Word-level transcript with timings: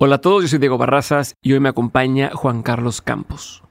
Hola 0.00 0.14
a 0.14 0.20
todos, 0.20 0.42
yo 0.42 0.48
soy 0.48 0.60
Diego 0.60 0.78
Barrazas 0.78 1.34
y 1.42 1.54
hoy 1.54 1.58
me 1.58 1.70
acompaña 1.70 2.30
Juan 2.32 2.62
Carlos 2.62 3.02
Campos. 3.02 3.64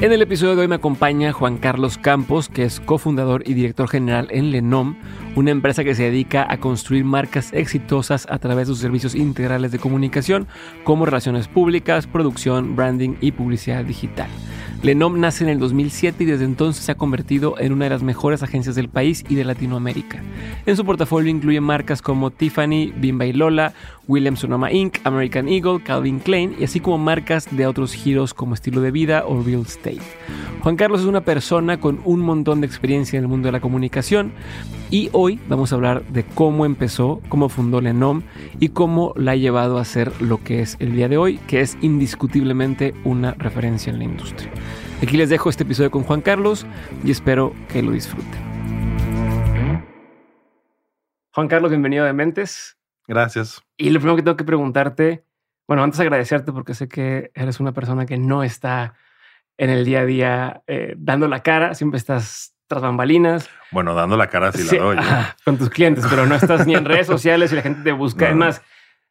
En 0.00 0.12
el 0.12 0.20
episodio 0.20 0.56
de 0.56 0.62
hoy 0.62 0.66
me 0.66 0.74
acompaña 0.74 1.32
Juan 1.32 1.58
Carlos 1.58 1.96
Campos, 1.96 2.48
que 2.48 2.64
es 2.64 2.80
cofundador 2.80 3.48
y 3.48 3.54
director 3.54 3.88
general 3.88 4.26
en 4.32 4.50
Lenom, 4.50 4.96
una 5.36 5.52
empresa 5.52 5.84
que 5.84 5.94
se 5.94 6.02
dedica 6.02 6.44
a 6.52 6.58
construir 6.58 7.04
marcas 7.04 7.52
exitosas 7.52 8.26
a 8.28 8.40
través 8.40 8.66
de 8.66 8.74
sus 8.74 8.80
servicios 8.80 9.14
integrales 9.14 9.70
de 9.70 9.78
comunicación, 9.78 10.48
como 10.82 11.06
relaciones 11.06 11.46
públicas, 11.46 12.08
producción, 12.08 12.74
branding 12.74 13.14
y 13.20 13.30
publicidad 13.30 13.84
digital. 13.84 14.28
Lenom 14.80 15.18
nace 15.18 15.42
en 15.42 15.50
el 15.50 15.58
2007 15.58 16.22
y 16.22 16.26
desde 16.26 16.44
entonces 16.44 16.84
se 16.84 16.92
ha 16.92 16.96
convertido 16.96 17.56
en 17.58 17.72
una 17.72 17.86
de 17.86 17.90
las 17.90 18.04
mejores 18.04 18.44
agencias 18.44 18.76
del 18.76 18.88
país 18.88 19.24
y 19.28 19.34
de 19.34 19.44
Latinoamérica. 19.44 20.22
En 20.66 20.76
su 20.76 20.84
portafolio 20.84 21.30
incluye 21.30 21.60
marcas 21.60 22.00
como 22.00 22.30
Tiffany, 22.30 22.92
Bimba 22.96 23.26
y 23.26 23.32
Lola, 23.32 23.74
Williams 24.08 24.40
Sonoma 24.40 24.72
Inc., 24.72 24.98
American 25.04 25.48
Eagle, 25.48 25.80
Calvin 25.82 26.18
Klein 26.18 26.56
y 26.58 26.64
así 26.64 26.80
como 26.80 26.98
marcas 26.98 27.46
de 27.54 27.66
otros 27.66 27.92
giros 27.92 28.34
como 28.34 28.54
estilo 28.54 28.80
de 28.80 28.90
vida 28.90 29.24
o 29.26 29.42
real 29.42 29.60
estate. 29.60 30.00
Juan 30.60 30.76
Carlos 30.76 31.02
es 31.02 31.06
una 31.06 31.20
persona 31.20 31.78
con 31.78 32.00
un 32.04 32.20
montón 32.20 32.60
de 32.60 32.66
experiencia 32.66 33.18
en 33.18 33.24
el 33.24 33.28
mundo 33.28 33.46
de 33.46 33.52
la 33.52 33.60
comunicación 33.60 34.32
y 34.90 35.10
hoy 35.12 35.38
vamos 35.48 35.70
a 35.70 35.76
hablar 35.76 36.02
de 36.06 36.24
cómo 36.24 36.64
empezó, 36.64 37.20
cómo 37.28 37.48
fundó 37.48 37.80
Lenom 37.80 38.22
y 38.58 38.70
cómo 38.70 39.12
la 39.14 39.32
ha 39.32 39.36
llevado 39.36 39.78
a 39.78 39.84
ser 39.84 40.10
lo 40.20 40.42
que 40.42 40.62
es 40.62 40.76
el 40.80 40.94
día 40.94 41.08
de 41.08 41.18
hoy, 41.18 41.38
que 41.46 41.60
es 41.60 41.76
indiscutiblemente 41.82 42.94
una 43.04 43.34
referencia 43.34 43.92
en 43.92 43.98
la 43.98 44.04
industria. 44.04 44.50
Aquí 45.02 45.16
les 45.16 45.28
dejo 45.28 45.50
este 45.50 45.62
episodio 45.62 45.90
con 45.90 46.02
Juan 46.02 46.22
Carlos 46.22 46.66
y 47.04 47.10
espero 47.10 47.52
que 47.68 47.82
lo 47.82 47.92
disfruten. 47.92 48.48
Juan 51.32 51.46
Carlos, 51.46 51.70
bienvenido 51.70 52.04
a 52.06 52.12
Mentes. 52.12 52.77
Gracias. 53.08 53.64
Y 53.76 53.90
lo 53.90 53.98
primero 53.98 54.16
que 54.16 54.22
tengo 54.22 54.36
que 54.36 54.44
preguntarte, 54.44 55.24
bueno, 55.66 55.82
antes 55.82 55.98
agradecerte 55.98 56.52
porque 56.52 56.74
sé 56.74 56.88
que 56.88 57.32
eres 57.34 57.58
una 57.58 57.72
persona 57.72 58.06
que 58.06 58.18
no 58.18 58.44
está 58.44 58.94
en 59.56 59.70
el 59.70 59.84
día 59.84 60.00
a 60.00 60.04
día 60.04 60.62
eh, 60.66 60.94
dando 60.96 61.26
la 61.26 61.42
cara, 61.42 61.74
siempre 61.74 61.98
estás 61.98 62.54
tras 62.68 62.82
bambalinas. 62.82 63.48
Bueno, 63.72 63.94
dando 63.94 64.16
la 64.16 64.28
cara 64.28 64.52
si 64.52 64.76
la 64.76 64.82
doy. 64.82 64.96
¿eh? 64.98 65.00
con 65.44 65.58
tus 65.58 65.70
clientes, 65.70 66.06
pero 66.08 66.26
no 66.26 66.34
estás 66.34 66.66
ni 66.66 66.74
en 66.74 66.84
redes 66.84 67.06
sociales 67.06 67.50
y 67.50 67.56
la 67.56 67.62
gente 67.62 67.82
te 67.82 67.92
busca. 67.92 68.26
Además, 68.26 68.62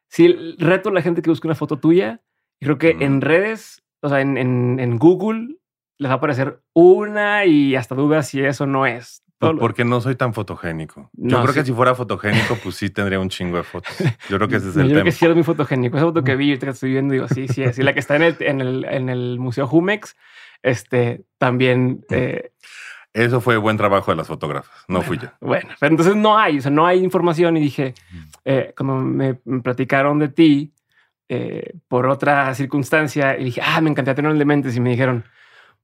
si 0.08 0.32
reto 0.58 0.88
a 0.88 0.92
la 0.92 1.02
gente 1.02 1.20
que 1.20 1.30
busque 1.30 1.48
una 1.48 1.56
foto 1.56 1.78
tuya, 1.78 2.22
creo 2.60 2.78
que 2.78 2.96
en 3.00 3.20
redes, 3.20 3.82
o 4.00 4.08
sea, 4.08 4.20
en, 4.20 4.38
en, 4.38 4.98
Google, 4.98 5.56
les 5.98 6.08
va 6.08 6.14
a 6.14 6.16
aparecer 6.18 6.62
una 6.72 7.44
y 7.44 7.74
hasta 7.74 7.96
dudas 7.96 8.28
si 8.28 8.40
eso 8.40 8.66
no 8.66 8.86
es. 8.86 9.24
Pues 9.38 9.52
porque 9.60 9.84
no 9.84 10.00
soy 10.00 10.16
tan 10.16 10.34
fotogénico. 10.34 11.10
Yo 11.12 11.40
creo 11.42 11.54
que 11.54 11.64
si 11.64 11.72
fuera 11.72 11.94
fotogénico, 11.94 12.56
pues 12.62 12.74
sí 12.74 12.90
tendría 12.90 13.20
un 13.20 13.28
chingo 13.28 13.56
de 13.56 13.62
fotos. 13.62 13.96
Yo 14.28 14.36
creo 14.36 14.48
que 14.48 14.56
ese 14.56 14.70
es 14.70 14.76
el 14.76 14.82
Yo 14.82 14.88
tema. 14.88 14.94
creo 14.94 15.04
que 15.04 15.12
sí 15.12 15.24
eres 15.24 15.36
muy 15.36 15.44
fotogénico. 15.44 15.96
Esa 15.96 16.06
foto 16.06 16.24
que 16.24 16.34
vi, 16.34 16.58
que 16.58 16.70
estoy 16.70 16.90
viendo, 16.90 17.12
digo, 17.12 17.28
sí, 17.28 17.46
sí 17.46 17.62
es. 17.62 17.78
Y 17.78 17.82
la 17.82 17.94
que 17.94 18.00
está 18.00 18.16
en 18.16 18.22
el, 18.22 18.36
en 18.40 18.60
el, 18.60 18.84
en 18.84 19.08
el 19.08 19.38
Museo 19.38 19.68
Jumex, 19.68 20.16
este, 20.62 21.24
también... 21.38 22.04
Eh, 22.10 22.50
eso 23.12 23.40
fue 23.40 23.56
buen 23.58 23.76
trabajo 23.76 24.10
de 24.10 24.16
las 24.16 24.26
fotógrafas, 24.26 24.84
no 24.88 25.02
fui 25.02 25.18
yo. 25.18 25.28
Bueno, 25.40 25.70
pero 25.78 25.90
entonces 25.90 26.16
no 26.16 26.36
hay, 26.36 26.58
o 26.58 26.60
sea, 26.60 26.70
no 26.70 26.86
hay 26.86 27.02
información 27.02 27.56
y 27.56 27.60
dije, 27.60 27.94
eh, 28.44 28.74
cuando 28.76 28.96
me, 28.96 29.34
platicaron 29.62 30.18
de 30.18 30.28
ti 30.28 30.72
eh, 31.28 31.74
por 31.88 32.06
otra 32.06 32.52
circunstancia 32.54 33.38
y 33.38 33.44
dije, 33.44 33.60
ah, 33.64 33.80
me 33.80 33.90
encantaría 33.90 34.16
tener 34.16 34.46
mentes 34.46 34.76
y 34.76 34.80
me 34.80 34.90
dijeron, 34.90 35.24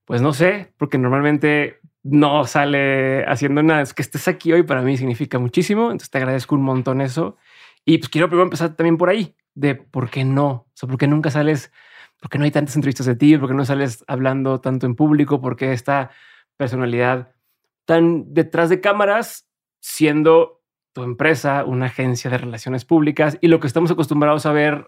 pues 0.04 0.20
no 0.20 0.32
sé, 0.32 0.72
porque 0.76 0.98
normalmente 0.98 1.80
no 2.04 2.46
sale 2.46 3.24
haciendo 3.26 3.62
nada. 3.62 3.80
Es 3.80 3.94
que 3.94 4.02
estés 4.02 4.28
aquí 4.28 4.52
hoy 4.52 4.62
para 4.62 4.82
mí 4.82 4.96
significa 4.96 5.38
muchísimo, 5.38 5.84
entonces 5.86 6.10
te 6.10 6.18
agradezco 6.18 6.54
un 6.54 6.62
montón 6.62 7.00
eso. 7.00 7.36
Y 7.84 7.98
pues 7.98 8.08
quiero 8.08 8.28
primero 8.28 8.44
empezar 8.44 8.76
también 8.76 8.96
por 8.96 9.08
ahí, 9.08 9.34
de 9.54 9.74
por 9.74 10.10
qué 10.10 10.24
no, 10.24 10.66
o 10.80 10.86
por 10.86 10.98
qué 10.98 11.08
nunca 11.08 11.30
sales, 11.30 11.72
por 12.20 12.30
qué 12.30 12.38
no 12.38 12.44
hay 12.44 12.50
tantas 12.50 12.76
entrevistas 12.76 13.06
de 13.06 13.16
ti, 13.16 13.36
por 13.36 13.48
qué 13.48 13.54
no 13.54 13.64
sales 13.64 14.04
hablando 14.06 14.60
tanto 14.60 14.86
en 14.86 14.94
público, 14.94 15.40
por 15.40 15.56
qué 15.56 15.72
esta 15.72 16.10
personalidad 16.56 17.34
tan 17.86 18.32
detrás 18.32 18.68
de 18.70 18.80
cámaras, 18.80 19.48
siendo 19.80 20.62
tu 20.92 21.02
empresa 21.02 21.64
una 21.64 21.86
agencia 21.86 22.30
de 22.30 22.38
relaciones 22.38 22.84
públicas 22.84 23.36
y 23.40 23.48
lo 23.48 23.60
que 23.60 23.66
estamos 23.66 23.90
acostumbrados 23.90 24.46
a 24.46 24.52
ver 24.52 24.86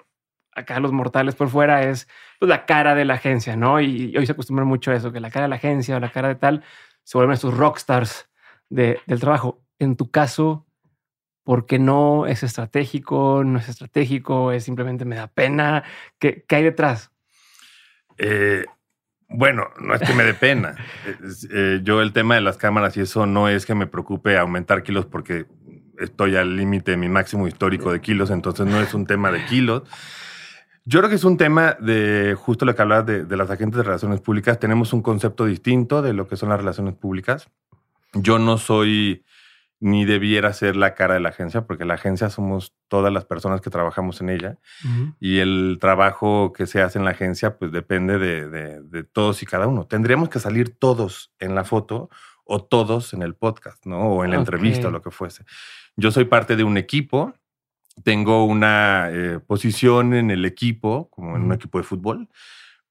acá 0.57 0.81
los 0.81 0.93
mortales 0.93 1.35
por 1.35 1.49
fuera 1.49 1.83
es 1.83 2.09
pues, 2.41 2.49
la 2.49 2.65
cara 2.65 2.95
de 2.95 3.05
la 3.05 3.15
agencia, 3.15 3.57
¿no? 3.57 3.81
Y, 3.81 4.17
hoy 4.17 4.27
se 4.27 4.33
acostumbra 4.33 4.65
mucho 4.65 4.91
a 4.91 4.95
eso, 4.95 5.13
que 5.13 5.21
la 5.21 5.31
cara 5.31 5.45
de 5.45 5.51
la 5.51 5.57
agencia 5.57 5.97
o 5.97 6.01
la 6.01 6.11
cara 6.11 6.29
de 6.29 6.37
tal 6.37 6.65
se 7.07 7.17
vuelven 7.17 7.35
estos 7.35 7.57
rockstars 7.57 8.29
de, 8.69 8.99
del 9.07 9.21
trabajo. 9.21 9.63
En 9.79 9.95
tu 9.95 10.11
caso, 10.11 10.67
¿por 11.45 11.65
qué 11.65 11.79
no 11.79 12.27
es 12.27 12.43
estratégico? 12.43 13.45
¿No 13.45 13.61
es 13.61 13.69
estratégico? 13.69 14.51
¿Es 14.51 14.65
simplemente 14.65 15.05
me 15.05 15.15
da 15.15 15.29
pena? 15.29 15.85
¿Qué, 16.19 16.45
qué 16.49 16.57
hay 16.57 16.65
detrás? 16.65 17.13
Eh, 18.19 18.65
bueno, 19.29 19.69
no 19.81 19.95
es 19.95 20.03
que 20.03 20.15
me 20.15 20.25
dé 20.25 20.35
pena. 20.35 20.75
Eh, 21.53 21.81
yo 21.85 22.03
el 22.03 22.13
tema 22.13 22.35
de 22.35 22.41
las 22.41 22.57
cámaras 22.57 22.97
y 22.97 23.03
eso 23.03 23.27
no 23.27 23.49
es 23.49 23.67
que 23.67 23.75
me 23.75 23.87
preocupe 23.87 24.37
aumentar 24.37 24.83
kilos 24.83 25.07
porque 25.07 25.47
estoy 26.01 26.35
al 26.37 26.57
límite 26.57 26.93
de 26.93 26.97
mi 26.97 27.09
máximo 27.09 27.47
histórico 27.47 27.93
de 27.93 28.01
kilos, 28.01 28.31
entonces 28.31 28.67
no 28.67 28.81
es 28.81 28.95
un 28.95 29.07
tema 29.07 29.31
de 29.31 29.45
kilos. 29.47 29.85
Yo 30.87 31.01
creo 31.01 31.11
que 31.11 31.17
es 31.17 31.25
un 31.25 31.37
tema 31.37 31.77
de 31.81 32.35
justo 32.39 32.65
lo 32.65 32.75
que 32.75 32.81
hablabas 32.81 33.07
de, 33.07 33.25
de 33.25 33.37
las 33.37 33.51
agentes 33.51 33.77
de 33.77 33.83
relaciones 33.83 34.21
públicas. 34.21 34.59
Tenemos 34.59 34.93
un 34.93 35.03
concepto 35.03 35.45
distinto 35.45 36.01
de 36.01 36.15
lo 36.15 36.27
que 36.29 36.37
son 36.37 36.49
las 36.49 36.59
relaciones 36.59 36.95
públicas. 36.95 37.49
Yo 38.15 38.39
no 38.39 38.57
soy 38.57 39.25
ni 39.79 40.05
debiera 40.05 40.53
ser 40.53 40.75
la 40.75 40.95
cara 40.95 41.15
de 41.15 41.21
la 41.21 41.29
agencia, 41.31 41.67
porque 41.67 41.85
la 41.85 41.95
agencia 41.95 42.31
somos 42.31 42.75
todas 42.89 43.13
las 43.13 43.25
personas 43.25 43.61
que 43.61 43.71
trabajamos 43.71 44.21
en 44.21 44.31
ella 44.31 44.59
y 45.21 45.39
el 45.39 45.79
trabajo 45.81 46.53
que 46.53 46.67
se 46.67 46.81
hace 46.81 46.99
en 46.99 47.05
la 47.05 47.11
agencia 47.11 47.59
pues 47.59 47.73
depende 47.73 48.19
de, 48.19 49.05
todos 49.05 49.43
y 49.43 49.47
cada 49.47 49.67
uno. 49.67 49.87
Tendríamos 49.87 50.29
que 50.29 50.41
salir 50.41 50.77
todos 50.79 51.33
en 51.39 51.55
la 51.55 51.65
foto 51.65 52.09
o 52.45 52.63
todos 52.65 53.13
en 53.13 53.23
el 53.23 53.35
podcast, 53.35 53.85
¿no? 53.85 54.09
O 54.09 54.25
en 54.25 54.31
la 54.31 54.37
entrevista 54.37 54.89
o 54.89 54.91
lo 54.91 55.03
que 55.03 55.11
fuese. 55.11 55.45
Yo 55.97 56.11
soy 56.11 56.25
parte 56.25 56.57
de 56.57 56.65
un 56.65 56.79
equipo, 56.79 57.35
tengo 58.03 58.45
una 58.45 59.09
eh, 59.11 59.41
posición 59.41 60.15
en 60.15 60.31
el 60.31 60.45
equipo, 60.45 61.09
como 61.11 61.37
en 61.37 61.43
un 61.43 61.53
equipo 61.53 61.79
de 61.79 61.85
fútbol, 61.85 62.29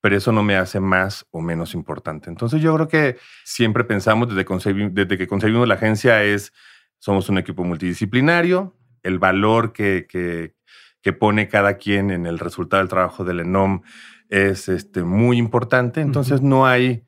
pero 0.02 0.18
eso 0.18 0.32
no 0.32 0.44
me 0.44 0.56
hace 0.56 0.80
más 0.80 1.26
o 1.32 1.42
menos 1.42 1.74
importante. 1.74 2.30
Entonces 2.30 2.62
yo 2.62 2.76
creo 2.76 2.88
que 2.88 3.18
siempre 3.44 3.84
pensamos 3.84 4.34
desde, 4.34 4.46
desde 4.92 5.18
que 5.18 5.28
concebimos 5.28 5.68
la 5.68 5.76
agencia 5.76 6.24
es 6.24 6.54
somos 7.00 7.30
un 7.30 7.38
equipo 7.38 7.64
multidisciplinario. 7.64 8.76
El 9.04 9.20
valor 9.20 9.74
que, 9.74 10.08
que, 10.08 11.14
pone 11.14 11.48
cada 11.48 11.78
quien 11.78 12.10
en 12.10 12.26
el 12.26 12.40
resultado 12.40 12.82
del 12.82 12.90
trabajo 12.90 13.24
del 13.24 13.42
ENOM 13.42 13.84
es 14.30 14.70
este, 14.70 15.04
muy 15.04 15.38
importante. 15.38 16.02
Entonces 16.02 16.42
no, 16.42 16.66
hay, 16.66 17.04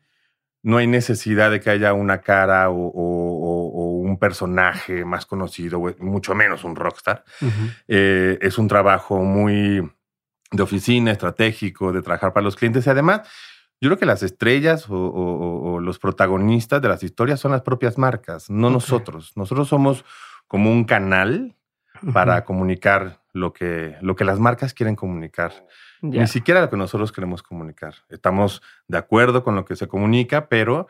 no 0.61 0.77
hay 0.77 0.85
necesidad 0.85 1.49
de 1.49 1.59
que 1.59 1.71
haya 1.71 1.93
una 1.93 2.21
cara 2.21 2.69
o, 2.69 2.91
un 4.17 4.19
personaje 4.19 5.05
más 5.05 5.25
conocido, 5.25 5.79
mucho 5.99 6.33
menos 6.33 6.63
un 6.63 6.75
rockstar. 6.75 7.23
Eh, 7.87 8.39
es 8.41 8.57
un 8.57 8.67
trabajo 8.67 9.21
muy 9.21 9.87
de 10.51 10.63
oficina, 10.63 11.11
estratégico, 11.11 11.93
de 11.93 12.01
trabajar 12.01 12.33
para 12.33 12.43
los 12.43 12.55
clientes 12.55 12.87
y 12.87 12.89
además 12.89 13.21
yo 13.79 13.89
creo 13.89 13.99
que 13.99 14.05
las 14.07 14.23
estrellas 14.23 14.85
o, 14.89 15.79
los 15.79 15.99
protagonistas 15.99 16.81
de 16.81 16.87
las 16.87 17.03
historias 17.03 17.39
son 17.39 17.51
las 17.51 17.61
propias 17.61 17.97
marcas, 17.99 18.49
no 18.49 18.71
nosotros. 18.71 19.33
Nosotros 19.35 19.67
somos 19.67 20.03
como 20.47 20.71
un 20.71 20.85
canal 20.85 21.55
para 22.11 22.43
comunicar 22.43 23.21
lo 23.33 23.53
que, 23.53 23.95
lo 24.01 24.15
que 24.15 24.25
las 24.25 24.39
marcas 24.39 24.73
quieren 24.73 24.95
comunicar. 24.95 25.53
Ni 26.01 26.25
siquiera 26.27 26.61
lo 26.61 26.69
que 26.71 26.77
nosotros 26.77 27.11
queremos 27.11 27.43
comunicar. 27.43 27.93
Estamos 28.09 28.63
de 28.87 28.97
acuerdo 28.97 29.43
con 29.43 29.55
lo 29.55 29.63
que 29.63 29.75
se 29.75 29.87
comunica, 29.87 30.47
pero 30.47 30.87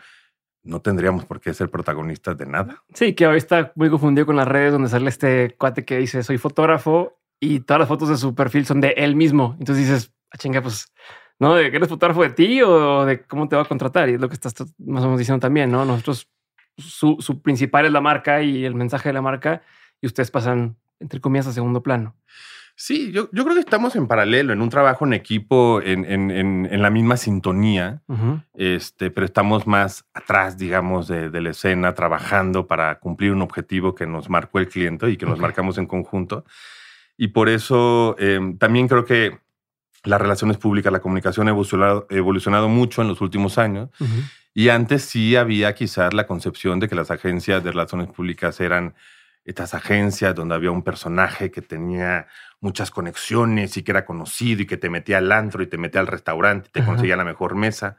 no 0.67 0.81
tendríamos 0.81 1.25
por 1.25 1.39
qué 1.39 1.53
ser 1.53 1.69
protagonistas 1.69 2.38
de 2.38 2.45
nada. 2.45 2.83
Sí, 2.94 3.13
que 3.13 3.25
hoy 3.25 3.38
está 3.38 3.72
muy 3.75 3.89
confundido 3.89 4.25
con 4.25 4.35
las 4.35 4.47
redes 4.47 4.73
donde 4.73 4.90
sale 4.90 5.09
este 5.09 5.55
cuate 5.58 5.85
que 5.85 5.97
dice 5.97 6.23
soy 6.23 6.37
fotógrafo 6.37 7.17
y 7.40 7.61
todas 7.61 7.79
las 7.79 7.87
fotos 7.87 8.09
de 8.09 8.17
su 8.17 8.35
perfil 8.35 8.66
son 8.66 8.81
de 8.81 8.93
él 8.97 9.16
mismo. 9.16 9.55
Entonces 9.59 9.87
dices, 9.87 10.14
ah, 10.31 10.37
chinga, 10.37 10.61
pues 10.61 10.91
¿no? 11.40 11.55
De 11.55 11.69
que 11.69 11.78
eres 11.78 11.90
fotógrafo 11.90 12.23
de 12.23 12.29
ti 12.31 12.61
o 12.61 13.05
de 13.05 13.23
cómo 13.23 13.47
te 13.47 13.55
va 13.55 13.64
a 13.64 13.66
contratar. 13.66 14.09
Y 14.09 14.14
es 14.14 14.22
lo 14.22 14.28
que 14.28 14.35
estás 14.35 14.53
más 14.78 15.03
o 15.03 15.08
menos 15.08 15.19
diciendo 15.19 15.40
también, 15.40 15.72
¿no? 15.72 15.85
Nosotros, 15.85 16.29
su, 16.78 17.17
su 17.20 17.41
principal 17.41 17.85
es 17.85 17.91
la 17.91 18.02
marca 18.02 18.41
y 18.41 18.66
el 18.66 18.75
mensaje 18.75 19.09
de 19.09 19.13
la 19.13 19.22
marca 19.22 19.61
y 20.02 20.08
ustedes 20.08 20.31
pasan, 20.31 20.78
entre 20.99 21.20
comillas, 21.20 21.47
a 21.47 21.53
segundo 21.53 21.81
plano. 21.81 22.16
Sí, 22.79 23.12
yo, 23.12 23.28
yo 23.32 23.44
creo 23.44 23.56
que 23.56 23.62
estamos 23.62 23.96
en 23.96 24.08
paralelo, 24.08 24.53
en 24.53 24.62
un 24.62 24.70
trabajo 24.70 25.03
en 25.03 25.14
equipo, 25.14 25.82
en, 25.82 26.06
en, 26.06 26.29
en, 26.29 26.82
la 26.84 26.91
misma 26.91 27.18
sintonía, 27.18 28.03
este, 28.53 29.09
pero 29.09 29.26
estamos 29.26 29.66
más 29.66 30.06
atrás, 30.14 30.59
digamos, 30.59 31.08
de, 31.08 31.32
de, 31.32 31.41
la 31.41 31.50
escena, 31.50 31.96
trabajando 31.96 32.68
para 32.68 33.00
cumplir 33.00 33.32
un 33.32 33.41
objetivo 33.41 33.96
que 33.96 34.06
nos 34.06 34.29
marcó 34.29 34.59
el 34.59 34.70
cliente 34.70 35.09
y 35.09 35.18
que 35.18 35.26
nos 35.26 35.40
marcamos 35.40 35.79
en 35.79 35.88
conjunto. 35.88 36.46
Y 37.18 37.29
por 37.29 37.50
eso 37.50 38.16
em, 38.20 38.59
también 38.59 38.88
creo 38.88 39.06
que 39.06 39.40
las 40.03 40.22
relaciones 40.22 40.58
públicas, 40.58 40.94
la 40.94 41.00
comunicación 41.00 41.47
ha 41.47 41.52
evolucionado, 41.52 42.06
evolucionado 42.12 42.70
mucho 42.70 43.02
en 43.02 43.08
los 43.08 43.22
últimos 43.22 43.58
años. 43.58 43.90
Y 44.53 44.70
antes 44.70 45.02
sí 45.02 45.35
había 45.35 45.73
quizás 45.73 46.14
la 46.14 46.28
concepción 46.28 46.80
de 46.80 46.88
que 46.88 46.96
las 46.96 47.09
agencias 47.09 47.64
de 47.64 47.72
relaciones 47.72 48.08
públicas 48.09 48.59
eran 48.59 48.94
estas 49.47 49.73
agencias 49.73 50.35
donde 50.35 50.55
había 50.55 50.72
un 50.72 50.84
personaje 50.84 51.49
que 51.52 51.61
tenía 51.61 52.28
muchas 52.59 52.91
conexiones 52.91 53.78
y 53.78 53.84
que 53.84 53.91
era 53.91 54.05
conocido 54.05 54.61
y 54.61 54.66
que 54.66 54.76
te 54.76 54.90
metía 54.90 55.20
al 55.20 55.32
antro 55.32 55.64
y 55.64 55.67
te 55.67 55.78
metía 55.78 56.02
al 56.02 56.08
restaurante 56.08 56.67
y 56.70 56.72
te 56.73 56.84
conseguía 56.84 57.16
la 57.16 57.23
mejor 57.23 57.55
mesa. 57.55 57.96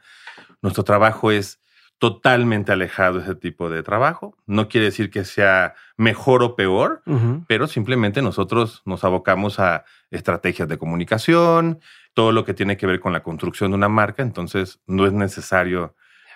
Nuestro 0.61 0.83
trabajo 0.83 1.31
es 1.31 1.59
totalmente 1.97 2.71
alejado 2.71 3.17
de 3.17 3.23
ese 3.23 3.35
tipo 3.35 3.69
de 3.69 3.81
trabajo. 3.81 4.37
No 4.45 4.69
quiere 4.69 4.85
decir 4.85 5.09
que 5.09 5.25
sea 5.25 5.73
mejor 5.97 6.43
o 6.43 6.55
peor, 6.55 7.01
pero 7.47 7.67
simplemente 7.67 8.21
nosotros 8.21 8.83
nos 8.85 9.03
abocamos 9.03 9.59
a 9.59 9.85
estrategias 10.11 10.67
de 10.67 10.77
comunicación, 10.77 11.79
todo 12.13 12.31
lo 12.31 12.45
que 12.45 12.53
tiene 12.53 12.77
que 12.77 12.85
ver 12.85 12.99
con 12.99 13.11
la 13.11 13.23
construcción 13.23 13.71
de 13.71 13.75
una 13.75 13.89
marca. 13.89 14.21
Entonces, 14.21 14.79
no 14.85 15.07
es 15.07 15.13
necesario, 15.13 15.95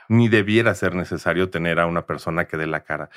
ni 0.09 0.27
debiera 0.27 0.73
ser 0.73 0.95
necesario 0.95 1.51
tener 1.51 1.79
a 1.79 1.85
una 1.85 2.07
persona 2.07 2.45
que 2.45 2.57
dé 2.57 2.65
la 2.65 2.83
cara. 2.83 3.09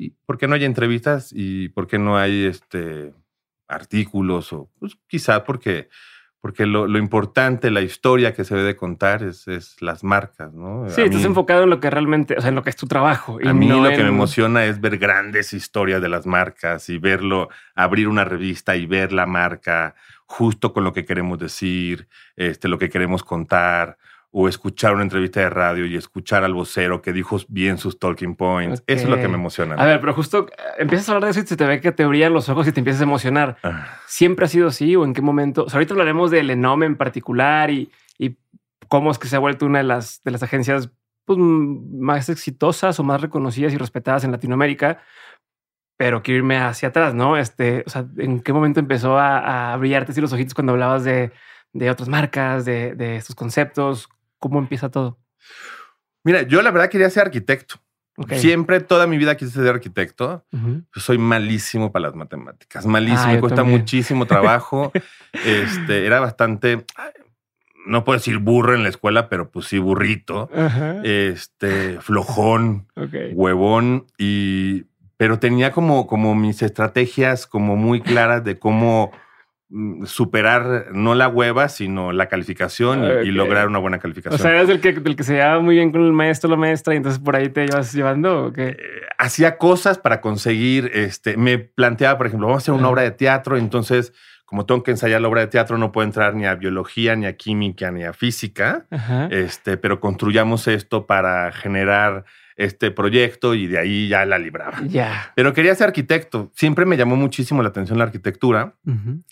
¿Y 0.00 0.10
por 0.24 0.38
qué 0.38 0.48
no 0.48 0.54
hay 0.54 0.64
entrevistas? 0.64 1.30
¿Y 1.34 1.68
por 1.68 1.86
qué 1.86 1.98
no 1.98 2.16
hay 2.16 2.46
este, 2.46 3.12
artículos? 3.68 4.52
O 4.52 4.70
pues, 4.78 4.96
quizá 5.06 5.44
porque 5.44 5.90
porque 6.40 6.64
lo, 6.64 6.86
importante, 6.96 7.70
la 7.70 7.82
historia 7.82 8.32
que 8.32 8.44
se 8.44 8.56
debe 8.56 8.74
contar 8.74 9.22
es, 9.22 9.46
las 9.80 10.02
marcas, 10.02 10.54
¿no? 10.54 10.88
Sí, 10.88 11.02
estás 11.02 11.24
enfocado 11.26 11.64
en 11.64 11.70
lo 11.70 11.80
que 11.80 11.90
realmente, 11.90 12.34
o 12.38 12.40
sea, 12.40 12.48
en 12.48 12.54
lo 12.54 12.62
que 12.62 12.70
es 12.70 12.76
tu 12.76 12.86
trabajo. 12.86 13.38
a 13.44 13.52
mí 13.52 13.68
lo 13.68 13.90
que 13.90 14.02
me 14.02 14.08
emociona 14.08 14.64
es 14.64 14.80
ver 14.80 14.96
grandes 14.96 15.52
historias 15.52 16.00
de 16.00 16.08
las 16.08 16.24
marcas 16.24 16.88
y 16.88 16.96
verlo, 16.96 17.50
abrir 17.74 18.08
una 18.08 18.24
revista 18.24 18.74
y 18.74 18.86
ver 18.86 19.12
la 19.12 19.26
marca 19.26 19.94
justo 20.24 20.72
con 20.72 20.82
lo 20.82 20.94
que 20.94 21.04
queremos 21.04 21.38
decir, 21.38 22.08
este, 22.36 22.68
lo 22.68 22.78
que 22.78 22.88
queremos 22.88 23.22
contar 23.22 23.98
o 24.32 24.48
escuchar 24.48 24.94
una 24.94 25.02
entrevista 25.02 25.40
de 25.40 25.50
radio 25.50 25.86
y 25.86 25.96
escuchar 25.96 26.44
al 26.44 26.54
vocero 26.54 27.02
que 27.02 27.12
dijo 27.12 27.38
bien 27.48 27.78
sus 27.78 27.98
talking 27.98 28.36
points. 28.36 28.82
Eso 28.86 29.04
es 29.04 29.08
lo 29.08 29.16
que 29.16 29.26
me 29.26 29.34
emociona. 29.34 29.74
A 29.74 29.84
ver, 29.84 30.00
pero 30.00 30.14
justo 30.14 30.46
eh, 30.48 30.62
empiezas 30.78 31.08
a 31.08 31.12
hablar 31.12 31.24
de 31.24 31.30
eso 31.32 31.40
y 31.40 31.46
se 31.48 31.56
te 31.56 31.66
ve 31.66 31.80
que 31.80 31.90
te 31.90 32.06
brillan 32.06 32.32
los 32.32 32.48
ojos 32.48 32.66
y 32.68 32.72
te 32.72 32.80
empiezas 32.80 33.00
a 33.00 33.04
emocionar. 33.04 33.56
Ah. 33.64 33.98
¿Siempre 34.06 34.44
ha 34.44 34.48
sido 34.48 34.68
así 34.68 34.94
o 34.94 35.04
en 35.04 35.14
qué 35.14 35.22
momento? 35.22 35.66
ahorita 35.72 35.94
hablaremos 35.94 36.30
del 36.30 36.50
Enome 36.50 36.86
en 36.86 36.96
particular 36.96 37.70
y, 37.70 37.90
y, 38.18 38.36
cómo 38.88 39.10
es 39.10 39.18
que 39.18 39.26
se 39.26 39.36
ha 39.36 39.40
vuelto 39.40 39.66
una 39.66 39.78
de 39.78 39.84
las, 39.84 40.22
de 40.22 40.30
las 40.30 40.42
agencias 40.44 40.90
pues, 41.24 41.38
más 41.38 42.28
exitosas 42.28 43.00
o 43.00 43.02
más 43.02 43.20
reconocidas 43.20 43.72
y 43.72 43.78
respetadas 43.78 44.22
en 44.22 44.30
Latinoamérica. 44.30 45.02
Pero 45.96 46.22
quiero 46.22 46.38
irme 46.38 46.56
hacia 46.56 46.90
atrás, 46.90 47.14
¿no? 47.14 47.36
Este, 47.36 47.82
o 47.84 47.90
sea, 47.90 48.06
¿en 48.16 48.40
qué 48.40 48.52
momento 48.52 48.80
empezó 48.80 49.18
a, 49.18 49.76
brillarte 49.76 50.12
así 50.12 50.20
los 50.20 50.32
ojitos 50.32 50.54
cuando 50.54 50.72
hablabas 50.72 51.04
de, 51.04 51.32
de 51.72 51.90
otras 51.90 52.08
marcas, 52.08 52.64
de, 52.64 52.94
de 52.94 53.16
estos 53.16 53.34
conceptos? 53.34 54.08
¿Cómo 54.40 54.58
empieza 54.58 54.90
todo? 54.90 55.18
Mira, 56.24 56.42
yo 56.42 56.60
la 56.62 56.70
verdad 56.70 56.90
quería 56.90 57.08
ser 57.10 57.26
arquitecto. 57.26 57.76
Siempre, 58.32 58.80
toda 58.80 59.06
mi 59.06 59.16
vida 59.16 59.36
quise 59.36 59.52
ser 59.52 59.68
arquitecto. 59.68 60.44
soy 60.94 61.18
malísimo 61.18 61.90
para 61.92 62.08
las 62.08 62.14
matemáticas, 62.14 62.84
malísimo, 62.84 63.32
me 63.32 63.40
cuesta 63.40 63.64
muchísimo 63.64 64.26
trabajo. 64.26 64.92
este, 65.46 66.06
era 66.06 66.20
bastante, 66.20 66.84
no 67.86 68.04
puedo 68.04 68.18
decir 68.18 68.38
burro 68.38 68.74
en 68.74 68.82
la 68.82 68.90
escuela, 68.90 69.28
pero 69.28 69.50
pues 69.50 69.66
sí 69.66 69.78
burrito, 69.78 70.50
este, 71.02 71.98
flojón, 72.00 72.88
huevón 73.32 74.06
y, 74.18 74.84
pero 75.16 75.38
tenía 75.38 75.72
como, 75.72 76.06
como 76.06 76.34
mis 76.34 76.62
estrategias 76.62 77.46
como 77.46 77.76
muy 77.76 78.02
claras 78.02 78.44
de 78.44 78.58
cómo 78.58 79.12
superar 80.04 80.86
no 80.92 81.14
la 81.14 81.28
hueva, 81.28 81.68
sino 81.68 82.10
la 82.10 82.26
calificación 82.26 83.04
y, 83.24 83.30
lograr 83.30 83.68
una 83.68 83.78
buena 83.78 83.98
calificación. 83.98 84.40
O 84.40 84.42
sea, 84.42 84.56
eres 84.56 84.68
el 84.68 84.80
que, 84.80 84.88
el 84.88 85.16
que 85.16 85.22
se 85.22 85.34
llevaba 85.34 85.60
muy 85.60 85.76
bien 85.76 85.92
con 85.92 86.04
el 86.04 86.12
maestro 86.12 86.48
o 86.48 86.50
la 86.50 86.56
maestra 86.56 86.94
y 86.94 86.96
entonces 86.96 87.22
por 87.22 87.36
ahí 87.36 87.48
te 87.50 87.64
ibas 87.64 87.92
llevando. 87.92 88.46
¿o 88.46 88.52
qué? 88.52 88.70
Eh, 88.70 88.76
hacía 89.18 89.58
cosas 89.58 89.98
para 89.98 90.20
conseguir, 90.20 90.90
este, 90.92 91.36
me 91.36 91.58
planteaba, 91.58 92.18
por 92.18 92.26
ejemplo, 92.26 92.48
vamos 92.48 92.62
a 92.62 92.64
hacer 92.64 92.74
una 92.74 92.88
obra 92.88 93.02
de 93.02 93.12
teatro, 93.12 93.56
entonces 93.56 94.12
como 94.50 94.66
tengo 94.66 94.82
que 94.82 94.90
ensayar 94.90 95.20
la 95.20 95.28
obra 95.28 95.42
de 95.42 95.46
teatro, 95.46 95.78
no 95.78 95.92
puedo 95.92 96.04
entrar 96.04 96.34
ni 96.34 96.44
a 96.44 96.56
biología, 96.56 97.14
ni 97.14 97.26
a 97.26 97.36
química, 97.36 97.92
ni 97.92 98.02
a 98.02 98.12
física, 98.12 98.84
este, 99.30 99.76
pero 99.76 100.00
construyamos 100.00 100.66
esto 100.66 101.06
para 101.06 101.52
generar 101.52 102.24
este 102.60 102.90
proyecto 102.90 103.54
y 103.54 103.66
de 103.66 103.78
ahí 103.78 104.08
ya 104.08 104.26
la 104.26 104.38
libraba. 104.38 104.82
Ya. 104.86 105.32
Pero 105.34 105.54
quería 105.54 105.74
ser 105.74 105.88
arquitecto. 105.88 106.52
Siempre 106.54 106.84
me 106.84 106.98
llamó 106.98 107.16
muchísimo 107.16 107.62
la 107.62 107.70
atención 107.70 107.96
la 107.96 108.04
arquitectura. 108.04 108.74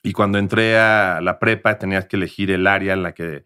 Y 0.02 0.12
cuando 0.12 0.38
entré 0.38 0.78
a 0.78 1.20
la 1.20 1.38
prepa 1.38 1.78
tenías 1.78 2.06
que 2.06 2.16
elegir 2.16 2.50
el 2.50 2.66
área 2.66 2.94
en 2.94 3.02
la 3.02 3.12
que 3.12 3.44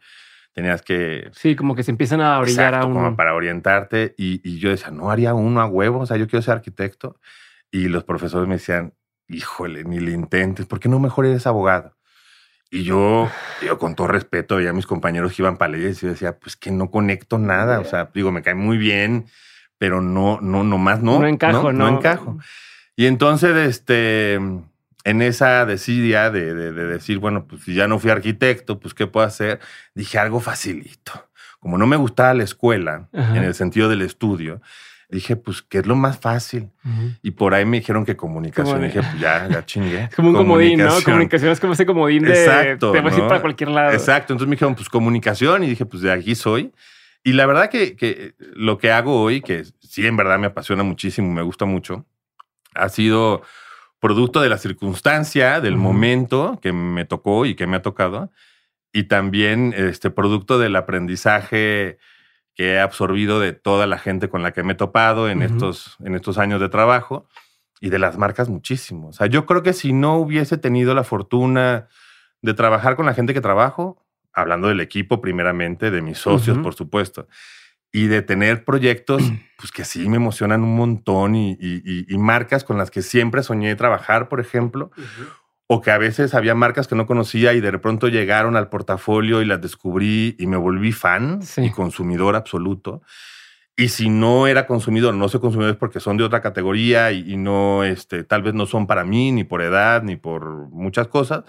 tenías 0.53 0.83
que... 0.83 1.31
Sí, 1.33 1.57
como 1.57 1.75
que 1.75 1.83
se 1.83 1.91
empiezan 1.91 2.21
a 2.21 2.39
brillar 2.39 2.77
a 2.77 2.85
uno. 2.85 2.95
como 2.95 3.17
para 3.17 3.35
orientarte. 3.35 4.15
Y, 4.17 4.61
yo 4.61 4.71
decía, 4.71 4.93
no 4.93 5.11
haría 5.11 5.35
uno 5.35 5.61
a 5.61 5.67
huevo. 5.67 5.99
O 5.99 6.07
sea, 6.07 6.17
yo 6.17 6.29
quiero 6.29 6.43
ser 6.43 6.55
arquitecto. 6.55 7.19
Y 7.73 7.89
los 7.89 8.05
profesores 8.05 8.47
me 8.47 8.55
decían, 8.55 8.95
híjole, 9.27 9.83
ni 9.83 9.99
le 9.99 10.13
intentes. 10.13 10.65
¿Por 10.67 10.79
qué 10.79 10.89
no 10.89 11.01
mejor 11.01 11.27
eres 11.27 11.49
abogado? 11.49 11.97
Y 12.71 12.85
yo, 12.85 13.29
yo 13.67 13.79
con 13.79 13.97
todo 13.97 14.07
respeto, 14.07 14.57
veía 14.57 14.71
a 14.71 14.75
mis 14.75 14.87
compañeros 14.87 15.35
que 15.35 15.43
iban 15.43 15.57
para 15.57 15.73
leyes 15.73 16.01
y 16.03 16.07
yo 16.07 16.13
decía, 16.13 16.39
pues 16.39 16.57
que 16.57 16.71
no 16.71 16.93
conecto 16.93 17.37
nada. 17.37 17.81
O 17.81 17.85
sea, 17.85 18.11
digo, 18.15 18.31
me 18.31 18.43
cae 18.43 18.55
muy 18.55 18.79
bien 18.79 19.27
pero 19.83 20.01
no, 20.01 20.39
no, 20.41 20.63
nomás 20.63 21.03
no. 21.03 21.19
No 21.19 21.27
encajo, 21.27 21.73
no. 21.73 21.91
No, 21.91 21.99
encajo. 21.99 22.39
Y 22.95 23.07
entonces, 23.07 23.57
este, 23.57 24.35
en 24.35 25.23
esa 25.23 25.67
desidia 25.67 26.31
de, 26.31 26.55
decir, 26.55 27.19
bueno, 27.19 27.47
pues 27.49 27.63
si 27.63 27.75
ya 27.75 27.89
no 27.89 27.99
fui 27.99 28.13
arquitecto, 28.13 28.79
pues 28.79 28.95
¿qué 28.95 29.09
puedo 29.09 29.27
hacer? 29.27 29.59
Dije 29.93 30.21
algo 30.21 30.39
facilito. 30.39 31.29
Como 31.59 31.79
no 31.79 31.89
me 31.89 31.97
gustaba 31.97 32.33
la 32.33 32.45
escuela, 32.45 33.09
en 33.13 33.43
el 33.43 33.55
sentido 33.55 33.89
del 33.89 34.03
estudio, 34.03 34.63
dije, 35.09 35.35
pues, 35.35 35.63
¿qué 35.63 35.79
es 35.79 35.87
lo 35.87 35.97
más 35.97 36.17
fácil? 36.17 36.71
Y 37.21 37.33
por 37.33 37.53
ahí 37.53 37.65
me 37.65 37.79
dijeron 37.79 38.05
que 38.05 38.15
comunicación. 38.15 38.83
dije, 38.83 39.01
pues 39.03 39.19
ya, 39.19 39.49
ya 39.49 39.67
chingué. 39.67 40.05
Es 40.11 40.15
como 40.15 40.29
un 40.29 40.37
comodín, 40.37 40.79
¿no? 40.79 40.95
Comunicación 41.05 41.51
es 41.51 41.59
como 41.59 41.73
ese 41.73 41.87
comodín 41.87 42.23
de. 42.23 42.45
Exacto. 42.45 42.93
Te 42.93 43.01
vas 43.01 43.15
a 43.15 43.19
ir 43.19 43.27
para 43.27 43.41
cualquier 43.41 43.71
lado. 43.71 43.91
Exacto. 43.91 44.33
Entonces 44.33 44.49
me 44.49 44.55
dijeron, 44.55 44.77
pues 44.77 44.89
comunicación. 44.89 45.65
Y 45.65 45.71
dije, 45.71 45.85
pues 45.87 46.05
de 46.05 46.13
aquí 46.13 46.37
soy. 46.37 46.73
Y 47.25 47.33
la 47.35 47.47
verdad 47.47 47.71
que, 47.71 48.35
lo 48.55 48.79
que 48.79 48.91
hago 48.91 49.23
hoy, 49.23 49.43
que 49.43 49.65
sí 49.81 50.07
en 50.07 50.17
verdad 50.17 50.39
me 50.39 50.49
apasiona 50.49 50.83
muchísimo, 50.83 51.31
me 51.33 51.43
gusta 51.43 51.65
mucho, 51.65 52.05
ha 52.75 52.89
sido 52.89 53.43
producto 54.01 54.41
de 54.41 54.49
la 54.49 54.59
circunstancia, 54.59 55.61
del 55.61 55.77
momento 55.77 56.59
que 56.61 56.73
me 56.73 57.05
tocó 57.05 57.47
y 57.47 57.55
que 57.55 57.69
me 57.69 57.77
ha 57.77 57.83
tocado, 57.83 58.33
y 58.93 59.05
también 59.05 59.73
este 59.77 60.11
producto 60.11 60.59
del 60.59 60.75
aprendizaje 60.75 61.99
que 62.55 62.75
he 62.75 62.81
absorbido 62.81 63.41
de 63.41 63.53
toda 63.53 63.87
la 63.87 63.99
gente 63.99 64.29
con 64.29 64.43
la 64.43 64.53
que 64.53 64.63
me 64.63 64.73
he 64.73 64.77
topado 64.77 65.29
en, 65.31 65.43
estos, 65.43 65.97
en 66.05 66.15
estos 66.15 66.39
años 66.39 66.61
de 66.61 66.69
trabajo 66.69 67.27
y 67.81 67.91
de 67.91 67.99
las 67.99 68.19
marcas 68.19 68.49
muchísimo. 68.49 69.09
O 69.09 69.13
sea, 69.13 69.29
yo 69.29 69.47
creo 69.47 69.63
que 69.63 69.73
si 69.73 69.93
no 69.93 70.17
hubiese 70.17 70.59
tenido 70.59 70.95
la 70.95 71.05
fortuna 71.05 71.89
de 72.43 72.55
trabajar 72.55 72.97
con 72.97 73.07
la 73.07 73.15
gente 73.15 73.33
que 73.33 73.41
trabajo, 73.41 74.05
hablando 74.33 74.69
del 74.69 74.81
equipo 74.81 75.21
primeramente, 75.21 75.91
de 75.91 76.03
mis 76.03 76.19
socios, 76.19 76.59
por 76.59 76.75
supuesto, 76.75 77.29
y 77.93 78.07
de 78.07 78.23
tener 78.23 78.65
proyectos 78.65 79.23
pues 79.59 79.71
que 79.71 79.85
sí 79.85 80.09
me 80.09 80.17
emocionan 80.17 80.63
un 80.63 80.77
montón 80.77 81.37
y, 81.37 81.57
marcas 82.19 82.65
con 82.65 82.79
las 82.79 82.91
que 82.91 83.03
siempre 83.03 83.43
soñé 83.43 83.75
trabajar, 83.77 84.29
por 84.29 84.41
ejemplo, 84.41 84.91
o 85.67 85.81
que 85.81 85.91
a 85.91 85.99
veces 85.99 86.35
había 86.35 86.55
marcas 86.55 86.89
que 86.89 86.95
no 86.95 87.07
conocía 87.07 87.53
y 87.53 87.61
de 87.61 87.79
pronto 87.79 88.09
llegaron 88.09 88.57
al 88.57 88.69
portafolio 88.69 89.43
y 89.43 89.47
las 89.47 89.61
descubrí 89.61 90.37
y 90.39 90.47
me 90.47 90.57
volví 90.57 90.93
fan 90.93 91.41
y 91.57 91.71
consumidor 91.71 92.37
absoluto. 92.37 93.03
Y 93.77 93.89
si 93.89 94.11
no 94.11 94.47
era 94.47 94.67
consumidor, 94.67 95.15
no 95.15 95.29
soy 95.29 95.41
consumidor 95.41 95.73
es 95.73 95.79
porque 95.79 95.99
son 95.99 96.19
de 96.19 96.25
otra 96.25 96.43
categoría 96.43 97.11
y, 97.11 97.37
no, 97.37 97.85
este, 97.85 98.23
tal 98.23 98.43
vez 98.43 98.53
no 98.53 98.67
son 98.67 98.87
para 98.87 99.05
mí, 99.05 99.33
ni 99.33 99.45
por 99.45 99.63
edad, 99.63 100.03
ni 100.03 100.17
por 100.17 100.69
muchas 100.69 101.09
cosas. 101.09 101.45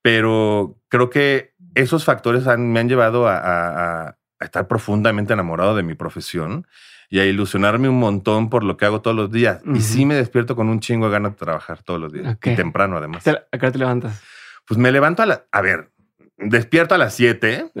Pero 0.00 0.78
creo 0.88 1.10
que 1.10 1.52
esos 1.74 2.04
factores 2.04 2.44
me 2.58 2.80
han 2.80 2.88
llevado 2.88 3.28
a, 3.28 4.16
estar 4.40 4.66
profundamente 4.66 5.34
enamorado 5.34 5.76
de 5.76 5.82
mi 5.82 5.94
profesión 5.94 6.66
y 7.10 7.20
a 7.20 7.26
ilusionarme 7.26 7.90
un 7.90 7.98
montón 7.98 8.48
por 8.48 8.64
lo 8.64 8.78
que 8.78 8.86
hago 8.86 9.02
todos 9.02 9.14
los 9.16 9.30
días. 9.30 9.60
Y 9.74 9.80
sí 9.80 10.06
me 10.06 10.14
despierto 10.14 10.56
con 10.56 10.68
un 10.68 10.80
chingo 10.80 11.06
de 11.06 11.12
ganas 11.12 11.32
de 11.32 11.38
trabajar 11.38 11.82
todos 11.82 12.00
los 12.00 12.12
días. 12.12 12.38
Y 12.42 12.54
temprano, 12.54 12.96
además. 12.96 13.26
¿A 13.26 13.58
qué 13.58 13.70
te 13.70 13.78
levantas? 13.78 14.22
Pues 14.66 14.78
me 14.78 14.90
levanto 14.90 15.22
a 15.22 15.26
la... 15.26 15.44
A 15.52 15.60
ver, 15.60 15.90
despierto 16.38 16.94
a 16.94 16.98
las 16.98 17.14
7. 17.14 17.72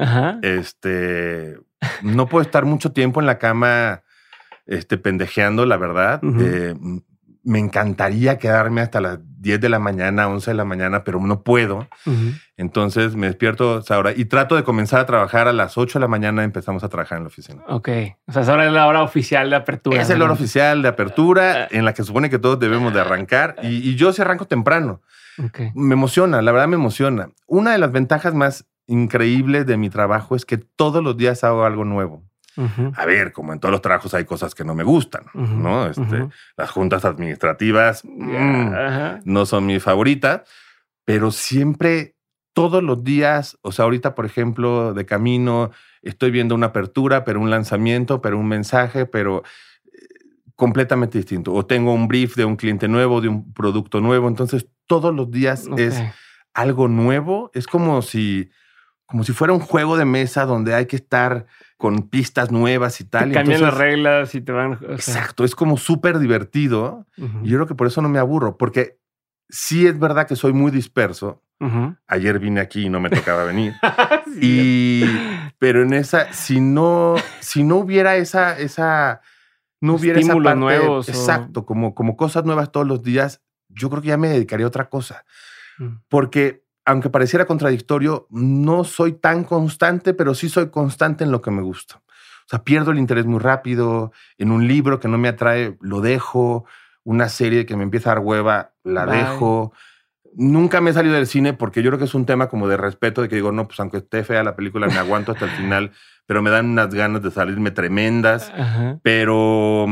Este... 0.42 1.58
No 2.02 2.26
puedo 2.26 2.42
estar 2.42 2.66
mucho 2.66 2.92
tiempo 2.92 3.20
en 3.20 3.26
la 3.26 3.38
cama 3.38 4.02
este, 4.66 4.98
pendejeando, 4.98 5.64
la 5.64 5.78
verdad 5.78 6.20
me 7.42 7.58
encantaría 7.58 8.38
quedarme 8.38 8.80
hasta 8.80 9.00
las 9.00 9.18
10 9.40 9.58
de 9.58 9.68
la 9.70 9.78
mañana, 9.78 10.28
11 10.28 10.50
de 10.50 10.54
la 10.54 10.66
mañana, 10.66 11.02
pero 11.02 11.18
no 11.18 11.42
puedo. 11.42 11.88
Entonces 12.58 13.16
me 13.16 13.26
despierto 13.26 13.82
a 13.88 13.98
hora 13.98 14.12
y 14.14 14.26
trato 14.26 14.54
de 14.54 14.64
comenzar 14.64 15.00
a 15.00 15.06
trabajar 15.06 15.48
a 15.48 15.52
las 15.54 15.78
8 15.78 15.98
de 15.98 16.00
la 16.00 16.08
mañana. 16.08 16.44
Empezamos 16.44 16.84
a 16.84 16.90
trabajar 16.90 17.18
en 17.18 17.24
la 17.24 17.28
oficina. 17.28 17.62
Ok. 17.68 17.88
O 18.26 18.32
sea, 18.32 18.42
ahora 18.42 18.66
es 18.66 18.72
la 18.72 18.86
hora 18.86 19.02
oficial 19.02 19.48
de 19.48 19.56
apertura. 19.56 20.00
Es 20.00 20.10
la 20.10 20.24
hora 20.24 20.34
oficial 20.34 20.82
de 20.82 20.88
apertura 20.88 21.66
en 21.70 21.86
la 21.86 21.94
que 21.94 22.04
supone 22.04 22.28
que 22.28 22.38
todos 22.38 22.60
debemos 22.60 22.92
de 22.92 23.00
arrancar 23.00 23.56
y, 23.62 23.94
yo 23.96 24.12
se 24.12 24.22
arranco 24.22 24.46
temprano. 24.46 25.00
Me 25.74 25.94
emociona, 25.94 26.42
la 26.42 26.52
verdad 26.52 26.68
me 26.68 26.76
emociona. 26.76 27.30
Una 27.46 27.72
de 27.72 27.78
las 27.78 27.92
ventajas 27.92 28.34
más 28.34 28.66
increíble 28.86 29.64
de 29.64 29.78
mi 29.78 29.88
trabajo 29.88 30.36
es 30.36 30.44
que 30.44 30.58
todos 30.58 31.02
los 31.02 31.16
días 31.16 31.44
hago 31.44 31.64
algo 31.64 31.86
nuevo. 31.86 32.22
Ujú. 32.56 32.92
A 32.96 33.06
ver, 33.06 33.32
como 33.32 33.52
en 33.52 33.60
todos 33.60 33.72
los 33.72 33.80
trabajos 33.82 34.12
hay 34.14 34.24
cosas 34.24 34.54
que 34.54 34.64
no 34.64 34.74
me 34.74 34.82
gustan, 34.84 35.24
Ujú, 35.34 35.54
¿no? 35.56 35.86
Este, 35.86 36.02
ujú. 36.02 36.30
Las 36.56 36.70
juntas 36.70 37.04
administrativas 37.04 38.02
mm, 38.04 38.74
Ajá. 38.74 39.20
no 39.24 39.46
son 39.46 39.66
mis 39.66 39.82
favoritas, 39.82 40.42
pero 41.04 41.30
siempre, 41.30 42.16
todos 42.52 42.82
los 42.82 43.02
días, 43.04 43.56
o 43.62 43.72
sea, 43.72 43.84
ahorita, 43.84 44.14
por 44.14 44.26
ejemplo, 44.26 44.92
de 44.94 45.06
camino, 45.06 45.70
estoy 46.02 46.30
viendo 46.30 46.54
una 46.54 46.66
apertura, 46.66 47.24
pero 47.24 47.40
un 47.40 47.50
lanzamiento, 47.50 48.20
pero 48.20 48.38
un 48.38 48.48
mensaje, 48.48 49.06
pero 49.06 49.42
eh, 49.86 49.90
completamente 50.56 51.18
distinto. 51.18 51.52
O 51.52 51.64
tengo 51.66 51.92
un 51.94 52.08
brief 52.08 52.36
de 52.36 52.44
un 52.44 52.56
cliente 52.56 52.88
nuevo, 52.88 53.20
de 53.20 53.28
un 53.28 53.52
producto 53.52 54.00
nuevo, 54.00 54.28
entonces 54.28 54.66
todos 54.86 55.14
los 55.14 55.30
días 55.30 55.68
es 55.76 55.98
Ok. 56.00 56.06
algo 56.54 56.88
nuevo. 56.88 57.50
Es 57.54 57.66
como 57.66 58.02
si, 58.02 58.50
como 59.06 59.22
si 59.24 59.32
fuera 59.32 59.52
un 59.52 59.60
juego 59.60 59.96
de 59.96 60.04
mesa 60.04 60.44
donde 60.46 60.74
hay 60.74 60.86
que 60.86 60.96
estar 60.96 61.46
con 61.80 62.10
pistas 62.10 62.50
nuevas 62.52 63.00
y 63.00 63.04
Te 63.04 63.10
tal. 63.10 63.30
y 63.30 63.34
cambian 63.34 63.62
las 63.62 63.74
reglas 63.74 64.34
y 64.34 64.42
te 64.42 64.52
van. 64.52 64.74
o 64.74 64.78
sea, 64.80 64.92
Exacto, 64.94 65.44
es 65.44 65.54
como 65.54 65.78
súper 65.78 66.18
divertido. 66.18 67.06
Y 67.16 67.48
yo 67.48 67.56
creo 67.56 67.66
que 67.66 67.74
por 67.74 67.86
eso 67.86 68.02
no 68.02 68.10
me 68.10 68.18
aburro, 68.18 68.58
porque 68.58 68.98
sí 69.48 69.86
es 69.86 69.98
verdad 69.98 70.26
que 70.28 70.36
soy 70.36 70.52
muy 70.52 70.70
disperso. 70.70 71.42
Ayer 72.06 72.38
vine 72.38 72.60
aquí 72.60 72.86
y 72.86 72.88
no 72.90 73.00
me 73.00 73.08
tocaba 73.10 73.44
venir. 73.44 73.72
Sí, 74.32 74.40
y, 74.42 75.50
pero 75.58 75.82
en 75.82 75.92
esa, 75.94 76.32
si 76.32 76.60
no, 76.60 77.16
si 77.40 77.64
no 77.64 77.76
hubiera 77.76 78.16
esa, 78.16 78.56
esa, 78.58 79.22
no 79.80 79.94
hubiera 79.94 80.20
esa 80.20 80.34
parte, 80.36 80.54
nuevos 80.60 81.08
o- 81.08 81.10
exacto, 81.10 81.64
como, 81.66 81.94
como 81.94 82.16
cosas 82.16 82.44
nuevas 82.44 82.70
todos 82.70 82.86
los 82.86 83.02
días, 83.02 83.42
yo 83.68 83.90
creo 83.90 84.02
que 84.02 84.08
ya 84.08 84.16
me 84.18 84.28
dedicaría 84.28 84.66
a 84.66 84.68
otra 84.68 84.88
cosa. 84.88 85.24
Mm. 85.78 85.96
Porque 86.08 86.62
aunque 86.90 87.10
pareciera 87.10 87.44
contradictorio, 87.46 88.26
no 88.30 88.84
soy 88.84 89.12
tan 89.12 89.44
constante, 89.44 90.14
pero 90.14 90.34
sí 90.34 90.48
soy 90.48 90.70
constante 90.70 91.24
en 91.24 91.30
lo 91.32 91.40
que 91.42 91.50
me 91.50 91.62
gusta. 91.62 91.96
O 91.96 92.48
sea, 92.50 92.64
pierdo 92.64 92.90
el 92.90 92.98
interés 92.98 93.26
muy 93.26 93.38
rápido. 93.38 94.12
En 94.38 94.50
un 94.50 94.66
libro 94.66 94.98
que 95.00 95.08
no 95.08 95.16
me 95.18 95.28
atrae, 95.28 95.76
lo 95.80 96.00
dejo. 96.00 96.64
Una 97.04 97.28
serie 97.28 97.64
que 97.64 97.76
me 97.76 97.82
empieza 97.84 98.10
a 98.10 98.14
dar 98.16 98.24
hueva, 98.24 98.72
la 98.84 99.06
Bye. 99.06 99.18
dejo. 99.18 99.72
Nunca 100.34 100.80
me 100.80 100.90
he 100.90 100.92
salido 100.94 101.14
del 101.14 101.26
cine 101.26 101.54
porque 101.54 101.82
yo 101.82 101.90
creo 101.90 101.98
que 101.98 102.04
es 102.04 102.14
un 102.14 102.26
tema 102.26 102.48
como 102.48 102.68
de 102.68 102.76
respeto, 102.76 103.22
de 103.22 103.28
que 103.28 103.36
digo, 103.36 103.50
no, 103.52 103.66
pues 103.66 103.80
aunque 103.80 103.96
esté 103.98 104.22
fea 104.22 104.44
la 104.44 104.54
película, 104.54 104.86
me 104.86 104.94
aguanto 104.98 105.32
hasta 105.32 105.44
el 105.46 105.50
final, 105.52 105.92
pero 106.26 106.42
me 106.42 106.50
dan 106.50 106.66
unas 106.66 106.92
ganas 106.94 107.22
de 107.22 107.30
salirme 107.30 107.70
tremendas. 107.70 108.52
Ajá. 108.56 108.98
Pero 109.02 109.86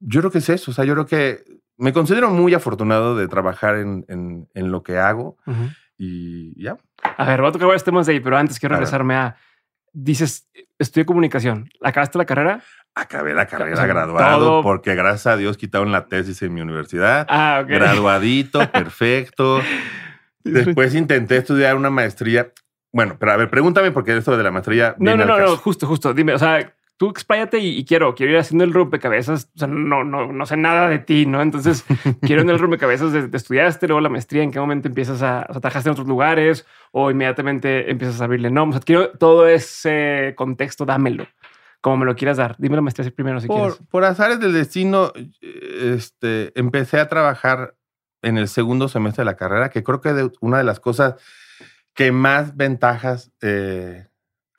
yo 0.00 0.20
creo 0.20 0.30
que 0.30 0.38
es 0.38 0.48
eso. 0.48 0.70
O 0.70 0.74
sea, 0.74 0.84
yo 0.84 0.94
creo 0.94 1.06
que 1.06 1.44
me 1.76 1.92
considero 1.92 2.30
muy 2.30 2.52
afortunado 2.54 3.16
de 3.16 3.28
trabajar 3.28 3.76
en, 3.76 4.04
en- 4.08 4.48
en 4.54 4.70
lo 4.72 4.82
que 4.82 4.98
hago 4.98 5.36
Ujú. 5.46 5.68
Y 6.02 6.62
ya. 6.62 6.78
A 7.02 7.24
ver, 7.26 7.40
voy 7.40 7.50
a 7.50 7.52
tocar 7.52 7.68
varios 7.68 7.84
temas 7.84 8.06
de 8.06 8.14
ahí, 8.14 8.20
pero 8.20 8.36
antes 8.38 8.58
quiero 8.58 8.74
regresarme 8.74 9.14
a. 9.14 9.36
Dices, 9.92 10.48
estudié 10.78 11.04
comunicación. 11.04 11.68
¿Acabaste 11.82 12.16
la 12.16 12.24
carrera? 12.24 12.62
Acabé 12.94 13.34
la 13.34 13.46
carrera 13.46 13.74
O 13.74 13.76
sea, 13.76 13.86
graduado 13.86 14.38
todo- 14.46 14.62
porque 14.62 14.94
gracias 14.94 15.26
a 15.26 15.36
Dios 15.36 15.56
quitaron 15.56 15.92
la 15.92 16.06
tesis 16.06 16.40
en 16.42 16.54
mi 16.54 16.60
universidad. 16.60 17.26
Ah, 17.28 17.60
ok. 17.62 17.68
Graduadito, 17.68 18.60
perfecto. 18.72 19.60
Después 20.42 20.94
intenté 20.94 21.36
estudiar 21.36 21.76
una 21.76 21.90
maestría. 21.90 22.52
Bueno, 22.92 23.16
pero 23.18 23.32
a 23.32 23.36
ver, 23.36 23.50
pregúntame 23.50 23.90
porque 23.90 24.16
esto 24.16 24.36
de 24.36 24.42
la 24.42 24.50
maestría. 24.50 24.94
No, 24.98 25.16
no, 25.16 25.24
no, 25.24 25.38
no, 25.38 25.56
justo, 25.56 25.86
justo. 25.86 26.14
Dime, 26.14 26.34
o 26.34 26.38
sea, 26.38 26.72
tú 27.00 27.08
expláyate 27.08 27.58
y, 27.60 27.78
y 27.78 27.86
quiero, 27.86 28.14
quiero 28.14 28.32
ir 28.32 28.38
haciendo 28.38 28.62
el 28.62 28.74
rompecabezas. 28.74 29.48
O 29.56 29.58
sea, 29.58 29.68
no, 29.68 30.04
no, 30.04 30.30
no 30.34 30.44
sé 30.44 30.58
nada 30.58 30.86
de 30.90 30.98
ti, 30.98 31.24
¿no? 31.24 31.40
Entonces, 31.40 31.82
quiero 32.20 32.42
en 32.42 32.50
el 32.50 32.58
rompecabezas 32.58 33.10
de, 33.10 33.26
de 33.28 33.36
estudiaste, 33.38 33.86
luego 33.88 34.02
la 34.02 34.10
maestría, 34.10 34.42
en 34.42 34.50
qué 34.50 34.60
momento 34.60 34.86
empiezas 34.86 35.22
a, 35.22 35.46
o 35.48 35.52
sea, 35.54 35.62
trabajaste 35.62 35.88
en 35.88 35.92
otros 35.92 36.06
lugares 36.08 36.66
o 36.92 37.10
inmediatamente 37.10 37.90
empiezas 37.90 38.20
a 38.20 38.24
abrirle 38.24 38.50
no. 38.50 38.64
O 38.64 38.72
sea, 38.72 38.82
quiero 38.82 39.12
todo 39.12 39.48
ese 39.48 40.34
contexto, 40.36 40.84
dámelo, 40.84 41.26
como 41.80 41.96
me 41.96 42.04
lo 42.04 42.14
quieras 42.14 42.36
dar. 42.36 42.54
Dime 42.58 42.76
la 42.76 42.82
maestría 42.82 43.10
primero 43.10 43.40
si 43.40 43.46
Por, 43.46 43.56
quieres. 43.76 43.88
por 43.90 44.04
azares 44.04 44.38
del 44.38 44.52
destino, 44.52 45.10
este, 45.40 46.52
empecé 46.54 47.00
a 47.00 47.08
trabajar 47.08 47.76
en 48.22 48.36
el 48.36 48.48
segundo 48.48 48.88
semestre 48.88 49.22
de 49.22 49.26
la 49.30 49.36
carrera, 49.36 49.70
que 49.70 49.82
creo 49.82 50.02
que 50.02 50.12
de- 50.12 50.30
una 50.42 50.58
de 50.58 50.64
las 50.64 50.80
cosas 50.80 51.14
que 51.94 52.12
más 52.12 52.56
ventajas, 52.56 53.32
eh, 53.40 54.06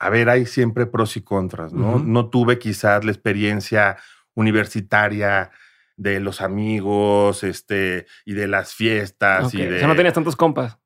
a 0.02 0.10
ver, 0.10 0.28
hay 0.28 0.46
siempre 0.46 0.86
pros 0.86 1.16
y 1.16 1.22
contras, 1.22 1.72
¿no? 1.72 1.98
No 1.98 2.28
tuve 2.28 2.58
quizás 2.58 3.04
la 3.04 3.12
experiencia 3.12 3.96
universitaria 4.34 5.50
de 5.96 6.20
los 6.20 6.40
amigos, 6.40 7.44
este, 7.44 8.06
y 8.24 8.34
de 8.34 8.48
las 8.48 8.74
fiestas, 8.74 9.46
Ok, 9.46 9.54
y 9.54 9.58
de... 9.64 9.76
O 9.76 9.78
sea, 9.78 9.88
no 9.88 9.94
tenías 9.96 10.14
tantos 10.14 10.36
compas. 10.36 10.78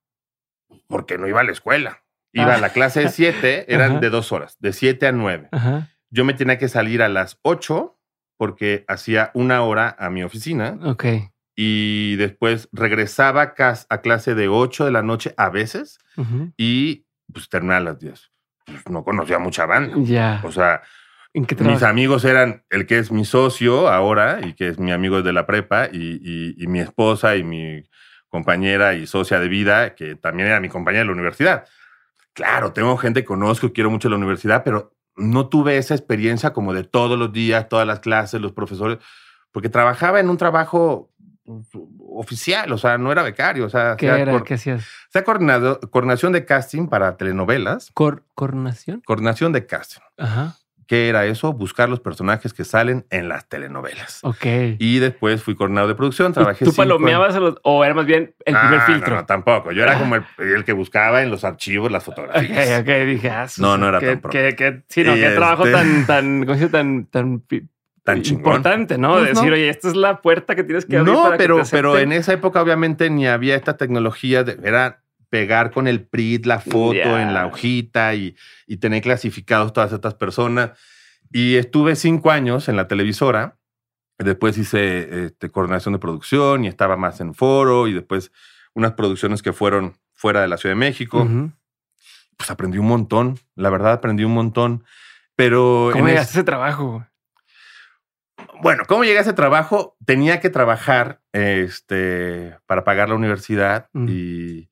Porque 0.88 1.16
no 1.18 1.26
iba 1.28 1.40
a 1.40 1.44
la 1.44 1.52
escuela. 1.52 2.02
Iba 2.32 2.52
Ah. 2.52 2.56
a 2.56 2.61
la 2.61 2.70
clase 2.70 3.00
de 3.00 3.08
siete, 3.08 3.64
eran 3.73 3.92
Ajá. 3.92 4.00
de 4.00 4.11
dos 4.11 4.32
horas, 4.32 4.56
de 4.61 4.73
siete 4.73 5.06
a 5.06 5.12
nueve 5.12 5.49
yo 6.11 6.25
me 6.25 6.35
tenía 6.35 6.56
que 6.56 6.68
salir 6.68 7.02
a 7.02 7.08
las 7.08 7.38
8 7.42 7.99
porque 8.38 8.85
hacía 8.88 9.32
una 9.35 9.62
hora 9.62 9.94
a 9.99 10.08
mi 10.08 10.23
oficina 10.23 10.78
Ok. 10.85 11.04
y 11.56 12.14
después 12.16 12.68
regresaba 12.73 13.54
a, 13.58 14.00
clase 14.00 14.35
de 14.35 14.49
8 14.49 14.85
de 14.85 14.92
la 14.92 15.02
noche 15.02 15.35
a 15.37 15.50
veces 15.50 15.99
y 16.56 17.06
pues 17.32 17.49
terminaba 17.49 17.78
a 17.78 17.85
las 17.92 17.99
10. 17.99 18.30
Pues, 18.66 18.88
no 18.90 19.04
conocía 19.04 19.38
mucha 19.38 19.64
banda. 19.66 19.94
Ya. 20.00 20.40
O 20.44 20.52
sea, 20.52 20.82
¿En 21.32 21.44
qué 21.44 21.54
mis 21.56 21.82
amigos 21.82 22.25
eran 22.25 22.64
el 22.70 22.87
que 22.87 22.99
es 22.99 23.12
mi 23.12 23.25
socio 23.26 23.88
ahora 23.88 24.40
y 24.42 24.54
que 24.54 24.68
es 24.68 24.78
mi 24.78 24.90
amigo 24.90 25.23
de 25.23 25.32
la 25.35 25.46
prepa 25.46 25.87
y, 25.92 26.18
y- 26.23 26.54
y 26.56 26.66
mi 26.66 26.80
esposa 26.80 27.37
y 27.37 27.42
mi 27.44 27.85
compañera 28.28 28.94
y 28.94 29.06
socia 29.06 29.38
de 29.38 29.49
vida, 29.49 29.94
que 29.94 30.16
también 30.16 30.49
era 30.49 30.61
mi 30.61 30.68
compañera 30.70 31.02
de 31.02 31.06
la 31.06 31.12
universidad. 31.12 31.64
Claro, 32.32 32.73
tengo 32.73 32.96
gente 32.96 33.20
que 33.20 33.26
conozco, 33.26 33.73
quiero 33.73 33.90
mucho 33.90 34.08
la 34.08 34.16
universidad, 34.16 34.62
pero 34.64 34.94
no 35.16 35.49
tuve 35.49 35.76
esa 35.78 35.94
experiencia 35.94 36.52
como 36.52 36.73
de 36.75 36.85
todos 36.85 37.18
los 37.18 37.32
días, 37.32 37.68
todas 37.68 37.87
las 37.87 38.00
clases, 38.00 38.40
los 38.40 38.52
profesores, 38.52 38.99
porque 39.52 39.68
trabajaba 39.68 40.20
en 40.20 40.28
un 40.30 40.37
trabajo 40.38 41.11
oficial, 41.98 42.72
o 42.72 42.78
sea, 42.78 42.98
no 42.98 43.12
era 43.12 43.22
becario, 43.22 43.66
o 43.66 43.70
sea, 43.70 43.96
¿Qué 43.96 44.10
hacía 44.10 44.22
era? 44.22 44.42
¿Qué 44.42 44.54
hacías? 44.54 44.86
hacía 45.08 45.24
coordinado- 45.24 45.80
coordinación 45.90 46.32
de 46.32 46.44
casting 46.44 46.88
para 46.88 47.16
telenovelas, 47.16 47.90
Cor 47.94 48.24
¿Coronación? 48.34 49.02
coordinación 49.06 49.52
de 49.52 49.66
casting. 49.66 50.00
Ajá. 50.18 50.56
¿Qué 50.88 51.08
era 51.08 51.26
eso? 51.26 51.52
Buscar 51.52 51.88
los 51.88 51.98
personajes 51.98 52.54
que 52.54 52.62
salen 52.62 53.06
en 53.10 53.28
las 53.28 53.48
telenovelas. 53.48 54.20
Ok. 54.22 54.46
Y 54.78 55.00
después 55.00 55.42
fui 55.42 55.56
coordinador 55.56 55.88
de 55.88 55.96
producción, 55.96 56.30
¿Y 56.30 56.34
trabajé 56.34 56.64
¿Tú 56.64 56.72
palomeabas 56.72 57.34
a 57.34 57.40
los- 57.40 57.56
o 57.64 57.84
era 57.84 57.92
más 57.92 58.06
bien 58.06 58.36
el 58.44 58.54
Ah, 58.54 58.60
primer 58.60 58.78
no, 58.78 58.86
filtro? 58.86 59.16
No, 59.16 59.26
tampoco. 59.26 59.72
Yo 59.72 59.82
era 59.82 59.96
Ah. 59.96 59.98
como 59.98 60.14
el, 60.14 60.24
el 60.38 60.64
que 60.64 60.72
buscaba 60.72 61.24
en 61.24 61.30
los 61.30 61.42
archivos 61.42 61.90
las 61.90 62.06
Ok, 62.06 62.14
fotografías. 62.14 62.80
ok, 62.82 62.86
dije, 63.04 63.30
ah, 63.30 63.48
No, 63.58 63.76
no 63.76 63.88
era 63.88 63.98
que, 63.98 64.06
tan 64.06 64.20
pro. 64.20 64.30
que, 64.30 64.54
que- 64.54 64.84
sí, 64.88 65.02
no, 65.02 65.14
qué 65.14 65.30
trabajo 65.30 65.66
este- 65.66 65.76
tan, 65.76 66.06
tan, 66.06 66.40
¿cómo 66.46 66.54
se 66.54 66.60
dice? 66.60 66.70
tan, 66.72 67.06
tan, 67.06 67.40
pi- 67.40 67.68
Tan 68.06 68.22
chingón. 68.22 68.40
importante, 68.40 68.96
¿no? 68.98 69.10
Pues 69.12 69.22
De 69.25 69.28
decir, 69.30 69.48
no. 69.48 69.52
oye, 69.54 69.68
esta 69.68 69.88
es 69.88 69.96
la 69.96 70.22
puerta 70.22 70.54
que 70.56 70.64
tienes 70.64 70.86
que 70.86 70.96
abrir 70.96 71.12
No, 71.12 71.25
para 71.25 71.36
pero, 71.36 71.56
que 71.58 71.62
te 71.64 71.70
pero 71.70 71.98
en 71.98 72.12
esa 72.12 72.32
época 72.32 72.62
obviamente 72.62 73.10
ni 73.10 73.26
había 73.26 73.54
esta 73.56 73.76
tecnología. 73.76 74.44
De, 74.44 74.58
era 74.66 75.02
pegar 75.28 75.72
con 75.72 75.88
el 75.88 76.06
PRIT 76.06 76.46
la 76.46 76.60
foto 76.60 76.94
Ya. 76.94 77.20
en 77.22 77.34
la 77.34 77.46
hojita 77.46 78.14
y, 78.14 78.36
y 78.66 78.76
tener 78.78 79.02
clasificados 79.02 79.72
todas 79.72 79.92
estas 79.92 80.14
personas. 80.14 80.70
Y 81.32 81.56
estuve 81.56 81.96
cinco 81.96 82.30
años 82.30 82.68
en 82.68 82.76
la 82.76 82.86
televisora. 82.88 83.58
Después 84.18 84.56
hice 84.56 85.26
este, 85.26 85.50
coordinación 85.50 85.92
de 85.92 85.98
producción 85.98 86.64
y 86.64 86.68
estaba 86.68 86.96
más 86.96 87.20
en 87.20 87.34
foro 87.34 87.88
y 87.88 87.92
después 87.92 88.30
unas 88.72 88.92
producciones 88.92 89.42
que 89.42 89.52
fueron 89.52 89.96
fuera 90.14 90.40
de 90.40 90.48
la 90.48 90.56
Ciudad 90.56 90.75
de 90.76 90.78
México. 90.80 91.22
Ujú. 91.22 91.50
Pues 92.36 92.50
aprendí 92.50 92.78
un 92.78 92.86
montón. 92.86 93.38
La 93.56 93.68
verdad 93.68 93.92
aprendí 93.94 94.22
un 94.25 94.32
montón. 94.32 94.84
Pero 95.34 95.90
¿Cómo 95.92 96.04
en 96.06 96.12
llegaste 96.12 96.30
es- 96.30 96.36
a 96.36 96.38
ese 96.40 96.44
trabajo? 96.44 97.04
Bueno, 98.62 98.84
¿cómo 98.86 99.04
llegué 99.04 99.18
a 99.18 99.22
ese 99.22 99.32
trabajo? 99.32 99.96
Tenía 100.04 100.40
que 100.40 100.50
trabajar 100.50 101.20
este, 101.32 102.56
para 102.66 102.84
pagar 102.84 103.08
la 103.08 103.14
universidad 103.14 103.88
y, 103.94 104.68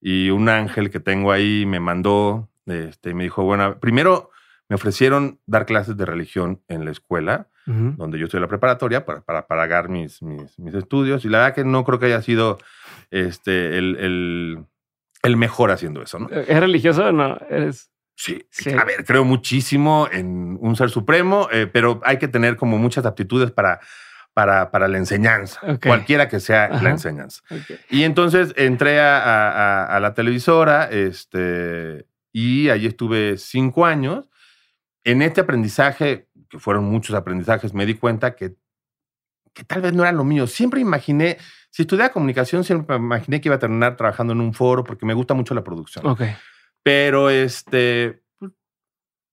y 0.00 0.30
un 0.30 0.48
ángel 0.48 0.90
que 0.90 1.00
tengo 1.00 1.32
ahí 1.32 1.64
me 1.66 1.80
mandó, 1.80 2.48
este, 2.66 3.14
me 3.14 3.24
dijo, 3.24 3.44
bueno, 3.44 3.78
primero 3.80 4.30
me 4.68 4.76
ofrecieron 4.76 5.40
dar 5.46 5.66
clases 5.66 5.96
de 5.96 6.04
religión 6.04 6.62
en 6.68 6.84
la 6.84 6.90
escuela, 6.90 7.48
donde 7.66 8.18
yo 8.18 8.24
estoy 8.24 8.38
en 8.38 8.42
la 8.42 8.48
preparatoria, 8.48 9.04
para, 9.04 9.20
para 9.20 9.46
pagar 9.46 9.90
mis, 9.90 10.22
mis, 10.22 10.58
mis 10.58 10.74
estudios. 10.74 11.26
Y 11.26 11.28
la 11.28 11.38
verdad 11.38 11.54
que 11.54 11.64
no 11.64 11.84
creo 11.84 11.98
que 11.98 12.06
haya 12.06 12.22
sido 12.22 12.58
este, 13.10 13.76
el, 13.76 13.96
el, 13.96 14.64
el 15.22 15.36
mejor 15.36 15.70
haciendo 15.70 16.00
eso, 16.00 16.18
¿no? 16.18 16.30
¿Es 16.30 16.60
religioso 16.60 17.04
o 17.04 17.12
no? 17.12 17.36
Eres... 17.50 17.90
Sí. 18.20 18.44
Sí. 18.50 18.70
A 18.70 18.84
ver, 18.84 19.04
creo 19.04 19.24
muchísimo 19.24 20.08
en 20.10 20.58
un 20.60 20.74
ser 20.74 20.90
supremo, 20.90 21.48
eh, 21.52 21.68
pero 21.72 22.00
hay 22.04 22.18
que 22.18 22.26
tener 22.26 22.56
como 22.56 22.76
muchas 22.76 23.06
aptitudes 23.06 23.52
para, 23.52 23.78
para, 24.34 24.72
para 24.72 24.88
la 24.88 24.98
enseñanza, 24.98 25.60
Ok. 25.62 25.86
cualquiera 25.86 26.28
que 26.28 26.40
sea 26.40 26.64
Ajá. 26.64 26.82
la 26.82 26.90
enseñanza. 26.90 27.42
Ok. 27.48 27.78
Y 27.90 28.02
entonces 28.02 28.52
entré 28.56 28.98
a, 29.00 29.18
a- 29.22 29.84
a- 29.96 30.00
la 30.00 30.14
televisora 30.14 30.86
este, 30.90 32.06
y 32.32 32.70
allí 32.70 32.86
estuve 32.88 33.38
cinco 33.38 33.86
años. 33.86 34.28
En 35.04 35.22
este 35.22 35.40
aprendizaje, 35.40 36.28
que 36.50 36.58
fueron 36.58 36.84
muchos 36.86 37.14
aprendizajes, 37.14 37.72
me 37.72 37.86
di 37.86 37.94
cuenta 37.94 38.34
que, 38.34 38.56
que 39.54 39.62
tal 39.62 39.80
vez 39.80 39.92
no 39.92 40.02
era 40.02 40.10
lo 40.12 40.24
mío. 40.24 40.48
Siempre 40.48 40.80
imaginé, 40.80 41.38
si 41.70 41.82
estudiaba 41.82 42.12
comunicación, 42.12 42.64
siempre 42.64 42.96
imaginé 42.96 43.40
que 43.40 43.48
iba 43.48 43.56
a 43.56 43.60
terminar 43.60 43.96
trabajando 43.96 44.32
en 44.32 44.40
un 44.40 44.54
foro 44.54 44.82
porque 44.82 45.06
me 45.06 45.14
gusta 45.14 45.34
mucho 45.34 45.54
la 45.54 45.62
producción 45.62 46.04
Ok. 46.04 46.22
Pero 46.88 47.28
este, 47.28 48.22
pues, 48.38 48.52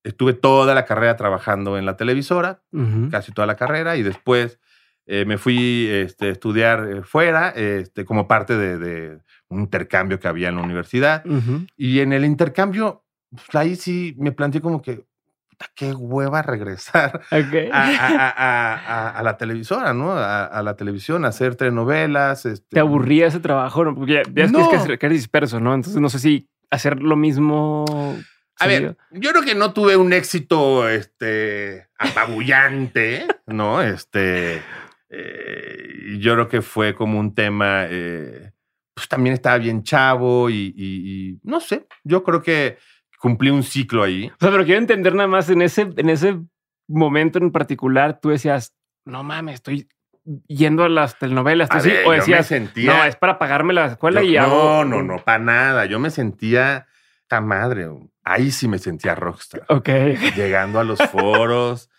estuve 0.03 0.33
toda 0.33 0.75
la 0.75 0.83
carrera 0.83 1.15
trabajando 1.15 1.77
en 1.77 1.85
la 1.85 1.95
televisora, 1.95 2.61
casi 3.11 3.31
toda 3.31 3.47
la 3.47 3.55
carrera, 3.55 3.95
y 3.95 4.03
después 4.03 4.59
eh, 5.05 5.23
me 5.23 5.37
fui 5.37 5.87
este, 5.89 6.27
a 6.27 6.31
estudiar 6.31 6.89
eh, 6.91 7.01
fuera, 7.03 7.49
este, 7.51 8.03
como 8.03 8.27
parte 8.27 8.57
de, 8.57 8.77
de 8.77 9.19
un 9.47 9.61
intercambio 9.61 10.19
que 10.19 10.27
había 10.27 10.49
en 10.49 10.55
la 10.55 10.63
universidad. 10.63 11.23
Y 11.77 12.01
en 12.01 12.11
el 12.11 12.25
intercambio, 12.25 13.05
pues, 13.29 13.55
ahí 13.55 13.75
sí 13.77 14.13
me 14.17 14.33
planteé 14.33 14.59
como 14.59 14.81
que, 14.81 15.05
qué 15.75 15.93
hueva 15.93 16.41
regresar 16.41 17.21
a, 17.31 17.37
a- 17.87 18.33
a- 18.35 18.73
a- 18.75 19.09
a 19.11 19.23
la 19.23 19.37
televisora, 19.37 19.93
¿no? 19.93 20.11
A, 20.11 20.61
la 20.61 20.75
televisión, 20.75 21.23
a 21.23 21.29
hacer 21.29 21.55
telenovelas. 21.55 22.45
Este, 22.45 22.67
¿Te 22.71 22.79
aburría 22.81 23.27
ese 23.27 23.39
trabajo? 23.39 23.95
Porque 23.95 24.23
ya, 24.33 24.47
No. 24.47 24.59
es- 24.73 24.85
que 24.99 25.05
eres 25.05 25.19
disperso, 25.19 25.61
¿no? 25.61 25.73
Entonces 25.73 26.01
no 26.01 26.09
sé 26.09 26.19
si 26.19 26.49
hacer 26.71 27.01
lo 27.01 27.15
mismo. 27.15 27.85
A 28.59 28.67
ver, 28.67 28.97
yo 29.11 29.31
creo 29.31 29.43
que 29.43 29.55
no 29.55 29.73
tuve 29.73 29.97
un 29.97 30.13
éxito 30.13 30.87
este, 30.89 31.87
apabullante, 31.99 33.25
¿no? 33.47 33.81
Este, 33.81 34.61
eh, 35.09 36.17
yo 36.19 36.33
creo 36.33 36.47
que 36.47 36.61
fue 36.61 36.95
como 36.95 37.19
un 37.19 37.33
tema, 37.33 37.85
eh, 37.89 38.51
pues 38.93 39.07
también 39.07 39.33
estaba 39.33 39.57
bien 39.57 39.83
chavo 39.83 40.49
y, 40.49 40.73
y- 40.75 41.29
y 41.31 41.39
no 41.43 41.59
sé, 41.59 41.85
yo 42.03 42.23
creo 42.23 42.41
que 42.41 42.77
cumplí 43.19 43.49
un 43.49 43.63
ciclo 43.63 44.03
ahí. 44.03 44.27
O 44.27 44.35
sea, 44.39 44.51
pero 44.51 44.63
quiero 44.65 44.79
entender 44.79 45.13
nada 45.15 45.27
más 45.27 45.49
en 45.49 45.61
ese, 45.61 45.89
en 45.97 46.09
ese 46.09 46.39
momento 46.87 47.39
en 47.39 47.51
particular, 47.51 48.19
tú 48.21 48.29
decías, 48.29 48.73
no 49.05 49.23
mames, 49.23 49.55
estoy 49.55 49.87
yendo 50.47 50.83
a 50.83 50.89
las 50.89 51.17
telenovelas. 51.19 51.69
A 51.71 51.79
ver, 51.79 51.99
o 51.99 52.03
yo 52.03 52.09
me 52.09 52.15
decías, 52.17 52.47
sentía- 52.47 52.93
no, 52.97 53.03
es 53.05 53.15
para 53.15 53.37
pagarme 53.39 53.73
la 53.73 53.85
escuela 53.85 54.21
Yo- 54.21 54.27
y 54.27 54.37
hago. 54.37 54.83
no, 54.83 54.85
no, 54.85 55.03
no, 55.03 55.23
para 55.23 55.39
nada. 55.39 55.85
Yo 55.85 55.99
me 55.99 56.09
sentía 56.09 56.87
tan 57.27 57.47
madre. 57.47 57.87
Ahí 58.23 58.51
sí 58.51 58.67
me 58.67 58.79
sentía 58.79 59.13
rockstar. 59.15 59.63
Ok. 59.69 59.89
Llegando 60.35 60.79
a 60.79 60.83
los 60.83 60.99
foros, 61.11 61.89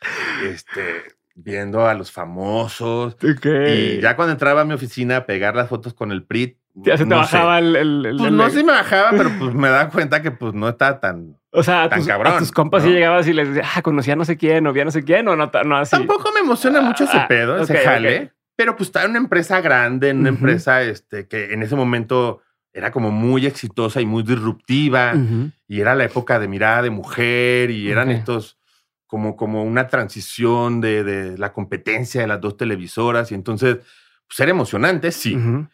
este, 0.45 1.03
viendo 1.35 1.87
a 1.87 1.95
los 1.95 2.11
famosos. 2.13 3.17
Y 3.23 4.01
ya 4.01 4.17
cuando 4.17 4.33
entraba 4.33 4.63
a 4.63 4.65
mi 4.65 4.75
oficina 4.75 5.19
a 5.19 5.27
pegar 5.27 5.55
las 5.55 5.69
fotos 5.69 5.95
con 5.95 6.11
el 6.13 6.25
PRIT. 6.25 6.59
Ya 6.79 6.97
se 6.99 7.05
te 7.05 7.11
no 7.11 7.17
bajaba 7.17 7.59
sé. 7.59 7.65
el, 7.67 7.77
el- 7.77 8.07
el- 8.07 8.17
Pues 8.19 8.29
el- 8.31 8.37
no 8.37 8.51
sé 8.51 8.59
si 8.59 8.65
me 8.65 8.73
bajaba, 8.73 9.11
pero 9.13 9.31
pues 9.39 9.55
me 9.55 9.69
daba 9.69 9.89
cuenta 9.91 10.21
que 10.23 10.31
pues 10.31 10.53
no 10.55 10.69
estaba 10.69 11.01
tan. 11.01 11.39
O 11.51 11.63
sea, 11.63 11.85
a 11.85 11.89
tan 11.89 12.01
tus, 12.01 12.09
a 12.09 12.13
cabrón, 12.13 12.39
tus 12.39 12.53
compas 12.53 12.83
¿no? 12.83 12.89
sí 12.91 12.95
llegabas 12.95 13.27
y 13.27 13.33
les 13.33 13.49
decías, 13.49 13.67
ah, 13.75 13.81
conocía 13.83 14.13
a 14.13 14.17
no 14.17 14.27
sé 14.27 14.37
quién, 14.37 14.67
o 14.67 14.73
vi 14.75 14.81
a 14.81 14.85
no 14.85 14.91
sé 14.91 15.03
quién, 15.03 15.27
o 15.29 15.37
no, 15.37 15.51
no 15.65 15.77
así. 15.79 15.97
Tampoco 15.97 16.31
me 16.35 16.41
emociona 16.41 16.83
mucho 16.83 17.05
ese 17.05 17.17
Ah, 17.17 17.27
pedo, 17.29 17.59
ese 17.59 17.73
ok, 17.73 17.79
jale. 17.83 18.21
ok. 18.25 18.31
Pero 18.57 18.77
pues 18.77 18.89
estaba 18.89 19.05
en 19.07 19.11
una 19.13 19.21
empresa 19.21 19.61
grande, 19.63 20.11
en 20.11 20.19
una 20.21 20.31
Ujú. 20.31 20.39
empresa 20.39 20.83
este, 20.83 21.27
que 21.29 21.53
en 21.55 21.63
ese 21.63 21.77
momento 21.77 22.43
era 22.75 22.91
como 22.91 23.11
muy 23.11 23.47
exitosa 23.47 24.01
y 24.03 24.07
muy 24.07 24.23
disruptiva. 24.23 25.13
Ujú. 25.15 25.51
y 25.69 25.81
era 25.81 25.95
la 25.97 26.05
época 26.05 26.39
de 26.39 26.47
mirada 26.47 26.83
de 26.83 26.91
mujer 26.91 27.71
y 27.71 27.91
eran 27.91 28.09
Ok. 28.11 28.15
estos 28.17 28.59
como, 29.07 29.35
como 29.37 29.65
una 29.65 29.87
transición 29.89 30.81
de, 30.81 31.03
de 31.05 31.39
la 31.39 31.53
competencia 31.53 32.21
de 32.21 32.27
las 32.27 32.41
dos 32.41 32.57
televisoras 32.57 33.33
y 33.33 33.35
entonces 33.35 33.79
pues 34.29 34.41
era 34.41 34.51
emocionante, 34.51 35.11
sí, 35.11 35.35
Ujú. 35.37 35.67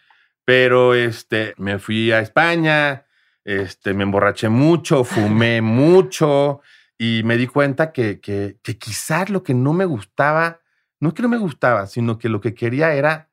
Pero 0.45 0.95
este, 0.95 1.55
me 1.57 1.79
fui 1.79 2.13
a 2.13 2.21
España, 2.21 3.07
este, 3.45 3.95
me 3.95 4.05
emborraché 4.05 4.49
mucho, 4.49 5.05
fumé 5.05 5.61
mucho 5.61 6.61
y 6.99 7.23
me 7.25 7.37
di 7.37 7.47
cuenta 7.47 7.93
que, 7.93 8.21
que, 8.21 8.57
que 8.63 8.79
quizás 8.79 9.31
lo 9.31 9.43
que 9.43 9.55
no 9.55 9.73
me 9.73 9.85
gustaba, 9.85 10.61
no 11.01 11.09
es 11.09 11.15
que 11.15 11.23
no 11.23 11.29
me 11.29 11.39
gustaba, 11.39 11.87
sino 11.87 12.19
que 12.19 12.29
lo 12.29 12.41
que 12.41 12.55
quería 12.55 12.95
era 12.95 13.31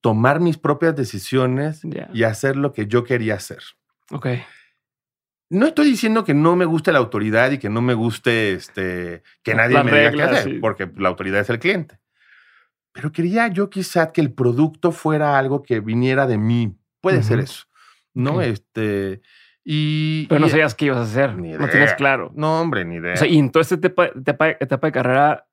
tomar 0.00 0.38
mis 0.38 0.56
propias 0.56 0.94
decisiones 0.94 1.82
y 2.12 2.22
hacer 2.22 2.56
lo 2.56 2.72
que 2.72 2.86
yo 2.86 3.02
quería 3.02 3.34
hacer. 3.34 3.58
Ok. 4.12 4.28
No 5.50 5.66
estoy 5.66 5.86
diciendo 5.86 6.22
que 6.24 6.34
no 6.34 6.54
me 6.54 6.64
guste 6.64 6.92
la 6.92 6.98
autoridad 6.98 7.50
y 7.50 7.58
que 7.58 7.68
no 7.68 7.80
me 7.80 7.94
guste 7.94 8.52
este, 8.52 9.24
que 9.42 9.54
nadie 9.54 9.82
me 9.82 9.90
diga 9.90 10.12
qué 10.12 10.22
hacer, 10.22 10.44
sí. 10.44 10.58
porque 10.60 10.88
la 10.96 11.08
autoridad 11.08 11.40
es 11.40 11.50
el 11.50 11.58
cliente. 11.58 11.98
Pero 12.96 13.12
quería 13.12 13.48
yo 13.48 13.68
quizá 13.70 14.10
que 14.10 14.20
el 14.22 14.32
producto 14.32 14.90
fuera 14.90 15.38
algo 15.38 15.62
que 15.62 15.80
viniera 15.80 16.26
de 16.26 16.38
mí. 16.38 16.74
Puede 17.02 17.22
ser 17.22 17.40
eso, 17.40 17.66
¿no? 18.14 18.40
Este, 18.40 19.20
y... 19.62 20.26
Pero 20.28 20.40
no 20.40 20.46
y- 20.46 20.50
sabías 20.50 20.74
qué 20.74 20.86
ibas 20.86 20.98
a 20.98 21.02
hacer. 21.02 21.36
Ni 21.36 21.50
No 21.52 21.58
tienes 21.68 21.74
idea. 21.90 21.96
claro. 21.96 22.32
No, 22.34 22.60
hombre, 22.60 22.84
ni 22.86 22.96
idea. 22.96 23.12
O 23.14 23.16
sea, 23.18 23.28
y 23.28 23.38
en 23.38 23.50
toda 23.50 23.60
esta 23.62 23.74
etapa, 23.74 24.06
etapa, 24.06 24.48
etapa 24.50 24.86
de 24.88 24.92
carrera, 24.92 25.46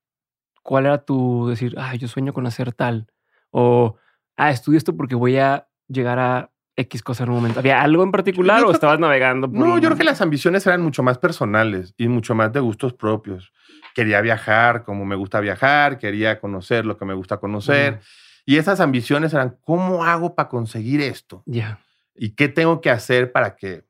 ¿cuál 0.64 0.86
era 0.86 1.04
tu 1.04 1.48
decir, 1.50 1.76
ah, 1.78 1.94
yo 1.96 2.08
sueño 2.08 2.32
con 2.34 2.48
hacer 2.48 2.72
tal? 2.72 3.08
O, 3.52 3.98
ah, 4.38 4.50
estudio 4.50 4.78
esto 4.78 4.96
porque 4.96 5.16
voy 5.16 5.38
a 5.38 5.68
llegar 5.90 6.20
a 6.20 6.50
X 6.76 7.04
cosa 7.04 7.24
en 7.26 7.30
un 7.32 7.36
momento. 7.36 7.60
¿Había 7.60 7.82
algo 7.84 8.02
en 8.04 8.12
particular 8.12 8.62
Yo 8.62 8.70
o 8.70 8.72
estabas 8.72 9.00
navegando? 9.00 9.48
por 9.52 9.60
No, 9.60 9.74
un- 9.76 9.82
yo 9.82 9.90
creo 9.90 9.98
que 9.98 10.04
las 10.06 10.22
ambiciones 10.22 10.66
eran 10.66 10.82
mucho 10.82 11.04
más 11.04 11.20
personales 11.20 11.94
y 11.98 12.08
mucho 12.08 12.34
más 12.34 12.52
de 12.54 12.62
gustos 12.62 12.94
propios. 12.94 13.52
Quería 13.94 14.22
viajar 14.22 14.84
como 14.84 15.06
me 15.06 15.16
gusta 15.16 15.40
viajar, 15.40 15.98
quería 15.98 16.40
conocer 16.40 16.86
lo 16.86 16.98
que 16.98 17.06
me 17.06 17.14
gusta 17.14 17.38
conocer. 17.38 18.00
Y 18.46 18.58
esas 18.58 18.80
ambiciones 18.80 19.34
eran, 19.34 19.58
¿cómo 19.62 20.04
hago 20.04 20.36
para 20.36 20.50
conseguir 20.50 21.02
esto? 21.02 21.44
Ya. 21.46 21.80
¿Y 22.16 22.32
qué 22.32 22.50
tengo 22.50 22.82
que 22.82 22.90
hacer 22.90 23.32
para 23.32 23.56
que 23.56 23.86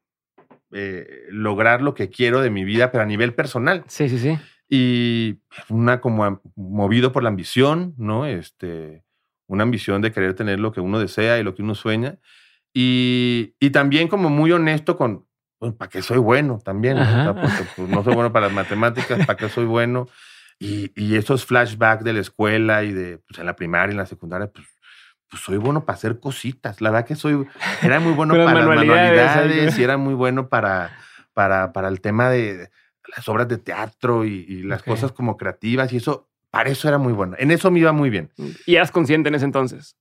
eh, 0.71 1.25
lograr 1.29 1.81
lo 1.81 1.93
que 1.93 2.09
quiero 2.09 2.41
de 2.41 2.49
mi 2.49 2.63
vida, 2.63 2.91
pero 2.91 3.03
a 3.03 3.07
nivel 3.07 3.33
personal? 3.33 3.83
Sí, 3.87 4.09
sí, 4.09 4.19
sí. 4.19 4.37
Y 4.69 5.39
una 5.69 6.01
como 6.01 6.41
movido 6.55 7.11
por 7.11 7.23
la 7.23 7.29
ambición, 7.29 7.93
¿no? 7.97 8.25
Este, 8.25 9.03
una 9.47 9.63
ambición 9.63 10.01
de 10.01 10.11
querer 10.11 10.33
tener 10.33 10.59
lo 10.59 10.71
que 10.71 10.81
uno 10.81 10.99
desea 10.99 11.39
y 11.39 11.43
lo 11.43 11.55
que 11.55 11.61
uno 11.61 11.75
sueña. 11.75 12.17
Y, 12.73 13.55
y 13.59 13.69
también 13.69 14.07
como 14.07 14.29
muy 14.29 14.51
honesto 14.51 14.97
con, 14.97 15.27
pues, 15.63 15.75
¿para 15.75 15.89
qué 15.89 16.01
soy 16.01 16.17
bueno? 16.17 16.59
También, 16.61 16.97
¿no? 16.97 17.03
O 17.03 17.23
sea, 17.23 17.33
porque, 17.39 17.63
pues, 17.77 17.87
no 17.87 18.03
soy 18.03 18.13
bueno 18.13 18.33
para 18.33 18.47
las 18.47 18.53
matemáticas, 18.55 19.25
¿para 19.25 19.37
qué 19.37 19.47
soy 19.47 19.63
bueno? 19.63 20.09
Y, 20.59 20.91
y 21.01 21.15
esos 21.15 21.45
flashbacks 21.45 22.03
de 22.03 22.11
la 22.11 22.19
escuela 22.19 22.83
y 22.83 22.91
de, 22.91 23.19
pues 23.19 23.39
en 23.39 23.45
la 23.45 23.55
primaria 23.55 23.91
y 23.91 23.93
en 23.93 23.97
la 23.99 24.05
secundaria, 24.05 24.47
pues, 24.47 24.67
pues 25.29 25.41
soy 25.41 25.55
bueno 25.55 25.85
para 25.85 25.95
hacer 25.95 26.19
cositas. 26.19 26.81
La 26.81 26.91
verdad 26.91 27.07
que 27.07 27.15
soy, 27.15 27.47
era 27.81 28.01
muy 28.01 28.11
bueno 28.11 28.33
para 28.43 28.55
las 28.55 28.65
manualidades, 28.65 29.35
manualidades 29.35 29.79
y 29.79 29.83
era 29.83 29.95
muy 29.95 30.15
bueno 30.15 30.49
para, 30.49 30.91
para, 31.33 31.71
para 31.71 31.87
el 31.87 32.01
tema 32.01 32.29
de 32.29 32.69
las 33.15 33.29
obras 33.29 33.47
de 33.47 33.57
teatro 33.57 34.25
y, 34.25 34.45
y 34.45 34.63
las 34.63 34.81
Ok. 34.81 34.87
cosas 34.87 35.13
como 35.13 35.37
creativas 35.37 35.93
y 35.93 35.97
eso, 35.97 36.27
para 36.51 36.71
eso 36.71 36.89
era 36.89 36.97
muy 36.97 37.13
bueno. 37.13 37.37
En 37.39 37.51
eso 37.51 37.71
me 37.71 37.79
iba 37.79 37.93
muy 37.93 38.09
bien. 38.09 38.33
Y 38.65 38.75
eras 38.75 38.91
consciente 38.91 39.29
en 39.29 39.35
ese 39.35 39.45
entonces. 39.45 39.95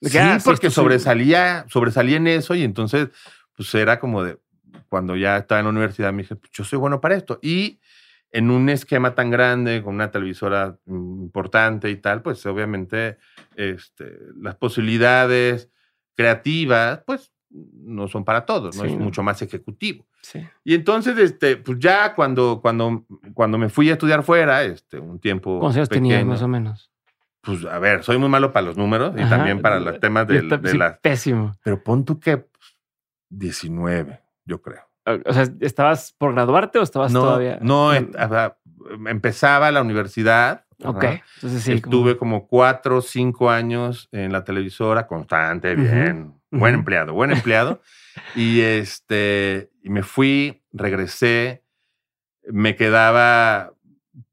De 0.00 0.10
Sí, 0.10 0.16
que, 0.16 0.22
ah, 0.22 0.38
porque 0.44 0.70
sobresalía, 0.70 1.66
sobresalía 1.68 2.18
en 2.18 2.28
eso 2.28 2.54
y 2.54 2.62
entonces 2.62 3.08
pues 3.56 3.74
era 3.74 3.98
como 3.98 4.22
de, 4.22 4.38
cuando 4.88 5.16
ya 5.16 5.36
estaba 5.36 5.60
en 5.60 5.66
la 5.66 5.70
universidad 5.70 6.12
me 6.12 6.22
dije, 6.22 6.36
pues, 6.36 6.50
yo 6.52 6.64
soy 6.64 6.78
bueno 6.78 7.00
para 7.00 7.14
esto. 7.16 7.38
Y 7.42 7.80
en 8.30 8.50
un 8.50 8.68
esquema 8.68 9.14
tan 9.14 9.30
grande, 9.30 9.82
con 9.82 9.94
una 9.94 10.10
televisora 10.10 10.76
mm, 10.86 11.22
importante 11.22 11.88
y 11.90 11.96
tal, 11.96 12.20
pues 12.22 12.44
obviamente 12.46 13.18
este, 13.56 14.18
las 14.36 14.54
posibilidades 14.56 15.70
creativas, 16.14 17.02
pues 17.06 17.32
no 17.50 18.08
son 18.08 18.24
para 18.24 18.44
todos, 18.44 18.76
¿no? 18.76 18.82
Sí, 18.82 18.88
es 18.90 18.98
mucho 18.98 19.22
más 19.22 19.40
ejecutivo. 19.40 20.04
Sí. 20.20 20.46
Y 20.64 20.74
entonces, 20.74 21.16
este, 21.16 21.56
pues 21.56 21.78
ya 21.78 22.14
cuando, 22.14 22.58
cuando, 22.60 23.06
cuando 23.32 23.56
me 23.56 23.70
fui 23.70 23.88
a 23.88 23.94
estudiar 23.94 24.22
fuera, 24.22 24.62
este, 24.64 24.98
un 24.98 25.18
tiempo 25.18 25.58
¿Cuántos 25.60 25.76
años 25.76 25.88
tenías 25.88 26.24
más 26.26 26.42
o 26.42 26.48
menos? 26.48 26.90
pues 27.40 27.64
a 27.64 27.78
ver, 27.78 28.02
soy 28.04 28.18
muy 28.18 28.28
malo 28.28 28.52
para 28.52 28.66
los 28.66 28.76
números 28.76 29.14
y 29.16 29.20
Ajá. 29.20 29.36
también 29.36 29.62
para 29.62 29.80
los 29.80 29.98
temas 30.00 30.26
del- 30.26 30.48
ta- 30.48 30.58
de, 30.58 30.70
sí, 30.72 30.76
las... 30.76 30.98
Pésimo. 30.98 31.54
Pero 31.62 31.82
pon 31.82 32.04
tú 32.04 32.18
que 32.20 32.36
pues, 32.38 32.76
19, 33.30 34.20
yo 34.48 34.60
creo. 34.62 34.82
O 35.24 35.32
sea, 35.32 35.46
¿estabas 35.60 36.14
por 36.18 36.34
graduarte 36.34 36.78
o 36.78 36.82
estabas 36.82 37.12
No, 37.12 37.20
todavía? 37.22 37.58
no, 37.62 37.92
empezaba 39.06 39.70
la 39.70 39.82
universidad. 39.82 40.64
Ok. 40.84 41.04
ajá. 41.04 41.22
Entonces 41.36 41.62
sí. 41.62 41.72
Estuve 41.72 42.16
como 42.16 42.46
cuatro 42.46 42.98
o 42.98 43.02
cinco 43.02 43.50
años 43.50 44.08
en 44.12 44.32
la 44.32 44.44
televisora, 44.44 45.06
constante, 45.06 45.74
bien, 45.74 46.34
buen 46.50 46.74
ujú. 46.74 46.80
empleado, 46.80 47.12
buen 47.14 47.30
empleado. 47.30 47.80
y 48.34 48.60
este, 48.60 49.70
y 49.82 49.90
me 49.90 50.02
fui, 50.02 50.62
regresé, 50.72 51.62
me 52.46 52.76
quedaba 52.76 53.72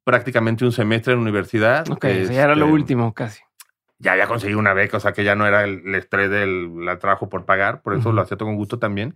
prácticamente 0.03 0.65
un 0.65 0.71
semestre 0.71 1.13
en 1.13 1.19
la 1.19 1.23
universidad. 1.23 1.89
Ok, 1.89 2.05
o 2.05 2.07
sea, 2.07 2.31
ya 2.31 2.43
era 2.43 2.55
lo 2.55 2.65
este, 2.65 2.73
último 2.73 3.13
casi. 3.13 3.41
ya 3.97 4.11
había 4.11 4.27
conseguido 4.27 4.59
una 4.59 4.73
beca, 4.73 4.97
o 4.97 4.99
sea 4.99 5.13
que 5.13 5.23
ya 5.23 5.35
no 5.35 5.47
era 5.47 5.63
el, 5.63 5.95
estrés 5.95 6.29
del 6.29 6.85
la 6.85 6.99
trabajo 6.99 7.27
por 7.29 7.45
pagar, 7.45 7.81
por 7.81 7.93
eso 7.93 8.09
Ujú. 8.09 8.15
lo 8.17 8.21
acepto 8.21 8.45
con 8.45 8.55
gusto 8.55 8.77
también. 8.77 9.15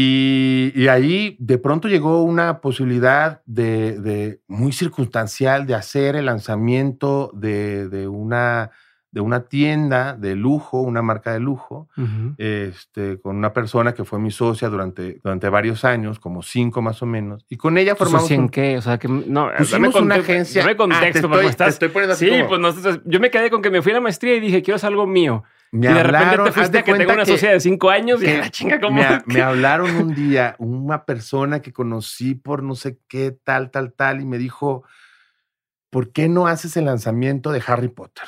Y, 0.00 0.70
y 0.76 0.86
ahí 0.86 1.36
de 1.40 1.58
pronto 1.58 1.88
llegó 1.88 2.22
una 2.22 2.60
posibilidad 2.60 3.42
de, 3.46 3.98
de 3.98 4.40
muy 4.46 4.70
circunstancial 4.70 5.66
de 5.66 5.74
hacer 5.74 6.14
el 6.14 6.26
lanzamiento 6.26 7.32
de, 7.34 7.88
de 7.88 8.06
una, 8.06 8.70
de 9.10 9.20
una 9.20 9.48
tienda 9.48 10.14
de 10.14 10.36
lujo, 10.36 10.82
una 10.82 11.02
marca 11.02 11.32
de 11.32 11.40
lujo, 11.40 11.88
este, 12.38 13.20
con 13.20 13.34
una 13.36 13.52
persona 13.52 13.92
que 13.92 14.04
fue 14.04 14.20
mi 14.20 14.30
socia 14.30 14.68
durante, 14.68 15.18
durante 15.24 15.48
varios 15.48 15.84
años, 15.84 16.20
como 16.20 16.42
cinco 16.42 16.80
más 16.80 17.02
o 17.02 17.06
menos, 17.06 17.44
y 17.48 17.56
con 17.56 17.76
ella 17.76 17.96
formamos 17.96 18.22
¿Socia 18.22 18.36
en 18.36 18.42
un- 18.42 18.48
qué? 18.50 18.78
O 18.78 18.82
sea, 18.82 18.98
que 18.98 19.08
no. 19.08 19.50
pusimos 19.58 19.96
una 19.96 20.14
agencia. 20.14 20.62
Dame 20.62 20.72
Ah, 20.72 20.74
te 20.74 20.78
contexto, 20.78 21.08
estoy- 21.18 21.28
porque 21.28 21.44
te 21.44 21.50
estás. 21.50 21.68
estoy 21.82 22.02
así 22.04 22.24
Sí, 22.26 22.30
como- 22.36 22.48
pues 22.50 22.60
no, 22.60 22.68
estás- 22.68 23.00
yo 23.04 23.18
me 23.18 23.32
quedé 23.32 23.50
con 23.50 23.62
que 23.62 23.70
me 23.70 23.82
fui 23.82 23.90
a 23.90 23.96
la 23.96 24.00
maestría 24.00 24.36
y 24.36 24.40
dije, 24.40 24.62
quiero 24.62 24.76
hacer 24.76 24.90
algo 24.90 25.08
mío. 25.08 25.42
Y 25.72 25.78
de 25.78 26.02
repente 26.02 26.44
te 26.44 26.52
fuiste 26.52 26.78
a 26.78 26.82
que 26.82 26.94
tengo 26.94 27.12
una 27.12 27.26
sociedad 27.26 27.52
de 27.54 27.60
cinco 27.60 27.90
años 27.90 28.22
y 28.22 28.26
la 28.26 28.50
chinga 28.50 28.80
como... 28.80 29.02
Me, 29.02 29.22
me, 29.26 29.42
hablaron 29.42 29.94
un 29.96 30.14
día 30.14 30.56
una 30.58 31.04
persona 31.04 31.60
que 31.60 31.72
conocí 31.72 32.34
por 32.34 32.62
no 32.62 32.74
sé 32.74 32.98
qué, 33.08 33.32
tal, 33.32 33.70
tal, 33.70 33.92
tal, 33.92 34.20
y 34.20 34.24
me 34.24 34.38
dijo, 34.38 34.84
¿por 35.90 36.12
qué 36.12 36.28
no 36.28 36.46
haces 36.46 36.76
el 36.76 36.86
lanzamiento 36.86 37.52
de 37.52 37.62
Harry 37.66 37.88
Potter? 37.88 38.26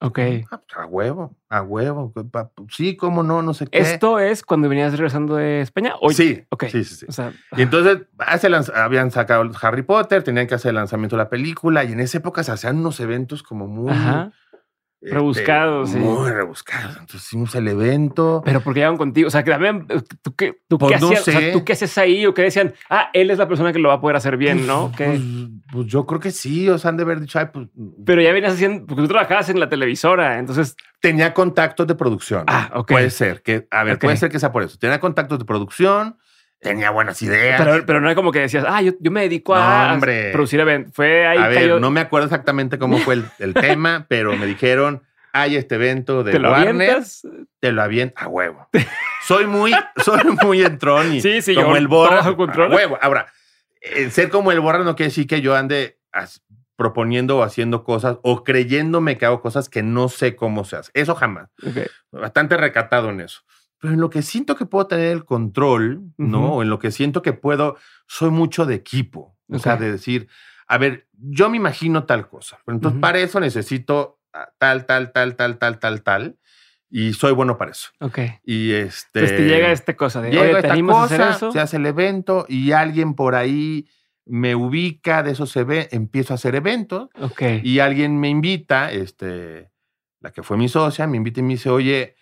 Ok. 0.00 0.18
Ah, 0.50 0.60
pues, 0.60 0.76
a 0.76 0.86
huevo, 0.86 1.36
a 1.48 1.62
huevo. 1.62 2.12
Sí, 2.70 2.96
cómo 2.96 3.22
no, 3.22 3.40
no 3.40 3.54
sé 3.54 3.66
qué. 3.66 3.78
¿Esto 3.78 4.18
es 4.18 4.42
cuando 4.42 4.68
venías 4.68 4.92
regresando 4.92 5.36
de 5.36 5.62
España? 5.62 5.94
Sí, 6.10 6.44
okay. 6.50 6.70
sí, 6.70 6.84
sí, 6.84 7.06
sí. 7.08 7.22
y 7.56 7.62
entonces 7.62 8.06
habían 8.74 9.10
sacado 9.10 9.50
Harry 9.62 9.82
Potter, 9.82 10.22
tenían 10.22 10.46
que 10.46 10.54
hacer 10.54 10.70
el 10.70 10.76
lanzamiento 10.76 11.16
de 11.16 11.22
la 11.22 11.30
película 11.30 11.82
y 11.84 11.92
en 11.92 12.00
esa 12.00 12.18
época 12.18 12.44
se 12.44 12.52
hacían 12.52 12.76
unos 12.76 13.00
eventos 13.00 13.42
como 13.42 13.66
muy... 13.66 13.90
Este, 13.90 14.30
rebuscados, 15.10 15.90
sí. 15.90 15.98
Muy 15.98 16.30
rebuscados. 16.30 16.96
Entonces 16.98 17.26
hicimos 17.26 17.54
el 17.54 17.68
evento. 17.68 18.42
Pero 18.44 18.60
porque 18.60 18.80
iban 18.80 18.96
contigo. 18.96 19.28
O 19.28 19.30
sea, 19.30 19.44
que 19.44 19.50
también 19.50 19.86
tú 20.22 20.34
qué, 20.34 20.58
tú 20.68 20.78
pues 20.78 20.98
qué 20.98 21.16
hacías, 21.16 21.52
tú 21.52 21.64
qué 21.64 21.72
haces 21.72 21.96
ahí 21.98 22.26
o 22.26 22.34
qué 22.34 22.42
decían, 22.42 22.74
ah, 22.90 23.10
él 23.12 23.30
es 23.30 23.38
la 23.38 23.48
persona 23.48 23.72
que 23.72 23.78
lo 23.78 23.88
va 23.88 23.94
a 23.96 24.00
poder 24.00 24.16
hacer 24.16 24.36
bien, 24.36 24.66
¿no? 24.66 24.92
Pues, 24.96 25.20
pues, 25.72 25.86
yo 25.86 26.06
creo 26.06 26.20
que 26.20 26.30
sí. 26.30 26.68
O 26.68 26.78
sea, 26.78 26.90
han 26.90 26.96
de 26.96 27.04
haber 27.04 27.20
dicho, 27.20 27.38
ay, 27.38 27.46
pues. 27.52 27.68
Pero 28.04 28.22
ya 28.22 28.32
venías 28.32 28.54
haciendo, 28.54 28.86
porque 28.86 29.02
tú 29.02 29.08
trabajabas 29.08 29.48
en 29.48 29.60
la 29.60 29.68
televisora. 29.68 30.38
Entonces 30.38 30.76
tenía 31.00 31.32
contactos 31.34 31.86
de 31.86 31.94
producción. 31.94 32.44
Ah, 32.46 32.70
ok. 32.74 32.90
Puede 32.90 33.10
ser 33.10 33.42
que, 33.42 33.66
a 33.70 33.84
ver, 33.84 33.98
puede 33.98 34.16
ser 34.16 34.30
que 34.30 34.38
sea 34.38 34.52
por 34.52 34.62
eso. 34.62 34.78
Tenía 34.78 35.00
contactos 35.00 35.38
de 35.38 35.44
producción 35.44 36.16
tenía 36.60 36.90
buenas 36.90 37.20
ideas. 37.22 37.60
Pero, 37.60 37.86
pero, 37.86 38.00
no 38.00 38.08
es 38.08 38.16
como 38.16 38.32
que 38.32 38.40
decías, 38.40 38.64
ah, 38.66 38.82
yo, 38.82 38.92
yo 39.00 39.10
me 39.10 39.22
dedico 39.22 39.54
a, 39.54 39.98
producir 40.32 40.60
eventos. 40.60 40.94
Fue 40.94 41.26
ahí. 41.26 41.38
A 41.38 41.48
ver, 41.48 41.80
no 41.80 41.90
me 41.90 42.00
acuerdo 42.00 42.26
exactamente 42.26 42.78
cómo 42.78 42.98
fue 42.98 43.14
el, 43.38 43.54
tema, 43.54 44.06
pero 44.08 44.36
me 44.36 44.46
dijeron, 44.46 45.02
hay 45.32 45.56
este 45.56 45.76
evento 45.76 46.24
de 46.24 46.32
¿Te 46.32 46.38
lo 46.38 46.50
Warner. 46.50 47.02
Te 47.60 47.72
lo 47.72 47.82
avientas 47.82 48.24
a 48.24 48.28
huevo. 48.28 48.68
soy 49.22 49.46
muy, 49.46 49.74
soy 49.96 50.24
muy 50.42 50.62
entrón 50.62 51.14
y 51.14 51.20
sí, 51.20 51.42
sí, 51.42 51.54
como 51.54 51.76
el 51.76 51.88
borra. 51.88 52.20
A 52.20 52.30
huevo. 52.30 52.98
Ahora, 53.00 53.32
ser 54.10 54.30
como 54.30 54.52
el 54.52 54.60
borra 54.60 54.78
no 54.80 54.96
quiere 54.96 55.10
decir 55.10 55.26
que 55.26 55.40
yo 55.40 55.54
ande 55.54 55.98
proponiendo 56.76 57.38
o 57.38 57.42
haciendo 57.42 57.84
cosas 57.84 58.18
o 58.22 58.44
creyéndome 58.44 59.16
que 59.16 59.26
hago 59.26 59.40
cosas 59.40 59.68
que 59.68 59.82
no 59.82 60.08
sé 60.08 60.36
cómo 60.36 60.64
se 60.64 60.76
hace. 60.76 60.90
Eso 60.94 61.14
jamás. 61.14 61.48
Bastante 62.12 62.56
recatado 62.56 63.10
en 63.10 63.20
eso. 63.20 63.40
Pero 63.78 63.94
en 63.94 64.00
lo 64.00 64.10
que 64.10 64.22
siento 64.22 64.56
que 64.56 64.66
puedo 64.66 64.86
tener 64.86 65.12
el 65.12 65.24
control, 65.24 66.12
¿no? 66.16 66.54
O 66.54 66.62
en 66.62 66.70
lo 66.70 66.78
que 66.78 66.90
siento 66.90 67.22
que 67.22 67.32
puedo, 67.32 67.76
soy 68.06 68.30
mucho 68.30 68.66
de 68.66 68.74
equipo. 68.74 69.36
O 69.48 69.58
sea, 69.58 69.76
de 69.76 69.92
decir, 69.92 70.28
a 70.66 70.78
ver, 70.78 71.08
yo 71.12 71.48
me 71.48 71.56
imagino 71.56 72.04
tal 72.04 72.28
cosa. 72.28 72.58
Pero 72.64 72.76
entonces, 72.76 73.00
para 73.00 73.18
eso 73.18 73.38
necesito 73.38 74.18
tal, 74.58 74.86
tal, 74.86 75.12
tal, 75.12 75.36
tal, 75.36 75.58
tal, 75.58 75.78
tal, 75.78 76.02
tal. 76.02 76.38
Y 76.88 77.12
soy 77.14 77.32
bueno 77.32 77.58
para 77.58 77.72
eso. 77.72 77.90
Ok. 78.00 78.18
Y 78.44 78.72
este. 78.72 79.26
Te 79.26 79.44
llega 79.44 79.72
esta 79.72 79.96
cosa 79.96 80.20
de. 80.22 80.30
Llega 80.30 80.60
esta 80.60 80.80
cosa, 80.82 81.30
eso? 81.30 81.52
se 81.52 81.60
hace 81.60 81.76
el 81.76 81.86
evento 81.86 82.46
y 82.48 82.72
alguien 82.72 83.14
por 83.14 83.34
ahí 83.34 83.88
me 84.24 84.54
ubica 84.54 85.22
de 85.22 85.32
esos 85.32 85.56
eventos, 85.56 85.92
empiezo 85.92 86.34
a 86.34 86.36
hacer 86.36 86.54
eventos. 86.54 87.08
Ok. 87.20 87.42
Y 87.62 87.78
alguien 87.80 88.18
me 88.18 88.28
invita, 88.28 88.90
este, 88.90 89.70
la 90.20 90.32
que 90.32 90.42
fue 90.42 90.56
mi 90.56 90.68
socia, 90.68 91.06
me 91.06 91.16
invita 91.16 91.40
y 91.40 91.44
me 91.44 91.54
dice, 91.54 91.70
oye, 91.70 92.16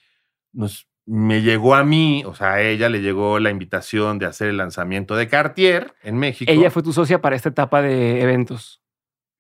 nos, 0.53 0.89
me 1.07 1.43
llegó 1.43 1.75
a 1.75 1.85
mí, 1.85 2.25
o 2.27 2.35
sea, 2.35 2.55
a 2.55 2.61
ella 2.63 2.89
le 2.89 3.01
llegó 3.01 3.39
la 3.39 3.51
invitación 3.51 4.19
de 4.19 4.27
hacer 4.27 4.49
el 4.49 4.57
lanzamiento 4.57 5.17
de 5.17 5.29
Cartier 5.29 5.95
en 6.03 6.17
México. 6.17 6.51
Ella 6.51 6.71
fue 6.71 6.83
tu 6.83 6.93
socia 6.93 7.21
para 7.21 7.37
esta 7.37 7.51
etapa 7.51 7.83
de 7.83 8.23
eventos. 8.23 8.83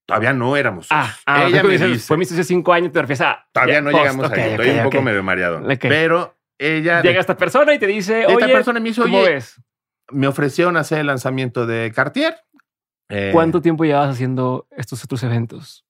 Todavía 0.06 0.34
no 0.34 0.56
éramos. 0.56 0.88
Ah, 0.90 1.14
ah 1.24 1.46
ella 1.46 1.62
me 1.62 1.70
dice, 1.70 1.98
fue 1.98 2.18
mi 2.18 2.24
hace 2.24 2.44
cinco 2.44 2.74
años, 2.74 2.92
te 2.92 3.00
refieres 3.00 3.22
a. 3.22 3.46
Todavía 3.52 3.80
no 3.80 3.90
llegamos 3.90 4.30
ahí. 4.30 4.50
Estoy 4.50 4.70
un 4.70 4.82
poco 4.84 5.00
medio 5.00 5.22
mareado. 5.22 5.62
Pero 5.80 6.36
ella. 6.58 7.00
Llega 7.00 7.20
esta 7.20 7.36
persona 7.36 7.72
y 7.72 7.78
te 7.78 7.86
dice, 7.86 8.26
oye. 8.26 8.34
Esta 8.34 8.46
persona 8.48 8.80
me 8.80 8.90
dice, 8.90 9.00
¿cómo 9.00 9.22
ves? 9.22 9.62
Me 10.10 10.26
ofrecieron 10.26 10.76
hacer 10.76 10.98
el 10.98 11.06
lanzamiento 11.06 11.66
de 11.66 11.90
Cartier. 11.94 12.36
Eh, 13.08 13.30
¿Cuánto 13.32 13.62
tiempo 13.62 13.84
llevas 13.84 14.10
haciendo 14.10 14.66
estos 14.70 15.02
otros 15.04 15.22
eventos? 15.22 15.86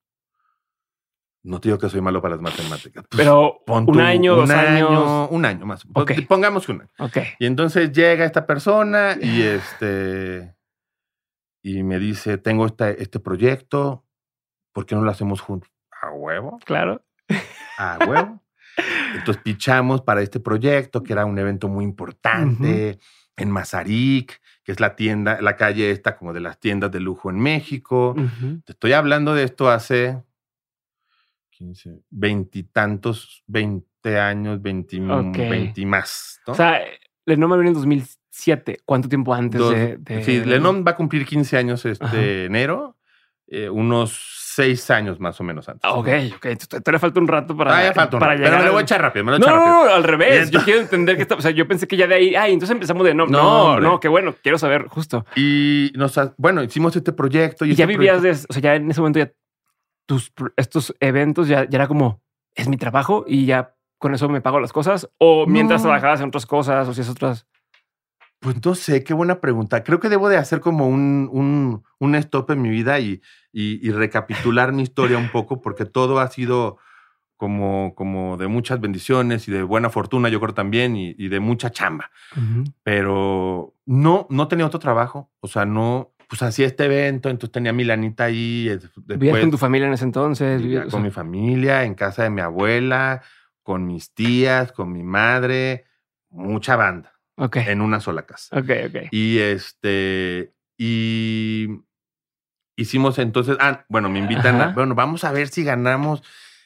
No 1.44 1.60
te 1.60 1.68
digo 1.68 1.78
que 1.78 1.90
soy 1.90 2.00
malo 2.00 2.22
para 2.22 2.36
las 2.36 2.42
matemáticas. 2.42 3.04
Pero 3.16 3.62
un 3.66 4.00
año, 4.00 4.34
dos 4.34 4.50
años. 4.50 5.28
Un 5.30 5.44
año 5.44 5.66
más. 5.66 5.86
Pongamos 6.26 6.68
un 6.70 6.80
año. 6.80 7.10
Y 7.38 7.46
entonces 7.46 7.92
llega 7.92 8.24
esta 8.24 8.46
persona 8.46 9.16
y 9.20 9.42
este. 9.42 10.56
Y 11.62 11.82
me 11.82 11.98
dice: 11.98 12.38
Tengo 12.38 12.66
este, 12.66 13.02
este 13.02 13.20
proyecto. 13.20 14.06
¿Por 14.72 14.86
qué 14.86 14.94
no 14.94 15.02
lo 15.02 15.10
hacemos 15.10 15.42
juntos? 15.42 15.70
A 16.02 16.10
huevo. 16.10 16.58
Claro. 16.64 17.04
A 17.78 17.98
huevo. 18.08 18.40
Entonces 19.14 19.40
pichamos 19.44 20.00
para 20.00 20.22
este 20.22 20.40
proyecto, 20.40 21.02
que 21.02 21.12
era 21.12 21.26
un 21.26 21.38
evento 21.38 21.68
muy 21.68 21.84
importante 21.84 22.98
en 23.36 23.50
Mazarik, 23.50 24.40
que 24.64 24.72
es 24.72 24.80
la 24.80 24.96
tienda, 24.96 25.40
la 25.40 25.56
calle 25.56 25.90
esta 25.90 26.16
como 26.16 26.32
de 26.32 26.40
las 26.40 26.58
tiendas 26.58 26.90
de 26.90 27.00
lujo 27.00 27.30
en 27.30 27.38
México. 27.38 28.16
Te 28.64 28.72
estoy 28.72 28.94
hablando 28.94 29.34
de 29.34 29.44
esto 29.44 29.70
hace 29.70 30.22
15, 31.56 32.00
veintitantos, 32.10 33.42
veinte 33.46 34.18
años, 34.18 34.60
veinti, 34.60 35.00
más. 35.00 36.40
O 36.46 36.54
sea, 36.54 36.80
Lenom 37.26 37.50
vino 37.52 37.68
en 37.68 37.74
2007. 37.74 38.80
¿Cuánto 38.84 39.08
tiempo 39.08 39.32
antes 39.32 39.60
de, 39.60 40.22
Sí, 40.24 40.44
Lenom 40.44 40.84
va 40.86 40.92
a 40.92 40.96
cumplir 40.96 41.24
15 41.24 41.56
años 41.56 41.84
este 41.84 42.46
enero. 42.46 42.96
Eh, 43.46 43.68
unos 43.68 44.18
seis 44.54 44.90
años 44.90 45.20
más 45.20 45.38
o 45.38 45.44
menos 45.44 45.68
antes. 45.68 45.82
Ah, 45.84 45.94
ok, 45.94 46.08
ok. 46.36 46.46
Le 46.90 46.98
falta 46.98 47.20
un 47.20 47.28
rato 47.28 47.54
para, 47.54 47.76
ah, 47.76 47.84
ya 47.84 47.92
falta 47.92 48.16
un 48.16 48.20
para 48.20 48.34
llegar. 48.34 48.50
Pero 48.50 48.58
me 48.58 48.66
lo 48.66 48.72
voy 48.72 48.80
a 48.80 48.82
echar 48.82 49.02
rápido. 49.02 49.24
Me 49.24 49.32
lo 49.32 49.38
no, 49.38 49.46
no, 49.46 49.84
no, 49.84 49.92
al 49.92 50.02
revés. 50.02 50.50
Yo 50.50 50.60
quiero 50.64 50.80
entender 50.80 51.16
que 51.16 51.22
está. 51.22 51.34
O 51.34 51.42
sea, 51.42 51.50
yo 51.50 51.68
pensé 51.68 51.86
que 51.86 51.96
ya 51.96 52.06
de 52.06 52.14
ahí. 52.14 52.34
Ay, 52.34 52.54
entonces 52.54 52.72
empezamos 52.72 53.04
de 53.04 53.14
no. 53.14 53.26
No, 53.26 53.78
no, 53.78 54.00
qué 54.00 54.08
bueno. 54.08 54.34
Quiero 54.42 54.56
saber 54.56 54.86
justo. 54.88 55.26
Y 55.36 55.92
nos, 55.94 56.18
bueno, 56.38 56.62
hicimos 56.62 56.96
este 56.96 57.12
proyecto. 57.12 57.66
Y, 57.66 57.74
ya 57.74 57.84
vivías 57.84 58.22
de. 58.22 58.30
O 58.30 58.52
sea, 58.52 58.62
ya 58.62 58.74
en 58.76 58.90
ese 58.90 59.00
momento 59.00 59.18
ya 59.18 59.30
tus, 60.06 60.32
estos 60.56 60.94
eventos 61.00 61.48
ya, 61.48 61.68
ya, 61.68 61.78
era 61.78 61.88
como, 61.88 62.22
es 62.54 62.68
mi 62.68 62.76
trabajo 62.76 63.24
y 63.26 63.46
ya 63.46 63.74
con 63.98 64.14
eso 64.14 64.28
me 64.28 64.40
pago 64.40 64.60
las 64.60 64.72
cosas? 64.72 65.10
¿O 65.18 65.46
mientras 65.46 65.82
trabajabas 65.82 66.20
en 66.20 66.28
otras 66.28 66.46
cosas 66.46 66.86
o 66.88 66.94
si 66.94 67.00
es 67.00 67.08
otras? 67.08 67.46
Pues 68.40 68.62
no 68.62 68.74
sé, 68.74 69.02
qué 69.02 69.14
buena 69.14 69.40
pregunta. 69.40 69.82
Creo 69.82 70.00
que 70.00 70.10
debo 70.10 70.28
de 70.28 70.36
hacer 70.36 70.60
como 70.60 70.86
un, 70.86 71.30
un, 71.32 71.82
un 71.98 72.14
stop 72.16 72.50
en 72.50 72.60
mi 72.60 72.68
vida 72.68 73.00
y, 73.00 73.22
y, 73.52 73.90
recapitular 73.90 74.72
mi 74.72 74.82
historia 74.82 75.16
un 75.16 75.30
poco 75.30 75.62
porque 75.62 75.86
todo 75.86 76.20
ha 76.20 76.28
sido 76.28 76.76
como, 77.38 77.94
como 77.94 78.36
de 78.36 78.48
muchas 78.48 78.80
bendiciones 78.80 79.48
y 79.48 79.52
de 79.52 79.62
buena 79.62 79.88
fortuna, 79.88 80.28
yo 80.28 80.40
creo 80.40 80.52
también, 80.52 80.94
y, 80.96 81.14
y 81.16 81.28
de 81.28 81.40
mucha 81.40 81.70
chamba. 81.70 82.10
Pero 82.82 83.74
no, 83.86 84.26
no 84.28 84.48
tenía 84.48 84.66
otro 84.66 84.78
trabajo. 84.78 85.30
O 85.40 85.48
sea, 85.48 85.64
no, 85.64 86.13
pues 86.34 86.42
hacía 86.42 86.66
este 86.66 86.86
evento, 86.86 87.30
entonces 87.30 87.52
tenía 87.52 87.72
mi 87.72 87.84
lanita 87.84 88.24
ahí. 88.24 88.68
¿Vivías 89.06 89.38
con 89.38 89.52
tu 89.52 89.56
familia 89.56 89.86
en 89.86 89.94
ese 89.94 90.02
entonces? 90.02 90.60
Vivía 90.60 90.86
con 90.88 91.00
mi 91.00 91.12
familia, 91.12 91.84
en 91.84 91.94
casa 91.94 92.24
de 92.24 92.30
mi 92.30 92.40
abuela, 92.40 93.22
con 93.62 93.86
mis 93.86 94.12
tías, 94.12 94.72
con 94.72 94.92
mi 94.92 95.04
madre, 95.04 95.84
mucha 96.30 96.74
banda. 96.74 97.12
Ok. 97.36 97.58
En 97.58 97.80
una 97.80 98.00
sola 98.00 98.22
casa. 98.22 98.58
Ok, 98.58 98.68
ok. 98.88 98.96
Y 99.12 99.38
este, 99.38 100.52
y 100.76 101.68
hicimos 102.74 103.20
entonces, 103.20 103.56
ah, 103.60 103.84
bueno, 103.88 104.08
me 104.10 104.18
invitan 104.18 104.60
a, 104.60 104.66
bueno, 104.72 104.96
vamos 104.96 105.22
a 105.22 105.30
ver 105.30 105.46
si 105.46 105.62
ganamos 105.62 106.24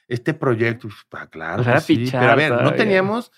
este 0.09 0.33
proyecto. 0.33 0.89
Ah, 1.13 1.27
claro. 1.27 1.63
Pues 1.63 1.85
sí, 1.85 2.09
pero 2.11 2.31
a 2.31 2.37
ver, 2.37 2.53
no 2.63 2.73
teníamos, 2.73 3.33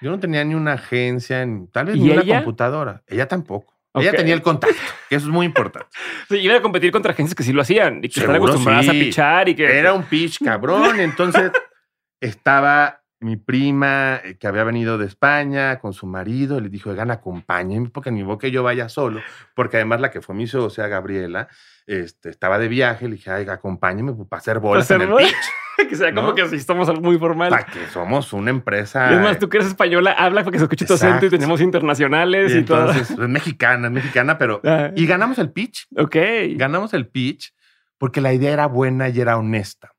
yo 0.00 0.10
no 0.10 0.18
tenía 0.18 0.42
ni 0.42 0.56
una 0.56 0.72
agencia, 0.72 1.46
ni, 1.46 1.68
tal 1.68 1.86
vez 1.86 1.96
ni 1.98 2.10
una 2.10 2.26
computadora. 2.26 3.04
Ella 3.06 3.28
tampoco. 3.28 3.77
Ella 4.00 4.12
tenía 4.12 4.34
el 4.34 4.42
contacto, 4.42 4.76
que 5.08 5.16
eso 5.16 5.26
es 5.26 5.32
muy 5.32 5.46
importante. 5.46 5.88
Sí, 6.28 6.36
iba 6.36 6.56
a 6.56 6.62
competir 6.62 6.90
contra 6.92 7.12
agencias 7.12 7.34
que 7.34 7.42
sí 7.42 7.52
lo 7.52 7.62
hacían 7.62 7.98
y 7.98 8.08
que 8.08 8.20
estaban 8.20 8.36
acostumbradas 8.36 8.88
a 8.88 8.92
pichar 8.92 9.48
y 9.48 9.54
que. 9.54 9.78
Era 9.78 9.92
un 9.92 10.04
pitch 10.04 10.42
cabrón. 10.44 11.00
Entonces 11.00 11.52
estaba 12.20 13.02
mi 13.20 13.36
prima 13.36 14.20
eh, 14.24 14.36
que 14.38 14.46
había 14.46 14.64
venido 14.64 14.98
de 14.98 15.06
España 15.06 15.78
con 15.78 15.92
su 15.92 16.06
marido. 16.06 16.60
Le 16.60 16.68
dijo, 16.68 16.90
oigan, 16.90 17.10
acompáñenme 17.10 17.90
porque 17.90 18.10
ni 18.10 18.22
vos 18.22 18.38
que 18.38 18.50
yo 18.50 18.62
vaya 18.62 18.88
solo. 18.88 19.20
Porque 19.54 19.76
además 19.76 20.00
la 20.00 20.10
que 20.10 20.20
fue 20.20 20.34
mi 20.34 20.46
socia, 20.46 20.86
Gabriela, 20.86 21.48
este, 21.86 22.30
estaba 22.30 22.58
de 22.58 22.68
viaje. 22.68 23.08
Le 23.08 23.16
dije, 23.16 23.30
ay, 23.30 23.48
acompáñenme 23.48 24.12
para 24.28 24.40
hacer 24.40 24.60
bolas 24.60 24.90
en 24.90 25.02
el 25.02 25.14
pitch. 25.14 25.34
que 25.88 25.94
sea 25.94 26.12
como 26.12 26.34
que 26.34 26.42
así 26.42 26.58
somos 26.60 26.88
algo 26.88 27.02
muy 27.02 27.18
formal. 27.18 27.50
Para 27.50 27.66
que 27.66 27.86
somos 27.88 28.32
una 28.32 28.50
empresa. 28.50 29.12
es 29.12 29.20
más, 29.20 29.38
tú 29.38 29.48
que 29.48 29.58
eres 29.58 29.68
española, 29.68 30.12
habla 30.12 30.42
para 30.42 30.52
que 30.52 30.58
se 30.58 30.64
escuche 30.64 30.86
tu 30.86 30.94
acento 30.94 31.26
y 31.26 31.30
tenemos 31.30 31.60
internacionales 31.60 32.54
y, 32.54 32.62
todo. 32.62 32.90
Es 32.90 33.16
mexicana, 33.16 33.88
es 33.88 33.92
mexicana, 33.92 34.38
pero. 34.38 34.60
Ah. 34.68 34.90
Y 34.94 35.06
ganamos 35.06 35.38
el 35.38 35.50
pitch. 35.50 35.86
Ok. 35.96 36.16
Ganamos 36.56 36.92
el 36.92 37.08
pitch 37.08 37.54
porque 37.96 38.20
la 38.20 38.34
idea 38.34 38.52
era 38.52 38.66
buena 38.66 39.08
y 39.08 39.18
era 39.18 39.38
honesta. 39.38 39.94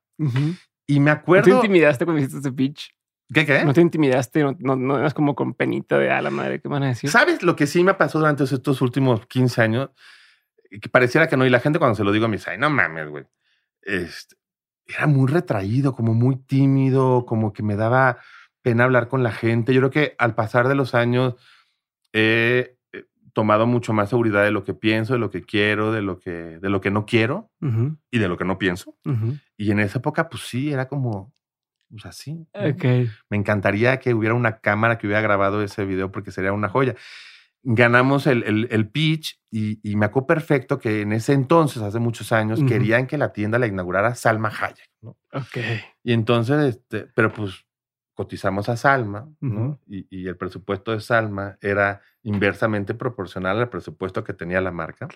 Y 0.86 1.00
me 1.00 1.10
acuerdo. 1.10 1.48
¿No 1.48 1.60
te 1.60 1.66
intimidaste 1.66 2.04
cuando 2.04 2.20
hiciste 2.20 2.38
ese 2.38 2.52
pitch? 2.52 2.94
¿Qué 3.32 3.46
qué? 3.46 3.64
¿No 3.64 3.72
te 3.72 3.80
intimidaste? 3.80 4.44
¿No, 4.58 4.76
no, 4.76 4.98
eras 4.98 5.14
como 5.14 5.34
con 5.34 5.54
penita 5.54 5.98
de 5.98 6.10
a 6.10 6.20
la 6.20 6.30
madre? 6.30 6.60
¿Qué 6.60 6.68
van 6.68 6.82
a 6.82 6.88
decir? 6.88 7.10
¿Sabes 7.10 7.42
lo 7.42 7.54
que 7.54 7.66
sí 7.66 7.84
me 7.84 7.94
pasó 7.94 8.18
durante 8.18 8.44
estos 8.44 8.82
últimos 8.82 9.26
15 9.26 9.62
años? 9.62 9.90
Que 10.68 10.88
pareciera 10.88 11.28
que 11.28 11.36
no. 11.36 11.46
Y 11.46 11.50
la 11.50 11.60
gente 11.60 11.78
cuando 11.78 11.94
se 11.94 12.04
lo 12.04 12.12
digo 12.12 12.26
me 12.28 12.36
dice, 12.36 12.50
ay, 12.50 12.58
no 12.58 12.70
mames, 12.70 13.08
güey. 13.08 13.24
Este, 13.82 14.36
era 14.86 15.06
muy 15.06 15.30
retraído, 15.30 15.94
como 15.94 16.14
muy 16.14 16.36
tímido, 16.36 17.24
como 17.24 17.52
que 17.52 17.62
me 17.62 17.76
daba 17.76 18.18
pena 18.62 18.84
hablar 18.84 19.08
con 19.08 19.22
la 19.22 19.32
gente. 19.32 19.72
Yo 19.72 19.80
creo 19.80 19.90
que 19.90 20.14
al 20.18 20.34
pasar 20.34 20.68
de 20.68 20.74
los 20.74 20.94
años 20.94 21.34
he 22.12 22.76
eh, 22.92 23.06
tomado 23.32 23.66
mucho 23.66 23.92
más 23.92 24.10
seguridad 24.10 24.42
de 24.42 24.50
lo 24.50 24.64
que 24.64 24.74
pienso, 24.74 25.12
de 25.12 25.20
lo 25.20 25.30
que 25.30 25.42
quiero, 25.42 25.92
de 25.92 26.02
lo 26.02 26.18
que, 26.18 26.58
de 26.58 26.68
lo 26.68 26.80
que 26.80 26.90
no 26.90 27.06
quiero 27.06 27.50
y 28.10 28.18
de 28.18 28.28
lo 28.28 28.36
que 28.36 28.44
no 28.44 28.58
pienso. 28.58 28.96
Y 29.56 29.70
en 29.70 29.78
esa 29.78 29.98
época, 29.98 30.28
pues 30.28 30.42
sí, 30.42 30.72
era 30.72 30.88
como, 30.88 31.32
pues 31.90 32.06
así. 32.06 32.46
Me 33.28 33.36
encantaría 33.36 33.98
que 33.98 34.14
hubiera 34.14 34.34
una 34.34 34.58
cámara 34.58 34.98
que 34.98 35.06
hubiera 35.06 35.22
grabado 35.22 35.62
ese 35.62 35.84
video 35.84 36.10
porque 36.10 36.30
sería 36.30 36.52
una 36.52 36.68
joya. 36.68 36.94
Ganamos 37.62 38.26
el, 38.26 38.68
el, 38.70 38.88
pitch 38.88 39.38
y, 39.50 39.78
y, 39.82 39.96
me 39.96 40.06
acuerdo 40.06 40.28
perfecto 40.28 40.78
que 40.78 41.02
en 41.02 41.12
ese 41.12 41.34
entonces, 41.34 41.82
hace 41.82 41.98
muchos 41.98 42.32
años, 42.32 42.60
querían 42.66 43.06
que 43.06 43.18
la 43.18 43.34
tienda 43.34 43.58
la 43.58 43.66
inaugurara 43.66 44.14
Salma 44.14 44.48
Hayek. 44.48 44.90
¿no? 45.02 45.18
Ok. 45.32 45.58
Y 46.02 46.14
entonces, 46.14 46.76
este, 46.76 47.06
pero 47.14 47.30
pues 47.30 47.66
cotizamos 48.14 48.68
a 48.68 48.76
Salma, 48.76 49.30
¿no? 49.40 49.80
y, 49.86 50.26
el 50.26 50.36
presupuesto 50.36 50.92
de 50.92 51.00
Salma 51.00 51.58
era 51.60 52.02
inversamente 52.22 52.94
proporcional 52.94 53.58
al 53.58 53.70
presupuesto 53.70 54.24
que 54.24 54.34
tenía 54.34 54.60
la 54.60 54.70
marca. 54.70 55.08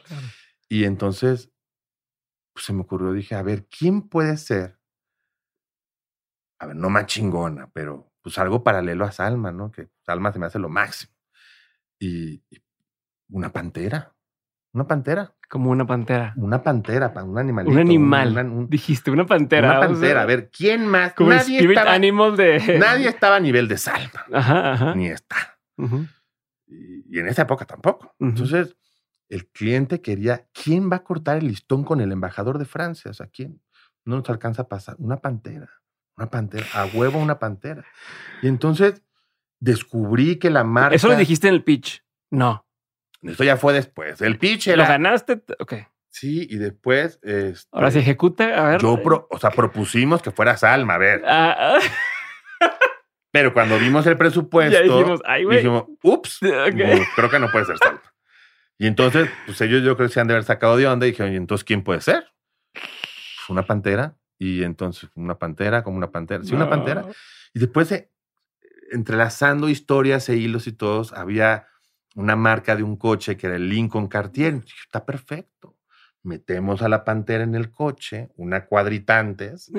Y 0.69 0.85
entonces 0.85 1.51
pues, 2.55 2.65
se 2.65 2.73
me 2.73 2.83
ocurrió, 2.83 3.13
dije, 3.13 3.35
a 3.35 3.43
ver, 3.43 3.67
¿quién 3.67 4.03
puede 4.03 4.37
ser? 4.37 4.79
A 6.59 6.67
ver, 6.67 6.77
no 6.77 6.91
más 6.91 7.07
chingona, 7.07 7.71
pero 7.73 8.13
pues 8.23 8.39
algo 8.39 8.63
paralelo 8.63 9.05
a 9.05 9.13
Salma, 9.13 9.53
¿no? 9.53 9.71
Que 9.71 9.89
Salma 10.03 10.33
se 10.33 10.39
me 10.39 10.47
hace 10.47 10.59
lo 10.59 10.69
máximo. 10.69 11.13
y 11.99 12.43
una 13.29 13.53
pantera. 13.53 14.15
Una 14.75 14.89
pantera. 14.89 15.33
Como 15.49 15.71
una 15.71 15.87
pantera. 15.87 16.35
Una 16.37 16.63
pantera, 16.63 17.13
un 17.25 17.39
animalito. 17.39 17.73
Un 17.73 17.79
animal. 17.79 18.69
Dijiste, 18.69 19.11
una 19.11 19.25
pantera. 19.25 19.79
Una 19.79 19.89
pantera. 19.89 20.23
a 20.23 20.27
ver, 20.27 20.51
¿quién 20.51 20.87
más? 20.87 21.15
Como 21.15 21.31
nadie 21.31 21.61
estaba, 21.61 21.93
animal 21.93 22.37
de... 22.37 22.79
Nadie 22.79 23.09
estaba 23.09 23.37
a 23.37 23.41
nivel 23.41 23.69
de 23.69 23.79
Salma. 23.79 24.25
Ajá, 24.33 24.73
ajá. 24.73 24.95
Ni 24.97 25.07
está. 25.07 25.59
y, 26.67 27.19
en 27.19 27.29
esa 27.29 27.43
época 27.43 27.65
tampoco. 27.65 28.17
Entonces, 28.19 28.77
el 29.29 29.47
cliente 29.47 30.01
quería, 30.01 30.49
¿quién 30.53 30.91
va 30.91 30.97
a 30.97 31.05
cortar 31.05 31.39
el 31.39 31.47
listón 31.47 31.85
con 31.85 32.01
el 32.01 32.11
embajador 32.11 32.59
de 32.59 32.65
Francia? 32.65 33.13
O 33.13 33.15
sea, 33.15 33.29
¿quién? 33.29 33.63
No 34.05 34.17
nos 34.17 34.29
alcanza 34.29 34.63
a 34.63 34.69
pasar. 34.69 34.97
Una 34.99 35.19
pantera. 35.19 35.71
Una 36.17 36.31
pantera. 36.31 36.67
A 36.75 36.87
huevo 36.87 37.19
una 37.19 37.39
pantera. 37.39 37.85
Y 38.43 38.49
entonces 38.49 39.03
descubrí 39.59 40.37
que 40.39 40.51
la 40.51 40.65
marca... 40.65 40.95
Eso 40.95 41.09
lo 41.09 41.17
dijiste 41.17 41.49
en 41.49 41.55
el 41.55 41.65
pitch. 41.65 42.05
No. 42.31 42.67
Esto 43.23 43.45
ya 43.45 43.57
fue 43.57 43.73
después. 43.73 44.21
El 44.21 44.39
pitch 44.39 44.69
era. 44.69 44.83
¿Lo 44.83 44.89
ganaste? 44.89 45.43
Ok. 45.59 45.75
Sí, 46.11 46.47
y 46.49 46.59
después. 46.59 47.19
Este, 47.23 47.69
Ahora 47.73 47.91
se 47.91 48.01
ejecuta. 48.01 48.45
A 48.45 48.71
ver. 48.71 48.81
Yo, 48.81 49.01
o 49.31 49.39
sea, 49.39 49.51
propusimos 49.51 50.23
que 50.23 50.31
fuera 50.31 50.57
Salma, 50.57 50.95
a 50.95 50.99
ver. 50.99 51.23
Ah, 51.27 51.79
ah. 52.61 52.69
Pero 53.33 53.53
cuando 53.53 53.79
vimos 53.79 54.07
el 54.07 54.17
presupuesto, 54.17 54.81
dijimos, 54.81 55.21
Ay, 55.25 55.45
dijimos, 55.45 55.87
ups, 56.03 56.39
creo 57.17 57.31
que 57.31 57.39
no 57.41 57.51
puede 57.51 57.65
ser 57.65 57.79
Salma. 57.79 58.03
Y 58.79 58.87
entonces, 58.87 59.29
pues 59.47 59.61
ellos 59.61 59.83
yo 59.83 59.97
creo 59.97 60.09
que 60.09 60.15
se 60.15 60.21
han 60.21 60.29
de 60.29 60.35
haber 60.35 60.45
sacado 60.45 60.77
de 60.77 60.87
onda 60.87 61.07
y 61.07 61.11
dijeron, 61.11 61.33
¿y 61.33 61.37
entonces 61.37 61.65
quién 61.65 61.83
puede 61.83 62.01
ser? 62.01 62.29
Una 63.49 63.67
pantera. 63.67 64.17
Y 64.39 64.63
entonces, 64.63 65.11
una 65.15 65.39
pantera, 65.39 65.83
como 65.83 65.97
una 65.97 66.11
pantera. 66.11 66.45
Sí, 66.45 66.55
una 66.55 66.69
pantera. 66.69 67.07
Y 67.53 67.61
después, 67.61 68.09
entrelazando 68.91 69.69
historias 69.69 70.29
e 70.29 70.37
hilos 70.37 70.67
y 70.67 70.73
todos, 70.73 71.13
había 71.13 71.67
una 72.15 72.37
marca 72.37 72.77
de 72.77 72.83
un 72.83 72.97
coche 72.97 73.37
que 73.37 73.47
era 73.47 73.57
el 73.57 73.69
Lincoln 73.69 74.09
Cartier. 74.09 74.63
Está 74.85 75.05
perfecto. 75.05 75.77
Metemos 76.23 76.81
a 76.81 76.89
la 76.89 77.05
pantera 77.05 77.45
en 77.45 77.55
el 77.55 77.71
coche, 77.71 78.31
una 78.37 78.65
cuadritantes, 78.65 79.71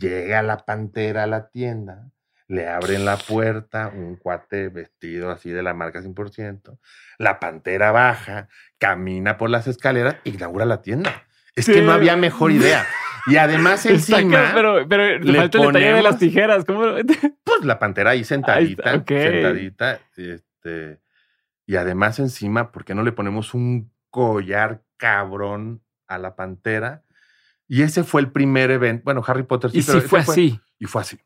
llega 0.00 0.42
la 0.42 0.58
pantera 0.64 1.22
a 1.22 1.26
la 1.28 1.48
tienda, 1.48 2.10
le 2.48 2.68
abren 2.68 3.04
la 3.04 3.16
puerta, 3.16 3.92
un 3.94 4.16
cuate 4.16 4.68
vestido 4.68 5.30
así 5.30 5.50
de 5.50 5.62
la 5.62 5.74
marca 5.74 6.02
100%, 6.02 6.76
la 7.18 7.38
pantera 7.38 7.92
baja, 7.92 8.48
camina 8.78 9.38
por 9.38 9.48
las 9.48 9.68
escaleras, 9.68 10.16
inaugura 10.24 10.64
la 10.64 10.82
tienda. 10.82 11.22
Es 11.54 11.66
que 11.66 11.82
no 11.82 11.92
había 11.92 12.16
mejor 12.16 12.52
idea. 12.52 12.86
Y 13.26 13.36
además 13.36 13.86
encima... 13.86 14.52
pero, 14.54 14.86
pero 14.88 15.18
le 15.18 15.38
falta 15.38 15.58
el 15.58 15.66
detalle 15.66 15.94
de 15.94 16.02
las 16.02 16.18
tijeras. 16.18 16.64
¿Cómo? 16.64 16.82
Pues 17.44 17.64
la 17.64 17.78
pantera 17.78 18.10
ahí 18.10 18.24
sentadita, 18.24 19.04
sentadita, 19.06 20.00
este 20.16 21.02
y 21.66 21.76
además 21.76 22.18
encima, 22.18 22.72
¿por 22.72 22.84
qué 22.84 22.94
no 22.94 23.02
le 23.02 23.12
ponemos 23.12 23.54
un 23.54 23.92
collar 24.10 24.82
cabrón 24.96 25.82
a 26.06 26.18
la 26.18 26.36
pantera? 26.36 27.04
Y 27.68 27.82
ese 27.82 28.04
fue 28.04 28.20
el 28.20 28.30
primer 28.30 28.70
evento. 28.70 29.04
Bueno, 29.04 29.22
Harry 29.26 29.44
Potter 29.44 29.70
sí, 29.70 29.78
y 29.78 29.82
sí 29.82 30.00
fue 30.00 30.20
así. 30.20 30.60
Y 30.78 30.86
fue 30.86 31.02
así. 31.02 31.18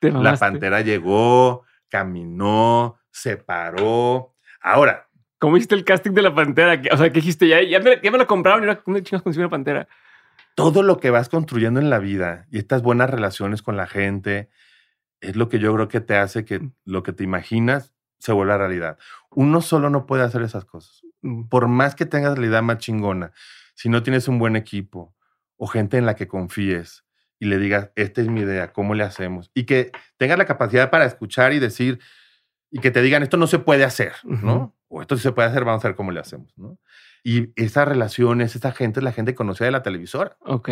La 0.00 0.36
pantera 0.36 0.80
llegó, 0.80 1.64
caminó, 1.88 2.98
se 3.10 3.36
paró. 3.36 4.34
Ahora. 4.60 5.08
¿Cómo 5.42 5.56
hiciste 5.56 5.74
el 5.74 5.84
casting 5.84 6.12
de 6.12 6.22
la 6.22 6.32
pantera? 6.32 6.80
O 6.92 6.96
sea, 6.96 7.10
¿qué 7.10 7.18
dijiste? 7.18 7.48
Ya, 7.48 7.60
ya, 7.60 7.80
me, 7.80 8.00
ya 8.00 8.12
me 8.12 8.18
lo 8.18 8.28
compraron 8.28 8.62
y 8.62 8.68
ahora, 8.68 8.80
¿cómo 8.80 9.00
chingas 9.00 9.26
una 9.36 9.48
pantera? 9.48 9.88
Todo 10.54 10.84
lo 10.84 11.00
que 11.00 11.10
vas 11.10 11.28
construyendo 11.28 11.80
en 11.80 11.90
la 11.90 11.98
vida 11.98 12.46
y 12.52 12.58
estas 12.58 12.80
buenas 12.80 13.10
relaciones 13.10 13.60
con 13.60 13.76
la 13.76 13.88
gente 13.88 14.50
es 15.20 15.34
lo 15.34 15.48
que 15.48 15.58
yo 15.58 15.74
creo 15.74 15.88
que 15.88 16.00
te 16.00 16.14
hace 16.14 16.44
que 16.44 16.60
mm. 16.60 16.72
lo 16.84 17.02
que 17.02 17.12
te 17.12 17.24
imaginas 17.24 17.92
se 18.20 18.30
vuelva 18.30 18.56
realidad. 18.56 18.98
Uno 19.30 19.62
solo 19.62 19.90
no 19.90 20.06
puede 20.06 20.22
hacer 20.22 20.42
esas 20.42 20.64
cosas. 20.64 21.02
Mm. 21.22 21.48
Por 21.48 21.66
más 21.66 21.96
que 21.96 22.06
tengas 22.06 22.38
la 22.38 22.46
idea 22.46 22.62
más 22.62 22.78
chingona, 22.78 23.32
si 23.74 23.88
no 23.88 24.04
tienes 24.04 24.28
un 24.28 24.38
buen 24.38 24.54
equipo 24.54 25.12
o 25.56 25.66
gente 25.66 25.98
en 25.98 26.06
la 26.06 26.14
que 26.14 26.28
confíes 26.28 27.04
y 27.40 27.46
le 27.46 27.58
digas, 27.58 27.90
esta 27.96 28.20
es 28.20 28.28
mi 28.28 28.42
idea, 28.42 28.72
¿cómo 28.72 28.94
le 28.94 29.02
hacemos? 29.02 29.50
Y 29.54 29.64
que 29.64 29.90
tengas 30.18 30.38
la 30.38 30.44
capacidad 30.44 30.88
para 30.88 31.04
escuchar 31.04 31.52
y 31.52 31.58
decir, 31.58 31.98
y 32.70 32.78
que 32.78 32.92
te 32.92 33.02
digan, 33.02 33.24
esto 33.24 33.38
no 33.38 33.48
se 33.48 33.58
puede 33.58 33.82
hacer, 33.82 34.12
¿no? 34.22 34.76
O 34.92 35.00
esto 35.00 35.16
sí 35.16 35.22
se 35.22 35.32
puede 35.32 35.48
hacer, 35.48 35.64
vamos 35.64 35.82
a 35.84 35.88
ver 35.88 35.96
cómo 35.96 36.12
le 36.12 36.20
hacemos, 36.20 36.52
¿no? 36.58 36.78
Y 37.24 37.50
esas 37.56 37.88
relaciones, 37.88 38.54
esa 38.54 38.72
gente 38.72 39.00
es 39.00 39.04
la 39.04 39.12
gente 39.12 39.34
conocida 39.34 39.64
de 39.64 39.72
la 39.72 39.82
televisora. 39.82 40.36
Ok. 40.40 40.68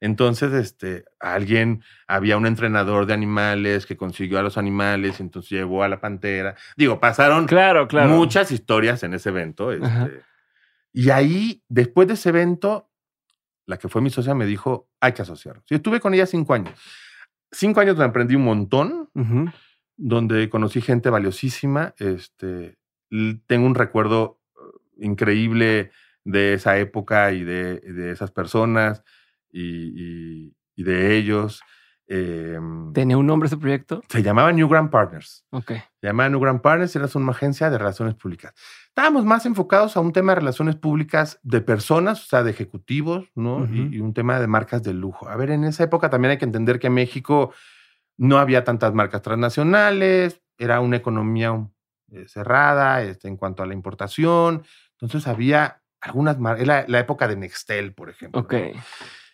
Entonces, 0.00 0.52
este, 0.52 1.04
alguien, 1.18 1.82
había 2.06 2.36
un 2.36 2.46
entrenador 2.46 3.06
de 3.06 3.14
animales 3.14 3.84
que 3.84 3.96
consiguió 3.96 4.38
a 4.38 4.42
los 4.42 4.58
animales, 4.58 5.18
entonces 5.18 5.50
llevó 5.50 5.82
a 5.82 5.88
la 5.88 6.00
pantera. 6.00 6.54
Digo, 6.76 7.00
pasaron 7.00 7.46
claro, 7.46 7.88
claro. 7.88 8.10
muchas 8.10 8.52
historias 8.52 9.02
en 9.02 9.14
ese 9.14 9.30
evento. 9.30 9.72
Este, 9.72 10.22
y 10.92 11.10
ahí, 11.10 11.64
después 11.68 12.06
de 12.06 12.14
ese 12.14 12.28
evento, 12.28 12.90
la 13.66 13.76
que 13.76 13.88
fue 13.88 14.02
mi 14.02 14.10
socia 14.10 14.36
me 14.36 14.46
dijo, 14.46 14.88
hay 15.00 15.14
que 15.14 15.22
asociarnos. 15.22 15.64
Yo 15.66 15.76
estuve 15.76 15.98
con 15.98 16.14
ella 16.14 16.26
cinco 16.26 16.54
años. 16.54 16.78
Cinco 17.50 17.80
años 17.80 17.96
donde 17.96 18.10
aprendí 18.10 18.36
un 18.36 18.44
montón, 18.44 19.10
donde 19.96 20.48
conocí 20.48 20.80
gente 20.80 21.10
valiosísima. 21.10 21.92
Este, 21.98 22.76
tengo 23.46 23.66
un 23.66 23.74
recuerdo 23.74 24.40
uh, 24.56 25.04
increíble 25.04 25.90
de 26.24 26.54
esa 26.54 26.78
época 26.78 27.32
y 27.32 27.44
de, 27.44 27.80
de 27.80 28.12
esas 28.12 28.30
personas 28.30 29.02
y, 29.52 30.54
de 30.76 31.16
ellos. 31.16 31.62
Em, 32.08 32.92
¿Tenía 32.92 33.16
un 33.16 33.26
nombre 33.26 33.46
ese 33.46 33.56
proyecto? 33.56 34.02
Se 34.08 34.22
llamaba 34.22 34.52
New 34.52 34.68
Grand 34.68 34.90
Partners. 34.90 35.46
Ok. 35.50 35.72
Se 36.00 36.06
llamaba 36.06 36.28
New 36.28 36.40
Grand 36.40 36.60
Partners, 36.60 36.94
era 36.96 37.08
una 37.14 37.30
agencia 37.30 37.70
de 37.70 37.78
relaciones 37.78 38.14
públicas. 38.14 38.52
Estábamos 38.88 39.24
más 39.24 39.46
enfocados 39.46 39.96
a 39.96 40.00
un 40.00 40.12
tema 40.12 40.32
de 40.32 40.40
relaciones 40.40 40.76
públicas 40.76 41.38
de 41.42 41.60
personas, 41.60 42.22
o 42.24 42.26
sea, 42.26 42.42
de 42.42 42.50
ejecutivos, 42.50 43.30
¿no? 43.34 43.66
y, 43.66 44.00
un 44.00 44.12
tema 44.12 44.40
de 44.40 44.46
marcas 44.46 44.82
de 44.82 44.92
lujo. 44.92 45.28
A 45.28 45.36
ver, 45.36 45.50
en 45.50 45.64
esa 45.64 45.84
época 45.84 46.10
también 46.10 46.32
hay 46.32 46.38
que 46.38 46.44
entender 46.44 46.78
que 46.78 46.88
en 46.88 46.94
México 46.94 47.52
no 48.18 48.38
había 48.38 48.64
tantas 48.64 48.92
marcas 48.92 49.22
transnacionales, 49.22 50.42
era 50.58 50.80
una 50.80 50.96
economía 50.96 51.52
eh, 52.12 52.26
cerrada 52.28 53.02
este, 53.02 53.28
en 53.28 53.36
cuanto 53.36 53.62
a 53.62 53.66
la 53.66 53.74
importación. 53.74 54.64
Entonces 54.92 55.26
había 55.26 55.82
algunas 56.00 56.38
marcas, 56.38 56.62
era 56.62 56.84
la 56.88 56.98
época 56.98 57.28
de 57.28 57.36
Nextel, 57.36 57.94
por 57.94 58.10
ejemplo. 58.10 58.40
Ok. 58.40 58.54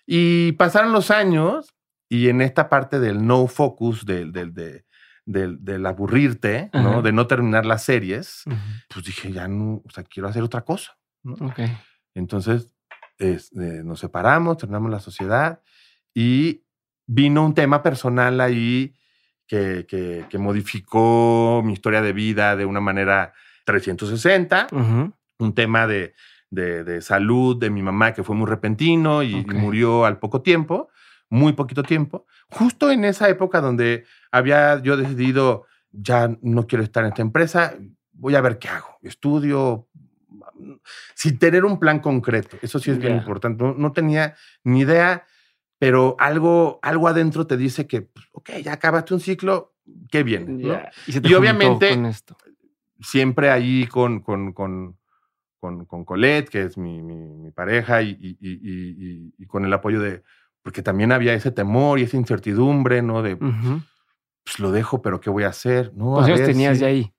Y 0.06 0.52
pasaron 0.52 0.92
los 0.92 1.10
años 1.10 1.74
y 2.08 2.28
en 2.28 2.40
esta 2.40 2.68
parte 2.68 3.00
del 3.00 3.26
no 3.26 3.46
focus, 3.46 4.06
del, 4.06 4.32
del, 4.32 5.86
aburrirte, 5.86 6.70
¿no? 6.72 7.02
De 7.02 7.12
no 7.12 7.26
terminar 7.26 7.66
las 7.66 7.82
series, 7.84 8.44
pues 8.88 9.04
dije, 9.04 9.30
ya 9.32 9.46
no, 9.48 9.82
o 9.84 9.90
sea, 9.90 10.04
quiero 10.04 10.28
hacer 10.28 10.42
otra 10.42 10.62
cosa. 10.62 10.96
Entonces 12.14 12.72
eh, 13.18 13.38
nos 13.84 14.00
separamos, 14.00 14.56
terminamos 14.56 14.90
la 14.90 15.00
sociedad 15.00 15.60
y 16.14 16.64
vino 17.06 17.44
un 17.44 17.54
tema 17.54 17.82
personal 17.82 18.40
ahí 18.40 18.94
que, 19.48 19.86
que, 20.28 20.38
modificó 20.38 21.62
mi 21.64 21.72
historia 21.72 22.02
de 22.02 22.12
vida 22.12 22.54
de 22.54 22.66
una 22.66 22.80
manera 22.80 23.32
360, 23.64 24.68
un 25.38 25.54
tema 25.54 25.86
de, 25.86 26.14
de, 26.50 27.02
salud 27.02 27.56
de 27.56 27.70
mi 27.70 27.82
mamá 27.82 28.12
que 28.12 28.22
fue 28.22 28.36
muy 28.36 28.46
repentino 28.46 29.22
y, 29.22 29.44
murió 29.46 30.04
al 30.04 30.18
poco 30.18 30.42
tiempo, 30.42 30.90
muy 31.30 31.54
poquito 31.54 31.82
tiempo, 31.82 32.26
justo 32.48 32.90
en 32.90 33.04
esa 33.04 33.28
época 33.28 33.60
donde 33.60 34.04
había 34.30 34.80
yo 34.82 34.96
decidido, 34.96 35.66
ya 35.90 36.30
no 36.42 36.66
quiero 36.66 36.84
estar 36.84 37.04
en 37.04 37.08
esta 37.08 37.22
empresa, 37.22 37.74
voy 38.12 38.34
a 38.34 38.40
ver 38.40 38.58
qué 38.58 38.68
hago, 38.68 38.98
estudio, 39.02 39.88
sin 41.14 41.38
tener 41.38 41.64
un 41.64 41.78
plan 41.78 42.00
concreto. 42.00 42.58
Eso 42.62 42.78
sí 42.78 42.90
es 42.90 42.98
bien 42.98 43.16
importante. 43.16 43.64
No, 43.76 43.92
tenía 43.92 44.34
ni 44.64 44.80
idea 44.80 45.24
pero 45.78 46.16
algo, 46.18 46.78
algo 46.82 47.08
adentro 47.08 47.46
te 47.46 47.56
dice 47.56 47.86
que, 47.86 48.02
pues, 48.02 48.26
ok, 48.32 48.50
ya 48.64 48.72
acabaste 48.74 49.14
un 49.14 49.20
ciclo, 49.20 49.74
qué 50.10 50.22
bien. 50.22 50.60
¿no? 50.62 50.80
Y, 51.06 51.12
se 51.12 51.20
te 51.20 51.28
Y 51.28 51.34
obviamente- 51.34 51.90
con 51.90 52.06
esto. 52.06 52.36
Siempre 53.00 53.50
ahí 53.50 53.86
con, 53.86 54.18
con, 54.20 54.52
con, 54.52 54.98
con, 55.60 55.84
con 55.86 56.04
Colette, 56.04 56.48
que 56.48 56.62
es 56.62 56.76
mi, 56.76 57.00
mi, 57.00 57.14
mi 57.14 57.52
pareja, 57.52 58.02
y, 58.02 58.10
y, 58.10 58.36
y, 58.40 58.58
y- 58.60 59.32
y 59.38 59.46
con 59.46 59.64
el 59.64 59.72
apoyo 59.72 60.00
de, 60.00 60.24
porque 60.62 60.82
también 60.82 61.12
había 61.12 61.32
ese 61.34 61.52
temor 61.52 62.00
y 62.00 62.02
esa 62.02 62.16
incertidumbre, 62.16 63.00
¿no? 63.02 63.22
De, 63.22 63.36
pues 63.36 64.58
lo 64.58 64.72
dejo, 64.72 65.00
pero 65.00 65.20
¿qué 65.20 65.30
voy 65.30 65.44
a 65.44 65.48
hacer? 65.50 65.92
No, 65.94 66.14
¿Cuántos 66.14 66.22
a 66.22 66.26
años 66.26 66.38
ver 66.40 66.48
tenías 66.48 66.76
si- 66.76 66.80
ya 66.82 66.88
ahí? 66.88 67.12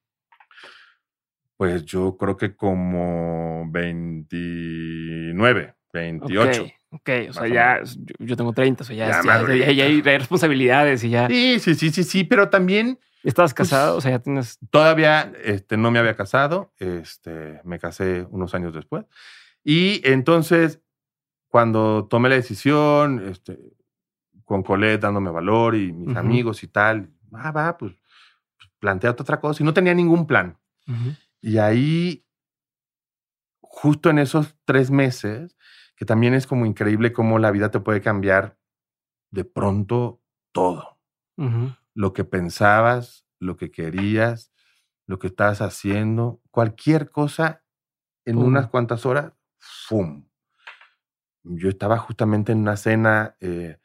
Pues 1.56 1.86
yo 1.86 2.18
creo 2.18 2.36
que 2.38 2.56
como 2.56 3.66
29, 3.72 5.76
28. 5.94 6.64
Ok, 6.64 6.70
ok, 6.92 7.10
o 7.30 7.34
sea, 7.34 7.48
ya 7.48 7.82
yo, 8.20 8.36
tengo 8.38 8.54
30, 8.54 8.84
o 8.84 8.86
sea, 8.88 8.96
ya, 8.96 9.06
Ya 9.08 9.12
ya, 9.12 9.18
ya- 9.18 9.24
madurita. 9.24 9.66
ya- 9.68 9.72
ya 9.74 9.84
hay 9.86 10.02
responsabilidades 10.02 11.04
y 11.04 11.10
ya. 11.10 11.28
Sí, 11.28 11.60
sí, 11.60 11.76
sí, 11.76 11.90
sí, 11.92 12.04
sí, 12.04 12.24
pero 12.24 12.50
también 12.50 13.00
¿Estabas 13.22 13.54
Pues, 13.54 13.70
casado? 13.70 13.98
O 13.98 14.02
sea, 14.02 14.12
ya 14.12 14.20
tienes. 14.20 14.58
todavía 14.72 15.34
este, 15.44 15.76
no 15.76 15.92
me 15.92 16.00
había 16.00 16.16
casado, 16.16 16.72
este, 16.78 17.60
me 17.66 17.78
casé 17.78 18.26
unos 18.30 18.54
años 18.56 18.74
después. 18.74 19.06
Y 19.62 20.02
entonces, 20.08 20.82
cuando 21.50 22.08
tomé 22.10 22.30
la 22.30 22.36
decisión, 22.36 23.28
este, 23.28 23.60
con 24.46 24.64
Colette 24.64 25.02
dándome 25.02 25.32
valor 25.32 25.76
y 25.76 25.92
mis 25.92 26.16
amigos 26.16 26.64
y 26.64 26.68
tal, 26.70 27.10
ah, 27.34 27.52
va, 27.52 27.78
pues, 27.78 27.92
pues 28.58 28.70
planteate 28.80 29.22
otra 29.22 29.42
cosa. 29.42 29.62
Y 29.62 29.66
no 29.66 29.74
tenía 29.74 29.94
ningún 29.94 30.26
plan. 30.26 30.58
Y 31.42 31.58
ahí, 31.58 32.26
justo 33.60 34.10
en 34.10 34.20
esos 34.20 34.56
tres 34.66 34.92
meses, 34.92 35.56
que 36.00 36.06
también 36.06 36.34
es 36.34 36.48
como 36.48 36.66
increíble 36.66 37.12
cómo 37.12 37.40
la 37.40 37.52
vida 37.52 37.72
te 37.72 37.82
puede 37.82 38.00
cambiar 38.00 38.58
de 39.32 39.44
pronto 39.44 40.22
todo. 40.54 40.98
Lo 41.94 42.14
que 42.14 42.24
pensabas, 42.24 43.26
lo 43.38 43.58
que 43.58 43.70
querías, 43.70 44.54
lo 45.08 45.20
que 45.20 45.28
estabas 45.28 45.62
haciendo, 45.62 46.42
cualquier 46.52 47.10
cosa 47.10 47.66
en 48.24 48.36
Pum. 48.36 48.46
unas 48.46 48.70
cuantas 48.70 49.06
horas, 49.06 49.34
¡fum! 49.58 50.26
Yo 51.44 51.68
estaba 51.68 51.98
justamente 51.98 52.54
en 52.54 52.60
una 52.60 52.78
cena, 52.78 53.36
eh, 53.42 53.80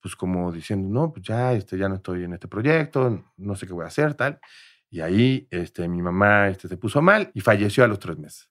pues 0.00 0.16
como 0.16 0.50
diciendo, 0.50 0.88
no, 0.88 1.12
pues 1.12 1.24
ya, 1.24 1.52
este, 1.52 1.78
ya 1.78 1.88
no 1.88 1.94
estoy 1.94 2.24
en 2.24 2.32
este 2.32 2.48
proyecto, 2.48 3.32
no 3.36 3.54
sé 3.54 3.68
qué 3.68 3.74
voy 3.74 3.84
a 3.84 3.88
hacer, 3.88 4.14
tal. 4.14 4.40
Y 4.90 5.02
ahí 5.02 5.46
este, 5.52 5.86
mi 5.86 6.02
mamá 6.02 6.48
este, 6.48 6.66
se 6.66 6.76
puso 6.76 7.00
mal 7.00 7.30
y 7.32 7.40
falleció 7.42 7.84
a 7.84 7.88
los 7.88 8.00
tres 8.00 8.18
meses. 8.18 8.50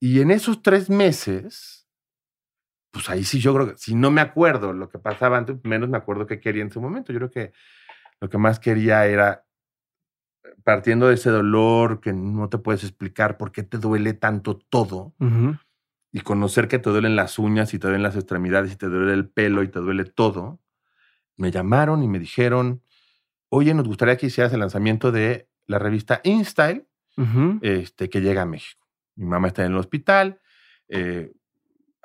Y 0.00 0.22
en 0.22 0.30
esos 0.30 0.62
tres 0.62 0.88
meses, 0.88 1.77
pues 2.90 3.10
ahí 3.10 3.24
sí 3.24 3.40
yo 3.40 3.54
creo 3.54 3.68
que, 3.68 3.78
si 3.78 3.94
no 3.94 4.10
me 4.10 4.20
acuerdo 4.20 4.72
lo 4.72 4.88
que 4.88 4.98
pasaba 4.98 5.38
antes, 5.38 5.56
menos 5.64 5.88
me 5.88 5.98
acuerdo 5.98 6.26
qué 6.26 6.40
quería 6.40 6.62
en 6.62 6.68
ese 6.68 6.80
momento. 6.80 7.12
Yo 7.12 7.18
creo 7.18 7.30
que 7.30 7.52
lo 8.20 8.28
que 8.28 8.38
más 8.38 8.58
quería 8.58 9.06
era, 9.06 9.44
partiendo 10.64 11.08
de 11.08 11.14
ese 11.14 11.30
dolor 11.30 12.00
que 12.00 12.12
no 12.12 12.48
te 12.48 12.58
puedes 12.58 12.82
explicar 12.82 13.36
por 13.36 13.52
qué 13.52 13.62
te 13.62 13.78
duele 13.78 14.14
tanto 14.14 14.56
todo, 14.56 15.14
y 16.10 16.20
conocer 16.20 16.68
que 16.68 16.78
te 16.78 16.88
duelen 16.88 17.16
las 17.16 17.38
uñas 17.38 17.74
y 17.74 17.78
te 17.78 17.86
duelen 17.86 18.02
las 18.02 18.16
extremidades 18.16 18.72
y 18.72 18.76
te 18.76 18.86
duele 18.86 19.12
el 19.12 19.28
pelo 19.28 19.62
y 19.62 19.68
te 19.68 19.78
duele 19.78 20.04
todo, 20.04 20.58
me 21.36 21.50
llamaron 21.50 22.02
y 22.02 22.08
me 22.08 22.18
dijeron, 22.18 22.82
oye, 23.50 23.74
nos 23.74 23.86
gustaría 23.86 24.16
que 24.16 24.26
hicieras 24.26 24.52
el 24.52 24.60
lanzamiento 24.60 25.12
de 25.12 25.48
la 25.66 25.78
revista 25.78 26.20
InStyle, 26.24 26.88
este, 27.62 28.08
que 28.08 28.20
llega 28.20 28.42
a 28.42 28.46
México. 28.46 28.86
Mi 29.16 29.26
mamá 29.26 29.48
está 29.48 29.64
en 29.64 29.72
el 29.72 29.78
hospital, 29.78 30.40
eh, 30.88 31.32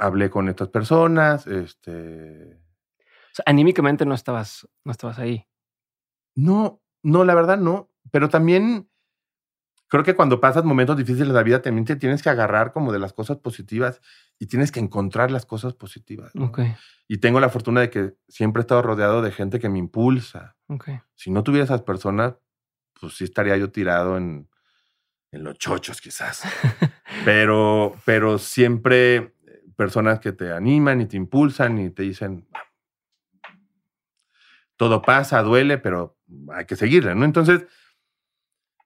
hablé 0.04 0.30
con 0.30 0.50
estas 0.50 0.70
personas, 0.70 1.48
este, 1.48 2.54
O 2.56 3.36
sea, 3.36 3.44
anímicamente 3.46 4.06
no 4.06 4.13
estabas, 4.13 4.68
no 4.84 4.92
estabas 4.92 5.20
ahí. 5.20 5.48
no, 6.36 6.82
no, 7.04 7.24
la 7.26 7.36
verdad 7.36 7.58
no, 7.58 7.89
pero 8.12 8.30
también 8.30 8.89
creo 9.88 10.04
que 10.04 10.16
cuando 10.16 10.39
pasas 10.39 10.63
momentos 10.63 10.98
difíciles 10.98 11.28
de 11.28 11.34
la 11.34 11.44
vida 11.44 11.62
también 11.62 11.86
te 11.86 11.96
tienes 11.96 12.24
que 12.24 12.30
agarrar 12.30 12.72
como 12.74 12.92
de 12.92 13.00
las 13.00 13.13
cosas 13.13 13.38
positivas 13.38 14.02
y 14.39 14.48
tienes 14.48 14.72
que 14.72 14.80
encontrar 14.80 15.30
las 15.30 15.46
cosas 15.46 15.74
positivas. 15.74 16.34
¿no? 16.34 16.46
Ok, 16.46 16.62
Y 17.08 17.18
tengo 17.20 17.39
la 17.39 17.50
fortuna 17.50 17.82
de 17.82 17.89
que 17.89 18.16
siempre 18.28 18.62
he 18.62 18.63
estado 18.63 18.82
rodeado 18.82 19.22
de 19.22 19.32
gente 19.32 19.60
que 19.60 19.70
me 19.70 19.80
impulsa. 19.80 20.56
ok. 20.68 20.89
Si 21.13 21.30
no 21.30 21.44
tuviera 21.44 21.66
esas 21.66 21.82
personas, 21.84 22.36
pues 23.00 23.16
sí 23.18 23.26
estaría 23.26 23.58
yo 23.58 23.70
tirado 23.72 24.18
en, 24.18 24.50
en 25.32 25.44
los 25.44 25.58
chochos 25.60 26.02
quizás. 26.02 26.44
pero, 27.26 27.96
pero 28.06 28.38
siempre 28.39 29.36
personas 29.84 30.22
que 30.22 30.32
te 30.32 30.54
animan 30.54 31.02
y 31.02 31.08
te 31.08 31.17
impulsan 31.17 31.78
y 31.78 31.89
te 31.89 32.04
dicen, 32.04 32.48
todo 34.78 35.02
pasa, 35.02 35.43
duele, 35.43 35.78
pero 35.78 36.15
hay 36.54 36.65
que 36.65 36.78
seguirle, 36.78 37.13
¿no? 37.15 37.26
Entonces, 37.26 37.65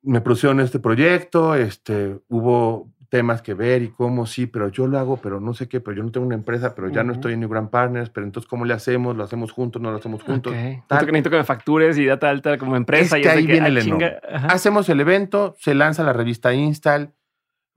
me 0.02 0.22
pusieron 0.22 0.60
este 0.60 0.80
proyecto, 0.80 1.54
este, 1.54 2.20
hubo 2.30 2.92
temas 3.10 3.44
que 3.44 3.54
ver 3.54 3.84
y 3.84 3.90
cómo 3.90 4.26
sí, 4.26 4.48
pero 4.48 4.70
yo 4.70 4.88
lo 4.88 4.98
hago, 4.98 5.18
pero 5.18 5.40
no 5.40 5.54
sé 5.54 5.70
qué, 5.70 5.80
pero 5.80 5.98
yo 5.98 6.02
no 6.02 6.12
tengo 6.12 6.26
una 6.26 6.34
empresa, 6.34 6.74
pero 6.74 6.90
ya 6.90 7.04
no 7.04 7.14
estoy 7.14 7.34
en 7.34 7.42
New 7.42 7.50
Grand 7.50 7.70
Partners, 7.70 8.10
pero 8.10 8.26
entonces, 8.26 8.50
¿cómo 8.50 8.66
le 8.66 8.74
hacemos? 8.74 9.16
¿Lo 9.16 9.24
hacemos 9.24 9.52
juntos? 9.52 9.80
¿No 9.80 9.92
lo 9.92 9.98
hacemos 9.98 10.24
juntos? 10.24 10.52
Ok. 10.52 10.58
Necesito 10.58 10.86
tal. 10.88 11.06
que, 11.06 11.12
necesito 11.12 11.30
que 11.30 11.38
me 11.38 11.44
factures 11.44 11.98
y 12.00 12.08
data 12.08 12.28
alta 12.28 12.58
como 12.58 12.76
empresa. 12.76 13.18
Es 13.18 13.20
y 13.20 13.24
que 13.24 13.30
de 13.30 13.36
ahí 13.36 13.46
viene 13.46 13.68
ah, 13.68 13.70
el 13.70 13.84
chinga. 13.84 14.20
Hacemos 14.50 14.90
el 14.90 15.00
evento, 15.00 15.56
se 15.60 15.76
lanza 15.76 16.02
la 16.02 16.14
revista 16.14 16.56
Install, 16.56 17.14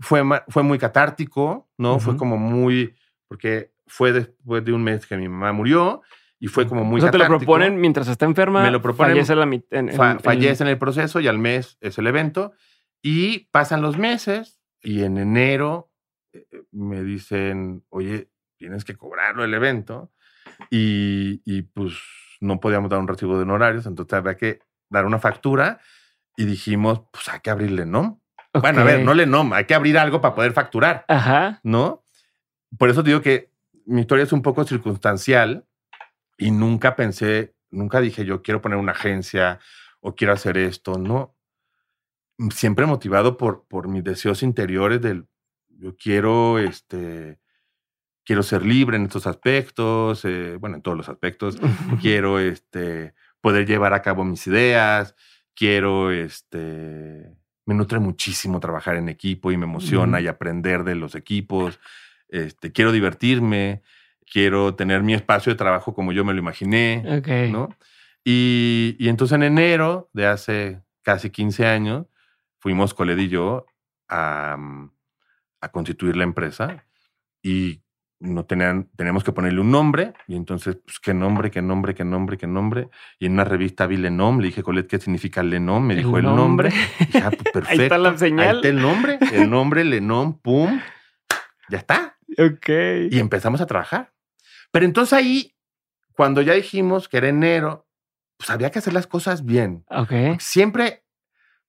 fue, 0.00 0.22
fue 0.48 0.62
muy 0.62 0.78
catártico, 0.78 1.68
¿no? 1.76 2.00
Fue 2.00 2.16
como 2.16 2.38
muy, 2.38 2.94
porque 3.30 3.70
fue 3.86 4.12
después 4.12 4.64
de 4.64 4.72
un 4.72 4.82
mes 4.82 5.06
que 5.06 5.16
mi 5.16 5.28
mamá 5.28 5.52
murió 5.52 6.02
y 6.40 6.48
fue 6.48 6.66
como 6.66 6.82
muy 6.84 6.98
o 6.98 7.02
sea, 7.02 7.12
te 7.12 7.18
lo 7.18 7.24
catártico. 7.24 7.52
proponen 7.52 7.80
mientras 7.80 8.08
está 8.08 8.24
enferma. 8.24 8.62
Me 8.64 8.72
lo 8.72 8.82
proponen- 8.82 9.10
Fallece 9.12 9.36
la 9.36 9.44
en, 9.44 9.64
en- 9.70 9.92
Fa- 9.92 10.10
en- 10.12 10.20
fallece 10.20 10.64
en 10.64 10.68
el 10.68 10.78
proceso 10.78 11.20
y 11.20 11.28
al 11.28 11.38
mes 11.38 11.78
es 11.80 11.96
el 11.98 12.08
evento. 12.08 12.52
Y 13.02 13.46
pasan 13.52 13.82
los 13.82 13.96
meses 13.98 14.60
y 14.82 15.04
en 15.04 15.16
enero 15.16 15.90
eh, 16.32 16.44
eh, 16.50 16.62
me 16.72 17.02
dicen, 17.04 17.84
oye, 17.88 18.30
tienes 18.56 18.84
que 18.84 18.96
cobrarlo 18.96 19.44
el 19.44 19.54
evento. 19.54 20.10
Y, 20.70 21.40
y, 21.44 21.62
pues 21.62 21.94
no 22.40 22.58
podíamos 22.58 22.90
dar 22.90 22.98
un 23.00 23.08
recibo 23.08 23.36
de 23.36 23.42
honorarios, 23.42 23.86
entonces 23.86 24.12
había 24.14 24.36
que 24.36 24.60
dar 24.90 25.06
una 25.06 25.18
factura 25.18 25.78
y 26.36 26.44
dijimos, 26.46 27.02
pues 27.12 27.28
hay 27.28 27.40
que 27.40 27.50
abrirle, 27.50 27.86
¿no? 27.86 28.20
Bueno, 28.52 28.80
a 28.80 28.84
ver, 28.84 29.04
no 29.04 29.14
le 29.14 29.26
nom, 29.26 29.52
hay 29.52 29.64
que 29.64 29.74
abrir 29.74 29.96
algo 29.98 30.20
para 30.20 30.34
poder 30.34 30.52
facturar, 30.52 31.04
Ajá. 31.08 31.60
¿no? 31.62 32.04
Por 32.78 32.90
eso 32.90 33.02
digo 33.02 33.20
que 33.20 33.50
mi 33.86 34.02
historia 34.02 34.24
es 34.24 34.32
un 34.32 34.42
poco 34.42 34.64
circunstancial 34.64 35.66
y 36.38 36.50
nunca 36.50 36.96
pensé, 36.96 37.54
nunca 37.70 38.00
dije 38.00 38.24
yo 38.24 38.42
quiero 38.42 38.60
poner 38.60 38.78
una 38.78 38.92
agencia 38.92 39.58
o 40.00 40.14
quiero 40.14 40.32
hacer 40.32 40.56
esto, 40.56 40.98
no. 40.98 41.36
Siempre 42.54 42.86
motivado 42.86 43.36
por, 43.36 43.66
por 43.68 43.88
mis 43.88 44.02
deseos 44.02 44.42
interiores 44.42 45.00
del 45.02 45.26
yo 45.80 45.96
quiero, 45.96 46.58
este, 46.58 47.40
quiero 48.24 48.42
ser 48.42 48.64
libre 48.64 48.96
en 48.96 49.04
estos 49.04 49.26
aspectos, 49.26 50.24
eh, 50.24 50.56
bueno, 50.60 50.76
en 50.76 50.82
todos 50.82 50.96
los 50.96 51.08
aspectos, 51.08 51.58
quiero 52.00 52.38
este, 52.38 53.14
poder 53.40 53.66
llevar 53.66 53.94
a 53.94 54.02
cabo 54.02 54.24
mis 54.24 54.46
ideas, 54.46 55.14
quiero, 55.54 56.10
este, 56.10 57.34
me 57.64 57.74
nutre 57.74 57.98
muchísimo 57.98 58.60
trabajar 58.60 58.96
en 58.96 59.08
equipo 59.08 59.50
y 59.52 59.56
me 59.56 59.64
emociona 59.64 60.20
y 60.20 60.26
aprender 60.26 60.84
de 60.84 60.94
los 60.94 61.14
equipos, 61.14 61.80
este, 62.30 62.72
quiero 62.72 62.92
divertirme, 62.92 63.82
quiero 64.30 64.74
tener 64.74 65.02
mi 65.02 65.14
espacio 65.14 65.52
de 65.52 65.58
trabajo 65.58 65.94
como 65.94 66.12
yo 66.12 66.24
me 66.24 66.32
lo 66.32 66.38
imaginé, 66.38 67.04
Ok. 67.18 67.52
¿no? 67.52 67.68
Y, 68.24 68.96
y 68.98 69.08
entonces 69.08 69.36
en 69.36 69.42
enero 69.42 70.10
de 70.12 70.26
hace 70.26 70.82
casi 71.02 71.30
15 71.30 71.66
años, 71.66 72.06
fuimos 72.58 72.94
Coled 72.94 73.18
y 73.18 73.28
yo 73.28 73.66
a, 74.08 74.56
mm, 74.58 74.90
a 75.62 75.68
constituir 75.70 76.16
la 76.16 76.24
empresa 76.24 76.84
y 77.42 77.82
no 78.20 78.44
tenían, 78.44 78.90
teníamos 78.96 79.24
que 79.24 79.32
ponerle 79.32 79.60
un 79.60 79.70
nombre 79.70 80.12
y 80.28 80.36
entonces, 80.36 80.76
pues, 80.84 81.00
¿qué 81.00 81.14
nombre, 81.14 81.50
qué 81.50 81.62
nombre, 81.62 81.94
qué 81.94 82.04
nombre, 82.04 82.36
qué 82.36 82.46
nombre? 82.46 82.90
Y 83.18 83.26
en 83.26 83.32
una 83.32 83.44
revista 83.44 83.86
vi 83.86 83.96
Lenom, 83.96 84.40
le 84.40 84.48
dije, 84.48 84.62
Colette, 84.62 84.88
¿qué 84.88 84.98
significa 84.98 85.42
Lenom? 85.42 85.82
Me 85.82 85.96
dijo 85.96 86.18
el 86.18 86.24
nombre. 86.24 86.68
Y 87.00 87.04
dije, 87.06 87.22
ah, 87.24 87.30
pues, 87.30 87.52
perfecto. 87.52 87.68
Ahí 87.70 87.80
está 87.80 87.98
la 87.98 88.18
señal. 88.18 88.48
Ahí 88.48 88.56
está 88.56 88.68
el 88.68 88.82
nombre, 88.82 89.18
el 89.32 89.50
nombre, 89.50 89.84
Lenom, 89.84 90.38
pum, 90.38 90.78
ya 91.70 91.78
está. 91.78 92.18
Ok. 92.38 92.68
Y 93.10 93.18
empezamos 93.18 93.60
a 93.60 93.66
trabajar. 93.66 94.12
Pero 94.70 94.84
entonces 94.86 95.12
ahí, 95.12 95.54
cuando 96.12 96.42
ya 96.42 96.54
dijimos 96.54 97.08
que 97.08 97.16
era 97.18 97.28
enero, 97.28 97.86
pues 98.36 98.50
había 98.50 98.70
que 98.70 98.78
hacer 98.78 98.92
las 98.92 99.06
cosas 99.06 99.44
bien. 99.44 99.84
Ok. 99.90 100.12
Siempre, 100.38 101.04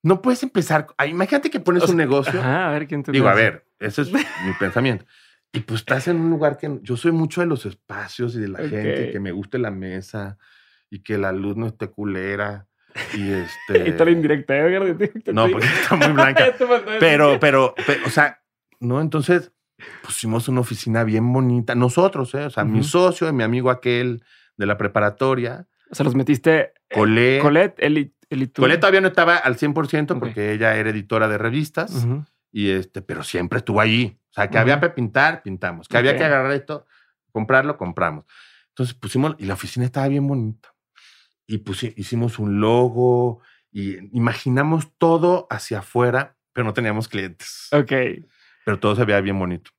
no 0.03 0.21
puedes 0.21 0.43
empezar. 0.43 0.87
ah, 0.97 1.05
Imagínate 1.07 1.49
que 1.49 1.59
pones 1.59 1.83
O 1.83 1.87
sea, 1.87 1.93
un 1.93 1.97
negocio. 1.97 2.39
Ajá, 2.39 2.69
a 2.69 2.71
ver 2.71 2.87
quién 2.87 3.03
te 3.03 3.11
Digo, 3.11 3.27
a 3.27 3.33
ver, 3.33 3.65
ese 3.79 4.03
es 4.03 4.11
mi 4.11 4.19
pensamiento. 4.59 5.05
Y 5.51 5.61
pues 5.61 5.81
estás 5.81 6.07
en 6.07 6.17
un 6.17 6.29
lugar 6.29 6.57
que 6.57 6.79
yo 6.81 6.95
soy 6.95 7.11
mucho 7.11 7.41
de 7.41 7.47
los 7.47 7.65
espacios 7.65 8.35
y 8.35 8.39
de 8.39 8.47
la 8.47 8.59
gente, 8.59 9.05
Ok. 9.07 9.11
que 9.11 9.19
me 9.19 9.31
guste 9.33 9.57
la 9.57 9.71
mesa 9.71 10.37
y 10.89 10.99
que 11.03 11.17
la 11.17 11.31
luz 11.33 11.57
no 11.57 11.67
esté 11.67 11.89
culera. 11.89 12.67
Y 13.13 13.31
este. 13.31 13.89
Está 13.89 14.05
la 14.05 14.11
indirecta. 14.11 14.55
¿eh? 14.55 14.79
No, 15.33 15.49
porque 15.49 15.67
está 15.67 15.95
muy 15.95 16.07
blanca. 16.13 16.45
Eso. 16.55 16.67
Pero, 16.99 17.37
pero, 17.39 17.73
pero, 17.85 18.05
o 18.05 18.09
sea, 18.09 18.41
no, 18.79 19.01
entonces 19.01 19.51
pusimos 20.03 20.47
una 20.47 20.61
oficina 20.61 21.03
bien 21.03 21.31
bonita. 21.31 21.75
Nosotros, 21.75 22.33
¿eh? 22.35 22.45
O 22.45 22.49
sea, 22.49 22.63
mi 22.63 22.83
socio 22.83 23.27
y 23.27 23.33
mi 23.33 23.43
amigo 23.43 23.69
aquel 23.69 24.23
de 24.57 24.65
la 24.65 24.77
preparatoria. 24.77 25.67
O 25.89 25.95
sea, 25.95 26.03
los 26.03 26.15
metiste. 26.15 26.73
Colette. 26.93 27.41
Colette, 27.41 27.75
él 27.79 27.97
y, 27.97 28.47
Colette 28.47 28.79
todavía 28.79 29.01
no 29.01 29.09
estaba 29.09 29.35
al 29.35 29.57
100% 29.57 30.19
porque 30.19 30.53
ella 30.53 30.75
era 30.75 30.89
editora 30.89 31.27
de 31.27 31.37
revistas. 31.37 32.07
Y 32.51 32.69
este, 32.69 33.01
pero 33.01 33.23
siempre 33.23 33.59
estuvo 33.59 33.81
allí. 33.81 34.17
O 34.29 34.33
sea, 34.33 34.49
que 34.49 34.57
había 34.57 34.79
que 34.79 34.89
pintar, 34.89 35.43
pintamos. 35.43 35.87
Que 35.87 35.97
había 35.97 36.15
que 36.15 36.23
agarrar 36.23 36.51
esto, 36.53 36.85
comprarlo, 37.31 37.77
compramos. 37.77 38.25
Entonces 38.69 38.95
pusimos, 38.95 39.35
y 39.37 39.45
la 39.45 39.55
oficina 39.55 39.85
estaba 39.85 40.07
bien 40.07 40.27
bonita. 40.27 40.73
Y 41.45 41.59
pusimos, 41.59 41.97
hicimos 41.97 42.39
un 42.39 42.61
logo 42.61 43.41
y 43.71 43.97
imaginamos 44.17 44.93
todo 44.97 45.47
hacia 45.49 45.79
afuera, 45.79 46.37
pero 46.53 46.65
no 46.65 46.73
teníamos 46.73 47.09
clientes. 47.09 47.67
Ok. 47.71 47.91
Pero 48.65 48.79
todo 48.79 48.95
se 48.95 49.05
veía 49.05 49.21
bien 49.21 49.39
bonito. 49.39 49.71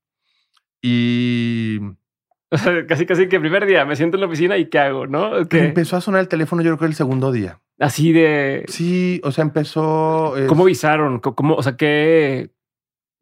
Y 0.80 1.78
casi, 2.88 3.06
casi 3.06 3.28
que 3.28 3.36
el 3.36 3.42
primer 3.42 3.66
día 3.66 3.84
me 3.84 3.96
siento 3.96 4.16
en 4.16 4.22
la 4.22 4.26
oficina 4.26 4.58
y 4.58 4.66
¿qué 4.68 4.78
hago? 4.78 5.06
¿No? 5.06 5.38
Empezó 5.38 5.96
a 5.96 6.00
sonar 6.00 6.20
el 6.20 6.28
teléfono, 6.28 6.62
yo 6.62 6.70
creo 6.70 6.78
que 6.78 6.86
el 6.86 6.94
segundo 6.94 7.32
día. 7.32 7.60
Así 7.78 8.12
de. 8.12 8.64
Sí, 8.68 9.20
o 9.24 9.32
sea, 9.32 9.42
empezó. 9.42 10.34
¿Cómo 10.48 10.64
avisaron? 10.64 11.20
¿Cómo, 11.20 11.54
o 11.54 11.62
sea, 11.62 11.76
qué. 11.76 12.50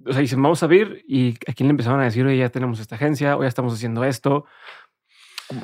O 0.04 0.12
sea, 0.12 0.22
dicen, 0.22 0.42
vamos 0.42 0.62
a 0.62 0.66
abrir 0.66 1.04
y 1.06 1.34
a 1.46 1.52
quién 1.52 1.68
le 1.68 1.72
empezaron 1.72 2.00
a 2.00 2.04
decir, 2.04 2.24
oye, 2.26 2.38
ya 2.38 2.48
tenemos 2.48 2.80
esta 2.80 2.94
agencia, 2.94 3.36
o 3.36 3.42
ya 3.42 3.48
estamos 3.48 3.74
haciendo 3.74 4.02
esto. 4.04 4.46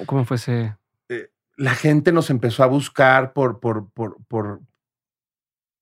¿Cómo, 0.04 0.24
fue 0.24 0.36
ese? 0.36 0.76
Eh, 1.08 1.30
la 1.56 1.74
gente 1.74 2.12
nos 2.12 2.28
empezó 2.30 2.62
a 2.62 2.66
buscar 2.66 3.32
por, 3.32 3.60
por, 3.60 3.90
por, 3.90 4.18
por, 4.26 4.60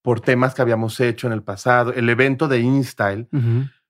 por 0.02 0.20
temas 0.20 0.54
que 0.54 0.62
habíamos 0.62 1.00
hecho 1.00 1.26
en 1.26 1.32
el 1.32 1.42
pasado. 1.42 1.92
El 1.92 2.08
evento 2.08 2.46
de 2.46 2.60
InStyle 2.60 3.28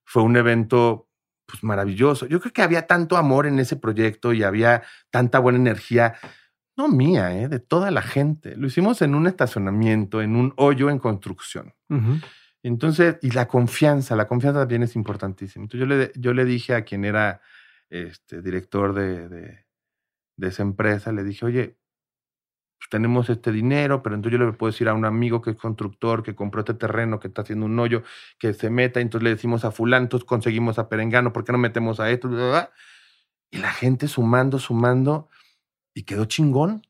fue 0.05 0.23
un 0.23 0.37
evento 0.37 1.09
pues 1.47 1.63
maravilloso. 1.63 2.27
Yo 2.27 2.41
creo 2.41 2.53
que 2.53 2.63
había 2.63 2.87
tanto 2.87 3.17
amor 3.17 3.47
en 3.47 3.59
ese 3.59 3.77
proyecto 3.77 4.33
y 4.33 4.43
había 4.43 4.83
tanta 5.11 5.39
buena 5.39 5.59
energía, 5.59 6.15
no 6.77 6.89
mía, 6.89 7.39
¿eh? 7.39 7.49
de 7.49 7.61
toda 7.61 7.91
la 7.91 8.03
gente. 8.03 8.57
Lo 8.57 8.67
hicimos 8.67 9.03
en 9.03 9.15
un 9.15 9.27
estacionamiento, 9.27 10.23
en 10.23 10.37
un 10.37 10.55
hoyo 10.57 10.91
en 10.91 10.99
construcción. 10.99 11.75
Entonces, 12.63 13.19
y 13.21 13.31
la 13.31 13.47
confianza, 13.47 14.17
la 14.17 14.27
confianza 14.27 14.61
también 14.61 14.83
es 14.83 14.97
importantísima. 14.97 15.65
Entonces 15.65 15.81
yo 15.81 15.95
le, 15.95 16.13
yo 16.17 16.33
le 16.33 16.45
dije 16.45 16.75
a 16.75 16.83
quien 16.83 17.05
era 17.05 17.43
este, 17.91 18.41
director 18.41 18.95
de, 18.95 19.29
de, 19.29 19.67
de 20.37 20.49
esa 20.49 20.63
empresa, 20.63 21.13
le 21.13 21.25
dije, 21.25 21.45
oye, 21.45 21.77
pues, 22.79 22.91
tenemos 22.91 23.31
este 23.31 23.53
dinero, 23.53 24.03
pero 24.03 24.15
entonces 24.15 24.39
yo 24.39 24.45
le 24.45 24.53
puedo 24.53 24.71
decir 24.71 24.89
a 24.89 24.95
un 24.95 25.05
amigo 25.05 25.41
que 25.41 25.51
es 25.51 25.57
constructor, 25.57 26.23
que 26.23 26.35
compró 26.35 26.61
este 26.61 26.75
terreno, 26.75 27.21
que 27.21 27.29
está 27.29 27.43
haciendo 27.43 27.67
un 27.67 27.79
hoyo, 27.79 28.03
que 28.39 28.53
se 28.55 28.71
meta, 28.71 29.01
entonces 29.01 29.25
le 29.25 29.31
decimos 29.31 29.65
a 29.65 29.71
fulano, 29.71 30.09
conseguimos 30.27 30.79
a 30.79 30.89
Perengano, 30.89 31.33
¿por 31.33 31.45
qué 31.45 31.53
no 31.53 31.59
metemos 31.59 32.01
a 32.01 32.11
esto? 32.11 32.29
Y 33.51 33.59
la 33.59 33.73
gente 33.73 34.09
sumando, 34.09 34.59
sumando, 34.59 35.29
y 35.95 36.03
quedó 36.03 36.25
chingón, 36.25 36.83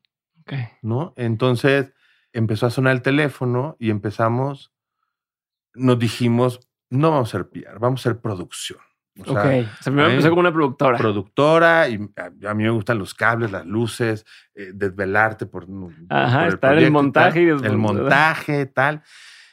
¿no? 0.81 1.13
Entonces 1.15 1.93
empezó 2.33 2.65
a 2.65 2.71
sonar 2.71 2.93
el 2.93 3.01
teléfono 3.01 3.77
y 3.79 3.91
empezamos, 3.91 4.73
nos 5.73 5.99
dijimos, 5.99 6.59
no 6.89 7.11
vamos 7.11 7.29
a 7.29 7.37
ser 7.37 7.49
PR, 7.49 7.79
vamos 7.79 8.01
a 8.01 8.09
ser 8.09 8.19
producción. 8.19 8.79
O 9.19 9.31
ok, 9.31 9.65
sea, 9.79 9.93
me 9.93 10.05
empezó 10.09 10.29
como 10.29 10.41
una 10.41 10.51
productora. 10.51 10.97
Productora, 10.97 11.87
y 11.87 11.95
a, 12.45 12.53
mí 12.53 12.63
me 12.63 12.69
gustan 12.69 12.97
los 12.97 13.13
cables, 13.13 13.49
las 13.49 13.65
luces, 13.65 14.25
eh, 14.53 14.71
desvelarte 14.73 15.45
por, 15.45 15.67
Ajá, 16.09 16.47
el 16.47 16.53
estar 16.55 16.77
el 16.77 16.91
montaje 16.91 17.43
y, 17.43 17.47
El 17.47 17.77
montaje, 17.77 18.65
tal. 18.65 19.03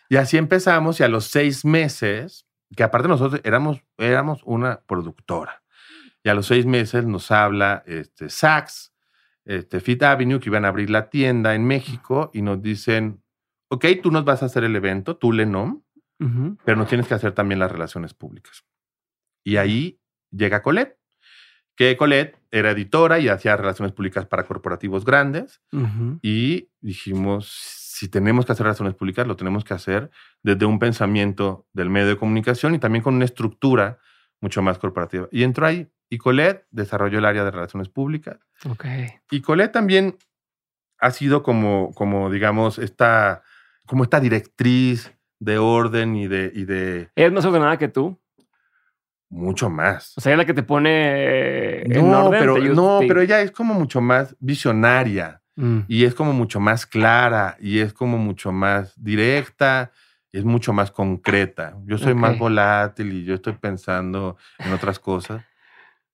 Y 0.09 0.17
así 0.17 0.37
empezamos, 0.37 0.99
y 0.99 1.05
a 1.05 1.09
los 1.09 1.27
seis 1.27 1.65
meses, 1.65 2.45
que 2.77 2.83
aparte 2.83 3.07
nosotros 3.07 3.41
éramos, 3.45 3.81
éramos 3.99 4.43
una 4.45 4.81
productora, 4.81 5.63
y 6.25 6.29
a 6.29 6.35
los 6.35 6.47
seis 6.47 6.67
meses 6.67 7.07
nos 7.07 7.31
habla 7.31 7.85
este, 7.87 8.31
Saks, 8.31 8.93
este, 9.45 9.79
Fit 9.79 10.03
Avenue, 10.03 10.41
que 10.41 10.49
iban 10.49 10.65
a 10.65 10.69
abrir 10.69 10.91
la 10.91 11.09
tienda 11.09 11.55
en 11.55 11.65
México, 11.65 12.33
y 12.35 12.43
nos 12.43 12.61
dicen, 12.61 13.23
ok, 13.69 13.87
tú 14.03 14.11
nos 14.11 14.25
vas 14.25 14.43
a 14.43 14.47
hacer 14.47 14.65
el 14.65 14.75
evento, 14.75 15.17
tú 15.17 15.33
Lenom, 15.33 15.83
pero 16.65 16.77
no 16.77 16.87
tienes 16.87 17.09
que 17.09 17.15
hacer 17.15 17.33
también 17.33 17.59
las 17.59 17.73
relaciones 17.73 18.15
públicas. 18.15 18.65
Y 19.45 19.57
ahí 19.57 20.01
llega 20.31 20.63
Colette, 20.63 20.99
que 21.77 21.97
Colette 21.97 22.39
era 22.51 22.71
editora 22.71 23.19
y 23.19 23.29
hacía 23.29 23.57
relaciones 23.57 23.93
públicas 23.93 24.27
para 24.27 24.45
corporativos 24.45 25.05
grandes. 25.05 25.63
Y 26.23 26.69
dijimos, 26.81 27.49
si 27.49 28.09
tenemos 28.09 28.45
que 28.45 28.53
hacer 28.53 28.65
relaciones 28.65 28.95
públicas, 28.95 29.27
lo 29.27 29.37
tenemos 29.37 29.65
que 29.65 29.75
hacer 29.75 30.11
desde 30.43 30.67
un 30.67 30.79
pensamiento 30.79 31.67
del 31.73 31.89
medio 31.89 32.09
de 32.09 32.17
comunicación 32.17 32.75
y 32.75 32.79
también 32.79 33.03
con 33.03 33.15
una 33.15 33.25
estructura 33.25 33.99
mucho 34.41 34.61
más 34.61 34.79
corporativa. 34.79 35.29
Y 35.31 35.45
entró 35.45 35.67
ahí. 35.67 35.89
Y 36.11 36.19
Colette 36.19 36.67
desarrolló 36.71 37.19
el 37.21 37.25
área 37.25 37.43
de 37.43 37.51
relaciones 37.51 37.89
públicas. 37.89 38.39
Okay. 38.69 39.07
Y 39.31 39.41
Colette 39.41 39.73
también 39.73 40.19
ha 40.99 41.11
sido 41.11 41.43
como, 41.43 41.93
como 41.95 42.31
digamos, 42.31 42.79
esta, 42.79 43.43
como 43.87 44.05
esta 44.05 44.21
directriz 44.21 45.13
de 45.41 45.59
orden 45.59 46.15
y 46.17 46.29
de... 46.29 46.53
Y 46.55 46.65
de... 46.65 47.11
¿Es 47.17 47.33
más 47.33 47.45
ordenada 47.45 47.79
que 47.79 47.89
tú? 47.89 48.22
Mucho 49.33 49.71
más. 49.71 50.13
O 50.17 50.21
sea, 50.21 50.33
es 50.33 50.39
la 50.39 50.45
que 50.45 50.55
te 50.55 50.63
pone 50.63 51.85
no, 51.89 52.31
pero 52.31 52.59
no, 52.59 53.01
pero 53.09 53.23
ella 53.23 53.41
es 53.41 53.51
como 53.51 53.73
mucho 53.75 54.01
más 54.01 54.37
visionaria 54.39 55.41
mm. 55.57 55.81
y 55.89 56.05
es 56.05 56.15
como 56.15 56.35
mucho 56.35 56.61
más 56.61 56.85
clara 56.87 57.57
y 57.59 57.81
es 57.81 57.95
como 57.95 58.19
mucho 58.19 58.53
más 58.53 58.93
directa, 59.03 59.91
y 60.33 60.39
es 60.39 60.45
mucho 60.45 60.73
más 60.73 60.91
concreta. 60.91 61.77
Yo 61.85 61.99
soy 61.99 62.15
más 62.15 62.39
volátil 62.39 63.13
y 63.13 63.25
yo 63.25 63.35
estoy 63.35 63.53
pensando 63.53 64.37
en 64.59 64.73
otras 64.73 64.99
cosas. 64.99 65.45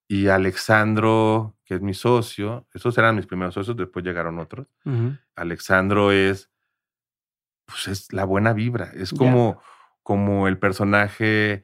Y 0.09 0.27
Alexandro, 0.27 1.57
que 1.65 1.75
es 1.75 1.81
mi 1.81 1.95
socio, 1.95 2.67
esos 2.75 2.99
eran 2.99 3.15
mis 3.15 3.27
primeros 3.27 3.55
socios, 3.55 3.77
después 3.77 4.05
llegaron 4.05 4.41
otros. 4.41 4.67
Alexandro 5.37 6.11
es, 6.11 6.51
pues 7.65 7.87
es 7.87 8.13
la 8.13 8.25
buena 8.25 8.53
vibra, 8.53 8.91
es 8.95 9.13
como, 9.13 9.63
como 10.03 10.49
el 10.49 10.59
personaje 10.59 11.63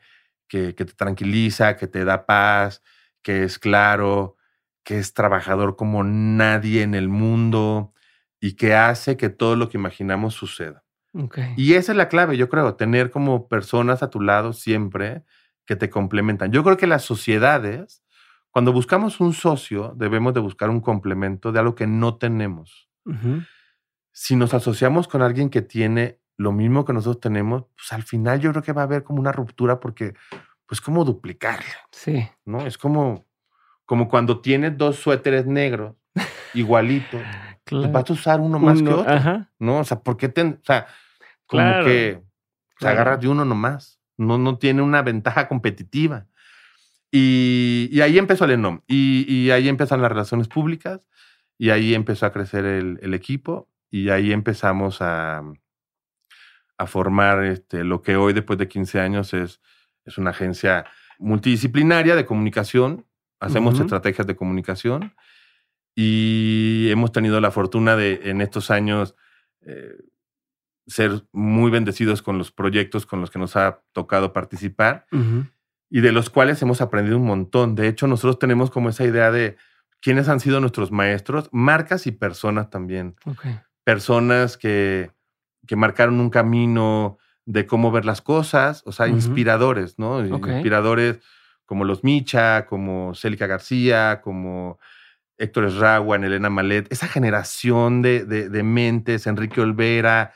que, 0.74 0.84
te 0.84 0.92
tranquiliza, 0.92 1.76
que 1.76 1.88
te 1.88 2.04
da 2.04 2.26
paz, 2.26 2.82
que 3.22 3.42
es 3.42 3.58
claro, 3.58 4.36
que 4.84 4.98
es 4.98 5.12
trabajador 5.12 5.74
como 5.76 6.04
nadie 6.04 6.82
en 6.82 6.94
el 6.94 7.08
mundo 7.08 7.92
y 8.40 8.54
que 8.54 8.74
hace 8.74 9.16
que 9.16 9.30
todo 9.30 9.56
lo 9.56 9.68
que 9.68 9.78
imaginamos 9.78 10.34
suceda. 10.34 10.84
Y 11.56 11.74
esa 11.74 11.92
es 11.92 11.98
la 11.98 12.08
clave, 12.08 12.36
yo 12.36 12.48
creo, 12.48 12.74
tener 12.74 13.10
como 13.10 13.48
personas 13.48 14.02
a 14.02 14.10
tu 14.10 14.20
lado 14.20 14.52
siempre 14.52 15.24
que 15.64 15.76
te 15.76 15.88
complementan. 15.88 16.52
Yo 16.52 16.62
creo 16.62 16.76
que 16.76 16.86
las 16.86 17.02
sociedades, 17.02 18.04
cuando 18.50 18.72
buscamos 18.72 19.20
un 19.20 19.32
socio, 19.32 19.94
debemos 19.96 20.34
de 20.34 20.40
buscar 20.40 20.70
un 20.70 20.80
complemento 20.80 21.52
de 21.52 21.60
algo 21.60 21.74
que 21.74 21.86
no 21.86 22.16
tenemos. 22.16 22.88
Si 24.12 24.36
nos 24.36 24.54
asociamos 24.54 25.08
con 25.08 25.22
alguien 25.22 25.50
que 25.50 25.62
tiene 25.62 26.20
lo 26.36 26.52
mismo 26.52 26.84
que 26.84 26.92
nosotros 26.92 27.20
tenemos, 27.20 27.64
pues 27.76 27.92
al 27.92 28.02
final 28.02 28.40
yo 28.40 28.50
creo 28.50 28.62
que 28.62 28.72
va 28.72 28.82
a 28.82 28.84
haber 28.84 29.04
como 29.04 29.20
una 29.20 29.32
ruptura 29.32 29.80
porque, 29.80 30.14
pues, 30.66 30.80
como 30.80 31.04
duplicarla. 31.04 31.88
Sí. 31.92 32.28
¿No? 32.44 32.66
Es 32.66 32.78
como, 32.78 33.24
como 33.84 34.08
cuando 34.08 34.40
tienes 34.40 34.76
dos 34.76 34.96
suéteres 34.96 35.46
negros 35.46 35.94
igualitos, 36.54 37.22
pues, 37.64 37.90
vas 37.90 38.10
a 38.10 38.12
usar 38.12 38.40
uno 38.40 38.58
más 38.58 38.82
que 38.82 38.88
otro. 38.88 39.46
¿No? 39.58 39.78
O 39.78 39.84
sea, 39.84 40.00
¿por 40.00 40.16
qué 40.16 40.28
te.? 40.28 40.42
O 40.42 40.58
sea, 40.62 40.86
como 41.46 41.84
que 41.84 42.22
se 42.78 42.88
agarras 42.88 43.20
de 43.20 43.28
uno 43.28 43.44
nomás. 43.44 44.00
No, 44.16 44.38
no 44.38 44.58
tiene 44.58 44.80
una 44.80 45.02
ventaja 45.02 45.48
competitiva. 45.48 46.26
Y, 47.10 47.88
y 47.92 48.00
ahí 48.00 48.18
empezó 48.18 48.44
el 48.44 48.52
ENOM. 48.52 48.80
Y, 48.86 49.24
y, 49.28 49.50
ahí 49.50 49.68
empezaron 49.68 50.02
las 50.02 50.10
relaciones 50.12 50.48
públicas. 50.48 51.08
Y 51.58 51.70
ahí 51.70 51.94
empezó 51.94 52.26
a 52.26 52.32
crecer 52.32 52.64
el, 52.64 52.98
el 53.02 53.14
equipo. 53.14 53.68
Y 53.90 54.10
ahí 54.10 54.32
empezamos 54.32 55.00
a, 55.00 55.42
a 56.76 56.86
formar 56.86 57.44
este, 57.44 57.84
lo 57.84 58.02
que 58.02 58.16
hoy, 58.16 58.32
después 58.32 58.58
de 58.58 58.68
15 58.68 59.00
años, 59.00 59.34
es, 59.34 59.60
es 60.04 60.18
una 60.18 60.30
agencia 60.30 60.84
multidisciplinaria 61.18 62.16
de 62.16 62.26
comunicación. 62.26 63.06
Hacemos 63.40 63.78
estrategias 63.78 64.26
de 64.26 64.36
comunicación 64.36 65.14
y 65.94 66.88
hemos 66.90 67.12
tenido 67.12 67.40
la 67.40 67.50
fortuna 67.50 67.94
de 67.94 68.30
en 68.30 68.40
estos 68.40 68.70
años 68.70 69.14
eh, 69.60 69.96
ser 70.86 71.24
muy 71.32 71.70
bendecidos 71.70 72.22
con 72.22 72.38
los 72.38 72.52
proyectos 72.52 73.06
con 73.06 73.20
los 73.20 73.30
que 73.30 73.38
nos 73.38 73.56
ha 73.56 73.82
tocado 73.92 74.32
participar 74.32 75.06
y 75.88 76.00
de 76.00 76.12
los 76.12 76.28
cuales 76.28 76.60
hemos 76.62 76.80
aprendido 76.80 77.16
un 77.16 77.26
montón. 77.26 77.74
De 77.74 77.88
hecho, 77.88 78.06
nosotros 78.06 78.38
tenemos 78.38 78.70
como 78.70 78.88
esa 78.88 79.04
idea 79.04 79.30
de 79.30 79.56
quiénes 80.00 80.28
han 80.28 80.40
sido 80.40 80.60
nuestros 80.60 80.90
maestros, 80.90 81.48
marcas 81.52 82.06
y 82.06 82.12
personas 82.12 82.68
también. 82.68 83.16
Personas 83.84 84.56
que 84.56 85.10
que 85.66 85.76
marcaron 85.76 86.20
un 86.20 86.30
camino 86.30 87.18
de 87.46 87.66
cómo 87.66 87.90
ver 87.90 88.04
las 88.04 88.22
cosas, 88.22 88.82
o 88.86 88.92
sea, 88.92 89.08
inspiradores, 89.08 89.98
¿no? 89.98 90.24
Inspiradores 90.24 91.20
como 91.66 91.84
los 91.84 92.04
Micha, 92.04 92.66
como 92.66 93.14
Célica 93.14 93.46
García, 93.46 94.20
como 94.22 94.78
Héctor 95.38 95.64
Esraguan, 95.64 96.24
Elena 96.24 96.50
Malet, 96.50 96.90
esa 96.92 97.08
generación 97.08 98.02
de, 98.02 98.24
de, 98.24 98.62
mentes, 98.62 99.26
Enrique 99.26 99.60
Olvera, 99.60 100.32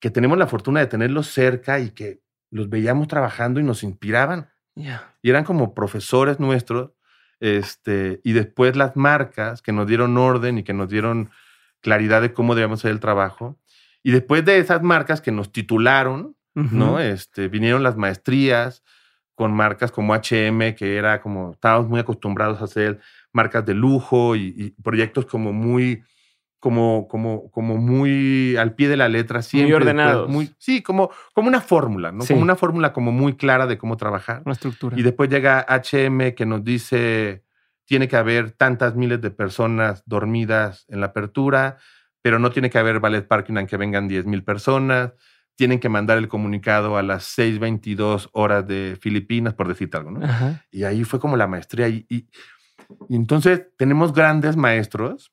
que 0.00 0.10
tenemos 0.10 0.38
la 0.38 0.46
fortuna 0.46 0.80
de 0.80 0.86
tenerlos 0.86 1.28
cerca 1.28 1.80
y 1.80 1.90
que 1.90 2.20
los 2.50 2.68
veíamos 2.68 3.08
trabajando 3.08 3.60
y 3.60 3.62
nos 3.62 3.82
inspiraban 3.82 4.50
Y 5.22 5.30
eran 5.30 5.44
como 5.44 5.74
profesores 5.74 6.38
nuestros, 6.38 6.92
este, 7.40 8.20
y 8.22 8.32
después 8.32 8.76
las 8.76 8.96
marcas 8.96 9.62
que 9.62 9.72
nos 9.72 9.86
dieron 9.86 10.16
orden 10.16 10.58
y 10.58 10.62
que 10.62 10.74
nos 10.74 10.88
dieron 10.88 11.30
claridad 11.80 12.22
de 12.22 12.32
cómo 12.32 12.54
debíamos 12.54 12.80
hacer 12.80 12.90
el 12.92 13.00
trabajo. 13.00 13.58
Y 14.06 14.12
después 14.12 14.44
de 14.44 14.58
esas 14.58 14.84
marcas 14.84 15.20
que 15.20 15.32
nos 15.32 15.50
titularon, 15.50 16.36
¿no? 16.54 17.00
Este, 17.00 17.48
vinieron 17.48 17.82
las 17.82 17.96
maestrías 17.96 18.84
con 19.34 19.52
marcas 19.52 19.90
como 19.90 20.14
HM, 20.14 20.76
que 20.76 20.96
era 20.96 21.20
como, 21.20 21.50
estábamos 21.50 21.88
muy 21.88 21.98
acostumbrados 21.98 22.60
a 22.60 22.66
hacer 22.66 23.00
marcas 23.32 23.66
de 23.66 23.74
lujo 23.74 24.36
y, 24.36 24.76
proyectos 24.84 25.26
como 25.26 25.52
muy, 25.52 26.04
como, 26.60 27.08
como, 27.08 27.50
como 27.50 27.78
muy 27.78 28.56
al 28.56 28.76
pie 28.76 28.88
de 28.88 28.96
la 28.96 29.08
letra, 29.08 29.42
siempre. 29.42 29.74
Muy 29.74 29.82
ordenados. 29.82 30.30
Muy, 30.30 30.54
sí, 30.56 30.84
como, 30.84 31.10
como 31.34 31.48
una 31.48 31.60
fórmula, 31.60 32.12
¿no? 32.12 32.24
Como 32.24 32.42
una 32.42 32.54
fórmula 32.54 32.92
como 32.92 33.10
muy 33.10 33.34
clara 33.34 33.66
de 33.66 33.76
cómo 33.76 33.96
trabajar. 33.96 34.42
Una 34.44 34.52
estructura. 34.52 34.96
Y 34.96 35.02
después 35.02 35.28
llega 35.30 35.66
HM 35.68 36.32
que 36.36 36.46
nos 36.46 36.62
dice, 36.62 37.42
tiene 37.86 38.06
que 38.06 38.14
haber 38.14 38.52
tantas 38.52 38.94
miles 38.94 39.20
de 39.20 39.32
personas 39.32 40.04
dormidas 40.06 40.86
en 40.86 41.00
la 41.00 41.06
apertura, 41.06 41.78
pero 42.26 42.40
no 42.40 42.50
tiene 42.50 42.70
que 42.70 42.78
haber 42.78 42.98
ballet 42.98 43.22
parking 43.22 43.54
aunque 43.54 43.76
vengan 43.76 44.08
10 44.08 44.26
mil 44.26 44.42
personas. 44.42 45.12
Tienen 45.54 45.78
que 45.78 45.88
mandar 45.88 46.18
el 46.18 46.26
comunicado 46.26 46.96
a 46.96 47.02
las 47.04 47.38
6.22 47.38 48.30
horas 48.32 48.66
de 48.66 48.98
Filipinas, 49.00 49.54
por 49.54 49.68
decirte 49.68 49.96
algo, 49.96 50.10
¿no? 50.10 50.20
Y 50.72 50.82
ahí 50.82 51.04
fue 51.04 51.20
como 51.20 51.36
la 51.36 51.46
maestría. 51.46 51.88
y 51.88 52.26
y 53.08 53.16
entonces 53.16 53.66
tenemos 53.76 54.12
grandes 54.12 54.56
maestros 54.56 55.32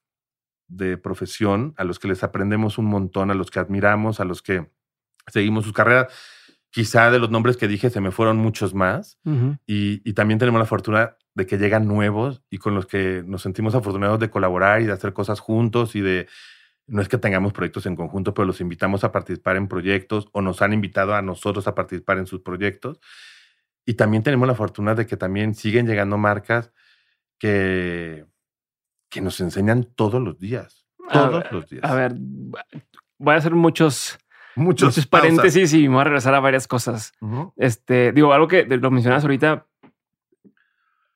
de 0.68 0.98
profesión 0.98 1.74
a 1.78 1.84
los 1.84 2.00
que 2.00 2.08
les 2.08 2.24
aprendemos 2.24 2.78
un 2.78 2.86
montón, 2.86 3.32
a 3.32 3.34
los 3.34 3.52
que 3.52 3.60
admiramos, 3.60 4.20
a 4.20 4.26
los 4.26 4.42
que 4.42 4.70
seguimos 5.28 5.66
sus 5.66 5.74
carreras. 5.74 6.08
Quizá 6.70 7.12
de 7.12 7.20
los 7.20 7.30
nombres 7.30 7.58
que 7.58 7.68
dije 7.68 7.90
se 7.90 8.02
me 8.02 8.12
fueron 8.12 8.38
muchos 8.38 8.74
más. 8.74 9.20
y, 9.68 10.14
también 10.14 10.40
tenemos 10.40 10.60
la 10.60 10.66
fortuna 10.66 11.18
de 11.36 11.46
que 11.46 11.58
llegan 11.58 11.88
nuevos 11.88 12.44
y 12.50 12.58
con 12.58 12.76
los 12.76 12.86
que 12.86 13.24
nos 13.26 13.42
sentimos 13.42 13.76
afortunados 13.76 14.20
de 14.20 14.30
colaborar 14.30 14.82
y 14.82 14.86
de 14.86 14.94
hacer 14.94 15.14
cosas 15.14 15.40
juntos 15.40 15.96
y 15.96 16.02
de... 16.02 16.28
No 16.94 17.02
es 17.02 17.10
que 17.10 17.18
tengamos 17.18 17.54
proyectos 17.54 17.88
en 17.88 17.96
conjunto, 17.96 18.36
pero 18.36 18.46
los 18.46 18.62
invitamos 18.62 19.04
a 19.04 19.12
participar 19.12 19.56
en 19.56 19.68
proyectos 19.68 20.30
o 20.32 20.44
nos 20.44 20.62
han 20.62 20.74
invitado 20.74 21.16
a 21.16 21.24
nosotros 21.24 21.68
a 21.68 21.74
participar 21.74 22.20
en 22.20 22.28
sus 22.28 22.42
proyectos. 22.42 23.00
Y 23.84 23.96
también 23.96 24.22
tenemos 24.22 24.48
la 24.48 24.54
fortuna 24.54 24.94
de 24.94 25.08
que 25.08 25.18
también 25.18 25.56
siguen 25.56 25.88
llegando 25.88 26.20
marcas 26.20 26.72
que, 27.40 28.28
que 29.10 29.22
nos 29.22 29.42
enseñan 29.42 29.86
todos 29.96 30.22
los 30.22 30.38
días. 30.38 30.86
Todos 31.12 31.44
los 31.52 31.68
días. 31.68 31.84
A 31.84 31.96
ver, 31.96 32.14
voy 33.18 33.34
a 33.34 33.38
hacer 33.38 33.56
muchos, 33.56 34.20
muchos, 34.56 35.08
paréntesis 35.08 35.74
y 35.74 35.90
me 35.90 35.96
voy 35.96 36.02
a 36.02 36.04
regresar 36.04 36.36
a 36.36 36.42
varias 36.42 36.68
cosas. 36.68 37.12
Este, 37.56 38.12
digo, 38.12 38.34
algo 38.34 38.48
que 38.48 38.66
lo 38.66 38.92
mencionas 38.92 39.24
ahorita, 39.24 39.66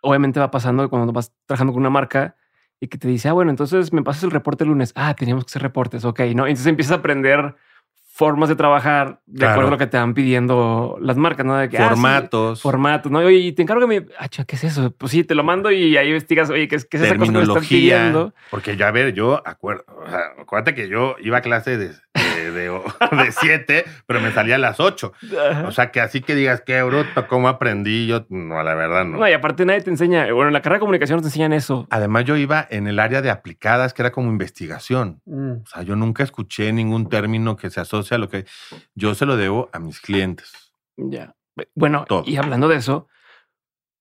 obviamente 0.01 0.39
va 0.39 0.49
pasando 0.49 0.89
cuando 0.89 1.13
vas 1.13 1.31
trabajando 1.45 1.71
con 1.71 1.81
una 1.81 1.91
marca 1.91 2.35
y 2.79 2.87
que 2.87 2.97
te 2.97 3.07
dice, 3.07 3.29
ah, 3.29 3.33
bueno, 3.33 3.51
entonces 3.51 3.91
me 3.91 4.03
pasas 4.03 4.23
el 4.23 4.31
reporte 4.31 4.63
el 4.63 4.69
lunes. 4.69 4.93
Ah, 4.95 5.15
teníamos 5.15 5.45
que 5.45 5.49
hacer 5.49 5.61
reportes. 5.61 6.05
Ok, 6.05 6.19
no. 6.35 6.45
Entonces 6.45 6.67
empiezas 6.67 6.93
a 6.93 6.95
aprender 6.95 7.55
formas 8.17 8.49
de 8.49 8.55
trabajar 8.55 9.21
de 9.27 9.45
acuerdo 9.45 9.67
a 9.67 9.71
lo 9.71 9.77
que 9.77 9.85
te 9.85 9.95
van 9.95 10.15
pidiendo 10.15 10.97
las 10.99 11.17
marcas, 11.17 11.45
¿no? 11.45 11.55
De 11.55 11.69
que, 11.69 11.77
ah, 11.77 11.89
formatos. 11.89 12.61
formatos, 12.63 13.11
¿no? 13.11 13.29
Y 13.29 13.51
te 13.51 13.61
encargo 13.61 13.87
que 13.87 13.99
me... 13.99 14.07
Ah, 14.17 14.27
¿qué 14.27 14.55
es 14.55 14.63
eso? 14.63 14.89
Pues 14.89 15.11
sí, 15.11 15.23
te 15.23 15.35
lo 15.35 15.43
mando 15.43 15.69
y 15.71 15.95
ahí 15.97 16.07
investigas, 16.07 16.49
oye, 16.49 16.67
¿qué 16.67 16.77
es, 16.77 16.85
qué 16.85 16.97
es 16.97 17.03
esa 17.03 17.15
cosa 17.15 17.31
que 17.31 17.37
me 17.37 17.43
están 17.43 17.63
pidiendo? 17.63 18.33
Porque 18.49 18.75
ya, 18.75 18.87
a 18.87 18.91
ver, 18.91 19.13
yo 19.13 19.39
acuerdo, 19.45 19.85
o 20.03 20.09
sea, 20.09 20.21
acuérdate 20.41 20.73
que 20.73 20.89
yo 20.89 21.15
iba 21.19 21.37
a 21.37 21.41
clase 21.41 21.77
de, 21.77 21.91
de, 22.51 23.31
siete, 23.31 23.85
pero 24.05 24.21
me 24.21 24.31
salía 24.31 24.55
a 24.55 24.59
las 24.59 24.79
ocho. 24.79 25.13
O 25.65 25.71
sea, 25.71 25.91
que 25.91 26.01
así 26.01 26.21
que 26.21 26.35
digas, 26.35 26.61
qué 26.61 26.81
bruto, 26.83 27.27
cómo 27.27 27.47
aprendí, 27.47 28.07
yo, 28.07 28.25
no, 28.29 28.61
la 28.63 28.75
verdad 28.75 29.05
no. 29.05 29.17
No, 29.17 29.29
y 29.29 29.33
aparte 29.33 29.65
nadie 29.65 29.81
te 29.81 29.89
enseña, 29.89 30.31
bueno, 30.31 30.47
en 30.47 30.53
la 30.53 30.61
carrera 30.61 30.77
de 30.77 30.81
comunicación 30.81 31.19
te 31.21 31.27
enseñan 31.27 31.53
eso. 31.53 31.87
Además, 31.89 32.25
yo 32.25 32.35
iba 32.37 32.67
en 32.69 32.87
el 32.87 32.99
área 32.99 33.21
de 33.21 33.29
aplicadas, 33.29 33.93
que 33.93 34.01
era 34.01 34.11
como 34.11 34.29
investigación. 34.29 35.21
Mm. 35.25 35.51
O 35.63 35.65
sea, 35.65 35.83
yo 35.83 35.95
nunca 35.95 36.23
escuché 36.23 36.71
ningún 36.71 37.09
término 37.09 37.57
que 37.57 37.69
se 37.69 37.79
asocie 37.79 38.15
a 38.15 38.17
lo 38.17 38.29
que 38.29 38.45
yo 38.95 39.15
se 39.15 39.25
lo 39.25 39.37
debo 39.37 39.69
a 39.73 39.79
mis 39.79 39.99
clientes. 39.99 40.51
Ya. 40.97 41.35
Bueno, 41.75 42.05
y 42.25 42.37
hablando 42.37 42.67
de 42.67 42.75
eso, 42.75 43.07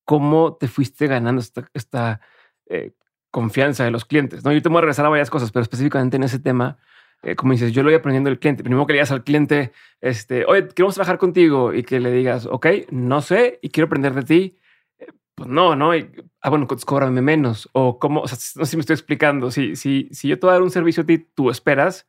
¿cómo 0.04 0.56
te 0.56 0.68
fuiste 0.68 1.06
ganando 1.06 1.40
esta, 1.40 1.68
esta 1.74 2.20
eh, 2.68 2.92
confianza 3.30 3.84
de 3.84 3.90
los 3.90 4.04
clientes? 4.04 4.44
No, 4.44 4.52
yo 4.52 4.62
te 4.62 4.68
voy 4.68 4.78
a 4.78 4.80
regresar 4.82 5.06
a 5.06 5.10
varias 5.10 5.30
cosas, 5.30 5.52
pero 5.52 5.62
específicamente 5.62 6.16
en 6.16 6.24
ese 6.24 6.38
tema, 6.38 6.78
eh, 7.22 7.34
como 7.34 7.52
dices, 7.52 7.72
yo 7.72 7.82
lo 7.82 7.88
voy 7.88 7.96
aprendiendo 7.96 8.30
del 8.30 8.38
cliente. 8.38 8.62
Primero 8.62 8.86
que 8.86 8.92
le 8.92 8.98
digas 8.98 9.10
al 9.10 9.24
cliente, 9.24 9.72
este, 10.00 10.44
oye, 10.46 10.68
queremos 10.68 10.94
trabajar 10.94 11.18
contigo 11.18 11.74
y 11.74 11.82
que 11.82 12.00
le 12.00 12.12
digas, 12.12 12.46
ok, 12.46 12.66
no 12.90 13.20
sé 13.20 13.58
y 13.62 13.70
quiero 13.70 13.86
aprender 13.86 14.14
de 14.14 14.22
ti. 14.22 14.58
Eh, 14.98 15.06
pues 15.34 15.48
no, 15.48 15.74
no. 15.76 15.92
ah, 16.40 16.50
bueno, 16.50 16.66
cóbrame 16.68 17.22
menos. 17.22 17.68
O 17.72 17.98
cómo, 17.98 18.20
o 18.20 18.28
sea, 18.28 18.38
no 18.56 18.64
sé 18.64 18.70
si 18.70 18.76
me 18.76 18.80
estoy 18.82 18.94
explicando. 18.94 19.50
Si, 19.50 19.76
si, 19.76 20.08
si 20.12 20.28
yo 20.28 20.38
te 20.38 20.46
voy 20.46 20.50
a 20.50 20.54
dar 20.54 20.62
un 20.62 20.70
servicio 20.70 21.02
a 21.02 21.06
ti, 21.06 21.18
tú 21.18 21.50
esperas 21.50 22.06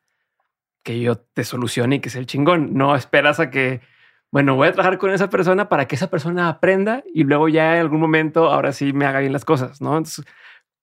que 0.84 1.02
yo 1.02 1.18
te 1.18 1.44
solucione 1.44 1.98
y 1.98 2.00
que 2.00 2.10
sea 2.10 2.22
el 2.22 2.28
chingón. 2.28 2.74
No 2.76 2.96
esperas 2.96 3.40
a 3.40 3.50
que, 3.50 3.82
bueno, 4.32 4.56
voy 4.56 4.70
a 4.70 4.72
trabajar 4.72 4.98
con 4.98 5.12
esa 5.12 5.30
persona 5.30 5.68
para 5.68 5.88
que 5.88 5.96
esa 5.96 6.10
persona 6.10 6.48
aprenda 6.48 7.04
y 7.14 7.24
luego 7.24 7.50
ya 7.50 7.76
en 7.76 7.82
algún 7.82 8.00
momento, 8.00 8.52
ahora 8.52 8.72
sí 8.72 8.94
me 8.94 9.06
haga 9.06 9.20
bien 9.20 9.34
las 9.34 9.46
cosas, 9.46 9.82
¿no? 9.82 9.98
Entonces, 9.98 10.26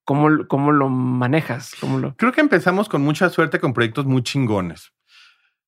¿Cómo, 0.04 0.46
cómo 0.48 0.72
lo 0.72 0.88
manejas? 0.88 1.74
¿Cómo 1.80 1.98
lo... 1.98 2.14
Creo 2.16 2.32
que 2.32 2.40
empezamos 2.40 2.88
con 2.88 3.02
mucha 3.02 3.30
suerte 3.30 3.58
con 3.58 3.72
proyectos 3.72 4.04
muy 4.04 4.22
chingones. 4.22 4.92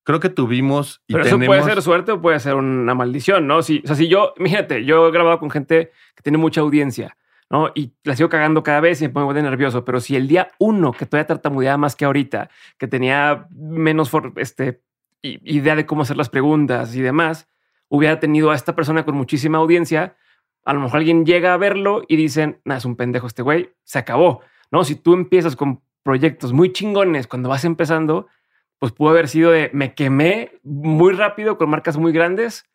Creo 0.04 0.20
que 0.20 0.28
tuvimos 0.28 1.02
y 1.08 1.14
Pero 1.14 1.24
eso 1.24 1.38
puede 1.38 1.64
ser 1.64 1.82
suerte 1.82 2.12
o 2.12 2.20
puede 2.20 2.38
ser 2.38 2.54
una 2.54 2.94
maldición, 2.94 3.46
¿no? 3.46 3.62
Si, 3.62 3.82
o 3.82 3.88
sea, 3.88 3.96
si 3.96 4.08
yo, 4.08 4.34
imagínate, 4.36 4.84
yo 4.84 5.08
he 5.08 5.10
grabado 5.10 5.40
con 5.40 5.50
gente 5.50 5.90
que 6.14 6.22
tiene 6.22 6.38
mucha 6.38 6.60
audiencia, 6.60 7.16
¿no? 7.50 7.72
Y 7.74 7.92
la 8.04 8.14
sigo 8.14 8.28
cagando 8.28 8.62
cada 8.62 8.80
vez 8.80 9.00
y 9.02 9.08
me 9.08 9.10
pongo 9.12 9.34
de 9.34 9.42
nervioso. 9.42 9.84
Pero 9.84 10.00
si 10.00 10.14
el 10.14 10.28
día 10.28 10.52
uno 10.58 10.92
que 10.92 11.06
todavía 11.06 11.26
tartamudeaba 11.26 11.76
más 11.76 11.96
que 11.96 12.04
ahorita, 12.04 12.50
que 12.78 12.86
tenía 12.86 13.48
menos 13.50 14.12
este, 14.36 14.82
idea 15.22 15.74
de 15.74 15.86
cómo 15.86 16.02
hacer 16.02 16.16
las 16.16 16.28
preguntas 16.28 16.94
y 16.94 17.02
demás, 17.02 17.48
hubiera 17.88 18.20
tenido 18.20 18.50
a 18.50 18.54
esta 18.54 18.76
persona 18.76 19.04
con 19.04 19.16
muchísima 19.16 19.58
audiencia, 19.58 20.16
a 20.66 20.72
lo 20.72 20.80
mejor 20.80 20.98
alguien 20.98 21.24
llega 21.24 21.54
a 21.54 21.56
verlo 21.56 22.02
y 22.08 22.16
dicen, 22.16 22.60
nada, 22.64 22.78
es 22.78 22.84
un 22.84 22.96
pendejo 22.96 23.28
este 23.28 23.40
güey, 23.40 23.72
se 23.84 24.00
acabó. 24.00 24.40
No, 24.72 24.82
si 24.84 24.96
tú 24.96 25.14
empiezas 25.14 25.54
con 25.54 25.80
proyectos 26.02 26.52
muy 26.52 26.72
chingones 26.72 27.28
cuando 27.28 27.48
vas 27.48 27.64
empezando, 27.64 28.26
pues 28.80 28.90
pudo 28.90 29.10
haber 29.10 29.28
sido 29.28 29.52
de 29.52 29.70
me 29.72 29.94
quemé 29.94 30.58
muy 30.64 31.12
rápido 31.14 31.56
con 31.56 31.70
marcas 31.70 31.96
muy 31.96 32.12
grandes 32.12 32.68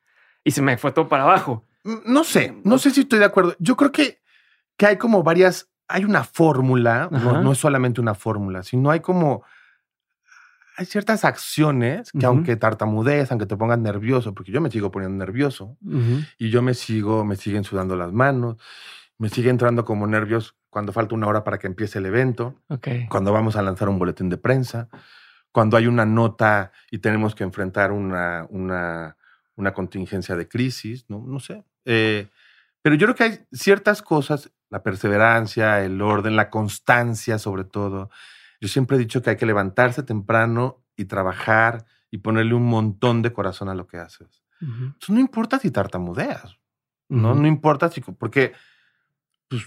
y 0.45 0.51
se 0.51 0.61
me 0.61 0.77
fue 0.77 0.93
todo 0.93 1.09
para 1.09 1.23
abajo. 1.23 1.65
No 1.83 2.23
sé, 2.23 2.55
no 2.63 2.77
sé 2.77 2.91
si 2.91 3.01
estoy 3.01 3.19
de 3.19 3.25
acuerdo. 3.25 3.55
Yo 3.59 3.75
creo 3.75 3.91
que, 3.91 4.21
que 4.77 4.85
hay 4.85 4.97
como 4.97 5.21
varias, 5.21 5.69
hay 5.89 6.05
una 6.05 6.23
fórmula, 6.23 7.09
no, 7.11 7.41
no, 7.41 7.51
es 7.51 7.57
solamente 7.57 7.99
una 7.99 8.15
fórmula, 8.15 8.63
sino 8.63 8.89
hay 8.89 9.01
como 9.01 9.43
hay 10.81 10.85
ciertas 10.87 11.25
acciones 11.25 12.11
que 12.11 12.25
aunque 12.25 12.55
tartamudees, 12.55 13.31
aunque 13.31 13.45
te 13.45 13.55
pongas 13.55 13.77
nervioso, 13.77 14.33
porque 14.33 14.51
yo 14.51 14.61
me 14.61 14.71
sigo 14.71 14.89
poniendo 14.89 15.23
nervioso 15.23 15.77
y 16.39 16.49
yo 16.49 16.63
me 16.63 16.73
sigo, 16.73 17.23
me 17.23 17.35
siguen 17.35 17.63
sudando 17.63 17.95
las 17.95 18.11
manos, 18.11 18.57
me 19.19 19.29
sigue 19.29 19.51
entrando 19.51 19.85
como 19.85 20.07
nervios 20.07 20.55
cuando 20.71 20.91
falta 20.91 21.13
una 21.13 21.27
hora 21.27 21.43
para 21.43 21.59
que 21.59 21.67
empiece 21.67 21.99
el 21.99 22.07
evento, 22.07 22.55
cuando 23.09 23.31
vamos 23.31 23.55
a 23.55 23.61
lanzar 23.61 23.89
un 23.89 23.99
boletín 23.99 24.29
de 24.29 24.37
prensa, 24.37 24.89
cuando 25.51 25.77
hay 25.77 25.85
una 25.85 26.03
nota 26.03 26.71
y 26.89 26.97
tenemos 26.97 27.35
que 27.35 27.43
enfrentar 27.43 27.91
una, 27.91 28.47
una, 28.49 29.17
una 29.55 29.73
contingencia 29.75 30.35
de 30.35 30.47
crisis, 30.47 31.05
no, 31.09 31.23
no 31.27 31.39
sé. 31.39 31.63
Eh, 31.85 32.27
pero 32.81 32.95
yo 32.95 33.05
creo 33.05 33.15
que 33.15 33.23
hay 33.23 33.39
ciertas 33.51 34.01
cosas, 34.01 34.49
la 34.71 34.81
perseverancia, 34.81 35.85
el 35.85 36.01
orden, 36.01 36.35
la 36.35 36.49
constancia 36.49 37.37
sobre 37.37 37.65
todo, 37.65 38.09
yo 38.61 38.67
siempre 38.67 38.95
he 38.95 38.99
dicho 38.99 39.21
que 39.21 39.31
hay 39.31 39.35
que 39.35 39.47
levantarse 39.47 40.03
temprano 40.03 40.83
y 40.95 41.05
trabajar 41.05 41.85
y 42.11 42.19
ponerle 42.19 42.53
un 42.53 42.65
montón 42.65 43.23
de 43.23 43.33
corazón 43.33 43.67
a 43.69 43.75
lo 43.75 43.87
que 43.87 43.97
haces. 43.97 44.43
Eso 44.61 45.11
no 45.11 45.19
importa 45.19 45.57
si 45.57 45.71
tartamudeas, 45.71 46.59
¿no? 47.09 47.33
No 47.33 47.47
importa 47.47 47.89
si, 47.89 48.01
porque 48.01 48.53
pues, 49.47 49.63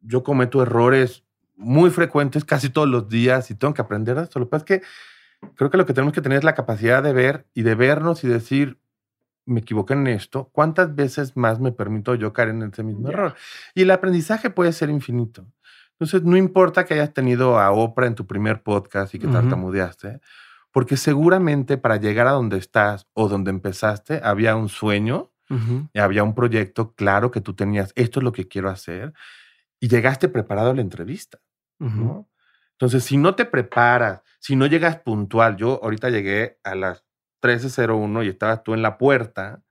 yo 0.00 0.22
cometo 0.22 0.62
errores 0.62 1.24
muy 1.56 1.90
frecuentes 1.90 2.44
casi 2.44 2.70
todos 2.70 2.88
los 2.88 3.08
días 3.08 3.50
y 3.50 3.56
tengo 3.56 3.74
que 3.74 3.82
aprender 3.82 4.14
de 4.14 4.22
esto. 4.22 4.38
Lo 4.38 4.46
que 4.46 4.50
pasa 4.50 4.64
es 4.68 4.80
que 4.80 4.86
creo 5.56 5.70
que 5.70 5.76
lo 5.76 5.84
que 5.84 5.94
tenemos 5.94 6.14
que 6.14 6.20
tener 6.20 6.38
es 6.38 6.44
la 6.44 6.54
capacidad 6.54 7.02
de 7.02 7.12
ver 7.12 7.48
y 7.52 7.62
de 7.62 7.74
vernos 7.74 8.22
y 8.22 8.28
decir, 8.28 8.78
me 9.46 9.60
equivoqué 9.60 9.94
en 9.94 10.06
esto, 10.06 10.50
¿cuántas 10.52 10.94
veces 10.94 11.36
más 11.36 11.58
me 11.58 11.72
permito 11.72 12.14
yo 12.14 12.32
caer 12.32 12.50
en 12.50 12.62
ese 12.62 12.84
mismo 12.84 13.08
error? 13.08 13.34
Y 13.74 13.82
el 13.82 13.90
aprendizaje 13.90 14.50
puede 14.50 14.72
ser 14.72 14.90
infinito. 14.90 15.46
Entonces, 15.98 16.22
no 16.22 16.36
importa 16.36 16.84
que 16.84 16.94
hayas 16.94 17.14
tenido 17.14 17.58
a 17.58 17.70
Oprah 17.70 18.06
en 18.06 18.14
tu 18.14 18.26
primer 18.26 18.62
podcast 18.62 19.14
y 19.14 19.18
que 19.18 19.26
tartamudeaste, 19.28 20.20
porque 20.72 20.96
seguramente 20.98 21.78
para 21.78 21.96
llegar 21.96 22.26
a 22.26 22.32
donde 22.32 22.58
estás 22.58 23.06
o 23.14 23.28
donde 23.28 23.50
empezaste 23.50 24.20
había 24.22 24.56
un 24.56 24.68
sueño, 24.68 25.32
y 25.92 26.00
había 26.00 26.24
un 26.24 26.34
proyecto 26.34 26.92
claro 26.94 27.30
que 27.30 27.40
tú 27.40 27.54
tenías, 27.54 27.92
esto 27.94 28.18
es 28.18 28.24
lo 28.24 28.32
que 28.32 28.48
quiero 28.48 28.68
hacer, 28.68 29.14
y 29.78 29.86
llegaste 29.86 30.28
preparado 30.28 30.70
a 30.70 30.74
la 30.74 30.80
entrevista. 30.80 31.38
Entonces, 32.72 33.04
si 33.04 33.16
no 33.16 33.36
te 33.36 33.44
preparas, 33.44 34.22
si 34.38 34.56
no 34.56 34.66
llegas 34.66 34.98
puntual, 34.98 35.56
yo 35.56 35.80
ahorita 35.82 36.10
llegué 36.10 36.58
a 36.64 36.74
las 36.74 37.04
13.01 37.42 38.24
y 38.24 38.28
estabas 38.28 38.64
tú 38.64 38.74
en 38.74 38.82
la 38.82 38.98
puerta, 38.98 39.62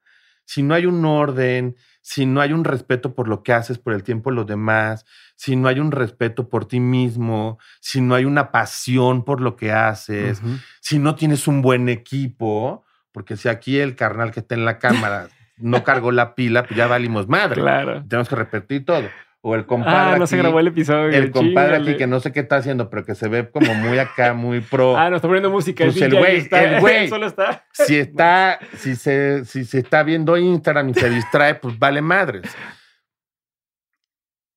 si 0.45 0.63
no 0.63 0.73
hay 0.73 0.85
un 0.85 1.03
orden, 1.05 1.75
si 2.01 2.25
no 2.25 2.39
hay 2.39 2.53
un 2.53 2.63
respeto 2.63 3.15
por 3.15 3.27
lo 3.27 3.43
que 3.43 3.51
haces, 3.51 3.79
por 3.79 3.93
el 3.93 4.03
tiempo 4.03 4.29
de 4.29 4.35
los 4.35 4.45
demás, 4.45 5.05
si 5.35 5.55
no 5.55 5.67
hay 5.67 5.79
un 5.79 5.91
respeto 5.91 6.49
por 6.49 6.65
ti 6.67 6.79
mismo, 6.79 7.57
si 7.81 7.99
no 7.99 8.15
hay 8.15 8.25
una 8.25 8.51
pasión 8.51 9.25
por 9.25 9.41
lo 9.41 9.55
que 9.55 9.71
haces, 9.71 10.41
si 10.81 10.99
no 10.99 11.15
tienes 11.15 11.47
un 11.47 11.61
buen 11.61 11.89
equipo, 11.89 12.83
porque 13.11 13.37
si 13.37 13.49
aquí 13.49 13.79
el 13.79 13.95
carnal 13.95 14.31
que 14.31 14.41
está 14.41 14.55
en 14.55 14.65
la 14.65 14.77
cámara 14.77 15.29
no 15.57 15.83
cargó 15.83 16.11
la 16.11 16.35
pila, 16.35 16.63
pues 16.63 16.77
ya 16.77 16.87
valimos 16.87 17.27
madre. 17.27 17.61
Claro. 17.61 18.03
Tenemos 18.07 18.29
que 18.29 18.35
repetir 18.35 18.85
todo. 18.85 19.09
O 19.47 19.53
el 19.53 19.67
compadre. 19.67 20.15
Ah, 20.15 20.17
no 20.17 20.25
se 20.25 20.37
grabó 20.37 20.59
el 20.59 20.69
episodio. 20.69 21.15
El 21.15 21.29
compadre 21.29 21.75
aquí 21.75 21.97
que 21.97 22.07
no 22.07 22.19
sé 22.19 22.31
qué 22.31 22.39
está 22.39 22.55
haciendo, 22.55 22.89
pero 22.89 23.05
que 23.05 23.13
se 23.13 23.27
ve 23.27 23.47
como 23.47 23.75
muy 23.75 23.99
acá, 23.99 24.33
muy 24.33 24.59
pro. 24.59 24.97
Ah, 24.97 25.11
no 25.11 25.17
está 25.17 25.27
poniendo 25.27 25.51
música. 25.51 25.85
Pues 25.85 26.01
el 26.01 26.17
güey, 26.17 26.47
el 26.49 26.79
güey. 26.81 27.07
Solo 27.07 27.27
está. 27.27 27.63
Si 27.71 27.95
está, 27.95 28.57
si 28.79 28.95
se, 28.95 29.45
si 29.45 29.63
se 29.63 29.77
está 29.77 30.01
viendo 30.01 30.35
Instagram 30.35 30.89
y 30.89 30.93
se 30.95 31.11
distrae, 31.11 31.53
pues 31.53 31.77
vale 31.77 32.01
madres. 32.01 32.41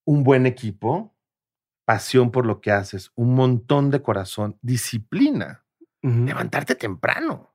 Un 0.07 0.25
buen 0.25 0.47
equipo, 0.47 1.15
pasión 1.85 2.31
por 2.31 2.47
lo 2.47 2.63
que 2.63 2.71
haces, 2.73 3.13
un 3.15 3.35
montón 3.35 3.91
de 3.91 4.01
corazón, 4.01 4.57
disciplina, 4.63 5.67
levantarte 6.01 6.77
temprano, 6.77 7.55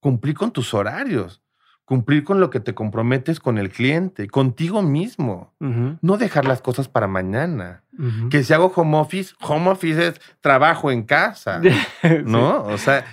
cumplir 0.00 0.34
con 0.34 0.50
tus 0.50 0.72
horarios 0.72 1.42
cumplir 1.86 2.24
con 2.24 2.40
lo 2.40 2.50
que 2.50 2.60
te 2.60 2.74
comprometes 2.74 3.38
con 3.40 3.58
el 3.58 3.70
cliente, 3.70 4.28
contigo 4.28 4.82
mismo. 4.82 5.54
No 6.02 6.18
dejar 6.18 6.44
las 6.44 6.60
cosas 6.60 6.88
para 6.88 7.06
mañana. 7.06 7.84
Que 8.28 8.44
si 8.44 8.52
hago 8.52 8.72
home 8.74 8.98
office, 8.98 9.34
home 9.40 9.70
office 9.70 10.08
es 10.08 10.20
trabajo 10.40 10.90
en 10.90 11.04
casa, 11.04 11.62
¿no? 12.24 12.64
O 12.64 12.76
sea, 12.76 13.06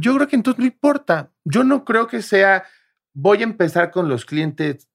yo 0.00 0.14
creo 0.16 0.28
que 0.28 0.36
entonces 0.36 0.58
no 0.58 0.66
importa. 0.66 1.30
Yo 1.44 1.64
no 1.64 1.84
creo 1.84 2.08
que 2.08 2.20
sea, 2.20 2.64
voy 3.14 3.40
a 3.40 3.44
empezar 3.44 3.92
con 3.92 4.08
los 4.08 4.26
clientes 4.26 4.88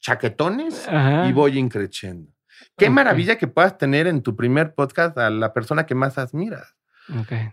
chaquetones 0.00 0.88
y 1.28 1.32
voy 1.32 1.56
increciendo. 1.56 2.32
Qué 2.76 2.90
maravilla 2.90 3.38
que 3.38 3.46
puedas 3.46 3.78
tener 3.78 4.08
en 4.08 4.22
tu 4.22 4.34
primer 4.34 4.74
podcast 4.74 5.16
a 5.18 5.30
la 5.30 5.52
persona 5.52 5.86
que 5.86 5.94
más 5.94 6.18
admiras. 6.18 6.74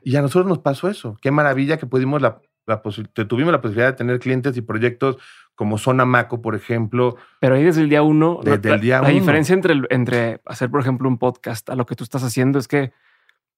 Y 0.01 0.15
a 0.15 0.21
nosotros 0.23 0.47
nos 0.47 0.59
pasó 0.59 0.89
eso. 0.89 1.17
Qué 1.21 1.29
maravilla 1.29 1.77
que 1.77 1.85
pudimos 1.85 2.21
la, 2.21 2.41
tuvimos 3.27 3.51
la 3.51 3.61
posibilidad 3.61 3.91
de 3.91 3.97
tener 3.97 4.19
clientes 4.19 4.55
y 4.57 4.61
proyectos 4.61 5.17
como 5.55 5.77
Zona 5.77 6.05
Maco, 6.05 6.41
por 6.41 6.55
ejemplo. 6.55 7.17
Pero 7.39 7.55
ahí 7.55 7.63
desde 7.63 7.81
el 7.81 7.89
día 7.89 8.01
uno, 8.01 8.39
desde 8.43 8.69
la, 8.69 8.75
el 8.75 8.81
día 8.81 9.01
la 9.01 9.09
diferencia 9.09 9.53
entre, 9.53 9.75
entre 9.89 10.41
hacer, 10.45 10.69
por 10.69 10.81
ejemplo, 10.81 11.07
un 11.07 11.17
podcast 11.17 11.69
a 11.69 11.75
lo 11.75 11.85
que 11.85 11.95
tú 11.95 12.03
estás 12.03 12.23
haciendo 12.23 12.57
es 12.59 12.67
que 12.67 12.91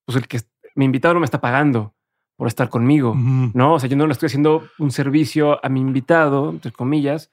pues 0.04 0.16
el 0.16 0.28
que 0.28 0.40
mi 0.74 0.84
invitado 0.84 1.14
no 1.14 1.20
me 1.20 1.24
está 1.24 1.40
pagando 1.40 1.94
por 2.36 2.48
estar 2.48 2.68
conmigo, 2.68 3.14
¿no? 3.14 3.74
O 3.74 3.80
sea, 3.80 3.88
yo 3.88 3.96
no 3.96 4.06
le 4.06 4.12
estoy 4.12 4.26
haciendo 4.26 4.68
un 4.78 4.90
servicio 4.90 5.64
a 5.64 5.68
mi 5.68 5.80
invitado, 5.80 6.50
entre 6.50 6.72
comillas, 6.72 7.30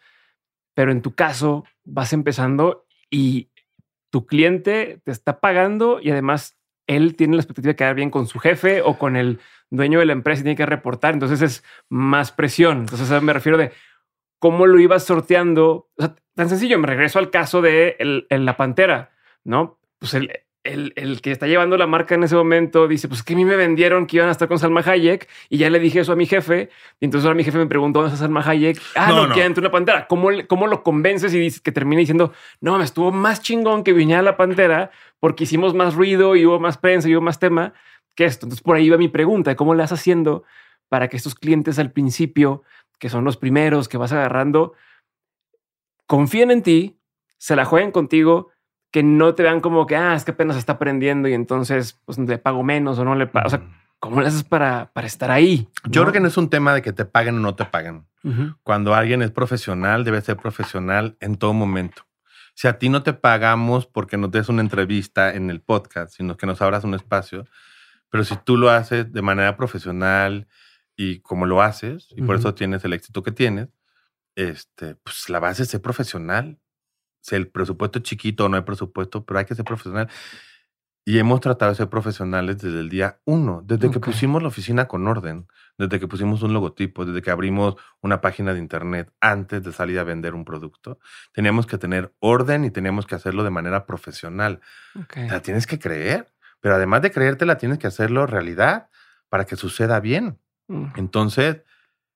pero 0.76 0.92
en 0.92 1.02
tu 1.02 1.16
caso 1.16 1.66
vas 1.84 2.14
empezando 2.14 2.86
y 3.10 3.50
tu 4.12 4.28
cliente 4.28 5.02
te 5.04 5.12
está 5.12 5.40
pagando 5.40 6.00
y 6.00 6.12
además 6.12 6.56
él 6.96 7.16
tiene 7.16 7.36
la 7.36 7.42
expectativa 7.42 7.72
de 7.72 7.76
quedar 7.76 7.96
bien 7.96 8.10
con 8.10 8.28
su 8.28 8.40
jefe 8.40 8.82
o 8.82 8.98
con 8.98 9.16
el 9.16 9.40
dueño 9.70 10.00
de 10.00 10.06
la 10.06 10.14
empresa 10.14 10.42
y 10.42 10.44
tiene 10.44 10.58
que 10.58 10.66
reportar. 10.66 11.14
Entonces 11.14 11.42
es 11.42 11.64
más 11.90 12.32
presión. 12.32 12.80
Entonces 12.82 13.22
me 13.22 13.34
refiero 13.34 13.58
de 13.58 13.72
cómo 14.40 14.68
lo 14.68 14.80
ibas 14.80 15.04
sorteando. 15.04 15.90
tan 16.36 16.50
sencillo, 16.50 16.80
me 16.80 16.88
regreso 16.88 17.20
al 17.20 17.30
caso 17.30 17.62
de 17.62 17.96
la 18.30 18.58
pantera, 18.58 19.12
¿no? 19.44 19.80
Pues 20.00 20.14
el, 20.14 20.32
el, 20.64 21.22
que 21.22 21.32
está 21.32 21.48
llevando 21.48 21.76
la 21.78 21.88
marca 21.88 22.16
en 22.16 22.24
ese 22.24 22.36
momento 22.36 22.88
dice, 22.88 23.08
pues 23.08 23.24
que 23.24 23.34
a 23.34 23.36
mí 23.36 23.46
me 23.46 23.56
vendieron 23.56 24.06
que 24.06 24.18
iban 24.18 24.30
a 24.30 24.32
estar 24.32 24.48
con 24.48 24.60
Salma 24.60 24.82
Hayek 24.82 25.28
y 25.50 25.58
ya 25.58 25.70
le 25.70 25.80
dije 25.80 26.02
eso 26.02 26.12
a 26.12 26.16
mi 26.16 26.26
jefe. 26.26 26.70
Y 27.00 27.06
entonces 27.06 27.26
ahora 27.26 27.36
mi 27.36 27.44
jefe 27.44 27.58
me 27.58 27.66
preguntó, 27.66 28.02
¿dónde 28.02 28.14
está 28.14 28.26
Salma 28.26 28.44
Hayek? 28.48 28.80
Ah, 28.96 29.10
no, 29.10 29.28
no. 29.28 29.36
entre 29.36 29.62
una 29.62 29.72
pantera. 29.72 30.08
¿Cómo, 30.08 30.30
¿Cómo 30.48 30.68
lo 30.68 30.84
convences 30.84 31.34
y 31.34 31.40
dices 31.40 31.62
que 31.62 31.72
termina 31.72 32.00
diciendo, 32.00 32.34
no, 32.60 32.78
me 32.78 32.84
estuvo 32.84 33.12
más 33.12 33.42
chingón 33.42 33.84
que 33.84 33.94
viniera 33.94 34.22
la 34.22 34.38
pantera 34.38 34.92
porque 35.20 35.46
hicimos 35.46 35.74
más 35.74 35.96
ruido 35.96 36.36
y 36.36 36.46
hubo 36.46 36.60
más 36.60 36.78
prensa 36.78 37.10
y 37.10 37.16
hubo 37.16 37.22
más 37.22 37.40
tema 37.40 37.74
que 38.16 38.26
esto? 38.26 38.46
Entonces 38.46 38.64
por 38.64 38.76
ahí 38.76 38.90
va 38.90 38.98
mi 38.98 39.10
pregunta, 39.10 39.56
¿cómo 39.56 39.74
le 39.74 39.82
vas 39.82 39.92
haciendo 39.92 40.44
para 40.90 41.08
que 41.08 41.18
estos 41.18 41.36
clientes 41.36 41.80
al 41.80 41.92
principio, 41.92 42.64
que 43.00 43.10
son 43.10 43.24
los 43.24 43.38
primeros 43.38 43.88
que 43.90 43.98
vas 43.98 44.12
agarrando, 44.12 44.74
confíen 46.06 46.52
en 46.52 46.62
ti, 46.62 47.00
se 47.38 47.56
la 47.56 47.66
jueguen 47.66 47.92
contigo 47.92 48.52
que 48.92 49.04
no 49.04 49.34
te 49.36 49.44
vean 49.44 49.62
como 49.62 49.88
que, 49.88 49.96
ah, 49.96 50.14
es 50.14 50.26
que 50.26 50.32
apenas 50.32 50.58
está 50.58 50.74
aprendiendo 50.74 51.28
y 51.30 51.34
entonces 51.34 52.00
pues 52.06 52.18
le 52.20 52.38
pago 52.38 52.62
menos 52.62 53.00
o 53.00 53.06
no 53.06 53.16
le 53.16 53.26
pago. 53.26 53.48
O 53.48 53.50
sea, 53.50 53.62
¿cómo 54.00 54.22
le 54.22 54.28
haces 54.28 54.44
para, 54.44 54.92
para 54.94 55.08
estar 55.08 55.32
ahí? 55.32 55.70
Yo 55.86 56.02
creo 56.02 56.14
que 56.14 56.20
no 56.20 56.28
es 56.28 56.38
un 56.38 56.50
tema 56.50 56.74
de 56.74 56.82
que 56.82 56.92
te 56.92 57.06
paguen 57.06 57.38
o 57.38 57.40
no 57.40 57.56
te 57.56 57.66
paguen. 57.66 58.06
Cuando 58.62 58.94
alguien 58.94 59.24
es 59.24 59.32
profesional, 59.32 60.04
debe 60.04 60.22
ser 60.22 60.38
profesional 60.38 61.18
en 61.22 61.38
todo 61.38 61.54
momento. 61.54 62.04
Si 62.54 62.68
a 62.68 62.78
ti 62.78 62.90
no 62.90 63.02
te 63.02 63.14
pagamos 63.14 63.88
porque 63.88 64.18
nos 64.18 64.30
des 64.30 64.48
una 64.48 64.62
entrevista 64.62 65.34
en 65.34 65.50
el 65.50 65.60
podcast, 65.62 66.14
sino 66.16 66.38
que 66.38 66.46
nos 66.46 66.62
abras 66.62 66.84
un 66.84 66.94
espacio, 66.94 67.46
pero 68.10 68.24
si 68.24 68.36
tú 68.36 68.58
lo 68.58 68.70
haces 68.70 69.12
de 69.12 69.22
manera 69.24 69.58
profesional 69.58 70.48
y 70.96 71.20
como 71.22 71.48
lo 71.48 71.64
haces, 71.64 72.10
y 72.16 72.22
por 72.22 72.36
eso 72.36 72.54
tienes 72.54 72.86
el 72.86 72.94
éxito 72.94 73.24
que 73.24 73.32
tienes, 73.32 73.70
este, 74.36 74.96
pues 74.96 75.30
la 75.30 75.40
base 75.40 75.64
es 75.64 75.70
ser 75.70 75.82
profesional 75.82 76.60
si 77.22 77.36
el 77.36 77.48
presupuesto 77.48 78.00
es 78.00 78.04
chiquito 78.04 78.46
o 78.46 78.50
no 78.50 78.58
hay 78.58 78.64
presupuesto, 78.64 79.26
pero 79.26 79.40
hay 79.40 79.46
que 79.46 79.56
ser 79.56 79.66
profesional. 79.66 80.10
Y 81.04 81.18
hemos 81.18 81.40
tratado 81.40 81.72
de 81.72 81.78
ser 81.78 81.90
profesionales 81.90 82.60
desde 82.60 82.80
el 82.80 82.90
día 82.90 83.20
uno, 83.26 83.64
desde 83.66 83.90
que 83.90 84.00
pusimos 84.00 84.44
la 84.44 84.50
oficina 84.50 84.88
con 84.88 85.08
orden, 85.08 85.48
desde 85.78 86.00
que 86.00 86.08
pusimos 86.08 86.44
un 86.44 86.54
logotipo, 86.54 87.06
desde 87.06 87.24
que 87.24 87.32
abrimos 87.32 87.76
una 88.02 88.22
página 88.22 88.54
de 88.54 88.60
internet 88.60 89.12
antes 89.20 89.64
de 89.64 89.72
salir 89.72 89.98
a 89.98 90.04
vender 90.04 90.36
un 90.36 90.46
producto. 90.46 91.00
Teníamos 91.32 91.66
que 91.66 91.80
tener 91.80 92.14
orden 92.20 92.66
y 92.66 92.72
teníamos 92.72 93.08
que 93.08 93.16
hacerlo 93.16 93.44
de 93.44 93.50
manera 93.50 93.88
profesional. 93.88 94.62
La 95.16 95.42
tienes 95.42 95.66
que 95.66 95.80
creer, 95.80 96.32
pero 96.60 96.76
además 96.76 97.02
de 97.02 97.10
creértela, 97.10 97.58
tienes 97.58 97.80
que 97.80 97.88
hacerlo 97.88 98.28
realidad 98.28 98.90
para 99.28 99.46
que 99.46 99.56
suceda 99.56 100.00
bien. 100.02 100.40
Entonces, 100.96 101.64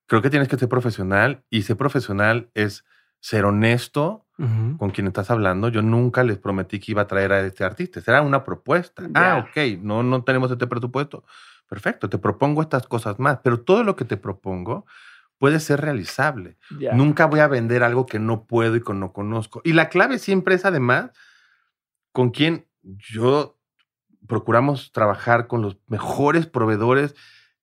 creo 0.06 0.22
que 0.22 0.30
tienes 0.30 0.48
que 0.48 0.58
ser 0.58 0.70
profesional 0.70 1.44
y 1.50 1.64
ser 1.64 1.76
profesional 1.76 2.52
es 2.54 2.86
ser 3.20 3.46
honesto 3.46 4.25
con 4.38 4.90
quien 4.90 5.08
estás 5.08 5.32
hablando. 5.32 5.70
Yo 5.70 5.82
nunca 5.82 6.24
les 6.24 6.38
prometí 6.38 6.80
que 6.80 6.92
iba 6.92 7.04
a 7.04 7.08
traer 7.08 7.32
a 7.32 7.42
este 7.42 7.64
artista. 7.64 8.02
Era 8.06 8.22
una 8.22 8.44
propuesta. 8.44 9.04
Ah, 9.14 9.46
ok, 9.48 9.80
no, 9.82 10.04
no 10.04 10.24
tenemos 10.24 10.52
este 10.52 10.68
presupuesto. 10.68 11.24
Perfecto, 11.68 12.10
te 12.10 12.18
propongo 12.18 12.62
estas 12.62 12.86
cosas 12.88 13.18
más, 13.20 13.40
pero 13.44 13.62
todo 13.62 13.84
lo 13.84 13.96
que 13.96 14.06
te 14.06 14.18
propongo 14.18 14.86
puede 15.38 15.60
ser 15.60 15.82
realizable. 15.82 16.58
Nunca 16.94 17.26
voy 17.26 17.40
a 17.40 17.48
vender 17.48 17.84
algo 17.84 18.06
que 18.06 18.20
no 18.20 18.46
puedo 18.46 18.76
y 18.76 18.84
que 18.84 18.94
no 18.94 19.14
conozco. 19.14 19.62
Y 19.64 19.74
la 19.74 19.90
clave 19.90 20.20
siempre 20.20 20.56
es 20.56 20.66
además 20.66 21.12
con 22.12 22.30
quien 22.30 22.68
yo 22.84 23.58
procuramos 24.28 24.92
trabajar 24.92 25.48
con 25.48 25.62
los 25.62 25.78
mejores 25.88 26.48
proveedores, 26.48 27.16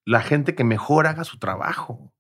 la 0.05 0.21
gente 0.21 0.55
que 0.55 0.65
mejor 0.65 1.07
haga 1.07 1.25
su 1.25 1.39
trabajo 1.39 2.13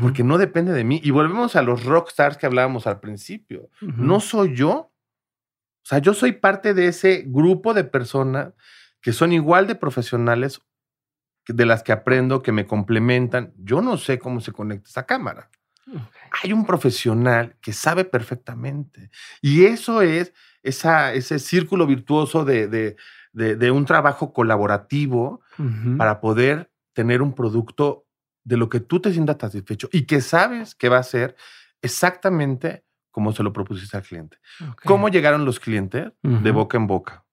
porque 0.00 0.24
no 0.24 0.38
depende 0.38 0.72
de 0.72 0.84
mí. 0.84 1.00
Y 1.02 1.10
volvemos 1.10 1.56
a 1.56 1.62
los 1.62 1.84
rockstars 1.84 2.36
que 2.36 2.46
hablábamos 2.46 2.86
al 2.86 3.00
principio. 3.00 3.68
No 3.80 4.20
soy 4.20 4.54
yo. 4.54 4.72
O 4.72 5.88
sea, 5.88 5.98
yo 5.98 6.14
soy 6.14 6.32
parte 6.32 6.74
de 6.74 6.88
ese 6.88 7.24
grupo 7.26 7.74
de 7.74 7.84
personas 7.84 8.54
que 9.00 9.12
son 9.12 9.32
igual 9.32 9.66
de 9.66 9.74
profesionales 9.74 10.60
de 11.46 11.66
las 11.66 11.82
que 11.82 11.92
aprendo, 11.92 12.42
que 12.42 12.52
me 12.52 12.66
complementan. 12.66 13.52
Yo 13.56 13.82
no 13.82 13.98
sé 13.98 14.18
cómo 14.18 14.40
se 14.40 14.52
conecta 14.52 14.88
esa 14.88 15.06
cámara. 15.06 15.50
Hay 16.42 16.52
un 16.52 16.66
profesional 16.66 17.56
que 17.60 17.72
sabe 17.72 18.04
perfectamente. 18.04 19.10
Y 19.40 19.66
eso 19.66 20.02
es 20.02 20.32
esa, 20.62 21.12
ese 21.14 21.38
círculo 21.38 21.86
virtuoso 21.86 22.44
de, 22.44 22.66
de, 22.66 22.96
de, 23.32 23.70
un 23.70 23.84
trabajo 23.84 24.32
colaborativo 24.32 25.42
para 25.96 26.20
poder 26.20 26.70
tener 26.92 27.22
un 27.22 27.34
producto 27.34 28.05
de 28.46 28.56
lo 28.56 28.68
que 28.68 28.78
tú 28.78 29.00
te 29.00 29.12
sientas 29.12 29.38
satisfecho 29.40 29.88
y 29.90 30.06
que 30.06 30.20
sabes 30.20 30.76
que 30.76 30.88
va 30.88 30.98
a 30.98 31.02
ser 31.02 31.34
exactamente 31.82 32.84
como 33.10 33.32
se 33.32 33.42
lo 33.42 33.52
propusiste 33.52 33.96
al 33.96 34.04
cliente. 34.04 34.38
¿Cómo 34.84 35.08
llegaron 35.08 35.44
los 35.44 35.58
clientes? 35.58 36.12
De 36.22 36.50
boca 36.52 36.76
en 36.76 36.86
boca. 36.86 37.24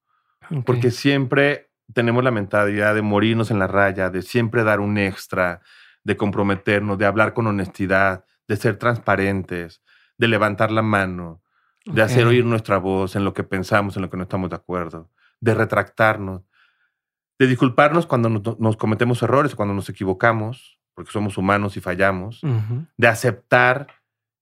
Porque 0.66 0.89
siempre 0.89 1.70
tenemos 1.93 2.24
la 2.24 2.32
mentalidad 2.32 2.95
de 2.95 3.03
morirnos 3.03 3.51
en 3.51 3.59
la 3.59 3.68
raya, 3.68 4.09
de 4.09 4.24
siempre 4.24 4.64
dar 4.64 4.80
un 4.80 4.97
extra, 4.97 5.61
de 6.03 6.18
comprometernos, 6.18 6.97
de 6.97 7.05
hablar 7.05 7.34
con 7.34 7.45
honestidad, 7.45 8.26
de 8.47 8.55
ser 8.57 8.78
transparentes, 8.78 9.84
de 10.18 10.28
levantar 10.28 10.72
la 10.72 10.82
mano, 10.82 11.43
de 11.86 12.01
hacer 12.01 12.26
oír 12.26 12.45
nuestra 12.45 12.78
voz 12.78 13.16
en 13.16 13.24
lo 13.24 13.34
que 13.34 13.43
pensamos, 13.43 13.95
en 13.95 14.01
lo 14.01 14.09
que 14.09 14.18
no 14.18 14.24
estamos 14.24 14.49
de 14.49 14.55
acuerdo, 14.55 15.11
de 15.41 15.53
retractarnos, 15.53 16.41
de 17.38 17.45
disculparnos 17.45 18.07
cuando 18.07 18.30
nos 18.30 18.78
cometemos 18.78 19.22
errores, 19.22 19.53
cuando 19.53 19.76
nos 19.76 19.89
equivocamos, 19.89 20.80
porque 20.94 21.12
somos 21.12 21.38
humanos 21.38 21.78
y 21.78 21.82
fallamos, 21.82 22.41
de 22.98 23.08
aceptar 23.08 23.88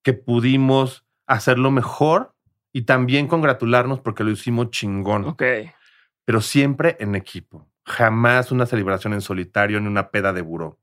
que 0.03 0.13
pudimos 0.13 1.05
hacerlo 1.27 1.71
mejor 1.71 2.35
y 2.73 2.83
también 2.83 3.27
congratularnos 3.27 3.99
porque 3.99 4.23
lo 4.23 4.31
hicimos 4.31 4.71
chingón. 4.71 5.25
Ok. 5.25 5.43
Pero 6.25 6.41
siempre 6.41 6.97
en 6.99 7.15
equipo. 7.15 7.67
Jamás 7.85 8.51
una 8.51 8.65
celebración 8.65 9.13
en 9.13 9.21
solitario 9.21 9.79
ni 9.79 9.87
una 9.87 10.11
peda 10.11 10.33
de 10.33 10.41
buró. 10.41 10.79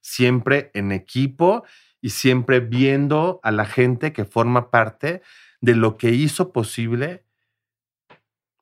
Siempre 0.00 0.70
en 0.74 0.92
equipo 0.92 1.64
y 2.00 2.10
siempre 2.10 2.60
viendo 2.60 3.40
a 3.42 3.50
la 3.50 3.64
gente 3.64 4.12
que 4.12 4.24
forma 4.24 4.70
parte 4.70 5.22
de 5.60 5.74
lo 5.74 5.96
que 5.96 6.10
hizo 6.10 6.52
posible 6.52 7.24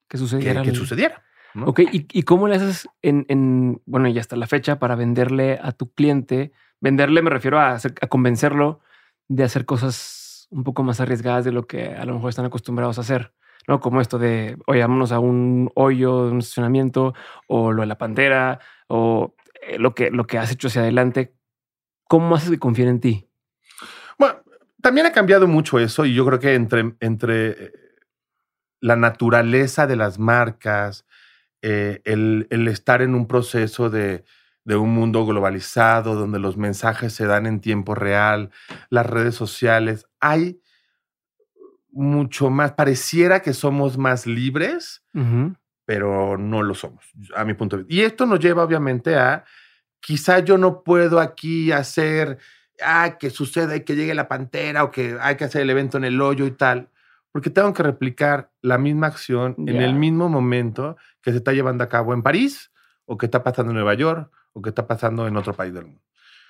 que 0.08 0.18
sucediera. 0.18 0.62
Que, 0.62 0.74
sucediera. 0.74 1.22
Ok, 1.64 1.80
¿Y, 1.90 2.22
cómo 2.22 2.46
le 2.46 2.56
haces 2.56 2.88
en, 3.02 3.80
bueno, 3.86 4.08
y 4.08 4.18
hasta 4.18 4.36
la 4.36 4.46
fecha 4.46 4.78
para 4.78 4.94
venderle 4.94 5.58
a 5.62 5.72
tu 5.72 5.92
cliente? 5.92 6.52
Venderle 6.80 7.22
me 7.22 7.30
refiero 7.30 7.58
a, 7.58 7.74
a 7.74 8.06
convencerlo 8.06 8.80
de 9.28 9.44
hacer 9.44 9.64
cosas 9.64 10.46
un 10.50 10.64
poco 10.64 10.82
más 10.82 11.00
arriesgadas 11.00 11.44
de 11.44 11.52
lo 11.52 11.66
que 11.66 11.94
a 11.94 12.04
lo 12.04 12.14
mejor 12.14 12.30
están 12.30 12.44
acostumbrados 12.44 12.98
a 12.98 13.02
hacer. 13.02 13.32
¿no? 13.68 13.80
Como 13.80 14.00
esto 14.00 14.18
de, 14.18 14.56
oye, 14.66 14.80
vámonos 14.80 15.12
a 15.12 15.18
un 15.18 15.70
hoyo 15.74 16.26
de 16.26 16.32
un 16.32 16.38
estacionamiento, 16.38 17.14
o 17.46 17.70
lo 17.70 17.82
de 17.82 17.86
la 17.86 17.98
pantera, 17.98 18.60
o 18.88 19.34
eh, 19.62 19.78
lo, 19.78 19.94
que, 19.94 20.10
lo 20.10 20.26
que 20.26 20.38
has 20.38 20.50
hecho 20.50 20.68
hacia 20.68 20.80
adelante. 20.80 21.34
¿Cómo 22.04 22.34
haces 22.34 22.50
que 22.50 22.58
confíen 22.58 22.88
en 22.88 23.00
ti? 23.00 23.28
Bueno, 24.18 24.36
también 24.80 25.06
ha 25.06 25.12
cambiado 25.12 25.46
mucho 25.46 25.78
eso 25.78 26.06
y 26.06 26.14
yo 26.14 26.24
creo 26.24 26.40
que 26.40 26.54
entre, 26.54 26.94
entre 27.00 27.50
eh, 27.50 27.72
la 28.80 28.96
naturaleza 28.96 29.86
de 29.86 29.96
las 29.96 30.18
marcas, 30.18 31.04
eh, 31.62 32.00
el, 32.04 32.46
estar 32.68 33.02
en 33.02 33.14
un 33.14 33.26
proceso 33.26 33.90
de, 33.90 34.24
de, 34.64 34.76
un 34.76 34.90
mundo 34.90 35.26
globalizado 35.26 36.14
donde 36.14 36.38
los 36.38 36.56
mensajes 36.56 37.12
se 37.12 37.26
dan 37.26 37.46
en 37.46 37.60
tiempo 37.60 37.94
real, 37.94 38.50
las 38.90 39.06
redes 39.06 39.34
sociales, 39.34 40.06
hay 40.20 40.60
mucho 41.90 42.50
más, 42.50 42.72
pareciera 42.72 43.40
que 43.40 43.52
somos 43.52 43.98
más 43.98 44.26
libres, 44.26 45.02
pero 45.84 46.38
no 46.38 46.62
lo 46.62 46.74
somos, 46.74 47.04
a 47.34 47.44
mi 47.44 47.54
punto 47.54 47.76
de 47.76 47.82
vista. 47.82 47.94
Y 47.94 48.04
esto 48.04 48.26
nos 48.26 48.38
lleva 48.38 48.62
obviamente 48.62 49.16
a, 49.16 49.44
quizá 50.00 50.38
yo 50.40 50.58
no 50.58 50.82
puedo 50.82 51.18
aquí 51.18 51.72
hacer, 51.72 52.38
ah, 52.80 53.16
que 53.18 53.30
suceda 53.30 53.74
y 53.74 53.84
que 53.84 53.96
llegue 53.96 54.14
la 54.14 54.28
pantera 54.28 54.84
o 54.84 54.90
que 54.90 55.16
hay 55.20 55.36
que 55.36 55.44
hacer 55.44 55.62
el 55.62 55.70
evento 55.70 55.96
en 55.96 56.04
el 56.04 56.20
hoyo 56.20 56.46
y 56.46 56.52
tal, 56.52 56.88
porque 57.32 57.50
tengo 57.50 57.72
que 57.72 57.82
replicar 57.82 58.50
la 58.62 58.78
misma 58.78 59.08
acción 59.08 59.54
en 59.58 59.76
el 59.76 59.94
mismo 59.94 60.28
momento 60.28 60.96
que 61.22 61.30
se 61.30 61.38
está 61.38 61.52
llevando 61.52 61.84
a 61.84 61.88
cabo 61.88 62.14
en 62.14 62.22
París 62.22 62.72
o 63.04 63.16
que 63.16 63.26
está 63.26 63.42
pasando 63.42 63.70
en 63.70 63.76
Nueva 63.76 63.94
York 63.94 64.30
o 64.52 64.62
que 64.62 64.70
está 64.70 64.86
pasando 64.86 65.26
en 65.26 65.36
otro 65.36 65.54
país 65.54 65.72
del 65.72 65.86
mundo. 65.86 66.02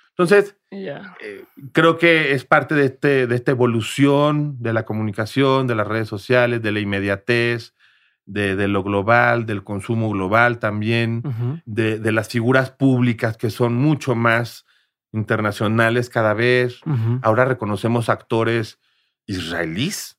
Entonces, 0.09 0.57
eh, 0.71 1.45
creo 1.71 1.97
que 1.97 2.33
es 2.33 2.43
parte 2.43 2.75
de, 2.75 2.85
este, 2.85 3.25
de 3.25 3.35
esta 3.35 3.51
evolución 3.51 4.57
de 4.59 4.73
la 4.73 4.83
comunicación, 4.83 5.65
de 5.65 5.75
las 5.75 5.87
redes 5.87 6.09
sociales, 6.09 6.61
de 6.61 6.73
la 6.73 6.81
inmediatez, 6.81 7.73
de, 8.25 8.67
lo 8.67 8.83
global, 8.83 9.45
del 9.45 9.63
consumo 9.63 10.09
global 10.09 10.59
también, 10.59 11.23
de, 11.65 12.11
las 12.11 12.29
figuras 12.29 12.69
públicas 12.69 13.37
que 13.37 13.49
son 13.49 13.75
mucho 13.75 14.13
más 14.13 14.65
internacionales 15.11 16.09
cada 16.09 16.33
vez. 16.33 16.81
Ahora 17.23 17.45
reconocemos 17.45 18.09
actores 18.09 18.79
israelíes, 19.25 20.18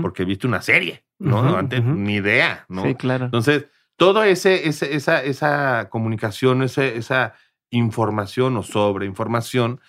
porque 0.00 0.24
viste 0.24 0.46
una 0.46 0.62
serie, 0.62 1.04
¿no? 1.18 1.56
Antes 1.56 1.84
ni 1.84 2.14
idea, 2.14 2.64
¿no? 2.68 2.84
Sí, 2.84 2.94
claro. 2.94 3.26
Entonces, 3.26 3.66
toda 3.96 4.28
ese, 4.28 4.68
esa, 4.68 5.22
esa 5.22 5.88
comunicación, 5.90 6.62
esa 6.62 7.34
información 7.70 8.56
o 8.56 8.62
sobre 8.62 9.06
información, 9.06 9.80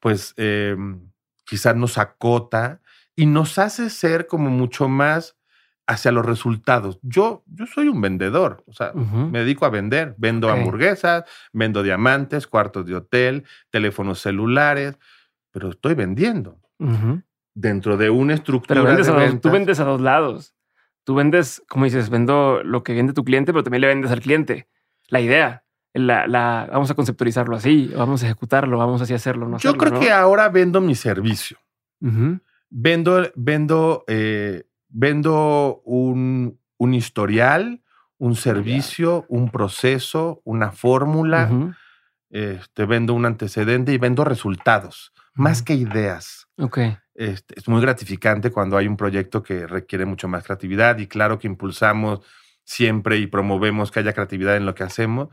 pues 0.00 0.34
eh, 0.36 0.76
quizás 1.44 1.76
nos 1.76 1.98
acota 1.98 2.80
y 3.14 3.26
nos 3.26 3.58
hace 3.58 3.90
ser 3.90 4.26
como 4.26 4.50
mucho 4.50 4.88
más 4.88 5.36
hacia 5.86 6.12
los 6.12 6.24
resultados. 6.24 6.98
Yo, 7.02 7.44
yo 7.46 7.66
soy 7.66 7.88
un 7.88 8.00
vendedor, 8.00 8.62
o 8.66 8.72
sea, 8.72 8.92
me 8.94 9.40
dedico 9.40 9.66
a 9.66 9.70
vender, 9.70 10.14
vendo 10.16 10.48
hamburguesas, 10.48 11.24
vendo 11.52 11.82
diamantes, 11.82 12.46
cuartos 12.46 12.86
de 12.86 12.94
hotel, 12.94 13.44
teléfonos 13.70 14.20
celulares, 14.20 14.98
pero 15.50 15.70
estoy 15.70 15.94
vendiendo. 15.94 16.58
Dentro 17.54 17.96
de 17.96 18.10
una 18.10 18.34
estructura. 18.34 18.82
Pero 18.82 19.40
tú 19.40 19.50
vendes 19.50 19.80
a 19.80 19.84
dos 19.84 20.00
lados. 20.00 20.54
Tú 21.04 21.14
vendes, 21.14 21.62
como 21.68 21.84
dices, 21.84 22.10
vendo 22.10 22.62
lo 22.62 22.82
que 22.82 22.94
vende 22.94 23.12
tu 23.12 23.24
cliente, 23.24 23.52
pero 23.52 23.64
también 23.64 23.82
le 23.82 23.88
vendes 23.88 24.10
al 24.10 24.20
cliente. 24.20 24.68
La 25.08 25.20
idea 25.20 25.62
la, 25.94 26.68
vamos 26.72 26.90
a 26.90 26.94
conceptualizarlo 26.94 27.56
así, 27.56 27.90
vamos 27.94 28.22
a 28.22 28.26
ejecutarlo, 28.26 28.78
vamos 28.78 29.02
así 29.02 29.12
a 29.12 29.16
hacerlo. 29.16 29.48
No 29.48 29.58
Yo 29.58 29.76
creo 29.76 29.98
que 29.98 30.10
ahora 30.10 30.48
vendo 30.48 30.80
mi 30.80 30.94
servicio. 30.94 31.58
Vendo, 32.70 33.30
vendo, 33.36 34.04
eh, 34.08 34.64
vendo 34.88 35.82
un, 35.84 36.58
un, 36.78 36.94
historial, 36.94 37.82
un 38.18 38.34
servicio, 38.34 39.26
un 39.28 39.50
proceso, 39.50 40.40
una 40.44 40.72
fórmula. 40.72 41.74
este, 42.30 42.86
vendo 42.86 43.12
un 43.12 43.26
antecedente 43.26 43.92
y 43.92 43.98
vendo 43.98 44.24
resultados, 44.24 45.12
más 45.34 45.62
que 45.62 45.74
ideas. 45.74 46.48
Ok. 46.56 46.78
Este, 47.14 47.58
es 47.58 47.68
muy 47.68 47.82
gratificante 47.82 48.50
cuando 48.50 48.76
hay 48.76 48.86
un 48.86 48.96
proyecto 48.96 49.42
que 49.42 49.66
requiere 49.66 50.06
mucho 50.06 50.28
más 50.28 50.44
creatividad 50.44 50.98
y 50.98 51.06
claro 51.06 51.38
que 51.38 51.46
impulsamos 51.46 52.20
siempre 52.64 53.18
y 53.18 53.26
promovemos 53.26 53.90
que 53.90 54.00
haya 54.00 54.14
creatividad 54.14 54.56
en 54.56 54.66
lo 54.66 54.74
que 54.74 54.84
hacemos, 54.84 55.28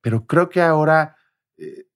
pero 0.00 0.26
creo 0.26 0.50
que 0.50 0.60
ahora 0.60 1.16
eh, 1.56 1.86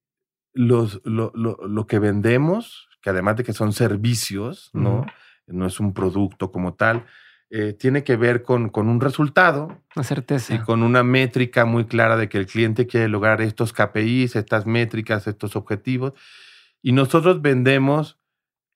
los, 0.55 1.03
lo, 1.05 1.33
lo, 1.35 1.87
que 1.87 1.99
vendemos, 1.99 2.89
que 3.03 3.11
además 3.11 3.37
de 3.37 3.45
que 3.45 3.53
son 3.53 3.73
servicios, 3.73 4.71
¿no? 4.73 5.05
No 5.47 5.67
es 5.67 5.81
un 5.81 5.93
producto 5.93 6.51
como 6.51 6.75
tal, 6.75 7.05
eh, 7.51 7.75
tiene 7.75 8.03
que 8.03 8.17
ver 8.17 8.43
con, 8.43 8.71
con, 8.71 8.89
un 8.89 9.01
resultado. 9.01 9.83
Una 9.95 10.03
certeza. 10.03 10.55
Y 10.55 10.59
con 10.61 10.83
una 10.83 11.03
métrica 11.03 11.65
muy 11.65 11.85
clara 11.85 12.17
de 12.17 12.29
que 12.29 12.39
el 12.39 12.47
cliente 12.47 12.87
quiere 12.87 13.09
lograr 13.09 13.41
estos 13.43 13.73
KPIs, 13.73 14.35
estas 14.35 14.67
métricas, 14.67 15.27
estos 15.27 15.55
objetivos. 15.55 16.15
Y 16.83 16.93
nosotros 16.93 17.43
vendemos 17.43 18.19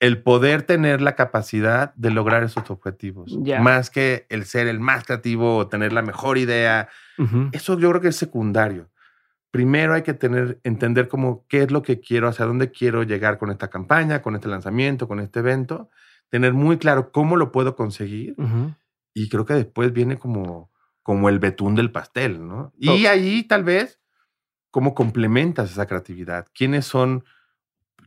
el 0.00 0.22
poder 0.22 0.62
tener 0.62 1.02
la 1.02 1.14
capacidad 1.14 1.94
de 1.94 2.10
lograr 2.10 2.42
esos 2.42 2.70
objetivos. 2.70 3.38
Más 3.60 3.90
que 3.90 4.26
el 4.30 4.46
ser 4.46 4.66
el 4.66 4.80
más 4.80 5.04
creativo 5.04 5.58
o 5.58 5.68
tener 5.68 5.92
la 5.92 6.02
mejor 6.02 6.38
idea. 6.38 6.88
Eso 7.52 7.78
yo 7.78 7.90
creo 7.90 8.00
que 8.00 8.08
es 8.08 8.16
secundario. 8.16 8.90
Primero 9.50 9.92
hay 9.92 10.02
que 10.02 10.14
tener, 10.14 10.58
entender 10.64 11.08
cómo 11.08 11.44
qué 11.48 11.62
es 11.62 11.70
lo 11.70 11.82
que 11.82 12.00
quiero, 12.00 12.28
hacia 12.28 12.46
dónde 12.46 12.70
quiero 12.70 13.02
llegar 13.02 13.36
con 13.36 13.50
esta 13.50 13.68
campaña, 13.68 14.22
con 14.22 14.34
este 14.34 14.48
lanzamiento, 14.48 15.06
con 15.06 15.20
este 15.20 15.40
evento, 15.40 15.90
tener 16.30 16.54
muy 16.54 16.78
claro 16.78 17.12
cómo 17.12 17.36
lo 17.36 17.52
puedo 17.52 17.76
conseguir. 17.76 18.36
Y 19.12 19.28
creo 19.28 19.44
que 19.44 19.54
después 19.54 19.92
viene 19.92 20.18
como, 20.18 20.70
como 21.02 21.28
el 21.28 21.40
betún 21.40 21.74
del 21.74 21.92
pastel, 21.92 22.46
¿no? 22.48 22.72
Y 22.78 23.04
ahí 23.04 23.42
tal 23.42 23.64
vez 23.64 24.00
cómo 24.70 24.94
complementas 24.94 25.70
esa 25.70 25.86
creatividad, 25.86 26.46
quiénes 26.54 26.86
son, 26.86 27.24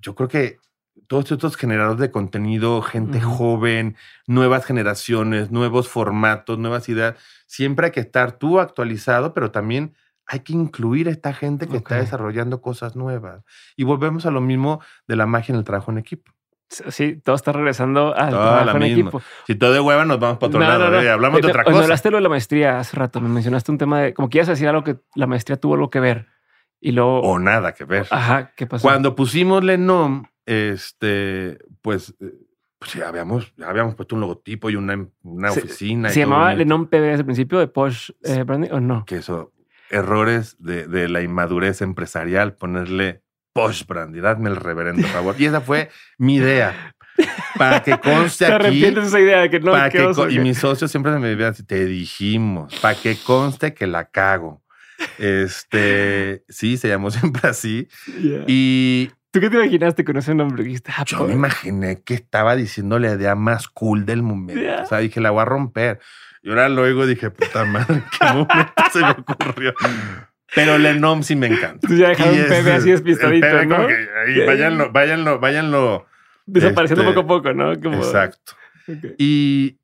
yo 0.02 0.16
creo 0.16 0.30
que 0.30 0.60
todos 1.08 1.32
estos 1.32 1.56
generadores 1.56 2.00
de 2.00 2.12
contenido, 2.12 2.82
gente 2.82 3.20
joven, 3.22 3.96
nuevas 4.28 4.66
generaciones, 4.66 5.52
nuevos 5.52 5.88
formatos, 5.88 6.58
nuevas 6.58 6.88
ideas, 6.90 7.16
siempre 7.46 7.88
hay 7.88 7.92
que 7.92 8.00
estar 8.00 8.34
tú 8.34 8.60
actualizado, 8.60 9.34
pero 9.34 9.52
también 9.52 9.96
hay 10.26 10.40
que 10.40 10.54
incluir 10.54 11.08
a 11.08 11.12
esta 11.12 11.34
gente 11.34 11.68
que 11.68 11.78
está 11.78 11.98
desarrollando 11.98 12.62
cosas 12.62 12.96
nuevas. 12.96 13.44
Y 13.76 13.84
volvemos 13.84 14.26
a 14.26 14.32
lo 14.32 14.42
mismo 14.42 14.82
de 15.08 15.16
la 15.16 15.26
magia 15.26 15.54
en 15.54 15.60
el 15.60 15.66
trabajo 15.66 15.92
en 15.92 15.98
equipo. 15.98 16.32
Sí, 16.70 17.22
todo 17.24 17.36
está 17.36 17.52
regresando 17.52 18.16
al 18.16 18.32
trabajo 18.32 18.78
en 18.78 18.84
equipo. 18.84 19.22
Si 19.46 19.56
todo 19.56 19.74
de 19.74 19.80
hueva, 19.80 20.06
nos 20.06 20.20
vamos 20.20 20.40
para 20.40 20.48
otro 20.48 20.60
lado. 20.60 21.02
¿eh? 21.02 21.10
Hablamos 21.10 21.42
de 21.42 21.48
otra 21.50 21.64
cosa. 21.64 21.84
Hablaste 21.84 22.10
lo 22.10 22.18
de 22.18 22.24
la 22.24 22.30
maestría 22.30 22.80
hace 22.80 22.98
rato. 22.98 23.22
Me 23.22 23.30
mencionaste 23.30 23.72
un 23.72 23.78
tema 23.78 24.02
de 24.02 24.14
como 24.14 24.28
a 24.34 24.46
decir 24.46 24.68
algo 24.68 24.84
que 24.84 24.98
la 25.16 25.28
maestría 25.28 25.58
tuvo 25.58 25.76
algo 25.76 25.90
que 25.90 26.00
ver. 26.00 26.28
Y 26.80 26.92
luego. 26.92 27.22
O 27.22 27.38
nada 27.38 27.74
que 27.74 27.86
ver. 27.86 28.08
Ajá, 28.10 28.54
¿qué 28.56 28.66
pasó? 28.66 28.82
Cuando 28.82 29.16
pusimos 29.16 29.64
Lenom, 29.64 30.24
este, 30.46 31.60
pues 31.82 32.16
eh, 32.20 32.34
pues 32.84 32.96
ya 32.96 33.08
habíamos, 33.08 33.54
ya 33.56 33.70
habíamos 33.70 33.96
puesto 33.96 34.16
un 34.16 34.22
logotipo 34.22 34.70
y 34.70 34.76
una, 34.76 35.08
una 35.22 35.52
oficina. 35.52 36.10
¿Se 36.10 36.20
llamaba 36.20 36.54
Lenom 36.54 36.88
PB 36.88 36.92
desde 36.92 37.20
el 37.20 37.26
principio 37.26 37.60
de 37.60 37.68
Posh 37.68 38.12
eh, 38.24 38.44
Branding 38.44 38.72
o 38.72 38.82
no? 38.82 39.06
Que 39.06 39.18
eso, 39.18 39.54
errores 39.90 40.58
de, 40.60 41.08
la 41.08 41.22
inmadurez 41.22 41.82
empresarial, 41.82 42.56
ponerle 42.56 43.22
posh 43.54 43.86
brandy, 43.86 44.20
dadme 44.20 44.50
el 44.50 44.58
reverendo 44.58 45.08
favor. 45.08 45.36
Y 45.40 45.46
esa 45.46 45.62
fue 45.62 45.90
mi 46.18 46.36
idea. 46.36 46.94
Para 47.58 47.84
que 47.84 47.98
conste 48.00 48.46
aquí. 48.48 48.52
¿Te 48.52 48.66
arrepientes 48.68 49.06
esa 49.06 49.20
idea 49.20 49.42
de 49.42 49.50
que 49.50 49.60
no? 49.60 49.72
Para 49.72 49.90
que, 49.90 50.12
y 50.32 50.40
mis 50.40 50.58
socios 50.58 50.92
siempre 50.92 51.18
me 51.20 51.36
decían, 51.36 51.66
te 51.66 51.86
dijimos, 51.86 52.76
para 52.82 52.96
que 52.96 53.16
conste 53.16 53.74
que 53.74 53.88
la 53.88 54.06
cago. 54.06 54.62
Este, 55.18 56.46
sí, 56.48 56.78
se 56.78 56.88
llamó 56.88 57.12
siempre 57.12 57.50
así. 57.50 57.90
Y 58.48 59.12
¿Tú 59.34 59.40
qué 59.40 59.50
te 59.50 59.56
imaginaste 59.56 60.06
con 60.06 60.16
ese 60.16 60.36
nombre? 60.36 60.64
Ah, 60.96 61.04
Yo 61.08 61.26
me 61.26 61.34
imaginé 61.34 62.04
que 62.04 62.14
estaba 62.14 62.56
diciendo 62.56 63.00
la 63.00 63.14
idea 63.14 63.34
más 63.34 63.68
cool 63.68 64.06
del 64.06 64.22
momento. 64.22 64.84
O 64.84 64.86
sea, 64.86 65.00
dije, 65.00 65.20
la 65.22 65.32
voy 65.32 65.42
a 65.42 65.46
romper. 65.46 66.00
Y 66.44 66.50
ahora 66.52 66.70
luego 66.70 67.08
dije, 67.08 67.32
puta 67.32 67.66
madre, 67.66 68.04
¿qué 68.20 68.28
momento 68.28 68.84
se 68.92 69.00
me 69.00 69.10
ocurrió? 69.10 69.74
Pero 70.54 70.78
Lenom 70.78 71.24
sí 71.24 71.36
me 71.36 71.48
encanta. 71.48 71.88
Tú 71.88 71.96
ya 71.96 72.10
dejaron 72.10 72.36
un 72.36 72.72
así 72.74 72.92
despistadito, 72.92 73.66
¿no? 73.66 73.88
váyanlo, 74.46 74.92
váyanlo, 74.92 75.40
váyanlo. 75.40 76.06
Desapareciendo 76.46 77.02
este, 77.02 77.16
poco 77.16 77.26
a 77.26 77.38
poco, 77.38 77.54
¿no? 77.54 77.74
Exacto. 77.74 78.54
Y 79.18 79.80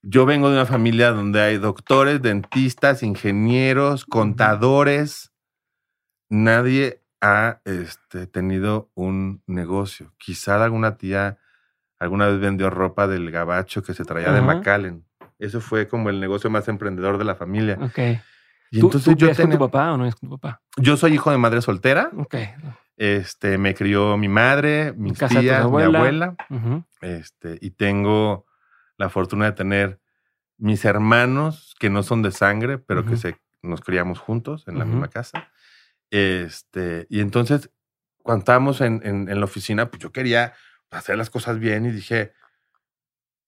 yo 0.00 0.24
vengo 0.24 0.48
de 0.48 0.54
una 0.54 0.64
familia 0.64 1.10
donde 1.10 1.42
hay 1.42 1.58
doctores, 1.58 2.22
dentistas, 2.22 3.02
ingenieros, 3.02 4.06
contadores. 4.06 5.30
Nadie 6.30 7.01
ha 7.22 7.60
este, 7.64 8.26
tenido 8.26 8.90
un 8.94 9.42
negocio. 9.46 10.12
Quizá 10.18 10.62
alguna 10.62 10.98
tía 10.98 11.38
alguna 11.98 12.26
vez 12.26 12.40
vendió 12.40 12.68
ropa 12.68 13.06
del 13.06 13.30
gabacho 13.30 13.82
que 13.82 13.94
se 13.94 14.04
traía 14.04 14.32
de. 14.32 14.42
McAllen. 14.42 15.06
Eso 15.38 15.60
fue 15.60 15.88
como 15.88 16.10
el 16.10 16.20
negocio 16.20 16.50
más 16.50 16.68
emprendedor 16.68 17.16
de 17.16 17.24
la 17.24 17.36
familia. 17.36 17.78
Ok. 17.80 17.98
Y 18.70 18.80
¿Tú, 18.80 18.86
entonces 18.86 19.16
tú 19.16 19.26
yo 19.26 19.34
con 19.34 19.50
tu 19.50 19.58
papá 19.58 19.92
o 19.92 19.96
no 19.96 20.06
es 20.06 20.14
con 20.14 20.28
tu 20.28 20.38
papá? 20.38 20.60
yo 20.76 20.96
soy 20.96 21.14
hijo 21.14 21.30
de 21.30 21.38
madre 21.38 21.62
soltera. 21.62 22.10
Ok. 22.16 22.34
Este, 22.96 23.56
me 23.56 23.74
crió 23.74 24.16
mi 24.16 24.28
madre, 24.28 24.92
mis 24.96 25.18
casa 25.18 25.40
tías, 25.40 25.58
mi 25.60 25.64
abuela. 25.64 25.98
abuela. 25.98 26.36
Ujú. 26.50 26.84
Este, 27.00 27.58
y 27.60 27.70
tengo 27.70 28.46
la 28.96 29.08
fortuna 29.08 29.46
de 29.46 29.52
tener 29.52 30.00
mis 30.58 30.84
hermanos 30.84 31.74
que 31.78 31.90
no 31.90 32.02
son 32.02 32.22
de 32.22 32.30
sangre, 32.30 32.78
pero 32.78 33.04
que 33.04 33.16
se, 33.16 33.36
nos 33.62 33.80
criamos 33.80 34.18
juntos 34.18 34.66
en 34.68 34.78
la 34.78 34.84
misma 34.84 35.08
casa. 35.08 35.48
Este, 36.16 37.06
y 37.08 37.20
entonces, 37.20 37.70
cuando 38.22 38.40
estábamos 38.42 38.82
en, 38.82 39.00
en- 39.02 39.30
en 39.30 39.38
la 39.40 39.46
oficina, 39.46 39.90
pues 39.90 40.00
yo 40.02 40.12
quería 40.12 40.52
hacer 40.90 41.16
las 41.16 41.30
cosas 41.30 41.58
bien 41.58 41.86
y 41.86 41.90
dije, 41.90 42.34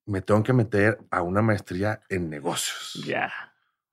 me 0.07 0.23
tengo 0.23 0.43
que 0.43 0.55
meter 0.55 0.99
a 1.11 1.21
una 1.21 1.43
maestría 1.43 2.01
en 2.09 2.31
negocios. 2.31 3.05
Ya. 3.07 3.31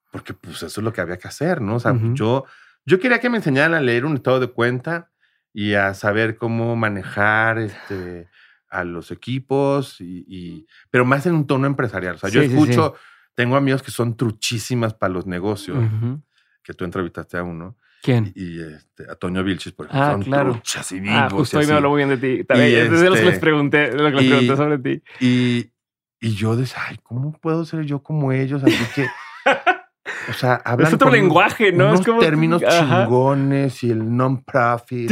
Porque 0.09 0.33
pues 0.33 0.63
eso 0.63 0.79
es 0.79 0.83
lo 0.83 0.93
que 0.93 1.01
había 1.01 1.17
que 1.17 1.27
hacer, 1.27 1.59
¿no? 1.61 1.75
O 1.75 1.79
sea, 1.81 1.91
Ujú. 1.91 2.13
yo, 2.15 2.45
yo 2.85 2.99
quería 3.01 3.19
que 3.19 3.29
me 3.29 3.37
enseñaran 3.37 3.73
a 3.73 3.81
leer 3.81 4.05
un 4.05 4.15
estado 4.15 4.39
de 4.39 4.47
cuenta 4.47 5.11
y 5.53 5.73
a 5.73 5.93
saber 5.93 6.37
cómo 6.37 6.77
manejar 6.77 7.59
este, 7.59 8.29
a 8.69 8.85
los 8.85 9.11
equipos, 9.11 9.99
y, 9.99 10.23
y- 10.29 10.65
pero 10.89 11.03
más 11.03 11.25
en 11.25 11.33
un 11.35 11.45
tono 11.45 11.67
empresarial. 11.67 12.15
O 12.15 12.17
sea, 12.19 12.29
yo 12.29 12.41
Sí, 12.41 12.47
sí, 12.47 12.53
escucho, 12.55 12.95
tengo 13.35 13.57
amigos 13.57 13.83
que 13.83 13.91
son 13.91 14.15
truchísimas 14.15 14.93
para 14.93 15.11
los 15.11 15.25
negocios, 15.27 15.77
Ujú. 15.77 16.21
que 16.63 16.73
tú 16.73 16.85
entrevistaste 16.85 17.37
a 17.37 17.43
uno, 17.43 17.75
¿Quién? 18.01 18.31
y, 18.35 18.59
este, 18.61 19.09
a 19.09 19.15
Toño 19.15 19.43
Vilchis, 19.43 19.73
por 19.73 19.85
ejemplo, 19.87 20.05
Ah, 20.07 20.11
son 20.13 20.23
claro. 20.23 20.51
truchas 20.53 20.91
y 20.91 20.99
Ah, 20.99 21.27
vivos. 21.27 21.33
justo 21.33 21.59
hoy 21.59 21.67
me 21.67 21.73
habló 21.73 21.89
muy 21.91 21.97
bien 22.03 22.09
de 22.09 22.17
ti. 22.17 22.43
También, 22.43 22.69
es 22.85 22.89
de 23.01 23.09
los 23.09 23.19
que 23.19 23.25
les 23.25 23.33
este, 23.35 23.41
pregunté, 23.41 23.91
lo 23.93 24.09
que 24.09 24.15
les 24.15 24.23
y- 24.25 24.27
pregunté 24.29 24.55
sobre 24.55 24.77
ti. 24.79 25.03
Y, 25.19 25.71
y 26.19 26.35
yo 26.35 26.55
decía, 26.55 26.79
ay, 26.87 26.97
¿cómo 27.03 27.31
puedo 27.33 27.63
ser 27.65 27.83
yo 27.85 28.01
como 28.01 28.31
ellos? 28.31 28.63
Así 28.63 28.85
que, 28.95 29.05
o 30.29 30.33
sea, 30.33 30.55
hablan 30.55 30.87
Es 30.89 30.93
otro 30.95 31.07
con 31.09 31.13
lenguaje, 31.17 31.71
¿no? 31.71 31.85
unos 31.87 31.99
es 32.01 32.05
como 32.05 32.19
términos 32.21 32.63
Ajá. 32.63 33.03
chingones 33.03 33.83
y 33.83 33.91
el 33.91 34.15
non-profit. 34.15 35.11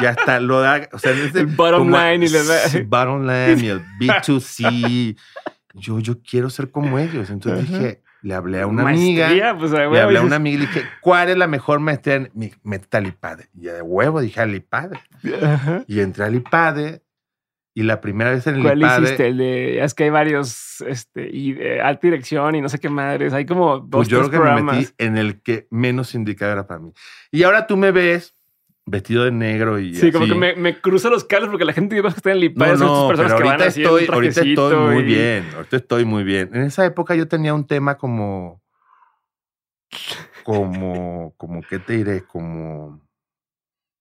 y, 0.00 0.04
hasta 0.06 0.40
lo 0.40 0.60
da, 0.60 0.88
o 0.92 0.98
sea, 0.98 1.12
El 1.34 1.46
bottom 1.46 1.90
line 1.90 2.24
y 2.24 2.28
sí, 2.28 2.80
bottom 2.82 3.22
line 3.26 3.64
y 3.64 3.68
el 3.68 3.80
B2C. 3.98 5.16
Yo, 5.74 6.00
yo 6.00 6.20
quiero 6.22 6.50
ser 6.50 6.70
como 6.70 6.98
ellos. 6.98 7.30
Entonces 7.30 7.68
Ajá. 7.70 7.78
dije, 7.78 8.02
le 8.22 8.34
hablé 8.34 8.60
a 8.60 8.66
una 8.66 8.82
amiga. 8.88 9.26
Maestría, 9.26 9.56
pues, 9.58 9.72
a 9.72 9.86
Le 9.86 10.00
hablé 10.00 10.18
a 10.18 10.22
una 10.22 10.36
amiga 10.36 10.56
y 10.56 10.60
dije, 10.66 10.82
¿cuál 11.00 11.28
es 11.30 11.36
la 11.36 11.46
mejor 11.46 11.80
maestría? 11.80 12.16
en 12.16 12.30
mi- 12.34 12.52
Métete 12.62 12.96
al 12.96 13.06
IPADE. 13.06 13.48
Y 13.54 13.62
de 13.66 13.82
huevo 13.82 14.20
dije 14.20 14.40
al 14.40 14.54
IPADE. 14.54 14.98
Ajá. 15.42 15.84
Y 15.86 16.00
entré 16.00 16.24
al 16.24 16.34
IPADE. 16.34 17.02
Y 17.74 17.82
la 17.84 18.00
primera 18.00 18.30
vez 18.30 18.44
en 18.48 18.56
el 18.56 18.62
¿Cuál 18.62 18.78
IPADE. 18.78 19.02
hiciste? 19.04 19.26
El 19.28 19.36
de, 19.36 19.84
es 19.84 19.94
que 19.94 20.04
hay 20.04 20.10
varios, 20.10 20.80
este, 20.80 21.28
y 21.32 21.52
de 21.52 21.80
alta 21.80 22.00
dirección 22.08 22.56
y 22.56 22.60
no 22.60 22.68
sé 22.68 22.80
qué 22.80 22.88
madres. 22.88 23.32
Hay 23.32 23.46
como 23.46 23.78
dos, 23.78 23.88
Pues 23.90 24.08
yo 24.08 24.18
tres 24.18 24.30
creo 24.30 24.40
que 24.42 24.48
me 24.48 24.54
programas. 24.56 24.76
metí 24.78 24.92
en 24.98 25.16
el 25.16 25.40
que 25.42 25.68
menos 25.70 26.12
indicado 26.16 26.50
era 26.52 26.66
para 26.66 26.80
mí. 26.80 26.92
Y 27.30 27.44
ahora 27.44 27.68
tú 27.68 27.76
me 27.76 27.92
ves 27.92 28.34
vestido 28.90 29.24
de 29.24 29.30
negro 29.32 29.78
y 29.78 29.94
Sí, 29.94 30.10
como 30.12 30.26
que 30.26 30.34
me, 30.34 30.54
me 30.56 30.80
cruzo 30.80 31.10
los 31.10 31.24
cables 31.24 31.50
porque 31.50 31.64
la 31.64 31.72
gente 31.72 32.00
que 32.00 32.06
está 32.08 32.30
en 32.30 32.36
el 32.38 32.44
IPA 32.44 32.66
No, 32.66 32.76
son 32.76 32.86
estas 32.86 32.88
no, 33.02 33.08
personas 33.08 33.32
pero 33.32 33.42
que 33.42 33.48
van 33.48 33.62
así 33.62 33.82
estoy, 33.82 34.06
ahorita 34.12 34.40
estoy 34.42 34.76
muy 34.76 35.02
y- 35.02 35.06
bien. 35.06 35.50
Ahorita 35.54 35.76
estoy 35.76 36.04
muy 36.04 36.24
bien. 36.24 36.50
En 36.54 36.62
esa 36.62 36.84
época 36.86 37.14
yo 37.14 37.28
tenía 37.28 37.54
un 37.54 37.66
tema 37.66 37.96
como, 37.98 38.62
como, 40.44 41.34
como, 41.36 41.62
¿qué 41.62 41.78
te 41.78 41.94
diré? 41.94 42.24
Como, 42.24 43.00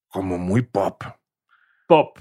como 0.08 0.38
muy 0.38 0.62
pop. 0.62 1.04
Pop. 1.88 2.18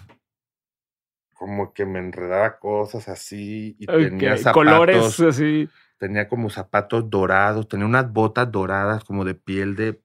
Como 1.35 1.73
que 1.75 1.85
me 1.85 1.99
enredaba 1.99 2.59
cosas 2.59 3.09
así 3.09 3.77
y 3.79 3.87
tenía 3.87 4.37
zapatos. 4.39 4.53
Colores 4.55 5.21
así. 5.21 5.69
Tenía 5.99 6.29
como 6.29 6.51
zapatos 6.51 7.09
dorados, 7.11 7.69
tenía 7.69 7.87
unas 7.87 8.11
botas 8.13 8.51
doradas 8.51 9.05
como 9.05 9.25
de 9.25 9.35
piel 9.35 9.77
de, 9.77 10.01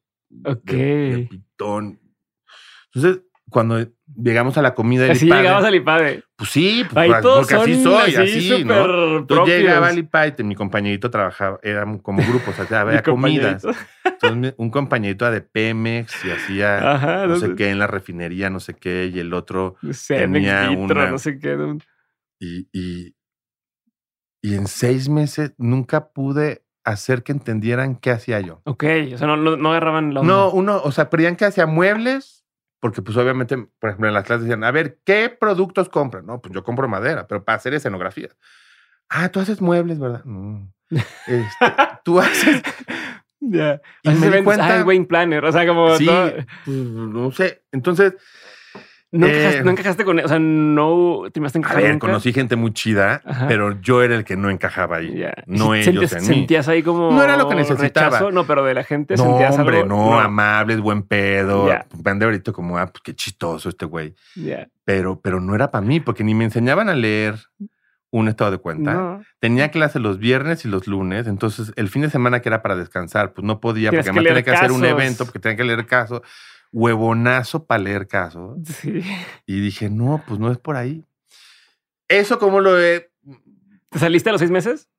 Ok. 0.46 0.62
de, 0.66 0.76
de 1.18 1.28
pitón. 1.30 2.00
Entonces, 2.94 3.24
cuando 3.50 3.86
llegamos 4.16 4.58
a 4.58 4.62
la 4.62 4.74
comida 4.74 5.04
del 5.04 5.12
Así 5.12 5.26
IPADE, 5.26 5.42
llegabas 5.42 5.66
al 5.66 5.76
IPADE. 5.76 6.24
pues 6.38 6.50
sí, 6.52 6.84
pues, 6.90 6.98
Ahí 6.98 7.22
porque 7.22 7.54
son 7.56 7.62
así 7.64 7.84
soy, 7.84 8.16
así, 8.16 8.54
así, 8.54 8.64
¿no? 8.64 9.18
Entonces 9.18 9.60
llegaba 9.60 9.88
al 9.90 9.98
IPADE, 9.98 10.44
mi 10.44 10.56
compañerito 10.56 11.10
trabajaba, 11.12 11.60
eran 11.64 11.98
como 12.00 12.24
grupos, 12.26 12.58
o 12.58 12.66
sea, 12.66 12.82
había 12.82 12.98
Mi 12.98 13.04
comidas. 13.04 13.64
Entonces 14.06 14.54
un 14.58 14.70
compañerito 14.70 15.30
de 15.30 15.42
Pemex 15.42 16.24
y 16.26 16.32
hacía 16.32 16.92
Ajá. 16.94 17.28
no 17.28 17.36
sé 17.38 17.56
qué 17.56 17.70
en 17.72 17.80
la 17.80 17.88
refinería, 17.88 18.50
no 18.50 18.60
sé 18.62 18.74
qué, 18.76 19.12
y 19.14 19.20
el 19.20 19.34
otro, 19.34 19.76
Cemex, 19.82 20.08
tenía 20.32 20.70
Vitro, 20.70 20.84
una- 21.02 21.12
no 21.12 21.18
sé 21.18 21.38
qué. 21.40 21.58
y, 22.40 22.68
y, 22.72 23.16
y 24.42 24.56
en 24.56 24.68
seis 24.68 25.10
meses 25.10 25.54
nunca 25.58 26.10
pude 26.14 26.64
hacer 26.84 27.22
que 27.24 27.32
entendieran 27.32 27.96
qué 27.96 28.12
hacía 28.12 28.40
yo. 28.40 28.62
Ok, 28.64 28.84
o 29.14 29.18
sea, 29.18 29.28
no, 29.28 29.38
no, 29.38 29.56
no 29.58 29.70
agarraban 29.72 30.14
la 30.14 30.22
onda. 30.22 30.34
No, 30.34 30.52
uno, 30.52 30.82
o 30.84 30.92
sea, 30.92 31.10
creían 31.10 31.36
que 31.36 31.46
hacía 31.46 31.68
muebles, 31.68 32.41
porque 32.82 33.02
pues 33.02 33.16
obviamente, 33.16 33.58
por 33.80 33.92
ejemplo, 33.92 34.10
en 34.10 34.14
las 34.14 34.26
clases 34.26 34.44
decían, 34.46 34.66
a 34.66 34.72
ver, 34.72 35.00
¿qué 35.06 35.30
productos 35.30 35.88
compran? 35.88 36.26
No, 36.26 36.42
pues 36.42 36.54
yo 36.54 36.64
compro 36.66 36.90
madera, 36.90 37.28
pero 37.28 37.46
para 37.46 37.56
hacer 37.56 37.74
escenografía. 37.74 38.28
Ah, 39.08 39.30
tú 39.30 39.40
haces 39.40 39.62
muebles, 39.62 39.98
¿verdad? 40.00 40.26
No. 40.26 40.70
Este, 40.90 41.74
tú 42.04 42.20
haces... 42.20 42.62
Ya. 43.40 43.82
Y 44.04 44.10
Así 44.10 44.20
me 44.20 44.30
se 44.30 44.38
di 44.38 44.44
cuenta- 44.44 44.82
ah, 44.82 44.84
Wayne 44.84 45.06
Planner. 45.06 45.44
O 45.46 45.52
sea, 45.52 45.66
como. 45.66 45.96
Sí, 45.98 46.06
todo- 46.06 46.32
pues, 46.66 46.78
no 46.78 47.32
sé. 47.32 47.64
Entonces, 47.72 48.14
no, 49.14 49.28
eh, 49.28 49.32
encajaste, 49.32 49.64
no 49.64 49.72
encajaste 49.72 50.06
con. 50.06 50.20
O 50.20 50.28
sea, 50.28 50.40
no 50.40 51.24
te 51.34 51.40
a 51.42 51.44
a 51.44 51.48
encajar 51.58 51.82
ver, 51.82 51.92
nunca. 51.92 52.08
conocí 52.08 52.32
gente 52.32 52.56
muy 52.56 52.72
chida, 52.74 53.22
Ajá. 53.26 53.48
pero 53.48 53.80
yo 53.82 54.02
era 54.04 54.16
el 54.16 54.24
que 54.24 54.38
no 54.38 54.50
encajaba 54.50 54.98
ahí. 54.98 55.26
No 55.48 55.76
¿Y 55.76 55.80
ellos 55.82 56.10
sentías, 56.10 56.14
en 56.14 56.20
mí. 56.22 56.26
sentías 56.36 56.68
ahí 56.70 56.82
como. 56.82 57.12
No 57.12 57.22
era 57.22 57.36
lo 57.36 57.50
que 57.50 57.56
necesitaba. 57.56 58.08
rechazo? 58.10 58.32
No, 58.32 58.46
pero 58.48 58.64
de 58.64 58.74
la 58.74 58.84
gente 58.86 59.16
No, 59.18 59.24
sentías 59.26 59.58
hombre, 59.60 59.78
algo. 59.80 59.90
no, 59.90 60.20
amables, 60.20 60.80
buen 60.80 61.04
pedo. 61.04 61.68
Ya. 61.68 61.86
Van 61.94 62.24
ahorita 62.24 62.54
como, 62.54 62.78
ah, 62.78 62.88
pues 62.88 63.02
qué 63.04 63.14
chistoso 63.14 63.68
este 63.68 63.86
güey. 63.86 64.16
Pero, 64.86 65.20
pero 65.20 65.42
no 65.42 65.56
era 65.56 65.72
para 65.72 65.86
mí, 65.86 66.00
porque 66.00 66.24
ni 66.24 66.34
me 66.34 66.46
enseñaban 66.46 66.88
a 66.90 66.96
leer 66.96 67.36
un 68.12 68.28
estado 68.28 68.52
de 68.52 68.58
cuenta. 68.58 68.94
No. 68.94 69.22
Tenía 69.40 69.72
clase 69.72 70.00
los 70.00 70.20
viernes 70.20 70.66
y 70.66 70.68
los 70.68 70.88
lunes, 70.88 71.28
entonces 71.28 71.72
el 71.76 71.88
fin 71.90 72.02
de 72.02 72.10
semana 72.10 72.42
que 72.42 72.50
era 72.50 72.62
para 72.62 72.76
descansar, 72.76 73.34
pues 73.34 73.46
no 73.46 73.60
podía, 73.62 73.90
Tienes 73.90 74.06
porque 74.06 74.14
que 74.14 74.20
además 74.30 74.44
tenía 74.44 74.44
que 74.60 74.66
hacer 74.66 74.72
un 74.72 74.86
evento, 74.86 75.26
porque 75.26 75.40
tenía 75.40 75.56
que 75.58 75.64
leer 75.64 75.86
casos. 75.86 76.22
Huevonazo 76.72 77.66
para 77.66 77.84
leer 77.84 78.08
casos. 78.08 78.58
Sí. 78.82 79.04
Y 79.46 79.60
dije, 79.60 79.90
no, 79.90 80.24
pues 80.28 80.40
no 80.40 80.52
es 80.52 80.58
por 80.58 80.76
ahí. 80.76 81.06
Eso 82.08 82.40
como 82.40 82.60
lo 82.60 82.80
he, 82.80 83.12
¿Te 83.90 84.00
saliste 84.00 84.30
a 84.30 84.32
los 84.32 84.40
seis 84.40 84.52
meses? 84.52 84.90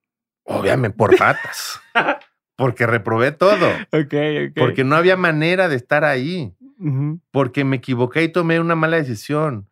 obviamente, 0.45 0.97
por 0.97 1.17
patas. 1.17 1.81
porque 2.57 2.87
reprobé 2.87 3.33
todo. 3.33 3.69
Ok, 3.93 4.15
ok. 4.49 4.57
Porque 4.57 4.85
no 4.85 4.97
había 4.97 5.17
manera 5.17 5.69
de 5.69 5.77
estar 5.77 6.05
ahí. 6.05 6.55
Porque 7.31 7.65
me 7.65 7.77
equivoqué 7.77 8.25
y 8.25 8.29
tomé 8.29 8.59
una 8.59 8.75
mala 8.75 8.97
decisión. 8.97 9.69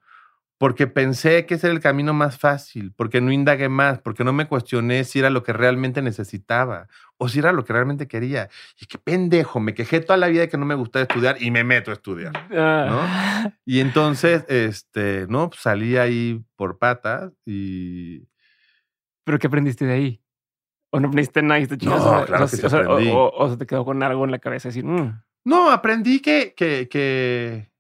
Porque 0.61 0.87
pensé 0.87 1.47
que 1.47 1.55
ese 1.55 1.69
era 1.69 1.75
el 1.75 1.81
camino 1.81 2.13
más 2.13 2.37
fácil. 2.39 2.93
Porque 2.95 3.23
no 3.23 3.33
indagué 3.33 3.71
más. 3.71 3.99
Porque 3.99 4.25
no 4.25 4.35
me 4.35 4.47
cuestioné 4.47 5.05
si 5.05 5.19
era 5.19 5.31
lo 5.31 5.43
que 5.43 5.55
realmente 5.55 6.03
necesitaba. 6.03 6.87
O 7.17 7.31
si 7.31 7.39
era 7.39 7.53
lo 7.53 7.65
que 7.65 7.73
realmente 7.73 8.07
quería. 8.07 8.51
Y 8.79 8.85
qué 8.85 8.99
pendejo. 8.99 9.59
Me 9.59 9.73
quejé 9.73 10.01
toda 10.01 10.19
la 10.19 10.27
vida 10.27 10.43
de 10.43 10.49
que 10.51 10.59
no 10.59 10.67
me 10.67 10.75
gustaba 10.75 11.05
estudiar 11.05 11.43
y 11.43 11.51
me 11.51 11.65
meto 11.65 11.91
a 11.91 11.95
estudiar. 11.95 12.35
Ah. 12.55 13.51
Y 13.65 13.81
entonces, 13.81 14.45
este, 14.49 15.25
no, 15.31 15.49
pues 15.49 15.63
salí 15.63 15.97
ahí 15.97 16.45
por 16.57 16.79
patas 16.79 17.33
y 17.47 18.29
¿Pero 19.25 19.39
qué 19.39 19.47
aprendiste 19.47 19.87
de 19.87 19.95
ahí? 19.95 20.23
¿O 20.93 21.01
no 21.01 21.09
aprendiste 21.09 21.41
nada? 21.41 21.61
No, 21.83 21.95
o 21.95 22.01
sea, 22.03 22.25
claro 22.27 22.45
o 22.45 22.49
que 22.49 22.57
sea, 22.57 22.61
sí 22.61 22.67
o 22.67 22.69
sea, 22.69 22.81
o- 22.81 22.93
aprendí. 22.93 23.11
O, 23.11 23.31
o 23.31 23.49
se 23.49 23.57
te 23.57 23.67
quedó 23.67 23.85
con 23.87 24.03
algo 24.03 24.27
en 24.27 24.31
la 24.31 24.41
cabeza 24.41 24.69
decir, 24.69 24.85
mm, 24.85 25.23
No, 25.45 25.71
aprendí 25.71 26.21
que, 26.21 26.53
que, 26.55 26.87
que 26.91 27.71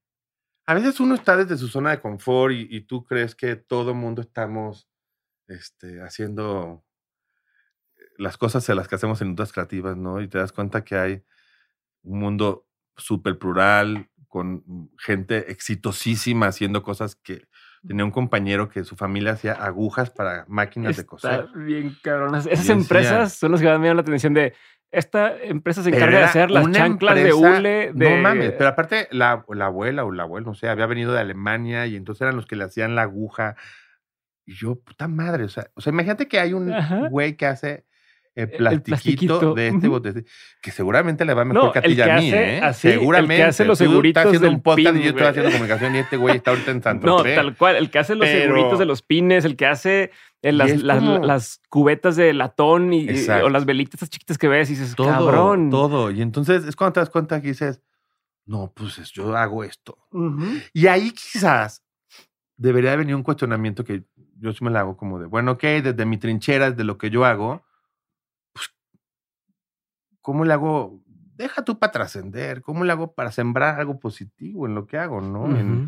a 0.71 0.75
veces 0.75 1.01
uno 1.01 1.17
está 1.17 1.37
desde 1.37 1.57
su 1.57 1.67
zona 1.67 1.91
de 1.91 2.01
confort 2.01 2.55
y, 2.55 2.69
y 2.71 2.83
tú 2.83 3.05
crees 3.05 3.35
que 3.35 3.57
todo 3.57 3.93
mundo 3.93 4.23
estamos 4.23 4.89
este, 5.49 6.01
haciendo 6.01 6.85
las 8.19 8.37
cosas 8.37 8.69
en 8.69 8.77
las 8.77 8.87
que 8.87 8.95
hacemos 8.95 9.21
en 9.21 9.33
otras 9.33 9.53
creativas, 9.53 9.97
¿no? 9.97 10.21
Y 10.21 10.29
te 10.29 10.39
das 10.39 10.53
cuenta 10.53 10.85
que 10.85 10.95
hay 10.95 11.25
un 12.03 12.21
mundo 12.21 12.69
súper 12.97 13.37
plural, 13.37 14.11
con 14.29 14.93
gente 14.97 15.51
exitosísima 15.51 16.47
haciendo 16.47 16.85
cosas 16.85 17.17
que 17.17 17.49
tenía 17.85 18.05
un 18.05 18.13
compañero 18.13 18.69
que 18.69 18.85
su 18.85 18.95
familia 18.95 19.33
hacía 19.33 19.55
agujas 19.55 20.11
para 20.11 20.45
máquinas 20.47 20.97
de 20.97 21.05
coser. 21.05 21.49
bien 21.57 21.97
cabrón. 22.01 22.37
Esas 22.37 22.69
empresas 22.69 23.33
son 23.33 23.51
las 23.51 23.61
que 23.61 23.67
me 23.67 23.73
llaman 23.73 23.97
la 23.97 24.03
atención 24.03 24.35
de 24.35 24.55
esta 24.93 25.37
empresa 25.37 25.83
se 25.83 25.91
encarga 25.91 26.19
de 26.19 26.25
hacer 26.25 26.51
las 26.51 26.71
chanclas 26.73 27.15
de 27.15 27.33
hule. 27.33 27.93
De... 27.95 28.11
No 28.11 28.17
mames, 28.23 28.53
pero 28.53 28.71
aparte 28.71 29.09
la, 29.13 29.45
la 29.49 29.67
abuela 29.67 30.05
o 30.05 30.13
la 30.13 30.25
abuela, 30.25 30.47
no 30.47 30.55
sé, 30.55 30.69
había 30.69 30.87
venido 30.87 31.13
de 31.13 31.21
Alemania 31.21 31.87
y 31.87 31.97
entonces 31.97 32.23
eran 32.23 32.37
los 32.37 32.47
que 32.47 32.57
le 32.57 32.65
hacían 32.65 32.95
la 32.97 33.03
aguja. 33.03 33.57
Y 34.45 34.55
yo, 34.55 34.77
puta 34.77 35.07
madre, 35.07 35.45
o 35.45 35.49
sea, 35.49 35.71
o 35.75 35.81
sea 35.81 35.93
imagínate 35.93 36.27
que 36.27 36.41
hay 36.41 36.53
un 36.53 36.73
Ajá. 36.73 37.09
güey 37.09 37.37
que 37.37 37.47
hace 37.47 37.87
el 38.43 38.83
plastiquito, 38.83 39.55
de 39.55 39.69
este 39.69 39.89
bote, 39.89 40.25
que 40.63 40.71
seguramente 40.71 41.25
le 41.25 41.35
va 41.35 41.45
mejor 41.45 41.73
que 41.73 41.79
a 41.79 41.83
ti 41.83 41.93
y 41.93 42.01
a 42.01 42.17
mí, 42.17 42.31
¿eh? 42.33 42.61
seguramente. 42.75 43.35
El 43.35 43.41
que 43.41 43.45
hace 43.45 43.65
los 43.65 43.79
seguritos 43.79 44.25
haciendo 44.25 44.47
del 44.47 44.55
un 44.57 44.63
podcast 44.63 44.95
pin, 44.95 45.01
y 45.01 45.05
yo 45.05 45.11
estoy 45.11 45.27
haciendo 45.27 45.51
comunicación 45.53 45.95
y 45.95 45.99
este 45.99 46.17
güey 46.17 46.37
está 46.37 46.51
ahorita 46.51 46.71
en 46.71 46.83
Santo 46.83 47.07
No, 47.07 47.23
tal 47.23 47.57
cual. 47.57 47.77
El 47.77 47.91
que 47.91 47.99
hace 47.99 48.15
los 48.15 48.27
Pero- 48.27 48.43
seguritos 48.55 48.79
de 48.79 48.85
los 48.87 49.03
pines, 49.03 49.45
el 49.45 49.57
que 49.57 49.67
hace 49.67 50.11
eh, 50.43 50.53
las, 50.53 50.71
es 50.71 50.83
las- 50.83 50.99
como- 50.99 51.19
las 51.25 51.61
cubetas 51.69 52.17
de 52.17 52.33
latón 52.33 52.93
y, 52.93 53.07
o 53.43 53.49
las 53.49 53.65
velitas 53.67 53.95
esas 53.95 54.11
chiquitas 54.11 54.39
que 54.39 54.49
ves 54.49 54.71
y 54.71 54.75
dices, 54.75 54.95
todo, 54.95 55.09
cabrón. 55.09 55.71
todo. 55.71 56.11
Y 56.11 56.23
entonces 56.23 56.65
es 56.67 56.77
cuando 56.77 56.95
te 56.95 57.01
das 57.01 57.11
cuenta 57.11 57.41
que 57.43 57.49
dices, 57.49 57.83
no, 58.47 58.73
pues 58.75 58.99
es- 58.99 59.13
yo 59.13 59.37
hago 59.37 59.65
esto. 59.65 59.99
Ujú. 60.13 60.45
Y 60.73 60.87
ahí 60.87 61.11
quizás 61.13 61.83
debería 62.57 62.95
venir 62.97 63.15
un 63.15 63.23
cuestionamiento 63.23 63.85
que 63.85 64.03
yo 64.39 64.53
sí 64.53 64.65
me 64.65 64.71
la 64.71 64.81
hago 64.81 64.97
como 64.97 65.19
de, 65.19 65.27
bueno, 65.27 65.53
ok, 65.53 65.63
desde 65.83 66.05
mi 66.07 66.17
trinchera, 66.17 66.71
desde 66.71 66.85
lo 66.85 66.97
que 66.99 67.11
yo 67.11 67.25
hago, 67.27 67.63
¿cómo 70.23 70.45
le 70.45 70.53
hago? 70.53 71.01
Deja 71.37 71.65
tú 71.65 71.79
para 71.79 71.93
trascender, 71.93 72.63
¿cómo 72.63 72.85
le 72.85 72.93
hago 72.93 73.15
para 73.15 73.33
sembrar 73.33 73.81
algo 73.81 73.99
positivo 73.99 74.67
en 74.67 74.75
lo 74.75 74.87
que 74.87 74.99
hago, 74.99 75.21
no? 75.21 75.57
En- 75.57 75.87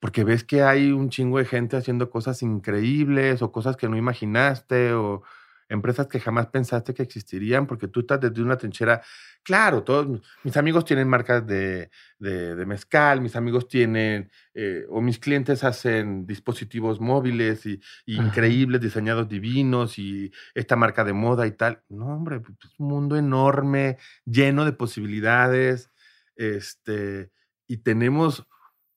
porque 0.00 0.24
ves 0.24 0.44
que 0.44 0.62
hay 0.62 0.92
un 0.92 1.08
chingo 1.10 1.38
de 1.38 1.44
gente 1.46 1.76
haciendo 1.76 2.10
cosas 2.10 2.42
increíbles 2.42 3.40
o 3.42 3.52
cosas 3.52 3.76
que 3.76 3.88
no 3.88 3.96
imaginaste 3.96 4.92
o 4.94 5.22
empresas 5.68 6.06
que 6.06 6.20
jamás 6.20 6.46
pensaste 6.48 6.94
que 6.94 7.02
existirían 7.02 7.66
porque 7.66 7.88
tú 7.88 8.00
estás 8.00 8.20
desde 8.20 8.42
una 8.42 8.56
trinchera. 8.56 9.02
Claro, 9.42 9.82
todos 9.82 10.20
mis- 10.42 10.56
amigos 10.56 10.84
tienen 10.86 11.06
marcas 11.08 11.46
de, 11.46 11.90
de- 12.18 12.54
de 12.54 12.66
mezcal, 12.66 13.20
mis 13.20 13.36
amigos 13.36 13.68
tienen, 13.68 14.30
eh, 14.54 14.84
o 14.88 15.00
mis 15.02 15.18
clientes 15.18 15.62
hacen 15.64 16.26
dispositivos 16.26 17.00
móviles 17.00 17.66
y, 17.66 17.80
increíbles, 18.06 18.80
diseñados 18.80 19.28
divinos 19.28 19.98
y 19.98 20.32
esta 20.54 20.76
marca 20.76 21.04
de 21.04 21.12
moda 21.12 21.46
y 21.46 21.52
tal. 21.52 21.82
No, 21.88 22.06
hombre, 22.06 22.40
pues, 22.40 22.56
es 22.64 22.80
un 22.80 22.88
mundo 22.88 23.16
enorme, 23.16 23.98
lleno 24.24 24.64
de 24.64 24.72
posibilidades. 24.72 25.90
Este, 26.36 27.30
y 27.66 27.78
tenemos 27.78 28.46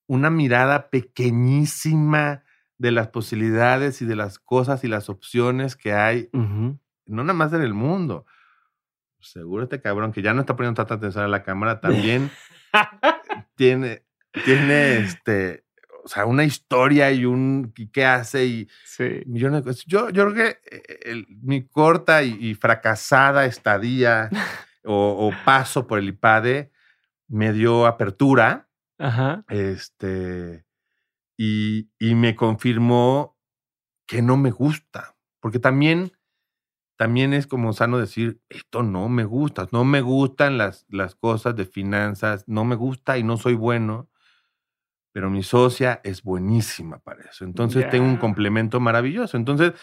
una 0.08 0.30
mirada 0.30 0.90
pequeñísima 0.90 2.44
de 2.78 2.92
las 2.92 3.08
posibilidades 3.10 4.02
y 4.02 4.06
de 4.06 4.16
las 4.16 4.40
cosas 4.40 4.84
y 4.84 4.88
las 4.88 5.10
opciones 5.10 5.76
que 5.76 5.94
hay, 5.94 6.30
no 6.34 7.24
nada 7.24 7.34
más 7.34 7.54
en 7.54 7.62
el 7.62 7.74
mundo. 7.74 8.26
Seguro 9.20 9.64
este 9.64 9.82
cabrón 9.82 10.12
que 10.12 10.22
ya 10.22 10.34
no 10.34 10.42
está 10.42 10.56
poniendo 10.56 10.76
tanta 10.82 10.96
atención 10.96 11.24
a 11.24 11.28
la 11.28 11.44
cámara 11.44 11.80
también 11.82 12.30
tiene, 13.56 14.04
tiene 14.46 14.98
este, 15.00 15.66
o 16.04 16.08
sea, 16.08 16.26
una 16.26 16.44
historia 16.44 17.12
y 17.12 17.26
un 17.26 17.74
y 17.76 17.88
qué 17.90 18.06
hace 18.06 18.46
y 18.46 18.68
Sí. 18.86 19.22
millones 19.26 19.64
de 19.64 19.72
cosas. 19.72 19.86
Yo, 19.88 20.10
yo 20.12 20.32
creo 20.32 20.36
que 20.36 20.60
eh, 20.76 21.00
el- 21.06 21.26
mi 21.42 21.68
corta 21.68 22.22
y, 22.24 22.38
y 22.40 22.54
fracasada 22.56 23.46
estadía 23.46 24.30
o, 24.86 25.28
o 25.28 25.34
paso 25.46 25.88
por 25.88 25.98
el 26.00 26.10
IPADE 26.10 26.72
me 27.28 27.52
dio 27.54 27.88
apertura 27.88 28.70
Ajá. 29.00 29.44
este, 29.50 30.64
y, 31.38 31.90
y 32.00 32.16
me 32.16 32.36
confirmó 32.36 33.38
que 34.08 34.22
no 34.22 34.36
me 34.36 34.52
gusta, 34.52 35.16
porque 35.40 35.60
también, 35.60 36.12
también 36.98 37.34
es 37.34 37.48
como 37.48 37.72
sano 37.74 38.00
decir, 38.00 38.42
esto 38.50 38.84
no 38.84 39.08
me 39.08 39.24
gusta, 39.24 39.68
no 39.72 39.86
me 39.86 40.02
gustan 40.02 40.58
las, 40.58 40.86
las 40.90 41.16
cosas 41.16 41.56
de 41.56 41.66
finanzas, 41.66 42.44
no 42.48 42.66
me 42.66 42.76
gusta 42.76 43.18
y 43.18 43.24
no 43.24 43.38
soy 43.38 43.54
bueno, 43.54 44.10
pero 45.14 45.30
mi 45.30 45.44
socia 45.44 46.02
es 46.04 46.24
buenísima 46.24 47.00
para 47.00 47.24
eso, 47.24 47.46
entonces 47.46 47.90
tengo 47.90 48.06
un 48.06 48.18
complemento 48.18 48.80
maravilloso, 48.80 49.38
entonces... 49.38 49.74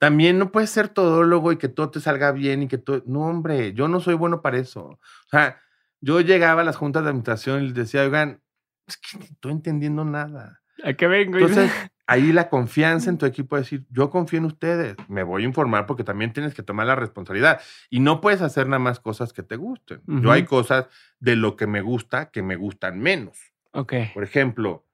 También 0.00 0.38
no 0.38 0.52
puedes 0.52 0.70
ser 0.70 0.88
todólogo 0.88 1.50
y 1.50 1.56
que 1.56 1.68
todo 1.68 1.90
te 1.90 2.00
salga 2.00 2.30
bien 2.30 2.62
y 2.62 2.68
que 2.68 2.78
todo... 2.78 3.02
No, 3.06 3.22
hombre, 3.22 3.72
yo 3.72 3.88
no 3.88 3.98
soy 3.98 4.14
bueno 4.14 4.42
para 4.42 4.56
eso. 4.58 4.90
O 4.90 5.28
sea, 5.28 5.60
yo 6.00 6.20
llegaba 6.20 6.60
a 6.60 6.64
las 6.64 6.76
juntas 6.76 7.02
de 7.02 7.08
administración 7.08 7.62
y 7.62 7.66
les 7.66 7.74
decía, 7.74 8.02
oigan, 8.04 8.40
es 8.86 8.96
que 8.96 9.18
no 9.18 9.24
estoy 9.24 9.50
entendiendo 9.50 10.04
nada. 10.04 10.60
¿A 10.84 10.92
qué 10.94 11.06
vengo? 11.06 11.38
Entonces, 11.38 11.70
ahí 12.06 12.32
la 12.32 12.48
confianza 12.48 13.10
en 13.10 13.18
tu 13.18 13.26
equipo, 13.26 13.56
decir, 13.56 13.84
yo 13.90 14.10
confío 14.10 14.38
en 14.38 14.44
ustedes, 14.46 14.96
me 15.08 15.22
voy 15.22 15.42
a 15.42 15.46
informar 15.46 15.86
porque 15.86 16.04
también 16.04 16.32
tienes 16.32 16.54
que 16.54 16.62
tomar 16.62 16.86
la 16.86 16.94
responsabilidad. 16.94 17.60
Y 17.90 18.00
no 18.00 18.20
puedes 18.20 18.40
hacer 18.42 18.66
nada 18.66 18.78
más 18.78 19.00
cosas 19.00 19.32
que 19.32 19.42
te 19.42 19.56
gusten. 19.56 20.00
Yo 20.06 20.14
Ujú. 20.18 20.30
hay 20.30 20.44
cosas 20.44 20.86
de 21.20 21.36
lo 21.36 21.56
que 21.56 21.66
me 21.66 21.80
gusta 21.80 22.30
que 22.30 22.42
me 22.42 22.56
gustan 22.56 22.98
menos. 23.00 23.38
ok. 23.72 23.92
Por 24.14 24.24
ejemplo, 24.24 24.84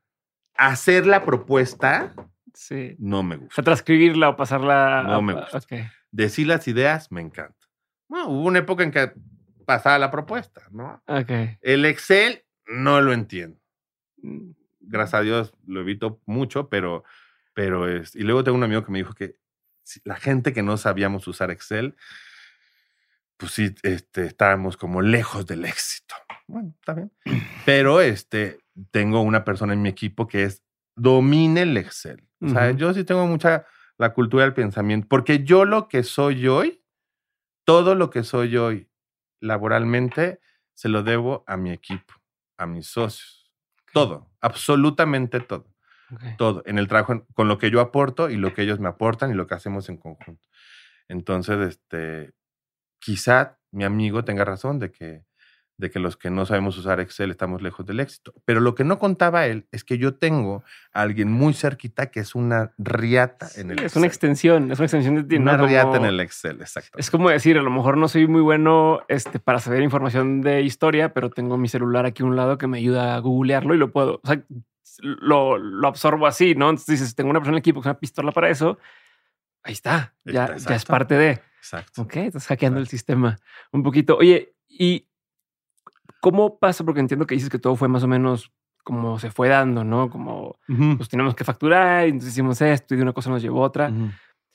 hacer 0.57 1.07
la 1.07 1.25
propuesta 1.25 2.13
Sí. 2.55 2.95
no 2.99 3.23
me 3.25 3.35
O 3.35 3.39
gusta. 3.41 3.55
sea, 3.57 3.65
transcribirla 3.65 4.29
o 4.31 4.37
pasarla. 4.37 5.03
No 5.05 5.15
a- 5.17 5.23
me 5.23 5.35
gusta. 5.35 5.59
ok. 5.59 5.73
Decir 6.13 6.47
las 6.47 6.67
ideas 6.69 7.11
me 7.11 7.21
encanta. 7.21 7.67
Bueno, 8.09 8.29
hubo 8.29 8.45
una 8.47 8.61
época 8.61 8.85
en 8.85 8.91
que 8.93 9.13
pasaba 9.67 9.99
la 9.99 10.11
propuesta, 10.11 10.63
¿no? 10.71 11.03
Ok. 11.07 11.31
El 11.63 11.85
Excel 11.85 12.45
no 12.67 13.01
lo 13.01 13.13
entiendo. 13.13 13.59
Gracias 14.87 15.21
a 15.21 15.23
Dios 15.23 15.55
lo 15.67 15.81
evito 15.81 16.21
mucho, 16.27 16.69
pero, 16.69 17.05
pero 17.53 17.89
es. 17.89 18.15
Y 18.15 18.23
luego 18.23 18.45
tengo 18.45 18.57
un 18.57 18.65
amigo 18.65 18.85
que 18.85 18.93
me 18.93 18.99
dijo 18.99 19.15
que 19.15 19.37
la 20.05 20.17
gente 20.17 20.53
que 20.53 20.63
no 20.63 20.77
sabíamos 20.77 21.27
usar 21.29 21.51
Excel, 21.51 21.97
pues 23.37 23.53
sí, 23.53 23.75
este, 23.83 24.27
estábamos 24.27 24.77
como 24.77 25.03
lejos 25.03 25.47
del 25.47 25.65
éxito. 25.65 26.15
Bueno, 26.47 26.75
está 26.79 26.95
bien. 26.95 27.13
Pero 27.65 28.01
este, 28.01 28.59
tengo 28.91 29.21
una 29.21 29.45
persona 29.45 29.73
en 29.73 29.83
mi 29.83 29.89
equipo 29.89 30.27
que 30.27 30.45
es 30.45 30.63
domine 30.97 31.63
el 31.63 31.77
Excel. 31.77 32.27
O 32.41 32.49
sea, 32.49 32.71
yo 32.73 32.93
sí 32.93 33.05
tengo 33.05 33.27
mucha 33.27 33.65
la 33.97 34.13
cultura 34.13 34.45
del 34.45 34.53
pensamiento, 34.53 35.07
porque 35.09 35.45
yo 35.45 35.65
lo 35.65 35.89
que 35.89 36.03
soy 36.03 36.47
hoy, 36.47 36.83
todo 37.65 37.95
lo 37.95 38.11
que 38.11 38.23
soy 38.23 38.57
hoy 38.57 38.91
laboralmente, 39.41 40.41
se 40.75 40.89
lo 40.89 41.03
debo 41.03 41.45
a 41.47 41.57
mi 41.57 41.71
equipo, 41.71 42.13
a 42.59 42.67
mis 42.67 42.87
socios. 42.87 43.53
Todo, 43.93 44.31
absolutamente 44.45 45.41
todo 45.41 45.67
todo 46.39 46.63
en 46.67 46.79
el 46.79 46.87
trabajo 46.87 47.27
con 47.35 47.49
lo 47.49 47.59
que 47.59 47.71
yo 47.71 47.81
aporto 47.81 48.31
y 48.31 48.37
lo 48.37 48.55
que 48.55 48.63
ellos 48.63 48.79
me 48.79 48.89
aportan 48.89 49.31
y 49.31 49.35
lo 49.35 49.47
que 49.47 49.55
hacemos 49.55 49.89
en 49.89 49.97
conjunto. 49.97 50.47
Entonces, 51.09 51.59
este, 51.69 52.33
quizá 53.01 53.59
mi 53.73 53.85
amigo 53.85 54.25
tenga 54.25 54.45
razón 54.45 54.79
de 54.79 54.93
que, 54.93 55.25
de 55.77 55.91
que 55.91 55.99
los 55.99 56.17
que 56.17 56.31
no 56.31 56.47
sabemos 56.47 56.79
usar 56.79 57.01
Excel 57.01 57.31
estamos 57.33 57.61
lejos 57.61 57.85
del 57.85 57.99
éxito. 57.99 58.33
Pero 58.45 58.61
lo 58.61 58.75
que 58.77 58.85
no 58.85 58.99
contaba 59.01 59.47
él 59.47 59.67
es 59.73 59.83
que 59.83 59.99
yo 59.99 60.15
tengo 60.15 60.63
a 60.93 61.03
alguien 61.03 61.33
muy 61.33 61.53
cerquita 61.53 62.07
que 62.13 62.21
es 62.21 62.35
una 62.37 62.73
riata 62.79 63.49
en 63.57 63.73
el 63.73 63.79
Sí, 63.79 63.85
es 63.85 63.91
Excel. 63.93 64.01
una 64.01 64.07
extensión, 64.07 64.71
es 64.73 64.79
una 64.79 64.87
extensión 64.87 65.15
de 65.17 65.25
ti. 65.25 65.37
Una 65.37 65.57
¿no? 65.57 65.67
riata 65.67 65.85
Como- 65.87 65.97
en 65.97 66.05
el 66.05 66.21
Excel, 66.21 66.61
exacto. 66.61 66.97
Es 66.99 67.11
como 67.11 67.29
decir, 67.29 67.59
a 67.59 67.63
lo 67.63 67.71
mejor 67.71 67.97
no 67.97 68.07
soy 68.07 68.29
muy 68.29 68.41
bueno 68.41 69.01
este, 69.09 69.41
para 69.41 69.59
saber 69.59 69.83
información 69.83 70.43
de 70.43 70.63
historia, 70.63 71.13
pero 71.13 71.29
tengo 71.31 71.57
mi 71.59 71.69
celular 71.69 72.07
aquí 72.07 72.23
a 72.23 72.27
un 72.27 72.37
lado 72.37 72.57
que 72.57 72.67
me 72.69 72.79
ayuda 72.79 73.17
a 73.17 73.19
googlearlo 73.19 73.75
y 73.75 73.79
lo 73.79 73.91
puedo. 73.91 74.21
O 74.23 74.27
sea, 74.29 74.41
lo, 75.01 75.59
lo 75.59 75.89
absorbo 75.89 76.27
así, 76.29 76.55
¿no? 76.55 76.71
Entonces 76.71 77.01
dices, 77.01 77.15
tengo 77.17 77.31
una 77.31 77.41
persona 77.41 77.55
en 77.55 77.57
el 77.57 77.61
equipo 77.61 77.81
con 77.83 77.91
una 77.91 77.99
pistola 77.99 78.31
para 78.31 78.49
eso. 78.49 78.79
Ahí 79.65 79.73
está, 79.73 80.15
ya, 80.25 80.55
ya 80.57 80.77
es 80.77 80.85
parte 80.85 81.15
de. 81.15 81.41
Exacto. 81.59 82.03
Ok, 82.03 82.17
estás 82.17 82.47
hackeando 82.47 82.79
el 82.79 82.87
sistema 82.87 83.39
un 83.73 83.83
poquito. 83.83 84.17
Oye, 84.19 84.55
¿y 84.69 85.07
cómo 86.25 86.59
pasa? 86.59 86.85
Porque 86.85 87.01
entiendo 87.01 87.27
que 87.27 87.35
dices 87.35 87.51
que 87.51 87.59
todo 87.59 87.77
fue 87.77 87.87
más 87.89 88.03
o 88.03 88.09
menos 88.09 88.51
como 88.83 89.19
se 89.19 89.31
fue 89.31 89.49
dando, 89.49 89.85
¿no? 89.85 90.09
Como 90.11 90.57
Ujú. 90.69 90.97
pues 90.97 91.09
tenemos 91.11 91.35
que 91.35 91.45
facturar 91.45 92.07
y 92.07 92.11
entonces 92.11 92.33
hicimos 92.33 92.61
esto 92.63 92.95
y 92.95 92.97
de 92.97 93.03
una 93.03 93.13
cosa 93.13 93.29
nos 93.31 93.43
llevó 93.43 93.63
a 93.63 93.67
otra. 93.69 93.93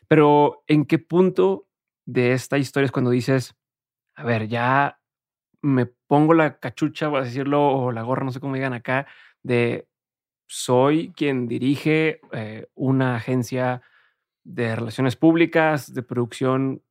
Pero 0.08 0.64
¿en 0.68 0.86
qué 0.86 0.98
punto 1.00 1.68
de 2.08 2.34
esta 2.34 2.58
historia 2.58 2.86
es 2.86 2.92
cuando 2.92 3.12
dices, 3.12 3.56
a 4.16 4.24
ver, 4.24 4.48
ya 4.48 5.00
me 5.62 5.86
pongo 5.86 6.34
la 6.34 6.58
cachucha, 6.60 7.10
por 7.12 7.24
decirlo, 7.24 7.68
o 7.70 7.92
la 7.92 8.02
gorra, 8.02 8.24
no 8.26 8.32
sé 8.32 8.40
cómo 8.40 8.56
digan 8.56 8.74
acá, 8.74 9.06
de 9.44 9.88
soy 10.48 11.12
quien 11.16 11.48
dirige 11.48 12.22
eh, 12.32 12.68
una 12.74 13.16
agencia 13.18 13.82
de 14.44 14.76
relaciones 14.76 15.16
públicas, 15.16 15.94
de 15.94 16.02
producción 16.02 16.82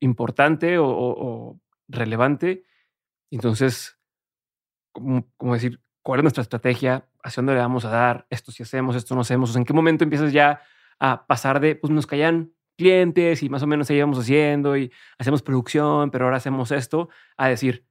importante 0.00 0.78
o, 0.78 0.86
o- 0.88 1.26
o 1.50 1.60
relevante. 1.88 2.62
Entonces, 3.32 3.95
como, 4.96 5.26
como 5.36 5.54
decir, 5.54 5.80
¿cuál 6.02 6.20
es 6.20 6.24
nuestra 6.24 6.42
estrategia? 6.42 7.06
¿Hacia 7.22 7.40
dónde 7.40 7.54
le 7.54 7.60
vamos 7.60 7.84
a 7.84 7.90
dar? 7.90 8.26
Esto 8.30 8.50
si 8.52 8.62
hacemos, 8.62 8.96
esto 8.96 9.14
no 9.14 9.20
hacemos. 9.20 9.50
O 9.50 9.52
sea, 9.52 9.60
¿En 9.60 9.66
qué 9.66 9.72
momento 9.72 10.04
empiezas 10.04 10.32
ya 10.32 10.60
a 10.98 11.26
pasar 11.26 11.60
de, 11.60 11.76
pues 11.76 11.92
nos 11.92 12.06
callan 12.06 12.52
clientes 12.78 13.42
y 13.42 13.48
más 13.48 13.62
o 13.62 13.66
menos 13.66 13.88
ahí 13.90 14.00
haciendo 14.00 14.76
y 14.76 14.90
hacemos 15.18 15.42
producción, 15.42 16.10
pero 16.10 16.24
ahora 16.24 16.36
hacemos 16.38 16.70
esto, 16.72 17.08
a 17.36 17.48
decir, 17.48 17.86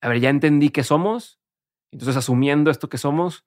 a 0.00 0.08
ver, 0.08 0.20
ya 0.20 0.30
entendí 0.30 0.70
qué 0.70 0.82
somos, 0.84 1.40
entonces 1.92 2.16
asumiendo 2.16 2.70
esto 2.70 2.88
que 2.88 2.98
somos, 2.98 3.44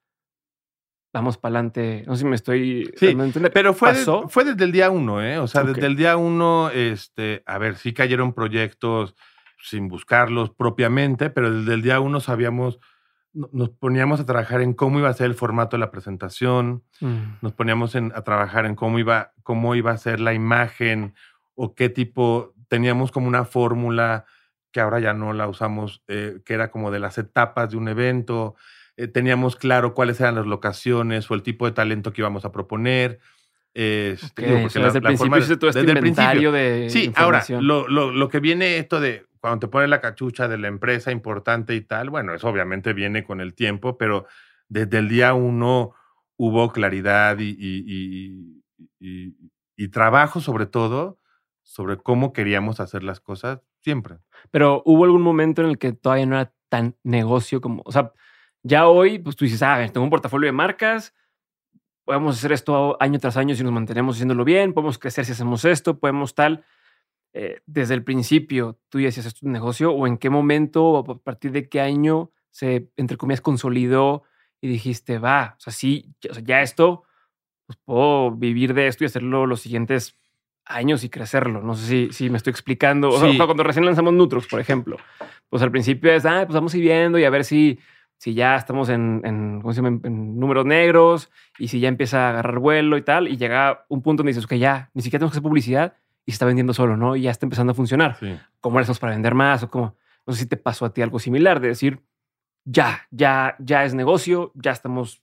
vamos 1.14 1.38
para 1.38 1.56
adelante. 1.56 2.04
No 2.08 2.16
sé 2.16 2.22
si 2.22 2.26
me 2.28 2.36
estoy 2.36 2.92
Sí. 2.96 3.16
Pero 3.54 3.74
fue, 3.74 3.94
de- 3.94 4.28
fue 4.30 4.46
desde 4.46 4.64
el 4.64 4.72
día 4.72 4.90
uno, 4.90 5.22
¿eh? 5.22 5.38
O 5.40 5.48
sea, 5.48 5.62
Ok. 5.62 5.68
desde 5.70 5.88
el 5.88 5.96
día 5.96 6.16
uno, 6.18 6.70
este, 6.70 7.44
a 7.46 7.58
ver, 7.58 7.76
sí 7.76 7.94
cayeron 7.94 8.34
proyectos 8.34 9.16
sin 9.64 9.88
buscarlos 9.88 10.50
propiamente, 10.52 11.30
pero 11.30 11.52
desde 11.54 11.74
el 11.74 11.82
día 11.82 12.00
uno 12.00 12.20
sabíamos, 12.20 12.80
nos 13.34 13.70
poníamos 13.70 14.20
a 14.20 14.26
trabajar 14.26 14.62
en 14.62 14.74
cómo 14.74 15.00
iba 15.00 15.10
a 15.10 15.14
ser 15.14 15.28
el 15.28 15.36
formato 15.36 15.78
de 15.78 15.80
la 15.80 15.92
presentación, 15.92 16.84
Mm, 17.00 17.38
nos 17.42 17.54
poníamos 17.54 17.96
en- 17.96 18.12
a 18.16 18.24
trabajar 18.24 18.66
en 18.66 18.76
cómo 18.76 19.00
iba, 19.00 19.32
cómo 19.44 19.74
iba 19.76 19.92
a 19.92 19.98
ser 19.98 20.20
la 20.20 20.34
imagen 20.34 21.14
o 21.56 21.74
qué 21.74 21.90
tipo, 21.90 22.54
teníamos 22.68 23.12
como 23.12 23.28
una 23.28 23.46
fórmula 23.46 24.26
que 24.72 24.80
ahora 24.80 25.00
ya 25.00 25.14
no 25.14 25.34
la 25.34 25.48
usamos, 25.48 26.04
eh, 26.08 26.40
que 26.46 26.54
era 26.54 26.72
como 26.72 26.92
de 26.92 27.00
las 27.00 27.18
etapas 27.18 27.72
de 27.72 27.78
un 27.78 27.88
evento. 27.90 28.56
Eh, 28.98 29.08
teníamos 29.08 29.56
claro 29.56 29.94
cuáles 29.94 30.20
eran 30.22 30.36
las 30.36 30.46
locaciones 30.46 31.30
o 31.30 31.34
el 31.34 31.44
tipo 31.44 31.66
de 31.66 31.72
talento 31.72 32.14
que 32.14 32.22
íbamos 32.22 32.46
a 32.46 32.52
proponer. 32.52 33.20
Este, 33.74 34.42
desde 34.88 34.98
el 34.98 35.04
principio 35.04 35.60
todo 35.60 35.70
este 35.70 35.80
inventario 36.00 36.52
de 36.52 36.90
Sí, 36.90 37.12
ahora, 37.16 37.40
lo, 37.62 37.88
lo, 37.88 38.12
lo, 38.12 38.28
que 38.30 38.40
viene 38.42 38.78
esto 38.78 39.00
de 39.00 39.26
cuando 39.42 39.60
te 39.60 39.68
pones 39.68 39.90
la 39.90 40.02
cachucha 40.02 40.48
de 40.48 40.58
la 40.58 40.68
empresa 40.68 41.12
importante 41.12 41.76
y 41.76 41.82
tal, 41.82 42.12
bueno, 42.12 42.34
eso 42.34 42.48
obviamente 42.48 42.94
viene 42.94 43.24
con 43.24 43.42
el 43.42 43.56
tiempo, 43.56 43.98
pero 43.98 44.28
desde 44.70 45.00
el 45.00 45.10
día 45.10 45.34
uno 45.34 45.94
hubo 46.38 46.72
claridad 46.72 47.38
y, 47.40 48.62
trabajo 49.92 50.40
sobre 50.40 50.68
todo 50.68 51.18
sobre 51.64 51.98
cómo 51.98 52.34
queríamos 52.34 52.80
hacer 52.80 53.04
las 53.04 53.20
cosas 53.20 53.60
siempre. 53.82 54.20
Pero 54.52 54.84
hubo 54.86 55.06
algún 55.06 55.24
momento 55.24 55.62
en 55.64 55.70
el 55.70 55.78
que 55.80 55.92
todavía 55.92 56.26
no 56.28 56.36
era 56.36 56.54
tan 56.70 56.96
negocio 57.04 57.62
como, 57.62 57.82
o 57.86 57.92
sea, 57.92 58.14
ya 58.64 58.88
hoy, 58.88 59.18
pues 59.20 59.36
tú 59.36 59.46
dices, 59.46 59.64
ah, 59.64 59.84
tengo 59.92 60.04
un 60.04 60.12
portafolio 60.12 60.48
de 60.48 60.52
marcas, 60.52 61.16
podemos 62.06 62.38
hacer 62.38 62.52
esto 62.52 62.96
año 63.00 63.20
tras 63.20 63.38
año 63.38 63.56
si 63.56 63.64
nos 63.64 63.74
mantenemos 63.74 64.16
haciéndolo 64.16 64.46
bien, 64.46 64.74
podemos 64.74 65.00
crecer 65.00 65.26
si 65.26 65.32
hacemos 65.32 65.66
esto, 65.66 66.00
podemos 66.00 66.36
tal. 66.36 66.64
Eh, 67.34 67.62
desde 67.66 67.94
el 67.94 68.04
principio, 68.04 68.80
tú 68.90 69.00
ya 69.00 69.06
decías, 69.06 69.26
esto 69.26 69.40
es 69.40 69.44
un 69.44 69.54
negocio, 69.54 69.94
o 69.94 70.06
en 70.06 70.18
qué 70.18 70.30
momento, 70.30 70.84
o 70.86 71.12
a 71.12 71.20
partir 71.20 71.52
de 71.52 71.70
qué 71.70 71.80
año 71.80 72.32
se, 72.50 72.90
entre 72.98 73.16
comillas, 73.16 73.42
consolidó 73.42 74.24
y 74.60 74.68
dijiste, 74.68 75.18
va, 75.18 75.56
o 75.58 75.62
sea, 75.62 75.72
sí, 75.72 76.14
ya 76.44 76.62
esto, 76.62 77.04
pues 77.66 77.80
puedo 77.86 78.32
vivir 78.32 78.74
de 78.74 78.88
esto 78.88 79.04
y 79.04 79.08
hacerlo 79.08 79.46
los 79.46 79.62
siguientes 79.62 80.20
años 80.66 81.04
y 81.04 81.10
crecerlo. 81.10 81.62
No 81.62 81.74
sé 81.74 81.88
si, 81.88 82.14
si 82.14 82.30
me 82.30 82.38
estoy 82.38 82.52
explicando. 82.52 83.10
O 83.10 83.20
sea, 83.20 83.46
cuando 83.46 83.64
recién 83.64 83.86
lanzamos 83.86 84.14
Nutrox, 84.14 84.48
por 84.48 84.60
ejemplo, 84.60 84.98
pues 85.50 85.64
al 85.64 85.72
principio 85.72 86.12
es, 86.12 86.26
ah, 86.26 86.44
pues 86.46 86.54
vamos 86.54 86.74
a 86.74 86.78
ir 86.78 86.84
viendo 86.84 87.18
y 87.18 87.24
a 87.24 87.30
ver 87.30 87.46
si, 87.46 87.80
si 88.18 88.34
ya 88.34 88.56
estamos 88.56 88.90
en, 88.90 89.22
en, 89.24 89.62
¿cómo 89.62 89.74
se 89.74 89.82
llama? 89.82 90.00
en, 90.04 90.38
números 90.38 90.66
negros 90.66 91.32
y 91.58 91.70
si 91.70 91.80
ya 91.80 91.88
empieza 91.88 92.28
a 92.28 92.30
agarrar 92.30 92.60
vuelo 92.60 92.98
y 92.98 93.02
tal. 93.02 93.28
Y 93.28 93.38
llega 93.38 93.86
un 93.90 94.02
punto 94.02 94.22
donde 94.22 94.34
dices, 94.34 94.48
que 94.48 94.60
ya, 94.60 94.92
ni 94.94 95.02
siquiera 95.02 95.20
tenemos 95.20 95.32
que 95.32 95.38
hacer 95.38 95.44
publicidad 95.44 95.98
y 96.26 96.32
se 96.32 96.36
está 96.36 96.46
vendiendo 96.46 96.74
solo, 96.74 96.98
¿no? 96.98 97.16
Y 97.16 97.24
ya 97.24 97.32
está 97.32 97.46
empezando 97.46 97.72
a 97.72 97.76
funcionar. 97.76 98.18
¿Cómo 98.60 98.78
le 98.78 98.84
hacemos 98.84 99.00
para 99.00 99.14
vender 99.14 99.34
más? 99.34 99.64
O 99.64 99.70
cómo, 99.70 99.96
no 100.26 100.34
sé 100.34 100.42
si 100.42 100.46
te 100.46 100.58
pasó 100.58 100.86
a 100.86 100.94
ti 100.94 101.02
algo 101.02 101.20
similar 101.20 101.60
de 101.60 101.70
decir, 101.70 102.04
ya, 102.64 103.08
ya, 103.12 103.56
ya 103.60 103.84
es 103.84 103.94
negocio, 103.94 104.52
ya 104.56 104.72
estamos, 104.72 105.22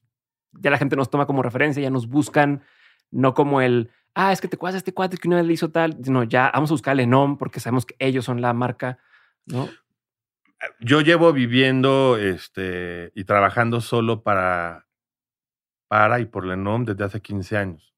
ya 0.53 0.71
la 0.71 0.79
gente 0.79 0.97
nos 0.97 1.11
toma 1.11 1.27
como 1.27 1.43
referencia, 1.43 1.83
ya 1.83 1.91
nos 1.91 2.09
buscan, 2.09 2.63
no 3.11 3.35
como 3.35 3.61
el, 3.61 3.91
ah, 4.15 4.33
es 4.33 4.41
que 4.41 4.49
te 4.49 4.57
cuadras 4.57 4.79
este 4.79 4.93
cuate 4.93 5.17
que 5.17 5.29
una 5.29 5.37
vez 5.37 5.47
le 5.47 5.53
hizo 5.53 5.71
tal. 5.71 5.97
No, 6.07 6.25
ya 6.25 6.51
vamos 6.53 6.71
a 6.71 6.75
buscar 6.75 6.95
el 6.95 7.01
Enom 7.01 7.39
porque 7.39 7.61
sabemos 7.61 7.87
que 7.87 7.95
ellos 7.99 8.25
son 8.25 8.41
la 8.41 8.53
marca, 8.53 8.99
¿no? 9.47 9.69
Yo 10.81 11.01
llevo 11.03 11.33
viviendo 11.33 12.17
este, 12.19 13.13
y 13.15 13.25
trabajando 13.25 13.81
solo 13.81 14.25
para, 14.25 14.87
para 15.87 16.19
y 16.19 16.27
por 16.27 16.45
Lenom 16.45 16.85
desde 16.85 17.05
hace 17.05 17.21
15 17.21 17.57
años. 17.57 17.95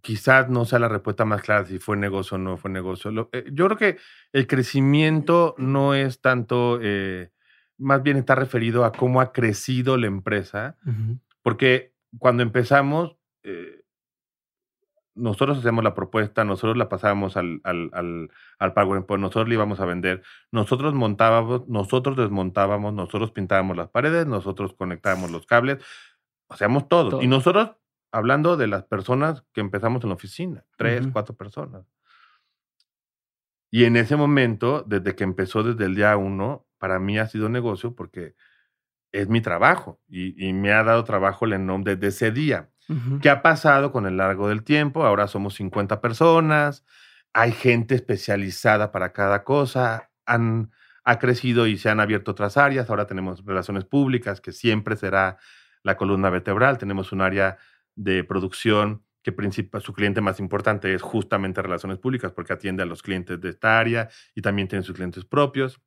Quizás 0.00 0.48
no 0.48 0.64
sea 0.64 0.78
la 0.78 0.88
respuesta 0.88 1.24
más 1.24 1.42
clara 1.42 1.64
si 1.64 1.78
fue 1.78 1.96
negocio 1.96 2.36
o 2.36 2.38
no 2.38 2.56
fue 2.56 2.70
negocio. 2.70 3.28
Eh, 3.32 3.44
yo 3.52 3.66
creo 3.66 3.76
que 3.76 3.98
el 4.32 4.46
crecimiento 4.46 5.54
no 5.58 5.94
es 5.94 6.20
tanto, 6.20 6.78
eh, 6.80 7.30
más 7.78 8.02
bien 8.02 8.16
está 8.16 8.34
referido 8.34 8.84
a 8.84 8.92
cómo 8.92 9.20
ha 9.20 9.32
crecido 9.32 9.96
la 9.96 10.06
empresa, 10.06 10.76
porque 11.42 11.92
cuando 12.18 12.42
empezamos, 12.42 13.16
eh, 13.42 13.82
nosotros 15.18 15.58
hacíamos 15.58 15.84
la 15.84 15.94
propuesta, 15.94 16.44
nosotros 16.44 16.76
la 16.76 16.88
pasábamos 16.88 17.36
al, 17.36 17.60
al, 17.64 17.90
al, 17.92 18.30
al 18.58 18.72
PowerPoint, 18.72 19.20
nosotros 19.20 19.48
le 19.48 19.54
íbamos 19.54 19.80
a 19.80 19.84
vender, 19.84 20.22
nosotros 20.52 20.94
montábamos, 20.94 21.68
nosotros 21.68 22.16
desmontábamos, 22.16 22.94
nosotros 22.94 23.32
pintábamos 23.32 23.76
las 23.76 23.88
paredes, 23.88 24.26
nosotros 24.26 24.74
conectábamos 24.74 25.30
los 25.30 25.44
cables, 25.44 25.84
hacíamos 26.48 26.88
todo. 26.88 27.20
Y 27.20 27.26
nosotros, 27.26 27.72
hablando 28.12 28.56
de 28.56 28.66
las 28.66 28.84
personas 28.84 29.44
que 29.52 29.60
empezamos 29.60 30.02
en 30.02 30.10
la 30.10 30.14
oficina, 30.14 30.64
tres, 30.76 31.06
cuatro 31.12 31.36
personas. 31.36 31.84
Y 33.70 33.84
en 33.84 33.96
ese 33.96 34.16
momento, 34.16 34.82
desde 34.86 35.14
que 35.14 35.24
empezó 35.24 35.62
desde 35.62 35.84
el 35.84 35.94
día 35.94 36.16
uno, 36.16 36.66
para 36.78 36.98
mí 36.98 37.18
ha 37.18 37.26
sido 37.26 37.48
negocio 37.48 37.94
porque 37.94 38.34
es 39.12 39.28
mi 39.28 39.40
trabajo 39.40 40.00
y, 40.08 40.46
y 40.46 40.52
me 40.52 40.72
ha 40.72 40.82
dado 40.84 41.04
trabajo 41.04 41.44
el 41.44 41.64
nombre 41.64 41.96
desde 41.96 42.08
ese 42.08 42.32
día. 42.32 42.70
¿Qué 43.20 43.28
ha 43.28 43.42
pasado 43.42 43.92
con 43.92 44.06
el 44.06 44.16
largo 44.16 44.48
del 44.48 44.64
tiempo? 44.64 45.04
Ahora 45.04 45.26
somos 45.28 45.54
50 45.56 46.00
personas, 46.00 46.86
hay 47.34 47.52
gente 47.52 47.94
especializada 47.94 48.92
para 48.92 49.12
cada 49.12 49.44
cosa, 49.44 50.10
han, 50.24 50.72
ha 51.04 51.18
crecido 51.18 51.66
y 51.66 51.76
se 51.76 51.90
han 51.90 52.00
abierto 52.00 52.30
otras 52.30 52.56
áreas, 52.56 52.88
ahora 52.88 53.06
tenemos 53.06 53.44
relaciones 53.44 53.84
públicas, 53.84 54.40
que 54.40 54.52
siempre 54.52 54.96
será 54.96 55.36
la 55.82 55.98
columna 55.98 56.30
vertebral, 56.30 56.78
tenemos 56.78 57.12
un 57.12 57.20
área 57.20 57.58
de 57.98 58.22
producción 58.24 59.02
que 59.22 59.34
su 59.80 59.92
cliente 59.92 60.20
más 60.20 60.40
importante 60.40 60.94
es 60.94 61.02
justamente 61.02 61.60
relaciones 61.60 61.98
públicas 61.98 62.32
porque 62.32 62.52
atiende 62.52 62.82
a 62.82 62.86
los 62.86 63.02
clientes 63.02 63.40
de 63.40 63.50
esta 63.50 63.78
área 63.78 64.08
y 64.34 64.40
también 64.40 64.68
tiene 64.68 64.84
sus 64.84 64.94
clientes 64.94 65.24
propios. 65.24 65.80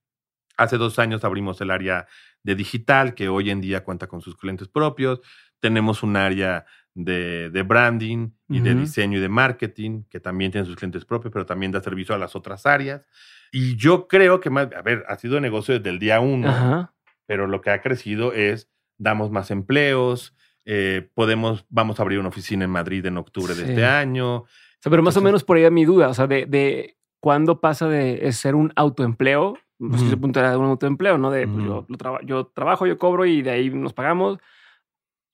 Hace 0.57 0.78
dos 0.78 0.99
años 0.99 1.24
abrimos 1.24 1.59
el 1.62 1.72
área 1.72 2.05
de 2.43 2.55
digital, 2.55 3.16
que 3.16 3.30
hoy 3.30 3.49
en 3.49 3.62
día 3.62 3.84
cuenta 3.84 4.07
con 4.07 4.22
sus 4.22 4.36
clientes 4.36 4.68
propios. 4.68 5.22
Tenemos 5.59 6.03
un 6.03 6.18
área 6.18 6.66
de, 6.93 7.64
branding 7.66 8.32
y 8.49 8.59
de 8.59 8.76
diseño 8.76 9.18
y 9.18 9.22
de 9.22 9.30
marketing, 9.30 10.03
que 10.09 10.20
también 10.20 10.51
tiene 10.51 10.68
sus 10.68 10.76
clientes 10.76 11.05
propios, 11.05 11.32
pero 11.32 11.45
también 11.45 11.72
da 11.72 11.82
servicio 11.82 12.14
a 12.14 12.18
las 12.18 12.36
otras 12.36 12.66
áreas. 12.66 13.05
Y 13.51 13.76
yo 13.78 14.07
creo 14.07 14.39
que, 14.39 14.49
más, 14.49 14.68
a 14.74 14.82
ver, 14.82 15.05
ha 15.07 15.16
sido 15.16 15.39
negocio 15.39 15.76
desde 15.76 15.89
el 15.89 15.99
día 15.99 16.20
uno, 16.20 16.91
pero 17.26 17.47
lo 17.47 17.62
que 17.62 17.70
ha 17.72 17.82
crecido 17.82 18.34
es, 18.34 18.70
damos 18.97 19.32
más 19.32 19.51
empleos, 19.51 20.36
eh, 20.66 21.09
podemos, 21.14 21.66
vamos 21.70 21.99
a 21.99 22.03
abrir 22.03 22.20
una 22.20 22.30
oficina 22.30 22.66
en 22.66 22.72
Madrid 22.72 23.05
en 23.05 23.18
octubre 23.18 23.55
de 23.55 23.70
este 23.70 23.86
año. 23.86 24.45
pero 24.84 25.03
más 25.03 25.18
o 25.18 25.22
menos 25.22 25.43
por 25.43 25.57
ahí 25.57 25.70
mi 25.72 25.86
duda, 25.86 26.09
o 26.09 26.14
sea, 26.14 26.28
de, 26.28 26.45
de 26.45 26.97
cuándo 27.20 27.62
pasa 27.62 27.88
de 27.88 28.32
ser 28.32 28.55
un 28.55 28.72
autoempleo, 28.76 29.57
pues 29.78 30.01
uh 30.03 30.20
punto 30.20 30.39
era 30.39 30.57
un 30.57 30.66
autoempleo, 30.66 31.18
¿no? 31.18 31.32
De 31.32 31.47
pues, 31.47 31.66
yo, 31.66 31.88
yo 32.24 32.47
trabajo, 32.47 32.86
yo 32.86 32.99
cobro 32.99 33.26
y 33.26 33.41
de 33.41 33.49
ahí 33.49 33.70
nos 33.72 33.93
pagamos 33.93 34.38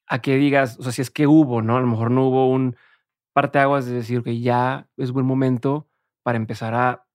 a 0.07 0.19
que 0.19 0.37
digas, 0.37 0.77
o 0.79 0.83
sea, 0.83 0.93
si 0.93 1.01
es 1.01 1.11
que 1.11 1.27
hubo, 1.27 1.61
¿no? 1.61 1.75
A 1.75 1.81
lo 1.81 1.87
mejor 1.87 2.11
no 2.11 2.27
hubo 2.27 2.49
un 2.49 2.77
parteaguas 3.33 3.85
de 3.85 3.93
decir 3.93 4.23
que 4.23 4.39
ya 4.39 4.87
es 4.95 5.11
buen 5.11 5.25
momento 5.25 5.89
para 6.23 6.37
empezar 6.37 6.73
a 6.73 7.05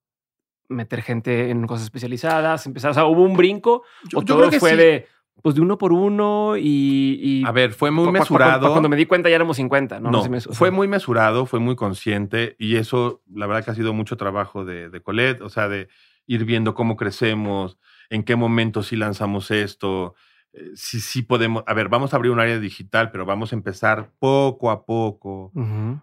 meter 0.69 1.03
gente 1.03 1.51
en 1.51 1.67
cosas 1.67 1.85
especializadas, 1.85 2.67
empezar, 2.67 2.91
o 2.91 2.95
sea, 2.95 3.07
hubo 3.07 3.23
un 3.23 3.37
brinco, 3.37 3.83
o 4.15 4.23
todo 4.23 4.51
fue 4.53 4.77
de, 4.77 5.07
pues 5.41 5.55
de 5.55 5.61
uno 5.61 5.79
por 5.79 5.93
uno 5.93 6.57
y... 6.57 7.43
a 7.47 7.53
ver, 7.53 7.73
fue 7.73 7.91
muy 7.91 8.13
mesurado. 8.13 8.71
Cuando 8.71 8.89
me 8.89 8.97
di 8.97 9.07
cuenta 9.07 9.29
ya 9.29 9.37
éramos 9.37 9.57
50, 9.57 10.01
¿no? 10.01 10.11
no, 10.11 10.41
fue 10.53 10.71
muy 10.71 10.87
mesurado, 10.87 11.47
fue 11.47 11.59
muy 11.59 11.75
consciente 11.75 12.55
y 12.59 12.77
eso, 12.77 13.23
la 13.33 13.47
verdad 13.47 13.65
que 13.65 13.71
ha 13.71 13.75
sido 13.75 13.93
mucho 13.93 14.17
trabajo 14.17 14.65
de, 14.65 14.89
de 14.89 15.01
Colette, 15.01 15.41
o 15.43 15.49
sea, 15.49 15.69
de 15.69 15.89
ir 16.27 16.45
viendo 16.45 16.75
cómo 16.75 16.97
crecemos, 16.97 17.79
en 18.11 18.23
qué 18.23 18.37
momento 18.37 18.83
sí 18.83 18.97
lanzamos 18.97 19.51
esto, 19.51 20.15
eh, 20.53 20.71
sí, 20.75 21.01
sí 21.01 21.23
podemos, 21.23 21.65
a 21.67 21.75
ver, 21.75 21.89
vamos 21.89 22.13
a 22.13 22.17
abrir 22.17 22.31
un 22.31 22.41
área 22.41 22.59
digital, 22.59 23.11
pero 23.11 23.25
vamos 23.25 23.53
a 23.53 23.57
empezar 23.57 24.11
poco 24.19 24.71
a 24.71 24.85
poco 24.85 25.51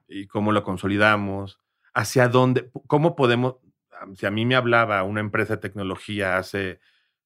y 0.08 0.28
cómo 0.28 0.52
lo 0.52 0.64
consolidamos, 0.64 1.60
hacia 1.94 2.28
dónde, 2.28 2.70
cómo 2.88 3.16
podemos, 3.16 3.56
si 4.16 4.26
a 4.26 4.32
mí 4.32 4.46
me 4.46 4.56
hablaba 4.56 5.04
una 5.04 5.20
empresa 5.20 5.56
de 5.56 5.62
tecnología 5.62 6.38
hace 6.38 6.80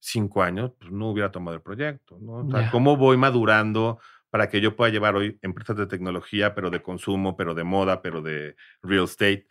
cinco 0.04 0.42
años, 0.42 0.72
pues 0.78 0.92
no 0.92 1.10
hubiera 1.10 1.32
tomado 1.32 1.56
el 1.56 1.62
proyecto, 1.62 2.18
¿no? 2.20 2.46
O 2.46 2.50
sea, 2.50 2.70
cómo 2.70 2.96
voy 2.96 3.16
madurando 3.16 3.98
para 4.30 4.48
que 4.48 4.60
yo 4.60 4.76
pueda 4.76 4.92
llevar 4.92 5.16
hoy 5.16 5.38
empresas 5.42 5.76
de 5.76 5.86
tecnología, 5.86 6.54
pero 6.54 6.68
de 6.70 6.82
consumo, 6.82 7.36
pero 7.36 7.54
de 7.54 7.64
moda, 7.64 8.02
pero 8.02 8.20
de 8.20 8.56
real 8.82 9.04
estate. 9.04 9.46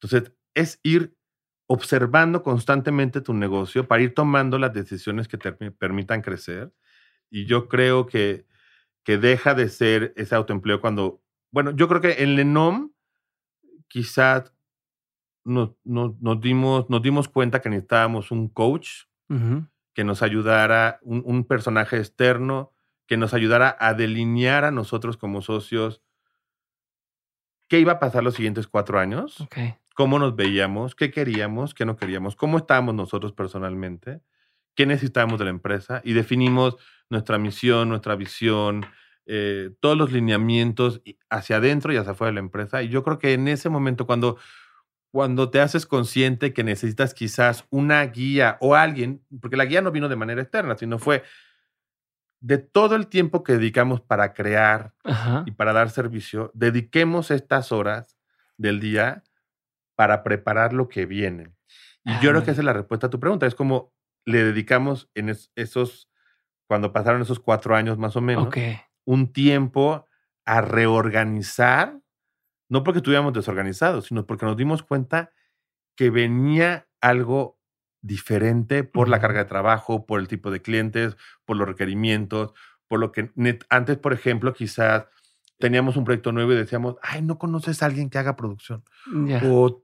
Entonces, 0.00 0.32
es 0.54 0.78
ir 0.82 1.16
observando 1.66 2.42
constantemente 2.42 3.20
tu 3.20 3.34
negocio 3.34 3.86
para 3.88 4.02
ir 4.02 4.14
tomando 4.14 4.58
las 4.58 4.72
decisiones 4.72 5.26
que 5.26 5.38
te 5.38 5.52
permitan 5.52 6.22
crecer 6.22 6.72
y 7.30 7.46
yo 7.46 7.68
creo 7.68 8.06
que, 8.06 8.46
que 9.04 9.18
deja 9.18 9.54
de 9.54 9.68
ser 9.68 10.12
ese 10.16 10.34
autoempleo 10.34 10.80
cuando, 10.80 11.22
bueno, 11.50 11.70
yo 11.72 11.88
creo 11.88 12.00
que 12.00 12.22
en 12.22 12.36
Lenom 12.36 12.90
quizás 13.88 14.52
nos, 15.44 15.70
nos, 15.84 16.40
dimos, 16.40 16.88
nos 16.90 17.02
dimos 17.02 17.28
cuenta 17.28 17.60
que 17.60 17.70
necesitábamos 17.70 18.30
un 18.30 18.48
coach 18.48 19.04
que 19.94 20.04
nos 20.04 20.22
ayudara, 20.22 20.98
un, 21.02 21.44
personaje 21.44 21.96
externo 21.96 22.72
que 23.06 23.16
nos 23.16 23.34
ayudara 23.34 23.76
a 23.80 23.94
delinear 23.94 24.64
a 24.64 24.70
nosotros 24.70 25.16
como 25.16 25.42
socios 25.42 26.02
qué 27.68 27.80
iba 27.80 27.92
a 27.92 27.98
pasar 27.98 28.22
los 28.22 28.34
siguientes 28.34 28.66
cuatro 28.66 28.98
años, 28.98 29.46
cómo 29.94 30.18
nos 30.18 30.36
veíamos, 30.36 30.94
qué 30.94 31.10
queríamos, 31.10 31.74
qué 31.74 31.84
no 31.84 31.96
queríamos, 31.96 32.36
cómo 32.36 32.58
estábamos 32.58 32.94
nosotros 32.94 33.32
personalmente, 33.32 34.20
qué 34.74 34.86
necesitábamos 34.86 35.38
de 35.38 35.44
la 35.44 35.50
empresa 35.50 36.00
y 36.04 36.12
definimos 36.12 36.76
nuestra 37.08 37.38
misión, 37.38 37.88
nuestra 37.88 38.16
visión, 38.16 38.86
eh, 39.26 39.70
todos 39.80 39.96
los 39.96 40.10
lineamientos 40.10 41.02
hacia 41.28 41.56
adentro 41.56 41.92
y 41.92 41.96
hacia 41.96 42.12
afuera 42.12 42.30
de 42.30 42.34
la 42.34 42.40
empresa. 42.40 42.82
Y 42.82 42.88
yo 42.88 43.04
creo 43.04 43.18
que 43.18 43.32
en 43.32 43.46
ese 43.46 43.68
momento, 43.68 44.06
cuando, 44.06 44.38
cuando 45.10 45.50
te 45.50 45.60
haces 45.60 45.86
consciente 45.86 46.52
que 46.52 46.64
necesitas 46.64 47.14
quizás 47.14 47.64
una 47.70 48.02
guía 48.06 48.56
o 48.60 48.74
alguien, 48.74 49.24
porque 49.40 49.56
la 49.56 49.64
guía 49.64 49.82
no 49.82 49.90
vino 49.90 50.08
de 50.08 50.16
manera 50.16 50.42
externa, 50.42 50.76
sino 50.76 50.98
fue 50.98 51.24
de 52.40 52.58
todo 52.58 52.96
el 52.96 53.08
tiempo 53.08 53.44
que 53.44 53.54
dedicamos 53.54 54.00
para 54.00 54.32
crear 54.32 54.94
y 55.44 55.50
para 55.50 55.72
dar 55.72 55.90
servicio, 55.90 56.50
dediquemos 56.54 57.30
estas 57.30 57.70
horas 57.70 58.16
del 58.56 58.80
día 58.80 59.22
para 59.94 60.22
preparar 60.22 60.72
lo 60.72 60.88
que 60.88 61.06
viene. 61.06 61.52
Y 62.04 62.12
yo 62.22 62.30
creo 62.30 62.44
que 62.44 62.52
esa 62.52 62.62
es 62.62 62.64
la 62.64 62.72
respuesta 62.72 63.08
a 63.08 63.10
tu 63.10 63.20
pregunta. 63.20 63.46
Es 63.46 63.54
como 63.54 63.92
le 64.24 64.42
dedicamos 64.44 65.10
en 65.14 65.36
esos, 65.54 66.08
cuando 66.66 66.92
pasaron 66.92 67.20
esos 67.20 67.40
cuatro 67.40 67.76
años 67.76 67.98
más 67.98 68.16
o 68.16 68.20
menos, 68.20 68.48
un 69.04 69.32
tiempo 69.32 70.06
a 70.46 70.60
reorganizar, 70.62 71.98
no 72.70 72.84
porque 72.84 72.98
estuviéramos 72.98 73.34
desorganizados, 73.34 74.06
sino 74.06 74.24
porque 74.24 74.46
nos 74.46 74.56
dimos 74.56 74.82
cuenta 74.82 75.32
que 75.96 76.08
venía 76.08 76.88
algo 77.02 77.58
diferente 78.00 78.84
por 78.84 79.08
la 79.08 79.20
carga 79.20 79.40
de 79.40 79.50
trabajo, 79.50 80.06
por 80.06 80.20
el 80.20 80.28
tipo 80.28 80.50
de 80.50 80.62
clientes, 80.62 81.16
por 81.44 81.56
los 81.56 81.68
requerimientos, 81.68 82.54
por 82.88 83.00
lo 83.00 83.12
que 83.12 83.30
antes, 83.68 83.98
por 83.98 84.12
ejemplo, 84.12 84.54
quizás 84.54 85.06
teníamos 85.58 85.96
un 85.96 86.04
proyecto 86.04 86.32
nuevo 86.32 86.52
y 86.52 86.56
decíamos, 86.56 86.96
ay, 87.02 87.22
no 87.22 87.38
conoces 87.38 87.82
a 87.82 87.86
alguien 87.86 88.08
que 88.08 88.18
haga 88.18 88.36
producción. 88.36 88.82
O 89.44 89.82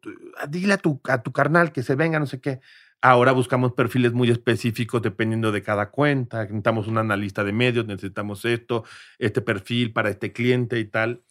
dile 0.48 0.72
a 0.74 0.78
tu, 0.78 1.00
a 1.04 1.22
tu 1.22 1.32
carnal 1.32 1.72
que 1.72 1.82
se 1.82 1.96
venga, 1.96 2.18
no 2.18 2.26
sé 2.26 2.40
qué. 2.40 2.60
Ahora 3.02 3.32
buscamos 3.32 3.72
perfiles 3.74 4.12
muy 4.12 4.30
específicos 4.30 5.02
dependiendo 5.02 5.52
de 5.52 5.62
cada 5.62 5.90
cuenta. 5.90 6.42
Necesitamos 6.42 6.88
un 6.88 6.98
analista 6.98 7.44
de 7.44 7.52
medios, 7.52 7.84
necesitamos 7.84 8.44
esto, 8.44 8.84
este 9.18 9.42
perfil 9.42 9.92
para 9.92 10.08
este 10.08 10.32
cliente 10.32 10.78
y 10.78 10.86
tal. 10.86 11.22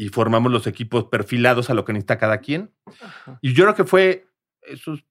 Y 0.00 0.10
formamos 0.10 0.52
los 0.52 0.68
equipos 0.68 1.06
perfilados 1.06 1.70
a 1.70 1.74
lo 1.74 1.84
que 1.84 1.92
necesita 1.92 2.18
cada 2.18 2.38
quien. 2.38 2.70
Y 3.42 3.52
yo 3.52 3.64
creo 3.64 3.74
que 3.74 3.82
fue 3.82 4.28
esos 4.62 5.04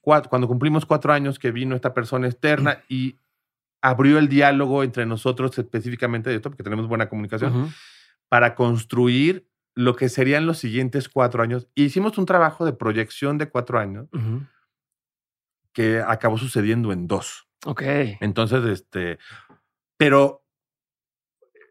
cuando 0.00 0.46
cumplimos 0.46 0.86
cuatro 0.86 1.12
años 1.12 1.40
que 1.40 1.50
vino 1.50 1.74
esta 1.74 1.92
persona 1.92 2.28
externa 2.28 2.82
y 2.88 3.16
abrió 3.82 4.18
el 4.18 4.28
diálogo 4.28 4.84
entre 4.84 5.04
nosotros 5.04 5.58
específicamente 5.58 6.30
de 6.30 6.36
esto, 6.36 6.48
porque 6.48 6.62
tenemos 6.62 6.86
buena 6.86 7.08
comunicación, 7.08 7.74
para 8.28 8.54
construir 8.54 9.48
lo 9.74 9.96
que 9.96 10.08
serían 10.08 10.46
los 10.46 10.58
siguientes 10.58 11.08
cuatro 11.08 11.42
años. 11.42 11.68
hicimos 11.74 12.16
un 12.18 12.26
trabajo 12.26 12.64
de 12.64 12.72
proyección 12.72 13.36
de 13.36 13.48
cuatro 13.48 13.80
años 13.80 14.08
que 15.72 16.00
acabó 16.00 16.38
sucediendo 16.38 16.92
en 16.92 17.08
dos. 17.08 17.48
Ok. 17.66 17.82
Entonces, 18.20 18.64
este, 18.64 19.18
pero 19.96 20.44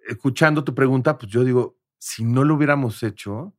escuchando 0.07 0.63
tu 0.63 0.75
pregunta, 0.75 1.17
pues 1.17 1.31
yo 1.31 1.43
digo, 1.43 1.78
si 1.99 2.23
no 2.23 2.43
lo 2.43 2.55
hubiéramos 2.55 3.03
hecho, 3.03 3.53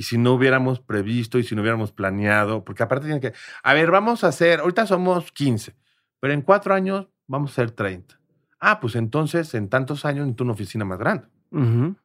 y 0.00 0.04
si 0.04 0.16
no 0.16 0.32
hubiéramos 0.32 0.80
previsto 0.80 1.38
y 1.38 1.44
si 1.44 1.54
no 1.54 1.60
hubiéramos 1.60 1.92
planeado, 1.92 2.64
porque 2.64 2.82
aparte 2.82 3.04
tiene 3.04 3.20
que, 3.20 3.34
a 3.62 3.74
ver, 3.74 3.90
vamos 3.90 4.24
a 4.24 4.28
hacer, 4.28 4.60
ahorita 4.60 4.86
somos 4.86 5.30
15, 5.30 5.76
pero 6.20 6.32
en 6.32 6.40
cuatro 6.40 6.72
años 6.72 7.08
vamos 7.26 7.50
a 7.52 7.54
ser 7.56 7.70
30. 7.72 8.18
Ah, 8.60 8.80
pues 8.80 8.94
entonces 8.94 9.52
en 9.52 9.68
tantos 9.68 10.06
años 10.06 10.24
necesito 10.24 10.44
una 10.44 10.54
oficina 10.54 10.86
más 10.86 10.98
grande, 10.98 11.28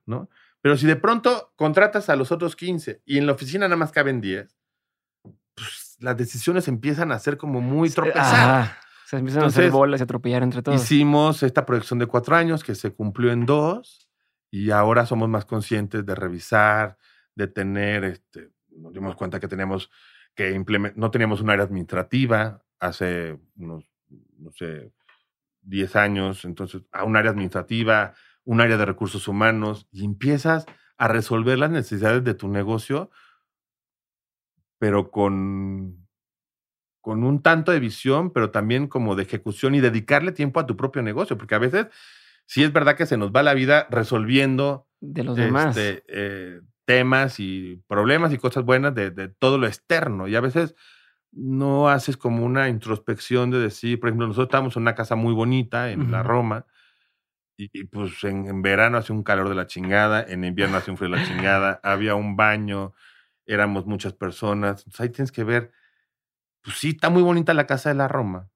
¿no? 0.05 0.29
Pero 0.59 0.75
si 0.75 0.87
de 0.87 0.97
pronto 0.97 1.53
contratas 1.55 2.09
a 2.09 2.17
los 2.17 2.33
otros 2.33 2.57
15 2.57 3.01
y 3.05 3.17
en 3.17 3.27
la 3.27 3.31
oficina 3.31 3.65
nada 3.65 3.77
más 3.77 3.93
caben 3.93 4.19
10, 4.19 4.53
pues 5.53 5.95
las 5.99 6.17
decisiones 6.17 6.67
empiezan 6.67 7.13
a 7.13 7.19
ser 7.19 7.37
como 7.37 7.61
muy 7.61 7.89
tropezadas. 7.89 8.71
se 9.05 9.15
empiezan 9.15 9.43
a 9.43 9.47
hacer 9.47 9.71
bolas 9.71 10.01
y 10.01 10.03
atropellar 10.03 10.43
entre 10.43 10.61
todos. 10.61 10.81
Hicimos 10.83 11.43
esta 11.43 11.65
proyección 11.65 11.99
de 11.99 12.07
cuatro 12.07 12.35
años 12.35 12.61
que 12.61 12.75
se 12.75 12.91
cumplió 12.91 13.31
en 13.31 13.45
dos 13.45 14.04
y 14.55 14.71
ahora 14.71 15.05
somos 15.05 15.27
más 15.27 15.43
conscientes 15.43 16.05
de 16.05 16.15
revisar, 16.15 16.97
de 17.35 17.47
tener, 17.47 18.05
este, 18.05 18.51
nos 18.69 18.93
dimos 18.93 19.13
cuenta 19.17 19.37
que 19.37 19.49
teníamos 19.49 19.91
que 20.33 20.57
no 20.95 21.11
teníamos 21.11 21.41
un 21.41 21.49
área 21.49 21.65
administrativa 21.65 22.63
hace 22.79 23.37
unos, 23.57 23.83
no 24.37 24.51
sé, 24.51 24.93
10 25.61 25.97
años, 25.97 26.45
entonces 26.45 26.83
a 26.93 27.03
un 27.03 27.17
área 27.17 27.31
administrativa, 27.31 28.13
un 28.45 28.61
área 28.61 28.77
de 28.77 28.85
recursos 28.85 29.27
humanos, 29.27 29.89
y 29.91 30.05
empiezas 30.05 30.65
a 30.97 31.09
resolver 31.09 31.59
las 31.59 31.71
necesidades 31.71 32.23
de 32.23 32.33
tu 32.33 32.47
negocio, 32.47 33.11
pero 34.79 35.11
con, 35.11 36.07
con 37.01 37.25
un 37.25 37.41
tanto 37.41 37.73
de 37.73 37.81
visión, 37.81 38.31
pero 38.31 38.51
también 38.51 38.87
como 38.87 39.15
de 39.15 39.23
ejecución 39.23 39.75
y 39.75 39.81
dedicarle 39.81 40.31
tiempo 40.31 40.61
a 40.61 40.65
tu 40.65 40.77
propio 40.77 41.01
negocio, 41.01 41.37
porque 41.37 41.55
a 41.55 41.59
veces 41.59 41.87
sí 42.45 42.63
es 42.63 42.71
verdad 42.71 42.95
que 42.95 43.05
se 43.05 43.17
nos 43.17 43.31
va 43.31 43.43
la 43.43 43.53
vida 43.53 43.87
resolviendo 43.89 44.87
de 45.01 45.23
los 45.23 45.35
demás. 45.35 45.75
Este, 45.77 46.03
eh, 46.07 46.61
temas 46.85 47.39
y 47.39 47.83
problemas 47.87 48.31
y 48.31 48.37
cosas 48.37 48.63
buenas 48.63 48.93
de, 48.95 49.11
todo 49.39 49.57
lo 49.57 49.67
externo. 49.67 50.27
Y 50.27 50.35
a 50.35 50.41
veces 50.41 50.75
no 51.31 51.89
haces 51.89 52.15
como 52.15 52.45
una 52.45 52.69
introspección 52.69 53.51
de 53.51 53.59
decir, 53.59 53.99
por 53.99 54.09
ejemplo, 54.09 54.27
nosotros 54.27 54.47
estábamos 54.47 54.75
en 54.75 54.83
una 54.83 54.95
casa 54.95 55.15
muy 55.15 55.33
bonita 55.33 55.91
en 55.91 56.11
la 56.11 56.23
Roma. 56.23 56.65
Y, 57.57 57.85
pues 57.85 58.23
en, 58.23 58.61
verano 58.61 58.97
hace 58.97 59.13
un 59.13 59.23
calor 59.23 59.49
de 59.49 59.55
la 59.55 59.67
chingada, 59.67 60.23
en 60.23 60.43
invierno 60.43 60.77
hace 60.77 60.91
un 60.91 60.97
frío 60.97 61.09
de 61.09 61.17
la 61.17 61.25
chingada, 61.25 61.79
había 61.83 62.15
un 62.15 62.35
baño, 62.35 62.93
éramos 63.45 63.85
muchas 63.85 64.13
personas. 64.13 64.81
Entonces 64.81 65.01
ahí 65.01 65.09
tienes 65.09 65.31
que 65.31 65.43
ver, 65.43 65.71
pues 66.61 66.77
sí, 66.77 66.89
está 66.89 67.09
muy 67.09 67.23
bonita 67.23 67.53
la 67.53 67.65
casa 67.65 67.89
de 67.89 67.95
la 67.95 68.07
Roma, 68.07 68.49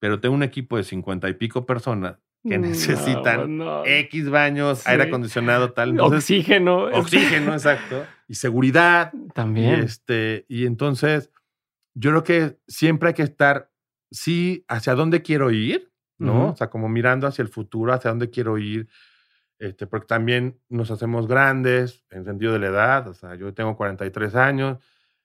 pero 0.00 0.20
tengo 0.20 0.34
un 0.34 0.42
equipo 0.42 0.76
de 0.76 0.84
cincuenta 0.84 1.28
y 1.28 1.34
pico 1.34 1.66
personas 1.66 2.21
que 2.42 2.58
necesitan 2.58 3.60
X 3.84 4.28
baños, 4.28 4.86
aire 4.86 5.04
acondicionado, 5.04 5.72
tal. 5.72 5.98
oxígeno. 6.00 6.84
Oxígeno, 6.86 7.52
exacto. 7.52 8.04
Y 8.28 8.34
seguridad. 8.34 9.12
También. 9.34 9.80
Y, 9.80 9.84
este, 9.84 10.44
y 10.48 10.66
entonces, 10.66 11.30
yo 11.94 12.10
creo 12.10 12.24
que 12.24 12.58
siempre 12.66 13.08
hay 13.08 13.14
que 13.14 13.22
estar, 13.22 13.70
sí, 14.10 14.64
hacia 14.68 14.94
dónde 14.94 15.22
quiero 15.22 15.50
ir, 15.50 15.92
¿no? 16.18 16.50
O 16.50 16.56
sea, 16.56 16.70
como 16.70 16.88
mirando 16.88 17.26
hacia 17.26 17.42
el 17.42 17.48
futuro, 17.48 17.92
hacia 17.92 18.10
dónde 18.10 18.30
quiero 18.30 18.58
ir. 18.58 18.88
Este, 19.58 19.86
porque 19.86 20.06
también 20.06 20.58
nos 20.68 20.90
hacemos 20.90 21.28
grandes 21.28 22.04
en 22.10 22.24
sentido 22.24 22.52
de 22.52 22.58
la 22.58 22.66
edad. 22.66 23.08
O 23.08 23.14
sea, 23.14 23.36
yo 23.36 23.54
tengo 23.54 23.76
43 23.76 24.34
años. 24.34 24.78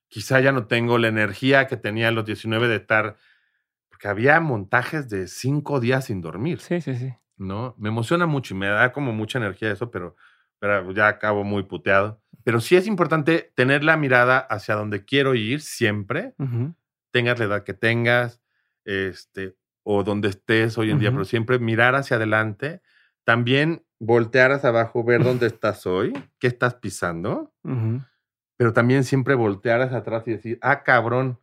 Quizá 0.07 0.39
ya 0.39 0.51
no 0.51 0.67
tengo 0.67 0.97
la 0.97 1.07
energía 1.07 1.67
que 1.67 1.77
tenía 1.77 2.09
a 2.09 2.11
los 2.11 2.25
19 2.25 2.67
de 2.67 2.75
estar 2.75 3.17
porque 3.97 4.09
había 4.09 4.39
montajes 4.39 5.09
de 5.09 5.27
cinco 5.27 5.79
días 5.79 6.05
sin 6.05 6.21
dormir. 6.21 6.59
Sí, 6.59 6.81
sí, 6.81 6.95
sí. 6.95 7.15
¿No? 7.35 7.73
Me 7.79 7.89
emociona 7.89 8.27
mucho 8.27 8.53
y 8.53 8.57
me 8.57 8.67
da 8.67 8.91
como 8.91 9.11
mucha 9.11 9.39
energía 9.39 9.71
eso, 9.71 9.89
pero, 9.89 10.15
pero 10.59 10.91
ya 10.91 11.07
acabo 11.07 11.43
muy 11.43 11.63
puteado. 11.63 12.21
Pero 12.43 12.61
sí 12.61 12.75
es 12.75 12.85
importante 12.85 13.51
tener 13.55 13.83
la 13.83 13.97
mirada 13.97 14.37
hacia 14.37 14.75
donde 14.75 15.03
quiero 15.03 15.33
ir 15.33 15.61
siempre, 15.61 16.35
tengas 17.09 17.39
la 17.39 17.45
edad 17.45 17.63
que 17.63 17.73
tengas, 17.73 18.39
este, 18.85 19.55
o 19.81 20.03
donde 20.03 20.29
estés 20.29 20.77
hoy 20.77 20.91
en 20.91 20.99
día, 20.99 21.11
pero 21.11 21.25
siempre 21.25 21.57
mirar 21.57 21.95
hacia 21.95 22.17
adelante. 22.17 22.83
También 23.23 23.83
voltear 23.97 24.51
hacia 24.51 24.69
abajo, 24.69 25.03
ver 25.03 25.23
dónde 25.23 25.47
estás 25.47 25.87
hoy, 25.87 26.13
qué 26.37 26.45
estás 26.45 26.75
pisando, 26.75 27.51
pero 28.57 28.73
también 28.73 29.03
siempre 29.03 29.33
voltear 29.33 29.81
hacia 29.81 29.97
atrás 29.97 30.23
y 30.27 30.33
decir, 30.33 30.59
ah, 30.61 30.83
cabrón, 30.83 31.39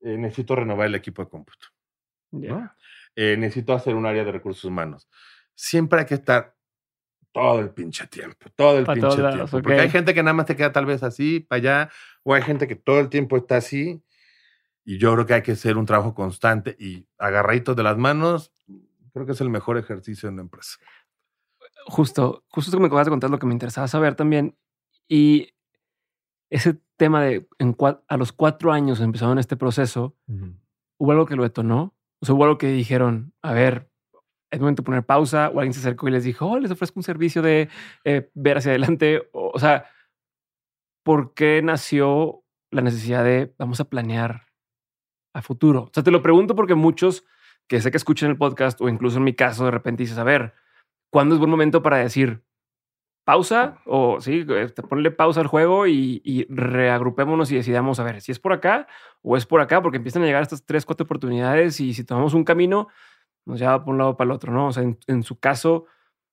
eh, 0.00 0.16
necesito 0.16 0.56
renovar 0.56 0.86
el 0.86 0.94
equipo 0.94 1.22
de 1.22 1.28
cómputo. 1.28 1.68
Eh, 3.16 3.36
necesito 3.36 3.72
hacer 3.72 3.94
un 3.94 4.06
área 4.06 4.24
de 4.24 4.32
recursos 4.32 4.64
humanos. 4.64 5.08
Siempre 5.54 6.00
hay 6.00 6.06
que 6.06 6.14
estar 6.14 6.54
todo 7.32 7.60
el 7.60 7.70
pinche 7.70 8.06
tiempo, 8.06 8.50
todo 8.56 8.78
el 8.78 8.86
pinche 8.86 9.16
tiempo. 9.16 9.46
Porque 9.50 9.80
hay 9.80 9.90
gente 9.90 10.14
que 10.14 10.22
nada 10.22 10.34
más 10.34 10.46
te 10.46 10.56
queda 10.56 10.72
tal 10.72 10.86
vez 10.86 11.02
así, 11.02 11.40
para 11.40 11.58
allá, 11.58 11.90
o 12.22 12.34
hay 12.34 12.42
gente 12.42 12.66
que 12.66 12.76
todo 12.76 13.00
el 13.00 13.08
tiempo 13.08 13.36
está 13.36 13.56
así. 13.56 14.02
Y 14.84 14.98
yo 14.98 15.12
creo 15.14 15.26
que 15.26 15.34
hay 15.34 15.42
que 15.42 15.52
hacer 15.52 15.76
un 15.76 15.86
trabajo 15.86 16.14
constante 16.14 16.74
y 16.78 17.06
agarraditos 17.18 17.76
de 17.76 17.82
las 17.82 17.98
manos, 17.98 18.52
creo 19.12 19.26
que 19.26 19.32
es 19.32 19.40
el 19.40 19.50
mejor 19.50 19.76
ejercicio 19.76 20.28
en 20.28 20.36
la 20.36 20.42
empresa. 20.42 20.78
Justo, 21.86 22.44
justo 22.48 22.72
que 22.72 22.80
me 22.80 22.86
acabas 22.86 23.06
de 23.06 23.10
contar 23.10 23.30
lo 23.30 23.38
que 23.38 23.46
me 23.46 23.52
interesaba 23.52 23.88
saber 23.88 24.14
también. 24.14 24.56
Y 25.08 25.52
ese 26.50 26.78
tema 26.96 27.22
de 27.22 27.48
en 27.58 27.76
a 28.08 28.16
los 28.16 28.32
cuatro 28.32 28.72
años 28.72 29.00
empezaron 29.00 29.38
este 29.38 29.56
proceso, 29.56 30.16
hubo 30.98 31.12
algo 31.12 31.26
que 31.26 31.36
lo 31.36 31.44
detonó. 31.44 31.94
O 32.22 32.26
sea, 32.26 32.34
hubo 32.34 32.44
algo 32.44 32.58
que 32.58 32.68
dijeron, 32.68 33.32
a 33.40 33.54
ver, 33.54 33.90
es 34.50 34.60
momento 34.60 34.82
de 34.82 34.86
poner 34.86 35.06
pausa, 35.06 35.48
o 35.48 35.60
alguien 35.60 35.72
se 35.72 35.80
acercó 35.80 36.08
y 36.08 36.10
les 36.10 36.24
dijo, 36.24 36.46
oh, 36.46 36.58
les 36.58 36.70
ofrezco 36.70 36.98
un 36.98 37.04
servicio 37.04 37.40
de 37.40 37.68
eh, 38.04 38.30
ver 38.34 38.58
hacia 38.58 38.72
adelante. 38.72 39.28
O, 39.32 39.58
sea, 39.58 39.86
¿por 41.04 41.34
qué 41.34 41.62
nació 41.62 42.42
la 42.70 42.82
necesidad 42.82 43.24
de 43.24 43.54
vamos 43.58 43.80
a 43.80 43.88
planear 43.88 44.48
a 45.34 45.40
futuro? 45.40 45.84
O 45.84 45.90
sea, 45.94 46.02
te 46.02 46.10
lo 46.10 46.22
pregunto 46.22 46.54
porque 46.54 46.74
muchos 46.74 47.24
que 47.68 47.80
sé 47.80 47.90
que 47.90 47.96
escuchan 47.96 48.30
el 48.30 48.36
podcast 48.36 48.80
o 48.80 48.88
incluso 48.88 49.18
en 49.18 49.24
mi 49.24 49.34
caso 49.34 49.64
de 49.64 49.70
repente 49.70 50.02
dices, 50.02 50.18
a 50.18 50.24
ver, 50.24 50.54
¿cuándo 51.10 51.34
es 51.34 51.38
buen 51.38 51.50
momento 51.50 51.82
para 51.82 51.98
decir, 51.98 52.42
pausa 53.24 53.78
o 53.86 54.20
sí, 54.20 54.44
este, 54.48 54.82
ponle 54.82 55.10
pausa 55.10 55.40
al 55.40 55.46
juego 55.46 55.86
y, 55.86 56.46
reagrupémonos 56.48 57.50
y 57.52 57.56
decidamos 57.56 58.00
a 58.00 58.04
ver 58.04 58.20
si 58.20 58.32
es 58.32 58.38
por 58.38 58.52
acá 58.52 58.86
o 59.22 59.36
es 59.36 59.46
por 59.46 59.60
acá, 59.60 59.82
porque 59.82 59.98
empiezan 59.98 60.22
a 60.22 60.26
llegar 60.26 60.42
estas 60.42 60.64
tres, 60.64 60.84
cuatro 60.84 61.04
oportunidades 61.04 61.80
y 61.80 61.94
si 61.94 62.04
tomamos 62.04 62.34
un 62.34 62.44
camino, 62.44 62.88
nos 63.46 63.60
lleva 63.60 63.84
por 63.84 63.92
un 63.92 63.98
lado 63.98 64.16
para 64.16 64.30
el 64.30 64.32
otro, 64.32 64.52
¿no? 64.52 64.68
O 64.68 64.72
sea, 64.72 64.82
en, 64.82 65.22
su 65.22 65.38
caso, 65.38 65.86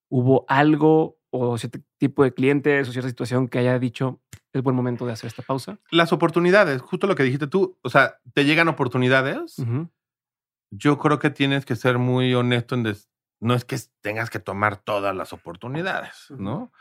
hubo 0.09 0.45
algo 0.47 1.17
o 1.29 1.57
cierto 1.57 1.79
tipo 1.97 2.23
de 2.23 2.33
clientes 2.33 2.87
o 2.87 2.91
cierta 2.91 3.09
situación 3.09 3.47
que 3.47 3.59
haya 3.59 3.77
dicho 3.79 4.21
es 4.53 4.63
buen 4.63 4.75
momento 4.75 5.05
de 5.05 5.13
hacer 5.13 5.27
esta 5.27 5.43
pausa? 5.43 5.79
Las 5.91 6.11
oportunidades, 6.11 6.81
justo 6.81 7.07
lo 7.07 7.15
que 7.15 7.23
dijiste 7.23 7.47
tú, 7.47 7.77
o 7.81 7.89
sea, 7.89 8.17
te 8.33 8.45
llegan 8.45 8.67
oportunidades. 8.67 9.55
Yo 10.71 10.97
creo 10.97 11.19
que 11.19 11.29
tienes 11.29 11.65
que 11.65 11.75
ser 11.75 11.97
muy 11.97 12.33
honesto 12.33 12.75
en 12.75 12.83
no 13.39 13.53
es 13.53 13.65
que 13.65 13.77
tengas 14.01 14.29
que 14.29 14.39
tomar 14.39 14.77
todas 14.77 15.15
las 15.15 15.33
oportunidades, 15.33 16.27
¿no? 16.29 16.71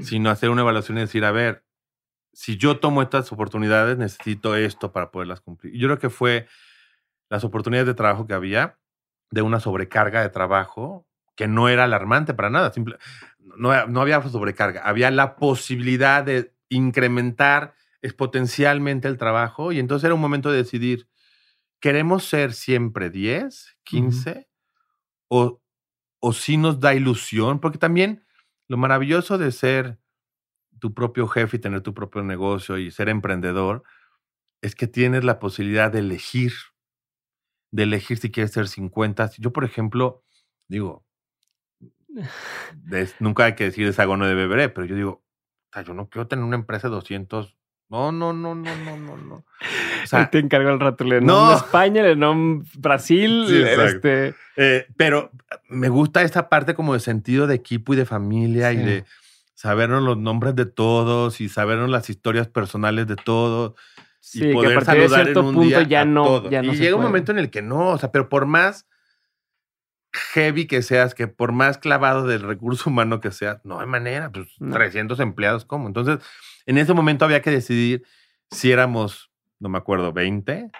Sino 0.00 0.30
hacer 0.30 0.50
una 0.50 0.62
evaluación 0.62 0.98
y 0.98 1.02
decir, 1.02 1.24
a 1.24 1.32
ver, 1.32 1.64
si 2.32 2.56
yo 2.56 2.80
tomo 2.80 3.02
estas 3.02 3.30
oportunidades, 3.30 3.98
necesito 3.98 4.56
esto 4.56 4.92
para 4.92 5.10
poderlas 5.10 5.40
cumplir. 5.40 5.74
Yo 5.74 5.88
creo 5.88 5.98
que 5.98 6.10
fue 6.10 6.48
las 7.28 7.44
oportunidades 7.44 7.86
de 7.86 7.94
trabajo 7.94 8.26
que 8.26 8.34
había, 8.34 8.78
de 9.30 9.42
una 9.42 9.60
sobrecarga 9.60 10.22
de 10.22 10.28
trabajo 10.28 11.06
que 11.36 11.48
no 11.48 11.68
era 11.68 11.84
alarmante 11.84 12.34
para 12.34 12.50
nada. 12.50 12.72
Simple, 12.72 12.96
no, 13.38 13.86
no 13.86 14.00
había 14.00 14.22
sobrecarga, 14.22 14.82
había 14.82 15.10
la 15.10 15.36
posibilidad 15.36 16.24
de 16.24 16.54
incrementar 16.68 17.74
exponencialmente 18.02 19.08
el 19.08 19.16
trabajo 19.16 19.72
y 19.72 19.78
entonces 19.78 20.04
era 20.04 20.14
un 20.14 20.20
momento 20.20 20.50
de 20.50 20.58
decidir, 20.58 21.08
¿queremos 21.80 22.24
ser 22.24 22.52
siempre 22.52 23.10
10, 23.10 23.78
15 23.84 24.48
o, 25.28 25.61
o 26.22 26.32
si 26.32 26.56
nos 26.56 26.80
da 26.80 26.94
ilusión? 26.94 27.60
Porque 27.60 27.78
también 27.78 28.24
lo 28.68 28.76
maravilloso 28.76 29.38
de 29.38 29.50
ser 29.50 29.98
tu 30.78 30.94
propio 30.94 31.26
jefe 31.26 31.56
y 31.56 31.60
tener 31.60 31.82
tu 31.82 31.94
propio 31.94 32.22
negocio 32.22 32.78
y 32.78 32.90
ser 32.90 33.08
emprendedor 33.08 33.82
es 34.62 34.76
que 34.76 34.86
tienes 34.86 35.24
la 35.24 35.40
posibilidad 35.40 35.90
de 35.90 35.98
elegir, 35.98 36.52
de 37.72 37.82
elegir 37.82 38.18
si 38.18 38.30
quieres 38.30 38.52
ser 38.52 38.68
50. 38.68 39.32
Yo, 39.38 39.52
por 39.52 39.64
ejemplo, 39.64 40.22
digo, 40.68 41.04
nunca 43.20 43.44
hay 43.44 43.54
que 43.56 43.64
decir 43.64 43.84
desagono 43.86 44.26
de 44.26 44.34
beberé, 44.34 44.68
pero 44.68 44.86
yo 44.86 44.94
digo, 44.94 45.24
yo 45.84 45.94
no 45.94 46.08
quiero 46.08 46.28
tener 46.28 46.44
una 46.44 46.56
empresa 46.56 46.88
de 46.88 46.94
200. 46.94 47.58
No, 47.92 48.10
no, 48.10 48.32
no, 48.32 48.54
no, 48.54 48.74
no, 48.74 48.96
no, 48.96 49.16
no. 49.18 49.34
O 49.34 50.06
sea, 50.06 50.30
te 50.30 50.38
encargo 50.38 50.70
el 50.70 50.80
rato, 50.80 51.04
le 51.04 51.20
no. 51.20 51.54
España, 51.54 52.02
le 52.02 52.16
nom 52.16 52.64
Brasil, 52.78 53.46
este... 53.50 54.34
Eh, 54.56 54.86
pero 54.96 55.30
me 55.68 55.90
gusta 55.90 56.22
esta 56.22 56.48
parte 56.48 56.74
como 56.74 56.94
de 56.94 57.00
sentido 57.00 57.46
de 57.46 57.54
equipo 57.54 57.92
y 57.92 57.96
de 57.98 58.06
familia 58.06 58.72
y 58.72 58.78
de 58.78 59.04
sabernos 59.54 60.02
los 60.02 60.16
nombres 60.16 60.56
de 60.56 60.64
todos 60.64 61.42
y 61.42 61.50
sabernos 61.50 61.90
las 61.90 62.08
historias 62.08 62.48
personales 62.48 63.06
de 63.06 63.16
todos. 63.16 63.74
Sí, 64.20 64.48
y 64.48 64.54
poder 64.54 64.70
que 64.70 64.76
a 64.76 64.80
partir 64.80 65.02
de 65.02 65.08
cierto 65.10 65.40
en 65.40 65.46
un 65.46 65.54
punto 65.54 65.82
ya 65.82 66.06
no, 66.06 66.48
ya 66.48 66.62
no. 66.62 66.72
Y 66.72 66.76
llega 66.76 66.96
un 66.96 67.02
momento 67.02 67.30
en 67.30 67.40
el 67.40 67.50
que 67.50 67.60
no, 67.60 67.90
o 67.90 67.98
sea, 67.98 68.10
pero 68.10 68.30
por 68.30 68.46
más 68.46 68.86
heavy 70.12 70.66
que 70.66 70.82
seas, 70.82 71.14
que 71.14 71.26
por 71.26 71.52
más 71.52 71.78
clavado 71.78 72.26
del 72.26 72.42
recurso 72.42 72.90
humano 72.90 73.20
que 73.20 73.30
seas, 73.30 73.64
no 73.64 73.80
hay 73.80 73.86
manera, 73.86 74.30
pues 74.30 74.48
300 74.58 75.18
empleados, 75.20 75.64
¿cómo? 75.64 75.88
Entonces, 75.88 76.18
en 76.66 76.78
ese 76.78 76.92
momento 76.92 77.24
había 77.24 77.42
que 77.42 77.50
decidir 77.50 78.04
si 78.50 78.70
éramos, 78.70 79.30
no 79.58 79.68
me 79.68 79.78
acuerdo, 79.78 80.12
20 80.12 80.70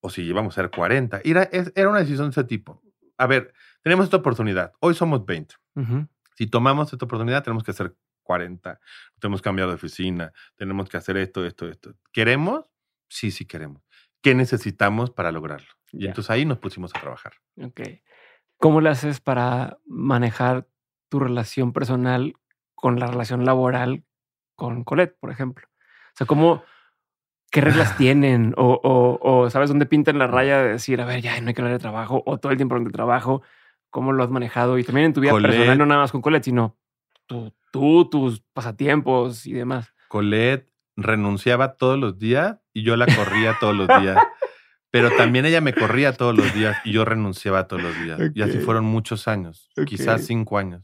o 0.00 0.10
si 0.10 0.22
íbamos 0.22 0.54
a 0.54 0.62
ser 0.62 0.70
40. 0.70 1.20
Era, 1.24 1.48
era 1.52 1.88
una 1.88 1.98
decisión 2.00 2.28
de 2.28 2.30
ese 2.30 2.44
tipo. 2.44 2.82
A 3.18 3.26
ver, 3.26 3.52
tenemos 3.82 4.04
esta 4.04 4.16
oportunidad, 4.16 4.72
hoy 4.80 4.94
somos 4.94 5.24
20. 5.26 5.54
Si 6.34 6.46
tomamos 6.46 6.92
esta 6.92 7.04
oportunidad, 7.04 7.42
tenemos 7.42 7.62
que 7.62 7.72
ser 7.72 7.94
40, 8.22 8.80
tenemos 9.18 9.40
que 9.40 9.44
cambiar 9.44 9.68
de 9.68 9.74
oficina, 9.74 10.32
tenemos 10.56 10.88
que 10.88 10.96
hacer 10.96 11.16
esto, 11.16 11.44
esto, 11.44 11.68
esto. 11.68 11.94
¿Queremos? 12.12 12.64
Sí, 13.08 13.30
sí 13.30 13.44
queremos. 13.44 13.82
¿Qué 14.22 14.34
necesitamos 14.34 15.10
para 15.10 15.32
lograrlo? 15.32 15.68
Y 15.92 16.06
entonces 16.06 16.30
ahí 16.30 16.44
nos 16.44 16.58
pusimos 16.58 16.94
a 16.94 17.00
trabajar. 17.00 17.32
Ok. 17.60 17.80
¿Cómo 18.60 18.82
le 18.82 18.90
haces 18.90 19.20
para 19.20 19.78
manejar 19.86 20.68
tu 21.08 21.18
relación 21.18 21.72
personal 21.72 22.34
con 22.74 23.00
la 23.00 23.06
relación 23.06 23.46
laboral 23.46 24.04
con 24.54 24.84
Colette, 24.84 25.16
por 25.18 25.30
ejemplo? 25.30 25.66
O 25.66 26.16
sea, 26.16 26.26
¿cómo, 26.26 26.62
qué 27.50 27.62
reglas 27.62 27.96
tienen? 27.96 28.52
O, 28.58 29.18
o, 29.22 29.48
sabes 29.48 29.70
dónde 29.70 29.86
pintan 29.86 30.18
la 30.18 30.26
raya 30.26 30.62
de 30.62 30.72
decir, 30.72 31.00
a 31.00 31.06
ver, 31.06 31.22
ya 31.22 31.40
no 31.40 31.48
hay 31.48 31.54
que 31.54 31.62
hablar 31.62 31.72
de 31.72 31.80
trabajo, 31.80 32.22
o 32.26 32.36
todo 32.36 32.52
el 32.52 32.58
tiempo 32.58 32.78
de 32.78 32.90
trabajo, 32.90 33.40
¿cómo 33.88 34.12
lo 34.12 34.22
has 34.22 34.30
manejado? 34.30 34.78
Y 34.78 34.84
también 34.84 35.06
en 35.06 35.14
tu 35.14 35.22
vida 35.22 35.32
personal, 35.32 35.78
no 35.78 35.86
nada 35.86 36.02
más 36.02 36.12
con 36.12 36.20
Colette, 36.20 36.44
sino 36.44 36.76
tú, 37.24 37.54
tú, 37.72 38.10
tus 38.10 38.42
pasatiempos 38.52 39.46
y 39.46 39.54
demás. 39.54 39.94
Colette 40.08 40.70
renunciaba 40.96 41.76
todos 41.76 41.98
los 41.98 42.18
días 42.18 42.58
y 42.74 42.82
yo 42.82 42.96
la 42.96 43.06
corría 43.06 43.56
todos 43.58 43.74
los 43.74 43.88
días. 43.88 44.18
Pero 44.90 45.10
también 45.16 45.46
ella 45.46 45.60
me 45.60 45.72
corría 45.72 46.12
todos 46.12 46.36
los 46.36 46.52
días 46.52 46.76
y 46.84 46.92
yo 46.92 47.04
renunciaba 47.04 47.68
todos 47.68 47.82
los 47.82 48.02
días. 48.02 48.20
Y 48.34 48.42
así 48.42 48.58
fueron 48.58 48.84
muchos 48.84 49.28
años, 49.28 49.70
quizás 49.86 50.26
cinco 50.26 50.58
años. 50.58 50.82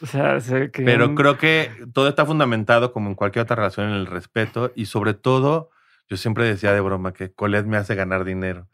O 0.00 0.06
sea, 0.06 0.40
sé 0.40 0.70
que... 0.70 0.82
Pero 0.82 1.14
creo 1.14 1.38
que 1.38 1.70
todo 1.92 2.08
está 2.08 2.26
fundamentado, 2.26 2.92
como 2.92 3.08
en 3.08 3.14
cualquier 3.14 3.44
otra 3.44 3.56
relación, 3.56 3.88
en 3.88 3.94
el 3.94 4.06
respeto 4.06 4.72
y 4.74 4.86
sobre 4.86 5.14
todo, 5.14 5.70
yo 6.08 6.16
siempre 6.16 6.44
decía 6.44 6.72
de 6.72 6.80
broma 6.80 7.12
que 7.12 7.32
Colette 7.32 7.66
me 7.66 7.76
hace 7.76 7.94
ganar 7.94 8.24
dinero. 8.24 8.68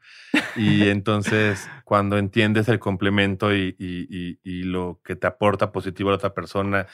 Y 0.56 0.88
entonces, 0.88 1.68
cuando 1.84 2.18
entiendes 2.18 2.68
el 2.68 2.78
complemento 2.78 3.54
y, 3.54 3.74
y, 3.78 4.62
lo 4.64 5.00
que 5.04 5.16
te 5.16 5.26
aporta 5.26 5.72
positivo 5.72 6.10
a 6.10 6.12
la 6.12 6.16
otra 6.16 6.34
persona 6.34 6.86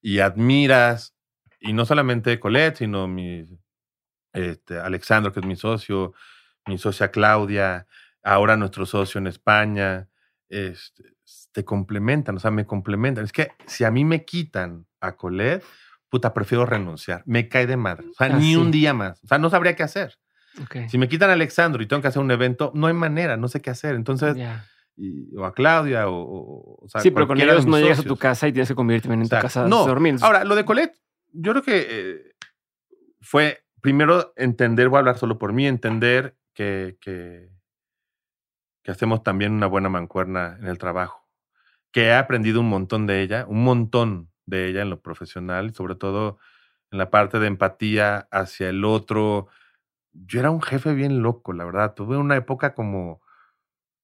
y 0.00 0.18
admiras, 0.18 1.14
y 1.60 1.72
no 1.72 1.86
solamente 1.86 2.38
Colette, 2.40 2.76
sino 2.78 3.08
mi 3.08 3.46
este, 4.32 4.78
Alexandro, 4.78 5.32
que 5.32 5.40
es 5.40 5.46
mi 5.46 5.56
socio, 5.56 6.12
mi 6.66 6.78
socia 6.78 7.10
Claudia, 7.10 7.86
ahora 8.22 8.56
nuestro 8.56 8.86
socio 8.86 9.18
en 9.18 9.26
España, 9.26 10.08
este, 10.48 11.14
te 11.52 11.64
complementan, 11.64 12.36
o 12.36 12.40
sea, 12.40 12.50
me 12.50 12.66
complementan. 12.66 13.24
Es 13.24 13.32
que 13.32 13.52
si 13.66 13.84
a 13.84 13.90
mí 13.90 14.04
me 14.04 14.24
quitan 14.24 14.86
a 15.00 15.16
Colette, 15.16 15.64
puta, 16.08 16.32
prefiero 16.32 16.66
renunciar. 16.66 17.22
Me 17.26 17.48
cae 17.48 17.66
de 17.66 17.76
madre. 17.76 18.08
O 18.08 18.14
sea, 18.14 18.28
ni 18.28 18.56
un 18.56 18.70
día 18.70 18.94
más. 18.94 19.22
O 19.24 19.26
sea, 19.26 19.38
no 19.38 19.50
sabría 19.50 19.76
qué 19.76 19.82
hacer. 19.82 20.18
Si 20.88 20.98
me 20.98 21.08
quitan 21.08 21.30
a 21.30 21.32
Alexandro 21.32 21.82
y 21.82 21.86
tengo 21.86 22.00
que 22.00 22.08
hacer 22.08 22.22
un 22.22 22.30
evento, 22.30 22.70
no 22.74 22.86
hay 22.86 22.94
manera, 22.94 23.36
no 23.36 23.48
sé 23.48 23.60
qué 23.60 23.70
hacer. 23.70 23.96
Entonces, 23.96 24.36
o 25.36 25.44
a 25.44 25.52
Claudia, 25.52 26.08
o, 26.08 26.78
o, 26.84 26.88
Sí, 27.00 27.10
pero 27.10 27.26
con 27.26 27.40
ellos 27.40 27.66
no 27.66 27.78
llegas 27.78 27.98
a 27.98 28.04
tu 28.04 28.16
casa 28.16 28.46
y 28.46 28.52
tienes 28.52 28.68
que 28.68 28.74
convertirte 28.74 29.14
en 29.14 29.22
tu 29.22 29.28
casa 29.28 29.66
no. 29.66 29.84
dormir. 29.86 30.16
Ahora, 30.20 30.44
lo 30.44 30.54
de 30.54 30.64
Colette, 30.64 30.96
yo 31.32 31.52
creo 31.52 31.62
que 31.62 31.86
eh, 31.88 32.34
fue 33.20 33.64
primero 33.80 34.32
entender, 34.36 34.88
voy 34.88 34.98
a 34.98 35.00
hablar 35.00 35.18
solo 35.18 35.38
por 35.38 35.52
mí, 35.52 35.66
entender 35.66 36.36
que, 36.54 36.96
que, 37.00 37.50
hacemos 38.86 39.22
también 39.22 39.52
una 39.52 39.66
buena 39.66 39.88
mancuerna 39.88 40.56
en 40.60 40.66
el 40.66 40.78
trabajo, 40.78 41.28
que 41.90 42.06
he 42.06 42.14
aprendido 42.14 42.60
un 42.60 42.68
montón 42.68 43.06
de 43.06 43.22
ella, 43.22 43.44
un 43.48 43.64
montón 43.64 44.30
de 44.46 44.68
ella 44.68 44.82
en 44.82 44.90
lo 44.90 45.00
profesional, 45.00 45.74
sobre 45.74 45.94
todo 45.94 46.38
en 46.90 46.98
la 46.98 47.10
parte 47.10 47.38
de 47.38 47.46
empatía 47.46 48.28
hacia 48.30 48.68
el 48.68 48.84
otro. 48.84 49.48
Yo 50.12 50.40
era 50.40 50.50
un 50.50 50.62
jefe 50.62 50.94
bien 50.94 51.22
loco, 51.22 51.52
la 51.52 51.64
verdad. 51.64 51.94
Tuve 51.94 52.16
una 52.16 52.36
época 52.36 52.74
como, 52.74 53.20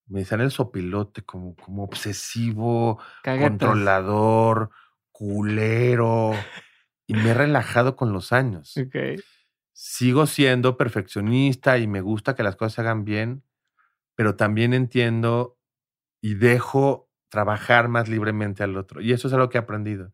me 0.07 0.21
decían 0.21 0.41
el 0.41 0.51
sopilote, 0.51 1.23
como, 1.23 1.55
como 1.57 1.85
obsesivo, 1.85 3.01
controlador, 3.23 4.71
culero. 5.13 6.33
Y 7.07 7.15
me 7.15 7.31
he 7.31 7.35
relajado 7.35 7.97
con 7.97 8.13
los 8.13 8.33
años. 8.33 8.77
Okay 8.77 9.19
sigo 9.83 10.27
siendo 10.27 10.77
perfeccionista 10.77 11.79
y 11.79 11.87
me 11.87 12.03
gusta 12.03 12.35
que 12.35 12.43
las 12.43 12.55
cosas 12.55 12.75
se 12.75 12.81
hagan 12.83 13.07
bien, 13.07 13.43
pero 14.15 14.37
también 14.37 14.75
entiendo 14.75 15.59
y 16.21 16.35
dejo 16.35 17.09
trabajar 17.31 17.89
más 17.89 18.07
libremente 18.07 18.63
al 18.63 18.77
otro. 18.77 19.01
Y 19.01 19.13
eso 19.13 19.27
es 19.27 19.33
algo 19.33 19.49
que 19.49 19.57
he 19.57 19.61
aprendido. 19.61 20.13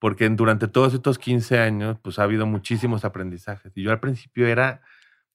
Porque 0.00 0.28
durante 0.28 0.66
todos 0.66 0.94
estos 0.94 1.20
15 1.20 1.60
años, 1.60 1.96
pues 2.02 2.18
ha 2.18 2.24
habido 2.24 2.44
muchísimos 2.44 3.04
aprendizajes. 3.04 3.70
Y 3.76 3.84
yo 3.84 3.92
al 3.92 4.00
principio 4.00 4.48
era, 4.48 4.82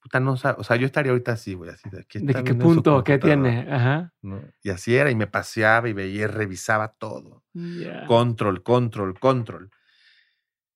puta, 0.01 0.19
no, 0.19 0.33
o 0.33 0.37
sea, 0.37 0.75
yo 0.75 0.85
estaría 0.85 1.13
ahorita 1.13 1.31
así, 1.31 1.53
güey, 1.53 1.69
así 1.69 1.89
de 1.89 2.01
aquí. 2.01 2.19
¿De 2.19 2.43
qué 2.43 2.53
punto? 2.53 3.01
¿Qué 3.01 3.17
tiene? 3.17 3.65
Ajá. 3.71 4.13
Y 4.61 4.71
así 4.71 4.93
era, 4.93 5.09
y 5.09 5.15
me 5.15 5.27
paseaba 5.27 5.87
y 5.87 5.93
veía 5.93 6.23
y 6.23 6.27
revisaba 6.27 6.97
todo. 6.97 7.45
Control, 8.07 8.61
control, 8.61 9.17
control. 9.17 9.71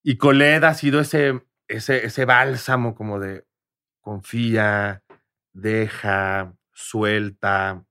Y 0.04 0.16
Coled 0.16 0.64
ha 0.64 0.74
sido 0.74 1.02
ese 1.02 1.42
ese, 1.72 2.06
ese 2.06 2.26
bálsamo 2.26 2.96
como 2.96 3.20
de 3.20 3.46
confía, 4.02 5.04
deja, 5.54 6.54
suelta, 6.74 7.86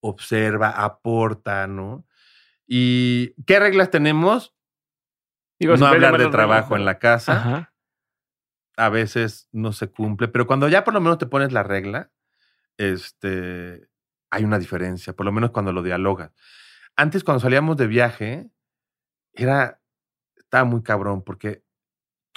observa, 0.00 0.70
aporta, 0.70 1.66
¿no? 1.66 2.06
¿Y 2.66 3.34
qué 3.44 3.58
reglas 3.58 3.90
tenemos? 3.90 4.54
no 5.60 5.86
hablar 5.86 6.18
de 6.18 6.28
trabajo 6.28 6.76
en 6.76 6.84
la 6.84 6.98
casa. 6.98 7.72
A 8.76 8.88
veces 8.90 9.48
no 9.50 9.72
se 9.72 9.90
cumple, 9.90 10.28
pero 10.28 10.46
cuando 10.46 10.68
ya 10.68 10.84
por 10.84 10.94
lo 10.94 11.00
menos 11.00 11.18
te 11.18 11.26
pones 11.26 11.52
la 11.52 11.64
regla, 11.64 12.12
este, 12.76 13.88
hay 14.30 14.44
una 14.44 14.58
diferencia, 14.58 15.14
por 15.14 15.26
lo 15.26 15.32
menos 15.32 15.50
cuando 15.50 15.72
lo 15.72 15.82
dialogas. 15.82 16.30
Antes, 16.94 17.24
cuando 17.24 17.40
salíamos 17.40 17.76
de 17.76 17.88
viaje, 17.88 18.50
era, 19.32 19.80
estaba 20.36 20.64
muy 20.64 20.82
cabrón, 20.82 21.24
porque 21.24 21.64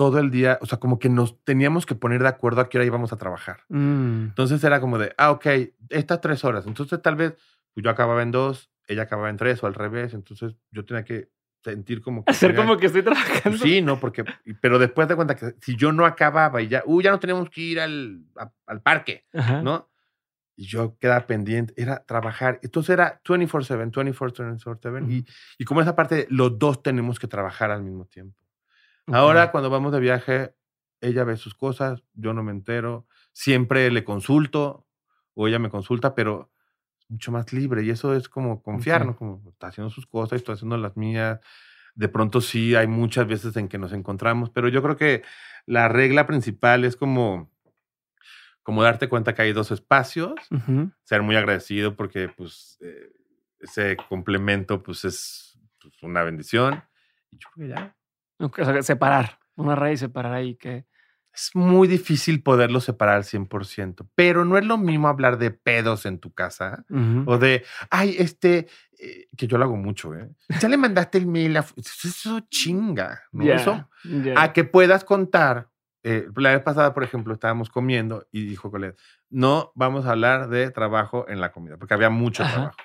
todo 0.02 0.18
el 0.18 0.32
día, 0.32 0.58
o 0.62 0.66
sea, 0.66 0.80
como 0.80 0.98
que 0.98 1.10
nos 1.10 1.44
teníamos 1.44 1.86
que 1.86 1.94
poner 1.94 2.24
de 2.24 2.28
acuerdo 2.30 2.62
a 2.62 2.70
qué 2.70 2.80
hora 2.80 2.86
íbamos 2.86 3.14
a 3.14 3.18
trabajar. 3.18 3.60
Mm. 3.70 4.24
Entonces 4.30 4.64
era 4.64 4.82
como 4.82 4.98
de, 4.98 5.14
ah, 5.16 5.30
ok, 5.30 5.46
estas 5.90 6.22
tres 6.22 6.44
horas. 6.44 6.66
Entonces 6.66 7.00
tal 7.04 7.16
vez 7.16 7.36
pues 7.76 7.84
yo 7.84 7.92
acababa 7.92 8.24
en 8.24 8.32
dos, 8.32 8.72
ella 8.88 9.04
acababa 9.04 9.30
en 9.30 9.38
tres 9.38 9.62
o 9.64 9.68
al 9.68 9.76
revés. 9.76 10.16
Entonces 10.16 10.56
yo 10.72 10.86
tenía 10.86 11.04
que 11.04 11.30
sentir 11.64 12.02
como 12.02 12.26
que... 12.26 12.32
Hacer 12.32 12.50
tenía- 12.50 12.66
como 12.66 12.80
que 12.80 12.88
estoy 12.88 13.04
trabajando. 13.04 13.60
Sí, 13.60 13.84
no, 13.84 14.00
porque... 14.00 14.26
Pero 14.60 14.80
después 14.80 15.08
de 15.08 15.16
cuenta 15.16 15.36
que 15.36 15.54
si 15.62 15.76
yo 15.76 15.92
no 15.92 16.08
acababa 16.08 16.64
y 16.64 16.68
ya, 16.68 16.82
uh, 16.88 17.00
ya 17.00 17.12
no 17.12 17.20
teníamos 17.20 17.52
que 17.52 17.62
ir 17.62 17.80
al, 17.80 18.24
a- 18.38 18.52
al 18.66 18.82
parque, 18.82 19.28
Ajá. 19.36 19.62
¿no? 19.62 19.88
Y 20.56 20.66
yo 20.66 20.98
quedaba 21.00 21.28
pendiente, 21.28 21.76
era 21.78 22.04
trabajar. 22.06 22.60
Entonces 22.64 22.90
era 22.90 23.22
24/7, 23.24 23.92
24/7, 23.92 24.58
24/7. 24.58 25.12
y, 25.12 25.26
y 25.60 25.64
como 25.66 25.80
esa 25.82 25.96
parte, 25.96 26.26
los 26.32 26.58
dos 26.58 26.82
tenemos 26.82 27.20
que 27.20 27.28
trabajar 27.28 27.70
al 27.70 27.84
mismo 27.84 28.06
tiempo. 28.06 28.41
Ahora, 29.08 29.52
cuando 29.52 29.70
vamos 29.70 29.92
de 29.92 30.00
viaje, 30.00 30.56
ella 31.02 31.24
ve 31.24 31.38
sus 31.38 31.56
cosas, 31.56 32.04
yo 32.14 32.34
no 32.34 32.44
me 32.44 32.52
entero. 32.52 33.08
Siempre 33.34 33.90
le 33.92 34.04
consulto 34.04 34.88
o 35.34 35.48
ella 35.48 35.60
me 35.60 35.70
consulta, 35.70 36.16
pero 36.16 36.52
mucho 37.10 37.32
más 37.32 37.52
libre. 37.54 37.84
Y 37.84 37.90
eso 37.90 38.16
es 38.16 38.30
como 38.30 38.62
confiar. 38.62 39.06
¿no? 39.06 39.16
Como 39.16 39.42
está 39.50 39.68
haciendo 39.68 39.90
sus 39.90 40.06
cosas, 40.06 40.38
estoy 40.38 40.54
haciendo 40.54 40.78
las 40.78 40.96
mías. 40.96 41.40
De 41.96 42.08
pronto 42.08 42.40
sí 42.40 42.76
hay 42.76 42.88
muchas 42.88 43.28
veces 43.28 43.56
en 43.58 43.68
que 43.68 43.78
nos 43.78 43.92
encontramos, 43.92 44.50
pero 44.50 44.70
yo 44.70 44.82
creo 44.82 44.96
que 44.96 45.24
la 45.66 45.90
regla 45.90 46.26
principal 46.26 46.86
es 46.86 46.96
como, 46.96 47.52
como 48.64 48.82
darte 48.82 49.10
cuenta 49.10 49.34
que 49.36 49.42
hay 49.42 49.54
dos 49.54 49.72
espacios, 49.72 50.34
ser 51.04 51.22
muy 51.22 51.36
agradecido 51.36 51.96
porque 51.98 52.30
pues 52.30 52.78
eh, 52.82 53.12
ese 53.60 53.98
complemento 54.08 54.82
pues 54.82 55.04
es 55.04 55.60
pues, 55.82 56.02
una 56.02 56.24
bendición. 56.24 56.82
Y 57.30 57.38
yo 57.38 57.50
creo 57.54 57.68
que 57.68 57.74
ya. 57.74 57.96
O 58.46 58.52
sea, 58.66 58.82
separar. 58.82 59.40
Una 59.56 59.76
raíz 59.76 60.00
separar 60.00 60.34
ahí 60.34 60.56
que. 60.56 60.86
Es 61.34 61.52
muy 61.54 61.88
difícil 61.88 62.44
poderlo 62.44 62.82
separar 62.82 63.16
al 63.16 63.24
100%, 63.24 64.06
pero 64.16 64.44
no 64.44 64.58
es 64.58 64.66
lo 64.66 64.78
mismo 64.78 65.08
hablar 65.08 65.38
de 65.38 65.52
pedos 65.52 66.06
en 66.06 66.20
tu 66.20 66.34
casa 66.34 66.84
o 67.26 67.38
de, 67.38 67.64
ay, 67.90 68.16
este, 68.20 68.68
eh, 69.00 69.28
que 69.38 69.48
yo 69.48 69.58
lo 69.58 69.64
hago 69.64 69.78
mucho, 69.78 70.14
¿eh? 70.14 70.30
Ya 70.60 70.68
le 70.68 70.76
mandaste 70.76 71.20
el 71.20 71.28
mail, 71.28 71.56
a 71.56 71.66
eso 71.78 72.42
chinga, 72.50 73.22
¿no? 73.32 73.46
Ya, 73.46 73.56
Eso, 73.56 73.88
ya. 74.04 74.42
a 74.42 74.52
que 74.52 74.66
puedas 74.66 75.06
contar. 75.06 75.70
eh, 76.04 76.28
la 76.36 76.50
vez 76.52 76.64
pasada, 76.64 76.94
por 76.94 77.04
ejemplo, 77.06 77.34
estábamos 77.34 77.70
comiendo 77.70 78.28
y 78.32 78.44
dijo 78.46 78.70
Colette, 78.70 79.00
no 79.30 79.72
vamos 79.76 80.06
a 80.08 80.12
hablar 80.12 80.50
de 80.50 80.70
trabajo 80.72 81.26
en 81.30 81.40
la 81.40 81.54
comida, 81.54 81.78
porque 81.78 81.94
había 81.94 82.10
mucho 82.10 82.44
Ajá. 82.44 82.54
trabajo. 82.54 82.78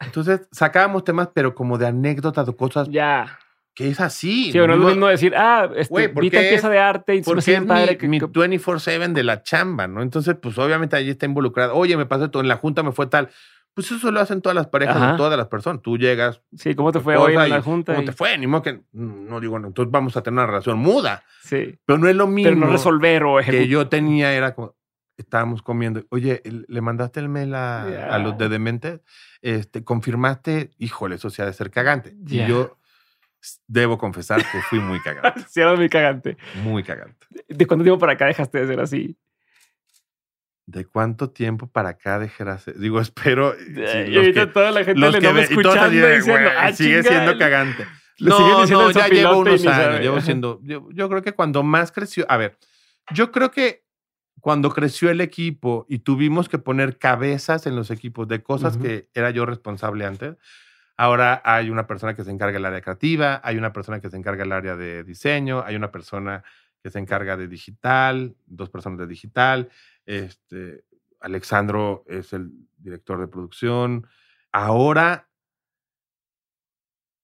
Entonces 0.00 0.48
sacábamos 0.52 1.04
temas, 1.04 1.28
pero 1.34 1.54
como 1.54 1.78
de 1.78 1.86
anécdotas 1.86 2.48
o 2.48 2.56
cosas 2.56 2.88
Ya. 2.90 3.38
Que 3.78 3.88
es 3.90 4.00
así. 4.00 4.50
Sí, 4.50 4.58
o 4.58 4.66
no 4.66 4.74
es 4.74 4.80
lo 4.80 4.88
mismo 4.88 5.06
decir, 5.06 5.34
ah, 5.36 5.70
este, 5.76 6.08
¿por 6.08 6.20
vi 6.24 6.30
tal 6.30 6.48
pieza 6.48 6.68
de 6.68 6.80
arte 6.80 7.14
y 7.14 7.22
se 7.22 7.30
me 7.30 7.34
Porque 7.36 7.40
es 7.40 7.46
bien 7.46 7.66
padre 7.68 7.92
mi, 7.92 7.96
que- 7.96 8.08
mi 8.08 8.18
que- 8.18 8.26
24-7 8.26 9.12
de 9.12 9.22
la 9.22 9.44
chamba, 9.44 9.86
¿no? 9.86 10.02
Entonces, 10.02 10.34
pues 10.42 10.58
obviamente 10.58 10.96
allí 10.96 11.10
está 11.10 11.26
involucrado. 11.26 11.76
Oye, 11.76 11.96
me 11.96 12.04
pasó 12.04 12.24
esto, 12.24 12.40
en 12.40 12.48
la 12.48 12.56
junta 12.56 12.82
me 12.82 12.90
fue 12.90 13.06
tal. 13.06 13.28
Pues 13.74 13.92
eso 13.92 14.10
lo 14.10 14.18
hacen 14.18 14.42
todas 14.42 14.56
las 14.56 14.66
parejas 14.66 15.14
o 15.14 15.16
todas 15.16 15.38
las 15.38 15.46
personas. 15.46 15.80
Tú 15.82 15.96
llegas, 15.96 16.42
Sí, 16.56 16.74
¿cómo 16.74 16.90
te 16.90 16.98
fue 16.98 17.16
hoy 17.16 17.34
en 17.36 17.48
la 17.50 17.62
junta? 17.62 17.92
¿Cómo 17.94 18.02
y- 18.02 18.06
te 18.06 18.12
fue? 18.12 18.36
Ni 18.36 18.48
modo 18.48 18.62
que, 18.62 18.80
no 18.92 19.38
digo, 19.38 19.56
no, 19.60 19.68
entonces 19.68 19.92
vamos 19.92 20.16
a 20.16 20.22
tener 20.24 20.38
una 20.40 20.46
relación 20.48 20.78
muda. 20.80 21.22
Sí. 21.44 21.78
Pero 21.86 21.98
no 22.00 22.08
es 22.08 22.16
lo 22.16 22.26
mismo 22.26 22.50
Pero 22.50 22.66
no 22.66 22.72
resolver 22.72 23.22
o 23.22 23.36
que 23.36 23.42
ejecutar. 23.42 23.66
yo 23.68 23.88
tenía, 23.88 24.32
era 24.32 24.56
como, 24.56 24.74
estábamos 25.16 25.62
comiendo. 25.62 26.02
Oye, 26.10 26.42
¿le 26.44 26.80
mandaste 26.80 27.20
el 27.20 27.28
mail 27.28 27.54
a, 27.54 27.82
a 28.12 28.18
los 28.18 28.36
de. 28.36 28.48
Dementes? 28.48 29.00
Este, 29.42 29.84
¿Confirmaste? 29.84 30.72
Híjole, 30.78 31.14
eso 31.14 31.30
sí 31.30 31.40
ha 31.42 31.46
de 31.46 31.52
ser 31.52 31.70
cagante. 31.70 32.16
Ya. 32.24 32.44
Y 32.46 32.48
yo 32.48 32.78
debo 33.66 33.98
confesar 33.98 34.38
que 34.50 34.60
fui 34.68 34.80
muy 34.80 35.00
cagante. 35.00 35.40
Sí, 35.48 35.60
era 35.60 35.74
muy 35.76 35.88
cagante. 35.88 36.36
muy 36.62 36.82
cagante. 36.82 37.26
¿De 37.48 37.66
cuánto 37.66 37.84
tiempo 37.84 37.98
para 37.98 38.12
acá 38.12 38.26
dejaste 38.26 38.58
de 38.60 38.66
ser 38.66 38.80
así? 38.80 39.16
¿De 40.66 40.84
cuánto 40.84 41.30
tiempo 41.30 41.66
para 41.66 41.90
acá 41.90 42.18
dejarás? 42.18 42.66
Digo, 42.76 43.00
espero. 43.00 43.54
si 43.58 43.70
y 43.70 43.72
los 44.10 44.16
ahorita 44.18 44.46
que- 44.46 44.52
toda 44.52 44.70
la 44.70 44.84
gente 44.84 45.00
le 45.00 45.18
que 45.18 45.32
ve- 45.32 45.46
y 45.50 45.62
todos 45.62 45.76
escuchando 45.76 45.90
diciendo, 45.90 46.32
"Güey, 46.32 46.46
ah, 46.58 46.72
sigue 46.72 47.02
siendo 47.02 47.32
le- 47.32 47.38
cagante. 47.38 47.86
le 48.18 48.30
No, 48.30 48.66
no, 48.66 48.90
ya 48.90 49.08
llevo 49.08 49.32
y 49.36 49.38
unos 49.48 49.66
años, 49.66 50.00
llevo 50.00 50.20
siendo, 50.20 50.60
yo, 50.62 50.88
yo 50.92 51.08
creo 51.08 51.22
que 51.22 51.32
cuando 51.32 51.62
más 51.62 51.90
creció, 51.92 52.26
a 52.28 52.36
ver, 52.36 52.58
yo 53.14 53.30
creo 53.32 53.50
que 53.50 53.84
cuando 54.40 54.70
creció 54.70 55.10
el 55.10 55.20
equipo 55.20 55.86
y 55.88 56.00
tuvimos 56.00 56.48
que 56.48 56.58
poner 56.58 56.98
cabezas 56.98 57.66
en 57.66 57.74
los 57.74 57.90
equipos 57.90 58.28
de 58.28 58.42
cosas 58.42 58.76
que 58.76 59.08
era 59.14 59.30
yo 59.30 59.46
responsable 59.46 60.04
antes, 60.04 60.36
ahora 60.98 61.40
hay 61.44 61.70
una 61.70 61.86
persona 61.86 62.14
que 62.14 62.24
se 62.24 62.30
encarga 62.30 62.54
del 62.54 62.66
área 62.66 62.82
creativa, 62.82 63.40
hay 63.42 63.56
una 63.56 63.72
persona 63.72 64.00
que 64.00 64.10
se 64.10 64.16
encarga 64.16 64.42
del 64.42 64.52
área 64.52 64.76
de 64.76 65.04
diseño, 65.04 65.62
hay 65.64 65.76
una 65.76 65.90
persona 65.90 66.44
que 66.82 66.90
se 66.90 66.98
encarga 66.98 67.36
de 67.36 67.48
digital, 67.48 68.36
dos 68.46 68.68
personas 68.68 68.98
de 68.98 69.06
digital, 69.06 69.70
este, 70.04 70.84
Alexandro 71.20 72.04
es 72.06 72.32
el 72.32 72.50
director 72.76 73.20
de 73.20 73.28
producción. 73.28 74.06
Ahora, 74.52 75.28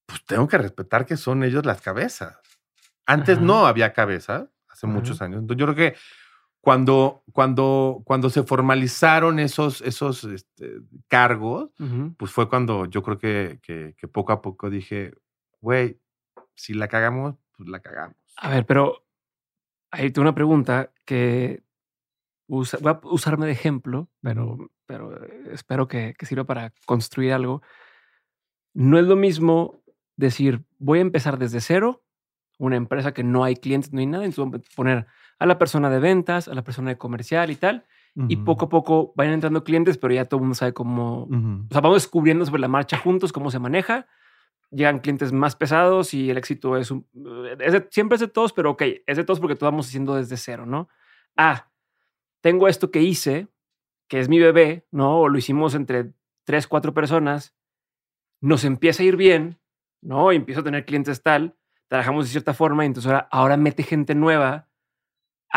pues 0.05 0.23
tengo 0.25 0.47
que 0.47 0.57
respetar 0.57 1.05
que 1.05 1.17
son 1.17 1.43
ellos 1.43 1.65
las 1.65 1.81
cabezas. 1.81 2.39
Antes 3.05 3.37
Ajá. 3.37 3.45
no 3.45 3.67
había 3.67 3.93
cabezas, 3.93 4.49
hace 4.69 4.87
muchos 4.87 5.21
años. 5.21 5.41
Entonces 5.41 5.59
yo 5.59 5.73
creo 5.73 5.75
que 5.75 5.97
cuando, 6.65 7.23
cuando, 7.31 8.01
cuando 8.05 8.31
se 8.31 8.41
formalizaron 8.41 9.37
esos, 9.37 9.81
esos 9.81 10.23
este, 10.23 10.79
cargos, 11.07 11.69
pues 12.17 12.31
fue 12.31 12.49
cuando 12.49 12.87
yo 12.87 13.03
creo 13.03 13.19
que, 13.19 13.59
que, 13.61 13.93
que 13.95 14.07
poco 14.07 14.33
a 14.33 14.41
poco 14.41 14.71
dije, 14.71 15.13
güey, 15.61 15.99
si 16.55 16.73
la 16.73 16.87
cagamos, 16.87 17.35
pues 17.55 17.69
la 17.69 17.81
cagamos. 17.81 18.17
A 18.37 18.49
ver, 18.49 18.65
pero 18.65 19.05
ahí 19.91 20.09
tengo 20.09 20.23
una 20.23 20.33
pregunta 20.33 20.91
que 21.05 21.61
usa- 22.47 22.79
voy 22.81 22.93
a 22.93 22.99
usarme 23.03 23.45
de 23.45 23.51
ejemplo, 23.51 24.09
pero, 24.21 24.57
pero 24.87 25.23
eh, 25.23 25.49
espero 25.51 25.87
que, 25.87 26.15
que 26.17 26.25
sirva 26.25 26.45
para 26.45 26.73
construir 26.87 27.33
algo. 27.33 27.61
No 28.73 28.97
es 28.97 29.05
lo 29.05 29.15
mismo 29.15 29.83
decir, 30.15 30.65
voy 30.79 30.97
a 30.97 31.03
empezar 31.03 31.37
desde 31.37 31.61
cero, 31.61 32.03
una 32.57 32.75
empresa 32.75 33.13
que 33.13 33.23
no 33.23 33.43
hay 33.43 33.55
clientes, 33.55 33.93
no 33.93 33.99
hay 33.99 34.07
nada, 34.07 34.25
entonces 34.25 34.51
voy 34.51 34.59
a 34.65 34.75
poner 34.75 35.07
a 35.39 35.45
la 35.45 35.57
persona 35.57 35.89
de 35.89 35.99
ventas, 35.99 36.47
a 36.47 36.53
la 36.53 36.63
persona 36.63 36.89
de 36.91 36.97
comercial 36.97 37.51
y 37.51 37.55
tal, 37.55 37.85
y 38.29 38.37
poco 38.37 38.65
a 38.65 38.69
poco 38.69 39.11
vayan 39.17 39.33
entrando 39.33 39.65
clientes, 39.65 39.97
pero 39.97 40.13
ya 40.13 40.23
todo 40.23 40.37
el 40.37 40.43
mundo 40.43 40.55
sabe 40.55 40.73
cómo, 40.73 41.23
Ujú. 41.23 41.65
o 41.69 41.73
sea, 41.73 41.81
vamos 41.81 42.01
descubriendo 42.01 42.45
sobre 42.45 42.61
la 42.61 42.69
marcha 42.69 42.97
juntos 42.97 43.33
cómo 43.33 43.51
se 43.51 43.59
maneja. 43.59 44.07
Llegan 44.71 44.99
clientes 44.99 45.33
más 45.33 45.55
pesados 45.57 46.13
y 46.13 46.29
el 46.29 46.37
éxito 46.37 46.77
es, 46.77 46.91
un, 46.91 47.05
es 47.59 47.73
de- 47.73 47.87
siempre 47.91 48.15
es 48.15 48.21
de 48.21 48.29
todos, 48.29 48.53
pero 48.53 48.71
ok, 48.71 48.83
es 49.05 49.17
de 49.17 49.23
todos 49.25 49.41
porque 49.41 49.55
todos 49.55 49.71
vamos 49.71 49.87
haciendo 49.87 50.15
desde 50.15 50.37
cero, 50.37 50.65
¿no? 50.65 50.87
Ah, 51.35 51.67
tengo 52.41 52.69
esto 52.69 52.89
que 52.89 53.01
hice, 53.01 53.47
que 54.07 54.19
es 54.21 54.29
mi 54.29 54.39
bebé, 54.39 54.85
¿no? 54.91 55.19
O 55.19 55.27
lo 55.29 55.37
hicimos 55.37 55.75
entre 55.75 56.13
tres, 56.45 56.67
cuatro 56.67 56.93
personas, 56.93 57.53
nos 58.39 58.63
empieza 58.63 59.03
a 59.03 59.05
ir 59.05 59.17
bien, 59.17 59.59
¿no? 60.01 60.31
Y 60.31 60.37
empiezo 60.37 60.61
a 60.61 60.63
tener 60.63 60.85
clientes 60.85 61.21
tal, 61.21 61.55
trabajamos 61.89 62.25
de 62.25 62.31
cierta 62.31 62.53
forma 62.53 62.83
y 62.83 62.87
entonces 62.87 63.11
ahora, 63.11 63.27
ahora 63.29 63.57
mete 63.57 63.83
gente 63.83 64.15
nueva 64.15 64.64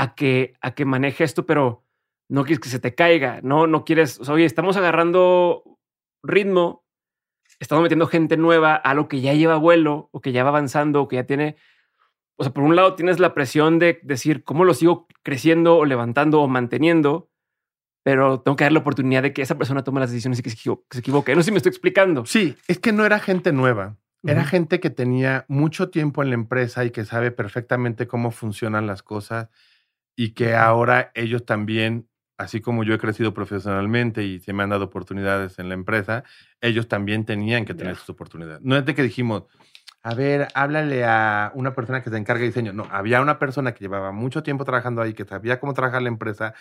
a 0.01 0.15
que, 0.15 0.55
a 0.61 0.75
que 0.77 0.85
maneje 0.85 1.25
esto, 1.25 1.45
pero 1.45 1.85
no 2.31 2.45
quieres 2.45 2.61
que 2.61 2.69
se 2.69 2.79
te 2.79 2.95
caiga, 2.95 3.41
no, 3.43 3.67
no 3.67 3.85
quieres, 3.85 4.21
o 4.21 4.25
sea, 4.25 4.35
oye, 4.35 4.45
estamos 4.45 4.77
agarrando 4.77 5.65
ritmo, 6.23 6.85
estamos 7.59 7.83
metiendo 7.83 8.07
gente 8.07 8.37
nueva 8.37 8.77
a 8.77 8.95
lo 8.95 9.09
que 9.09 9.21
ya 9.21 9.35
lleva 9.35 9.57
vuelo 9.57 10.09
o 10.13 10.21
que 10.21 10.31
ya 10.31 10.45
va 10.45 10.51
avanzando 10.51 11.03
o 11.03 11.09
que 11.09 11.17
ya 11.17 11.25
tiene, 11.25 11.57
o 12.37 12.45
sea, 12.45 12.53
por 12.53 12.63
un 12.63 12.77
lado 12.77 12.95
tienes 12.95 13.19
la 13.19 13.35
presión 13.35 13.81
de 13.81 13.99
decir 14.05 14.45
cómo 14.45 14.65
lo 14.65 14.73
sigo 14.75 15.09
creciendo 15.25 15.77
o 15.79 15.85
levantando 15.85 16.41
o 16.43 16.47
manteniendo, 16.49 17.29
pero 18.05 18.41
tengo 18.41 18.55
que 18.57 18.65
dar 18.65 18.73
la 18.73 18.79
oportunidad 18.79 19.23
de 19.25 19.33
que 19.33 19.43
esa 19.43 19.59
persona 19.59 19.83
tome 19.83 19.99
las 20.01 20.11
decisiones 20.11 20.39
y 20.39 20.43
que 20.43 20.51
se 20.51 20.57
equivo- 20.57 20.85
que 20.89 20.95
se 20.97 21.01
equivoque. 21.01 21.35
No 21.35 21.43
sé 21.43 21.47
si 21.47 21.51
me 21.53 21.57
estoy 21.57 21.71
explicando. 21.71 22.25
Sí, 22.25 22.57
es 22.69 22.79
que 22.79 22.93
no 22.93 23.05
era 23.05 23.19
gente 23.19 23.53
nueva. 23.53 23.97
Era 24.25 24.45
gente 24.45 24.81
que 24.81 24.91
tenía 24.91 25.45
mucho 25.49 25.91
tiempo 25.91 26.23
en 26.23 26.31
la 26.31 26.35
empresa 26.35 26.85
y 26.85 26.91
que 26.91 27.05
sabe 27.05 27.31
perfectamente 27.31 28.07
cómo 28.09 28.31
funcionan 28.33 28.87
las 28.87 29.03
cosas 29.03 29.49
y 30.21 30.31
que 30.33 30.57
ahora 30.57 31.13
ellos 31.15 31.47
también, 31.47 32.09
así 32.39 32.61
como 32.61 32.83
yo 32.83 32.93
he 32.93 32.99
crecido 32.99 33.33
profesionalmente 33.33 34.25
y 34.25 34.41
se 34.41 34.53
me 34.53 34.65
han 34.65 34.71
dado 34.71 34.87
oportunidades 34.87 35.61
en 35.61 35.69
la 35.69 35.75
empresa, 35.75 36.25
ellos 36.61 36.89
también 36.89 37.25
tenían 37.25 37.65
que 37.65 37.73
tener 37.73 37.95
Ya. 37.95 38.01
sus 38.01 38.11
oportunidades. 38.11 38.61
No 38.63 38.77
es 38.77 38.85
de 38.85 38.97
que 38.97 39.05
dijimos, 39.05 39.45
a 40.03 40.15
ver, 40.15 40.49
háblale 40.55 41.05
a 41.05 41.53
una 41.55 41.73
persona 41.73 42.03
que 42.03 42.11
se 42.11 42.17
encarga 42.17 42.41
de 42.41 42.49
diseño. 42.49 42.73
No, 42.73 42.89
había 42.91 43.21
una 43.21 43.39
persona 43.39 43.75
que 43.75 43.85
llevaba 43.85 44.11
mucho 44.11 44.43
tiempo 44.43 44.65
trabajando 44.65 45.03
ahí, 45.03 45.15
que 45.15 45.25
sabía 45.25 45.61
cómo 45.61 45.73
trabajar 45.73 46.03
la 46.03 46.09
empresa, 46.09 46.53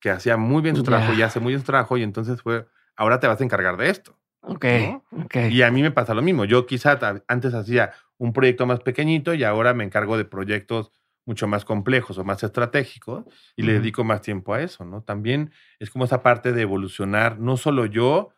que 0.00 0.10
hacía 0.10 0.36
muy 0.36 0.60
bien 0.60 0.74
su 0.74 0.82
trabajo 0.82 1.12
y 1.14 1.22
hace 1.22 1.38
muy 1.38 1.52
bien 1.52 1.60
su 1.60 1.66
trabajo 1.66 1.96
y 1.96 2.02
entonces 2.02 2.42
fue, 2.42 2.66
ahora 2.96 3.20
te 3.20 3.28
vas 3.28 3.40
a 3.40 3.44
encargar 3.44 3.76
de 3.76 3.88
esto. 3.88 4.18
Ok, 4.40 4.64
¿no? 4.64 5.04
ok. 5.22 5.36
Y 5.50 5.62
a 5.62 5.70
mí 5.70 5.80
me 5.80 5.92
pasa 5.92 6.12
lo 6.12 6.22
mismo. 6.22 6.44
Yo 6.44 6.66
quizá 6.66 6.98
antes 7.28 7.54
hacía 7.54 7.92
un 8.18 8.32
proyecto 8.32 8.66
más 8.66 8.80
pequeñito 8.80 9.32
y 9.32 9.44
ahora 9.44 9.74
me 9.74 9.84
encargo 9.84 10.18
de 10.18 10.24
proyectos 10.24 10.90
mucho 11.26 11.46
más 11.48 11.64
complejos 11.64 12.16
o 12.18 12.24
más 12.24 12.42
estratégicos 12.42 13.24
y 13.56 13.62
le 13.62 13.74
dedico 13.74 14.04
más 14.04 14.22
tiempo 14.22 14.54
a 14.54 14.62
eso, 14.62 14.84
¿no? 14.84 15.02
También 15.02 15.50
es 15.80 15.90
como 15.90 16.04
esa 16.04 16.22
parte 16.22 16.52
de 16.52 16.62
evolucionar, 16.62 17.38
no 17.38 17.56
solo 17.56 17.84
yo 17.84 18.30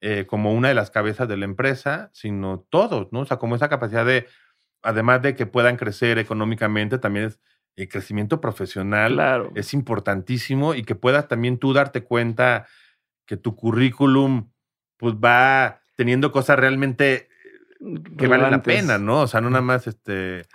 eh, 0.00 0.26
como 0.26 0.52
una 0.52 0.68
de 0.68 0.74
las 0.74 0.90
cabezas 0.90 1.26
de 1.26 1.38
la 1.38 1.46
empresa, 1.46 2.10
sino 2.12 2.60
todos, 2.68 3.08
¿no? 3.10 3.20
O 3.20 3.24
sea, 3.24 3.38
como 3.38 3.56
esa 3.56 3.70
capacidad 3.70 4.04
de, 4.04 4.26
además 4.82 5.22
de 5.22 5.34
que 5.34 5.46
puedan 5.46 5.76
crecer 5.76 6.18
económicamente, 6.18 6.98
también 6.98 7.26
es 7.26 7.40
el 7.76 7.88
crecimiento 7.88 8.40
profesional 8.40 9.14
Claro. 9.14 9.50
es 9.54 9.74
importantísimo 9.74 10.74
y 10.74 10.84
que 10.84 10.94
puedas 10.94 11.26
también 11.26 11.58
tú 11.58 11.72
darte 11.72 12.04
cuenta 12.04 12.66
que 13.26 13.36
tu 13.36 13.56
currículum 13.56 14.50
pues 14.98 15.14
va 15.14 15.80
teniendo 15.96 16.30
cosas 16.30 16.58
realmente 16.58 17.28
que 18.18 18.26
valen 18.28 18.50
la 18.50 18.62
pena, 18.62 18.98
¿no? 18.98 19.22
O 19.22 19.26
sea, 19.26 19.40
no 19.40 19.50
nada 19.50 19.62
más 19.62 19.86
este. 19.86 20.46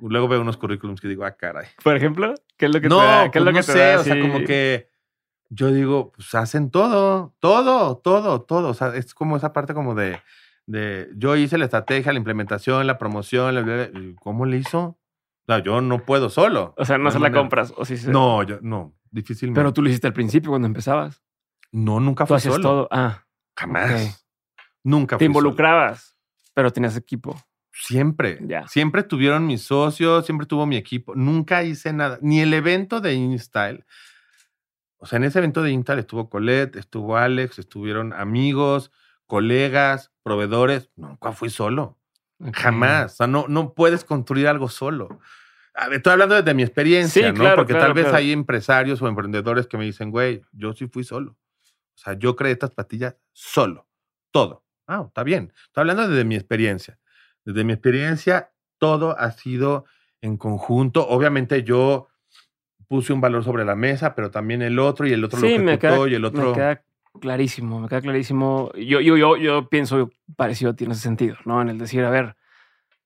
Luego 0.00 0.26
veo 0.28 0.40
unos 0.40 0.56
currículums 0.56 1.00
que 1.00 1.08
digo, 1.08 1.24
ah, 1.24 1.36
caray. 1.36 1.66
Por 1.82 1.96
ejemplo, 1.96 2.34
¿qué 2.56 2.66
es 2.66 2.74
lo 2.74 2.80
que 2.80 2.88
no, 2.88 2.98
te 3.00 3.04
da? 3.06 3.30
¿Qué 3.30 3.38
es 3.38 3.42
pues 3.42 3.44
lo 3.44 3.52
no 3.52 3.58
que 3.58 3.64
te 3.66 3.72
sé, 3.72 3.78
da 3.78 4.00
o 4.00 4.02
sea, 4.04 4.12
así? 4.14 4.22
como 4.22 4.38
que 4.44 4.90
yo 5.50 5.70
digo, 5.72 6.10
pues 6.12 6.34
hacen 6.34 6.70
todo, 6.70 7.34
todo, 7.38 7.96
todo, 7.98 8.42
todo. 8.42 8.68
O 8.70 8.74
sea, 8.74 8.88
es 8.96 9.14
como 9.14 9.36
esa 9.36 9.52
parte 9.52 9.72
como 9.74 9.94
de, 9.94 10.20
de 10.66 11.08
yo 11.16 11.36
hice 11.36 11.58
la 11.58 11.64
estrategia, 11.66 12.12
la 12.12 12.18
implementación, 12.18 12.86
la 12.86 12.98
promoción, 12.98 13.54
la, 13.54 13.90
¿cómo 14.20 14.46
le 14.46 14.56
hizo? 14.56 14.80
O 15.46 15.46
sea, 15.46 15.58
yo 15.60 15.80
no 15.80 15.98
puedo 16.04 16.28
solo. 16.30 16.74
O 16.76 16.84
sea, 16.84 16.98
no 16.98 17.10
se 17.10 17.18
la 17.18 17.24
manera. 17.24 17.40
compras. 17.40 17.72
O 17.76 17.84
sí 17.84 17.96
se- 17.96 18.10
No, 18.10 18.42
yo 18.42 18.58
no, 18.62 18.94
difícilmente. 19.10 19.60
Pero 19.60 19.72
tú 19.72 19.82
lo 19.82 19.88
hiciste 19.90 20.06
al 20.08 20.12
principio 20.14 20.50
cuando 20.50 20.66
empezabas. 20.66 21.22
no, 21.70 22.00
nunca 22.00 22.24
Tú 22.24 22.28
fui 22.28 22.36
hacías 22.38 22.54
solo. 22.54 22.68
todo. 22.68 22.88
Ah, 22.90 23.24
Jamás. 23.56 23.92
Ok. 23.92 24.24
Nunca 24.82 25.16
te 25.16 25.24
fui 25.24 25.32
solo. 25.34 25.38
involucrabas, 25.48 26.16
pero 26.52 26.72
tenías 26.72 26.96
equipo. 26.96 27.36
Siempre. 27.82 28.38
Ya. 28.42 28.66
Siempre 28.68 29.02
tuvieron 29.02 29.46
mis 29.46 29.62
socios, 29.62 30.24
siempre 30.26 30.46
tuvo 30.46 30.64
mi 30.66 30.76
equipo. 30.76 31.14
Nunca 31.14 31.62
hice 31.64 31.92
nada. 31.92 32.18
Ni 32.22 32.40
el 32.40 32.54
evento 32.54 33.00
de 33.00 33.14
InStyle. 33.14 33.84
O 34.98 35.06
sea, 35.06 35.16
en 35.18 35.24
ese 35.24 35.38
evento 35.38 35.62
de 35.62 35.70
InStyle 35.72 35.98
estuvo 35.98 36.30
Colette, 36.30 36.76
estuvo 36.76 37.16
Alex, 37.16 37.58
estuvieron 37.58 38.12
amigos, 38.12 38.90
colegas, 39.26 40.12
proveedores. 40.22 40.90
Nunca 40.96 41.32
fui 41.32 41.50
solo. 41.50 41.98
Jamás. 42.52 43.12
O 43.12 43.16
sea, 43.16 43.26
no, 43.26 43.46
no 43.48 43.74
puedes 43.74 44.04
construir 44.04 44.48
algo 44.48 44.68
solo. 44.68 45.20
A 45.74 45.88
ver, 45.88 45.96
estoy 45.96 46.12
hablando 46.12 46.36
desde 46.36 46.54
mi 46.54 46.62
experiencia, 46.62 47.26
Sí, 47.26 47.32
¿no? 47.32 47.40
claro, 47.40 47.56
Porque 47.56 47.72
claro, 47.72 47.86
tal 47.86 47.94
vez 47.94 48.04
claro. 48.04 48.18
hay 48.18 48.32
empresarios 48.32 49.02
o 49.02 49.08
emprendedores 49.08 49.66
que 49.66 49.76
me 49.76 49.84
dicen, 49.84 50.10
güey, 50.10 50.42
yo 50.52 50.72
sí 50.72 50.86
fui 50.86 51.02
solo. 51.04 51.32
O 51.32 51.98
sea, 51.98 52.14
yo 52.14 52.36
creé 52.36 52.52
estas 52.52 52.70
patillas 52.70 53.16
solo. 53.32 53.86
Todo. 54.30 54.64
Ah, 54.86 55.04
está 55.06 55.22
bien. 55.24 55.52
Estoy 55.66 55.82
hablando 55.82 56.08
desde 56.08 56.24
mi 56.24 56.34
experiencia. 56.36 56.98
Desde 57.44 57.64
mi 57.64 57.72
experiencia, 57.72 58.50
todo 58.78 59.18
ha 59.18 59.30
sido 59.32 59.84
en 60.20 60.36
conjunto. 60.36 61.06
Obviamente 61.08 61.62
yo 61.62 62.08
puse 62.88 63.12
un 63.12 63.20
valor 63.20 63.44
sobre 63.44 63.64
la 63.64 63.74
mesa, 63.74 64.14
pero 64.14 64.30
también 64.30 64.62
el 64.62 64.78
otro 64.78 65.06
y 65.06 65.12
el 65.12 65.24
otro 65.24 65.40
Sí, 65.40 65.58
lo 65.58 65.64
me 65.64 65.74
ejecutó 65.74 66.04
queda, 66.04 66.08
y 66.08 66.14
el 66.14 66.24
otro... 66.24 66.48
me 66.48 66.52
queda 66.52 66.82
clarísimo, 67.20 67.80
me 67.80 67.88
queda 67.88 68.00
clarísimo. 68.00 68.70
Yo, 68.74 69.00
yo, 69.00 69.16
yo, 69.16 69.36
yo 69.36 69.68
pienso 69.68 70.10
parecido 70.36 70.72
a 70.72 70.76
ti 70.76 70.84
en 70.84 70.92
ese 70.92 71.00
sentido, 71.00 71.36
¿no? 71.44 71.60
En 71.62 71.68
el 71.68 71.78
decir, 71.78 72.04
a 72.04 72.10
ver, 72.10 72.36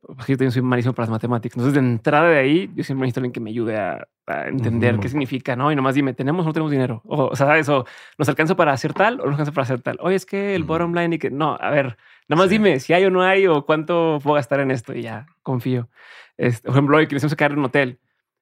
pues 0.00 0.26
yo 0.28 0.36
también 0.36 0.52
soy 0.52 0.62
malísimo 0.62 0.94
para 0.94 1.04
las 1.04 1.10
matemáticas. 1.10 1.56
Entonces, 1.56 1.74
de 1.74 1.88
entrada 1.88 2.28
de 2.28 2.38
ahí, 2.38 2.70
yo 2.74 2.84
siempre 2.84 3.06
necesito 3.06 3.20
alguien 3.20 3.32
que 3.32 3.40
me 3.40 3.50
ayude 3.50 3.76
a, 3.76 4.06
a 4.26 4.48
entender 4.48 4.98
qué 5.00 5.08
significa, 5.08 5.56
¿no? 5.56 5.72
Y 5.72 5.76
nomás 5.76 5.94
dime, 5.94 6.14
¿tenemos 6.14 6.44
o 6.44 6.48
no 6.48 6.52
tenemos 6.52 6.70
dinero? 6.70 7.02
O, 7.04 7.26
o 7.26 7.36
sea, 7.36 7.46
¿sabes? 7.46 7.68
O 7.68 7.84
¿nos 8.16 8.28
alcanza 8.28 8.56
para 8.56 8.72
hacer 8.72 8.94
tal 8.94 9.20
o 9.20 9.24
no 9.24 9.30
nos 9.30 9.40
alcanza 9.40 9.52
para 9.52 9.64
hacer 9.64 9.80
tal? 9.82 9.98
Oye, 10.00 10.16
es 10.16 10.24
que 10.24 10.54
el 10.54 10.64
bottom 10.64 10.94
line 10.94 11.16
y 11.16 11.18
que 11.18 11.30
no, 11.30 11.56
a 11.60 11.70
ver, 11.70 11.96
nada 12.28 12.42
más 12.42 12.48
Sí. 12.48 12.54
dime 12.58 12.80
si 12.80 12.92
hay 12.92 13.04
o 13.04 13.10
no 13.10 13.22
hay 13.22 13.46
o 13.46 13.64
cuánto 13.66 14.18
puedo 14.22 14.34
gastar 14.36 14.60
en 14.60 14.70
esto 14.70 14.94
y 14.94 15.02
ya, 15.02 15.26
confío. 15.42 15.88
Este, 16.36 16.62
por 16.66 16.72
ejemplo, 16.76 16.96
hoy 16.98 17.06
que 17.08 17.14
necesitamos 17.14 17.36
quedar 17.36 17.52
en 17.52 17.58
un 17.58 17.64
hotel. 17.64 18.00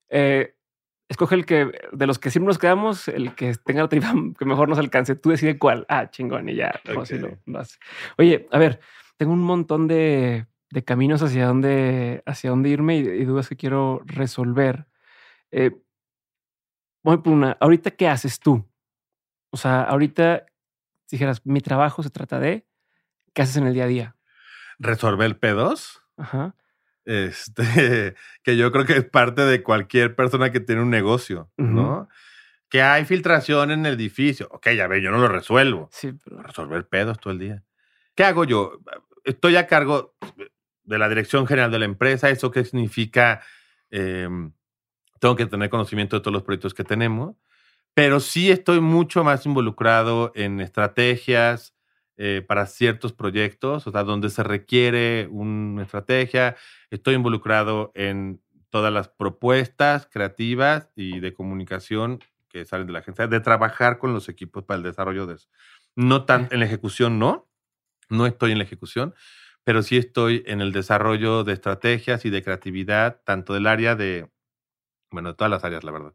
Eh, 0.08 0.54
escoge 1.08 1.34
el 1.36 1.46
que 1.46 1.70
de 1.92 2.06
los 2.06 2.18
que 2.18 2.30
siempre 2.30 2.48
nos 2.48 2.58
quedamos, 2.58 3.08
el 3.08 3.34
que 3.34 3.54
tenga 3.64 3.82
la 3.82 3.88
tarifa 3.88 4.12
que 4.38 4.44
mejor 4.44 4.68
nos 4.68 4.78
alcance. 4.78 5.14
Tú 5.16 5.30
decide 5.30 5.58
cuál. 5.58 5.86
Ah, 5.88 6.10
chingón, 6.10 6.48
y 6.48 6.56
ya. 6.56 6.80
no, 6.92 7.00
así 7.02 7.16
lo- 7.18 7.38
lo 7.46 7.58
haces. 7.60 7.78
Oye, 8.18 8.46
a 8.50 8.58
ver, 8.58 8.80
tengo 9.16 9.32
un 9.32 9.40
montón 9.42 9.86
de, 9.88 10.46
de 10.70 10.84
caminos 10.84 11.22
hacia 11.22 11.46
dónde, 11.46 12.22
hacia 12.26 12.50
dónde 12.50 12.68
irme 12.70 12.96
y, 12.98 13.00
y 13.08 13.24
dudas 13.24 13.48
que 13.48 13.56
quiero 13.56 14.02
resolver. 14.04 14.86
Eh, 15.52 15.70
voy 17.02 17.18
por 17.18 17.32
una. 17.32 17.56
Ahorita, 17.60 17.92
¿qué 17.92 18.08
haces 18.08 18.40
tú? 18.40 18.64
O 19.50 19.56
sea, 19.56 19.82
ahorita, 19.82 20.44
si 21.06 21.16
dijeras, 21.16 21.40
mi 21.46 21.60
trabajo 21.60 22.02
se 22.02 22.10
trata 22.10 22.38
de, 22.40 22.66
¿qué 23.36 23.42
haces 23.42 23.58
en 23.58 23.66
el 23.66 23.74
día 23.74 23.84
a 23.84 23.88
día? 23.88 24.16
Resolver 24.78 25.38
pedos. 25.38 26.02
Ajá. 26.16 26.56
este, 27.04 28.14
que 28.42 28.56
yo 28.56 28.72
creo 28.72 28.86
que 28.86 28.94
es 28.94 29.04
parte 29.04 29.42
de 29.42 29.62
cualquier 29.62 30.16
persona 30.16 30.50
que 30.50 30.60
tiene 30.60 30.80
un 30.80 30.88
negocio, 30.90 31.50
¿no? 31.58 32.08
Que 32.70 32.80
hay 32.80 33.04
filtración 33.04 33.70
en 33.70 33.84
el 33.84 33.94
edificio. 33.94 34.48
Ok, 34.50 34.70
ya 34.70 34.88
ve, 34.88 35.02
yo 35.02 35.10
no 35.10 35.18
lo 35.18 35.28
resuelvo. 35.28 35.88
Sí, 35.92 36.14
pero 36.24 36.42
Resolver 36.42 36.88
pedos 36.88 37.20
todo 37.20 37.34
el 37.34 37.38
día. 37.38 37.62
¿Qué 38.14 38.24
hago 38.24 38.44
yo? 38.44 38.80
Estoy 39.22 39.56
a 39.56 39.66
cargo 39.66 40.16
de 40.84 40.98
la 40.98 41.08
dirección 41.08 41.46
general 41.46 41.70
de 41.70 41.78
la 41.78 41.84
empresa. 41.84 42.30
¿Eso 42.30 42.50
qué 42.50 42.64
significa? 42.64 43.42
Eh, 43.90 44.28
tengo 45.20 45.36
que 45.36 45.46
tener 45.46 45.68
conocimiento 45.68 46.16
de 46.16 46.20
todos 46.20 46.32
los 46.32 46.42
proyectos 46.42 46.74
que 46.74 46.84
tenemos, 46.84 47.36
pero 47.94 48.18
sí 48.18 48.50
estoy 48.50 48.80
mucho 48.80 49.24
más 49.24 49.46
involucrado 49.46 50.32
en 50.34 50.60
estrategias 50.60 51.75
eh, 52.16 52.44
para 52.46 52.66
ciertos 52.66 53.12
proyectos, 53.12 53.86
o 53.86 53.92
sea, 53.92 54.04
donde 54.04 54.30
se 54.30 54.42
requiere 54.42 55.28
una 55.30 55.82
estrategia. 55.82 56.56
Estoy 56.90 57.14
involucrado 57.14 57.92
en 57.94 58.40
todas 58.70 58.92
las 58.92 59.08
propuestas 59.08 60.08
creativas 60.10 60.90
y 60.96 61.20
de 61.20 61.32
comunicación 61.32 62.20
que 62.48 62.64
salen 62.64 62.86
de 62.86 62.92
la 62.94 63.00
agencia, 63.00 63.26
de 63.26 63.40
trabajar 63.40 63.98
con 63.98 64.12
los 64.14 64.28
equipos 64.28 64.64
para 64.64 64.78
el 64.78 64.82
desarrollo 64.82 65.26
de 65.26 65.34
eso. 65.34 65.48
No 65.94 66.24
tan 66.24 66.48
en 66.50 66.60
la 66.60 66.66
ejecución, 66.66 67.18
no. 67.18 67.48
No 68.08 68.26
estoy 68.26 68.52
en 68.52 68.58
la 68.58 68.64
ejecución, 68.64 69.14
pero 69.64 69.82
sí 69.82 69.96
estoy 69.96 70.44
en 70.46 70.60
el 70.60 70.72
desarrollo 70.72 71.42
de 71.44 71.52
estrategias 71.54 72.24
y 72.24 72.30
de 72.30 72.42
creatividad, 72.42 73.20
tanto 73.24 73.52
del 73.52 73.66
área 73.66 73.96
de, 73.96 74.30
bueno, 75.10 75.30
de 75.30 75.34
todas 75.36 75.50
las 75.50 75.64
áreas, 75.64 75.84
la 75.84 75.92
verdad. 75.92 76.14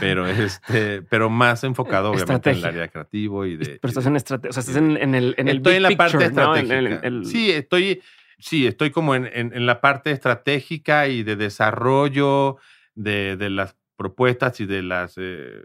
Pero 0.00 0.26
este, 0.28 1.02
pero 1.02 1.30
más 1.30 1.64
enfocado, 1.64 2.10
obviamente, 2.10 2.50
en 2.50 2.56
el 2.56 2.64
área 2.64 2.88
creativo 2.88 3.46
y 3.46 3.56
de. 3.56 3.78
Pero 3.80 3.88
estás 3.88 4.06
en 4.06 4.16
estrategia, 4.16 4.50
o 4.50 4.52
sea, 4.52 4.60
estás 4.60 4.76
en, 4.76 4.96
en 4.96 5.14
el, 5.14 5.34
en 5.38 5.48
el 5.48 5.56
estoy 5.58 5.72
big 5.72 5.76
en 5.78 5.82
la 5.82 5.88
parte 5.96 6.18
picture, 6.18 6.34
¿no? 6.42 6.56
En 6.56 6.70
el- 7.04 7.24
Sí, 7.26 7.50
estoy, 7.50 8.02
sí, 8.38 8.66
estoy 8.66 8.90
como 8.90 9.14
en, 9.14 9.66
la 9.66 9.80
parte 9.80 10.10
estratégica 10.10 11.08
y 11.08 11.22
de 11.22 11.36
desarrollo 11.36 12.58
de, 12.94 13.36
de 13.36 13.50
las 13.50 13.76
propuestas 13.96 14.60
y 14.60 14.66
de 14.66 14.82
las 14.82 15.14
eh, 15.16 15.62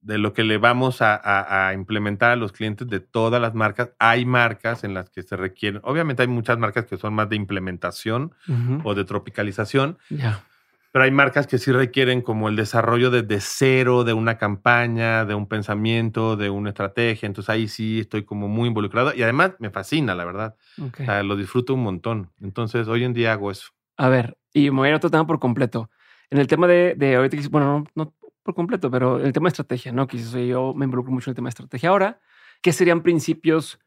de 0.00 0.18
lo 0.18 0.32
que 0.32 0.42
le 0.42 0.58
vamos 0.58 1.00
a, 1.00 1.14
a- 1.14 1.68
a 1.68 1.74
implementar 1.74 2.32
a 2.32 2.36
los 2.36 2.50
clientes 2.50 2.88
de 2.88 2.98
todas 2.98 3.40
las 3.40 3.54
marcas. 3.54 3.92
Hay 4.00 4.24
marcas 4.26 4.82
en 4.82 4.94
las 4.94 5.10
que 5.10 5.22
se 5.22 5.36
requieren, 5.36 5.80
obviamente 5.84 6.22
hay 6.22 6.28
muchas 6.28 6.58
marcas 6.58 6.86
que 6.86 6.96
son 6.96 7.14
más 7.14 7.28
de 7.28 7.36
implementación 7.36 8.34
o 8.84 8.94
de 8.96 9.04
tropicalización, 9.04 9.98
Ya. 10.10 10.44
Pero 10.92 11.04
hay 11.06 11.10
marcas 11.10 11.46
que 11.46 11.56
sí 11.56 11.72
requieren 11.72 12.20
como 12.20 12.50
el 12.50 12.56
desarrollo 12.56 13.10
desde 13.10 13.40
cero 13.40 14.04
de 14.04 14.12
una 14.12 14.36
campaña, 14.36 15.24
de 15.24 15.34
un 15.34 15.46
pensamiento, 15.48 16.36
de 16.36 16.50
una 16.50 16.68
estrategia. 16.68 17.26
Entonces 17.26 17.48
ahí 17.48 17.66
sí 17.66 18.00
estoy 18.00 18.24
como 18.24 18.46
muy 18.46 18.68
involucrado 18.68 19.14
y 19.14 19.22
además 19.22 19.52
me 19.58 19.70
fascina, 19.70 20.14
la 20.14 20.26
verdad. 20.26 20.54
O 20.78 20.94
sea, 20.94 21.22
lo 21.22 21.36
disfruto 21.36 21.72
un 21.72 21.82
montón. 21.82 22.30
Entonces 22.42 22.88
hoy 22.88 23.04
en 23.04 23.14
día 23.14 23.32
hago 23.32 23.50
eso. 23.50 23.70
A 23.96 24.10
ver, 24.10 24.36
y 24.52 24.70
me 24.70 24.76
voy 24.76 24.86
a 24.86 24.88
ir 24.90 24.94
a 24.94 24.96
otro 24.98 25.10
tema 25.10 25.26
por 25.26 25.38
completo. 25.38 25.90
En 26.28 26.38
el 26.38 26.46
tema 26.46 26.66
de, 26.66 26.94
de 26.94 27.16
ahorita, 27.16 27.38
bueno, 27.50 27.84
no, 27.94 28.04
no 28.04 28.14
por 28.42 28.54
completo, 28.54 28.90
pero 28.90 29.18
el 29.18 29.32
tema 29.32 29.48
de 29.48 29.52
estrategia, 29.52 29.92
¿no? 29.92 30.06
Oye, 30.12 30.48
yo 30.48 30.74
me 30.74 30.84
involucro 30.84 31.12
mucho 31.12 31.30
en 31.30 31.32
el 31.32 31.36
tema 31.36 31.46
de 31.46 31.50
estrategia. 31.50 31.88
Ahora, 31.88 32.20
¿qué 32.60 32.72
serían 32.72 33.02
principios 33.02 33.78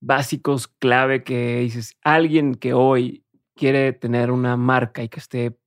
básicos, 0.00 0.68
clave 0.68 1.24
que 1.24 1.60
dices, 1.60 1.96
alguien 2.02 2.54
que 2.54 2.72
hoy 2.72 3.24
quiere 3.56 3.92
tener 3.92 4.30
una 4.30 4.56
marca 4.56 5.02
y 5.02 5.08
que 5.08 5.18
esté 5.18 5.58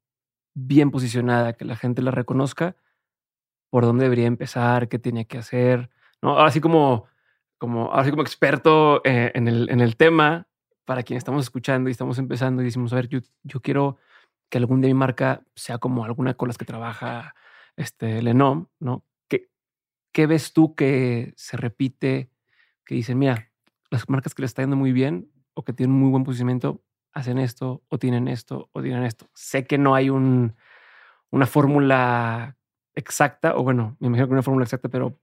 bien 0.54 0.92
posicionada, 0.92 1.54
que 1.54 1.66
la 1.66 1.76
gente 1.76 2.02
la 2.02 2.12
reconozca, 2.12 2.76
por 3.70 3.86
dónde 3.86 4.04
debería 4.04 4.28
empezar, 4.28 4.90
qué 4.90 5.00
tenía 5.00 5.26
que 5.26 5.38
hacer, 5.38 5.90
¿no? 6.22 6.38
Ahora 6.38 6.52
sí 6.52 6.60
como, 6.60 7.06
como, 7.58 7.92
ahora 7.92 8.04
sí 8.04 8.12
como 8.12 8.24
experto 8.24 9.02
eh, 9.06 9.32
en, 9.34 9.48
el, 9.48 9.70
en 9.70 9.80
el 9.80 9.96
tema, 9.96 10.48
para 10.86 11.04
quien 11.04 11.18
estamos 11.18 11.44
escuchando 11.44 11.90
y 11.90 11.92
estamos 11.92 12.18
empezando 12.18 12.62
y 12.62 12.66
decimos, 12.66 12.92
a 12.92 12.98
ver, 12.98 13.08
yo, 13.08 13.20
yo 13.44 13.62
quiero 13.62 13.98
que 14.50 14.58
algún 14.58 14.82
día 14.82 14.90
mi 14.90 14.94
marca 14.94 15.44
sea 15.56 15.78
como 15.78 16.04
alguna 16.04 16.34
con 16.34 16.50
las 16.50 16.58
que 16.58 16.66
trabaja 16.66 17.34
este 17.78 18.22
Lenom, 18.22 18.68
¿no? 18.80 19.06
¿Qué, 19.30 19.50
¿Qué 20.12 20.28
ves 20.28 20.52
tú 20.52 20.76
que 20.76 21.34
se 21.38 21.56
repite? 21.56 22.30
Que 22.86 22.96
dicen, 22.96 23.18
mira, 23.18 23.52
las 23.90 24.10
marcas 24.10 24.34
que 24.34 24.42
les 24.42 24.52
está 24.52 24.64
yendo 24.64 24.76
muy 24.76 24.92
bien 24.92 25.32
o 25.54 25.64
que 25.64 25.72
tienen 25.72 25.96
muy 25.96 26.10
buen 26.10 26.24
posicionamiento 26.24 26.84
hacen 27.14 27.38
esto 27.38 27.84
o 27.88 27.98
tienen 27.98 28.28
esto 28.28 28.70
o 28.72 28.82
tienen 28.82 29.04
esto. 29.04 29.30
Sé 29.34 29.66
que 29.66 29.78
no 29.78 29.96
hay 29.96 30.10
un, 30.10 30.56
una 31.30 31.46
fórmula 31.46 32.58
exacta, 32.96 33.56
o 33.56 33.64
bueno, 33.64 33.98
me 34.00 34.08
imagino 34.08 34.28
que 34.28 34.34
una 34.34 34.44
fórmula 34.44 34.66
exacta, 34.66 34.90
pero 34.90 35.20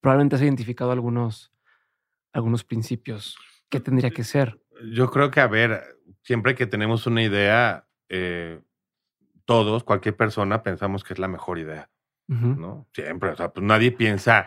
probablemente 0.00 0.36
has 0.36 0.42
identificado 0.42 0.92
algunos, 0.92 1.52
algunos 2.32 2.64
principios. 2.64 3.36
¿Qué 3.68 3.80
tendría 3.80 4.10
que 4.10 4.24
ser? 4.24 4.60
Yo 4.92 5.10
creo 5.10 5.30
que, 5.30 5.40
a 5.40 5.46
ver, 5.46 5.98
siempre 6.22 6.54
que 6.54 6.66
tenemos 6.66 7.06
una 7.06 7.22
idea, 7.22 7.86
eh, 8.08 8.60
todos, 9.44 9.84
cualquier 9.84 10.16
persona, 10.16 10.62
pensamos 10.62 11.04
que 11.04 11.12
es 11.12 11.18
la 11.18 11.28
mejor 11.28 11.58
idea. 11.58 11.90
¿no? 12.28 12.86
Siempre. 12.92 13.30
O 13.30 13.36
sea, 13.36 13.52
pues 13.52 13.64
nadie 13.66 13.90
piensa, 13.90 14.46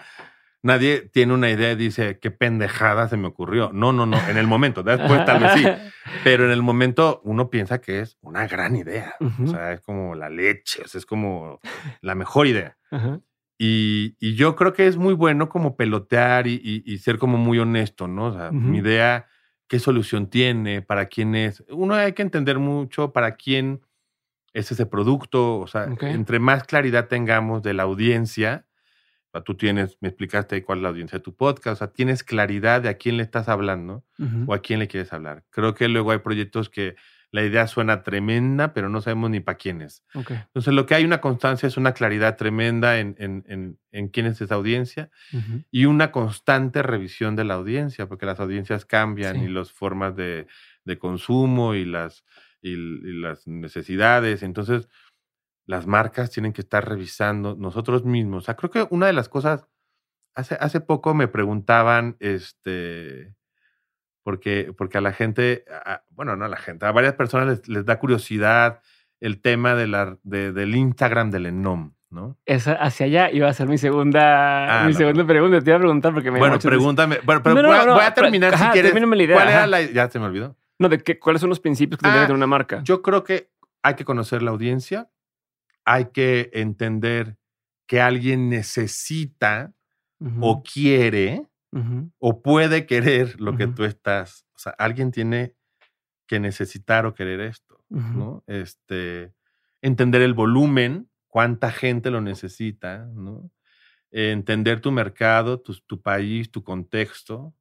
nadie 0.63 1.01
tiene 1.13 1.33
una 1.33 1.49
idea 1.51 1.73
y 1.73 1.75
dice, 1.75 2.17
qué 2.19 2.31
pendejada 2.31 3.07
se 3.07 3.17
me 3.17 3.27
ocurrió. 3.27 3.69
No, 3.73 3.93
no, 3.93 4.05
no. 4.07 4.17
En 4.27 4.37
el 4.37 4.47
momento, 4.47 4.81
después 4.81 5.23
tal 5.25 5.41
vez 5.43 5.51
sí. 5.53 5.63
Pero 6.23 6.45
en 6.45 6.51
el 6.51 6.61
momento 6.63 7.21
uno 7.23 7.49
piensa 7.49 7.79
que 7.79 7.99
es 7.99 8.17
una 8.21 8.47
gran 8.47 8.75
idea. 8.75 9.13
Ujú. 9.19 9.43
O 9.43 9.47
sea, 9.47 9.73
es 9.73 9.81
como 9.81 10.15
la 10.15 10.29
leche, 10.29 10.81
o 10.83 10.87
sea, 10.87 10.97
es 10.99 11.05
como 11.05 11.59
la 12.01 12.15
mejor 12.15 12.47
idea. 12.47 12.77
Ajá. 12.89 13.19
Y, 13.57 14.15
y 14.19 14.33
yo 14.35 14.55
creo 14.55 14.73
que 14.73 14.87
es 14.87 14.97
muy 14.97 15.13
bueno 15.13 15.47
como 15.47 15.75
pelotear 15.77 16.47
y, 16.47 16.55
y- 16.63 16.83
y 16.91 16.97
ser 16.97 17.17
como 17.19 17.37
muy 17.37 17.59
honesto, 17.59 18.07
¿no? 18.07 18.25
O 18.27 18.33
sea, 18.33 18.47
Ujú. 18.47 18.55
mi 18.57 18.79
idea 18.79 19.27
qué 19.67 19.79
solución 19.79 20.29
tiene, 20.29 20.81
para 20.81 21.05
quién 21.07 21.35
es. 21.35 21.63
Uno 21.69 21.93
hay 21.95 22.13
que 22.13 22.21
entender 22.23 22.59
mucho 22.59 23.13
para 23.13 23.35
quién 23.35 23.81
es 24.53 24.71
ese 24.71 24.85
producto. 24.85 25.59
O 25.59 25.67
sea, 25.67 25.87
entre 26.01 26.39
más 26.39 26.63
claridad 26.63 27.07
tengamos 27.07 27.63
de 27.63 27.73
la 27.73 27.83
audiencia, 27.83 28.65
tú 29.41 29.55
tienes, 29.55 29.97
me 29.99 30.09
explicaste 30.09 30.63
cuál 30.63 30.79
es 30.79 30.83
la 30.83 30.89
audiencia 30.89 31.17
de 31.17 31.23
tu 31.23 31.35
podcast, 31.35 31.75
o 31.75 31.75
sea, 31.77 31.87
tienes 31.87 32.23
claridad 32.23 32.81
de 32.81 32.89
a 32.89 32.97
quién 32.97 33.17
le 33.17 33.23
estás 33.23 33.49
hablando 33.49 34.03
o 34.45 34.53
a 34.53 34.61
quién 34.61 34.79
le 34.79 34.87
quieres 34.87 35.11
hablar. 35.11 35.43
Creo 35.49 35.73
que 35.73 35.87
luego 35.87 36.11
hay 36.11 36.19
proyectos 36.19 36.69
que 36.69 36.95
la 37.33 37.43
idea 37.43 37.65
suena 37.65 38.03
tremenda, 38.03 38.75
pero 38.75 38.89
no 38.89 39.01
sabemos 39.01 39.31
ni 39.31 39.39
para 39.39 39.57
quién 39.57 39.81
es. 39.81 40.03
Entonces, 40.13 40.71
lo 40.71 40.85
que 40.85 40.93
hay 40.93 41.03
una 41.03 41.19
constancia 41.19 41.65
es 41.65 41.77
una 41.77 41.93
claridad 41.93 42.37
tremenda 42.37 42.99
en, 42.99 43.15
en, 43.17 43.79
en, 43.91 44.07
quién 44.09 44.27
es 44.27 44.39
esa 44.39 44.53
audiencia 44.53 45.09
y 45.71 45.85
una 45.85 46.11
constante 46.11 46.83
revisión 46.83 47.35
de 47.35 47.43
la 47.43 47.55
audiencia, 47.55 48.07
porque 48.07 48.27
las 48.27 48.39
audiencias 48.39 48.85
cambian 48.85 49.37
y 49.37 49.47
las 49.47 49.71
formas 49.71 50.15
de, 50.15 50.45
de 50.85 50.99
consumo 50.99 51.73
y 51.73 51.85
las, 51.85 52.23
y, 52.61 52.75
las 52.75 53.47
necesidades. 53.47 54.43
Entonces, 54.43 54.87
las 55.65 55.87
marcas 55.87 56.29
tienen 56.29 56.53
que 56.53 56.61
estar 56.61 56.87
revisando 56.87 57.55
nosotros 57.55 58.03
mismos. 58.03 58.43
O 58.43 58.45
sea, 58.45 58.55
creo 58.55 58.69
que 58.69 58.87
una 58.89 59.07
de 59.07 59.13
las 59.13 59.29
cosas, 59.29 59.67
hace, 60.35 60.55
hace 60.59 60.81
poco 60.81 61.13
me 61.13 61.27
preguntaban, 61.27 62.17
este, 62.19 63.35
porque, 64.23 64.73
porque 64.77 64.97
a 64.97 65.01
la 65.01 65.13
gente, 65.13 65.65
bueno, 66.09 66.35
no 66.35 66.45
a 66.45 66.49
la 66.49 66.57
gente, 66.57 66.85
a 66.85 66.91
varias 66.91 67.13
personas 67.13 67.67
les, 67.67 67.85
da 67.85 67.99
curiosidad 67.99 68.81
el 69.19 69.41
tema 69.41 69.75
de 69.75 69.87
la, 69.87 70.17
del 70.23 70.75
Instagram 70.75 71.31
del 71.31 71.45
Enom, 71.45 71.93
¿no? 72.09 72.37
Esa, 72.45 72.73
hacia 72.73 73.05
allá 73.05 73.31
iba 73.31 73.47
a 73.47 73.53
ser 73.53 73.67
mi 73.67 73.77
segunda, 73.77 74.83
ah, 74.83 74.85
mi 74.85 74.93
segunda 74.93 75.25
pregunta. 75.25 75.61
Te 75.61 75.69
iba 75.69 75.77
a 75.77 75.79
preguntar 75.79 76.13
porque 76.13 76.29
me 76.29 76.39
Bueno, 76.39 76.59
pregúntame. 76.59 77.19
Bueno, 77.23 77.41
pero 77.41 77.55
voy, 77.55 78.03
a, 78.03 78.13
terminar 78.13 78.57
si 78.57 78.63
quieres. 78.65 78.93
La 78.93 79.23
idea, 79.23 79.35
¿Cuál 79.35 79.49
era 79.49 79.67
la, 79.67 79.81
ya 79.81 80.09
se 80.09 80.19
me 80.19 80.25
olvidó. 80.25 80.55
No, 80.77 80.89
de 80.89 80.99
qué, 80.99 81.17
cuáles 81.19 81.39
son 81.39 81.49
los 81.49 81.59
principios 81.59 81.99
que 81.99 82.07
ah, 82.07 82.13
tener 82.13 82.33
una 82.33 82.47
marca. 82.47 82.81
Yo 82.83 83.01
creo 83.01 83.23
que 83.23 83.49
hay 83.81 83.95
que 83.95 84.05
conocer 84.05 84.41
la 84.41 84.51
audiencia, 84.51 85.09
hay 85.85 86.05
que 86.05 86.49
entender 86.53 87.37
que 87.87 88.01
alguien 88.01 88.49
necesita 88.49 89.73
o 90.39 90.63
quiere 90.63 91.47
o 92.19 92.41
puede 92.41 92.85
querer 92.85 93.39
lo 93.41 93.57
que 93.57 93.67
tú 93.67 93.83
estás. 93.83 94.45
O 94.55 94.59
sea, 94.59 94.73
alguien 94.77 95.11
tiene 95.11 95.55
que 96.27 96.39
necesitar 96.39 97.05
o 97.05 97.13
querer 97.13 97.41
esto, 97.41 97.83
¿no? 97.89 98.43
Este, 98.47 99.33
entender 99.81 100.21
el 100.21 100.33
volumen, 100.33 101.09
cuánta 101.27 101.71
gente 101.71 102.11
lo 102.11 102.21
necesita, 102.21 103.05
¿no? 103.13 103.51
entender 104.13 104.79
tu 104.79 104.91
mercado, 104.91 105.59
tu, 105.59 105.75
tu 105.87 106.01
país, 106.01 106.51
tu 106.51 106.63
contexto. 106.63 107.53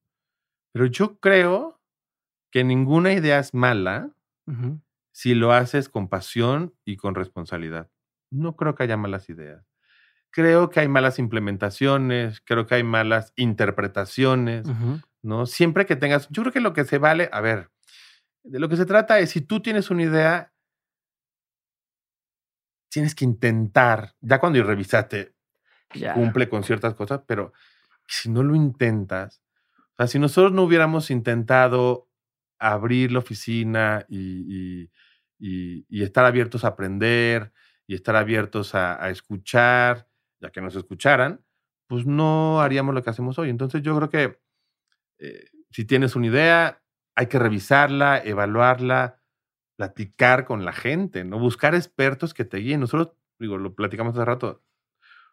Pero 0.73 0.87
yo 0.87 1.19
creo 1.19 1.81
que 2.51 2.63
ninguna 2.63 3.13
idea 3.13 3.39
es 3.39 3.55
mala 3.55 4.15
si 5.13 5.35
lo 5.35 5.53
haces 5.53 5.89
con 5.89 6.09
pasión 6.09 6.75
y 6.85 6.97
con 6.97 7.15
responsabilidad. 7.15 7.91
No 8.33 8.57
creo 8.57 8.75
que 8.75 8.85
haya 8.85 8.97
malas 8.97 9.29
ideas. 9.29 9.65
Creo 10.31 10.71
que 10.71 10.81
hay 10.81 10.89
malas 10.89 11.19
implementaciones, 11.19 12.41
creo 12.41 12.67
que 12.67 12.77
hay 12.77 12.83
malas 12.83 13.33
interpretaciones, 13.37 14.67
¿no? 15.21 15.45
Siempre 15.45 15.85
que 15.85 15.97
tengas, 15.97 16.29
yo 16.31 16.43
creo 16.43 16.53
que 16.53 16.61
lo 16.61 16.73
que 16.73 16.85
se 16.85 16.97
vale, 16.97 17.29
a 17.33 17.43
ver, 17.43 17.71
de 18.43 18.59
lo 18.59 18.69
que 18.69 18.77
se 18.77 18.87
trata 18.87 19.19
es 19.19 19.31
si 19.31 19.43
tú 19.43 19.61
tienes 19.61 19.91
una 19.91 20.03
idea, 20.05 20.53
tienes 22.89 23.15
que 23.15 23.27
intentar, 23.27 24.15
ya 24.21 24.41
cuando 24.41 24.63
revisaste, 24.63 25.35
cumple 26.15 26.49
con 26.49 26.65
ciertas 26.65 26.95
cosas, 26.95 27.21
pero 27.27 27.53
si 28.07 28.31
no 28.31 28.43
lo 28.43 28.55
intentas, 28.55 29.43
o 29.77 29.95
sea, 29.99 30.07
si 30.07 30.19
nosotros 30.19 30.53
no 30.53 30.63
hubiéramos 30.63 31.11
intentado 31.11 32.09
abrir 32.59 33.13
la 33.13 33.19
oficina 33.19 34.07
y, 34.09 34.91
estar 35.91 36.25
abiertos 36.25 36.65
a 36.65 36.69
aprender 36.69 37.53
y 37.93 37.95
estar 37.95 38.17
abiertos 38.17 38.75
a 38.75 39.11
escuchar 39.11 40.09
ya 40.43 40.51
que 40.51 40.61
nos 40.61 40.75
escucharan, 40.75 41.41
pues 41.87 42.05
no 42.05 42.61
haríamos 42.61 42.95
lo 42.95 43.03
que 43.03 43.11
hacemos 43.11 43.39
hoy. 43.39 43.49
Entonces 43.49 43.81
yo 43.83 43.97
creo 43.97 44.11
que 44.11 44.41
eh, 45.19 45.45
si 45.71 45.85
tienes 45.85 46.17
una 46.17 46.27
idea, 46.27 46.83
hay 47.15 47.27
que 47.27 47.39
revisarla, 47.39 48.19
evaluarla, 48.19 49.21
platicar 49.77 50.45
con 50.45 50.65
la 50.65 50.73
gente, 50.73 51.25
¿no? 51.25 51.39
Buscar 51.39 51.75
expertos 51.75 52.35
que 52.35 52.45
te 52.45 52.59
guíen. 52.59 52.81
Nosotros, 52.81 53.13
digo, 53.39 53.57
lo 53.57 53.75
platicamos 53.75 54.15
hace 54.15 54.25
rato, 54.25 54.63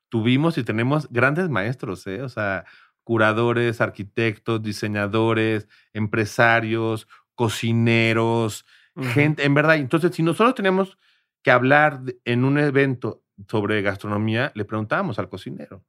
tuvimos 0.09 0.57
y 0.57 0.63
tenemos 0.63 1.09
grandes 1.09 1.49
maestros, 1.49 2.05
¿eh? 2.07 2.21
O 2.21 2.29
sea, 2.29 2.65
curadores, 3.03 3.81
arquitectos, 3.81 4.61
diseñadores, 4.61 5.67
empresarios, 5.93 7.07
cocineros, 7.33 8.65
gente, 9.13 9.45
en 9.45 9.53
verdad. 9.53 9.77
Entonces, 9.77 10.13
si 10.13 10.21
nosotros 10.21 10.55
tenemos 10.55 10.97
que 11.41 11.51
hablar 11.51 12.01
en 12.25 12.43
un 12.43 12.57
evento 12.57 13.23
sobre 13.47 13.81
gastronomía, 13.81 14.51
le 14.55 14.65
preguntábamos 14.65 15.19
al 15.19 15.29
cocinero. 15.29 15.83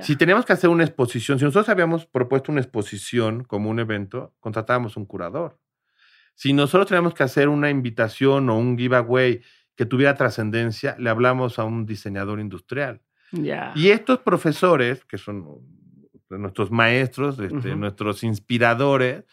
Si 0.00 0.16
teníamos 0.16 0.46
que 0.46 0.54
hacer 0.54 0.70
una 0.70 0.84
exposición, 0.84 1.38
si 1.38 1.44
nosotros 1.44 1.68
habíamos 1.68 2.06
propuesto 2.06 2.50
una 2.50 2.62
exposición 2.62 3.44
como 3.44 3.68
un 3.68 3.78
evento, 3.78 4.34
contratábamos 4.40 4.96
un 4.96 5.04
curador. 5.04 5.60
Si 6.34 6.54
nosotros 6.54 6.88
teníamos 6.88 7.12
que 7.12 7.22
hacer 7.22 7.48
una 7.48 7.68
invitación 7.68 8.48
o 8.48 8.58
un 8.58 8.78
giveaway 8.78 9.42
que 9.74 9.84
tuviera 9.84 10.14
trascendencia, 10.14 10.96
le 10.98 11.10
hablamos 11.10 11.58
a 11.58 11.64
un 11.64 11.84
diseñador 11.84 12.40
industrial. 12.40 13.02
Y 13.74 13.88
estos 13.88 14.20
profesores, 14.20 15.04
que 15.04 15.18
son 15.18 15.44
nuestros 16.30 16.70
maestros, 16.70 17.38
este, 17.38 17.76
nuestros 17.76 18.22
inspiradores, 18.22 19.24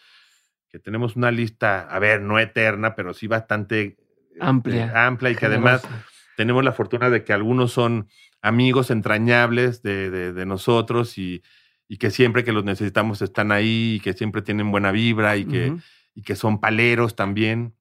que 0.68 0.78
tenemos 0.78 1.16
una 1.16 1.30
lista, 1.30 1.80
a 1.88 1.98
ver, 1.98 2.20
no 2.20 2.38
eterna, 2.38 2.94
pero 2.94 3.14
sí 3.14 3.26
bastante 3.26 3.96
amplia, 4.40 4.86
este, 4.86 4.98
amplia 4.98 5.30
y 5.30 5.36
que 5.36 5.46
además 5.46 5.82
tenemos 6.36 6.64
la 6.64 6.72
fortuna 6.72 7.10
de 7.10 7.24
que 7.24 7.32
algunos 7.32 7.72
son 7.72 8.08
amigos 8.42 8.90
entrañables 8.90 9.82
de, 9.82 10.44
nosotros 10.46 11.18
y, 11.18 11.42
que 11.98 12.10
siempre 12.10 12.42
que 12.42 12.52
los 12.52 12.64
necesitamos 12.64 13.22
están 13.22 13.52
ahí 13.52 13.96
y 13.96 14.00
que 14.00 14.14
siempre 14.14 14.42
tienen 14.42 14.72
buena 14.72 14.90
vibra 14.90 15.36
y 15.36 15.44
que, 15.44 15.76
y 16.14 16.22
que 16.22 16.34
son 16.34 16.60
paleros 16.60 17.14
también. 17.14 17.74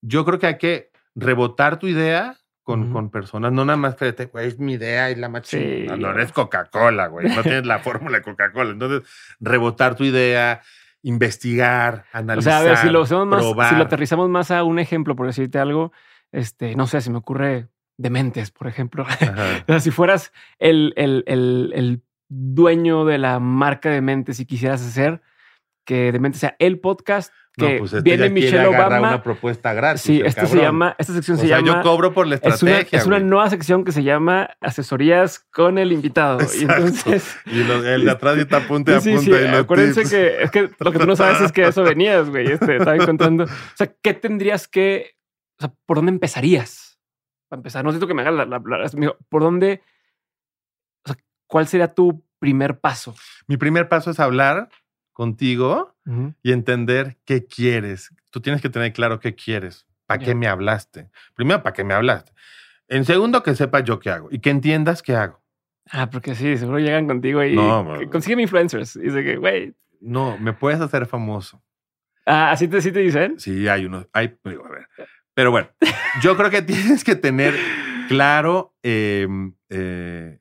Yo 0.00 0.24
creo 0.24 0.38
que 0.38 0.46
hay 0.46 0.58
que 0.58 0.92
rebotar 1.16 1.78
tu 1.80 1.88
idea 1.88 2.38
con, 2.62 2.92
con 2.92 3.10
personas, 3.10 3.50
no 3.50 3.64
nada 3.64 3.78
más 3.78 3.94
que 3.94 4.26
güey, 4.26 4.46
es 4.46 4.58
mi 4.58 4.74
idea, 4.74 5.08
es 5.08 5.16
la 5.16 5.30
más 5.30 5.50
No, 5.54 5.96
no 5.96 6.10
eres 6.10 6.32
Coca-Cola, 6.32 7.06
güey, 7.06 7.26
no 7.34 7.42
tienes 7.42 7.64
la 7.64 7.78
fórmula 7.78 8.18
de 8.18 8.22
Coca-Cola. 8.22 8.72
Entonces, 8.72 9.08
rebotar 9.40 9.96
tu 9.96 10.04
idea, 10.04 10.60
investigar, 11.08 12.04
analizar. 12.12 12.38
O 12.38 12.42
sea, 12.42 12.58
a 12.58 12.62
ver, 12.62 12.76
si 12.76 12.90
lo, 12.90 13.00
más, 13.26 13.68
si 13.70 13.74
lo 13.76 13.84
aterrizamos 13.84 14.28
más 14.28 14.50
a 14.50 14.62
un 14.62 14.78
ejemplo, 14.78 15.16
por 15.16 15.26
decirte 15.26 15.58
algo, 15.58 15.90
este, 16.32 16.76
no 16.76 16.86
sé, 16.86 17.00
si 17.00 17.10
me 17.10 17.16
ocurre 17.16 17.68
Dementes, 17.96 18.50
por 18.50 18.68
ejemplo. 18.68 19.04
o 19.62 19.64
sea, 19.66 19.80
si 19.80 19.90
fueras 19.90 20.32
el, 20.58 20.92
el, 20.96 21.24
el, 21.26 21.72
el, 21.74 22.02
dueño 22.30 23.06
de 23.06 23.16
la 23.16 23.40
marca 23.40 23.88
de 23.88 24.02
Mentes 24.02 24.38
y 24.38 24.44
quisieras 24.44 24.86
hacer 24.86 25.22
que 25.86 26.12
Dementes 26.12 26.42
sea 26.42 26.56
el 26.58 26.78
podcast 26.78 27.32
que 27.58 27.78
pues 27.78 27.92
este 27.92 28.02
viene 28.02 28.30
Michelle 28.30 28.66
Obama. 28.66 28.98
una 28.98 29.22
propuesta 29.22 29.72
gratis. 29.72 30.02
Sí, 30.02 30.22
este 30.24 30.46
se 30.46 30.58
llama, 30.58 30.94
esta 30.98 31.12
sección 31.12 31.38
se 31.38 31.48
llama. 31.48 31.66
Yo 31.66 31.82
cobro 31.82 32.14
por 32.14 32.26
la 32.26 32.36
estrategia. 32.36 32.98
Es 32.98 33.06
una, 33.06 33.18
nueva 33.18 33.50
sección 33.50 33.84
que 33.84 33.92
se 33.92 34.02
llama 34.02 34.50
Asesorías 34.60 35.40
con 35.52 35.78
el 35.78 35.92
invitado. 35.92 36.38
Y 36.58 36.62
entonces. 36.62 37.36
Y 37.46 37.60
el 37.60 38.04
de 38.04 38.10
atrás 38.10 38.38
está 38.38 38.58
apunte 38.58 38.94
a 38.94 39.00
punta. 39.00 39.20
Sí, 39.20 39.32
acuérdense 39.32 40.04
que 40.04 40.42
es 40.42 40.50
que 40.50 40.70
lo 40.78 40.92
que 40.92 40.98
tú 40.98 41.06
no 41.06 41.16
sabes 41.16 41.40
es 41.40 41.52
que 41.52 41.66
eso 41.66 41.82
venías, 41.84 42.30
güey. 42.30 42.52
Este, 42.52 42.76
estaba 42.76 42.96
encontrando. 42.96 43.44
O 43.44 43.76
sea, 43.76 43.92
¿qué 44.02 44.14
tendrías 44.14 44.68
que. 44.68 45.16
O 45.58 45.62
sea, 45.62 45.72
¿por 45.86 45.96
dónde 45.96 46.12
empezarías? 46.12 46.88
para 47.48 47.60
empezar, 47.60 47.84
no 47.84 47.90
siento 47.90 48.06
que 48.06 48.14
me 48.14 48.22
haga 48.22 48.30
la, 48.30 48.44
la, 48.44 48.60
¿por 49.28 49.42
dónde, 49.42 49.82
o 51.04 51.08
sea, 51.08 51.16
cuál 51.46 51.66
sería 51.66 51.94
tu 51.94 52.24
primer 52.38 52.78
paso? 52.78 53.14
Mi 53.46 53.56
primer 53.56 53.88
paso 53.88 54.10
es 54.10 54.20
hablar 54.20 54.68
contigo 55.18 55.96
y 56.44 56.52
entender 56.52 57.16
qué 57.24 57.44
quieres. 57.44 58.14
Tú 58.30 58.40
tienes 58.40 58.62
que 58.62 58.68
tener 58.68 58.92
claro 58.92 59.18
qué 59.18 59.34
quieres, 59.34 59.84
para 60.06 60.22
qué 60.24 60.36
me 60.36 60.46
hablaste. 60.46 61.10
Primero, 61.34 61.60
para 61.60 61.72
qué 61.72 61.82
me 61.82 61.92
hablaste. 61.92 62.30
En 62.86 63.04
segundo, 63.04 63.42
que 63.42 63.56
sepa 63.56 63.80
yo 63.80 63.98
qué 63.98 64.10
hago 64.10 64.28
y 64.30 64.38
que 64.38 64.50
entiendas 64.50 65.02
qué 65.02 65.16
hago. 65.16 65.42
Ah, 65.90 66.08
porque 66.08 66.36
sí, 66.36 66.56
seguro 66.56 66.78
llegan 66.78 67.08
contigo 67.08 67.42
y 67.42 67.56
no, 67.56 67.98
consiguen 68.12 68.38
influencers. 68.38 68.94
Y 68.94 69.00
dice 69.00 69.24
que, 69.24 69.36
güey. 69.38 69.74
No, 70.00 70.38
me 70.38 70.52
puedes 70.52 70.80
hacer 70.80 71.06
famoso. 71.06 71.60
Ah, 72.24 72.52
¿así 72.52 72.68
te, 72.68 72.80
sí 72.80 72.92
te 72.92 73.00
dicen? 73.00 73.40
Sí, 73.40 73.66
hay 73.66 73.86
unos. 73.86 74.06
Hay, 74.12 74.38
a 74.44 74.48
ver. 74.48 74.88
Pero 75.34 75.50
bueno, 75.50 75.68
yo 76.22 76.36
creo 76.36 76.50
que 76.50 76.62
tienes 76.62 77.02
que 77.02 77.16
tener 77.16 77.56
claro. 78.06 78.72
Em, 78.84 79.54
eh, 79.68 80.38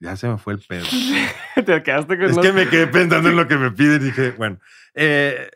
ya 0.00 0.16
se 0.16 0.28
me 0.28 0.38
fue 0.38 0.54
el 0.54 0.60
pedo. 0.60 0.84
Te 1.54 1.82
quedaste 1.82 2.18
con 2.18 2.30
Es 2.30 2.38
que 2.38 2.52
me 2.52 2.68
quedé 2.68 2.86
pensando 2.86 3.30
en 3.30 3.36
lo 3.36 3.48
que 3.48 3.56
me 3.56 3.70
piden 3.70 4.02
y 4.02 4.04
dije, 4.06 4.32
bueno, 4.32 4.58
eh, 4.94 5.50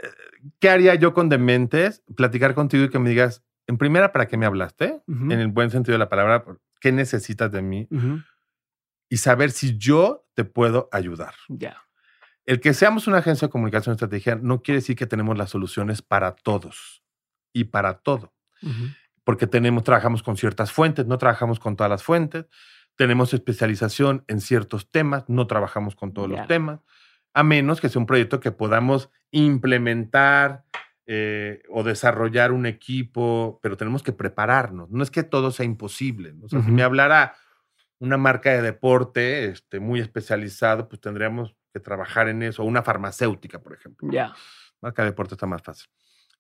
¿qué 0.59 0.71
haría 0.71 0.95
yo 0.95 1.13
con 1.13 1.29
dementes? 1.29 2.03
Platicar 2.17 2.55
contigo 2.55 2.85
y 2.85 2.91
que 2.91 2.99
me 2.99 3.11
digas, 3.11 3.43
en 3.67 3.79
primera, 3.79 4.13
¿para 4.13 4.27
qué 4.27 4.37
me 4.37 4.47
hablaste? 4.47 5.01
En 5.07 5.33
el 5.33 5.49
buen 5.49 5.71
sentido 5.71 5.93
de 5.93 5.99
la 5.99 6.09
palabra, 6.09 6.45
¿qué 6.81 6.91
necesitas 6.91 7.53
de 7.53 7.63
mí? 7.63 7.89
Y 9.09 9.19
saber 9.19 9.53
si 9.53 9.79
yo 9.79 10.27
te 10.35 10.45
puedo 10.45 10.89
ayudar. 10.91 11.35
Ya. 11.49 11.85
El 12.47 12.59
que 12.59 12.75
seamos 12.75 13.07
una 13.07 13.19
agencia 13.19 13.47
de 13.47 13.53
comunicación 13.53 13.93
estratégica 13.93 14.35
no 14.35 14.63
quiere 14.63 14.81
decir 14.81 14.97
que 14.97 15.07
tenemos 15.07 15.39
las 15.39 15.51
soluciones 15.51 16.03
para 16.03 16.35
todos 16.35 17.05
y 17.53 17.65
para 17.65 17.99
todo. 17.99 18.33
Porque 19.23 19.47
tenemos, 19.47 19.85
trabajamos 19.85 20.25
con 20.25 20.37
ciertas 20.37 20.73
fuentes, 20.73 21.07
no 21.07 21.17
trabajamos 21.19 21.61
con 21.61 21.77
todas 21.77 21.91
las 21.91 22.03
fuentes. 22.03 22.47
Tenemos 23.01 23.33
especialización 23.33 24.25
en 24.29 24.43
ciertos 24.43 24.91
temas, 24.91 25.25
no 25.27 25.47
trabajamos 25.47 25.97
con 25.97 26.13
todos 26.13 26.29
los 26.29 26.47
temas, 26.47 26.81
a 27.33 27.43
menos 27.43 27.81
que 27.81 27.89
sea 27.89 27.99
un 27.99 28.05
proyecto 28.05 28.41
que 28.41 28.53
podamos 28.53 29.09
implementar 29.31 30.65
eh, 31.07 31.63
o 31.71 31.83
desarrollar 31.83 32.53
un 32.53 32.67
equipo, 32.67 33.59
pero 33.63 33.79
tenemos 33.79 34.03
que 34.03 34.13
prepararnos. 34.13 34.91
No 34.91 35.03
es 35.03 35.11
que 35.11 35.23
todo 35.23 35.51
sea 35.51 35.65
imposible. 35.65 36.35
¿no? 36.35 36.47
Si 36.51 36.57
me 36.57 36.83
hablara 36.83 37.37
una 38.01 38.19
marca 38.19 38.51
de 38.51 38.61
deporte 38.61 39.47
este, 39.47 39.81
muy 39.81 40.01
especializada, 40.01 40.87
pues 40.87 41.01
tendríamos 41.01 41.57
que 41.73 41.81
trabajar 41.81 42.29
en 42.29 42.43
eso. 42.43 42.65
Una 42.65 42.83
farmacéutica, 42.83 43.63
por 43.63 43.73
ejemplo. 43.73 44.11
Ya. 44.13 44.35
Marca 44.83 45.05
de 45.05 45.13
deporte 45.13 45.37
está 45.37 45.47
más 45.47 45.63
fácil. 45.63 45.89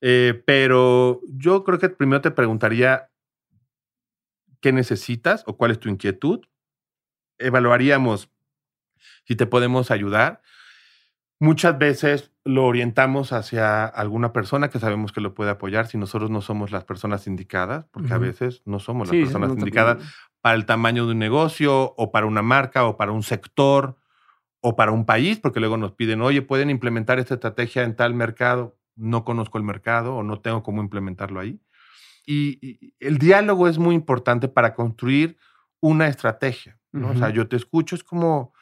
Eh, 0.03 0.43
pero 0.45 1.23
yo 1.27 1.65
creo 1.65 1.79
que 1.79 1.89
primero 1.89 2.21
te 2.21 2.31
preguntaría 2.31 3.09
qué 4.61 4.73
necesitas 4.73 5.43
o 5.47 5.57
cuál 5.57 5.71
es 5.71 5.81
tu 5.81 5.89
inquietud. 5.89 6.41
Evaluaríamos 7.39 8.31
si 9.25 9.37
te 9.37 9.47
podemos 9.47 9.91
ayudar. 9.91 10.43
Muchas 11.39 11.79
veces 11.79 12.33
lo 12.45 12.67
orientamos 12.67 13.33
hacia 13.33 13.87
alguna 13.87 14.33
persona 14.33 14.69
que 14.69 14.79
sabemos 14.79 15.13
que 15.13 15.23
lo 15.23 15.35
puede 15.35 15.51
apoyar 15.51 15.87
si 15.87 15.97
nosotros 15.97 16.31
no 16.31 16.43
somos 16.43 16.71
las 16.71 16.85
personas 16.85 17.27
indicadas, 17.27 17.87
porque 17.91 18.13
a 18.13 18.19
veces 18.19 18.63
no 18.67 18.79
somos 18.79 19.09
las 19.09 19.17
personas 19.17 19.53
indicadas 19.53 19.99
para 20.43 20.55
el 20.55 20.67
tamaño 20.67 21.07
de 21.07 21.13
un 21.13 21.19
negocio 21.19 21.95
o 21.97 22.11
para 22.13 22.27
una 22.27 22.43
marca 22.43 22.85
o 22.85 22.97
para 22.97 23.13
un 23.13 23.23
sector 23.23 23.97
o 24.61 24.77
para 24.77 24.93
un 24.93 25.07
país, 25.07 25.39
porque 25.39 25.61
luego 25.61 25.79
nos 25.79 25.93
piden, 25.93 26.21
oye, 26.21 26.43
¿pueden 26.43 26.69
implementar 26.69 27.19
esta 27.19 27.35
estrategia 27.35 27.85
en 27.85 27.97
tal 27.97 28.13
mercado? 28.13 28.77
No 28.95 29.25
conozco 29.25 29.57
el 29.57 29.65
mercado 29.65 30.17
o 30.17 30.23
no 30.23 30.41
tengo 30.41 30.63
cómo 30.63 30.83
implementarlo 30.83 31.41
ahí. 31.41 31.59
Y, 32.33 32.95
el 33.01 33.19
diálogo 33.19 33.67
es 33.67 33.79
muy 33.79 33.95
importante 33.95 34.47
para 34.47 34.75
construir 34.75 35.37
una 35.81 36.07
estrategia. 36.07 36.79
¿no? 36.93 37.11
O 37.11 37.17
sea, 37.17 37.31
yo 37.31 37.49
te 37.49 37.57
escucho, 37.57 37.97
es 37.97 38.05
como, 38.05 38.53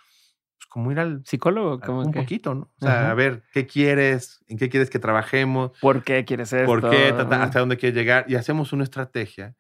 pues, 0.57 0.67
como 0.69 0.91
ir 0.91 0.99
al 0.99 1.23
psicólogo, 1.27 1.81
como 1.81 2.01
un 2.01 2.13
poquito, 2.13 2.55
¿no? 2.55 2.71
O 2.81 2.87
sea, 2.87 3.11
a 3.11 3.15
ver 3.15 3.43
qué 3.53 3.67
quieres, 3.67 4.43
en 4.47 4.57
qué 4.57 4.71
quieres 4.71 4.89
que 4.89 4.99
trabajemos, 4.99 5.73
por 5.81 6.03
qué 6.03 6.25
quieres 6.25 6.53
esto, 6.53 6.67
por 6.67 6.89
qué, 6.89 7.09
hasta 7.09 7.61
dónde 7.61 7.77
quieres 7.77 7.97
llegar 7.97 8.25
y 8.29 8.37
hacemos 8.37 8.73
una 8.73 8.85
estrategia. 8.85 9.55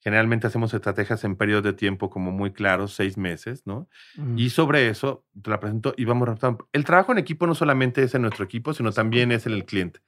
Generalmente 0.00 0.46
hacemos 0.46 0.74
estrategias 0.74 1.24
en 1.24 1.36
periodos 1.36 1.64
de 1.64 1.72
tiempo 1.72 2.10
como 2.10 2.30
muy 2.30 2.52
claros, 2.52 2.94
seis 2.94 3.16
meses, 3.16 3.62
¿no? 3.66 3.88
Y 4.36 4.50
sobre 4.50 4.88
eso 4.88 5.24
te 5.42 5.48
la 5.48 5.60
presento 5.60 5.94
y 5.96 6.04
vamos 6.04 6.28
El 6.72 6.84
trabajo 6.84 7.12
en 7.12 7.18
equipo 7.18 7.46
no 7.46 7.54
solamente 7.54 8.02
es 8.02 8.14
en 8.14 8.20
nuestro 8.20 8.44
equipo, 8.44 8.74
sino 8.74 8.92
también 8.92 9.32
es 9.32 9.46
en 9.46 9.52
el 9.52 9.64
cliente. 9.64 10.00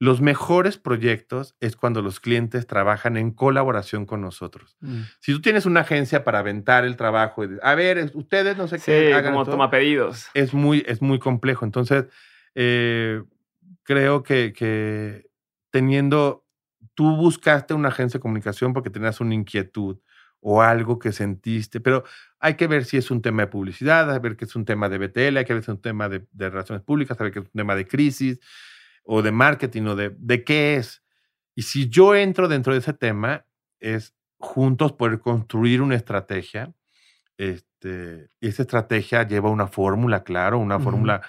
Los 0.00 0.20
mejores 0.20 0.78
proyectos 0.78 1.56
es 1.58 1.74
cuando 1.74 2.02
los 2.02 2.20
clientes 2.20 2.68
trabajan 2.68 3.16
en 3.16 3.32
colaboración 3.32 4.06
con 4.06 4.20
nosotros. 4.20 4.76
Mm. 4.80 5.00
Si 5.18 5.32
tú 5.32 5.40
tienes 5.40 5.66
una 5.66 5.80
agencia 5.80 6.22
para 6.22 6.38
aventar 6.38 6.84
el 6.84 6.96
trabajo, 6.96 7.44
a 7.62 7.74
ver, 7.74 8.12
ustedes 8.14 8.56
no 8.56 8.68
sé 8.68 8.78
qué. 8.78 9.12
Hagan 9.12 9.32
como 9.32 9.44
toma 9.44 9.70
pedidos. 9.70 10.28
Es 10.34 10.54
muy, 10.54 10.84
es 10.86 11.02
muy 11.02 11.18
complejo. 11.18 11.64
Entonces, 11.64 12.04
eh, 12.54 13.24
creo 13.82 14.22
que, 14.22 14.52
que 14.52 15.30
teniendo, 15.70 16.46
tú 16.94 17.16
buscaste 17.16 17.74
una 17.74 17.88
agencia 17.88 18.18
de 18.18 18.22
comunicación 18.22 18.72
porque 18.72 18.90
tenías 18.90 19.20
una 19.20 19.34
inquietud 19.34 19.98
o 20.40 20.62
algo 20.62 21.00
que 21.00 21.10
sentiste, 21.10 21.80
pero 21.80 22.04
hay 22.38 22.54
que 22.54 22.68
ver 22.68 22.84
si 22.84 22.96
es 22.96 23.10
un 23.10 23.20
tema 23.20 23.42
de 23.42 23.48
publicidad, 23.48 24.08
hay 24.08 24.18
que 24.18 24.28
ver 24.28 24.36
que 24.36 24.44
es 24.44 24.54
un 24.54 24.64
tema 24.64 24.88
de 24.88 24.98
BTL, 24.98 25.38
hay 25.38 25.44
que 25.44 25.54
ver 25.54 25.64
si 25.64 25.72
es 25.72 25.74
un 25.74 25.82
tema 25.82 26.08
de, 26.08 26.24
de 26.30 26.50
relaciones 26.50 26.84
públicas, 26.84 27.16
hay 27.16 27.18
que 27.18 27.24
ver 27.24 27.32
que 27.32 27.38
es 27.40 27.46
un 27.46 27.58
tema 27.58 27.74
de 27.74 27.88
crisis 27.88 28.38
o 29.10 29.22
de 29.22 29.32
marketing 29.32 29.84
o 29.84 29.96
de, 29.96 30.14
de 30.18 30.44
qué 30.44 30.76
es. 30.76 31.02
Y 31.54 31.62
si 31.62 31.88
yo 31.88 32.14
entro 32.14 32.46
dentro 32.46 32.74
de 32.74 32.80
ese 32.80 32.92
tema, 32.92 33.46
es 33.80 34.14
juntos 34.38 34.92
poder 34.92 35.18
construir 35.18 35.80
una 35.80 35.94
estrategia. 35.94 36.74
Este, 37.38 38.28
esa 38.42 38.62
estrategia 38.62 39.26
lleva 39.26 39.48
una 39.48 39.66
fórmula, 39.66 40.24
claro, 40.24 40.58
una 40.58 40.78
fórmula 40.78 41.22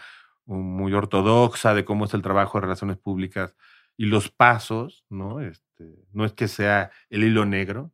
muy 0.46 0.94
ortodoxa 0.94 1.74
de 1.74 1.86
cómo 1.86 2.04
es 2.04 2.14
el 2.14 2.22
trabajo 2.22 2.58
de 2.58 2.64
relaciones 2.64 2.98
públicas 2.98 3.56
y 3.96 4.08
los 4.08 4.30
pasos, 4.30 5.06
¿no? 5.10 5.40
Este, 5.40 6.06
no 6.12 6.26
es 6.26 6.34
que 6.34 6.50
sea 6.50 6.92
el 7.10 7.24
hilo 7.24 7.46
negro, 7.46 7.94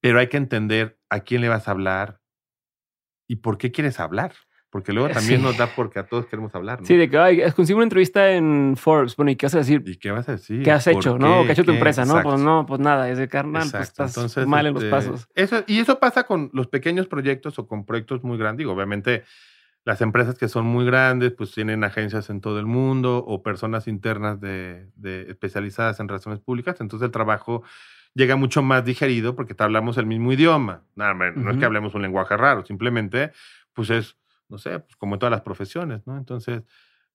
pero 0.00 0.18
hay 0.18 0.28
que 0.28 0.36
entender 0.36 0.98
a 1.08 1.20
quién 1.20 1.40
le 1.40 1.48
vas 1.48 1.66
a 1.66 1.70
hablar 1.70 2.20
y 3.26 3.36
por 3.36 3.56
qué 3.56 3.72
quieres 3.72 4.00
hablar. 4.00 4.34
Porque 4.70 4.92
luego 4.92 5.08
también 5.08 5.42
nos 5.42 5.56
da 5.56 5.66
porque 5.66 5.98
a 5.98 6.06
todos 6.06 6.26
queremos 6.26 6.54
hablar. 6.54 6.80
¿no? 6.80 6.86
Sí, 6.86 6.96
de 6.96 7.08
que 7.08 7.16
ay, 7.16 7.40
consigo 7.52 7.78
una 7.78 7.84
entrevista 7.84 8.32
en 8.32 8.74
Forbes. 8.76 9.16
Bueno, 9.16 9.30
¿y 9.30 9.36
qué 9.36 9.46
vas 9.46 9.54
a 9.54 9.58
decir? 9.58 9.82
¿Y 9.86 9.96
qué 9.96 10.10
vas 10.10 10.28
a 10.28 10.32
decir? 10.32 10.62
¿Qué 10.62 10.70
has 10.70 10.86
hecho? 10.86 11.18
¿No? 11.18 11.44
¿Qué 11.44 11.50
ha 11.50 11.52
hecho 11.52 11.64
tu 11.64 11.72
empresa? 11.72 12.04
No, 12.04 12.22
pues 12.22 12.38
no, 12.38 12.66
pues 12.66 12.78
nada. 12.78 13.08
Es 13.08 13.16
de 13.16 13.28
carnal, 13.28 13.68
pues 13.70 13.88
estás 13.88 14.46
mal 14.46 14.66
en 14.66 14.74
los 14.74 14.82
este, 14.82 14.90
pasos. 14.90 15.28
Eso, 15.34 15.64
y 15.66 15.78
eso 15.78 15.98
pasa 15.98 16.24
con 16.24 16.50
los 16.52 16.66
pequeños 16.66 17.06
proyectos 17.06 17.58
o 17.58 17.66
con 17.66 17.86
proyectos 17.86 18.22
muy 18.22 18.36
grandes. 18.36 18.58
Digo, 18.58 18.72
obviamente, 18.72 19.24
las 19.84 20.02
empresas 20.02 20.36
que 20.36 20.48
son 20.48 20.66
muy 20.66 20.84
grandes, 20.84 21.32
pues 21.32 21.52
tienen 21.52 21.82
agencias 21.82 22.28
en 22.28 22.42
todo 22.42 22.58
el 22.58 22.66
mundo 22.66 23.24
o 23.26 23.42
personas 23.42 23.88
internas 23.88 24.38
de, 24.38 24.90
de 24.96 25.30
especializadas 25.30 25.98
en 26.00 26.08
relaciones 26.08 26.40
públicas. 26.40 26.78
Entonces 26.82 27.06
el 27.06 27.12
trabajo 27.12 27.62
llega 28.14 28.36
mucho 28.36 28.62
más 28.62 28.84
digerido 28.84 29.34
porque 29.34 29.54
te 29.54 29.64
hablamos 29.64 29.96
el 29.96 30.04
mismo 30.04 30.30
idioma. 30.30 30.82
No, 30.94 31.14
no 31.14 31.50
es 31.50 31.56
que 31.56 31.64
hablemos 31.64 31.94
un 31.94 32.02
lenguaje 32.02 32.36
raro, 32.36 32.66
simplemente, 32.66 33.32
pues 33.72 33.90
es 33.90 34.16
no 34.48 34.58
sé, 34.58 34.78
pues 34.80 34.96
como 34.96 35.14
en 35.14 35.18
todas 35.18 35.30
las 35.30 35.42
profesiones, 35.42 36.06
¿no? 36.06 36.16
Entonces, 36.16 36.62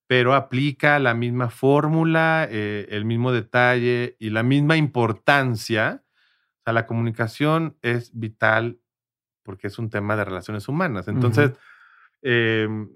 pero 0.08 0.34
aplica 0.34 1.00
la 1.00 1.14
misma 1.14 1.50
fórmula, 1.50 2.48
eh, 2.50 2.88
el 2.92 3.06
mismo 3.06 3.32
detalle 3.32 4.16
y 4.20 4.30
la 4.30 4.44
misma 4.44 4.78
importancia. 4.78 6.04
O 6.60 6.64
sea, 6.64 6.74
la 6.74 6.86
comunicación 6.86 7.78
es 7.82 8.12
vital 8.14 8.80
porque 9.44 9.68
es 9.68 9.80
un 9.80 9.90
tema 9.90 10.16
de 10.16 10.26
relaciones 10.26 10.68
humanas. 10.68 11.08
Entonces, 11.08 11.52
em, 12.22 12.90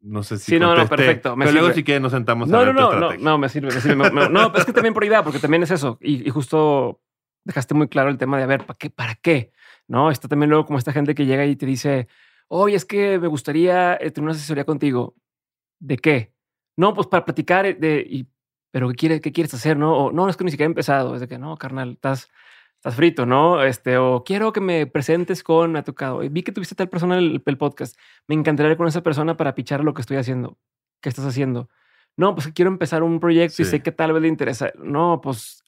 no 0.00 0.22
sé 0.22 0.38
si. 0.38 0.52
Sí, 0.52 0.58
no, 0.58 0.74
no, 0.74 0.88
perfecto. 0.88 1.34
pero 1.38 1.52
luego 1.52 1.72
sí 1.72 1.82
que 1.82 2.00
nos 2.00 2.12
sentamos 2.12 2.48
no, 2.48 2.60
a 2.60 2.66
no, 2.66 2.72
no, 2.72 2.98
no, 2.98 3.16
no, 3.16 3.38
me 3.38 3.48
sirve, 3.48 3.74
me 3.74 3.80
sirve. 3.80 4.10
no, 4.10 4.52
es 4.54 4.64
que 4.64 4.72
también 4.72 4.94
por 4.94 5.04
idea, 5.04 5.22
porque 5.22 5.38
también 5.38 5.62
es 5.62 5.70
eso. 5.70 5.98
Y, 6.00 6.26
y, 6.26 6.30
justo 6.30 7.00
dejaste 7.44 7.74
muy 7.74 7.88
claro 7.88 8.10
el 8.10 8.18
tema 8.18 8.36
de 8.36 8.44
a 8.44 8.46
ver, 8.46 8.64
¿para 8.66 8.78
qué? 8.78 8.90
¿Para 8.90 9.14
qué? 9.14 9.52
No, 9.86 10.10
está 10.10 10.28
también 10.28 10.50
luego 10.50 10.66
como 10.66 10.78
esta 10.78 10.92
gente 10.92 11.14
que 11.14 11.26
llega 11.26 11.44
y 11.46 11.56
te 11.56 11.66
dice, 11.66 12.08
oye, 12.50 12.76
es 12.76 12.84
que 12.84 13.18
me 13.18 13.28
gustaría 13.28 13.94
eh, 13.94 14.10
tener 14.10 14.24
una 14.24 14.32
asesoría 14.32 14.64
contigo. 14.64 15.14
¿De 15.78 15.96
qué? 15.96 16.34
No, 16.76 16.94
pues 16.94 17.06
para 17.06 17.24
platicar 17.24 17.64
eh, 17.66 17.74
de, 17.74 18.04
y, 18.08 18.26
pero 18.70 18.88
¿qué, 18.90 18.94
quiere, 18.96 19.20
qué 19.20 19.32
quieres 19.32 19.54
hacer? 19.54 19.76
No, 19.76 19.96
o, 19.96 20.12
no, 20.12 20.28
es 20.28 20.36
que 20.36 20.44
ni 20.44 20.50
siquiera 20.50 20.66
he 20.68 20.72
empezado. 20.72 21.14
Es 21.14 21.20
de 21.20 21.28
que 21.28 21.38
no, 21.38 21.56
carnal, 21.56 21.92
estás, 21.92 22.28
estás 22.76 22.94
frito, 22.96 23.24
¿no? 23.24 23.62
Este, 23.62 23.98
o 23.98 24.24
quiero 24.24 24.52
que 24.52 24.60
me 24.60 24.86
presentes 24.86 25.42
con, 25.42 25.72
me 25.72 25.78
ha 25.78 25.84
tocado. 25.84 26.18
Vi 26.18 26.42
que 26.42 26.52
tuviste 26.52 26.74
tal 26.74 26.88
persona 26.88 27.18
en 27.18 27.24
el, 27.24 27.42
el, 27.44 27.58
podcast. 27.58 27.96
Me 28.26 28.34
encantaría 28.34 28.72
ir 28.72 28.78
con 28.78 28.88
esa 28.88 29.02
persona 29.02 29.36
para 29.36 29.54
pichar 29.54 29.84
lo 29.84 29.94
que 29.94 30.02
estoy 30.02 30.16
haciendo. 30.16 30.58
¿Qué 31.00 31.08
estás 31.08 31.26
haciendo? 31.26 31.70
No, 32.16 32.34
pues 32.34 32.48
quiero 32.48 32.70
empezar 32.70 33.02
un 33.02 33.20
proyecto 33.20 33.62
y 33.62 33.64
sé 33.64 33.82
que 33.82 33.92
tal 33.92 34.12
vez 34.12 34.22
le 34.22 34.28
interesa. 34.28 34.72
No, 34.76 35.20
pues, 35.22 35.62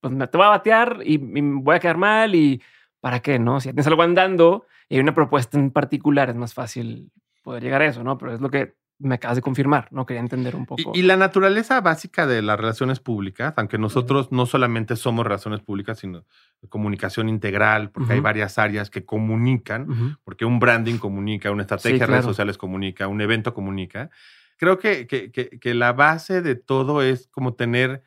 pues 0.00 0.12
me 0.12 0.26
te 0.26 0.36
voy 0.36 0.46
a 0.46 0.50
batear 0.50 0.98
y, 1.04 1.14
y 1.14 1.40
voy 1.40 1.76
a 1.76 1.80
quedar 1.80 1.96
mal 1.96 2.34
y 2.34 2.60
¿para 3.00 3.20
qué? 3.20 3.38
No, 3.38 3.60
si 3.60 3.68
tienes 3.68 3.86
algo 3.86 4.02
andando 4.02 4.66
y 4.88 4.96
hay 4.96 5.00
una 5.00 5.14
propuesta 5.14 5.58
en 5.58 5.70
particular, 5.70 6.30
es 6.30 6.36
más 6.36 6.54
fácil 6.54 7.10
poder 7.42 7.62
llegar 7.62 7.82
a 7.82 7.86
eso, 7.86 8.02
¿no? 8.02 8.18
Pero 8.18 8.34
es 8.34 8.40
lo 8.40 8.50
que 8.50 8.76
me 9.00 9.14
acabas 9.14 9.36
de 9.36 9.42
confirmar, 9.42 9.88
¿no? 9.92 10.06
Quería 10.06 10.20
entender 10.20 10.56
un 10.56 10.66
poco. 10.66 10.90
Y, 10.92 11.02
la 11.02 11.16
naturaleza 11.16 11.80
básica 11.80 12.26
de 12.26 12.42
las 12.42 12.58
relaciones 12.58 12.98
públicas, 12.98 13.54
aunque 13.56 13.78
nosotros 13.78 14.32
no 14.32 14.44
solamente 14.44 14.96
somos 14.96 15.24
relaciones 15.24 15.60
públicas, 15.60 15.98
sino 16.00 16.24
comunicación 16.68 17.28
integral, 17.28 17.90
porque 17.90 18.14
hay 18.14 18.20
varias 18.20 18.58
áreas 18.58 18.90
que 18.90 19.04
comunican, 19.04 20.18
porque 20.24 20.44
un 20.44 20.58
branding 20.58 20.98
comunica, 20.98 21.50
una 21.52 21.62
estrategia 21.62 21.98
de 21.98 22.06
redes 22.06 22.24
sociales 22.24 22.58
comunica, 22.58 23.06
un 23.06 23.20
evento 23.20 23.54
comunica. 23.54 24.10
Creo 24.56 24.80
que, 24.80 25.06
que, 25.06 25.30
que 25.30 25.74
la 25.74 25.92
base 25.92 26.42
de 26.42 26.56
todo 26.56 27.00
es 27.00 27.28
como 27.28 27.54
tener 27.54 28.02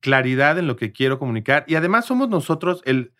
claridad 0.00 0.58
en 0.58 0.66
lo 0.66 0.76
que 0.76 0.92
quiero 0.92 1.18
comunicar 1.18 1.64
y 1.66 1.74
además 1.74 2.06
somos 2.06 2.30
nosotros 2.30 2.80
el 2.86 3.12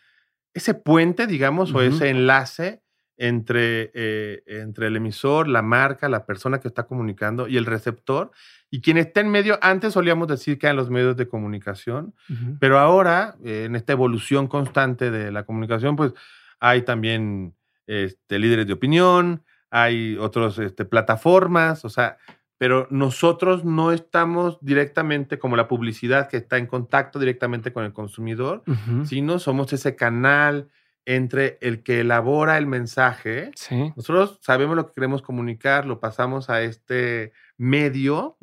ese 0.54 0.74
puente, 0.74 1.26
digamos, 1.26 1.72
o 1.74 1.80
ese 1.80 2.08
enlace 2.10 2.82
entre, 3.16 3.90
eh, 3.94 4.42
entre 4.46 4.86
el 4.86 4.96
emisor, 4.96 5.46
la 5.46 5.60
marca, 5.60 6.08
la 6.08 6.24
persona 6.24 6.58
que 6.58 6.68
está 6.68 6.84
comunicando 6.84 7.48
y 7.48 7.58
el 7.58 7.66
receptor. 7.66 8.30
Y 8.70 8.80
quien 8.80 8.96
está 8.96 9.20
en 9.20 9.30
medio, 9.30 9.58
antes 9.60 9.92
solíamos 9.92 10.26
decir 10.26 10.58
que 10.58 10.66
eran 10.66 10.76
los 10.76 10.88
medios 10.90 11.16
de 11.16 11.28
comunicación, 11.28 12.14
pero 12.60 12.78
ahora, 12.78 13.36
eh, 13.44 13.64
en 13.66 13.76
esta 13.76 13.92
evolución 13.92 14.46
constante 14.46 15.10
de 15.10 15.30
la 15.32 15.44
comunicación, 15.44 15.96
pues 15.96 16.14
hay 16.60 16.82
también 16.82 17.54
este, 17.86 18.38
líderes 18.38 18.66
de 18.66 18.72
opinión, 18.72 19.42
hay 19.70 20.16
otras 20.16 20.58
este, 20.58 20.84
plataformas, 20.84 21.84
o 21.84 21.90
sea, 21.90 22.16
pero 22.60 22.86
nosotros 22.90 23.64
no 23.64 23.90
estamos 23.90 24.58
directamente 24.60 25.38
como 25.38 25.56
la 25.56 25.66
publicidad 25.66 26.28
que 26.28 26.36
está 26.36 26.58
en 26.58 26.66
contacto 26.66 27.18
directamente 27.18 27.72
con 27.72 27.84
el 27.84 27.94
consumidor, 27.94 28.62
sino 29.04 29.38
somos 29.38 29.72
ese 29.72 29.96
canal 29.96 30.68
entre 31.06 31.56
el 31.62 31.82
que 31.82 32.00
elabora 32.00 32.58
el 32.58 32.66
mensaje. 32.66 33.50
Sí. 33.54 33.94
Nosotros 33.96 34.40
sabemos 34.42 34.76
lo 34.76 34.86
que 34.86 34.92
queremos 34.92 35.22
comunicar, 35.22 35.86
lo 35.86 36.00
pasamos 36.00 36.50
a 36.50 36.60
este 36.60 37.32
medio, 37.56 38.36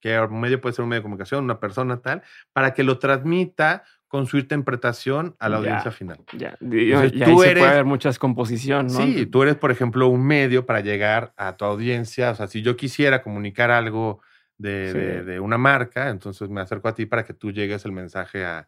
que 0.00 0.18
un 0.18 0.40
medio 0.40 0.62
puede 0.62 0.74
ser 0.74 0.84
un 0.84 0.88
medio 0.88 1.00
de 1.00 1.04
comunicación, 1.04 1.44
una 1.44 1.60
persona 1.60 2.00
tal, 2.00 2.22
para 2.54 2.72
que 2.72 2.82
lo 2.82 2.98
transmita 2.98 3.84
con 4.10 4.26
su 4.26 4.38
interpretación 4.38 5.36
a 5.38 5.48
la 5.48 5.56
Ya. 5.56 5.58
audiencia 5.60 5.90
final. 5.92 6.18
Ya. 6.36 6.56
Entonces, 6.60 7.12
y 7.14 7.22
ahí 7.22 7.32
tú 7.32 7.40
se 7.42 7.50
eres- 7.52 7.62
puede 7.62 7.74
ver 7.76 7.84
mucha 7.84 8.08
descomposición, 8.08 8.88
¿no? 8.88 8.92
Sí, 9.00 9.24
tú 9.26 9.44
eres, 9.44 9.54
por 9.54 9.70
ejemplo, 9.70 10.08
un 10.08 10.26
medio 10.26 10.66
para 10.66 10.80
llegar 10.80 11.32
a 11.36 11.56
tu 11.56 11.64
audiencia. 11.64 12.32
O 12.32 12.34
sea, 12.34 12.48
si 12.48 12.60
yo 12.60 12.76
quisiera 12.76 13.22
comunicar 13.22 13.70
algo 13.70 14.20
de, 14.58 14.90
Sí. 14.92 14.98
de- 14.98 15.24
de 15.24 15.38
una 15.40 15.58
marca, 15.58 16.08
entonces 16.10 16.50
me 16.50 16.60
acerco 16.60 16.88
a 16.88 16.94
ti 16.94 17.06
para 17.06 17.24
que 17.24 17.34
tú 17.34 17.52
llegues 17.52 17.84
el 17.84 17.92
mensaje 17.92 18.44
a, 18.44 18.66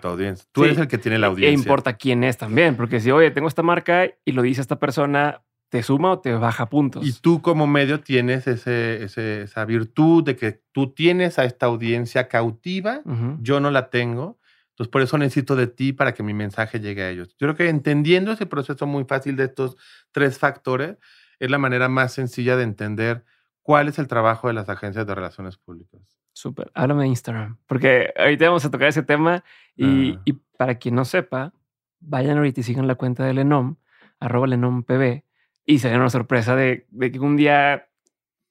tu 0.00 0.06
audiencia. 0.08 0.46
Tú 0.52 0.60
Sí. 0.62 0.66
eres 0.68 0.78
el 0.78 0.86
que 0.86 0.96
tiene 0.98 1.18
la 1.18 1.26
E 1.26 1.30
audiencia. 1.30 1.58
importa 1.58 1.94
quién 1.94 2.22
es 2.22 2.38
también, 2.38 2.76
porque 2.76 3.00
si, 3.00 3.10
oye, 3.10 3.32
tengo 3.32 3.48
esta 3.48 3.64
marca 3.64 4.06
y 4.24 4.30
lo 4.32 4.42
dice 4.42 4.60
esta 4.60 4.78
persona, 4.78 5.42
¿te 5.70 5.82
suma 5.82 6.12
o 6.12 6.20
te 6.20 6.32
baja 6.34 6.70
puntos? 6.70 7.04
Y 7.06 7.12
tú 7.20 7.42
como 7.42 7.66
medio 7.66 8.00
tienes 8.00 8.46
ese, 8.46 9.02
ese- 9.02 9.42
esa 9.42 9.64
virtud 9.66 10.22
de 10.24 10.36
que 10.36 10.62
tú 10.72 10.92
tienes 10.94 11.38
a 11.40 11.44
esta 11.44 11.66
audiencia 11.66 12.28
cautiva, 12.28 13.02
yo 13.42 13.58
no 13.60 13.70
la 13.70 13.90
tengo. 13.90 14.37
Entonces, 14.78 14.92
por 14.92 15.02
eso 15.02 15.18
necesito 15.18 15.56
de 15.56 15.66
ti 15.66 15.92
para 15.92 16.14
que 16.14 16.22
mi 16.22 16.34
mensaje 16.34 16.78
llegue 16.78 17.02
a 17.02 17.10
ellos. 17.10 17.30
Yo 17.30 17.48
creo 17.48 17.56
que 17.56 17.68
entendiendo 17.68 18.30
ese 18.30 18.46
proceso 18.46 18.86
muy 18.86 19.02
fácil 19.04 19.34
de 19.34 19.44
estos 19.44 19.76
tres 20.12 20.38
factores, 20.38 20.98
es 21.40 21.50
la 21.50 21.58
manera 21.58 21.88
más 21.88 22.12
sencilla 22.12 22.56
de 22.56 22.62
entender 22.62 23.24
cuál 23.62 23.88
es 23.88 23.98
el 23.98 24.06
trabajo 24.06 24.46
de 24.46 24.54
las 24.54 24.68
agencias 24.68 25.04
de 25.04 25.14
relaciones 25.16 25.56
públicas. 25.56 26.00
Súper. 26.32 26.70
Háblame 26.74 27.02
de 27.02 27.08
Instagram. 27.08 27.58
Porque 27.66 28.14
ahorita 28.16 28.46
vamos 28.46 28.64
a 28.64 28.70
tocar 28.70 28.86
ese 28.86 29.02
tema. 29.02 29.42
Y, 29.74 30.12
Ah. 30.14 30.22
y 30.24 30.32
para 30.56 30.76
quien 30.76 30.94
no 30.94 31.04
sepa, 31.04 31.52
vayan 31.98 32.36
ahorita 32.36 32.60
y 32.60 32.62
sigan 32.62 32.86
la 32.86 32.94
cuenta 32.94 33.24
de 33.24 33.34
Lenom, 33.34 33.74
arroba 34.20 34.46
LenomPB, 34.46 35.24
y 35.66 35.80
se 35.80 35.92
una 35.96 36.08
sorpresa 36.08 36.54
de, 36.54 36.86
de 36.90 37.10
que 37.10 37.18
un 37.18 37.36
día 37.36 37.87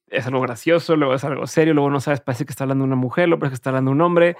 es 0.10 0.26
algo 0.28 0.42
gracioso, 0.42 0.96
luego 0.96 1.14
es 1.16 1.24
algo 1.24 1.48
serio, 1.48 1.74
luego 1.74 1.90
no 1.90 2.00
sabes, 2.00 2.22
parece 2.22 2.46
que 2.46 2.52
está 2.52 2.64
hablando 2.64 2.84
una 2.84 2.96
mujer, 2.96 3.28
luego 3.28 3.40
parece 3.42 3.52
que 3.54 3.56
está 3.56 3.70
hablando 3.72 3.92
un 3.92 4.02
hombre. 4.02 4.38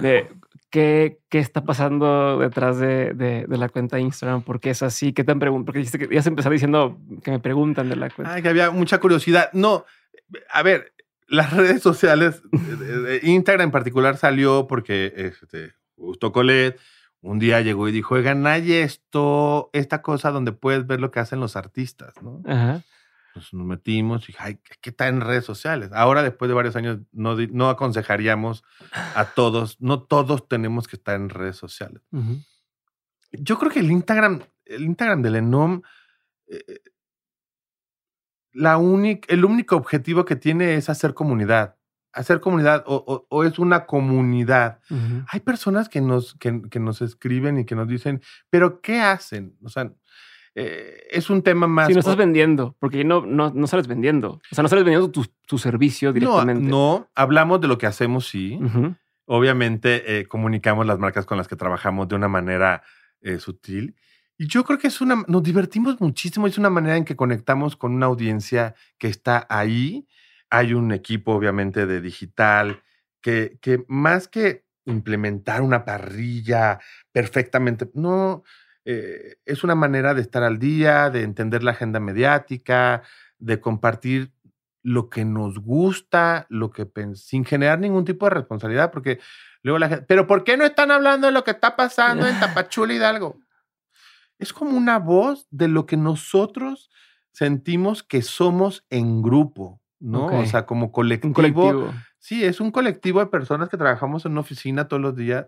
De 0.00 0.28
qué, 0.70 1.18
qué 1.28 1.38
está 1.40 1.64
pasando 1.64 2.38
detrás 2.38 2.78
de, 2.78 3.12
de- 3.14 3.44
de 3.46 3.56
la 3.58 3.68
cuenta 3.68 3.96
de 3.96 4.02
Instagram, 4.02 4.42
por 4.42 4.60
qué 4.60 4.70
es 4.70 4.82
así, 4.82 5.12
qué 5.12 5.24
tan 5.24 5.38
preguntan, 5.38 5.64
porque 5.66 5.78
dijiste 5.80 5.98
que 5.98 6.14
ya 6.14 6.22
se 6.22 6.28
empezó 6.28 6.48
diciendo 6.50 6.98
que 7.24 7.30
me 7.32 7.38
preguntan 7.40 7.88
de 7.88 7.96
la 7.96 8.08
cuenta. 8.10 8.34
Ay, 8.34 8.42
que 8.42 8.48
había 8.48 8.70
mucha 8.70 8.98
curiosidad. 8.98 9.50
No, 9.52 9.84
a 10.52 10.62
ver, 10.62 10.92
las 11.26 11.52
redes 11.56 11.82
sociales, 11.82 12.42
Instagram 13.22 13.66
en 13.66 13.70
particular 13.72 14.16
salió 14.16 14.66
porque 14.68 15.12
este, 15.16 15.72
Justo 15.96 16.32
Colet 16.32 16.78
un 17.22 17.38
día 17.38 17.60
llegó 17.60 17.86
y 17.88 17.92
dijo, 17.92 18.14
oigan, 18.14 18.46
hay 18.46 18.72
esto, 18.72 19.68
esta 19.74 20.00
cosa 20.00 20.30
donde 20.30 20.52
puedes 20.52 20.86
ver 20.86 21.00
lo 21.02 21.10
que 21.10 21.20
hacen 21.20 21.38
los 21.40 21.54
artistas, 21.54 22.14
¿no? 22.22 22.40
Ajá. 22.46 22.80
Pues 23.32 23.52
nos 23.54 23.64
metimos 23.66 24.24
y 24.24 24.26
dije, 24.28 24.38
ay, 24.42 24.60
¿qué 24.80 24.90
está 24.90 25.06
en 25.08 25.20
redes 25.20 25.44
sociales? 25.44 25.90
Ahora, 25.92 26.22
después 26.22 26.48
de 26.48 26.54
varios 26.54 26.74
años, 26.76 26.98
no, 27.12 27.36
no 27.36 27.68
aconsejaríamos 27.70 28.64
a 29.14 29.24
todos, 29.36 29.80
no 29.80 30.02
todos 30.02 30.48
tenemos 30.48 30.88
que 30.88 30.96
estar 30.96 31.14
en 31.16 31.28
redes 31.28 31.56
sociales. 31.56 32.02
ujú. 32.12 32.40
Yo 33.32 33.58
creo 33.60 33.70
que 33.70 33.78
el 33.78 33.90
Instagram, 33.92 34.40
el 34.64 34.82
Instagram 34.82 35.22
del 35.22 35.36
Enom, 35.36 35.82
eh, 36.48 36.80
la 38.52 38.76
única, 38.78 39.32
el 39.32 39.44
único 39.44 39.76
objetivo 39.76 40.24
que 40.24 40.34
tiene 40.36 40.74
es 40.74 40.88
hacer 40.90 41.14
comunidad. 41.14 41.76
Hacer 42.12 42.40
comunidad 42.40 42.82
o, 42.86 42.96
o- 43.06 43.26
o 43.30 43.44
es 43.44 43.60
una 43.60 43.86
comunidad. 43.86 44.80
Ujú. 44.90 45.22
Hay 45.28 45.38
personas 45.40 45.88
que 45.88 46.00
nos, 46.00 46.34
que, 46.34 46.60
que 46.68 46.80
nos 46.80 47.02
escriben 47.02 47.58
y 47.58 47.64
que 47.64 47.76
nos 47.76 47.86
dicen, 47.86 48.20
pero 48.50 48.80
¿qué 48.80 49.00
hacen? 49.00 49.56
O 49.62 49.68
sea, 49.68 49.92
eh, 50.54 51.06
es 51.10 51.30
un 51.30 51.42
tema 51.42 51.66
más... 51.66 51.86
Si 51.88 51.94
no 51.94 52.00
estás 52.00 52.16
vendiendo, 52.16 52.76
porque 52.78 53.04
no, 53.04 53.24
no, 53.24 53.50
no 53.50 53.66
sales 53.66 53.86
vendiendo. 53.86 54.40
O 54.50 54.54
sea, 54.54 54.62
no 54.62 54.68
sales 54.68 54.84
vendiendo 54.84 55.10
tu, 55.10 55.26
tu 55.46 55.58
servicio 55.58 56.08
no, 56.08 56.14
directamente. 56.14 56.68
no, 56.68 57.08
hablamos 57.14 57.60
de 57.60 57.68
lo 57.68 57.78
que 57.78 57.86
hacemos, 57.86 58.28
sí. 58.28 58.58
Obviamente 59.26 60.18
eh, 60.18 60.26
comunicamos 60.26 60.86
las 60.86 60.98
marcas 60.98 61.24
con 61.24 61.38
las 61.38 61.46
que 61.46 61.56
trabajamos 61.56 62.08
de 62.08 62.16
una 62.16 62.28
manera 62.28 62.82
eh, 63.20 63.38
sutil. 63.38 63.94
Y 64.36 64.48
yo 64.48 64.64
creo 64.64 64.78
que 64.78 64.88
es 64.88 65.00
una, 65.00 65.22
nos 65.28 65.42
divertimos 65.42 66.00
muchísimo, 66.00 66.46
es 66.46 66.58
una 66.58 66.70
manera 66.70 66.96
en 66.96 67.04
que 67.04 67.14
conectamos 67.14 67.76
con 67.76 67.94
una 67.94 68.06
audiencia 68.06 68.74
que 68.98 69.08
está 69.08 69.46
ahí. 69.48 70.08
Hay 70.48 70.74
un 70.74 70.90
equipo, 70.92 71.32
obviamente, 71.32 71.86
de 71.86 72.00
digital, 72.00 72.82
que, 73.20 73.58
que 73.60 73.84
más 73.86 74.26
que 74.26 74.64
implementar 74.86 75.62
una 75.62 75.84
parrilla 75.84 76.80
perfectamente, 77.12 77.88
no, 77.94 78.42
eh, 78.84 79.36
es 79.44 79.62
una 79.62 79.74
manera 79.74 80.14
de 80.14 80.22
estar 80.22 80.42
al 80.42 80.58
día, 80.58 81.10
de 81.10 81.22
entender 81.22 81.62
la 81.62 81.72
agenda 81.72 82.00
mediática, 82.00 83.02
de 83.38 83.60
compartir 83.60 84.32
lo 84.82 85.10
que 85.10 85.24
nos 85.24 85.58
gusta, 85.58 86.46
lo 86.48 86.70
que 86.70 86.88
sin 87.14 87.44
generar 87.44 87.78
ningún 87.78 88.04
tipo 88.04 88.26
de 88.26 88.30
responsabilidad, 88.30 88.90
porque 88.90 89.20
luego 89.62 89.78
la 89.78 89.88
gente, 89.88 90.04
pero 90.08 90.26
¿por 90.26 90.44
qué 90.44 90.56
no 90.56 90.64
están 90.64 90.90
hablando 90.90 91.26
de 91.26 91.32
lo 91.32 91.44
que 91.44 91.50
está 91.50 91.76
pasando 91.76 92.26
en 92.26 92.38
Tapachula 92.40 92.94
Hidalgo? 92.94 93.38
Es 94.38 94.52
como 94.54 94.76
una 94.76 94.98
voz 94.98 95.46
de 95.50 95.68
lo 95.68 95.84
que 95.84 95.98
nosotros 95.98 96.90
sentimos 97.32 98.02
que 98.02 98.22
somos 98.22 98.86
en 98.88 99.20
grupo, 99.20 99.82
¿no? 99.98 100.26
O 100.26 100.46
sea, 100.46 100.64
como 100.64 100.92
colectivo. 100.92 101.28
Un 101.28 101.34
colectivo. 101.34 101.94
Sí, 102.18 102.44
es 102.44 102.60
un 102.60 102.70
colectivo 102.70 103.20
de 103.20 103.26
personas 103.26 103.68
que 103.68 103.76
trabajamos 103.76 104.24
en 104.24 104.32
una 104.32 104.40
oficina 104.40 104.88
todos 104.88 105.02
los 105.02 105.14
días 105.14 105.46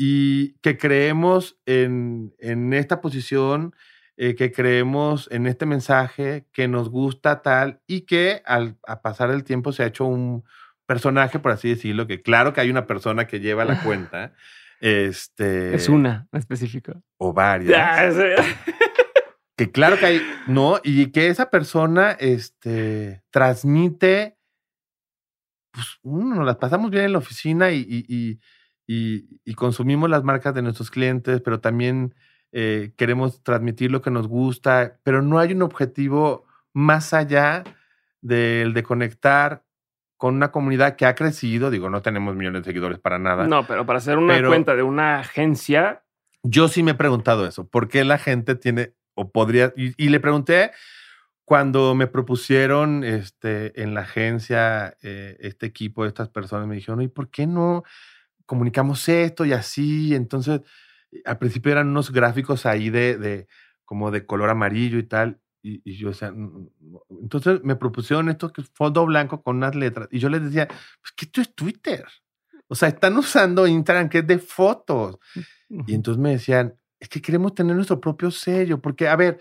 y 0.00 0.52
que 0.60 0.78
creemos 0.78 1.58
en, 1.66 2.32
en 2.38 2.72
esta 2.72 3.00
posición, 3.00 3.74
eh, 4.16 4.36
que 4.36 4.52
creemos 4.52 5.28
en 5.32 5.46
este 5.46 5.66
mensaje, 5.66 6.46
que 6.52 6.68
nos 6.68 6.88
gusta 6.88 7.42
tal 7.42 7.80
y 7.86 8.02
que 8.02 8.40
al 8.46 8.78
a 8.86 9.02
pasar 9.02 9.30
el 9.30 9.42
tiempo 9.42 9.72
se 9.72 9.82
ha 9.82 9.86
hecho 9.86 10.04
un 10.04 10.44
personaje, 10.86 11.40
por 11.40 11.50
así 11.50 11.68
decirlo, 11.68 12.06
que 12.06 12.22
claro 12.22 12.52
que 12.52 12.60
hay 12.60 12.70
una 12.70 12.86
persona 12.86 13.26
que 13.26 13.40
lleva 13.40 13.64
la 13.64 13.80
cuenta. 13.82 14.34
Este, 14.80 15.74
Es 15.74 15.88
una 15.88 16.28
en 16.32 16.38
específico. 16.38 17.02
O 17.16 17.32
varias 17.32 18.14
sí. 18.14 18.22
que 19.56 19.72
claro 19.72 19.98
que 19.98 20.06
hay, 20.06 20.22
no, 20.46 20.78
y 20.84 21.10
que 21.10 21.26
esa 21.26 21.50
persona 21.50 22.12
este, 22.12 23.24
transmite, 23.30 24.38
pues 25.72 25.98
uno, 26.02 26.36
nos 26.36 26.46
las 26.46 26.56
pasamos 26.56 26.92
bien 26.92 27.06
en 27.06 27.12
la 27.12 27.18
oficina 27.18 27.72
y, 27.72 27.80
y, 27.80 28.04
y, 28.08 28.38
y- 28.88 29.40
y 29.44 29.54
consumimos 29.54 30.10
las 30.10 30.24
marcas 30.24 30.52
de 30.54 30.62
nuestros 30.62 30.90
clientes, 30.90 31.40
pero 31.42 31.60
también 31.60 32.14
eh, 32.50 32.92
queremos 32.96 33.42
transmitir 33.44 33.90
lo 33.92 34.00
que 34.00 34.10
nos 34.10 34.26
gusta, 34.26 34.98
pero 35.04 35.20
no 35.22 35.38
hay 35.38 35.52
un 35.52 35.60
objetivo 35.62 36.46
más 36.72 37.12
allá 37.12 37.62
del 38.22 38.72
de 38.72 38.82
conectar 38.82 39.64
con 40.16 40.34
una 40.34 40.50
comunidad 40.50 40.96
que 40.96 41.04
ha 41.06 41.14
crecido, 41.14 41.70
digo, 41.70 41.90
no 41.90 42.00
tenemos 42.02 42.34
millones 42.34 42.62
de 42.62 42.70
seguidores 42.70 42.98
para 42.98 43.18
nada. 43.18 43.46
No, 43.46 43.66
pero 43.66 43.84
para 43.86 43.98
hacer 43.98 44.16
una 44.18 44.34
Pero- 44.34 44.48
cuenta 44.48 44.74
de 44.74 44.82
una 44.82 45.20
agencia, 45.20 46.02
Yo 46.42 46.68
sí 46.68 46.82
me 46.82 46.92
he 46.92 46.94
preguntado 46.94 47.46
eso. 47.46 47.68
¿Por 47.68 47.88
qué 47.88 48.04
la 48.04 48.16
gente 48.16 48.54
tiene 48.54 48.92
o 49.14 49.30
podría? 49.30 49.72
Y, 49.76 49.92
y 50.02 50.08
le 50.08 50.18
pregunté 50.20 50.70
cuando 51.44 51.94
me 51.94 52.06
propusieron 52.06 53.02
este, 53.04 53.82
en 53.82 53.92
la 53.94 54.02
agencia 54.02 54.96
eh, 55.02 55.36
este 55.40 55.66
equipo, 55.66 56.06
estas 56.06 56.28
personas 56.28 56.66
me 56.68 56.76
dijeron, 56.76 57.02
¿y 57.02 57.08
por 57.08 57.28
qué 57.30 57.46
no 57.46 57.82
comunicamos 58.48 59.08
esto 59.08 59.44
y 59.44 59.52
así? 59.52 60.14
Entonces, 60.16 60.62
al 61.24 61.38
principio 61.38 61.70
eran 61.70 61.88
unos 61.88 62.10
gráficos 62.10 62.66
ahí 62.66 62.90
de, 62.90 63.16
de 63.16 63.46
como 63.84 64.10
de 64.10 64.26
color 64.26 64.50
amarillo 64.50 64.98
y 64.98 65.04
tal. 65.04 65.40
Y, 65.62 65.82
y 65.84 65.96
yo, 65.96 66.10
o 66.10 66.14
sea, 66.14 66.32
entonces 67.20 67.60
me 67.62 67.76
propusieron 67.76 68.28
esto 68.28 68.52
que 68.52 68.62
es 68.62 68.70
fondo 68.74 69.04
blanco 69.06 69.42
con 69.42 69.56
unas 69.58 69.74
letras. 69.74 70.08
Y 70.10 70.18
yo 70.18 70.28
les 70.28 70.42
decía, 70.42 70.66
pues 70.66 71.12
que 71.16 71.26
esto 71.26 71.40
es 71.40 71.54
Twitter. 71.54 72.04
O 72.68 72.74
sea, 72.74 72.88
están 72.88 73.16
usando 73.18 73.66
Instagram 73.66 74.08
que 74.08 74.18
es 74.18 74.26
de 74.26 74.38
fotos. 74.38 75.18
Y 75.86 75.94
entonces 75.94 76.20
me 76.20 76.30
decían, 76.30 76.74
es 76.98 77.08
que 77.08 77.20
queremos 77.22 77.54
tener 77.54 77.76
nuestro 77.76 78.00
propio 78.00 78.30
sello, 78.30 78.80
porque, 78.80 79.06
a 79.08 79.16
ver, 79.16 79.40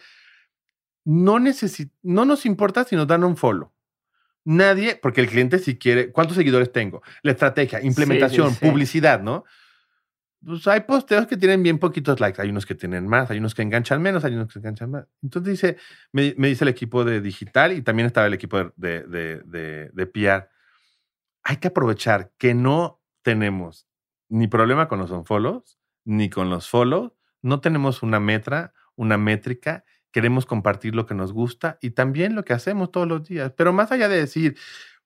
no, 1.06 1.40
necesi- 1.40 1.92
no 2.04 2.26
nos 2.26 2.46
importa 2.46 2.84
si 2.84 2.96
nos 2.96 3.08
dan 3.08 3.24
un 3.24 3.38
follow. 3.38 3.72
Nadie, 4.50 4.96
porque 4.96 5.20
el 5.20 5.28
cliente 5.28 5.60
si 5.60 5.78
quiere, 5.78 6.10
¿cuántos 6.14 6.38
seguidores 6.38 6.72
tengo? 6.72 7.02
La 7.22 7.34
estrategia, 7.34 7.84
implementación, 7.84 8.54
sí. 8.54 8.66
publicidad, 8.66 9.22
¿no? 9.22 9.44
Pues 10.42 10.66
hay 10.68 10.82
posteos 10.82 11.28
que 11.28 11.36
tienen 11.36 11.62
bien 11.64 11.80
poquitos 11.80 12.22
likes, 12.22 12.42
hay 12.42 12.50
unos 12.50 12.66
que 12.66 12.74
tienen 12.74 13.10
más, 13.10 13.30
hay 13.30 13.40
unos 13.40 13.54
que 13.54 13.62
enganchan 13.62 14.02
menos, 14.02 14.24
hay 14.24 14.36
unos 14.36 14.54
que 14.54 14.60
enganchan 14.60 14.90
más. 14.90 15.06
Entonces 15.22 15.52
dice, 15.52 15.78
me, 16.14 16.34
me 16.38 16.48
dice 16.48 16.64
el 16.64 16.70
equipo 16.70 17.04
de 17.04 17.20
digital 17.20 17.74
y 17.74 17.82
también 17.82 18.06
estaba 18.06 18.28
el 18.28 18.36
equipo 18.36 18.58
de, 18.58 18.72
de, 18.78 19.04
de, 19.04 19.42
de, 19.44 19.90
de 19.92 20.08
PR. 20.08 20.48
Hay 21.44 21.58
que 21.58 21.68
aprovechar 21.68 22.32
que 22.38 22.54
no 22.54 23.02
tenemos 23.24 23.86
ni 24.30 24.48
problema 24.48 24.88
con 24.88 25.00
los 25.00 25.12
unfollows, 25.12 25.78
ni 26.06 26.30
con 26.30 26.50
los 26.50 26.70
follows. 26.70 27.12
No 27.42 27.60
tenemos 27.60 28.02
una 28.02 28.22
metra, 28.22 28.74
una 28.96 29.18
métrica. 29.18 29.84
Queremos 30.12 30.46
compartir 30.46 30.96
lo 30.96 31.06
que 31.06 31.14
nos 31.14 31.34
gusta 31.34 31.78
y 31.82 31.92
también 31.92 32.36
lo 32.36 32.44
que 32.44 32.54
hacemos 32.54 32.92
todos 32.92 33.08
los 33.08 33.28
días. 33.28 33.52
Pero 33.56 33.74
más 33.74 33.92
allá 33.92 34.08
de 34.08 34.18
decir, 34.18 34.58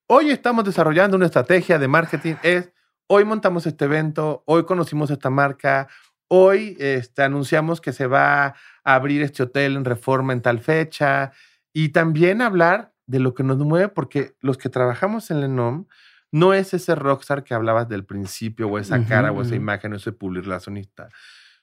hoy 0.07 0.29
estamos 0.29 0.65
desarrollando 0.65 1.17
una 1.17 1.25
estrategia 1.25 1.79
de 1.79 1.87
marketing, 1.87 2.35
es 2.43 2.71
hoy 3.07 3.25
montamos 3.25 3.65
este 3.65 3.85
evento, 3.85 4.43
hoy 4.45 4.63
conocimos 4.65 5.11
esta 5.11 5.29
marca, 5.29 5.87
hoy 6.27 6.77
este, 6.79 7.23
anunciamos 7.23 7.81
que 7.81 7.91
se 7.91 8.07
va 8.07 8.45
a 8.45 8.55
abrir 8.83 9.21
este 9.21 9.43
hotel 9.43 9.75
en 9.75 9.83
reforma 9.83 10.31
en 10.33 10.41
tal 10.41 10.59
fecha 10.59 11.33
y 11.73 11.89
también 11.89 12.41
hablar 12.41 12.93
de 13.05 13.19
lo 13.19 13.33
que 13.33 13.43
nos 13.43 13.57
mueve, 13.57 13.89
porque 13.89 14.35
los 14.39 14.57
que 14.57 14.69
trabajamos 14.69 15.29
en 15.31 15.41
Lenom 15.41 15.87
no 16.31 16.53
es 16.53 16.73
ese 16.73 16.95
rockstar 16.95 17.43
que 17.43 17.53
hablabas 17.53 17.89
del 17.89 18.05
principio 18.05 18.69
o 18.69 18.79
esa 18.79 19.05
cara 19.05 19.33
o 19.33 19.41
esa 19.41 19.55
imagen 19.55 19.91
o 19.91 19.97
ese 19.97 20.13
publicacionista. 20.13 21.09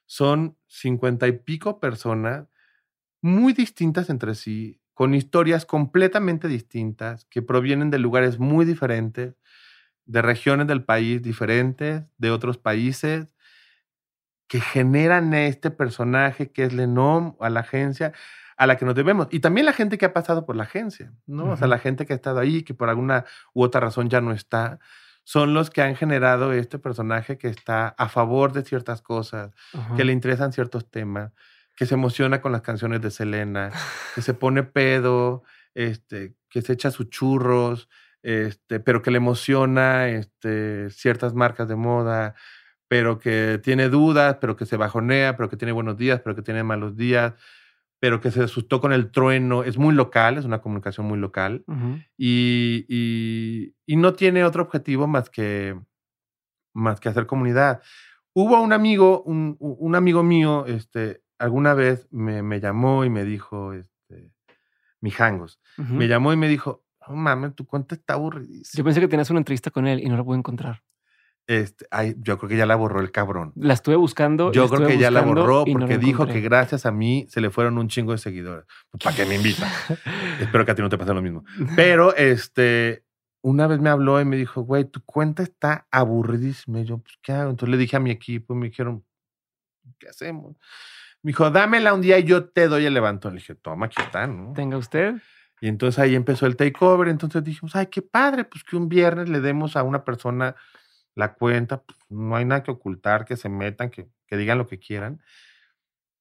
Son 0.05 0.59
cincuenta 0.67 1.27
y 1.27 1.33
pico 1.33 1.81
personas 1.81 2.47
muy 3.21 3.53
distintas 3.53 4.11
entre 4.11 4.35
sí, 4.35 4.81
con 4.95 5.15
historias 5.15 5.65
completamente 5.65 6.49
distintas, 6.49 7.25
que 7.27 7.43
provienen 7.43 7.91
de 7.91 7.99
lugares 7.99 8.39
muy 8.39 8.65
diferentes, 8.65 9.37
de 10.07 10.23
regiones 10.23 10.67
del 10.67 10.85
país 10.85 11.23
diferentes, 11.23 12.05
de 12.17 12.31
otros 12.31 12.59
países, 12.59 13.35
que 14.49 14.61
generan 14.61 15.35
este 15.35 15.71
personaje 15.71 16.51
que 16.51 16.65
es 16.65 16.73
Lenom 16.73 17.37
a 17.41 17.51
la 17.51 17.61
agencia 17.61 18.13
a 18.57 18.67
la 18.67 18.77
que 18.77 18.85
nos 18.85 18.97
debemos. 18.97 19.29
Y 19.31 19.39
también 19.39 19.67
la 19.67 19.73
gente 19.73 19.99
que 19.99 20.07
ha 20.07 20.13
pasado 20.13 20.45
por 20.45 20.57
la 20.57 20.65
agencia, 20.65 21.13
¿no? 21.27 21.53
O 21.53 21.57
sea, 21.57 21.69
la 21.69 21.79
gente 21.79 22.07
que 22.07 22.13
ha 22.13 22.17
estado 22.17 22.41
ahí, 22.41 22.65
que 22.65 22.75
por 22.75 22.89
alguna 22.89 23.25
u 23.55 23.63
otra 23.63 23.81
razón 23.81 24.09
ya 24.09 24.21
no 24.21 24.33
está, 24.33 24.81
son 25.23 25.55
los 25.55 25.71
que 25.71 25.83
han 25.83 25.95
generado 25.95 26.53
este 26.53 26.79
personaje 26.79 27.39
que 27.39 27.49
está 27.49 27.89
a 27.89 28.09
favor 28.09 28.53
de 28.53 28.65
ciertas 28.65 29.01
cosas, 29.01 29.55
que 29.95 30.05
le 30.05 30.13
interesan 30.13 30.53
ciertos 30.53 30.91
temas, 30.91 31.33
que 31.79 31.87
se 31.87 31.95
emociona 31.95 32.41
con 32.41 32.51
las 32.51 32.63
canciones 32.63 33.01
de 33.01 33.13
Selena, 33.13 33.71
que 34.17 34.21
se 34.21 34.35
pone 34.35 34.65
pedo, 34.65 35.45
este, 35.75 36.35
que 36.51 36.61
se 36.61 36.73
echa 36.73 36.91
sus 36.91 37.09
churros, 37.09 37.89
este, 38.21 38.81
pero 38.81 39.01
que 39.01 39.13
le 39.13 39.19
emociona 39.19 40.09
este, 40.09 40.91
ciertas 40.91 41.35
marcas 41.35 41.69
de 41.69 41.77
moda, 41.77 42.35
pero 42.89 43.21
que 43.21 43.61
tiene 43.63 43.89
dudas, 43.91 44.39
pero 44.41 44.57
que 44.57 44.67
se 44.67 44.77
bajonea, 44.77 45.37
pero 45.37 45.49
que 45.49 45.57
tiene 45.57 45.71
buenos 45.71 45.97
días, 45.97 46.21
pero 46.21 46.35
que 46.35 46.43
tiene 46.43 46.65
malos 46.65 46.97
días, 46.97 47.35
pero 48.01 48.21
que 48.21 48.33
se 48.33 48.43
asustó 48.43 48.81
con 48.81 48.93
el 48.93 49.13
trueno. 49.13 49.63
Es 49.63 49.79
muy 49.79 49.95
local, 49.95 50.37
es 50.37 50.45
una 50.45 50.61
comunicación 50.61 51.07
muy 51.07 51.19
local 51.19 51.65
y, 52.17 52.87
y, 53.87 53.97
no 53.97 54.15
tiene 54.15 54.43
otro 54.43 54.65
objetivo 54.65 55.07
más 55.07 55.31
que, 55.31 55.79
más 56.75 56.99
que 56.99 57.09
hacer 57.09 57.27
comunidad. 57.27 57.83
Hubo 58.35 58.61
un 58.61 58.73
amigo, 58.73 59.23
un, 59.23 59.57
un 59.61 59.95
amigo 59.95 60.25
mío, 60.25 60.67
este, 60.67 61.23
alguna 61.39 61.75
vez 61.75 62.07
me, 62.11 62.43
me, 62.43 62.61
llamó 62.61 63.05
y 63.05 63.11
me 63.11 63.25
dijo, 63.25 63.73
este, 63.73 64.33
Mijangos, 65.01 65.61
me 65.77 66.09
llamó 66.09 66.33
y 66.33 66.37
me 66.37 66.49
dijo, 66.49 66.85
no 67.09 67.17
mames, 67.17 67.55
tu 67.55 67.67
cuenta 67.67 67.95
está 67.95 68.15
aburridísima. 68.15 68.79
Yo 68.79 68.85
pensé 68.85 69.01
que 69.01 69.09
tenías 69.09 69.31
una 69.31 69.41
entrevista 69.41 69.71
con 69.71 69.87
él 69.87 70.01
y 70.01 70.09
no 70.09 70.17
la 70.17 70.25
pude 70.25 70.39
encontrar. 70.39 70.83
Este, 71.49 71.87
ay, 71.91 72.15
yo 72.19 72.37
creo 72.37 72.51
que 72.51 72.57
ya 72.59 72.67
la 72.67 72.77
borró 72.77 73.01
el 73.01 73.11
cabrón. 73.11 73.53
La 73.57 73.73
estuve 73.73 73.97
buscando. 73.97 74.53
Yo 74.53 74.69
creo 74.69 74.87
que 74.87 74.99
ya 74.99 75.11
la 75.11 75.23
borró 75.23 75.65
porque 75.65 75.97
dijo 75.97 76.27
que 76.27 76.41
gracias 76.43 76.85
a 76.85 76.93
mí 76.93 77.27
se 77.31 77.41
le 77.41 77.49
fueron 77.49 77.79
un 77.79 77.89
chingo 77.89 78.13
de 78.13 78.19
seguidores. 78.19 78.67
¿Para 79.03 79.17
qué 79.17 79.25
me 79.25 79.37
invita? 79.37 79.67
Espero 80.41 80.67
que 80.67 80.73
a 80.73 80.75
ti 80.75 80.83
no 80.83 80.91
te 80.91 80.99
pase 80.99 81.15
lo 81.15 81.23
mismo. 81.23 81.45
Pero 81.77 82.15
este, 82.17 83.03
una 83.41 83.67
vez 83.67 83.81
me 83.81 83.89
habló 83.89 84.21
y 84.21 84.27
me 84.27 84.37
dijo, 84.37 84.61
güey, 84.61 84.85
tu 84.85 85.03
cuenta 85.05 85.43
está 85.43 85.87
aburridísima. 85.91 86.81
Y 86.81 86.85
yo, 86.85 86.99
pues, 86.99 87.15
¿qué 87.23 87.33
hago? 87.33 87.51
Entonces 87.51 87.71
le 87.71 87.79
dije 87.79 87.97
a 87.97 88.01
mi 88.01 88.11
equipo 88.11 88.53
y 88.53 88.57
me 88.59 88.67
dijeron, 88.67 89.03
¿qué 89.99 90.09
hacemos? 90.09 90.55
Me 91.23 91.31
dijo, 91.31 91.51
dámela 91.51 91.95
un 91.95 92.01
día 92.01 92.19
y 92.19 92.25
yo 92.25 92.47
te 92.47 92.69
doy 92.69 92.87
el 92.87 92.95
levantón. 92.95 93.35
Le 93.35 93.41
dije, 93.41 93.55
toma, 93.55 93.87
aquí 93.87 94.01
está, 94.01 94.27
¿no? 94.27 94.53
Tenga 94.53 94.77
usted. 94.77 95.15
Y 95.61 95.69
entonces 95.69 95.99
ahí 95.99 96.15
empezó 96.15 96.47
el 96.47 96.57
takeover. 96.57 97.09
Entonces 97.09 97.43
dijimos, 97.43 97.75
ay, 97.75 97.87
qué 97.87 98.03
padre, 98.03 98.45
pues 98.45 98.65
que 98.65 98.77
un 98.77 98.89
viernes 98.89 99.29
le 99.29 99.41
demos 99.41 99.77
a 99.77 99.83
una 99.83 100.05
persona 100.05 100.55
la 101.15 101.35
cuenta. 101.35 101.83
Pues, 101.83 101.99
no 102.09 102.37
hay 102.37 102.45
nada 102.45 102.63
que 102.63 102.71
ocultar, 102.71 103.25
que 103.25 103.37
se 103.37 103.49
metan, 103.49 103.91
que, 103.91 104.09
que, 104.27 104.37
digan 104.37 104.59
lo 104.59 104.67
que 104.67 104.79
quieran. 104.79 105.21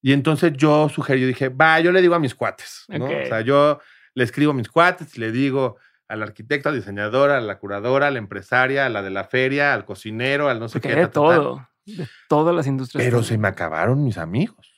Y 0.01 0.13
entonces 0.13 0.53
yo 0.53 0.89
sugerí, 0.89 1.21
yo 1.21 1.27
dije, 1.27 1.49
va, 1.49 1.79
yo 1.79 1.91
le 1.91 2.01
digo 2.01 2.15
a 2.15 2.19
mis 2.19 2.35
cuates, 2.35 2.85
¿no? 2.87 3.05
O 3.05 3.25
sea, 3.25 3.41
yo 3.41 3.79
le 4.13 4.23
escribo 4.23 4.51
a 4.51 4.55
mis 4.55 4.69
cuates 4.69 5.15
y 5.17 5.19
le 5.19 5.31
digo 5.31 5.77
al 6.07 6.23
arquitecto, 6.23 6.69
al 6.69 6.75
diseñador, 6.75 7.31
a 7.31 7.41
la 7.41 7.59
curadora, 7.59 8.07
a 8.07 8.11
la 8.11 8.19
empresaria, 8.19 8.85
a 8.85 8.89
la 8.89 9.01
de 9.01 9.09
la 9.09 9.25
feria, 9.25 9.73
al 9.73 9.85
cocinero, 9.85 10.49
al 10.49 10.59
no 10.59 10.69
sé 10.69 10.79
qué. 10.79 10.95
De 10.95 11.07
todo, 11.07 11.67
de 11.85 12.07
todas 12.29 12.55
las 12.55 12.67
industrias. 12.67 13.05
Pero 13.05 13.23
se 13.23 13.37
me 13.37 13.47
acabaron 13.47 14.03
mis 14.03 14.17
amigos. 14.17 14.76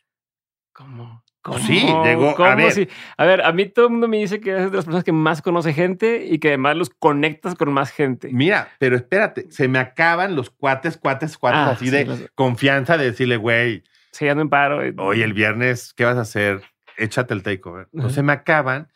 ¿Cómo? 0.79 1.25
¿Cómo? 1.41 1.59
Sí, 1.59 1.81
llegó. 2.05 2.41
a 2.41 2.55
ver. 2.55 2.89
A 3.17 3.25
ver, 3.25 3.41
a 3.41 3.51
mí 3.51 3.65
todo 3.65 3.87
el 3.87 3.91
mundo 3.91 4.07
me 4.07 4.15
dice 4.15 4.39
que 4.39 4.51
es 4.51 4.71
de 4.71 4.77
las 4.77 4.85
personas 4.85 5.03
que 5.03 5.11
más 5.11 5.41
conoce 5.41 5.73
gente 5.73 6.25
y 6.25 6.39
que 6.39 6.49
además 6.49 6.77
los 6.77 6.89
conectas 6.89 7.55
con 7.55 7.73
más 7.73 7.91
gente. 7.91 8.29
Mira, 8.31 8.69
pero 8.79 8.95
espérate, 8.95 9.51
se 9.51 9.67
me 9.67 9.77
acaban 9.77 10.37
los 10.37 10.49
cuates, 10.49 10.95
cuates, 10.95 11.37
cuates, 11.37 11.59
ah, 11.59 11.71
así 11.71 11.89
de 11.89 12.29
confianza 12.33 12.97
de 12.97 13.11
decirle, 13.11 13.35
güey. 13.35 13.83
Sí, 14.13 14.29
ando 14.29 14.41
en 14.41 14.49
paro. 14.49 14.79
Hoy 15.03 15.21
el 15.21 15.33
viernes, 15.33 15.93
¿qué 15.93 16.05
vas 16.05 16.15
a 16.15 16.21
hacer? 16.21 16.61
Échate 16.95 17.33
el 17.33 17.43
takeover. 17.43 17.89
No 17.91 18.09
se 18.09 18.23
me 18.23 18.31
acaban. 18.31 18.89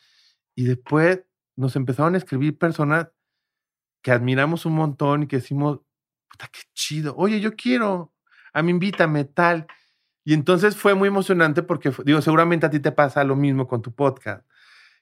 Y 0.54 0.64
después 0.64 1.22
nos 1.56 1.76
empezaron 1.76 2.14
a 2.14 2.18
escribir 2.18 2.56
personas 2.56 3.08
que 4.00 4.10
admiramos 4.10 4.64
un 4.64 4.72
montón 4.72 5.24
y 5.24 5.26
que 5.26 5.36
decimos, 5.36 5.80
puta, 6.30 6.48
qué 6.50 6.60
chido. 6.72 7.14
Oye, 7.18 7.40
yo 7.40 7.54
quiero. 7.54 8.14
A 8.54 8.62
mí 8.62 8.70
invítame, 8.70 9.24
tal. 9.24 9.66
Y 10.24 10.32
entonces 10.32 10.76
fue 10.76 10.94
muy 10.94 11.08
emocionante 11.08 11.62
porque, 11.62 11.92
digo, 12.04 12.22
seguramente 12.22 12.66
a 12.66 12.70
ti 12.70 12.80
te 12.80 12.92
pasa 12.92 13.22
lo 13.24 13.36
mismo 13.36 13.68
con 13.68 13.82
tu 13.82 13.94
podcast, 13.94 14.46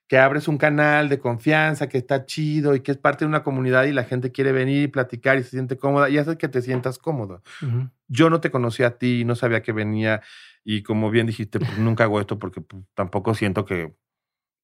que 0.09 0.19
abres 0.19 0.49
un 0.49 0.59
canal 0.59 1.09
de 1.09 1.19
confianza, 1.19 1.89
que 1.89 1.99
está 1.99 2.27
chido 2.27 2.75
y 2.75 2.81
que 2.81 2.91
es 2.91 2.99
parte 2.99 3.25
de 3.25 3.29
una 3.29 3.45
comunidad 3.45 3.85
y 3.85 3.93
la 3.93 4.05
gente 4.05 4.33
quiere 4.33 4.53
venir 4.53 4.83
y 4.83 4.89
platicar 4.89 5.39
y 5.39 5.45
se 5.45 5.51
siente 5.51 5.79
cómoda 5.79 6.11
y 6.11 6.19
hace 6.19 6.37
que 6.37 6.49
te 6.49 6.61
sientas 6.61 6.99
cómodo. 6.99 7.43
Yo 8.09 8.29
no 8.31 8.41
te 8.41 8.51
conocía 8.51 8.89
a 8.89 8.99
ti, 8.99 9.25
no 9.25 9.37
sabía 9.37 9.63
que 9.63 9.73
venía 9.73 10.23
y 10.65 10.83
como 10.83 11.11
bien 11.11 11.27
dijiste, 11.27 11.61
pues 11.61 11.71
nunca 11.79 12.05
hago 12.05 12.21
esto 12.21 12.39
porque 12.39 12.61
pues, 12.61 12.83
tampoco 12.95 13.35
siento 13.35 13.65
que 13.65 13.95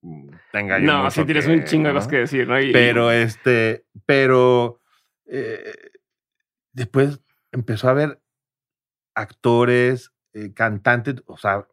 mm, 0.03 0.29
tenga 0.53 0.81
yo 0.81 0.87
No, 0.87 1.11
sí 1.11 1.25
tienes 1.25 1.47
un 1.47 1.65
chingo 1.65 1.89
de 1.89 1.95
cosas 1.95 2.09
que 2.09 2.19
decir, 2.19 2.49
¿no? 2.49 2.57
pero 2.73 3.13
este, 3.13 3.87
pero 4.07 4.81
eh, 5.27 5.73
después 6.73 7.21
empezó 7.53 7.89
a 7.89 7.93
haber 7.93 8.21
actores, 9.15 10.13
eh, 10.35 10.53
cantante, 10.55 11.17
o 11.27 11.37
sea, 11.37 11.59
o 11.59 11.67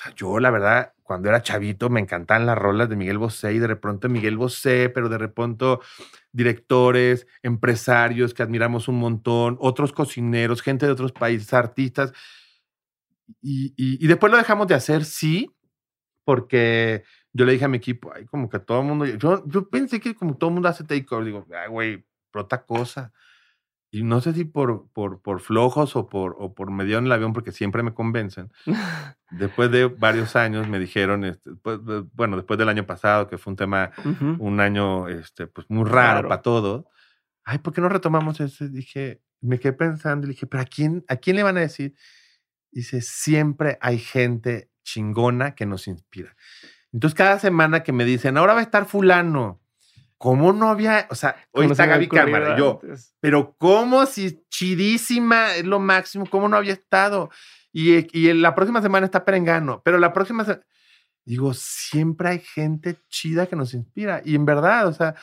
sea, 0.00 0.14
yo 0.14 0.38
la 0.38 0.50
verdad, 0.50 0.94
cuando 1.02 1.28
era 1.28 1.42
chavito 1.42 1.90
me 1.90 2.00
encantaban 2.00 2.46
las 2.46 2.56
rolas 2.56 2.88
de 2.88 2.96
Miguel 2.96 3.18
Bosé 3.18 3.54
y 3.54 3.58
de 3.58 3.66
repente 3.66 4.08
Miguel 4.08 4.36
Bosé, 4.36 4.90
pero 4.90 5.08
de 5.08 5.18
repente 5.18 5.64
directores, 6.32 7.26
empresarios 7.42 8.34
que 8.34 8.42
admiramos 8.42 8.88
un 8.88 9.00
montón, 9.00 9.56
otros 9.60 9.92
cocineros, 9.92 10.62
gente 10.62 10.86
de 10.86 10.92
otros 10.92 11.12
países, 11.12 11.52
artistas. 11.52 12.12
Y, 13.42 13.74
y, 13.76 14.06
después 14.06 14.30
lo 14.30 14.38
dejamos 14.38 14.68
de 14.68 14.74
hacer, 14.74 15.04
sí, 15.04 15.50
porque 16.24 17.04
yo 17.32 17.44
le 17.44 17.52
dije 17.52 17.64
a 17.64 17.68
mi 17.68 17.78
equipo, 17.78 18.12
ay, 18.14 18.24
como 18.26 18.48
que 18.48 18.58
todo 18.58 18.80
el 18.80 18.86
mundo, 18.86 19.04
yo, 19.06 19.44
yo 19.46 19.68
pensé 19.68 20.00
que 20.00 20.14
como 20.14 20.36
todo 20.36 20.50
el 20.50 20.54
mundo 20.54 20.68
hace 20.68 20.84
takeover, 20.84 21.26
digo, 21.26 21.46
ay, 21.54 21.68
güey, 21.68 22.06
otra 22.34 22.64
cosa. 22.64 23.12
Y 23.90 24.02
no 24.02 24.20
sé 24.20 24.34
si 24.34 24.44
por, 24.44 24.88
por, 24.92 25.22
por 25.22 25.40
flojos 25.40 25.96
o 25.96 26.08
por, 26.08 26.36
o 26.38 26.54
por 26.54 26.70
medio 26.70 26.98
en 26.98 27.06
el 27.06 27.12
avión, 27.12 27.32
porque 27.32 27.52
siempre 27.52 27.82
me 27.82 27.94
convencen. 27.94 28.52
después 29.30 29.70
de 29.70 29.86
varios 29.86 30.36
años 30.36 30.68
me 30.68 30.78
dijeron, 30.78 31.24
este, 31.24 31.52
pues, 31.62 31.78
bueno, 32.12 32.36
después 32.36 32.58
del 32.58 32.68
año 32.68 32.84
pasado, 32.84 33.28
que 33.28 33.38
fue 33.38 33.52
un 33.52 33.56
tema, 33.56 33.90
un 34.38 34.60
año 34.60 35.08
este, 35.08 35.46
pues 35.46 35.66
muy 35.70 35.88
raro 35.88 36.28
para 36.28 36.42
todos. 36.42 36.84
Ay, 37.44 37.58
¿por 37.58 37.72
qué 37.72 37.80
no 37.80 37.88
retomamos 37.88 38.40
eso? 38.40 38.68
Dije, 38.68 39.22
me 39.40 39.58
quedé 39.58 39.72
pensando 39.72 40.26
y 40.26 40.30
dije, 40.30 40.46
¿pero 40.46 40.62
a 40.62 40.66
quién, 40.66 41.04
a 41.08 41.16
quién 41.16 41.36
le 41.36 41.42
van 41.42 41.56
a 41.56 41.60
decir? 41.60 41.94
Dice, 42.70 43.00
siempre 43.00 43.78
hay 43.80 43.98
gente 43.98 44.70
chingona 44.84 45.54
que 45.54 45.64
nos 45.64 45.88
inspira. 45.88 46.36
Entonces, 46.92 47.16
cada 47.16 47.38
semana 47.38 47.82
que 47.82 47.92
me 47.92 48.04
dicen, 48.04 48.36
ahora 48.36 48.54
va 48.54 48.60
a 48.60 48.62
estar 48.62 48.86
fulano, 48.86 49.60
¿Cómo 50.18 50.52
no 50.52 50.68
había? 50.68 51.06
O 51.10 51.14
sea, 51.14 51.36
hoy 51.52 51.66
está 51.66 51.86
Gaby 51.86 52.08
Cámara, 52.08 52.56
yo. 52.58 52.80
Pero 53.20 53.54
¿cómo 53.56 54.04
si 54.04 54.44
chidísima 54.50 55.54
es 55.54 55.64
lo 55.64 55.78
máximo? 55.78 56.26
¿Cómo 56.28 56.48
no 56.48 56.56
había 56.56 56.72
estado? 56.72 57.30
Y, 57.72 58.06
y 58.18 58.32
la 58.34 58.56
próxima 58.56 58.82
semana 58.82 59.06
está 59.06 59.24
Perengano. 59.24 59.80
Pero 59.84 59.98
la 59.98 60.12
próxima 60.12 60.44
semana. 60.44 60.64
Digo, 61.24 61.52
siempre 61.54 62.30
hay 62.30 62.38
gente 62.40 62.96
chida 63.08 63.46
que 63.46 63.54
nos 63.54 63.74
inspira. 63.74 64.22
Y 64.24 64.34
en 64.34 64.44
verdad, 64.44 64.88
o 64.88 64.92
sea, 64.92 65.14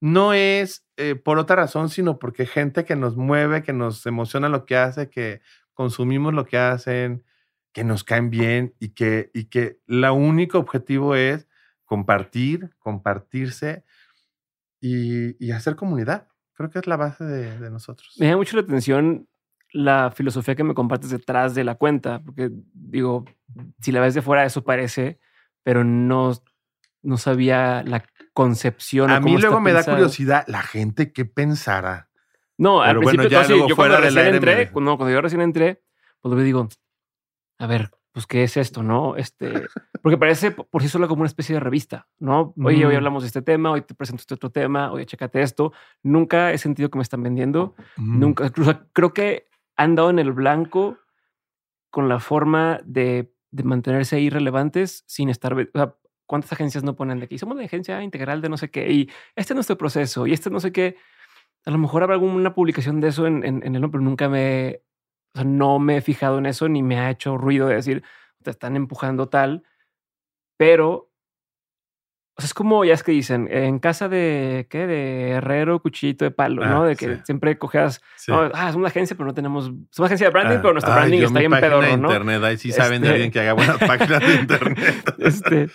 no 0.00 0.32
es 0.32 0.86
eh, 0.96 1.14
por 1.14 1.38
otra 1.38 1.56
razón, 1.56 1.90
sino 1.90 2.18
porque 2.18 2.46
gente 2.46 2.84
que 2.84 2.96
nos 2.96 3.16
mueve, 3.16 3.62
que 3.62 3.72
nos 3.72 4.04
emociona 4.06 4.48
lo 4.48 4.64
que 4.64 4.76
hace, 4.76 5.10
que 5.10 5.42
consumimos 5.74 6.34
lo 6.34 6.46
que 6.46 6.58
hacen, 6.58 7.24
que 7.72 7.84
nos 7.84 8.02
caen 8.02 8.30
bien 8.30 8.74
y 8.80 8.90
que, 8.94 9.30
y 9.32 9.44
que 9.44 9.78
la 9.86 10.12
único 10.12 10.58
objetivo 10.58 11.14
es 11.14 11.46
compartir, 11.84 12.70
compartirse 12.78 13.84
y, 14.80 15.50
hacer 15.50 15.76
comunidad. 15.76 16.28
Creo 16.54 16.70
que 16.70 16.78
es 16.78 16.86
la 16.86 16.96
base 16.96 17.24
de, 17.24 17.70
nosotros. 17.70 18.14
Me 18.18 18.28
da 18.28 18.36
mucho 18.36 18.56
la 18.56 18.62
atención 18.62 19.28
la 19.72 20.10
filosofía 20.10 20.56
que 20.56 20.64
me 20.64 20.74
compartes 20.74 21.10
detrás 21.10 21.54
de 21.54 21.62
la 21.64 21.76
cuenta, 21.76 22.20
porque 22.22 22.50
digo, 22.72 23.24
si 23.80 23.92
la 23.92 24.00
ves 24.00 24.14
de 24.14 24.22
fuera 24.22 24.44
eso 24.44 24.64
parece, 24.64 25.20
pero 25.62 25.84
no, 25.84 26.32
no 27.02 27.16
sabía 27.16 27.82
la 27.84 28.04
concepción. 28.32 29.10
A 29.10 29.20
mí 29.20 29.36
luego 29.38 29.60
me 29.60 29.72
da 29.72 29.84
curiosidad 29.84 30.44
la 30.48 30.62
gente 30.62 31.12
qué 31.12 31.24
pensara. 31.24 32.10
No, 32.58 32.82
al 32.82 32.98
principio 32.98 33.30
bueno, 33.30 33.48
ya 33.48 33.68
yo 33.68 33.76
cuando 33.76 33.96
recién 33.98 34.34
entré, 34.34 34.70
cuando, 34.70 34.96
cuando 34.96 35.14
yo 35.14 35.20
recién 35.22 35.40
entré, 35.40 35.82
pues 36.20 36.34
lo 36.34 36.42
digo, 36.42 36.68
a 37.58 37.66
ver, 37.66 37.90
pues, 38.12 38.26
¿qué 38.26 38.42
es 38.42 38.56
esto? 38.56 38.82
¿No? 38.82 39.16
Este, 39.16 39.66
porque 40.02 40.18
parece 40.18 40.50
por 40.50 40.82
sí 40.82 40.88
solo 40.88 41.06
como 41.08 41.20
una 41.20 41.28
especie 41.28 41.54
de 41.54 41.60
revista, 41.60 42.08
¿no? 42.18 42.54
Oye, 42.62 42.84
hoy 42.84 42.94
hablamos 42.94 43.22
de 43.22 43.28
este 43.28 43.42
tema, 43.42 43.70
hoy 43.70 43.82
te 43.82 43.94
presento 43.94 44.22
este 44.22 44.34
otro 44.34 44.50
tema, 44.50 44.90
oye, 44.90 45.06
chécate 45.06 45.42
esto. 45.42 45.72
Nunca 46.02 46.52
he 46.52 46.58
sentido 46.58 46.90
que 46.90 46.98
me 46.98 47.02
están 47.02 47.22
vendiendo. 47.22 47.76
Nunca, 47.96 48.46
incluso 48.46 48.80
creo 48.92 49.14
que 49.14 49.48
han 49.76 49.94
dado 49.94 50.10
en 50.10 50.18
el 50.18 50.32
blanco 50.32 50.98
con 51.90 52.08
la 52.08 52.18
forma 52.18 52.80
de, 52.84 53.32
de 53.50 53.62
mantenerse 53.62 54.16
ahí 54.16 54.28
relevantes 54.28 55.04
sin 55.06 55.28
estar. 55.28 55.54
O 55.54 55.66
sea, 55.72 55.94
¿cuántas 56.26 56.52
agencias 56.52 56.82
no 56.82 56.96
ponen 56.96 57.20
de 57.20 57.26
aquí? 57.26 57.38
Somos 57.38 57.56
la 57.56 57.64
agencia 57.64 58.02
integral 58.02 58.40
de 58.40 58.48
no 58.48 58.56
sé 58.56 58.70
qué 58.70 58.90
y 58.90 59.10
este 59.36 59.52
es 59.52 59.54
nuestro 59.54 59.78
proceso 59.78 60.26
y 60.26 60.32
este 60.32 60.50
no 60.50 60.58
sé 60.58 60.72
qué. 60.72 60.96
A 61.64 61.70
lo 61.70 61.78
mejor 61.78 62.02
habrá 62.02 62.14
alguna 62.14 62.54
publicación 62.54 63.00
de 63.00 63.08
eso 63.08 63.26
en, 63.26 63.44
en, 63.44 63.62
en 63.64 63.74
el 63.74 63.82
nombre, 63.82 63.98
pero 63.98 64.02
nunca 64.02 64.28
me, 64.28 64.80
o 65.34 65.38
sea, 65.38 65.44
no 65.44 65.78
me 65.78 65.98
he 65.98 66.00
fijado 66.00 66.38
en 66.38 66.46
eso 66.46 66.68
ni 66.68 66.82
me 66.82 66.98
ha 66.98 67.10
hecho 67.10 67.36
ruido 67.36 67.68
de 67.68 67.76
decir, 67.76 68.02
te 68.42 68.50
están 68.50 68.76
empujando 68.76 69.28
tal, 69.28 69.62
pero 70.56 71.10
o 72.36 72.42
sea, 72.42 72.46
es 72.46 72.54
como 72.54 72.84
ya 72.86 72.94
es 72.94 73.02
que 73.02 73.12
dicen 73.12 73.48
en 73.50 73.78
casa 73.80 74.08
de 74.08 74.66
qué 74.70 74.86
de 74.86 75.30
herrero, 75.32 75.82
cuchillito 75.82 76.24
de 76.24 76.30
palo, 76.30 76.64
¿no? 76.64 76.84
Ah, 76.84 76.86
de 76.86 76.96
que 76.96 77.20
siempre 77.24 77.58
coges, 77.58 78.00
ah, 78.28 78.68
es 78.70 78.74
una 78.76 78.88
agencia, 78.88 79.14
pero 79.14 79.26
no 79.26 79.34
tenemos, 79.34 79.66
es 79.66 79.98
una 79.98 80.06
agencia 80.06 80.28
de 80.28 80.32
branding, 80.32 80.56
ah, 80.56 80.60
pero 80.62 80.72
nuestro 80.72 80.94
branding 80.94 81.22
está 81.22 81.38
bien 81.38 81.50
pedorro, 81.50 81.96
¿no? 81.98 82.08
Internet, 82.08 82.42
ahí 82.42 82.56
sí 82.56 82.72
saben 82.72 83.02
de 83.02 83.08
este 83.08 83.14
alguien 83.14 83.30
que 83.30 83.40
haga 83.40 83.52
buenas 83.52 83.78
páginas 83.86 84.20
de 84.20 84.34
internet. 84.36 85.14
este, 85.18 85.68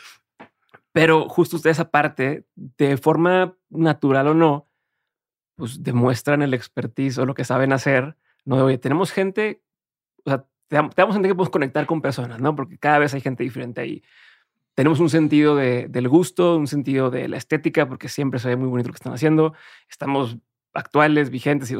pero 0.92 1.30
justo 1.30 1.58
ustedes 1.58 1.80
aparte, 1.80 2.48
de 2.56 2.98
forma 2.98 3.56
natural 3.70 4.30
o 4.30 4.34
no, 4.34 4.72
pues 5.56 5.84
demuestran 5.84 6.42
el 6.42 6.56
expertise 6.56 7.20
o 7.20 7.26
lo 7.28 7.36
que 7.36 7.44
saben 7.44 7.74
hacer 7.74 8.18
no, 8.46 8.64
oye, 8.64 8.78
tenemos 8.78 9.12
gente, 9.12 9.64
o 10.24 10.30
sea, 10.30 10.46
te, 10.68 10.76
damos 10.76 11.16
gente 11.16 11.28
que 11.28 11.36
podemos 11.36 11.50
conectar 11.50 11.86
con 11.86 12.02
personas, 12.02 12.40
¿no? 12.40 12.56
Porque 12.56 12.78
cada 12.78 13.00
vez 13.00 13.14
hay 13.14 13.22
gente 13.22 13.44
diferente 13.44 13.82
ahí. 13.82 14.04
Tenemos 14.76 15.00
un 15.00 15.10
sentido 15.10 15.56
de, 15.56 15.88
del 15.88 16.08
gusto, 16.08 16.58
un 16.58 16.68
sentido 16.68 17.10
de 17.10 17.28
la 17.28 17.38
estética, 17.38 17.88
porque 17.88 18.10
siempre 18.10 18.40
se 18.40 18.50
ve 18.50 18.56
muy 18.56 18.68
bonito 18.68 18.90
lo 18.90 18.94
que 18.94 18.98
están 18.98 19.14
haciendo. 19.14 19.54
Estamos 19.90 20.38
actuales, 20.74 21.30
vigentes, 21.30 21.72
y, 21.72 21.78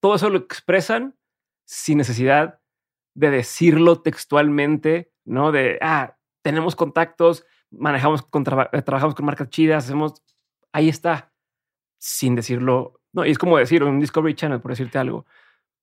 todo 0.00 0.14
eso 0.14 0.28
lo 0.28 0.38
expresan 0.38 1.16
sin 1.64 1.98
necesidad 1.98 2.60
de 3.14 3.30
decirlo 3.30 4.02
textualmente, 4.02 5.12
¿no? 5.24 5.50
De, 5.50 5.78
ah, 5.80 6.16
tenemos 6.42 6.76
contactos, 6.76 7.46
manejamos, 7.70 8.22
con 8.22 8.42
eh, 8.42 8.82
trabajamos 8.82 9.14
con 9.14 9.24
marcas 9.24 9.48
chidas, 9.48 9.84
hacemos, 9.84 10.22
ahí 10.72 10.88
está, 10.88 11.32
sin 11.98 12.34
decirlo 12.34 13.00
no, 13.14 13.24
y 13.24 13.30
es 13.30 13.38
como 13.38 13.56
decir, 13.56 13.82
un 13.84 14.00
Discovery 14.00 14.34
Channel, 14.34 14.60
por 14.60 14.72
decirte 14.72 14.98
algo, 14.98 15.24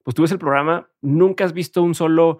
pues 0.03 0.13
tú 0.13 0.21
ves 0.21 0.31
el 0.31 0.37
programa, 0.37 0.89
nunca 1.01 1.45
has 1.45 1.53
visto 1.53 1.81
un 1.81 1.95
solo 1.95 2.39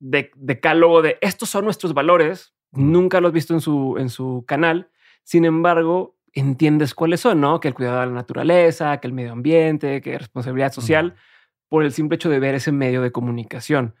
decálogo 0.00 1.00
de, 1.00 1.16
estos 1.20 1.48
son 1.48 1.64
nuestros 1.64 1.94
valores, 1.94 2.54
nunca 2.72 3.20
lo 3.20 3.28
has 3.28 3.34
visto 3.34 3.54
en 3.54 3.60
su, 3.60 3.96
en 3.98 4.08
su 4.08 4.44
canal, 4.46 4.90
sin 5.22 5.44
embargo, 5.44 6.16
entiendes 6.32 6.92
cuáles 6.92 7.20
son, 7.20 7.40
¿no? 7.40 7.60
Que 7.60 7.68
el 7.68 7.74
cuidado 7.74 8.00
de 8.00 8.06
la 8.06 8.12
naturaleza, 8.12 8.98
que 8.98 9.06
el 9.06 9.12
medio 9.12 9.32
ambiente, 9.32 10.00
que 10.00 10.18
responsabilidad 10.18 10.72
social, 10.72 11.14
por 11.68 11.84
el 11.84 11.92
simple 11.92 12.16
hecho 12.16 12.28
de 12.28 12.40
ver 12.40 12.56
ese 12.56 12.72
medio 12.72 13.00
de 13.00 13.12
comunicación. 13.12 13.94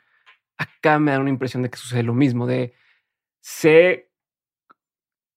Acá 0.56 0.98
me 0.98 1.12
da 1.12 1.20
una 1.20 1.30
impresión 1.30 1.62
de 1.62 1.70
que 1.70 1.78
sucede 1.78 2.02
lo 2.02 2.14
mismo, 2.14 2.48
de 2.48 2.74
sé, 3.40 4.10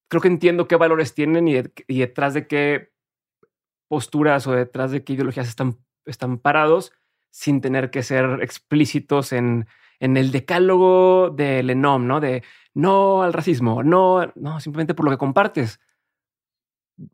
creo 0.07 0.21
que 0.21 0.29
entiendo 0.29 0.67
qué 0.67 0.77
valores 0.77 1.13
tienen 1.13 1.47
y, 1.47 1.61
y 1.87 1.99
detrás 1.99 2.33
de 2.33 2.47
qué 2.47 2.94
posturas 3.87 4.47
o 4.47 4.53
detrás 4.53 4.91
de 4.91 5.03
qué 5.03 5.13
ideologías 5.13 5.47
están, 5.47 5.77
están 6.05 6.37
parados 6.37 6.91
sin 7.29 7.61
tener 7.61 7.91
que 7.91 8.03
ser 8.03 8.39
explícitos 8.41 9.33
en, 9.33 9.67
en 9.99 10.17
el 10.17 10.31
decálogo 10.31 11.29
del 11.29 11.69
ENOM, 11.69 12.07
¿no? 12.07 12.19
De 12.19 12.43
no 12.73 13.23
al 13.23 13.33
racismo, 13.33 13.83
no, 13.83 14.31
no, 14.35 14.59
simplemente 14.59 14.93
por 14.93 15.05
lo 15.05 15.11
que 15.11 15.17
compartes. 15.17 15.79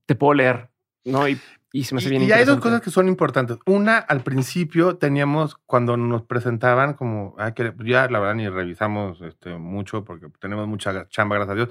Te 0.05 0.15
puedo 0.15 0.33
leer, 0.33 0.69
¿no? 1.05 1.27
Y, 1.27 1.39
y 1.71 1.85
se 1.85 1.95
me 1.95 1.99
hace 1.99 2.09
bien. 2.09 2.23
Y 2.23 2.31
hay 2.31 2.45
dos 2.45 2.59
cosas 2.59 2.81
que 2.81 2.91
son 2.91 3.07
importantes. 3.07 3.57
Una, 3.65 3.97
al 3.97 4.21
principio 4.21 4.97
teníamos, 4.97 5.55
cuando 5.65 5.97
nos 5.97 6.23
presentaban, 6.23 6.93
como, 6.93 7.35
que 7.55 7.73
ya 7.85 8.07
la 8.09 8.19
verdad 8.19 8.35
ni 8.35 8.47
revisamos 8.47 9.21
este, 9.21 9.57
mucho 9.57 10.03
porque 10.03 10.27
tenemos 10.39 10.67
mucha 10.67 11.07
chamba, 11.09 11.37
gracias 11.37 11.53
a 11.53 11.55
Dios 11.55 11.69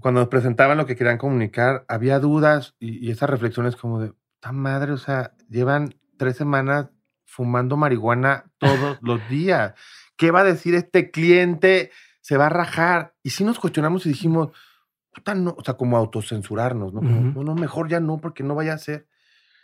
cuando 0.00 0.20
nos 0.20 0.28
presentaban 0.28 0.78
lo 0.78 0.86
que 0.86 0.96
querían 0.96 1.18
comunicar, 1.18 1.84
había 1.88 2.18
dudas 2.18 2.74
y, 2.78 3.10
esas 3.10 3.30
reflexiones 3.30 3.76
como 3.76 4.00
de, 4.00 4.12
tan 4.40 4.56
madre, 4.56 4.92
o 4.92 4.98
sea, 4.98 5.34
llevan 5.48 5.94
tres 6.18 6.36
semanas 6.36 6.90
fumando 7.24 7.76
marihuana 7.76 8.44
todos 8.58 8.98
los 9.00 9.20
días. 9.28 9.74
¿Qué 10.16 10.30
va 10.30 10.40
a 10.40 10.44
decir 10.44 10.74
este 10.74 11.10
cliente? 11.10 11.90
Se 12.20 12.36
va 12.36 12.46
a 12.46 12.50
rajar. 12.50 13.14
Y 13.22 13.30
si 13.30 13.44
nos 13.44 13.58
cuestionamos 13.58 14.06
y 14.06 14.10
dijimos, 14.10 14.50
puta, 15.14 15.34
no, 15.34 15.54
o 15.56 15.64
sea, 15.64 15.74
como 15.74 15.96
autocensurarnos, 15.96 16.92
¿no? 16.92 17.00
no, 17.00 17.42
no, 17.42 17.54
mejor 17.54 17.88
ya 17.88 18.00
no, 18.00 18.20
porque 18.20 18.42
no 18.42 18.54
vaya 18.54 18.74
a 18.74 18.78
ser. 18.78 19.08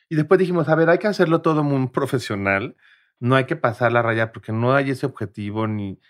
Y 0.09 0.17
después 0.17 0.39
dijimos, 0.39 0.69
a 0.69 0.75
ver, 0.75 0.91
hay 0.91 0.99
que 0.99 1.07
hacerlo 1.09 1.43
todo 1.43 1.63
muy 1.63 1.87
profesional, 1.93 2.77
no 3.19 3.37
hay 3.37 3.45
que 3.45 3.57
pasar 3.57 3.93
la 3.93 4.03
raya 4.03 4.33
porque 4.33 4.53
no 4.53 4.75
hay 4.75 4.91
ese 4.91 5.07
objetivo 5.07 5.67
ni... 5.67 6.01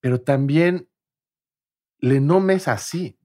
Pero 0.00 0.20
también 0.20 0.89
le 2.00 2.20
nomes 2.20 2.68
así. 2.68 3.18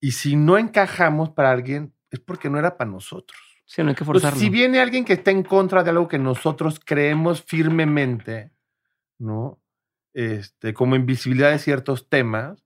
Y 0.00 0.12
si 0.12 0.36
no 0.36 0.58
encajamos 0.58 1.30
para 1.30 1.50
alguien, 1.50 1.94
es 2.10 2.20
porque 2.20 2.50
no 2.50 2.58
era 2.58 2.76
para 2.76 2.90
nosotros. 2.90 3.40
Sí, 3.64 3.82
no 3.82 3.88
hay 3.88 3.94
que 3.94 4.04
forzarlo. 4.04 4.38
si 4.38 4.50
viene 4.50 4.80
alguien 4.80 5.04
que 5.04 5.14
está 5.14 5.30
en 5.30 5.42
contra 5.42 5.82
de 5.82 5.90
algo 5.90 6.06
que 6.08 6.18
nosotros 6.18 6.80
creemos 6.84 7.42
firmemente, 7.42 8.52
¿no? 9.18 9.60
Este, 10.12 10.74
como 10.74 10.96
invisibilidad 10.96 11.50
de 11.50 11.58
ciertos 11.58 12.08
temas, 12.08 12.64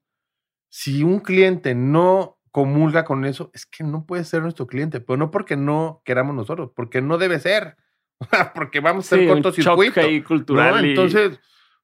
si 0.68 1.02
un 1.02 1.20
cliente 1.20 1.74
no 1.74 2.38
comulga 2.50 3.04
con 3.04 3.24
eso, 3.24 3.50
es 3.54 3.66
que 3.66 3.84
no 3.84 4.04
puede 4.04 4.24
ser 4.24 4.42
nuestro 4.42 4.66
cliente, 4.66 5.00
pero 5.00 5.16
no 5.16 5.30
porque 5.30 5.56
no 5.56 6.02
queramos 6.04 6.34
nosotros, 6.34 6.72
porque 6.74 7.00
no 7.00 7.16
debe 7.16 7.38
ser, 7.38 7.76
porque 8.54 8.80
vamos 8.80 9.06
a 9.06 9.08
ser 9.10 9.20
sí, 9.20 9.26
cortocircuito. 9.28 10.00
cultural. 10.26 10.84
Entonces, 10.84 11.38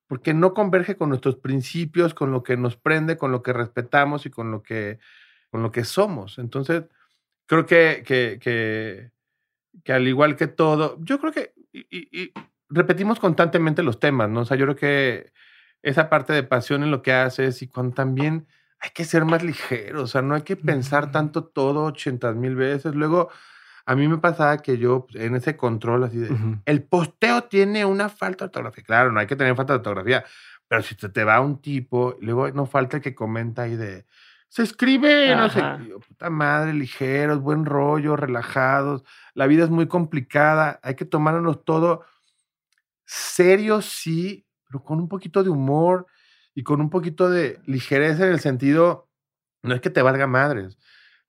porque 0.07 0.35
no 0.35 0.55
converge 0.55 0.97
con 0.97 1.09
nuestros 1.09 1.37
principios, 1.37 2.15
con 2.15 2.31
lo 2.31 2.43
que 2.43 2.57
nos 2.57 2.77
prende, 2.77 3.17
con 3.17 3.33
lo 3.33 3.43
que 3.43 3.53
respetamos 3.53 4.27
y 4.27 4.31
con 4.31 4.51
lo 4.51 4.63
que, 4.63 4.99
con 5.51 5.63
lo 5.63 5.73
que 5.73 5.85
somos. 5.85 6.39
Entonces, 6.39 6.85
creo 7.47 7.67
que, 7.67 8.03
que, 8.07 8.39
que, 8.41 9.11
que 9.83 9.93
al 9.93 10.07
igual 10.07 10.37
que 10.37 10.47
todo, 10.47 10.99
yo 11.01 11.19
creo 11.19 11.33
que 11.33 11.55
y, 11.73 12.33
repetimos 12.69 13.21
constantemente 13.21 13.83
los 13.83 14.01
temas, 14.01 14.29
¿no? 14.31 14.41
O 14.41 14.45
sea, 14.45 14.57
yo 14.57 14.65
creo 14.67 14.77
que 14.77 15.33
esa 15.83 16.09
parte 16.09 16.33
de 16.33 16.43
pasión 16.43 16.83
en 16.83 16.91
lo 16.91 17.03
que 17.03 17.13
haces 17.13 17.63
y 17.63 17.69
cuando 17.69 17.95
también 17.95 18.47
hay 18.81 18.91
que 18.91 19.05
ser 19.05 19.25
más 19.25 19.43
ligero, 19.43 20.03
o 20.03 20.07
sea, 20.07 20.23
no 20.23 20.35
hay 20.35 20.43
que 20.43 20.57
pensar 20.57 21.13
tanto 21.13 21.45
todo 21.45 21.85
80 21.85 22.33
mil 22.33 22.57
veces. 22.57 22.95
Luego, 22.95 23.31
a 23.87 23.95
mí 23.95 24.09
me 24.09 24.19
pasaba 24.19 24.59
que 24.59 24.79
yo 24.79 25.07
pues, 25.07 25.23
en 25.23 25.37
ese 25.37 25.57
control 25.57 26.05
así 26.05 26.19
de, 26.19 26.35
el 26.65 26.83
posteo 26.83 27.45
tiene 27.45 27.85
una 27.85 28.09
falta 28.09 28.45
de 28.45 28.49
ortografía. 28.49 28.85
Claro, 28.85 29.13
no 29.13 29.21
hay 29.21 29.27
que 29.27 29.37
tener 29.37 29.55
falta 29.55 29.75
de 29.75 29.79
ortografía, 29.79 30.25
pero 30.69 30.83
si 30.83 30.95
te, 30.95 31.09
te 31.09 31.25
va 31.25 31.41
un 31.41 31.61
tipo, 31.61 32.17
luego 32.21 32.51
no 32.53 32.67
falta 32.67 32.97
el 32.97 33.03
que 33.03 33.15
comenta 33.15 33.63
ahí 33.63 33.77
de, 33.77 34.07
se 34.55 34.63
escribe, 34.63 35.35
no 35.35 35.51
sé, 35.51 35.61
puta 36.07 36.31
madre, 36.31 36.73
ligeros, 36.75 37.41
buen 37.41 37.65
rollo, 37.67 38.15
relajados. 38.15 39.03
La 39.35 39.49
vida 39.49 39.65
es 39.65 39.71
muy 39.71 39.89
complicada, 39.89 40.79
hay 40.85 40.95
que 40.95 41.05
tomárnoslo 41.05 41.59
todo 41.59 42.05
serio, 43.05 43.83
sí, 43.83 44.47
pero 44.69 44.85
con 44.85 45.01
un 45.01 45.09
poquito 45.09 45.43
de 45.43 45.51
humor 45.51 46.07
y 46.55 46.63
con 46.63 46.81
un 46.81 46.89
poquito 46.89 47.29
de 47.29 47.61
ligereza 47.67 48.27
en 48.27 48.33
el 48.33 48.39
sentido, 48.39 49.11
no 49.63 49.75
es 49.75 49.81
que 49.81 49.91
te 49.91 50.03
valga 50.03 50.29
madres, 50.29 50.79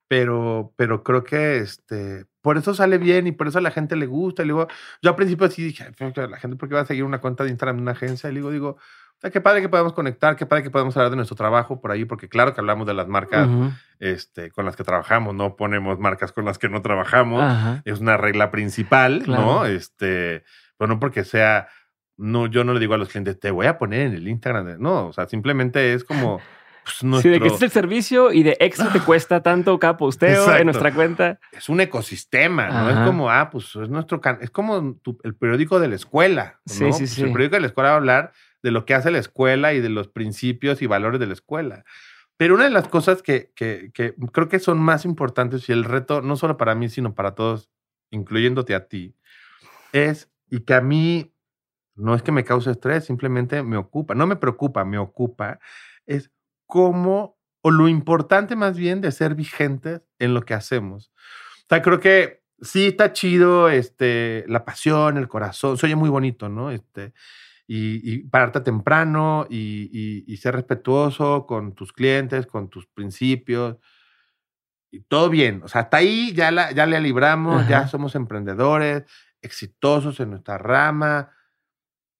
pero, 0.08 0.72
pero 0.76 1.02
creo 1.02 1.24
que 1.24 1.58
este, 1.58 2.26
por 2.40 2.58
eso 2.58 2.74
sale 2.74 2.98
bien 2.98 3.26
y 3.26 3.32
por 3.32 3.48
eso 3.48 3.58
a 3.58 3.62
la 3.62 3.70
gente 3.70 3.96
le 3.96 4.06
gusta. 4.06 4.42
Y 4.42 4.46
luego, 4.46 4.68
yo 5.02 5.10
al 5.10 5.16
principio 5.16 5.50
sí 5.50 5.64
dije, 5.64 5.90
la 5.98 6.38
gente, 6.38 6.56
¿por 6.56 6.68
qué 6.68 6.74
va 6.74 6.82
a 6.82 6.86
seguir 6.86 7.04
una 7.04 7.20
cuenta 7.20 7.44
de 7.44 7.50
Instagram 7.50 7.76
de 7.76 7.82
una 7.82 7.92
agencia? 7.92 8.30
Y 8.30 8.34
luego 8.34 8.50
digo, 8.50 8.68
o 9.16 9.20
sea, 9.20 9.30
qué 9.30 9.40
padre 9.40 9.62
que 9.62 9.68
podamos 9.68 9.94
conectar, 9.94 10.36
qué 10.36 10.44
padre 10.44 10.62
que 10.62 10.70
podamos 10.70 10.94
hablar 10.96 11.10
de 11.10 11.16
nuestro 11.16 11.36
trabajo 11.36 11.80
por 11.80 11.90
ahí, 11.90 12.04
porque 12.04 12.28
claro 12.28 12.52
que 12.52 12.60
hablamos 12.60 12.86
de 12.86 12.92
las 12.92 13.08
marcas 13.08 13.48
este, 13.98 14.50
con 14.50 14.66
las 14.66 14.76
que 14.76 14.84
trabajamos, 14.84 15.34
no 15.34 15.56
ponemos 15.56 15.98
marcas 15.98 16.32
con 16.32 16.44
las 16.44 16.58
que 16.58 16.68
no 16.68 16.82
trabajamos. 16.82 17.82
Es 17.84 18.00
una 18.00 18.16
regla 18.18 18.50
principal, 18.50 19.24
¿no? 19.26 19.64
Este, 19.64 20.44
pero 20.76 20.88
no 20.88 21.00
porque 21.00 21.24
sea, 21.24 21.68
no, 22.18 22.46
yo 22.46 22.62
no 22.62 22.74
le 22.74 22.80
digo 22.80 22.92
a 22.92 22.98
los 22.98 23.08
clientes, 23.08 23.40
te 23.40 23.50
voy 23.50 23.66
a 23.66 23.78
poner 23.78 24.08
en 24.08 24.14
el 24.14 24.28
Instagram. 24.28 24.76
No, 24.78 25.06
o 25.06 25.12
sea, 25.14 25.26
simplemente 25.26 25.94
es 25.94 26.04
como 26.04 26.40
pues, 26.86 27.22
sí, 27.22 27.28
de 27.28 27.40
que 27.40 27.48
es 27.48 27.60
el 27.62 27.70
servicio 27.70 28.32
y 28.32 28.44
de 28.44 28.56
extra 28.60 28.92
te 28.92 29.00
cuesta 29.00 29.42
tanto 29.42 29.76
cada 29.80 29.96
posteo 29.96 30.54
en 30.56 30.66
nuestra 30.66 30.94
cuenta. 30.94 31.40
Es 31.50 31.68
un 31.68 31.80
ecosistema, 31.80 32.68
no 32.68 32.90
es 32.90 33.08
como, 33.08 33.28
ah, 33.28 33.50
pues 33.50 33.74
es 33.74 33.88
nuestro, 33.88 34.20
es 34.40 34.50
como 34.50 35.00
el 35.24 35.34
periódico 35.34 35.80
de 35.80 35.88
la 35.88 35.96
escuela. 35.96 36.60
¿no? 36.64 36.72
Sí, 36.72 36.84
sí, 36.92 36.98
pues, 36.98 37.10
sí. 37.10 37.22
El 37.22 37.32
periódico 37.32 37.56
de 37.56 37.60
la 37.62 37.66
escuela 37.66 37.88
va 37.88 37.94
a 37.94 37.98
hablar 37.98 38.32
de 38.62 38.70
lo 38.70 38.84
que 38.84 38.94
hace 38.94 39.10
la 39.10 39.18
escuela 39.18 39.74
y 39.74 39.80
de 39.80 39.88
los 39.88 40.06
principios 40.06 40.80
y 40.80 40.86
valores 40.86 41.18
de 41.18 41.26
la 41.26 41.32
escuela. 41.32 41.84
Pero 42.36 42.54
una 42.54 42.64
de 42.64 42.70
las 42.70 42.86
cosas 42.86 43.20
que, 43.20 43.50
que, 43.56 43.90
que 43.92 44.14
creo 44.32 44.48
que 44.48 44.60
son 44.60 44.78
más 44.78 45.04
importantes 45.04 45.68
y 45.68 45.72
el 45.72 45.84
reto, 45.84 46.22
no 46.22 46.36
solo 46.36 46.56
para 46.56 46.76
mí, 46.76 46.88
sino 46.88 47.14
para 47.14 47.34
todos, 47.34 47.68
incluyéndote 48.10 48.74
a 48.76 48.86
ti, 48.86 49.16
es, 49.92 50.30
y 50.50 50.60
que 50.60 50.74
a 50.74 50.80
mí 50.80 51.32
no 51.96 52.14
es 52.14 52.22
que 52.22 52.30
me 52.30 52.44
cause 52.44 52.70
estrés, 52.70 53.06
simplemente 53.06 53.62
me 53.62 53.76
ocupa, 53.76 54.14
no 54.14 54.26
me 54.26 54.36
preocupa, 54.36 54.84
me 54.84 54.98
ocupa, 54.98 55.58
es 56.04 56.30
cómo, 56.66 57.38
o 57.62 57.70
lo 57.70 57.88
importante 57.88 58.56
más 58.56 58.76
bien 58.76 59.00
de 59.00 59.12
ser 59.12 59.34
vigentes 59.34 60.02
en 60.18 60.34
lo 60.34 60.42
que 60.42 60.54
hacemos. 60.54 61.12
O 61.64 61.68
sea, 61.68 61.82
creo 61.82 62.00
que 62.00 62.42
sí 62.60 62.86
está 62.86 63.12
chido 63.12 63.68
este, 63.68 64.44
la 64.48 64.64
pasión, 64.64 65.16
el 65.16 65.28
corazón, 65.28 65.76
se 65.76 65.86
oye 65.86 65.96
muy 65.96 66.08
bonito, 66.10 66.48
¿no? 66.48 66.70
Este, 66.70 67.12
y, 67.66 68.12
y 68.12 68.18
pararte 68.24 68.60
temprano 68.60 69.46
y, 69.50 70.24
y, 70.26 70.36
ser 70.36 70.54
respetuoso 70.54 71.46
con 71.46 71.74
tus 71.74 71.92
clientes, 71.92 72.46
con 72.46 72.68
tus 72.70 72.86
principios. 72.86 73.76
Y 74.90 75.00
todo 75.00 75.28
bien. 75.28 75.62
O 75.64 75.68
sea, 75.68 75.82
hasta 75.82 75.96
ahí 75.96 76.32
ya, 76.32 76.50
la, 76.52 76.70
ya 76.70 76.86
le 76.86 77.00
libramos, 77.00 77.66
ya 77.68 77.88
somos 77.88 78.14
emprendedores, 78.14 79.02
exitosos 79.42 80.20
en 80.20 80.30
nuestra 80.30 80.58
rama. 80.58 81.30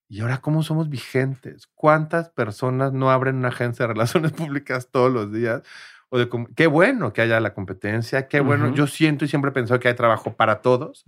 ¿Y 0.08 0.20
ahora 0.20 0.38
cómo 0.38 0.62
somos 0.62 0.88
vigentes? 0.88 1.66
¿Cuántas 1.74 2.30
personas 2.30 2.92
no 2.92 3.10
abren 3.10 3.36
una 3.36 3.48
agencia 3.48 3.86
de 3.86 3.92
relaciones 3.92 4.32
públicas 4.32 4.88
todos 4.90 5.12
los 5.12 5.32
días? 5.32 5.62
O 6.08 6.18
de, 6.18 6.28
qué 6.54 6.68
bueno 6.68 7.12
que 7.12 7.22
haya 7.22 7.40
la 7.40 7.52
competencia, 7.52 8.28
qué 8.28 8.40
bueno. 8.40 8.72
Yo 8.72 8.86
siento 8.86 9.24
y 9.24 9.28
siempre 9.28 9.50
he 9.50 9.54
pensado 9.54 9.80
que 9.80 9.88
hay 9.88 9.94
trabajo 9.94 10.34
para 10.34 10.62
todos. 10.62 11.04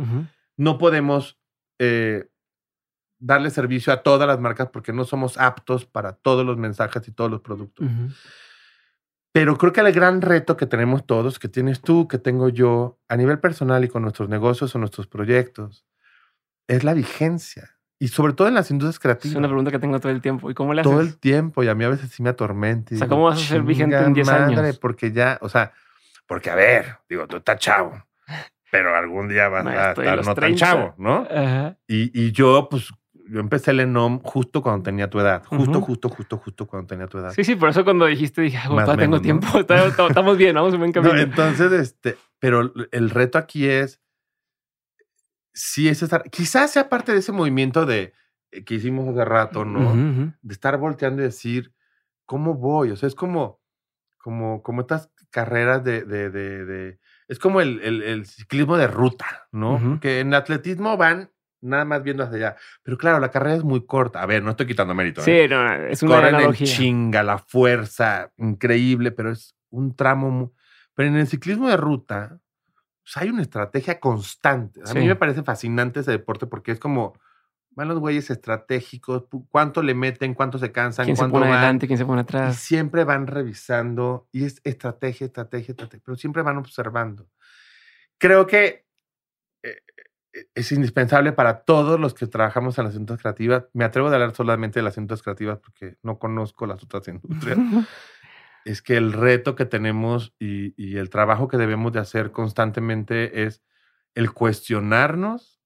No 0.56 0.76
podemos 0.78 1.38
eh, 1.78 2.28
darle 3.20 3.50
servicio 3.50 3.92
a 3.92 4.02
todas 4.02 4.26
las 4.26 4.40
marcas 4.40 4.70
porque 4.72 4.92
no 4.92 5.04
somos 5.04 5.38
aptos 5.38 5.86
para 5.86 6.14
todos 6.14 6.44
los 6.44 6.56
mensajes 6.56 7.06
y 7.06 7.12
todos 7.12 7.30
los 7.30 7.40
productos. 7.40 7.88
Pero 9.32 9.56
creo 9.56 9.72
que 9.72 9.80
el 9.80 9.92
gran 9.92 10.20
reto 10.20 10.56
que 10.56 10.66
tenemos 10.66 11.06
todos, 11.06 11.38
que 11.38 11.48
tienes 11.48 11.80
tú, 11.80 12.08
que 12.08 12.18
tengo 12.18 12.48
yo, 12.48 12.98
a 13.08 13.16
nivel 13.16 13.38
personal 13.38 13.84
y 13.84 13.88
con 13.88 14.02
nuestros 14.02 14.28
negocios 14.28 14.74
o 14.74 14.78
nuestros 14.78 15.06
proyectos, 15.06 15.86
es 16.66 16.82
la 16.82 16.94
vigencia. 16.94 17.77
Y 18.00 18.08
sobre 18.08 18.32
todo 18.32 18.46
en 18.46 18.54
las 18.54 18.70
industrias 18.70 19.00
creativas. 19.00 19.32
Es 19.32 19.38
una 19.38 19.48
pregunta 19.48 19.70
que 19.70 19.78
tengo 19.78 19.98
todo 19.98 20.12
el 20.12 20.20
tiempo. 20.20 20.50
¿Y 20.50 20.54
cómo 20.54 20.72
le 20.72 20.82
haces? 20.82 20.90
Todo 20.90 21.00
el 21.00 21.18
tiempo. 21.18 21.64
Y 21.64 21.68
a 21.68 21.74
mí 21.74 21.84
a 21.84 21.88
veces 21.88 22.10
sí 22.10 22.22
me 22.22 22.30
atormenta. 22.30 22.94
O 22.94 22.98
sea, 22.98 23.08
¿cómo 23.08 23.24
vas 23.24 23.40
a 23.40 23.44
ser 23.44 23.62
vigente 23.62 23.96
en 23.96 24.14
10 24.14 24.28
años? 24.28 24.78
Porque 24.78 25.10
ya, 25.10 25.38
o 25.40 25.48
sea, 25.48 25.72
porque 26.26 26.50
a 26.50 26.54
ver, 26.54 26.98
digo, 27.08 27.26
tú 27.26 27.38
estás 27.38 27.58
chavo, 27.58 28.04
pero 28.70 28.94
algún 28.94 29.28
día 29.28 29.48
vas 29.48 29.66
a 29.66 29.90
estar 29.90 30.24
no 30.24 30.34
tan 30.34 30.54
chavo, 30.54 30.94
¿no? 30.98 31.26
Y, 31.88 32.26
y, 32.26 32.32
yo, 32.32 32.68
pues, 32.70 32.90
yo 33.28 33.40
empecé 33.40 33.72
el 33.72 33.80
ENOM 33.80 34.20
justo 34.22 34.62
cuando 34.62 34.82
tenía 34.82 35.08
tu 35.08 35.18
edad. 35.18 35.42
Justo, 35.46 35.80
justo, 35.80 36.08
justo, 36.08 36.36
justo 36.36 36.66
cuando 36.66 36.86
tenía 36.86 37.06
tu 37.06 37.18
edad. 37.18 37.32
Sí, 37.32 37.44
sí, 37.44 37.56
por 37.56 37.70
eso 37.70 37.82
cuando 37.82 38.06
dijiste, 38.06 38.42
dije, 38.42 38.58
ah, 38.62 38.96
tengo 38.96 39.20
tiempo, 39.20 39.46
estamos 39.58 40.36
bien, 40.36 40.54
vamos 40.54 40.74
en 40.74 40.80
buen 40.80 40.92
camino. 40.92 41.18
entonces, 41.18 41.72
este, 41.72 42.16
pero 42.38 42.72
el 42.92 43.10
reto 43.10 43.38
aquí 43.38 43.66
es, 43.66 44.00
sí 45.59 45.89
es 45.89 46.02
estar, 46.02 46.22
quizás 46.30 46.70
sea 46.70 46.89
parte 46.89 47.12
de 47.12 47.18
ese 47.18 47.32
movimiento 47.32 47.85
de 47.85 48.14
eh, 48.52 48.64
que 48.64 48.74
hicimos 48.74 49.09
hace 49.09 49.24
rato, 49.24 49.64
¿no? 49.64 50.32
De 50.40 50.52
estar 50.55 50.78
volteando 50.78 51.22
y 51.22 51.26
decir, 51.26 51.74
¿cómo 52.24 52.55
voy? 52.55 52.93
O 52.93 52.97
sea, 52.97 53.09
es 53.09 53.14
como, 53.14 53.60
como, 54.18 54.62
como 54.62 54.82
estas 54.82 55.10
carreras 55.30 55.82
de, 55.82 56.05
de, 56.05 56.30
de, 56.30 56.98
es 57.26 57.39
como 57.39 57.60
el, 57.60 57.80
el, 57.80 58.26
ciclismo 58.26 58.76
de 58.76 58.86
ruta, 58.86 59.48
¿no? 59.52 59.98
Que 60.01 60.20
en 60.20 60.32
atletismo 60.32 60.97
van 60.97 61.30
nada 61.60 61.85
más 61.85 62.02
viendo 62.02 62.22
hacia 62.22 62.36
allá. 62.36 62.56
Pero 62.82 62.97
claro, 62.97 63.18
la 63.18 63.30
carrera 63.30 63.56
es 63.56 63.64
muy 63.64 63.85
corta. 63.85 64.22
A 64.22 64.26
ver, 64.26 64.43
no 64.43 64.52
estoy 64.52 64.66
quitando 64.66 64.94
mérito. 64.94 65.22
Sí, 65.22 65.32
¿eh? 65.32 65.48
no, 65.48 65.74
es 65.74 66.02
una 66.02 66.16
Corren 66.16 66.35
analogía. 66.36 66.66
chinga, 66.66 67.22
la 67.22 67.39
fuerza, 67.39 68.32
increíble, 68.36 69.10
pero 69.10 69.32
es 69.32 69.56
un 69.70 69.94
tramo. 69.94 70.52
Pero 70.94 71.09
en 71.09 71.16
el 71.16 71.26
ciclismo 71.26 71.68
de 71.68 71.76
ruta, 71.76 72.39
pues, 73.09 73.22
hay 73.22 73.30
una 73.30 73.43
estrategia 73.43 73.98
constante. 74.01 74.82
A 74.86 74.93
mí 74.93 75.06
me 75.06 75.16
parece 75.16 75.43
fascinante 75.43 76.01
ese 76.01 76.10
deporte 76.10 76.47
porque 76.47 76.72
es 76.72 76.78
como 76.78 77.14
van 77.70 77.89
los 77.89 78.01
güeyes 78.01 78.28
estratégicos, 78.28 79.26
cuánto 79.51 79.82
le 79.82 79.94
meten, 79.94 80.35
cuánto 80.35 80.59
se 80.59 80.72
cansan, 80.72 81.05
quién 81.05 81.16
se 81.16 81.28
pone 81.28 81.47
adelante, 81.47 81.86
quién 81.86 81.98
se 81.98 82.05
pone 82.05 82.22
atrás. 82.22 82.56
Y 82.56 82.59
siempre 82.59 83.05
van 83.05 83.26
revisando 83.26 84.28
y 84.32 84.44
es 84.44 84.60
estrategia, 84.64 85.26
estrategia, 85.26 85.72
estrategia, 85.72 86.02
pero 86.05 86.16
siempre 86.16 86.43
van 86.43 86.59
observando. 86.59 87.30
Creo 88.18 88.47
que 88.48 88.85
e, 89.62 89.78
es 90.55 90.72
indispensable 90.72 91.32
para 91.32 91.60
todos 91.60 92.01
los 92.01 92.14
que 92.14 92.26
trabajamos 92.26 92.76
en 92.78 92.85
las 92.85 92.94
industrias 92.97 93.22
creativas. 93.22 93.66
Me 93.72 93.85
atrevo 93.85 94.09
a 94.09 94.12
hablar 94.12 94.35
solamente 94.35 94.80
de 94.80 94.82
las 94.82 94.98
industrias 94.98 95.22
creativas 95.22 95.59
porque 95.60 95.97
no 96.02 96.18
conozco 96.18 96.66
las 96.66 96.82
otras 96.82 97.06
industrias. 97.09 97.59
es 98.70 98.82
que 98.82 98.97
el 98.97 99.12
reto 99.12 99.55
que 99.55 99.65
tenemos 99.65 100.35
y, 100.39 100.74
y, 100.77 100.99
el 100.99 101.09
trabajo 101.09 101.49
que 101.49 101.57
debemos 101.57 101.93
de 101.93 102.01
hacer 102.01 102.32
constantemente 102.32 103.45
es 103.45 103.62
el 104.15 104.32
cuestionarnos 104.32 105.61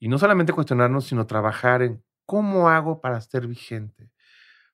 y 0.00 0.08
no 0.08 0.18
solamente 0.18 0.52
cuestionarnos, 0.52 1.06
sino 1.06 1.26
trabajar 1.26 1.82
en 1.82 2.02
cómo 2.26 2.68
hago 2.68 3.00
para 3.00 3.20
ser 3.20 3.46
vigente, 3.46 4.10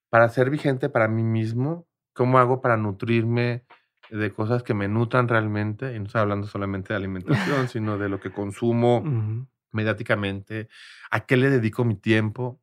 para 0.08 0.28
ser 0.28 0.50
vigente 0.50 0.88
para 0.88 1.08
mí 1.08 1.22
mismo, 1.22 1.86
cómo 2.14 2.38
hago 2.38 2.60
para 2.60 2.76
nutrirme 2.76 3.64
de 4.10 4.32
cosas 4.32 4.62
que 4.62 4.74
me 4.74 4.88
nutran 4.88 5.28
realmente, 5.28 5.94
y 5.94 5.98
no 5.98 6.06
estoy 6.06 6.22
hablando 6.22 6.46
solamente 6.46 6.92
de 6.92 6.96
alimentación, 6.96 7.68
sino 7.68 7.98
de 7.98 8.08
lo 8.08 8.20
que 8.20 8.32
consumo 8.32 9.04
mediáticamente, 9.72 10.68
a 11.10 11.20
qué 11.26 11.36
le 11.36 11.50
dedico 11.50 11.84
mi 11.84 11.94
tiempo, 11.94 12.59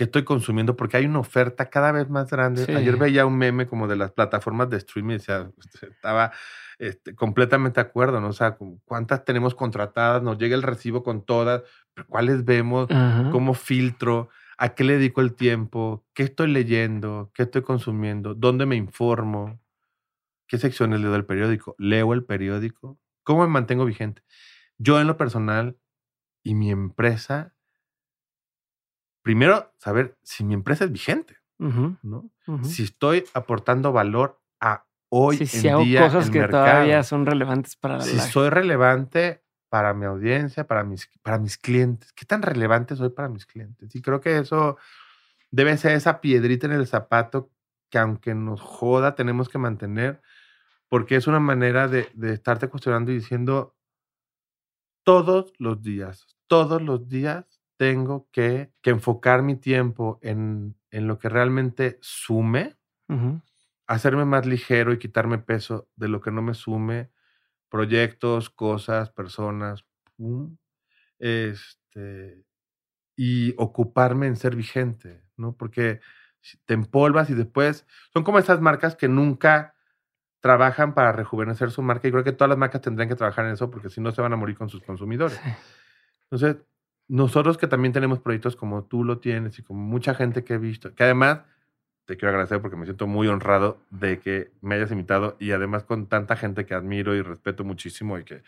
qué 0.00 0.04
estoy 0.04 0.24
consumiendo, 0.24 0.76
porque 0.76 0.96
hay 0.96 1.04
una 1.04 1.18
oferta 1.18 1.68
cada 1.68 1.92
vez 1.92 2.08
más 2.08 2.30
grande. 2.30 2.64
Ayer 2.74 2.96
veía 2.96 3.26
un 3.26 3.36
meme 3.36 3.66
como 3.66 3.86
de 3.86 3.96
las 3.96 4.12
plataformas 4.12 4.70
de 4.70 4.78
streaming, 4.78 5.18
decía, 5.18 5.50
este, 5.62 5.88
estaba 5.88 6.32
este, 6.78 7.14
completamente 7.14 7.82
de 7.82 7.86
acuerdo, 7.86 8.18
¿no? 8.18 8.28
O 8.28 8.32
sea, 8.32 8.56
cuántas 8.86 9.26
tenemos 9.26 9.54
contratadas, 9.54 10.22
nos 10.22 10.38
llega 10.38 10.56
el 10.56 10.62
recibo 10.62 11.02
con 11.02 11.26
todas, 11.26 11.64
cuáles 12.08 12.46
vemos, 12.46 12.88
cómo 13.30 13.52
filtro, 13.52 14.30
a 14.56 14.70
qué 14.70 14.84
le 14.84 14.94
dedico 14.94 15.20
el 15.20 15.34
tiempo, 15.34 16.06
qué 16.14 16.22
estoy 16.22 16.50
leyendo, 16.50 17.30
qué 17.34 17.42
estoy 17.42 17.60
consumiendo, 17.60 18.32
dónde 18.32 18.64
me 18.64 18.76
informo. 18.76 19.60
¿Qué 20.46 20.56
secciones 20.56 21.02
leo 21.02 21.12
del 21.12 21.26
periódico? 21.26 21.74
¿Leo 21.76 22.14
el 22.14 22.24
periódico? 22.24 22.98
¿Cómo 23.22 23.42
me 23.42 23.48
mantengo 23.48 23.84
vigente? 23.84 24.22
Yo 24.78 24.98
en 24.98 25.08
lo 25.08 25.18
personal 25.18 25.76
y 26.42 26.54
mi 26.54 26.70
empresa, 26.70 27.52
primero 29.22 29.72
saber 29.78 30.16
si 30.22 30.44
mi 30.44 30.54
empresa 30.54 30.84
es 30.84 30.92
vigente, 30.92 31.36
¿no? 31.58 32.30
Si 32.62 32.84
estoy 32.84 33.24
aportando 33.34 33.92
valor 33.92 34.40
a 34.60 34.86
hoy 35.10 35.38
en 35.38 35.46
si 35.46 35.68
hago 35.68 35.84
cosas 35.98 36.30
que 36.30 36.46
todavía 36.48 37.02
son 37.02 37.26
relevantes 37.26 37.76
para 37.76 37.98
la 37.98 38.04
Si 38.04 38.18
soy 38.18 38.48
relevante 38.48 39.44
para 39.68 39.94
mi 39.94 40.04
audiencia, 40.04 40.66
para 40.66 40.82
mis, 40.84 41.08
para 41.22 41.38
mis 41.38 41.56
clientes. 41.56 42.12
¿Qué 42.12 42.24
tan 42.24 42.42
relevante 42.42 42.96
soy 42.96 43.10
para 43.10 43.28
mis 43.28 43.46
clientes? 43.46 43.94
Y 43.94 44.02
creo 44.02 44.20
que 44.20 44.38
eso 44.38 44.78
debe 45.50 45.76
ser 45.76 45.92
esa 45.92 46.20
piedrita 46.20 46.66
en 46.66 46.72
el 46.72 46.86
zapato 46.86 47.50
que 47.88 47.98
aunque 47.98 48.34
nos 48.34 48.60
joda, 48.60 49.14
tenemos 49.14 49.48
que 49.48 49.58
mantener 49.58 50.20
porque 50.90 51.14
es 51.14 51.28
una 51.28 51.38
manera 51.38 51.86
de, 51.86 52.10
estarte 52.32 52.68
cuestionando 52.68 53.12
y 53.12 53.14
diciendo, 53.14 53.76
todos 55.04 55.52
los 55.58 55.80
días, 55.82 56.26
todos 56.48 56.82
los 56.82 57.08
días 57.08 57.59
tengo 57.80 58.28
que, 58.30 58.74
enfocar 58.82 59.42
mi 59.42 59.56
tiempo 59.56 60.18
en, 60.20 60.76
lo 60.90 61.18
que 61.18 61.30
realmente 61.30 61.96
sume, 62.02 62.76
hacerme 63.86 64.26
más 64.26 64.44
ligero 64.44 64.92
y 64.92 64.98
quitarme 64.98 65.38
peso 65.38 65.88
de 65.96 66.08
lo 66.08 66.20
que 66.20 66.30
no 66.30 66.42
me 66.42 66.52
sume, 66.52 67.10
proyectos, 67.70 68.50
cosas, 68.50 69.08
personas, 69.08 69.86
este, 71.18 72.44
y 73.16 73.54
ocuparme 73.56 74.26
en 74.26 74.36
ser 74.36 74.56
vigente, 74.56 75.24
¿no? 75.38 75.56
Porque 75.56 76.00
te 76.66 76.74
empolvas 76.74 77.30
y 77.30 77.34
después 77.34 77.86
son 78.12 78.24
como 78.24 78.38
esas 78.38 78.60
marcas 78.60 78.94
que 78.94 79.08
nunca 79.08 79.74
trabajan 80.40 80.92
para 80.92 81.12
rejuvenecer 81.12 81.70
su 81.70 81.80
marca 81.80 82.08
y 82.08 82.10
creo 82.10 82.24
que 82.24 82.32
todas 82.32 82.50
las 82.50 82.58
marcas 82.58 82.82
tendrían 82.82 83.08
que 83.08 83.16
trabajar 83.16 83.46
en 83.46 83.52
eso 83.52 83.70
porque 83.70 83.88
si 83.88 84.02
no 84.02 84.12
se 84.12 84.20
van 84.20 84.34
a 84.34 84.36
morir 84.36 84.58
con 84.58 84.68
sus 84.68 84.82
consumidores. 84.82 85.40
Entonces, 86.30 86.62
nosotros 87.10 87.58
que 87.58 87.66
también 87.66 87.92
tenemos 87.92 88.20
proyectos 88.20 88.56
como 88.56 88.84
tú 88.84 89.04
lo 89.04 89.18
tienes 89.18 89.58
y 89.58 89.62
como 89.62 89.82
mucha 89.82 90.14
gente 90.14 90.44
que 90.44 90.54
he 90.54 90.58
visto, 90.58 90.94
que 90.94 91.04
además 91.04 91.40
te 92.06 92.16
quiero 92.16 92.30
agradecer 92.30 92.60
porque 92.60 92.76
me 92.76 92.84
siento 92.84 93.06
muy 93.06 93.28
honrado 93.28 93.78
de 93.90 94.18
que 94.18 94.50
me 94.60 94.76
hayas 94.76 94.90
invitado 94.90 95.36
y 95.38 95.52
además 95.52 95.84
con 95.84 96.06
tanta 96.06 96.36
gente 96.36 96.66
que 96.66 96.74
admiro 96.74 97.14
y 97.14 97.22
respeto 97.22 97.64
muchísimo 97.64 98.18
y 98.18 98.24
que 98.24 98.42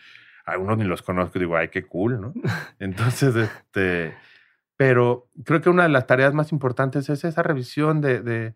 algunos 0.45 0.77
ni 0.77 0.83
los 0.83 1.01
conozco, 1.01 1.39
digo, 1.39 1.55
ay, 1.55 1.69
qué 1.69 1.85
cool, 1.85 2.19
¿no? 2.19 2.33
Entonces, 2.79 3.35
este, 3.35 4.15
pero 4.75 5.29
creo 5.45 5.61
que 5.61 5.69
una 5.69 5.83
de 5.83 5.89
las 5.89 6.07
tareas 6.07 6.33
más 6.33 6.51
importantes 6.51 7.09
es 7.09 7.23
esa 7.23 7.43
revisión 7.43 8.01
de 8.01 8.53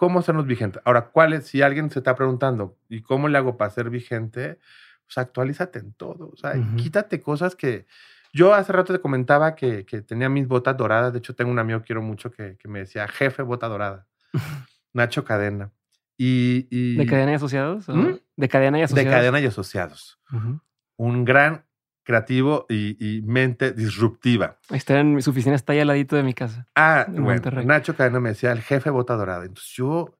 cómo 0.00 0.20
hacernos 0.20 0.46
vigente. 0.46 0.80
Ahora, 0.86 1.10
¿cuál 1.10 1.34
es? 1.34 1.46
Si 1.46 1.60
alguien 1.60 1.90
se 1.90 1.98
está 1.98 2.14
preguntando, 2.14 2.74
¿y 2.88 3.02
cómo 3.02 3.28
le 3.28 3.36
hago 3.36 3.58
para 3.58 3.70
ser 3.70 3.90
vigente? 3.90 4.58
Pues 5.04 5.18
actualízate 5.18 5.78
en 5.78 5.92
todo. 5.92 6.30
O 6.32 6.36
sea, 6.38 6.54
quítate 6.76 7.20
cosas 7.20 7.54
que. 7.54 7.86
Yo 8.32 8.54
hace 8.54 8.72
rato 8.72 8.92
te 8.92 9.00
comentaba 9.00 9.54
que, 9.54 9.84
que, 9.84 10.02
tenía 10.02 10.28
mis 10.28 10.46
botas 10.46 10.76
doradas. 10.76 11.12
De 11.12 11.18
hecho, 11.18 11.34
tengo 11.34 11.50
un 11.50 11.58
amigo 11.58 11.80
que 11.80 11.86
quiero 11.86 12.02
mucho 12.02 12.30
que, 12.30 12.56
que 12.56 12.68
me 12.68 12.80
decía, 12.80 13.08
jefe, 13.08 13.42
bota 13.42 13.68
dorada. 13.68 14.06
Nacho 14.92 15.24
Cadena. 15.24 15.72
Y, 16.22 16.96
¿De 16.96 17.06
cadena 17.06 17.32
y 17.32 17.34
asociados? 17.36 17.88
¿Mm? 17.88 18.16
¿De 18.36 18.48
cadena 18.50 18.78
y 18.78 18.82
asociados? 18.82 19.10
De 19.10 19.16
cadena 19.16 19.40
y 19.40 19.46
asociados. 19.46 20.20
Un 20.96 21.24
gran 21.24 21.64
creativo 22.02 22.66
y, 22.68 23.22
mente 23.24 23.72
disruptiva. 23.72 24.58
Está 24.68 25.00
en 25.00 25.22
su 25.22 25.30
oficina, 25.30 25.54
está 25.54 25.72
ahí 25.72 25.80
al 25.80 25.86
ladito 25.86 26.16
de 26.16 26.22
mi 26.22 26.34
casa. 26.34 26.66
Ah, 26.74 27.06
bueno, 27.08 27.62
Nacho 27.62 27.96
Cadena 27.96 28.20
me 28.20 28.30
decía, 28.30 28.52
el 28.52 28.60
jefe 28.60 28.90
bota 28.90 29.16
dorada. 29.16 29.46
Entonces 29.46 29.72
yo 29.72 30.18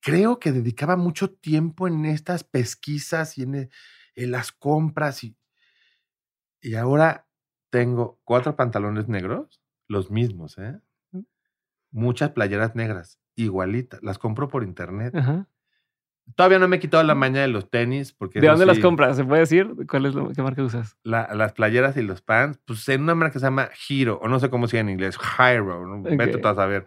creo 0.00 0.38
que 0.38 0.52
dedicaba 0.52 0.96
mucho 0.96 1.30
tiempo 1.30 1.88
en 1.88 2.04
estas 2.04 2.44
pesquisas 2.44 3.38
y 3.38 3.42
en, 3.42 3.54
e, 3.56 3.70
en 4.14 4.30
las 4.30 4.52
compras 4.52 5.24
y, 5.24 5.36
y 6.68 6.74
ahora 6.74 7.26
tengo 7.70 8.20
cuatro 8.24 8.54
pantalones 8.54 9.08
negros, 9.08 9.62
los 9.88 10.10
mismos, 10.10 10.58
¿eh? 10.58 10.78
Muchas 11.90 12.32
playeras 12.32 12.74
negras, 12.74 13.18
igualitas. 13.36 14.02
Las 14.02 14.18
compro 14.18 14.48
por 14.48 14.62
internet. 14.64 15.14
Todavía 16.34 16.58
no 16.58 16.68
me 16.68 16.76
he 16.76 16.78
quitado 16.78 17.02
la 17.04 17.14
maña 17.14 17.40
de 17.40 17.48
los 17.48 17.70
tenis. 17.70 18.12
Porque 18.12 18.42
¿De 18.42 18.48
dónde 18.48 18.66
las 18.66 18.80
compras? 18.80 19.16
¿Se 19.16 19.24
puede 19.24 19.40
decir? 19.40 19.74
¿Cuál 19.88 20.04
es 20.04 20.14
qué 20.36 20.42
marca 20.42 20.62
usas? 20.62 20.98
las 21.04 21.54
playeras 21.54 21.96
y 21.96 22.02
los 22.02 22.20
pants, 22.20 22.60
pues 22.66 22.86
en 22.90 23.00
una 23.00 23.14
marca 23.14 23.32
que 23.32 23.38
se 23.38 23.46
llama 23.46 23.70
Hero, 23.88 24.20
o 24.22 24.28
no 24.28 24.38
sé 24.38 24.50
cómo 24.50 24.68
se 24.68 24.76
llama 24.76 24.90
en 24.90 24.94
inglés, 24.96 25.16
Hiro, 25.38 25.86
¿no? 25.86 26.02
vete 26.02 26.46
a 26.46 26.54
saber. 26.54 26.84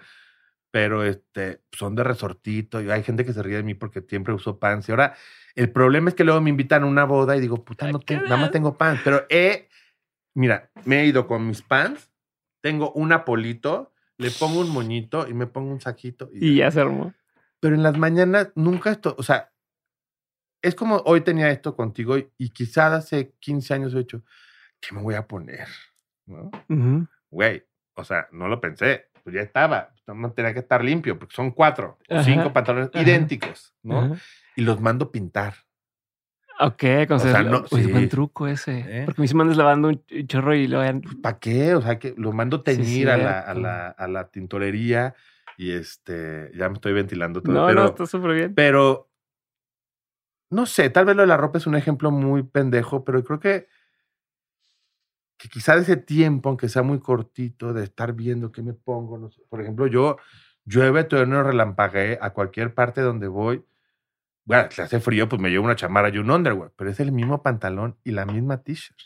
Pero 0.70 1.04
este, 1.04 1.64
son 1.72 1.96
de 1.96 2.04
resortito 2.04 2.80
y 2.82 2.92
hay 2.92 3.02
gente 3.02 3.26
que 3.26 3.34
se 3.34 3.42
ríe 3.42 3.58
de 3.58 3.64
mí 3.64 3.74
porque 3.74 4.02
siempre 4.02 4.32
uso 4.36 4.60
pants. 4.60 4.88
Y 4.88 4.92
ahora, 4.92 5.16
el 5.56 5.72
problema 5.72 6.10
es 6.10 6.16
que 6.16 6.24
luego 6.24 6.40
me 6.40 6.52
invitan 6.52 6.84
a 6.84 6.86
una 6.86 7.04
boda 7.04 7.36
y 7.36 7.42
digo, 7.42 7.66
puta, 7.66 7.92
no 7.92 8.00
tengo, 8.00 8.22
nada 8.24 8.38
más 8.38 8.52
tengo 8.52 8.78
pants. 8.78 9.02
Pero 9.04 9.26
he, 9.30 9.71
mira, 10.34 10.72
me 10.86 11.02
he 11.02 11.06
ido 11.06 11.28
con 11.28 11.48
mis 11.48 11.62
pants, 11.62 12.12
tengo 12.62 12.92
un 12.94 13.12
apolito, 13.12 13.94
le 14.18 14.32
pongo 14.32 14.60
un 14.60 14.70
moñito 14.70 15.28
y 15.28 15.34
me 15.34 15.48
pongo 15.48 15.72
un 15.72 15.82
saquito. 15.82 16.30
Y, 16.34 16.50
y 16.50 16.56
ya 16.58 16.72
se 16.72 16.82
armó. 16.82 17.14
Pero 17.60 17.76
en 17.76 17.84
las 17.84 17.98
mañanas 17.98 18.52
nunca 18.56 18.92
esto, 18.92 19.16
o 19.18 19.24
sea, 19.24 19.52
es 20.62 20.76
como 20.76 20.98
hoy 21.06 21.22
tenía 21.22 21.50
esto 21.50 21.76
contigo 21.76 22.18
y, 22.18 22.50
quizás 22.50 22.94
hace 22.94 23.34
15 23.40 23.74
años 23.74 23.94
he 23.94 24.00
hecho, 24.00 24.24
¿qué 24.80 24.96
me 24.96 25.02
voy 25.02 25.16
a 25.16 25.28
poner? 25.28 25.68
¿No? 26.26 26.52
Güey, 27.30 27.66
o 27.96 28.04
sea, 28.04 28.28
no 28.32 28.48
lo 28.48 28.62
pensé, 28.62 29.10
pues 29.24 29.36
ya 29.36 29.42
estaba, 29.42 29.94
no 30.08 30.32
tenía 30.34 30.54
que 30.54 30.60
estar 30.60 30.84
limpio, 30.84 31.18
porque 31.18 31.36
son 31.36 31.52
cuatro 31.52 31.98
o 32.10 32.24
cinco 32.24 32.54
pantalones 32.54 32.90
idénticos, 32.94 33.74
¿no? 33.82 34.16
Y 34.56 34.62
los 34.62 34.82
mando 34.82 35.12
pintar. 35.12 35.56
Ok, 36.64 36.84
o 37.10 37.20
sea, 37.20 37.42
no, 37.42 37.64
buen 37.72 38.08
truco 38.08 38.48
ese. 38.48 38.86
¿Eh? 38.88 39.02
Porque 39.06 39.22
me 39.22 39.28
si 39.28 39.34
mandas 39.34 39.58
lavando 39.58 39.88
un 39.88 40.04
chorro 40.28 40.54
y 40.54 40.68
lo 40.68 40.80
vean. 40.80 41.02
Pues, 41.02 41.16
¿Para 41.16 41.40
qué? 41.40 41.74
O 41.74 41.82
sea, 41.82 41.98
que 41.98 42.14
lo 42.18 42.32
mando 42.34 42.62
teñir 42.62 43.10
a, 43.10 43.18
la, 43.18 43.40
a, 43.40 43.54
la, 43.56 43.88
a 43.88 44.08
la 44.08 44.30
tintorería 44.30 45.16
y 45.58 45.72
este, 45.72 46.52
ya 46.56 46.70
me 46.70 46.76
estoy 46.76 46.94
ventilando 46.94 47.42
todo. 47.42 47.54
No, 47.54 47.66
pero, 47.66 47.82
no, 47.82 47.88
está 47.88 48.06
súper 48.06 48.34
bien. 48.34 48.54
Pero, 48.54 49.10
no 50.52 50.68
sé, 50.68 50.92
tal 50.92 51.06
vez 51.06 51.16
lo 51.16 51.24
de 51.24 51.28
la 51.28 51.38
ropa 51.38 51.58
es 51.58 51.66
un 51.66 51.76
ejemplo 51.76 52.12
muy 52.12 52.44
pendejo, 52.44 53.04
pero 53.04 53.24
creo 53.24 53.40
que, 53.40 53.68
que 55.38 55.50
quizá 55.50 55.76
ese 55.76 55.98
tiempo, 55.98 56.50
aunque 56.50 56.70
sea 56.70 56.84
muy 56.84 57.00
cortito, 57.00 57.74
de 57.74 57.86
estar 57.86 58.14
viendo 58.14 58.52
qué 58.52 58.62
me 58.62 58.74
pongo, 58.74 59.18
no 59.18 59.32
sé. 59.32 59.42
Por 59.50 59.62
ejemplo, 59.62 59.88
yo 59.88 60.18
llueve, 60.66 61.08
no 61.26 61.42
relampagué 61.42 62.20
a 62.22 62.32
cualquier 62.32 62.76
parte 62.76 63.02
donde 63.02 63.28
voy. 63.28 63.66
Bueno, 64.56 64.70
si 64.72 64.82
hace 64.82 65.00
frío, 65.00 65.30
pues 65.30 65.42
me 65.42 65.50
llevo 65.50 65.66
una 65.66 65.76
chamarra 65.76 66.10
y 66.10 66.18
un 66.18 66.30
underwear, 66.30 66.72
pero 66.76 66.90
es 66.90 67.00
el 67.00 67.12
mismo 67.12 67.42
pantalón 67.42 67.98
y 68.04 68.12
la 68.12 68.26
misma 68.26 68.62
t-shirt. 68.62 68.98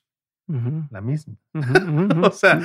La 0.92 1.02
misma. 1.02 1.36
o 2.24 2.32
sea, 2.32 2.62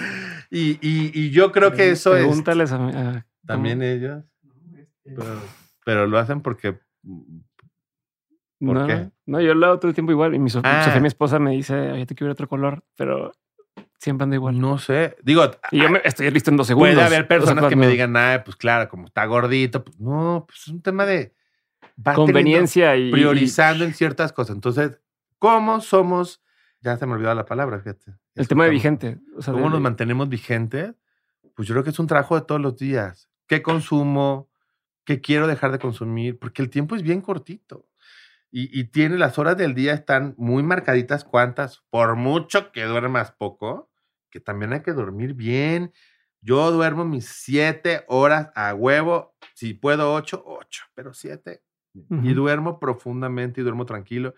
y, 0.50 0.72
y, 0.86 1.10
y, 1.14 1.30
yo 1.30 1.50
creo 1.50 1.72
que 1.72 1.90
eso 1.90 2.14
es. 2.14 2.24
Pregúntales 2.24 2.72
a, 2.72 3.26
también 3.46 3.82
ellos. 3.82 4.22
Pero, 5.84 6.06
lo 6.06 6.18
hacen 6.18 6.42
porque. 6.42 6.78
¿Por 8.58 8.76
no, 8.76 8.86
qué? 8.86 9.10
No, 9.24 9.40
yo 9.40 9.54
lo 9.54 9.66
hago 9.66 9.78
todo 9.78 9.88
el 9.88 9.94
tiempo 9.94 10.12
igual. 10.12 10.34
Y 10.34 10.38
mi, 10.38 10.50
ah. 10.62 10.98
mi 11.00 11.06
esposa, 11.06 11.38
me 11.38 11.52
dice, 11.52 11.92
oye, 11.92 12.04
te 12.04 12.14
quiero 12.14 12.32
otro 12.32 12.48
color, 12.48 12.84
pero 12.96 13.32
siempre 13.98 14.24
ando 14.24 14.36
igual. 14.36 14.60
No 14.60 14.76
sé. 14.76 15.16
Digo, 15.22 15.50
y 15.70 15.80
yo 15.80 15.88
me 15.88 16.02
estoy 16.04 16.30
listo 16.30 16.50
en 16.50 16.58
dos 16.58 16.66
segundos. 16.66 16.94
Puede 16.94 17.06
haber 17.06 17.26
personas 17.26 17.66
que 17.66 17.76
me 17.76 17.88
digan, 17.88 18.14
ah, 18.16 18.42
pues 18.44 18.56
claro, 18.56 18.90
como 18.90 19.06
está 19.06 19.24
gordito. 19.24 19.84
Pues, 19.84 19.98
no, 19.98 20.44
pues 20.46 20.60
es 20.60 20.68
un 20.68 20.82
tema 20.82 21.06
de 21.06 21.34
conveniencia 22.14 22.96
y 22.96 23.10
priorizando 23.10 23.84
en 23.84 23.94
ciertas 23.94 24.32
cosas. 24.32 24.56
Entonces, 24.56 24.98
¿cómo 25.38 25.80
somos? 25.80 26.42
Ya 26.80 26.96
se 26.96 27.06
me 27.06 27.12
olvidó 27.12 27.34
la 27.34 27.44
palabra, 27.44 27.78
fíjate. 27.78 28.14
El 28.34 28.48
tema 28.48 28.64
de 28.64 28.70
vigente. 28.70 29.18
¿Cómo 29.44 29.68
nos 29.68 29.80
mantenemos 29.80 30.28
vigentes? 30.28 30.94
Pues 31.54 31.68
yo 31.68 31.74
creo 31.74 31.84
que 31.84 31.90
es 31.90 31.98
un 31.98 32.06
trabajo 32.06 32.36
de 32.36 32.46
todos 32.46 32.60
los 32.60 32.76
días 32.76 33.30
qué 33.50 33.62
consumo, 33.62 34.48
qué 35.04 35.20
quiero 35.20 35.48
dejar 35.48 35.72
de 35.72 35.80
consumir, 35.80 36.38
porque 36.38 36.62
el 36.62 36.70
tiempo 36.70 36.94
es 36.94 37.02
bien 37.02 37.20
cortito. 37.20 37.88
Y, 38.52 38.84
tiene 38.84 39.18
las 39.18 39.38
horas 39.38 39.56
del 39.56 39.74
día 39.74 39.92
están 39.92 40.34
muy 40.36 40.62
marcaditas 40.62 41.24
cuántas, 41.24 41.82
por 41.90 42.14
mucho 42.14 42.70
que 42.70 42.84
duermas 42.84 43.32
poco, 43.32 43.90
que 44.30 44.38
también 44.38 44.72
hay 44.72 44.82
que 44.82 44.92
dormir 44.92 45.34
bien. 45.34 45.92
Yo 46.40 46.70
duermo 46.70 47.04
mis 47.04 47.26
siete 47.26 48.04
horas 48.06 48.50
a 48.54 48.72
huevo, 48.72 49.34
si 49.54 49.74
puedo 49.74 50.14
ocho, 50.14 50.44
ocho, 50.46 50.84
pero 50.94 51.12
siete. 51.12 51.62
Y 51.94 52.32
duermo 52.34 52.78
profundamente 52.78 53.60
y 53.60 53.64
duermo 53.64 53.86
tranquilo. 53.86 54.34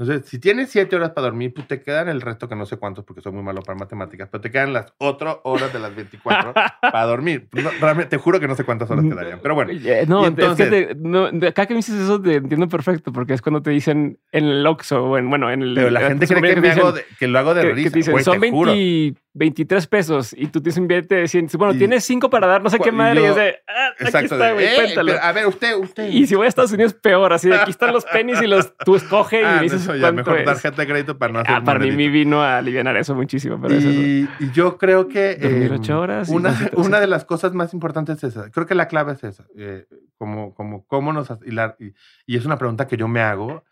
Entonces, 0.00 0.30
si 0.30 0.38
tienes 0.38 0.70
siete 0.70 0.96
horas 0.96 1.10
para 1.10 1.26
dormir, 1.26 1.52
pues 1.52 1.68
te 1.68 1.82
quedan 1.82 2.08
el 2.08 2.22
resto, 2.22 2.48
que 2.48 2.56
no 2.56 2.64
sé 2.64 2.78
cuántos, 2.78 3.04
porque 3.04 3.20
soy 3.20 3.32
muy 3.32 3.42
malo 3.42 3.60
para 3.60 3.78
matemáticas, 3.78 4.30
pero 4.32 4.40
te 4.40 4.50
quedan 4.50 4.72
las 4.72 4.94
otras 4.96 5.36
horas 5.44 5.74
de 5.74 5.78
las 5.78 5.94
24 5.94 6.54
para 6.80 7.04
dormir. 7.04 7.48
realmente, 7.52 8.08
te 8.08 8.16
juro 8.16 8.40
que 8.40 8.48
no 8.48 8.54
sé 8.54 8.64
cuántas 8.64 8.90
horas 8.90 9.06
te 9.06 9.14
darían, 9.14 9.40
pero 9.42 9.54
bueno. 9.54 9.70
No, 10.08 10.26
entonces, 10.26 10.72
es 10.72 10.96
que 10.96 11.46
acá 11.48 11.66
que 11.66 11.74
me 11.74 11.78
dices 11.80 11.96
eso 11.96 12.18
te 12.18 12.36
entiendo 12.36 12.66
perfecto, 12.66 13.12
porque 13.12 13.34
es 13.34 13.42
cuando 13.42 13.60
te 13.60 13.72
dicen 13.72 14.18
en 14.32 14.46
el 14.46 14.66
Oxxo, 14.66 15.04
o 15.04 15.18
en, 15.18 15.28
bueno, 15.28 15.50
en 15.50 15.60
el... 15.60 15.74
Pero 15.74 15.90
la 15.90 16.00
gente 16.00 16.26
cree 16.26 16.54
que, 16.54 16.60
me 16.62 16.70
hago 16.70 16.94
que, 17.18 17.28
lo 17.28 17.38
hago 17.38 17.52
de 17.52 17.60
que, 17.60 17.72
risa. 17.74 17.90
Que 17.90 17.96
dicen, 17.96 18.24
son 18.24 18.40
20, 18.40 19.20
23 19.32 19.86
pesos 19.86 20.34
y 20.36 20.48
tú 20.48 20.60
tienes 20.60 20.76
un 20.78 20.88
billete 20.88 21.14
de 21.14 21.28
100. 21.28 21.50
Bueno, 21.56 21.74
tienes 21.74 22.04
5 22.04 22.28
para 22.30 22.48
dar, 22.48 22.62
no 22.62 22.68
sé 22.68 22.80
qué 22.80 22.90
madre. 22.90 23.20
Y, 23.20 23.24
yo, 23.24 23.34
de, 23.34 23.58
ah, 23.68 23.90
aquí 24.00 24.24
está, 24.24 24.52
güey, 24.52 24.66
eh, 24.66 25.18
a 25.22 25.32
ver, 25.32 25.46
usted, 25.46 25.76
usted. 25.76 26.08
Y 26.08 26.26
si 26.26 26.34
voy 26.34 26.46
a 26.46 26.48
Estados 26.48 26.72
Unidos, 26.72 26.94
peor. 26.94 27.32
Así 27.32 27.48
de 27.48 27.54
aquí 27.54 27.70
están 27.70 27.92
los 27.92 28.04
pennies 28.04 28.42
y 28.42 28.48
los 28.48 28.76
tú 28.78 28.96
escoge 28.96 29.42
y 29.42 29.44
ah, 29.44 29.60
dices 29.60 29.82
eso 29.82 29.94
ya, 29.94 30.10
mejor 30.10 30.42
tarjeta 30.44 30.82
de 30.82 30.88
crédito 30.88 31.16
para 31.16 31.32
no 31.32 31.38
hacer 31.40 31.54
ah, 31.54 31.64
Para 31.64 31.78
mí 31.78 31.92
me 31.92 32.08
vino 32.08 32.42
a 32.42 32.58
aliviar 32.58 32.96
eso 32.96 33.14
muchísimo. 33.14 33.60
Pero 33.60 33.76
y, 33.76 34.28
y 34.40 34.50
yo 34.52 34.78
creo 34.78 35.06
que. 35.06 35.36
Dormir 35.36 35.72
8 35.74 35.92
em, 35.92 35.98
horas. 35.98 36.28
Una, 36.28 36.70
una 36.74 36.98
de 36.98 37.06
las 37.06 37.24
cosas 37.24 37.54
más 37.54 37.72
importantes 37.72 38.22
es 38.24 38.36
esa. 38.36 38.50
Creo 38.50 38.66
que 38.66 38.74
la 38.74 38.88
clave 38.88 39.12
es 39.12 39.22
esa. 39.22 39.46
Eh, 39.56 39.86
como, 40.18 40.54
como, 40.54 40.86
cómo 40.86 41.12
nos. 41.12 41.30
Y, 41.46 41.94
y 42.26 42.36
es 42.36 42.44
una 42.44 42.58
pregunta 42.58 42.88
que 42.88 42.96
yo 42.96 43.06
me 43.06 43.20
hago. 43.20 43.64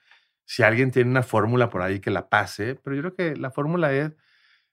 Si 0.45 0.63
alguien 0.63 0.93
tiene 0.93 1.11
una 1.11 1.23
fórmula 1.23 1.69
por 1.69 1.83
ahí 1.83 1.99
que 1.99 2.11
la 2.11 2.29
pase, 2.29 2.77
pero 2.83 2.97
yo 2.97 3.03
creo 3.03 3.15
que 3.15 3.37
la 3.37 3.51
fórmula 3.51 3.93
es 3.93 4.13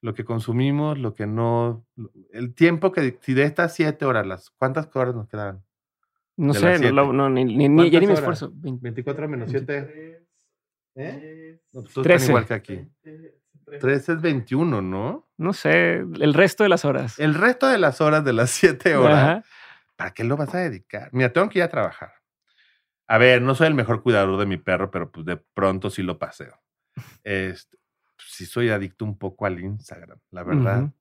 lo 0.01 0.13
que 0.13 0.25
consumimos, 0.25 0.97
lo 0.97 1.15
que 1.15 1.25
no, 1.25 1.85
el 2.31 2.53
tiempo 2.53 2.91
que, 2.91 3.17
si 3.21 3.33
de 3.33 3.43
estas 3.43 3.73
siete 3.73 4.05
horas, 4.05 4.25
las, 4.27 4.49
¿cuántas 4.51 4.89
horas 4.95 5.15
nos 5.15 5.27
quedan? 5.27 5.63
No 6.37 6.53
sé, 6.53 6.79
no, 6.91 7.13
no, 7.13 7.29
ni, 7.29 7.45
ni, 7.45 7.69
ni, 7.69 7.89
ya 7.89 7.99
ni 7.99 8.07
me 8.07 8.13
esfuerzo. 8.13 8.51
24 8.53 9.27
menos 9.29 9.49
7. 9.49 10.25
¿Eh? 10.95 11.59
No, 11.71 11.81
pues 11.83 11.93
13. 11.93 12.27
igual 12.27 12.45
que 12.45 12.53
aquí. 12.53 12.87
13 13.79 14.13
es 14.13 14.21
21, 14.21 14.81
¿no? 14.81 15.27
No 15.37 15.53
sé, 15.53 15.95
el 15.95 16.33
resto 16.33 16.63
de 16.63 16.69
las 16.69 16.85
horas. 16.85 17.19
El 17.19 17.33
resto 17.33 17.67
de 17.67 17.77
las 17.77 18.01
horas 18.01 18.23
de 18.23 18.33
las 18.33 18.49
7 18.51 18.95
horas. 18.97 19.45
¿Para 19.95 20.11
qué 20.11 20.25
lo 20.25 20.35
vas 20.35 20.53
a 20.53 20.59
dedicar? 20.59 21.09
Mira, 21.13 21.31
tengo 21.31 21.49
que 21.49 21.59
ir 21.59 21.63
a 21.63 21.69
trabajar. 21.69 22.13
A 23.07 23.17
ver, 23.17 23.41
no 23.41 23.55
soy 23.55 23.67
el 23.67 23.75
mejor 23.75 24.01
cuidador 24.01 24.37
de 24.39 24.45
mi 24.45 24.57
perro, 24.57 24.91
pero 24.91 25.11
pues 25.11 25.25
de 25.25 25.37
pronto 25.37 25.89
sí 25.89 26.03
lo 26.03 26.17
paseo. 26.19 26.59
Este, 27.23 27.77
sí 28.17 28.45
soy 28.45 28.69
adicto 28.69 29.05
un 29.05 29.17
poco 29.17 29.45
al 29.45 29.59
Instagram, 29.59 30.19
la 30.31 30.43
verdad. 30.43 30.91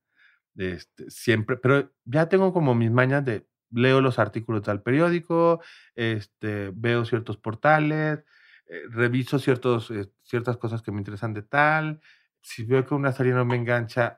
este, 0.57 1.11
siempre, 1.11 1.57
pero 1.57 1.93
ya 2.05 2.29
tengo 2.29 2.53
como 2.53 2.75
mis 2.75 2.91
mañas 2.91 3.25
de 3.25 3.47
leo 3.71 4.01
los 4.01 4.19
artículos 4.19 4.63
del 4.63 4.83
periódico, 4.83 5.61
este, 5.95 6.71
veo 6.75 7.05
ciertos 7.05 7.37
portales, 7.37 8.21
eh, 8.67 8.83
reviso 8.91 9.39
ciertos, 9.39 9.91
eh, 9.91 10.11
ciertas 10.23 10.57
cosas 10.57 10.83
que 10.83 10.93
me 10.93 10.99
interesan 10.99 11.35
de 11.35 11.43
tal. 11.43 12.01
Si 12.41 12.65
veo 12.65 12.87
que 12.87 12.95
una 12.95 13.13
serie 13.13 13.33
no 13.33 13.45
me 13.45 13.57
engancha, 13.57 14.17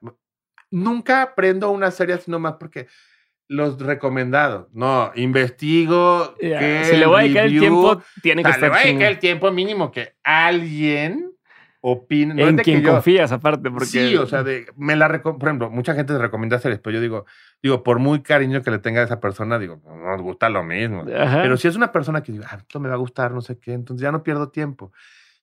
nunca 0.70 1.22
aprendo 1.22 1.70
una 1.70 1.90
serie 1.90 2.18
sino 2.18 2.38
más 2.38 2.54
porque 2.54 2.88
los 3.48 3.80
recomendados. 3.80 4.68
No, 4.72 5.12
investigo. 5.14 6.34
si 6.38 6.46
le 6.46 7.06
voy 7.06 7.20
a 7.20 7.22
dedicar 7.22 7.46
el 7.46 7.58
tiempo, 7.58 8.02
tiene 8.22 8.42
que 8.42 8.50
estar. 8.50 8.64
Le 8.64 8.68
voy 8.70 8.78
a 8.78 8.86
dedicar 8.86 9.10
el 9.12 9.18
tiempo 9.18 9.50
mínimo 9.52 9.90
que 9.90 10.16
alguien 10.22 11.35
opinen. 11.88 12.38
en 12.40 12.56
quien 12.58 12.82
confías, 12.82 13.30
aparte, 13.30 13.70
porque. 13.70 13.86
Sí, 13.86 14.16
o 14.16 14.26
sea, 14.26 14.42
de, 14.42 14.66
me 14.76 14.96
la 14.96 15.06
por 15.22 15.42
ejemplo, 15.42 15.70
mucha 15.70 15.94
gente 15.94 16.12
te 16.12 16.18
recomienda 16.18 16.56
hacer 16.56 16.72
esto. 16.72 16.90
Yo 16.90 17.00
digo, 17.00 17.26
digo, 17.62 17.82
por 17.84 18.00
muy 18.00 18.22
cariño 18.22 18.62
que 18.62 18.70
le 18.72 18.78
tenga 18.78 19.00
a 19.02 19.04
esa 19.04 19.20
persona, 19.20 19.58
digo, 19.58 19.80
no 19.84 19.96
nos 19.96 20.20
gusta 20.20 20.48
lo 20.48 20.64
mismo. 20.64 21.04
Pero 21.04 21.56
si 21.56 21.68
es 21.68 21.76
una 21.76 21.92
persona 21.92 22.22
que 22.22 22.32
digo, 22.32 22.44
ah, 22.48 22.56
esto 22.56 22.80
me 22.80 22.88
va 22.88 22.94
a 22.94 22.98
gustar, 22.98 23.30
no 23.30 23.40
sé 23.40 23.58
qué, 23.58 23.72
entonces 23.72 24.02
ya 24.02 24.10
no 24.10 24.22
pierdo 24.22 24.50
tiempo. 24.50 24.92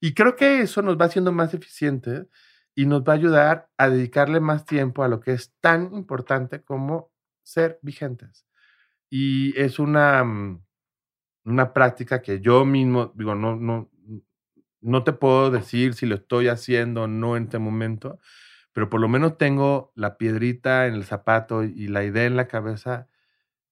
Y 0.02 0.14
creo 0.14 0.36
que 0.36 0.60
eso 0.62 0.82
nos 0.82 0.98
va 0.98 1.06
haciendo 1.06 1.32
más 1.32 1.54
eficientes 1.54 2.28
y 2.76 2.86
nos 2.88 3.04
va 3.04 3.14
a 3.14 3.16
ayudar 3.16 3.70
a 3.78 3.90
dedicarle 3.90 4.42
más 4.42 4.66
tiempo 4.66 5.04
a 5.04 5.08
lo 5.08 5.22
que 5.22 5.32
es 5.32 5.54
tan 5.62 5.94
importante 5.94 6.62
como 6.62 7.12
ser 7.42 7.80
vigentes. 7.82 8.46
Y 9.10 9.58
es 9.58 9.80
una, 9.80 10.24
mm, 10.24 10.62
una 11.46 11.72
práctica 11.72 12.22
que 12.22 12.42
yo 12.42 12.66
mismo, 12.66 13.14
digo, 13.16 13.36
no, 13.36 13.56
no, 13.56 13.90
no 14.84 15.04
te 15.04 15.14
puedo 15.14 15.50
decir 15.52 15.94
si 15.94 16.06
lo 16.06 16.16
estoy 16.16 16.48
haciendo 16.48 17.04
o 17.04 17.08
no 17.08 17.38
en 17.38 17.44
este 17.44 17.60
momento, 17.60 18.20
pero 18.74 18.90
por 18.90 19.02
lo 19.02 19.08
menos 19.08 19.38
tengo 19.38 19.92
la 19.96 20.18
piedrita 20.18 20.88
en 20.88 20.96
el 20.96 21.06
zapato 21.06 21.64
y 21.64 21.88
la 21.88 22.04
idea 22.04 22.26
en 22.26 22.36
la 22.36 22.48
cabeza 22.48 23.08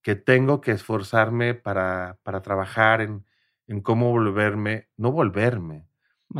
que 0.02 0.16
tengo 0.16 0.60
que 0.60 0.72
esforzarme 0.72 1.54
para, 1.54 2.18
para 2.22 2.42
trabajar 2.42 3.00
en, 3.00 3.24
en 3.66 3.80
cómo 3.80 4.10
volverme, 4.10 4.88
no 4.96 5.12
volverme, 5.12 5.86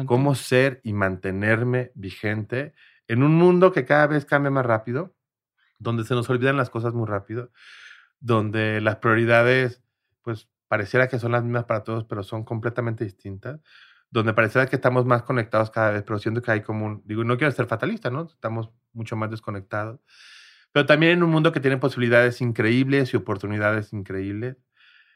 cómo 0.06 0.34
ser 0.34 0.80
y 0.84 0.92
mantenerme 0.92 1.92
vigente 1.94 2.74
en 3.08 3.22
un 3.22 3.34
mundo 3.34 3.72
que 3.72 3.84
cada 3.84 4.06
vez 4.06 4.24
cambia 4.24 4.50
más 4.50 4.66
rápido, 4.66 5.14
donde 5.78 6.04
se 6.04 6.14
nos 6.14 6.28
olvidan 6.30 6.56
las 6.56 6.70
cosas 6.70 6.94
muy 6.94 7.06
rápido, 7.06 7.50
donde 8.20 8.80
las 8.80 8.96
prioridades, 8.96 9.82
pues 10.22 10.48
pareciera 10.68 11.08
que 11.08 11.18
son 11.18 11.32
las 11.32 11.42
mismas 11.42 11.64
para 11.64 11.84
todos, 11.84 12.04
pero 12.04 12.22
son 12.22 12.44
completamente 12.44 13.04
distintas, 13.04 13.60
donde 14.12 14.34
pareciera 14.34 14.66
que 14.68 14.76
estamos 14.76 15.06
más 15.06 15.22
conectados 15.22 15.70
cada 15.70 15.90
vez, 15.90 16.02
pero 16.02 16.18
siento 16.18 16.42
que 16.42 16.50
hay 16.52 16.60
como 16.62 16.86
un, 16.86 17.02
digo, 17.06 17.24
no 17.24 17.38
quiero 17.38 17.50
ser 17.52 17.66
fatalista, 17.66 18.10
¿no? 18.10 18.26
Estamos 18.26 18.70
mucho 18.92 19.16
más 19.16 19.30
desconectados, 19.30 20.00
pero 20.72 20.86
también 20.86 21.12
en 21.12 21.22
un 21.22 21.30
mundo 21.30 21.50
que 21.52 21.60
tiene 21.60 21.78
posibilidades 21.78 22.40
increíbles 22.42 23.12
y 23.14 23.16
oportunidades 23.16 23.92
increíbles. 23.94 24.58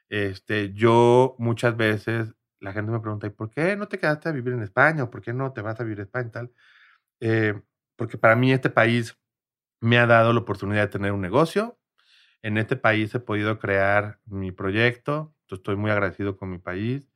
Este, 0.09 0.73
yo 0.73 1.37
muchas 1.39 1.77
veces, 1.77 2.35
la 2.61 2.73
gente 2.73 2.91
me 2.91 3.01
pregunta, 3.01 3.27
¿y 3.27 3.31
por 3.31 3.51
qué 3.51 3.77
no 3.77 3.87
te 3.89 3.99
quedaste 3.99 4.31
a 4.31 4.33
vivir 4.33 4.55
en 4.55 4.63
España? 4.63 5.05
¿O 5.05 5.11
por 5.11 5.21
qué 5.21 5.35
no 5.35 5.53
te 5.53 5.61
vas 5.61 5.79
a 5.79 5.85
vivir 5.85 5.99
en 6.01 6.05
España 6.07 6.29
y 6.29 6.33
tal? 6.33 6.53
Eh, 7.21 7.61
porque 7.97 8.19
para 8.19 8.37
mí 8.37 8.53
este 8.53 8.71
país 8.71 9.19
me 9.81 9.99
ha 9.99 10.07
dado 10.07 10.33
la 10.33 10.41
oportunidad 10.41 10.83
de 10.83 10.89
tener 10.89 11.13
un 11.13 11.21
negocio. 11.21 11.79
En 12.43 12.59
este 12.59 12.77
país 12.77 13.15
he 13.15 13.21
podido 13.21 13.59
crear 13.59 14.21
mi 14.27 14.53
proyecto. 14.53 15.35
Estoy 15.51 15.77
muy 15.77 15.91
agradecido 15.91 16.37
con 16.39 16.51
mi 16.51 16.59
país. 16.59 17.09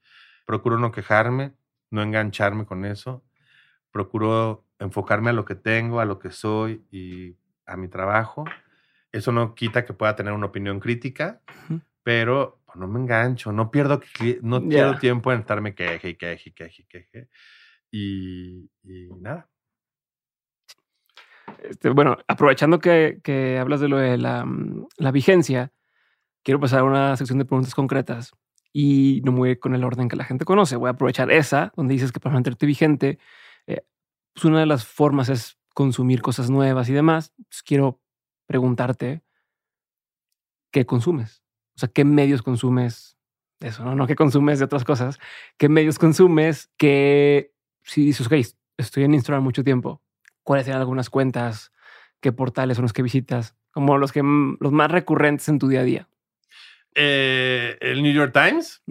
Procuro 0.47 0.78
no 0.78 0.93
quejarme, 0.93 1.55
no 1.91 2.03
engancharme 2.03 2.65
con 2.65 2.85
eso. 2.85 3.25
Procuro 3.91 4.67
enfocarme 4.79 5.31
a 5.31 5.33
lo 5.35 5.45
que 5.45 5.55
tengo, 5.55 6.01
a 6.01 6.05
lo 6.05 6.19
que 6.19 6.31
soy 6.31 6.85
y 6.91 7.37
a 7.67 7.77
mi 7.77 7.89
trabajo. 7.89 8.45
Eso 9.12 9.33
no 9.33 9.55
quita 9.55 9.85
que 9.85 9.93
pueda 9.93 10.15
tener 10.15 10.33
una 10.33 10.47
opinión 10.47 10.79
crítica, 10.81 11.41
pero 12.03 12.61
pues, 12.65 12.79
no 12.79 12.87
me 12.87 13.01
engancho, 13.01 13.53
no 13.53 13.71
pierdo, 13.71 14.01
no 14.43 14.67
pierdo 14.69 14.99
tiempo 14.99 15.33
en 15.33 15.41
estarme 15.41 15.75
queje 15.75 16.11
y 16.11 16.15
queje 16.15 16.51
y 16.51 16.53
queje 16.53 16.83
y 16.83 16.85
queje. 16.85 17.29
Y, 17.91 18.71
y 18.85 19.09
nada. 19.21 19.49
Este, 21.59 21.91
bueno, 21.91 22.17
aprovechando 22.29 22.79
que, 22.79 23.21
que, 23.25 23.59
hablas 23.59 23.81
de 23.81 23.89
lo 23.89 23.99
de 23.99 24.17
la, 24.17 24.45
mm, 24.45 24.87
la, 24.99 25.11
vigencia, 25.11 25.73
quiero 26.45 26.61
pasar 26.61 26.81
a 26.81 26.85
una 26.85 27.17
sección 27.17 27.39
de 27.39 27.45
preguntas 27.45 27.75
concretas 27.75 28.33
y 28.72 29.20
no 29.24 29.32
muy 29.32 29.56
con 29.56 29.74
el 29.74 29.84
orden 29.84 30.09
que 30.09 30.16
la 30.16 30.24
gente 30.24 30.44
conoce. 30.44 30.76
Voy 30.76 30.88
a 30.88 30.92
aprovechar 30.92 31.30
esa, 31.30 31.72
donde 31.76 31.94
dices 31.94 32.12
que 32.12 32.20
para 32.20 32.34
mantenerte 32.34 32.66
vigente, 32.66 33.18
eh, 33.66 33.84
pues 34.32 34.44
una 34.44 34.60
de 34.60 34.66
las 34.66 34.86
formas 34.86 35.28
es 35.28 35.59
consumir 35.74 36.22
cosas 36.22 36.51
nuevas 36.51 36.88
y 36.88 36.92
demás. 36.92 37.32
Pues 37.36 37.62
quiero 37.62 38.01
preguntarte, 38.47 39.22
¿qué 40.70 40.86
consumes? 40.86 41.42
O 41.76 41.80
sea, 41.80 41.88
¿qué 41.88 42.05
medios 42.05 42.42
consumes? 42.42 43.16
Eso, 43.60 43.84
¿no? 43.84 43.94
No 43.94 44.06
qué 44.06 44.16
consumes 44.16 44.59
de 44.59 44.64
otras 44.64 44.84
cosas. 44.84 45.18
¿Qué 45.59 45.68
medios 45.68 45.98
consumes? 45.98 46.70
Que 46.76 47.52
si 47.82 48.05
dices, 48.05 48.26
ok, 48.26 48.34
estoy 48.78 49.05
en 49.05 49.14
Instagram 49.14 49.42
mucho 49.42 49.64
tiempo, 49.64 50.02
cuáles 50.42 50.66
eran 50.66 50.80
algunas 50.80 51.10
cuentas, 51.10 51.72
qué 52.20 52.32
portales 52.32 52.76
son 52.76 52.82
los 52.82 52.92
que 52.92 53.02
visitas, 53.02 53.56
como 53.70 53.98
los 53.98 54.12
que 54.12 54.22
los 54.22 54.72
más 54.72 54.90
recurrentes 54.90 55.48
en 55.48 55.59
tu 55.59 55.68
día 55.68 55.80
a 55.80 55.84
día. 55.84 56.10
Eh, 56.95 57.77
el 57.81 58.03
New 58.03 58.12
York 58.12 58.33
Times. 58.33 58.83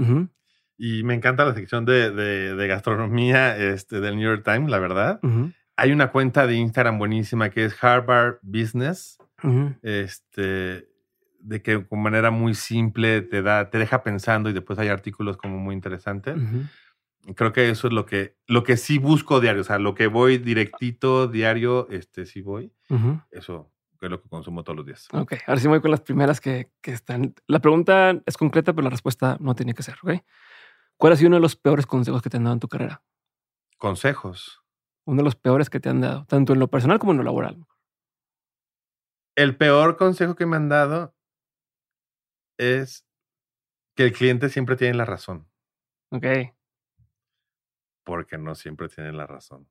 Y 0.78 1.04
me 1.04 1.14
encanta 1.14 1.44
la 1.44 1.54
sección 1.54 1.86
de, 1.86 2.12
de, 2.12 2.68
gastronomía 2.68 3.58
este, 3.58 4.00
del 4.00 4.16
New 4.16 4.24
York 4.30 4.44
Times, 4.46 4.70
la 4.70 4.80
verdad. 4.80 5.20
Hay 5.76 5.92
una 5.92 6.12
cuenta 6.12 6.48
de 6.48 6.56
Instagram 6.56 6.98
buenísima 6.98 7.50
que 7.50 7.66
es 7.66 7.84
Harvard 7.84 8.38
Business. 8.42 9.18
Este, 9.82 10.90
de 11.40 11.62
que 11.62 11.86
con 11.86 12.02
manera 12.02 12.32
muy 12.32 12.54
simple 12.54 13.22
te 13.22 13.42
da, 13.42 13.70
te 13.70 13.78
deja 13.78 14.04
pensando 14.04 14.50
y 14.50 14.54
después 14.54 14.78
hay 14.80 14.90
artículos 14.90 15.38
como 15.38 15.58
muy 15.58 15.76
interesantes. 15.76 16.36
Creo 17.36 17.52
que 17.52 17.70
eso 17.70 17.88
es 17.88 17.94
lo 17.94 18.06
que, 18.06 18.38
lo 18.48 18.64
que 18.64 18.78
sí 18.78 18.98
busco 18.98 19.40
diario, 19.40 19.62
o 19.62 19.66
sea, 19.66 19.80
lo 19.80 19.96
que 19.96 20.08
voy 20.08 20.38
directito, 20.38 21.28
diario, 21.28 21.88
este 21.90 22.26
sí 22.26 22.42
voy. 22.42 22.74
Eso 23.32 23.72
es 24.06 24.12
lo 24.12 24.22
que 24.22 24.30
consumo 24.30 24.64
todos 24.64 24.78
los 24.78 24.86
días. 24.86 25.08
Ok, 25.14 25.34
ahora 25.48 25.60
sí 25.60 25.68
voy 25.68 25.82
con 25.82 25.92
las 25.92 26.02
primeras 26.02 26.40
que, 26.40 26.72
que, 26.82 26.92
están. 26.92 27.36
La 27.48 27.60
pregunta 27.60 28.22
es 28.26 28.38
concreta, 28.38 28.74
pero 28.74 28.84
la 28.84 28.90
respuesta 28.90 29.38
no 29.40 29.56
tiene 29.56 29.74
que 29.74 29.84
ser, 29.84 29.96
¿ok? 30.02 30.24
¿Cuál 30.98 31.14
ha 31.14 31.16
sido 31.16 31.28
uno 31.28 31.38
de 31.38 31.42
los 31.42 31.56
peores 31.56 31.86
consejos 31.86 32.22
que 32.22 32.30
te 32.30 32.38
han 32.38 32.44
dado 32.44 32.54
en 32.54 32.60
tu 32.60 32.68
carrera? 32.68 33.04
Consejos. 33.78 34.62
Uno 35.06 35.18
de 35.18 35.24
los 35.24 35.36
peores 35.36 35.70
que 35.70 35.80
te 35.80 35.90
han 35.90 36.02
dado, 36.02 36.26
tanto 36.26 36.54
en 36.54 36.60
lo 36.60 36.68
personal 36.70 37.00
como 37.00 37.14
en 37.14 37.20
lo 37.20 37.24
laboral. 37.24 37.66
El 39.36 39.56
peor 39.56 39.98
consejo 39.98 40.36
que 40.36 40.46
me 40.46 40.58
han 40.58 40.70
dado 40.70 41.16
es 42.58 43.08
que 43.96 44.04
el 44.04 44.14
cliente 44.14 44.50
siempre 44.50 44.76
tiene 44.76 44.96
la 44.96 45.06
razón. 45.06 45.48
Ok 46.12 46.26
porque 48.10 48.40
no 48.40 48.56
siempre 48.56 48.90
tienen 48.90 49.18
la 49.18 49.28
razón. 49.28 49.70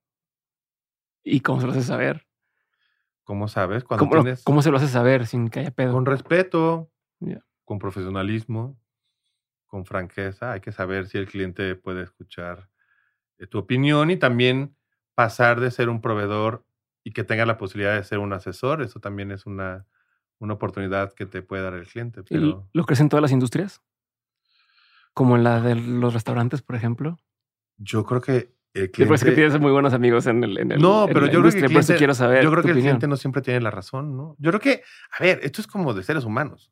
¿Y 1.24 1.40
cómo 1.40 1.60
se 1.60 1.66
lo 1.66 1.72
hace 1.72 1.82
saber? 1.82 2.27
¿Cómo 3.28 3.46
sabes? 3.46 3.84
Cuando 3.84 4.08
¿Cómo, 4.08 4.22
tienes... 4.22 4.42
¿Cómo 4.42 4.62
se 4.62 4.70
lo 4.70 4.78
hace 4.78 4.88
saber 4.88 5.26
sin 5.26 5.50
que 5.50 5.60
haya 5.60 5.70
pedo? 5.70 5.92
Con 5.92 6.06
respeto, 6.06 6.90
con 7.66 7.78
profesionalismo, 7.78 8.80
con 9.66 9.84
franqueza. 9.84 10.52
Hay 10.52 10.62
que 10.62 10.72
saber 10.72 11.08
si 11.08 11.18
el 11.18 11.26
cliente 11.26 11.74
puede 11.74 12.04
escuchar 12.04 12.70
eh, 13.36 13.46
tu 13.46 13.58
opinión 13.58 14.10
y 14.10 14.16
también 14.16 14.74
pasar 15.14 15.60
de 15.60 15.70
ser 15.70 15.90
un 15.90 16.00
proveedor 16.00 16.64
y 17.04 17.12
que 17.12 17.22
tenga 17.22 17.44
la 17.44 17.58
posibilidad 17.58 17.96
de 17.96 18.02
ser 18.02 18.18
un 18.18 18.32
asesor. 18.32 18.80
Eso 18.80 18.98
también 18.98 19.30
es 19.30 19.44
una, 19.44 19.84
una 20.38 20.54
oportunidad 20.54 21.12
que 21.12 21.26
te 21.26 21.42
puede 21.42 21.64
dar 21.64 21.74
el 21.74 21.86
cliente. 21.86 22.22
Pero... 22.22 22.66
¿Lo 22.72 22.84
crees 22.84 23.00
en 23.00 23.10
todas 23.10 23.20
las 23.20 23.32
industrias? 23.32 23.82
Como 25.12 25.36
en 25.36 25.44
la 25.44 25.60
de 25.60 25.74
los 25.74 26.14
restaurantes, 26.14 26.62
por 26.62 26.76
ejemplo. 26.76 27.18
Yo 27.76 28.06
creo 28.06 28.22
que 28.22 28.56
el 28.74 28.90
cliente... 28.90 29.24
que 29.24 29.32
tienes 29.32 29.60
muy 29.60 29.72
buenos 29.72 29.92
amigos 29.92 30.26
en 30.26 30.44
el... 30.44 30.58
En 30.58 30.72
el 30.72 30.80
no, 30.80 31.06
pero 31.06 31.26
yo 31.26 31.40
creo 31.40 31.52
que 31.52 31.58
el 31.58 31.66
cliente, 31.66 31.96
quiero 31.96 32.14
saber 32.14 32.42
yo 32.42 32.50
creo 32.50 32.62
que 32.62 32.70
el 32.70 32.78
cliente 32.78 33.08
no 33.08 33.16
siempre 33.16 33.42
tiene 33.42 33.60
la 33.60 33.70
razón, 33.70 34.16
¿no? 34.16 34.36
Yo 34.38 34.50
creo 34.50 34.60
que, 34.60 34.82
a 35.18 35.22
ver, 35.22 35.40
esto 35.42 35.60
es 35.60 35.66
como 35.66 35.94
de 35.94 36.02
seres 36.02 36.24
humanos. 36.24 36.70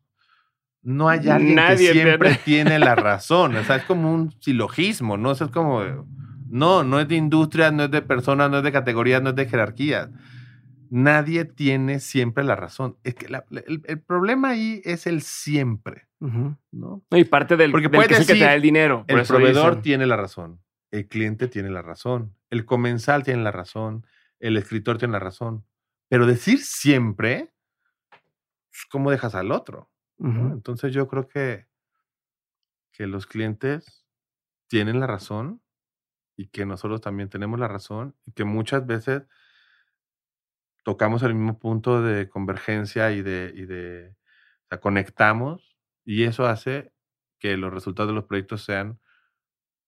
No 0.83 1.09
hay 1.09 1.29
alguien 1.29 1.57
que 1.57 1.77
siempre 1.79 2.39
tiene 2.45 2.79
la 2.79 2.95
razón. 2.95 3.57
O 3.57 3.65
sea, 3.65 3.77
es 3.77 3.85
como 3.85 4.13
un 4.13 4.33
silogismo, 4.41 5.17
¿no? 5.17 5.31
O 5.31 5.35
sea, 5.35 5.47
es 5.47 5.53
como... 5.53 5.83
No, 6.49 6.85
no 6.85 7.01
es 7.01 7.09
de 7.09 7.17
industria, 7.17 7.73
no 7.73 7.85
es 7.85 7.91
de 7.91 8.03
personas, 8.03 8.51
no 8.51 8.59
es 8.59 8.63
de 8.63 8.71
categorías, 8.71 9.21
no 9.21 9.31
es 9.31 9.37
de 9.37 9.47
jerarquías. 9.47 10.11
Nadie 10.89 11.45
tiene 11.45 11.99
siempre 11.99 12.45
la 12.45 12.55
razón. 12.55 12.97
Es 13.03 13.17
que 13.17 13.27
el, 13.27 14.01
problema 14.01 14.51
ahí 14.51 14.81
es 14.85 15.09
el 15.09 15.23
siempre, 15.23 16.07
¿no? 16.71 17.03
Y 17.11 17.25
parte 17.25 17.57
del, 17.57 17.73
Porque 17.73 17.91
puede 17.91 18.07
que, 18.07 18.15
que 18.25 18.35
te 18.35 18.39
da 18.39 18.55
el 18.55 18.63
dinero. 18.63 19.05
el 19.09 19.23
proveedor 19.25 19.83
tiene 19.83 20.07
la 20.07 20.17
razón 20.17 20.61
el 20.97 21.09
cliente 21.09 21.49
tiene 21.49 21.71
la 21.71 21.83
razón, 21.83 22.37
el 22.51 22.65
comensal 22.65 23.23
tiene 23.23 23.43
la 23.43 23.53
razón, 23.53 24.07
el 24.41 24.57
escritor 24.57 24.99
tiene 24.99 25.13
la 25.13 25.19
razón. 25.19 25.65
Pero 26.09 26.27
decir 26.27 26.61
siempre, 26.61 27.53
pues, 28.11 28.87
¿cómo 28.91 29.11
dejas 29.11 29.35
al 29.35 29.53
otro? 29.53 29.91
Entonces 30.19 30.95
yo 30.95 31.09
creo 31.09 31.29
que, 31.29 31.67
que 32.93 33.07
los 33.07 33.27
clientes 33.27 34.07
tienen 34.67 34.99
la 34.99 35.07
razón 35.07 35.61
y 36.37 36.49
que 36.49 36.65
nosotros 36.65 37.03
también 37.03 37.29
tenemos 37.29 37.61
la 37.61 37.69
razón 37.69 38.17
y 38.25 38.33
que 38.33 38.45
muchas 38.45 38.87
veces 38.87 39.25
tocamos 40.85 41.23
el 41.23 41.35
mismo 41.35 41.59
punto 41.59 42.01
de 42.01 42.29
convergencia 42.31 43.13
y 43.13 43.21
de, 43.21 43.53
y 43.55 43.67
de 43.67 44.17
conectamos 44.81 45.77
y 46.05 46.25
eso 46.25 46.47
hace 46.47 46.93
que 47.39 47.57
los 47.57 47.73
resultados 47.73 48.11
de 48.11 48.15
los 48.15 48.25
proyectos 48.25 48.65
sean 48.65 48.99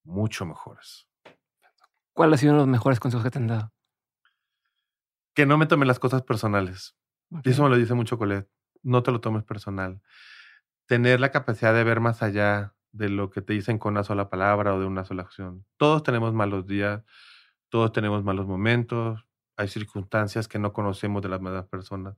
mucho 0.08 0.46
mejores. 0.46 1.06
¿Cuál 2.12 2.32
ha 2.32 2.36
sido 2.36 2.52
uno 2.52 2.62
de 2.62 2.66
los 2.66 2.72
mejores 2.72 2.98
consejos 2.98 3.24
que 3.24 3.30
te 3.30 3.38
han 3.38 3.46
dado? 3.46 3.72
Que 5.34 5.46
no 5.46 5.56
me 5.58 5.66
tome 5.66 5.86
las 5.86 6.00
cosas 6.00 6.22
personales. 6.22 6.96
Y 7.44 7.50
eso 7.50 7.62
me 7.62 7.68
lo 7.68 7.76
dice 7.76 7.94
mucho 7.94 8.18
Colette. 8.18 8.50
No 8.82 9.02
te 9.02 9.12
lo 9.12 9.20
tomes 9.20 9.44
personal. 9.44 10.00
Tener 10.86 11.20
la 11.20 11.30
capacidad 11.30 11.74
de 11.74 11.84
ver 11.84 12.00
más 12.00 12.22
allá 12.22 12.74
de 12.90 13.10
lo 13.10 13.30
que 13.30 13.42
te 13.42 13.52
dicen 13.52 13.78
con 13.78 13.92
una 13.92 14.02
sola 14.02 14.30
palabra 14.30 14.74
o 14.74 14.80
de 14.80 14.86
una 14.86 15.04
sola 15.04 15.22
acción. 15.22 15.66
Todos 15.76 16.02
tenemos 16.02 16.32
malos 16.32 16.66
días, 16.66 17.04
todos 17.68 17.92
tenemos 17.92 18.24
malos 18.24 18.46
momentos, 18.46 19.26
hay 19.56 19.68
circunstancias 19.68 20.48
que 20.48 20.58
no 20.58 20.72
conocemos 20.72 21.20
de 21.22 21.28
las 21.28 21.40
demás 21.40 21.66
personas. 21.66 22.16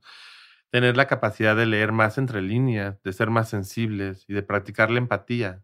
Tener 0.69 0.95
la 0.95 1.07
capacidad 1.07 1.57
de 1.57 1.65
leer 1.65 1.91
más 1.91 2.17
entre 2.17 2.41
líneas, 2.41 3.03
de 3.03 3.11
ser 3.11 3.29
más 3.29 3.49
sensibles 3.49 4.23
y 4.29 4.33
de 4.33 4.43
practicar 4.43 4.89
la 4.89 4.99
empatía 4.99 5.61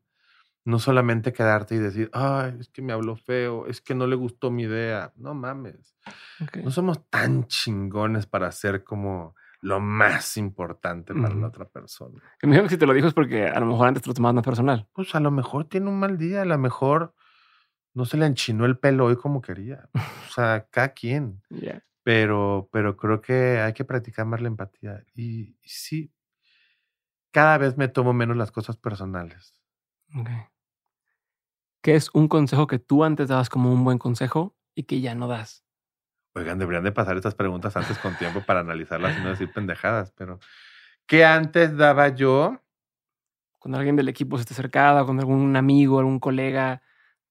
no 0.68 0.80
solamente 0.80 1.32
quedarte 1.32 1.76
y 1.76 1.78
decir, 1.78 2.10
ay, 2.12 2.58
es 2.60 2.68
que 2.68 2.82
me 2.82 2.92
habló 2.92 3.16
feo, 3.16 3.68
es 3.68 3.80
que 3.80 3.96
no 3.96 4.06
le 4.06 4.18
gustó 4.18 4.52
mi 4.52 4.64
idea. 4.64 5.14
No 5.16 5.34
mames. 5.34 5.96
No 6.62 6.72
somos 6.72 7.10
tan 7.10 7.48
chingones 7.48 8.26
para 8.26 8.52
ser 8.52 8.84
como 8.84 9.34
lo 9.62 9.80
más 9.80 10.36
importante 10.36 11.14
para 11.16 11.34
la 11.34 11.48
otra 11.48 11.70
persona. 11.70 12.22
Me 12.42 12.48
imagino 12.50 12.64
que 12.64 12.70
si 12.72 12.78
te 12.78 12.86
lo 12.86 12.92
dijo 12.92 13.08
es 13.08 13.14
porque 13.14 13.48
a 13.48 13.58
lo 13.62 13.66
mejor 13.66 13.88
antes 13.88 14.04
te 14.04 14.10
lo 14.10 14.14
tomabas 14.14 14.36
más 14.36 14.44
personal. 14.44 14.86
Pues 14.92 15.16
a 15.16 15.22
lo 15.22 15.32
mejor 15.32 15.70
tiene 15.70 15.88
un 15.88 16.00
mal 16.00 16.18
día, 16.18 16.42
a 16.42 16.46
lo 16.46 16.58
mejor 16.58 17.16
no 17.94 18.04
se 18.04 18.18
le 18.18 18.26
enchinó 18.26 18.66
el 18.66 18.78
pelo 18.78 19.06
hoy 19.06 19.16
como 19.16 19.42
quería. 19.42 19.90
O 19.94 20.34
sea, 20.34 20.68
cada 20.70 20.90
quien. 20.90 21.42
Pero, 22.04 22.70
pero 22.72 22.96
creo 22.96 23.20
que 23.20 23.60
hay 23.60 23.74
que 23.74 23.84
practicar 23.84 24.26
más 24.26 24.40
la 24.40 24.48
empatía. 24.48 25.04
Y, 25.14 25.58
sí, 25.66 26.14
cada 27.32 27.58
vez 27.58 27.76
me 27.76 27.90
tomo 27.90 28.14
menos 28.14 28.38
las 28.38 28.50
cosas 28.50 28.78
personales. 28.78 29.62
¿Qué 31.88 31.96
es 31.96 32.10
un 32.12 32.28
consejo 32.28 32.68
que 32.68 32.80
tú 32.80 33.06
antes 33.06 33.30
dabas 33.30 33.48
como 33.48 33.72
un 33.72 33.86
buen 33.86 33.98
consejo 33.98 34.58
y 34.76 34.84
que 34.84 35.00
ya 35.00 35.16
no 35.16 35.30
das? 35.30 35.64
Oigan, 36.36 36.60
deberían 36.60 36.84
de 36.84 36.92
pasar 36.92 37.16
estas 37.16 37.34
preguntas 37.34 37.78
antes 37.78 37.98
con 38.00 38.14
tiempo 38.18 38.44
para 38.46 38.60
analizarlas 38.60 39.18
y 39.18 39.22
no 39.22 39.30
decir 39.30 39.50
pendejadas, 39.54 40.12
pero 40.12 40.38
¿qué 41.06 41.24
antes 41.24 41.78
daba 41.78 42.10
yo? 42.10 42.62
Cuando 43.58 43.78
alguien 43.78 43.96
del 43.96 44.10
equipo 44.10 44.38
se 44.38 44.44
te 44.44 44.54
acercaba, 44.54 45.06
con 45.06 45.18
algún 45.18 45.56
amigo, 45.56 46.00
algún 46.00 46.20
colega, 46.20 46.82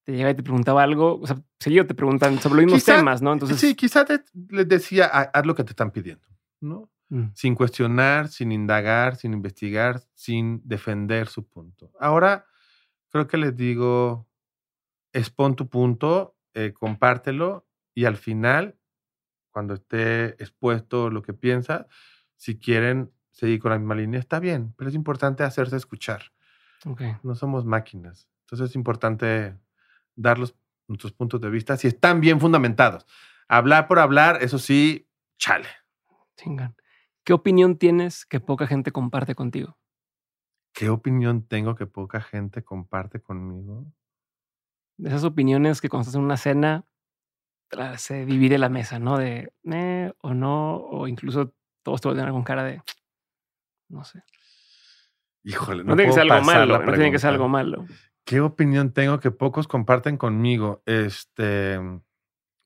te 0.05 0.13
llegaba 0.13 0.31
y 0.31 0.37
te 0.37 0.43
preguntaba 0.43 0.83
algo, 0.83 1.21
o 1.21 1.27
sea, 1.27 1.37
seguido 1.61 1.87
te 1.87 1.95
preguntan 1.95 2.39
sobre 2.39 2.63
los 2.63 2.65
mismos 2.65 2.85
temas, 2.87 3.21
¿no? 3.21 3.35
Entonces, 3.35 3.61
sí, 3.61 3.75
quizás 3.75 4.07
les 4.33 4.67
decía, 4.67 5.05
haz 5.05 5.45
lo 5.45 5.55
que 5.55 5.65
te 5.65 5.73
están 5.73 5.91
pidiendo, 5.91 6.27
¿no? 6.63 6.89
Mm. 7.11 7.27
Sin 7.35 7.55
cuestionar, 7.55 8.29
sin 8.29 8.53
indagar, 8.53 9.17
sin 9.17 9.35
investigar, 9.35 10.01
sin 10.15 10.63
defender 10.65 11.27
su 11.27 11.47
punto. 11.47 11.93
Ahora, 12.01 12.47
creo 13.11 13.27
que 13.27 13.37
les 13.37 13.55
digo, 13.55 14.27
expon 15.17 15.57
tu 15.57 15.69
punto, 15.69 16.37
eh, 16.55 16.73
compártelo 16.73 17.67
y 17.95 18.05
al 18.05 18.17
final 18.17 18.79
cuando 19.51 19.73
esté 19.73 20.43
expuesto 20.43 21.09
lo 21.09 21.23
que 21.23 21.33
piensa, 21.33 21.87
si 22.37 22.59
quieren 22.59 23.11
seguir 23.31 23.59
con 23.59 23.71
la 23.71 23.79
misma 23.79 23.95
línea, 23.95 24.21
está 24.21 24.39
bien, 24.39 24.75
pero 24.77 24.91
es 24.91 24.95
importante 24.95 25.45
hacerse 25.45 25.77
escuchar. 25.77 26.33
No 27.23 27.35
somos 27.35 27.65
máquinas. 27.65 28.29
Entonces 28.43 28.71
es 28.71 28.77
importante 28.77 29.59
dar 30.15 30.39
los, 30.39 30.55
nuestros 30.87 31.13
puntos 31.13 31.41
de 31.41 31.49
vista 31.49 31.77
si 31.79 31.89
están 31.89 32.21
bien 32.21 32.39
fundamentados. 32.39 33.07
Hablar 33.49 33.89
por 33.89 33.99
hablar, 33.99 34.43
eso 34.43 34.59
sí, 34.59 35.09
chale. 35.39 35.69
Chingan. 36.37 36.77
¿Qué 37.25 37.33
opinión 37.33 37.79
tienes 37.79 38.27
que 38.27 38.41
poca 38.41 38.67
gente 38.67 38.93
comparte 38.93 39.35
contigo? 39.35 39.79
¿Qué 40.75 40.91
opinión 40.91 41.47
tengo 41.47 41.75
que 41.75 41.87
poca 41.87 42.21
gente 42.21 42.63
comparte 42.63 43.23
conmigo? 43.23 43.87
De 44.97 45.09
esas 45.09 45.25
opiniones 45.25 45.81
que 45.81 45.89
cuando 45.89 46.03
estás 46.03 46.15
en 46.15 46.23
una 46.23 46.37
cena 46.37 46.85
se 47.97 48.25
divide 48.25 48.59
la 48.59 48.69
mesa, 48.69 48.99
¿no? 48.99 49.19
De 49.19 49.53
eh, 49.73 50.13
o 50.23 50.35
no, 50.35 50.77
o 50.77 51.09
incluso 51.09 51.53
todos 51.83 52.01
te 52.01 52.09
vuelven 52.09 52.33
con 52.33 52.45
cara 52.45 52.65
de 52.65 52.83
no 53.89 54.05
sé. 54.05 54.23
Híjole, 55.45 55.85
no, 55.85 55.95
tiene 55.95 56.11
que 56.11 56.13
ser 56.13 56.31
algo 56.31 56.45
malo, 56.45 56.79
no 56.79 56.93
tiene 56.93 57.13
que 57.13 57.19
ser 57.19 57.31
algo 57.31 57.49
malo. 57.49 57.87
¿Qué 58.25 58.41
opinión 58.41 58.93
tengo 58.93 59.21
que 59.21 59.31
pocos 59.31 59.69
comparten 59.69 60.17
conmigo? 60.17 60.83
Este, 60.87 61.79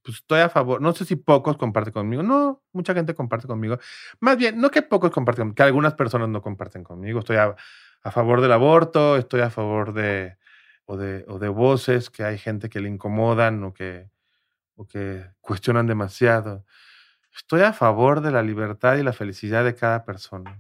pues 0.03 0.17
estoy 0.17 0.41
a 0.41 0.49
favor. 0.49 0.81
No 0.81 0.93
sé 0.93 1.05
si 1.05 1.17
pocos 1.17 1.59
comparten 1.59 1.93
conmigo. 1.93 2.23
No, 2.23 2.63
mucha 2.73 2.95
gente 2.95 3.15
comparte 3.15 3.47
conmigo. 3.47 3.79
Más 4.21 4.39
bien, 4.39 4.59
no 4.59 4.71
que 4.71 4.81
pocos 4.81 5.11
comparten, 5.11 5.53
que 5.53 5.63
algunas 5.63 5.93
personas 5.93 6.31
no 6.31 6.41
comparten 6.41 6.83
conmigo. 6.83 7.19
Estoy 7.19 7.37
a, 7.37 7.55
a 8.03 8.11
favor 8.11 8.41
del 8.41 8.53
aborto, 8.53 9.19
estoy 9.19 9.43
a 9.43 9.51
favor 9.51 9.93
de 9.93 10.39
o, 10.91 10.97
de, 10.97 11.25
o 11.29 11.39
de 11.39 11.49
voces 11.49 12.11
que 12.11 12.25
hay 12.25 12.37
gente 12.37 12.69
que 12.69 12.81
le 12.81 12.89
incomodan 12.89 13.63
o 13.63 13.73
que 13.73 14.11
que 14.87 15.25
cuestionan 15.41 15.87
demasiado. 15.87 16.65
Estoy 17.35 17.63
a 17.63 17.73
favor 17.73 18.21
de 18.21 18.33
la 18.33 18.43
libertad 18.43 18.97
y 18.97 19.03
la 19.03 19.13
felicidad 19.13 19.65
de 19.65 19.75
cada 19.75 20.05
persona. 20.05 20.59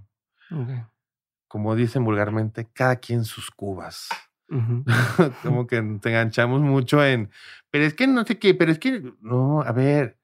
Como 1.48 1.74
dicen 1.74 2.04
vulgarmente, 2.04 2.68
cada 2.72 2.96
quien 2.96 3.24
sus 3.24 3.50
cubas. 3.50 4.08
Como 5.42 5.66
que 5.66 5.80
te 6.00 6.08
enganchamos 6.08 6.60
mucho 6.60 7.04
en, 7.04 7.30
pero 7.70 7.84
es 7.84 7.94
que 7.94 8.06
no 8.06 8.24
sé 8.24 8.38
qué, 8.38 8.54
pero 8.54 8.72
es 8.72 8.80
que, 8.80 9.12
no, 9.20 9.62
a 9.62 9.70
ver, 9.70 10.18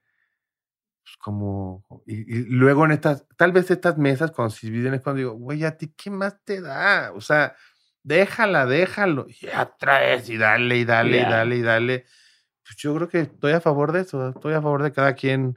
pues 1.04 1.16
como, 1.18 1.84
y, 2.06 2.24
luego 2.46 2.84
en 2.84 2.90
estas, 2.90 3.24
tal 3.36 3.52
vez 3.52 3.70
estas 3.70 3.98
mesas 3.98 4.32
cuando 4.32 4.50
se 4.50 4.66
dividen 4.66 4.94
es 4.94 5.02
cuando 5.02 5.18
digo, 5.18 5.32
güey, 5.34 5.64
¿a 5.64 5.76
ti 5.76 5.94
qué 5.96 6.10
más 6.10 6.42
te 6.44 6.60
da? 6.60 7.12
O 7.12 7.20
sea, 7.20 7.54
déjala, 8.06 8.66
déjalo, 8.66 9.26
y 9.28 9.46
ya 9.46 9.74
traes 9.78 10.28
y 10.30 10.36
dale 10.38 10.78
y 10.78 10.84
dale 10.84 11.18
y 11.18 11.22
dale 11.22 11.56
y 11.56 11.62
dale 11.62 12.04
pues 12.66 12.76
yo 12.78 12.94
creo 12.96 13.08
que 13.08 13.20
estoy 13.20 13.52
a 13.52 13.60
favor 13.60 13.92
de 13.92 14.00
eso, 14.00 14.28
estoy 14.28 14.54
a 14.54 14.60
favor 14.60 14.82
de 14.82 14.92
cada 14.92 15.14
quien, 15.14 15.56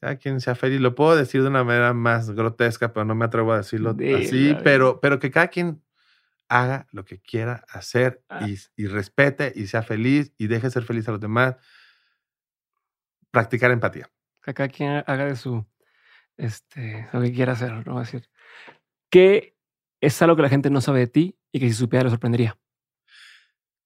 cada 0.00 0.16
quien 0.16 0.40
sea 0.40 0.54
feliz. 0.54 0.80
Lo 0.80 0.94
puedo 0.94 1.16
decir 1.16 1.42
de 1.42 1.48
una 1.48 1.64
manera 1.64 1.94
más 1.94 2.30
grotesca, 2.30 2.92
pero 2.92 3.06
no 3.06 3.14
me 3.14 3.24
atrevo 3.24 3.52
a 3.52 3.58
decirlo 3.58 3.96
así, 4.18 4.54
pero, 4.62 5.00
pero 5.00 5.18
que 5.18 5.30
cada 5.30 5.48
quien 5.48 5.82
haga 6.48 6.86
lo 6.92 7.06
que 7.06 7.20
quiera 7.20 7.64
hacer 7.70 8.22
ah. 8.28 8.46
y, 8.76 8.86
respete 8.86 9.52
y 9.54 9.66
sea 9.66 9.82
feliz 9.82 10.34
y 10.36 10.46
deje 10.46 10.70
ser 10.70 10.84
feliz 10.84 11.08
a 11.08 11.12
los 11.12 11.20
demás. 11.20 11.56
Practicar 13.30 13.70
empatía. 13.70 14.10
Que 14.42 14.52
cada 14.52 14.68
quien 14.68 15.02
haga 15.06 15.24
de 15.24 15.36
su, 15.36 15.66
este, 16.36 17.08
lo 17.14 17.22
que 17.22 17.32
quiera 17.32 17.54
hacer, 17.54 17.86
¿no? 17.86 17.98
decir, 17.98 18.28
¿qué 19.08 19.53
es 20.06 20.20
algo 20.22 20.36
que 20.36 20.42
la 20.42 20.48
gente 20.48 20.70
no 20.70 20.80
sabe 20.80 21.00
de 21.00 21.06
ti 21.06 21.38
y 21.52 21.60
que 21.60 21.68
si 21.68 21.74
supiera 21.74 22.04
lo 22.04 22.10
sorprendería? 22.10 22.58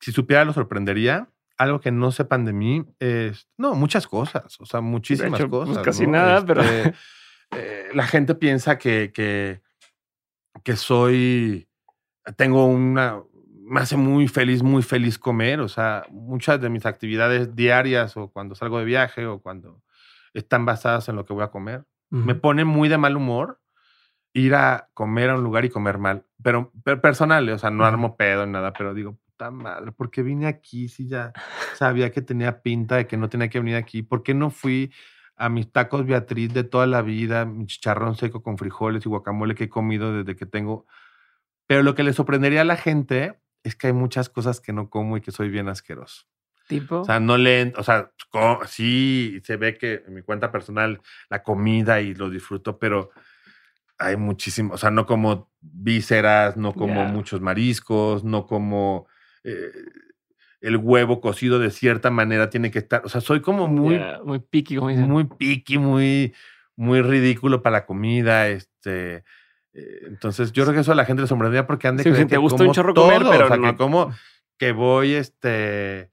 Si 0.00 0.12
supiera 0.12 0.44
lo 0.44 0.52
sorprendería, 0.52 1.28
algo 1.56 1.80
que 1.80 1.90
no 1.90 2.12
sepan 2.12 2.44
de 2.44 2.52
mí 2.52 2.84
es, 2.98 3.48
no, 3.56 3.74
muchas 3.74 4.06
cosas, 4.06 4.60
o 4.60 4.66
sea, 4.66 4.80
muchísimas 4.80 5.40
pues, 5.40 5.50
cosas. 5.50 5.78
casi 5.84 6.06
nada, 6.06 6.44
pero... 6.44 6.62
Este, 6.62 6.94
eh, 7.50 7.88
la 7.94 8.06
gente 8.06 8.34
piensa 8.34 8.78
que, 8.78 9.10
que, 9.12 9.62
que 10.62 10.76
soy, 10.76 11.68
tengo 12.36 12.66
una, 12.66 13.22
me 13.68 13.80
hace 13.80 13.96
muy 13.96 14.28
feliz, 14.28 14.62
muy 14.62 14.82
feliz 14.82 15.18
comer, 15.18 15.60
o 15.60 15.68
sea, 15.68 16.04
muchas 16.10 16.60
de 16.60 16.68
mis 16.68 16.86
actividades 16.86 17.54
diarias 17.54 18.16
o 18.16 18.28
cuando 18.28 18.54
salgo 18.54 18.78
de 18.78 18.84
viaje 18.84 19.26
o 19.26 19.40
cuando 19.40 19.82
están 20.34 20.64
basadas 20.64 21.08
en 21.08 21.16
lo 21.16 21.24
que 21.24 21.32
voy 21.32 21.44
a 21.44 21.50
comer. 21.50 21.84
Me 22.10 22.34
pone 22.34 22.64
muy 22.64 22.88
de 22.88 22.96
mal 22.96 23.16
humor 23.16 23.60
ir 24.38 24.54
a 24.54 24.88
comer 24.94 25.30
a 25.30 25.36
un 25.36 25.44
lugar 25.44 25.64
y 25.64 25.70
comer 25.70 25.98
mal, 25.98 26.24
pero, 26.42 26.72
personal, 27.02 27.48
o 27.48 27.58
sea, 27.58 27.70
no 27.70 27.84
armo 27.84 28.16
pedo 28.16 28.46
ni 28.46 28.52
nada, 28.52 28.72
pero 28.72 28.94
digo, 28.94 29.18
madre, 29.52 29.92
¿por 29.92 30.10
qué 30.10 30.22
vine 30.22 30.46
aquí 30.46 30.88
si 30.88 31.06
ya 31.06 31.32
sabía 31.74 32.10
que 32.10 32.22
tenía 32.22 32.60
pinta 32.62 32.96
de 32.96 33.06
que 33.06 33.16
no 33.16 33.28
tenía 33.28 33.48
que 33.48 33.60
venir 33.60 33.76
aquí? 33.76 34.02
¿Por 34.02 34.22
qué 34.22 34.34
no 34.34 34.50
fui 34.50 34.92
a 35.36 35.48
mis 35.48 35.70
tacos 35.70 36.04
Beatriz 36.04 36.52
de 36.52 36.64
toda 36.64 36.86
la 36.86 37.02
vida, 37.02 37.44
mi 37.44 37.66
chicharrón 37.66 38.16
seco 38.16 38.42
con 38.42 38.58
frijoles 38.58 39.06
y 39.06 39.08
guacamole 39.08 39.54
que 39.54 39.64
he 39.64 39.68
comido 39.68 40.12
desde 40.12 40.36
que 40.36 40.46
tengo? 40.46 40.86
Pero 41.66 41.82
lo 41.82 41.94
que 41.94 42.02
le 42.02 42.12
sorprendería 42.12 42.62
a 42.62 42.64
la 42.64 42.76
gente 42.76 43.38
es 43.62 43.76
que 43.76 43.88
hay 43.88 43.92
muchas 43.92 44.28
cosas 44.28 44.60
que 44.60 44.72
no 44.72 44.90
como 44.90 45.16
y 45.16 45.20
que 45.20 45.30
soy 45.30 45.48
bien 45.50 45.68
asqueroso. 45.68 46.26
¿Tipo? 46.66 47.00
O 47.00 47.04
sea, 47.04 47.18
no 47.18 47.38
leen, 47.38 47.72
o 47.76 47.82
sea, 47.82 48.12
sí 48.66 49.40
se 49.42 49.56
ve 49.56 49.78
que 49.78 50.02
en 50.06 50.14
mi 50.14 50.22
cuenta 50.22 50.52
personal 50.52 51.00
la 51.30 51.42
comida 51.42 52.00
y 52.00 52.14
lo 52.14 52.28
disfruto, 52.28 52.78
pero 52.78 53.10
hay 53.98 54.16
muchísimo, 54.16 54.74
o 54.74 54.78
sea, 54.78 54.90
no 54.90 55.06
como 55.06 55.50
vísceras, 55.60 56.56
no 56.56 56.72
como 56.72 57.04
muchos 57.04 57.40
mariscos, 57.40 58.22
no 58.24 58.46
como 58.46 59.06
eh, 59.44 59.72
el 60.60 60.76
huevo 60.76 61.20
cocido 61.20 61.58
de 61.58 61.70
cierta 61.70 62.10
manera 62.10 62.50
tiene 62.50 62.70
que 62.70 62.78
estar. 62.78 63.02
O 63.04 63.08
sea, 63.08 63.20
soy 63.20 63.40
como 63.40 63.66
muy. 63.68 64.00
muy 64.24 64.38
piqui, 64.38 64.76
como 64.76 64.90
Muy 64.90 65.24
piqui, 65.24 65.78
muy, 65.78 66.34
muy 66.76 67.02
ridículo 67.02 67.62
para 67.62 67.78
la 67.78 67.86
comida. 67.86 68.48
Este. 68.48 69.24
Eh, 69.74 70.00
entonces, 70.06 70.52
yo 70.52 70.64
creo 70.64 70.74
que 70.74 70.80
eso 70.80 70.92
a 70.92 70.96
la 70.96 71.04
gente 71.04 71.22
le 71.22 71.28
sorprendería 71.28 71.66
porque 71.66 71.88
han 71.88 71.96
de 71.96 72.04
sí, 72.04 72.24
te 72.24 72.36
gusta 72.36 72.64
un 72.64 72.72
chorro 72.72 72.94
comer, 72.94 73.22
pero. 73.28 73.46
O 73.46 73.48
sea, 73.48 73.58
que 73.58 73.76
como 73.76 74.12
que 74.58 74.72
voy, 74.72 75.14
este. 75.14 76.10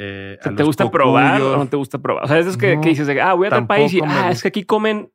Eh, 0.00 0.38
¿Te 0.56 0.62
gusta 0.62 0.88
probar 0.90 1.42
o 1.42 1.56
no 1.56 1.66
te 1.66 1.76
gusta 1.76 1.98
probar? 1.98 2.24
O 2.24 2.28
sea, 2.28 2.38
es 2.38 2.56
que, 2.56 2.80
que 2.80 2.90
dices, 2.90 3.08
ah, 3.20 3.34
voy 3.34 3.46
a 3.46 3.50
otro 3.50 3.66
país 3.66 3.92
y 3.92 4.00
ah, 4.04 4.30
es 4.30 4.42
que 4.42 4.48
aquí 4.48 4.62
comen 4.62 5.10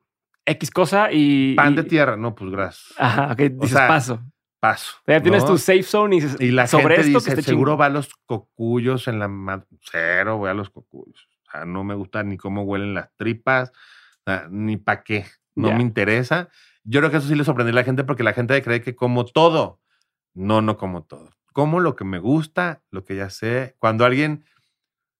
X 0.46 0.72
cosa 0.72 1.12
y. 1.12 1.56
Pan 1.56 1.76
de 1.76 1.84
tierra, 1.84 2.18
no, 2.18 2.36
pues 2.36 2.52
gracias. 2.52 2.94
Ajá, 2.98 3.32
ok, 3.32 3.40
dices 3.40 3.78
paso 3.78 4.20
paso. 4.64 4.96
Ya 5.06 5.22
tienes 5.22 5.46
tu 5.46 5.58
safe 5.58 5.84
zone 5.84 6.20
y, 6.40 6.52
la 6.52 6.68
sobre 6.68 6.96
gente 6.96 7.18
esto 7.18 7.32
dice, 7.32 7.42
seguro 7.42 7.76
va 7.76 7.88
a 7.88 7.90
los 7.90 8.10
cocuyos 8.26 9.10
en 9.10 9.20
la 9.20 9.66
cero, 9.82 10.38
voy 10.38 10.50
a 10.50 10.54
los 10.54 10.70
cocuyos. 10.70 11.28
O 11.46 11.52
sea, 11.52 11.66
no 11.66 11.84
me 11.84 11.96
gusta 11.96 12.24
ni 12.24 12.38
cómo 12.38 12.64
huelen 12.64 12.94
las 12.94 13.14
tripas, 13.18 13.74
ni 14.50 14.78
para 14.78 15.04
qué. 15.04 15.26
No 15.54 15.74
me 15.74 15.82
interesa. 15.82 16.48
Yo 16.86 17.02
creo 17.02 17.12
que 17.12 17.18
eso 17.18 17.28
sí 17.28 17.36
le 17.36 17.44
sorprendió 17.44 17.74
a 17.74 17.76
la 17.76 17.84
gente 17.84 18.06
porque 18.06 18.24
la 18.24 18.32
gente 18.32 18.62
cree 18.64 18.82
que 18.82 18.96
como 18.96 19.26
todo. 19.26 19.82
No, 20.34 20.62
no 20.62 20.78
como 20.78 21.04
todo. 21.04 21.32
Como 21.52 21.82
lo 21.82 21.98
que 21.98 22.06
me 22.06 22.20
gusta, 22.20 22.84
lo 22.90 23.04
que 23.04 23.18
ya 23.18 23.30
sé. 23.30 23.76
Cuando 23.80 24.06
alguien, 24.06 24.46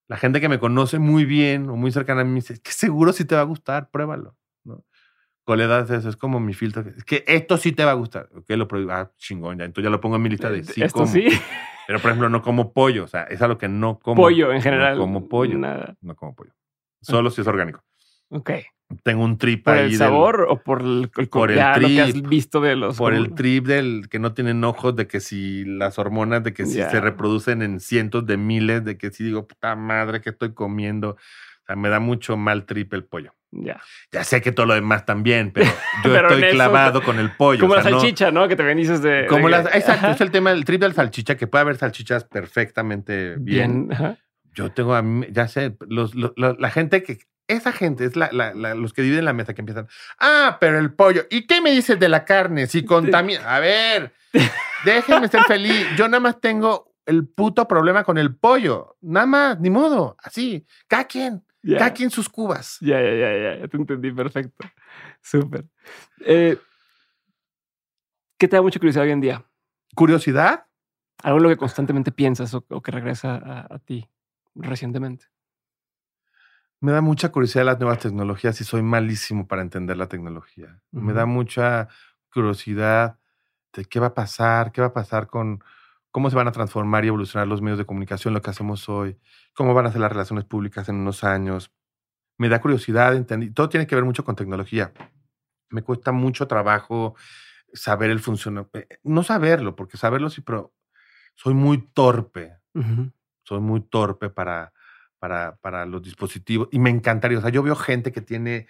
la 0.08 0.16
gente 0.16 0.40
que 0.40 0.48
me 0.48 0.58
conoce 0.58 0.98
muy 0.98 1.26
bien 1.26 1.68
o 1.68 1.76
muy 1.76 1.92
cercana 1.92 2.22
a 2.22 2.24
mí 2.24 2.30
me 2.30 2.36
dice, 2.36 2.62
que 2.62 2.72
seguro 2.72 3.12
sí 3.12 3.26
te 3.26 3.34
va 3.34 3.42
a 3.42 3.44
gustar, 3.44 3.90
pruébalo. 3.90 4.38
Coledas 5.44 5.90
eso, 5.90 6.08
es 6.08 6.16
como 6.16 6.40
mi 6.40 6.54
filtro. 6.54 6.82
Es 6.96 7.04
que 7.04 7.22
esto 7.26 7.56
sí 7.58 7.72
te 7.72 7.84
va 7.84 7.90
a 7.90 7.94
gustar. 7.94 8.28
Ok, 8.34 8.44
lo 8.50 8.66
prohíbo. 8.66 8.92
Ah, 8.92 9.10
chingón, 9.18 9.58
ya. 9.58 9.64
Entonces 9.66 9.84
ya 9.84 9.90
lo 9.90 10.00
pongo 10.00 10.16
en 10.16 10.22
mi 10.22 10.30
lista 10.30 10.50
de 10.50 10.64
sí 10.64 10.82
esto 10.82 11.06
sí. 11.06 11.26
Pero, 11.86 11.98
por 12.00 12.10
ejemplo, 12.12 12.30
no 12.30 12.40
como 12.40 12.72
pollo. 12.72 13.04
O 13.04 13.08
sea, 13.08 13.24
es 13.24 13.42
algo 13.42 13.58
que 13.58 13.68
no 13.68 13.98
como. 13.98 14.22
Pollo 14.22 14.52
en 14.52 14.62
general. 14.62 14.94
No 14.96 15.02
como 15.02 15.28
pollo. 15.28 15.58
Nada. 15.58 15.96
No 16.00 16.16
como 16.16 16.34
pollo. 16.34 16.52
Solo 17.02 17.28
si 17.30 17.42
es 17.42 17.46
orgánico. 17.46 17.84
Ok. 18.30 18.50
Tengo 19.02 19.24
un 19.24 19.36
trip 19.38 19.64
¿Por 19.64 19.74
ahí. 19.74 19.84
el 19.84 19.88
del- 19.90 19.98
sabor 19.98 20.46
o 20.48 20.62
por 20.62 20.80
el, 20.82 21.10
el- 21.16 21.28
por 21.28 21.50
el 21.50 21.56
ya 21.56 21.76
lo 21.78 21.88
que 21.88 22.00
has 22.00 22.10
trip, 22.12 22.26
visto 22.28 22.60
de 22.60 22.76
los... 22.76 22.96
por 22.96 23.12
el 23.12 23.24
como- 23.24 23.34
trip 23.36 23.66
del 23.66 24.08
que 24.10 24.18
no 24.18 24.32
tienen 24.34 24.62
ojos, 24.64 24.94
de 24.96 25.06
que 25.06 25.20
si 25.20 25.64
las 25.64 25.98
hormonas, 25.98 26.42
de 26.44 26.52
que 26.54 26.64
si 26.66 26.74
se 26.74 27.00
reproducen 27.00 27.60
en 27.62 27.80
cientos 27.80 28.24
de 28.26 28.36
miles, 28.36 28.84
de 28.84 28.96
que 28.96 29.10
si 29.10 29.24
digo, 29.24 29.46
puta 29.46 29.74
madre, 29.76 30.20
que 30.20 30.30
estoy 30.30 30.52
comiendo? 30.54 31.16
O 31.64 31.66
sea, 31.66 31.76
me 31.76 31.88
da 31.88 31.98
mucho 31.98 32.36
mal 32.36 32.64
trip 32.66 32.92
el 32.94 33.04
pollo. 33.04 33.34
Ya. 33.50 33.80
Ya 34.12 34.24
sé 34.24 34.42
que 34.42 34.52
todo 34.52 34.66
lo 34.66 34.74
demás 34.74 35.06
también, 35.06 35.50
pero 35.52 35.66
yo 36.04 36.12
Pero 36.12 36.28
estoy 36.28 36.42
eso- 36.44 36.54
clavado 36.54 37.02
con 37.02 37.18
el 37.18 37.30
pollo. 37.36 37.60
Como 37.60 37.72
o 37.72 37.76
la 37.76 37.82
sea, 37.82 37.92
salchicha, 37.92 38.30
¿no? 38.30 38.48
Que 38.48 38.56
te 38.56 38.62
bendices 38.64 39.00
de... 39.00 39.26
como 39.28 39.46
de 39.48 39.52
las, 39.52 39.74
exacto, 39.74 40.08
es 40.10 40.20
el 40.20 40.30
tema 40.30 40.50
del 40.50 40.64
trip 40.64 40.80
del 40.80 40.92
salchicha, 40.94 41.36
que 41.36 41.46
puede 41.46 41.62
haber 41.62 41.76
salchichas 41.76 42.24
perfectamente 42.24 43.36
bien. 43.38 43.88
Bien. 43.88 43.92
ajá. 43.92 44.16
Yo 44.54 44.70
tengo 44.72 44.94
a 44.94 45.02
mí, 45.02 45.26
ya 45.30 45.48
sé, 45.48 45.76
los, 45.88 46.14
los- 46.14 46.32
los- 46.36 46.58
la 46.60 46.70
gente 46.70 47.02
que, 47.02 47.18
esa 47.48 47.72
gente 47.72 48.04
es 48.04 48.14
la, 48.16 48.28
la- 48.32 48.54
la- 48.54 48.74
los 48.74 48.92
que 48.92 49.02
dividen 49.02 49.24
la 49.24 49.32
mesa 49.32 49.52
que 49.54 49.60
empiezan, 49.62 49.88
ah, 50.20 50.58
pero 50.60 50.78
el 50.78 50.92
pollo, 50.92 51.24
¿y 51.30 51.46
qué 51.46 51.60
me 51.60 51.70
dices 51.72 51.98
de 51.98 52.08
la 52.08 52.24
carne? 52.24 52.66
Si 52.66 52.84
contamina, 52.86 53.54
a 53.54 53.58
ver, 53.60 54.12
déjenme 54.84 55.28
ser 55.28 55.42
feliz, 55.44 55.86
yo 55.96 56.08
nada 56.08 56.20
más 56.20 56.40
tengo 56.40 56.92
el 57.06 57.26
puto 57.28 57.66
problema 57.68 58.02
con 58.04 58.16
el 58.18 58.34
pollo, 58.34 58.96
nada 59.02 59.26
más, 59.26 59.60
ni 59.60 59.70
modo, 59.70 60.16
así, 60.22 60.64
cada 60.88 61.04
quien, 61.04 61.42
Ya. 61.64 61.78
cada 61.78 61.94
quien 61.94 62.10
sus 62.10 62.28
cubas. 62.28 62.76
Ya, 62.80 63.00
ya, 63.00 63.14
ya, 63.14 63.38
ya, 63.38 63.56
ya 63.60 63.68
te 63.68 63.76
entendí 63.78 64.12
perfecto. 64.12 64.66
Súper. 65.22 65.64
Eh, 66.20 66.58
¿Qué 68.38 68.48
te 68.48 68.56
da 68.56 68.62
mucha 68.62 68.78
curiosidad 68.78 69.04
hoy 69.04 69.12
en 69.12 69.22
día? 69.22 69.44
¿Curiosidad? 69.94 70.66
Algo 71.22 71.38
en 71.38 71.42
lo 71.44 71.48
que 71.48 71.56
constantemente 71.56 72.12
piensas 72.12 72.52
o, 72.52 72.66
o 72.68 72.82
que 72.82 72.92
regresa 72.92 73.36
a, 73.36 73.74
a 73.74 73.78
ti 73.78 74.06
recientemente. 74.54 75.26
Me 76.80 76.92
da 76.92 77.00
mucha 77.00 77.32
curiosidad 77.32 77.64
las 77.64 77.80
nuevas 77.80 77.98
tecnologías 77.98 78.60
y 78.60 78.64
soy 78.64 78.82
malísimo 78.82 79.48
para 79.48 79.62
entender 79.62 79.96
la 79.96 80.08
tecnología. 80.08 80.82
Me 80.90 81.14
da 81.14 81.24
mucha 81.24 81.88
curiosidad 82.30 83.18
de 83.72 83.86
qué 83.86 84.00
va 84.00 84.08
a 84.08 84.14
pasar, 84.14 84.70
qué 84.70 84.82
va 84.82 84.88
a 84.88 84.92
pasar 84.92 85.28
con 85.28 85.64
cómo 86.14 86.30
se 86.30 86.36
van 86.36 86.46
a 86.46 86.52
transformar 86.52 87.04
y 87.04 87.08
evolucionar 87.08 87.48
los 87.48 87.60
medios 87.60 87.76
de 87.76 87.86
comunicación, 87.86 88.34
lo 88.34 88.40
que 88.40 88.48
hacemos 88.48 88.88
hoy, 88.88 89.18
cómo 89.52 89.74
van 89.74 89.86
a 89.86 89.90
ser 89.90 90.00
las 90.00 90.12
relaciones 90.12 90.44
públicas 90.44 90.88
en 90.88 90.94
unos 90.94 91.24
años. 91.24 91.72
Me 92.38 92.48
da 92.48 92.60
curiosidad, 92.60 93.16
entendí. 93.16 93.50
Todo 93.50 93.68
tiene 93.68 93.88
que 93.88 93.96
ver 93.96 94.04
mucho 94.04 94.24
con 94.24 94.36
tecnología. 94.36 94.92
Me 95.70 95.82
cuesta 95.82 96.12
mucho 96.12 96.46
trabajo 96.46 97.16
saber 97.72 98.10
el 98.10 98.20
funcionamiento. 98.20 98.78
No 99.02 99.24
saberlo, 99.24 99.74
porque 99.74 99.96
saberlo 99.96 100.30
sí, 100.30 100.40
pero 100.40 100.72
soy 101.34 101.52
muy 101.52 101.78
torpe 101.88 102.58
soy 103.42 103.58
muy 103.58 103.80
torpe 103.80 104.30
para, 104.30 104.72
para, 105.18 105.56
para 105.56 105.84
los 105.84 106.00
dispositivos 106.00 106.68
y 106.70 106.78
me 106.78 106.90
encantaría. 106.90 107.38
O 107.38 107.40
sea, 107.40 107.50
yo 107.50 107.64
veo 107.64 107.74
gente 107.74 108.12
que 108.12 108.20
tiene 108.20 108.68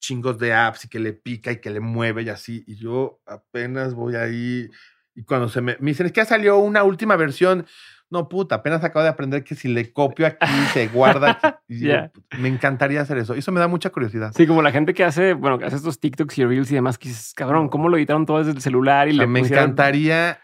chingos 0.00 0.38
de 0.38 0.52
apps 0.52 0.84
y 0.84 0.88
que 0.88 0.98
le 0.98 1.14
pica 1.14 1.50
y 1.50 1.62
que 1.62 1.70
le 1.70 1.80
mueve 1.80 2.24
y 2.24 2.28
así, 2.28 2.62
y 2.66 2.76
yo 2.76 3.22
apenas 3.24 3.94
voy 3.94 4.16
ahí 4.16 4.68
y 5.16 5.22
cuando 5.24 5.48
se 5.48 5.60
me, 5.60 5.76
me 5.80 5.90
dicen, 5.90 6.06
es 6.06 6.12
que 6.12 6.20
ya 6.20 6.24
salió 6.26 6.58
una 6.58 6.84
última 6.84 7.16
versión. 7.16 7.66
No, 8.08 8.28
puta, 8.28 8.54
apenas 8.56 8.84
acabo 8.84 9.02
de 9.02 9.08
aprender 9.08 9.42
que 9.42 9.56
si 9.56 9.66
le 9.66 9.92
copio 9.92 10.28
aquí, 10.28 10.46
se 10.72 10.86
guarda 10.86 11.30
aquí. 11.42 11.48
Y 11.68 11.80
yo, 11.80 11.88
Ya. 11.92 12.12
me 12.38 12.46
encantaría 12.48 13.00
hacer 13.00 13.18
eso. 13.18 13.34
Eso 13.34 13.50
me 13.50 13.58
da 13.58 13.66
mucha 13.66 13.90
curiosidad. 13.90 14.30
Sí, 14.36 14.46
como 14.46 14.62
la 14.62 14.70
gente 14.70 14.94
que 14.94 15.02
hace, 15.02 15.32
bueno, 15.34 15.58
que 15.58 15.64
hace 15.64 15.74
estos 15.74 15.98
TikToks 15.98 16.38
y 16.38 16.44
Reels 16.44 16.70
y 16.70 16.76
demás, 16.76 16.98
que 16.98 17.08
dices, 17.08 17.34
cabrón, 17.34 17.68
¿cómo 17.68 17.88
lo 17.88 17.96
editaron 17.96 18.24
todo 18.24 18.38
desde 18.38 18.52
el 18.52 18.60
celular 18.60 19.08
y 19.08 19.10
O 19.10 19.14
sea, 19.14 19.22
le 19.22 19.26
me 19.26 19.40
pusieron- 19.40 19.64
encantaría 19.64 20.30
eh, 20.30 20.36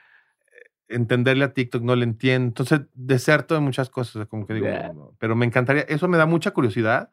entenderle 0.89 1.45
a 1.45 1.53
TikTok, 1.55 1.83
no 1.85 1.95
le 1.95 2.03
entiendo. 2.03 2.49
Entonces, 2.49 2.81
deserto 2.95 3.55
de 3.55 3.61
muchas 3.61 3.91
cosas, 3.91 4.27
como 4.27 4.45
que 4.45 4.55
digo, 4.55 4.67
no. 4.93 5.15
pero 5.21 5.37
me 5.37 5.47
encantaría, 5.47 5.83
eso 5.83 6.09
me 6.09 6.19
da 6.19 6.27
mucha 6.27 6.51
curiosidad, 6.51 7.11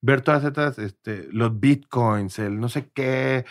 ver 0.00 0.20
todas 0.22 0.42
estas, 0.42 0.80
este, 0.80 1.28
los 1.30 1.60
bitcoins, 1.60 2.40
el 2.40 2.58
no 2.58 2.68
sé 2.68 2.90
qué, 2.92 3.44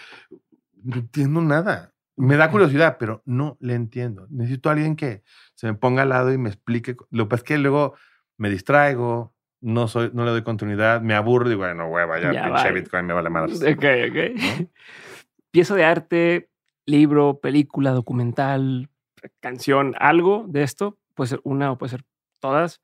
no 0.83 0.97
entiendo 0.97 1.39
nada. 1.41 1.93
Me 2.17 2.37
da 2.37 2.49
curiosidad, 2.49 2.97
pero 2.97 3.21
no 3.25 3.57
le 3.59 3.73
entiendo. 3.73 4.27
Necesito 4.29 4.69
a 4.69 4.73
alguien 4.73 4.95
que 4.95 5.23
se 5.53 5.67
me 5.67 5.73
ponga 5.73 6.03
al 6.03 6.09
lado 6.09 6.31
y 6.31 6.37
me 6.37 6.49
explique. 6.49 6.95
Lo 7.11 7.25
que 7.25 7.29
pasa 7.29 7.41
es 7.41 7.43
que 7.43 7.57
luego 7.57 7.95
me 8.37 8.49
distraigo, 8.49 9.33
no, 9.61 9.87
soy, 9.87 10.11
no 10.13 10.23
le 10.25 10.31
doy 10.31 10.43
continuidad, 10.43 11.01
me 11.01 11.13
aburro 11.13 11.47
y 11.47 11.49
digo, 11.49 11.61
bueno, 11.63 11.87
hueva, 11.87 12.19
ya, 12.19 12.31
Ya, 12.31 12.43
pinche 12.43 12.63
vale. 12.63 12.81
bitcoin 12.81 13.05
me 13.05 13.13
vale 13.13 13.29
madre. 13.29 13.53
Ok, 13.53 13.85
ok. 14.11 14.69
Pieza 15.51 15.75
de 15.75 15.83
arte, 15.83 16.49
libro, 16.85 17.39
película, 17.39 17.91
documental, 17.91 18.89
canción, 19.39 19.95
algo 19.99 20.45
de 20.47 20.63
esto, 20.63 20.97
puede 21.15 21.29
ser 21.29 21.41
una 21.43 21.71
o 21.71 21.77
puede 21.77 21.91
ser 21.91 22.03
todas, 22.39 22.81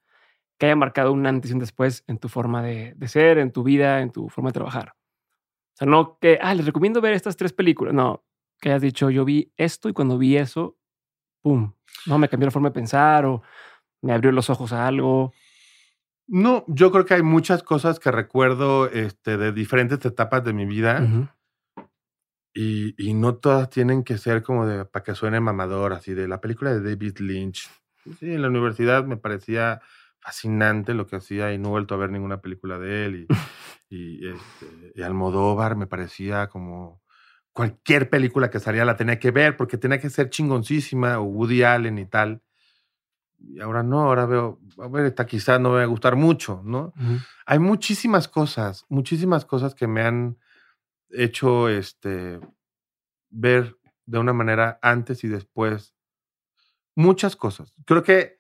que 0.58 0.68
haya 0.68 0.76
marcado 0.76 1.12
un 1.12 1.26
antes 1.26 1.52
y 1.52 1.54
un 1.54 1.60
después 1.60 2.04
en 2.08 2.18
tu 2.18 2.30
forma 2.30 2.64
de, 2.64 2.94
de 2.96 3.08
ser, 3.08 3.38
en 3.38 3.52
tu 3.52 3.64
vida, 3.64 4.02
en 4.02 4.12
tu 4.12 4.30
forma 4.30 4.50
de 4.50 4.54
trabajar. 4.54 4.94
O 4.94 5.78
sea, 5.78 5.88
no 5.88 6.18
que, 6.20 6.40
ah, 6.42 6.54
les 6.54 6.66
recomiendo 6.66 7.02
ver 7.02 7.14
estas 7.14 7.38
tres 7.38 7.54
películas. 7.54 7.94
No, 7.94 8.24
que 8.62 8.70
hayas 8.70 8.82
dicho, 8.82 9.10
yo 9.10 9.26
vi 9.26 9.52
esto 9.58 9.90
y 9.90 9.94
cuando 9.94 10.18
vi 10.18 10.38
eso, 10.38 10.78
pum, 11.42 11.74
no, 12.06 12.18
me 12.18 12.30
cambió 12.30 12.46
la 12.46 12.52
forma 12.52 12.70
de 12.70 12.76
pensar 12.76 13.26
o 13.26 13.42
me 14.02 14.14
abrió 14.14 14.32
los 14.32 14.50
ojos 14.50 14.72
a 14.72 14.88
algo. 14.88 15.34
No, 16.28 16.64
yo 16.68 16.92
creo 16.92 17.04
que 17.04 17.16
hay 17.16 17.24
muchas 17.24 17.64
cosas 17.64 18.00
que 18.00 18.12
recuerdo 18.12 18.88
este, 18.88 19.38
de 19.38 19.52
diferentes 19.52 20.06
etapas 20.06 20.44
de 20.44 20.54
mi 20.54 20.66
vida 20.66 21.06
y, 22.54 22.96
y 22.98 23.14
no 23.14 23.36
todas 23.36 23.70
tienen 23.70 24.04
que 24.04 24.18
ser 24.18 24.44
como 24.44 24.66
de 24.66 24.86
para 24.86 25.04
que 25.04 25.16
suene 25.16 25.40
mamador, 25.40 25.94
así 25.94 26.14
de 26.14 26.28
la 26.28 26.40
película 26.40 26.72
de 26.72 26.82
David 26.82 27.18
Lynch. 27.20 27.70
Sí, 28.20 28.32
en 28.34 28.42
la 28.42 28.48
universidad 28.48 29.06
me 29.06 29.18
parecía 29.18 29.82
fascinante 30.20 30.94
lo 30.94 31.08
que 31.08 31.16
hacía 31.18 31.52
y 31.52 31.58
no 31.58 31.70
he 31.70 31.72
vuelto 31.72 31.96
a 31.96 31.98
ver 31.98 32.12
ninguna 32.12 32.42
película 32.42 32.78
de 32.78 33.06
él. 33.06 33.16
Y, 33.16 33.28
y, 33.90 34.28
este, 34.28 34.94
y 34.96 35.02
Almodóvar 35.02 35.76
me 35.76 35.88
parecía 35.88 36.48
como 36.48 37.01
cualquier 37.54 38.10
película 38.10 38.50
que 38.50 38.60
salía 38.60 38.86
la 38.86 38.96
tenía 38.96 39.20
que 39.20 39.32
ver 39.32 39.58
porque 39.58 39.78
tenía 39.78 40.00
que 40.00 40.10
ser 40.10 40.30
chingoncísima 40.30 41.20
o 41.20 41.24
Woody 41.24 41.64
Allen 41.64 41.98
y 41.98 42.06
tal. 42.06 42.42
Y 43.40 43.60
ahora 43.60 43.84
no, 43.84 44.04
ahora 44.04 44.26
veo, 44.26 44.60
a 44.78 44.88
ver, 44.88 45.06
esta 45.06 45.26
quizás 45.26 45.60
no 45.60 45.70
me 45.72 45.78
va 45.78 45.84
a 45.84 45.88
gustar 45.88 46.16
mucho, 46.16 46.62
¿no? 46.64 46.94
Hay 47.46 47.60
muchísimas 47.60 48.28
cosas, 48.28 48.86
muchísimas 48.88 49.46
cosas 49.46 49.74
que 49.74 49.88
me 49.88 50.04
han 50.04 50.38
hecho 51.10 51.68
este, 51.68 52.40
ver 53.30 53.78
de 54.06 54.20
una 54.20 54.34
manera 54.34 54.80
antes 54.82 55.24
y 55.24 55.28
después. 55.28 55.96
Muchas 56.96 57.36
cosas. 57.36 57.74
Creo 57.86 58.04
que 58.04 58.40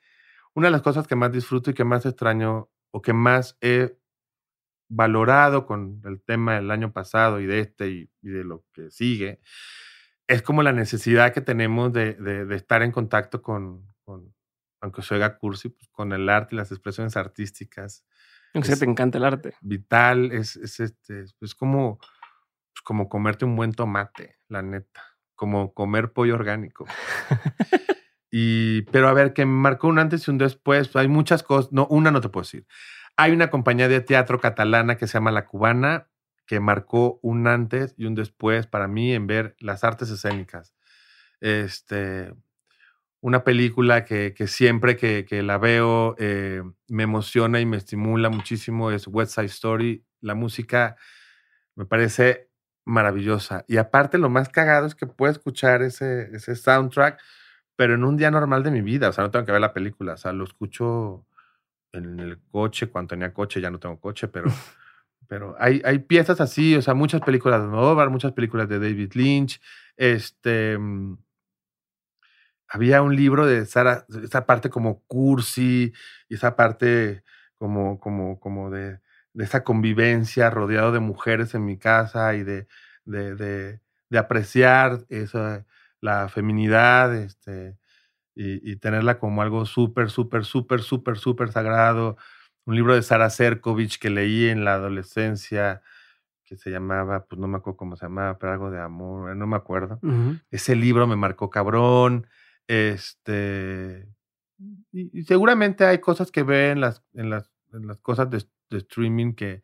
una 0.53 0.67
de 0.67 0.71
las 0.71 0.81
cosas 0.81 1.07
que 1.07 1.15
más 1.15 1.31
disfruto 1.31 1.71
y 1.71 1.73
que 1.73 1.83
más 1.83 2.05
extraño 2.05 2.69
o 2.91 3.01
que 3.01 3.13
más 3.13 3.57
he 3.61 3.97
valorado 4.93 5.65
con 5.65 6.01
el 6.05 6.21
tema 6.21 6.55
del 6.55 6.69
año 6.69 6.91
pasado 6.91 7.39
y 7.39 7.45
de 7.45 7.59
este 7.61 7.89
y, 7.89 8.09
y 8.21 8.29
de 8.29 8.43
lo 8.43 8.65
que 8.73 8.91
sigue, 8.91 9.39
es 10.27 10.41
como 10.41 10.63
la 10.63 10.73
necesidad 10.73 11.33
que 11.33 11.41
tenemos 11.41 11.93
de, 11.93 12.13
de- 12.15 12.45
de 12.45 12.55
estar 12.55 12.81
en 12.83 12.91
contacto 12.91 13.41
con, 13.41 13.87
con, 14.03 14.33
aunque 14.81 15.01
se 15.01 15.13
oiga 15.15 15.37
cursi, 15.37 15.69
pues, 15.69 15.87
con 15.91 16.11
el 16.13 16.27
arte 16.29 16.55
y 16.55 16.57
las 16.57 16.71
expresiones 16.71 17.15
artísticas 17.17 18.05
Aunque 18.53 18.75
te 18.75 18.85
encanta 18.85 19.17
el 19.17 19.25
arte. 19.25 19.53
vital, 19.61 20.31
es, 20.31 20.55
es, 20.57 20.79
este, 20.81 21.23
es 21.41 21.55
como, 21.55 21.97
pues, 21.97 22.81
como 22.83 23.07
comerte 23.09 23.45
un 23.45 23.55
buen 23.55 23.71
tomate, 23.73 24.37
la 24.49 24.61
neta, 24.61 25.03
como 25.35 25.73
comer 25.73 26.11
pollo 26.13 26.35
orgánico. 26.35 26.85
y, 28.31 28.83
pero 28.83 29.07
a 29.09 29.13
ver, 29.13 29.33
que 29.33 29.45
me 29.45 29.53
marcó 29.53 29.87
un 29.87 29.99
antes 29.99 30.27
y 30.27 30.31
un 30.31 30.37
después, 30.37 30.95
hay 30.95 31.07
muchas 31.07 31.43
cosas, 31.43 31.71
no, 31.71 31.87
una 31.87 32.11
no 32.11 32.21
te 32.21 32.29
puedo 32.29 32.43
decir. 32.43 32.65
Hay 33.21 33.33
una 33.33 33.51
compañía 33.51 33.87
de 33.87 34.01
teatro 34.01 34.39
catalana 34.39 34.97
que 34.97 35.05
se 35.05 35.13
llama 35.13 35.29
La 35.29 35.45
Cubana, 35.45 36.07
que 36.47 36.59
marcó 36.59 37.19
un 37.21 37.45
antes 37.45 37.93
y 37.95 38.05
un 38.05 38.15
después 38.15 38.65
para 38.65 38.87
mí 38.87 39.13
en 39.13 39.27
ver 39.27 39.55
las 39.59 39.83
artes 39.83 40.09
escénicas. 40.09 40.73
Este, 41.39 42.33
una 43.19 43.43
película 43.43 44.05
que, 44.05 44.33
siempre 44.47 44.97
que, 44.97 45.23
que 45.25 45.43
la 45.43 45.59
veo 45.59 46.15
eh, 46.17 46.63
me 46.87 47.03
emociona 47.03 47.59
y 47.59 47.65
me 47.67 47.77
estimula 47.77 48.31
muchísimo 48.31 48.89
es 48.89 49.05
West 49.05 49.35
Side 49.35 49.45
Story. 49.45 50.03
La 50.19 50.33
música 50.33 50.95
me 51.75 51.85
parece 51.85 52.49
maravillosa. 52.85 53.65
Y 53.67 53.77
aparte 53.77 54.17
lo 54.17 54.31
más 54.31 54.49
cagado 54.49 54.87
es 54.87 54.95
que 54.95 55.05
puedo 55.05 55.31
escuchar 55.31 55.83
ese, 55.83 56.35
ese 56.35 56.55
soundtrack, 56.55 57.21
pero 57.75 57.93
en 57.93 58.03
un 58.03 58.17
día 58.17 58.31
normal 58.31 58.63
de 58.63 58.71
mi 58.71 58.81
vida. 58.81 59.09
O 59.09 59.11
sea, 59.11 59.23
no 59.23 59.29
tengo 59.29 59.45
que 59.45 59.51
ver 59.51 59.61
la 59.61 59.73
película. 59.73 60.13
O 60.13 60.17
sea, 60.17 60.33
lo 60.33 60.43
escucho 60.43 61.27
en 61.93 62.19
el 62.19 62.39
coche, 62.51 62.87
cuando 62.87 63.09
tenía 63.09 63.33
coche, 63.33 63.61
ya 63.61 63.71
no 63.71 63.79
tengo 63.79 63.99
coche, 63.99 64.27
pero... 64.27 64.49
Pero 65.27 65.55
hay, 65.59 65.81
hay 65.85 65.99
piezas 65.99 66.41
así, 66.41 66.75
o 66.75 66.81
sea, 66.81 66.93
muchas 66.93 67.21
películas 67.21 67.61
de 67.61 67.67
Novar, 67.69 68.09
muchas 68.09 68.33
películas 68.33 68.67
de 68.67 68.79
David 68.79 69.13
Lynch. 69.13 69.61
Este, 69.95 70.77
mm, 70.77 71.15
había 72.67 73.01
un 73.01 73.15
libro 73.15 73.45
de 73.45 73.65
Sara, 73.65 74.05
esa 74.23 74.45
parte 74.45 74.69
como 74.69 75.03
cursi 75.05 75.93
y 76.29 76.35
esa 76.35 76.55
parte 76.55 77.23
como, 77.55 77.99
como, 77.99 78.39
como 78.39 78.69
de, 78.71 78.99
de 79.33 79.43
esa 79.43 79.63
convivencia 79.63 80.49
rodeado 80.49 80.91
de 80.91 80.99
mujeres 80.99 81.53
en 81.53 81.65
mi 81.65 81.77
casa 81.77 82.33
y 82.35 82.43
de, 82.43 82.67
de, 83.05 83.35
de, 83.35 83.81
de 84.09 84.17
apreciar 84.17 85.05
esa, 85.09 85.65
la 85.99 86.29
feminidad 86.29 87.15
este, 87.15 87.77
y, 88.35 88.71
y 88.71 88.75
tenerla 88.77 89.19
como 89.19 89.41
algo 89.41 89.65
súper, 89.65 90.09
súper, 90.09 90.45
súper, 90.45 90.81
súper, 90.81 91.17
súper 91.17 91.51
sagrado. 91.51 92.17
un 92.65 92.75
libro 92.75 92.95
de 92.95 93.01
Sara 93.01 93.29
Serkovich 93.29 93.99
que 93.99 94.09
leí 94.09 94.49
en 94.49 94.65
la 94.65 94.75
adolescencia 94.75 95.81
que 96.51 96.57
se 96.57 96.69
llamaba, 96.69 97.23
pues 97.27 97.39
no 97.39 97.47
me 97.47 97.59
acuerdo 97.59 97.77
cómo 97.77 97.95
se 97.95 98.03
llamaba, 98.03 98.37
pero 98.37 98.51
algo 98.51 98.71
de 98.71 98.81
amor, 98.81 99.33
no 99.37 99.47
me 99.47 99.55
acuerdo. 99.55 100.01
Ese 100.49 100.75
libro 100.75 101.07
me 101.07 101.15
marcó 101.15 101.49
cabrón. 101.49 102.27
Este. 102.67 104.05
Y, 104.91 105.23
seguramente 105.23 105.85
hay 105.85 105.99
cosas 105.99 106.29
que 106.29 106.43
ve 106.43 106.71
en 106.71 106.81
las, 106.81 107.03
en 107.13 107.29
las, 107.29 107.49
en 107.71 107.87
las 107.87 108.01
cosas 108.01 108.29
de, 108.29 108.45
streaming 108.77 109.31
que, 109.31 109.63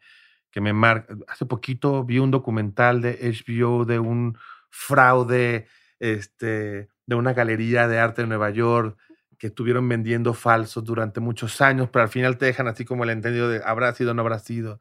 que 0.50 0.62
me 0.62 0.72
marcan. 0.72 1.26
Hace 1.28 1.46
poquito 1.46 2.06
vi 2.06 2.20
un 2.20 2.32
documental 2.32 3.02
de 3.02 3.20
HBO 3.34 3.84
de 3.84 4.00
un 4.00 4.38
fraude 4.70 5.68
este, 6.00 6.90
de 7.06 7.16
una 7.16 7.34
galería 7.34 7.88
de 7.88 8.00
arte 8.00 8.22
en 8.22 8.30
Nueva 8.30 8.50
York 8.50 8.98
que 9.38 9.48
estuvieron 9.48 9.88
vendiendo 9.88 10.34
falsos 10.34 10.84
durante 10.84 11.19
muchos 11.19 11.61
años, 11.61 11.90
pero 11.92 12.03
al 12.03 12.09
final 12.09 12.38
te 12.38 12.45
dejan 12.45 12.67
así 12.67 12.85
como 12.85 13.03
el 13.03 13.11
entendido 13.11 13.50
de 13.50 13.61
habrá 13.64 13.93
sido 13.93 14.11
o 14.11 14.14
no 14.14 14.22
habrá 14.22 14.40
sido. 14.40 14.80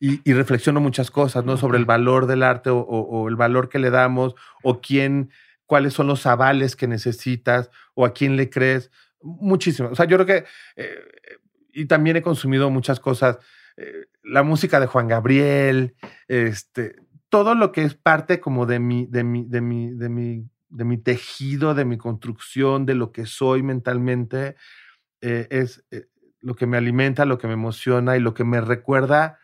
Y, 0.00 0.20
reflexiono 0.32 0.80
muchas 0.80 1.10
cosas, 1.10 1.44
¿no? 1.44 1.56
Sobre 1.56 1.78
el 1.78 1.84
valor 1.84 2.26
del 2.26 2.42
arte 2.42 2.70
o, 2.72 3.28
el 3.28 3.36
valor 3.36 3.68
que 3.68 3.78
le 3.78 3.90
damos 3.90 4.34
o 4.64 4.80
quién, 4.80 5.30
cuáles 5.66 5.92
son 5.92 6.08
los 6.08 6.26
avales 6.26 6.74
que 6.74 6.88
necesitas 6.88 7.70
o 7.94 8.04
a 8.04 8.12
quién 8.12 8.36
le 8.36 8.50
crees. 8.50 8.90
Muchísimo. 9.20 9.90
O 9.90 9.94
sea, 9.94 10.06
yo 10.06 10.16
creo 10.16 10.26
que, 10.26 10.44
eh, 10.74 10.98
y 11.72 11.86
también 11.86 12.16
he 12.16 12.22
consumido 12.22 12.70
muchas 12.70 12.98
cosas, 12.98 13.38
eh, 13.76 14.06
la 14.24 14.42
música 14.42 14.80
de 14.80 14.86
Juan 14.86 15.06
Gabriel, 15.06 15.94
este, 16.26 16.96
todo 17.28 17.54
lo 17.54 17.70
que 17.70 17.84
es 17.84 17.94
parte 17.94 18.40
como 18.40 18.66
de 18.66 18.80
mi, 18.80 19.06
de 19.06 19.22
mi, 19.22 19.44
de 19.44 19.60
mi, 19.60 19.90
de 19.92 20.08
mi 20.08 20.50
de 20.72 20.84
mi 20.84 20.98
tejido, 20.98 21.74
de 21.74 21.84
mi 21.84 21.98
construcción, 21.98 22.86
de 22.86 22.94
lo 22.94 23.12
que 23.12 23.26
soy 23.26 23.62
mentalmente, 23.62 24.56
eh, 25.20 25.46
es 25.50 25.84
eh, 25.90 26.08
lo 26.40 26.54
que 26.54 26.66
me 26.66 26.76
alimenta, 26.76 27.24
lo 27.24 27.38
que 27.38 27.46
me 27.46 27.52
emociona 27.52 28.16
y 28.16 28.20
lo 28.20 28.34
que 28.34 28.44
me 28.44 28.60
recuerda 28.60 29.38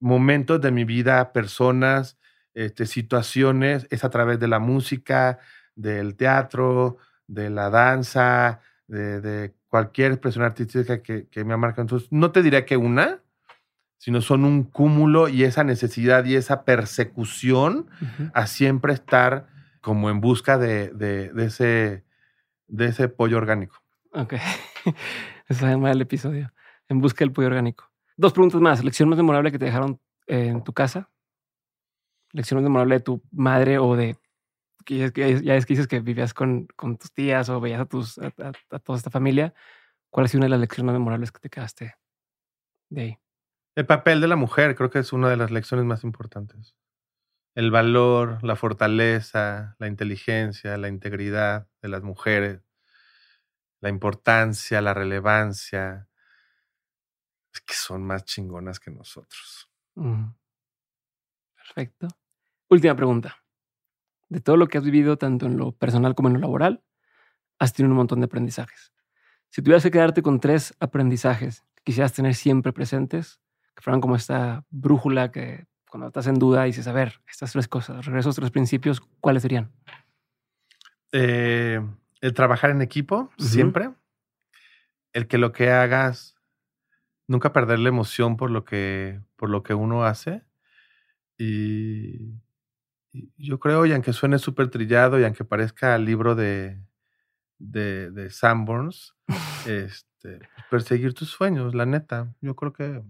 momentos 0.00 0.60
de 0.60 0.70
mi 0.70 0.84
vida, 0.84 1.32
personas, 1.32 2.18
este, 2.54 2.86
situaciones, 2.86 3.86
es 3.90 4.04
a 4.04 4.10
través 4.10 4.38
de 4.40 4.48
la 4.48 4.58
música, 4.58 5.38
del 5.74 6.16
teatro, 6.16 6.98
de 7.26 7.50
la 7.50 7.70
danza, 7.70 8.60
de, 8.86 9.54
cualquier 9.68 10.12
expresión 10.12 10.44
artística 10.44 11.02
que, 11.02 11.44
me 11.44 11.52
ha 11.52 11.56
marcado. 11.56 11.82
Entonces, 11.82 12.08
no 12.10 12.30
te 12.30 12.42
diré 12.42 12.64
que 12.64 12.76
una, 12.76 13.20
sino 13.98 14.22
son 14.22 14.44
un 14.44 14.62
cúmulo 14.62 15.28
y 15.28 15.44
esa 15.44 15.64
necesidad 15.64 16.24
y 16.24 16.36
esa 16.36 16.64
persecución 16.64 17.88
a 18.32 18.46
siempre 18.46 18.94
estar 18.94 19.48
como 19.86 20.10
en 20.10 20.20
busca 20.20 20.58
de, 20.58 21.30
ese, 21.36 22.04
de 22.66 22.86
ese 22.86 23.08
pollo 23.08 23.36
orgánico. 23.36 23.84
Ok. 24.10 24.32
Ese 25.48 25.60
se 25.60 25.64
llama 25.64 25.92
el 25.92 26.00
episodio. 26.00 26.52
En 26.88 27.00
busca 27.00 27.18
del 27.20 27.30
pollo 27.30 27.46
orgánico. 27.46 27.88
Dos 28.16 28.32
preguntas 28.32 28.60
más. 28.60 28.82
¿Lección 28.82 29.08
más 29.08 29.16
memorable 29.16 29.52
que 29.52 29.60
te 29.60 29.66
dejaron 29.66 30.00
en 30.26 30.64
tu 30.64 30.72
casa? 30.72 31.08
¿Lección 32.32 32.58
más 32.58 32.64
memorable 32.64 32.96
de 32.96 33.00
tu 33.00 33.22
madre 33.30 33.78
o 33.78 33.94
de... 33.94 34.16
Ya 34.86 35.54
es 35.54 35.66
que 35.66 35.74
dices 35.74 35.86
que 35.86 36.00
vivías 36.00 36.34
con, 36.34 36.66
tus 36.66 37.12
tías 37.12 37.48
o 37.48 37.60
veías 37.60 37.80
a, 37.80 37.84
tus, 37.84 38.18
a, 38.18 38.32
toda 38.80 38.98
esta 38.98 39.10
familia. 39.10 39.54
¿Cuál 40.10 40.26
ha 40.26 40.28
sido 40.28 40.40
una 40.40 40.46
de 40.46 40.50
las 40.50 40.60
lecciones 40.60 40.86
más 40.86 40.98
memorables 40.98 41.30
que 41.30 41.38
te 41.38 41.48
quedaste 41.48 41.94
de 42.88 43.00
ahí? 43.00 43.18
El 43.76 43.86
papel 43.86 44.20
de 44.20 44.26
la 44.26 44.34
mujer 44.34 44.74
creo 44.74 44.90
que 44.90 44.98
es 44.98 45.12
una 45.12 45.30
de 45.30 45.36
las 45.36 45.52
lecciones 45.52 45.86
más 45.86 46.02
importantes 46.02 46.74
el 47.56 47.70
valor, 47.70 48.38
la 48.44 48.54
fortaleza, 48.54 49.76
la 49.78 49.86
inteligencia, 49.86 50.76
la 50.76 50.88
integridad 50.88 51.66
de 51.80 51.88
las 51.88 52.02
mujeres, 52.02 52.60
la 53.80 53.88
importancia, 53.88 54.82
la 54.82 54.92
relevancia, 54.92 56.06
es 57.54 57.62
que 57.62 57.72
son 57.72 58.04
más 58.04 58.26
chingonas 58.26 58.78
que 58.78 58.90
nosotros. 58.90 59.70
Perfecto. 61.54 62.08
Última 62.68 62.94
pregunta. 62.94 63.42
De 64.28 64.40
todo 64.40 64.58
lo 64.58 64.68
que 64.68 64.76
has 64.76 64.84
vivido, 64.84 65.16
tanto 65.16 65.46
en 65.46 65.56
lo 65.56 65.72
personal 65.72 66.14
como 66.14 66.28
en 66.28 66.34
lo 66.34 66.40
laboral, 66.40 66.84
has 67.58 67.72
tenido 67.72 67.92
un 67.92 67.96
montón 67.96 68.20
de 68.20 68.26
aprendizajes. 68.26 68.92
Si 69.48 69.62
tuvieras 69.62 69.82
que 69.82 69.90
quedarte 69.90 70.20
con 70.20 70.40
tres 70.40 70.74
aprendizajes 70.78 71.64
que 71.74 71.84
quisieras 71.84 72.12
tener 72.12 72.34
siempre 72.34 72.74
presentes, 72.74 73.40
que 73.74 73.82
fueran 73.82 74.02
como 74.02 74.14
esta 74.14 74.66
brújula 74.68 75.32
que 75.32 75.66
cuando 75.90 76.08
estás 76.08 76.26
en 76.26 76.38
duda 76.38 76.66
y 76.66 76.70
dices, 76.70 76.86
a 76.86 76.92
ver, 76.92 77.20
estas 77.28 77.52
tres 77.52 77.68
cosas, 77.68 78.06
estos 78.06 78.36
tres 78.36 78.50
principios, 78.50 79.00
¿cuáles 79.20 79.42
serían? 79.42 79.72
Eh, 81.12 81.80
el 82.20 82.34
trabajar 82.34 82.70
en 82.70 82.82
equipo, 82.82 83.30
siempre. 83.38 83.90
El 85.12 85.28
que 85.28 85.38
lo 85.38 85.52
que 85.52 85.70
hagas, 85.70 86.36
nunca 87.26 87.52
perder 87.52 87.78
la 87.78 87.88
emoción 87.88 88.36
por 88.36 88.50
lo 88.50 88.64
que, 88.64 89.20
por 89.36 89.48
lo 89.48 89.62
que 89.62 89.74
uno 89.74 90.04
hace. 90.04 90.42
Y, 91.38 92.34
yo 93.38 93.58
creo, 93.58 93.86
y 93.86 93.92
aunque 93.92 94.12
suene 94.12 94.38
súper 94.38 94.68
trillado 94.68 95.18
y 95.18 95.24
aunque 95.24 95.44
parezca 95.44 95.94
el 95.94 96.04
libro 96.04 96.34
de, 96.34 96.82
de, 97.58 98.10
de 98.10 98.30
Sanborns, 98.30 99.14
este, 99.66 100.40
perseguir 100.70 101.14
tus 101.14 101.30
sueños, 101.30 101.74
la 101.74 101.86
neta. 101.86 102.34
Yo 102.40 102.54
creo 102.56 102.72
que 102.72 103.02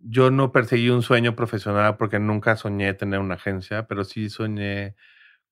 yo 0.00 0.30
no 0.30 0.52
perseguí 0.52 0.90
un 0.90 1.02
sueño 1.02 1.36
profesional 1.36 1.96
porque 1.96 2.18
nunca 2.18 2.56
soñé 2.56 2.94
tener 2.94 3.20
una 3.20 3.34
agencia, 3.34 3.86
pero 3.86 4.04
sí 4.04 4.30
soñé 4.30 4.96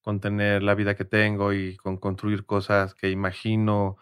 con 0.03 0.21
tener 0.21 0.63
la 0.63 0.75
vida 0.75 0.97
que 0.97 1.05
tengo 1.05 1.53
y 1.53 1.77
con 1.77 1.99
construir 1.99 2.47
cosas 2.47 2.95
que 2.95 3.11
imagino 3.11 3.99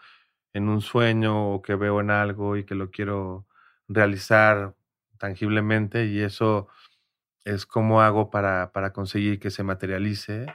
en 0.53 0.69
un 0.69 0.81
sueño 0.81 1.53
o 1.53 1.61
que 1.61 1.75
veo 1.75 2.01
en 2.01 2.11
algo 2.11 2.57
y 2.57 2.65
que 2.65 2.75
lo 2.75 2.91
quiero 2.91 3.47
realizar 3.87 4.75
tangiblemente 5.19 6.05
y 6.07 6.21
eso 6.21 6.67
es 7.45 7.65
como 7.65 8.01
hago 8.01 8.29
para, 8.29 8.71
para 8.73 8.93
conseguir 8.93 9.39
que 9.39 9.51
se 9.51 9.63
materialice. 9.63 10.47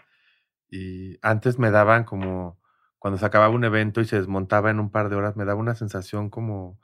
Y 0.71 1.19
antes 1.23 1.59
me 1.59 1.71
daban 1.71 2.05
como, 2.05 2.61
cuando 2.99 3.19
se 3.19 3.27
acababa 3.27 3.55
un 3.55 3.65
evento 3.65 4.01
y 4.01 4.07
se 4.07 4.17
desmontaba 4.17 4.71
en 4.71 4.81
un 4.81 4.91
par 4.91 5.09
de 5.11 5.17
horas, 5.17 5.37
me 5.37 5.45
daba 5.45 5.61
una 5.61 5.75
sensación 5.75 6.31
como 6.31 6.79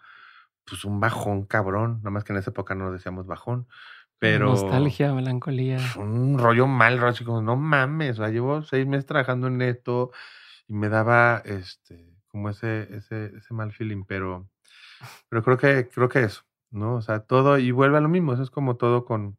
pues 0.69 0.85
un 0.85 1.01
bajón 1.01 1.45
cabrón, 1.45 1.99
nada 1.99 2.11
más 2.11 2.25
que 2.25 2.33
en 2.33 2.39
esa 2.39 2.51
época 2.51 2.75
no 2.75 2.93
decíamos 2.93 3.27
bajón, 3.27 3.67
pero... 4.19 4.47
Nostalgia, 4.47 5.13
melancolía. 5.15 5.79
Un 5.97 6.39
rollo 6.39 6.67
mal, 6.67 7.03
así 7.05 7.25
como, 7.25 7.41
no 7.41 7.57
mames, 7.57 8.19
o 8.19 8.23
sea, 8.23 8.29
llevo 8.31 8.63
seis 8.63 8.87
meses 8.87 9.07
trabajando 9.07 9.47
en 9.47 9.63
esto 9.63 10.11
y 10.67 10.75
me 10.75 10.89
daba, 10.89 11.43
este, 11.45 12.17
como 12.27 12.51
ese, 12.51 12.89
ese, 12.95 13.33
ese 13.37 13.55
mal 13.55 13.73
feeling, 13.73 14.05
pero, 14.05 14.49
pero 15.29 15.43
creo 15.43 15.57
que, 15.57 15.89
creo 15.89 16.09
que 16.09 16.25
eso, 16.25 16.43
¿no? 16.71 16.97
O 16.97 17.03
sea, 17.03 17.21
todo, 17.21 17.59
y 17.59 17.71
vuelve 17.71 17.99
a 17.99 18.03
lo 18.03 18.09
mismo, 18.09 18.33
eso 18.33 18.43
es 18.43 18.51
como 18.51 18.77
todo 18.77 19.05
con, 19.05 19.39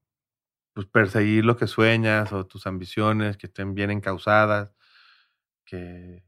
pues, 0.73 0.87
perseguir 0.87 1.45
lo 1.45 1.57
que 1.57 1.67
sueñas 1.67 2.31
o 2.31 2.45
tus 2.45 2.65
ambiciones 2.65 3.37
que 3.37 3.47
estén 3.47 3.75
bien 3.75 3.91
encausadas, 3.91 4.73
que, 5.65 6.23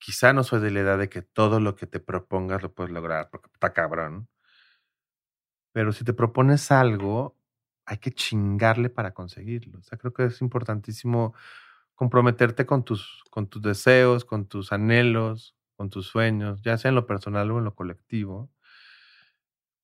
quizá 0.00 0.32
no 0.32 0.42
soy 0.42 0.60
de 0.60 0.70
la 0.72 0.80
edad 0.80 0.98
de 0.98 1.08
que 1.08 1.22
todo 1.22 1.60
lo 1.60 1.76
que 1.76 1.86
te 1.86 2.00
propongas 2.00 2.62
lo 2.62 2.74
puedes 2.74 2.92
lograr, 2.92 3.28
porque 3.30 3.48
está 3.52 3.72
cabrón. 3.72 4.28
Pero 5.72 5.92
si 5.92 6.04
te 6.04 6.12
propones 6.12 6.72
algo, 6.72 7.36
hay 7.86 7.98
que 7.98 8.10
chingarle 8.10 8.90
para 8.90 9.14
conseguirlo. 9.14 9.78
O 9.78 9.82
sea, 9.82 9.98
creo 9.98 10.12
que 10.12 10.24
es 10.24 10.40
importantísimo 10.40 11.34
comprometerte 11.94 12.66
con 12.66 12.84
tus, 12.84 13.22
con 13.30 13.46
tus 13.48 13.62
deseos, 13.62 14.24
con 14.24 14.46
tus 14.46 14.72
anhelos, 14.72 15.54
con 15.76 15.90
tus 15.90 16.06
sueños, 16.06 16.62
ya 16.62 16.78
sea 16.78 16.88
en 16.88 16.94
lo 16.94 17.06
personal 17.06 17.50
o 17.50 17.58
en 17.58 17.64
lo 17.64 17.74
colectivo. 17.74 18.50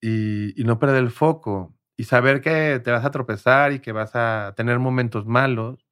Y, 0.00 0.54
no 0.64 0.78
perder 0.78 1.02
el 1.02 1.10
foco. 1.10 1.74
Y 1.96 2.04
saber 2.04 2.40
que 2.40 2.80
te 2.82 2.90
vas 2.90 3.04
a 3.04 3.10
tropezar 3.10 3.72
y 3.72 3.80
que 3.80 3.92
vas 3.92 4.12
a 4.14 4.54
tener 4.56 4.78
momentos 4.78 5.26
malos. 5.26 5.86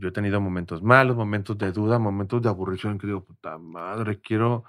Yo 0.00 0.08
he 0.08 0.12
tenido 0.12 0.40
momentos 0.40 0.82
malos, 0.82 1.14
momentos 1.14 1.58
de 1.58 1.72
duda, 1.72 1.98
momentos 1.98 2.40
de 2.40 2.48
aburrición 2.48 2.98
que 2.98 3.06
digo, 3.06 3.22
puta 3.22 3.58
madre, 3.58 4.18
quiero 4.20 4.64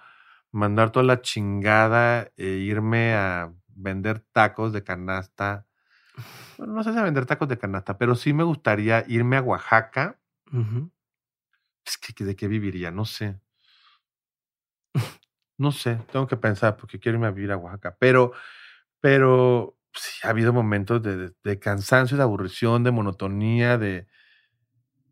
mandar 0.51 0.91
toda 0.91 1.05
la 1.05 1.21
chingada 1.21 2.29
e 2.35 2.47
irme 2.47 3.13
a 3.13 3.53
vender 3.67 4.19
tacos 4.33 4.73
de 4.73 4.83
canasta. 4.83 5.65
Bueno, 6.57 6.73
no 6.73 6.83
sé 6.83 6.91
si 6.91 6.99
a 6.99 7.03
vender 7.03 7.25
tacos 7.25 7.47
de 7.47 7.57
canasta, 7.57 7.97
pero 7.97 8.15
sí 8.15 8.33
me 8.33 8.43
gustaría 8.43 9.05
irme 9.07 9.37
a 9.37 9.41
Oaxaca. 9.41 10.19
Es 11.85 11.97
que 11.97 12.25
de 12.25 12.35
qué 12.35 12.49
viviría, 12.49 12.91
no 12.91 13.05
sé. 13.05 13.39
No 15.57 15.71
sé, 15.71 15.95
tengo 16.11 16.27
que 16.27 16.35
pensar 16.35 16.75
porque 16.75 16.99
quiero 16.99 17.17
irme 17.17 17.27
a 17.27 17.31
vivir 17.31 17.53
a 17.53 17.57
Oaxaca. 17.57 17.95
Pero, 17.97 18.33
pero 18.99 19.77
sí, 19.93 20.19
ha 20.23 20.31
habido 20.31 20.51
momentos 20.51 21.01
de, 21.01 21.31
de 21.41 21.59
cansancio, 21.59 22.17
de 22.17 22.23
aburrición, 22.23 22.83
de 22.83 22.91
monotonía, 22.91 23.77
de, 23.77 24.07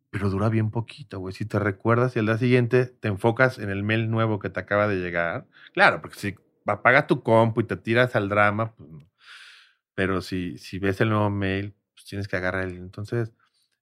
pero 0.09 0.29
dura 0.29 0.49
bien 0.49 0.71
poquito, 0.71 1.19
güey. 1.19 1.33
Si 1.33 1.45
te 1.45 1.59
recuerdas 1.59 2.15
y 2.15 2.19
al 2.19 2.25
día 2.25 2.37
siguiente 2.37 2.85
te 2.87 3.07
enfocas 3.07 3.59
en 3.59 3.69
el 3.69 3.83
mail 3.83 4.09
nuevo 4.09 4.39
que 4.39 4.49
te 4.49 4.59
acaba 4.59 4.87
de 4.87 4.97
llegar, 4.97 5.47
claro, 5.73 6.01
porque 6.01 6.19
si 6.19 6.35
apagas 6.65 7.07
tu 7.07 7.23
compu 7.23 7.61
y 7.61 7.65
te 7.65 7.77
tiras 7.77 8.15
al 8.15 8.29
drama, 8.29 8.75
pues 8.75 8.89
Pero 9.95 10.21
si, 10.21 10.57
si 10.57 10.79
ves 10.79 11.01
el 11.01 11.09
nuevo 11.09 11.29
mail, 11.29 11.75
pues 11.93 12.05
tienes 12.05 12.27
que 12.27 12.37
agarrar 12.37 12.65
el. 12.65 12.77
Entonces, 12.77 13.33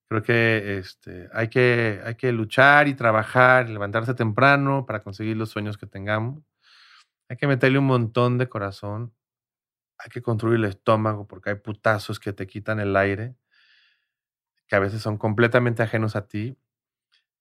creo 0.10 0.24
que 0.24 0.78
este, 0.80 1.30
hay, 1.34 1.50
que 1.50 2.02
hay 2.06 2.16
que 2.16 2.32
luchar 2.34 2.88
y 2.88 2.96
trabajar, 2.96 3.70
y 3.70 3.74
levantarse 3.74 4.14
temprano 4.16 4.86
para 4.86 5.04
conseguir 5.04 5.38
los 5.38 5.50
sueños 5.52 5.78
que 5.78 5.88
tengamos. 5.88 6.44
Hay 7.30 7.38
que 7.38 7.48
meterle 7.48 7.80
un 7.80 7.88
montón 7.88 8.38
de 8.38 8.50
corazón 8.50 9.14
hay 10.00 10.10
que 10.12 10.22
construir 10.22 10.58
el 10.58 10.66
estómago 10.66 11.28
porque 11.28 11.50
hay 11.52 11.56
putazos 11.56 12.20
que 12.20 12.34
te 12.34 12.48
quitan 12.48 12.80
el 12.80 12.96
aire, 12.96 13.36
que 14.68 14.76
a 14.76 14.80
veces 14.80 15.02
son 15.02 15.18
completamente 15.18 15.84
ajenos 15.84 16.16
a 16.16 16.28
ti, 16.28 16.58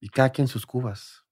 y 0.01 0.09
cada 0.09 0.31
quien 0.31 0.47
sus 0.49 0.65
cubas. 0.67 1.26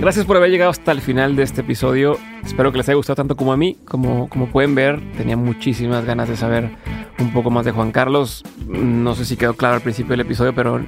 Gracias 0.00 0.24
por 0.24 0.38
haber 0.38 0.50
llegado 0.50 0.70
hasta 0.70 0.92
el 0.92 1.02
final 1.02 1.36
de 1.36 1.42
este 1.42 1.60
episodio. 1.60 2.16
Espero 2.42 2.72
que 2.72 2.78
les 2.78 2.88
haya 2.88 2.96
gustado 2.96 3.16
tanto 3.16 3.36
como 3.36 3.52
a 3.52 3.58
mí. 3.58 3.76
Como, 3.84 4.30
como 4.30 4.46
pueden 4.46 4.74
ver, 4.74 4.98
tenía 5.18 5.36
muchísimas 5.36 6.06
ganas 6.06 6.26
de 6.26 6.38
saber 6.38 6.70
un 7.18 7.34
poco 7.34 7.50
más 7.50 7.66
de 7.66 7.72
Juan 7.72 7.92
Carlos. 7.92 8.42
No 8.66 9.14
sé 9.14 9.26
si 9.26 9.36
quedó 9.36 9.52
claro 9.52 9.74
al 9.74 9.82
principio 9.82 10.12
del 10.12 10.20
episodio, 10.20 10.54
pero 10.54 10.80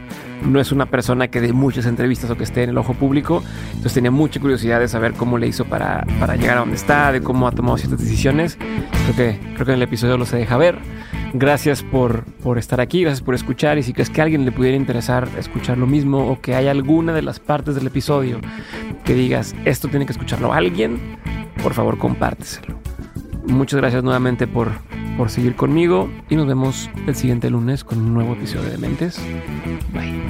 no 0.47 0.60
es 0.60 0.73
una 0.73 0.86
persona 0.86 1.28
que 1.28 1.42
dé 1.42 1.52
muchas 1.52 1.84
entrevistas 1.84 2.31
o 2.31 2.39
que 2.39 2.44
esté 2.44 2.62
en 2.62 2.70
el 2.70 2.78
ojo 2.78 2.94
público. 2.94 3.42
Entonces 3.66 3.92
tenía 3.92 4.10
mucha 4.10 4.41
curiosidad 4.41 4.81
de 4.81 4.89
saber 4.89 5.12
cómo 5.12 5.36
le 5.36 5.47
hizo 5.47 5.66
para, 5.66 6.07
para 6.18 6.36
llegar 6.36 6.57
a 6.57 6.60
donde 6.60 6.76
está, 6.76 7.12
de 7.12 7.20
cómo 7.20 7.47
ha 7.47 7.52
tomado 7.52 7.76
ciertas 7.76 8.00
decisiones. 8.00 8.57
Creo 8.57 9.15
que, 9.15 9.39
creo 9.52 9.66
que 9.66 9.73
en 9.73 9.76
el 9.76 9.82
episodio 9.82 10.16
lo 10.16 10.24
se 10.24 10.39
deja 10.39 10.57
ver. 10.57 10.78
Gracias 11.34 11.82
por, 11.82 12.24
por 12.42 12.58
estar 12.58 12.80
aquí, 12.80 13.02
gracias 13.02 13.22
por 13.22 13.34
escuchar 13.34 13.78
y 13.78 13.82
si 13.82 13.92
crees 13.92 14.10
que 14.10 14.20
a 14.20 14.24
alguien 14.24 14.44
le 14.44 14.52
pudiera 14.52 14.76
interesar 14.76 15.28
escuchar 15.38 15.78
lo 15.78 15.86
mismo 15.86 16.30
o 16.30 16.40
que 16.40 16.54
hay 16.54 16.68
alguna 16.68 17.12
de 17.12 17.22
las 17.22 17.40
partes 17.40 17.74
del 17.74 17.86
episodio 17.86 18.40
que 19.04 19.14
digas 19.14 19.54
esto 19.64 19.88
tiene 19.88 20.04
que 20.04 20.12
escucharlo 20.12 20.52
alguien, 20.52 21.18
por 21.62 21.72
favor 21.72 21.98
compárteselo. 21.98 22.78
Muchas 23.46 23.80
gracias 23.80 24.04
nuevamente 24.04 24.46
por, 24.46 24.72
por 25.16 25.30
seguir 25.30 25.56
conmigo 25.56 26.10
y 26.28 26.36
nos 26.36 26.46
vemos 26.46 26.90
el 27.06 27.16
siguiente 27.16 27.50
lunes 27.50 27.82
con 27.82 27.98
un 27.98 28.14
nuevo 28.14 28.34
episodio 28.34 28.70
de 28.70 28.78
Mentes. 28.78 29.20
Bye. 29.92 30.22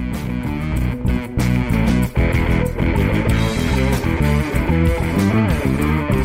Thank. 5.42 6.22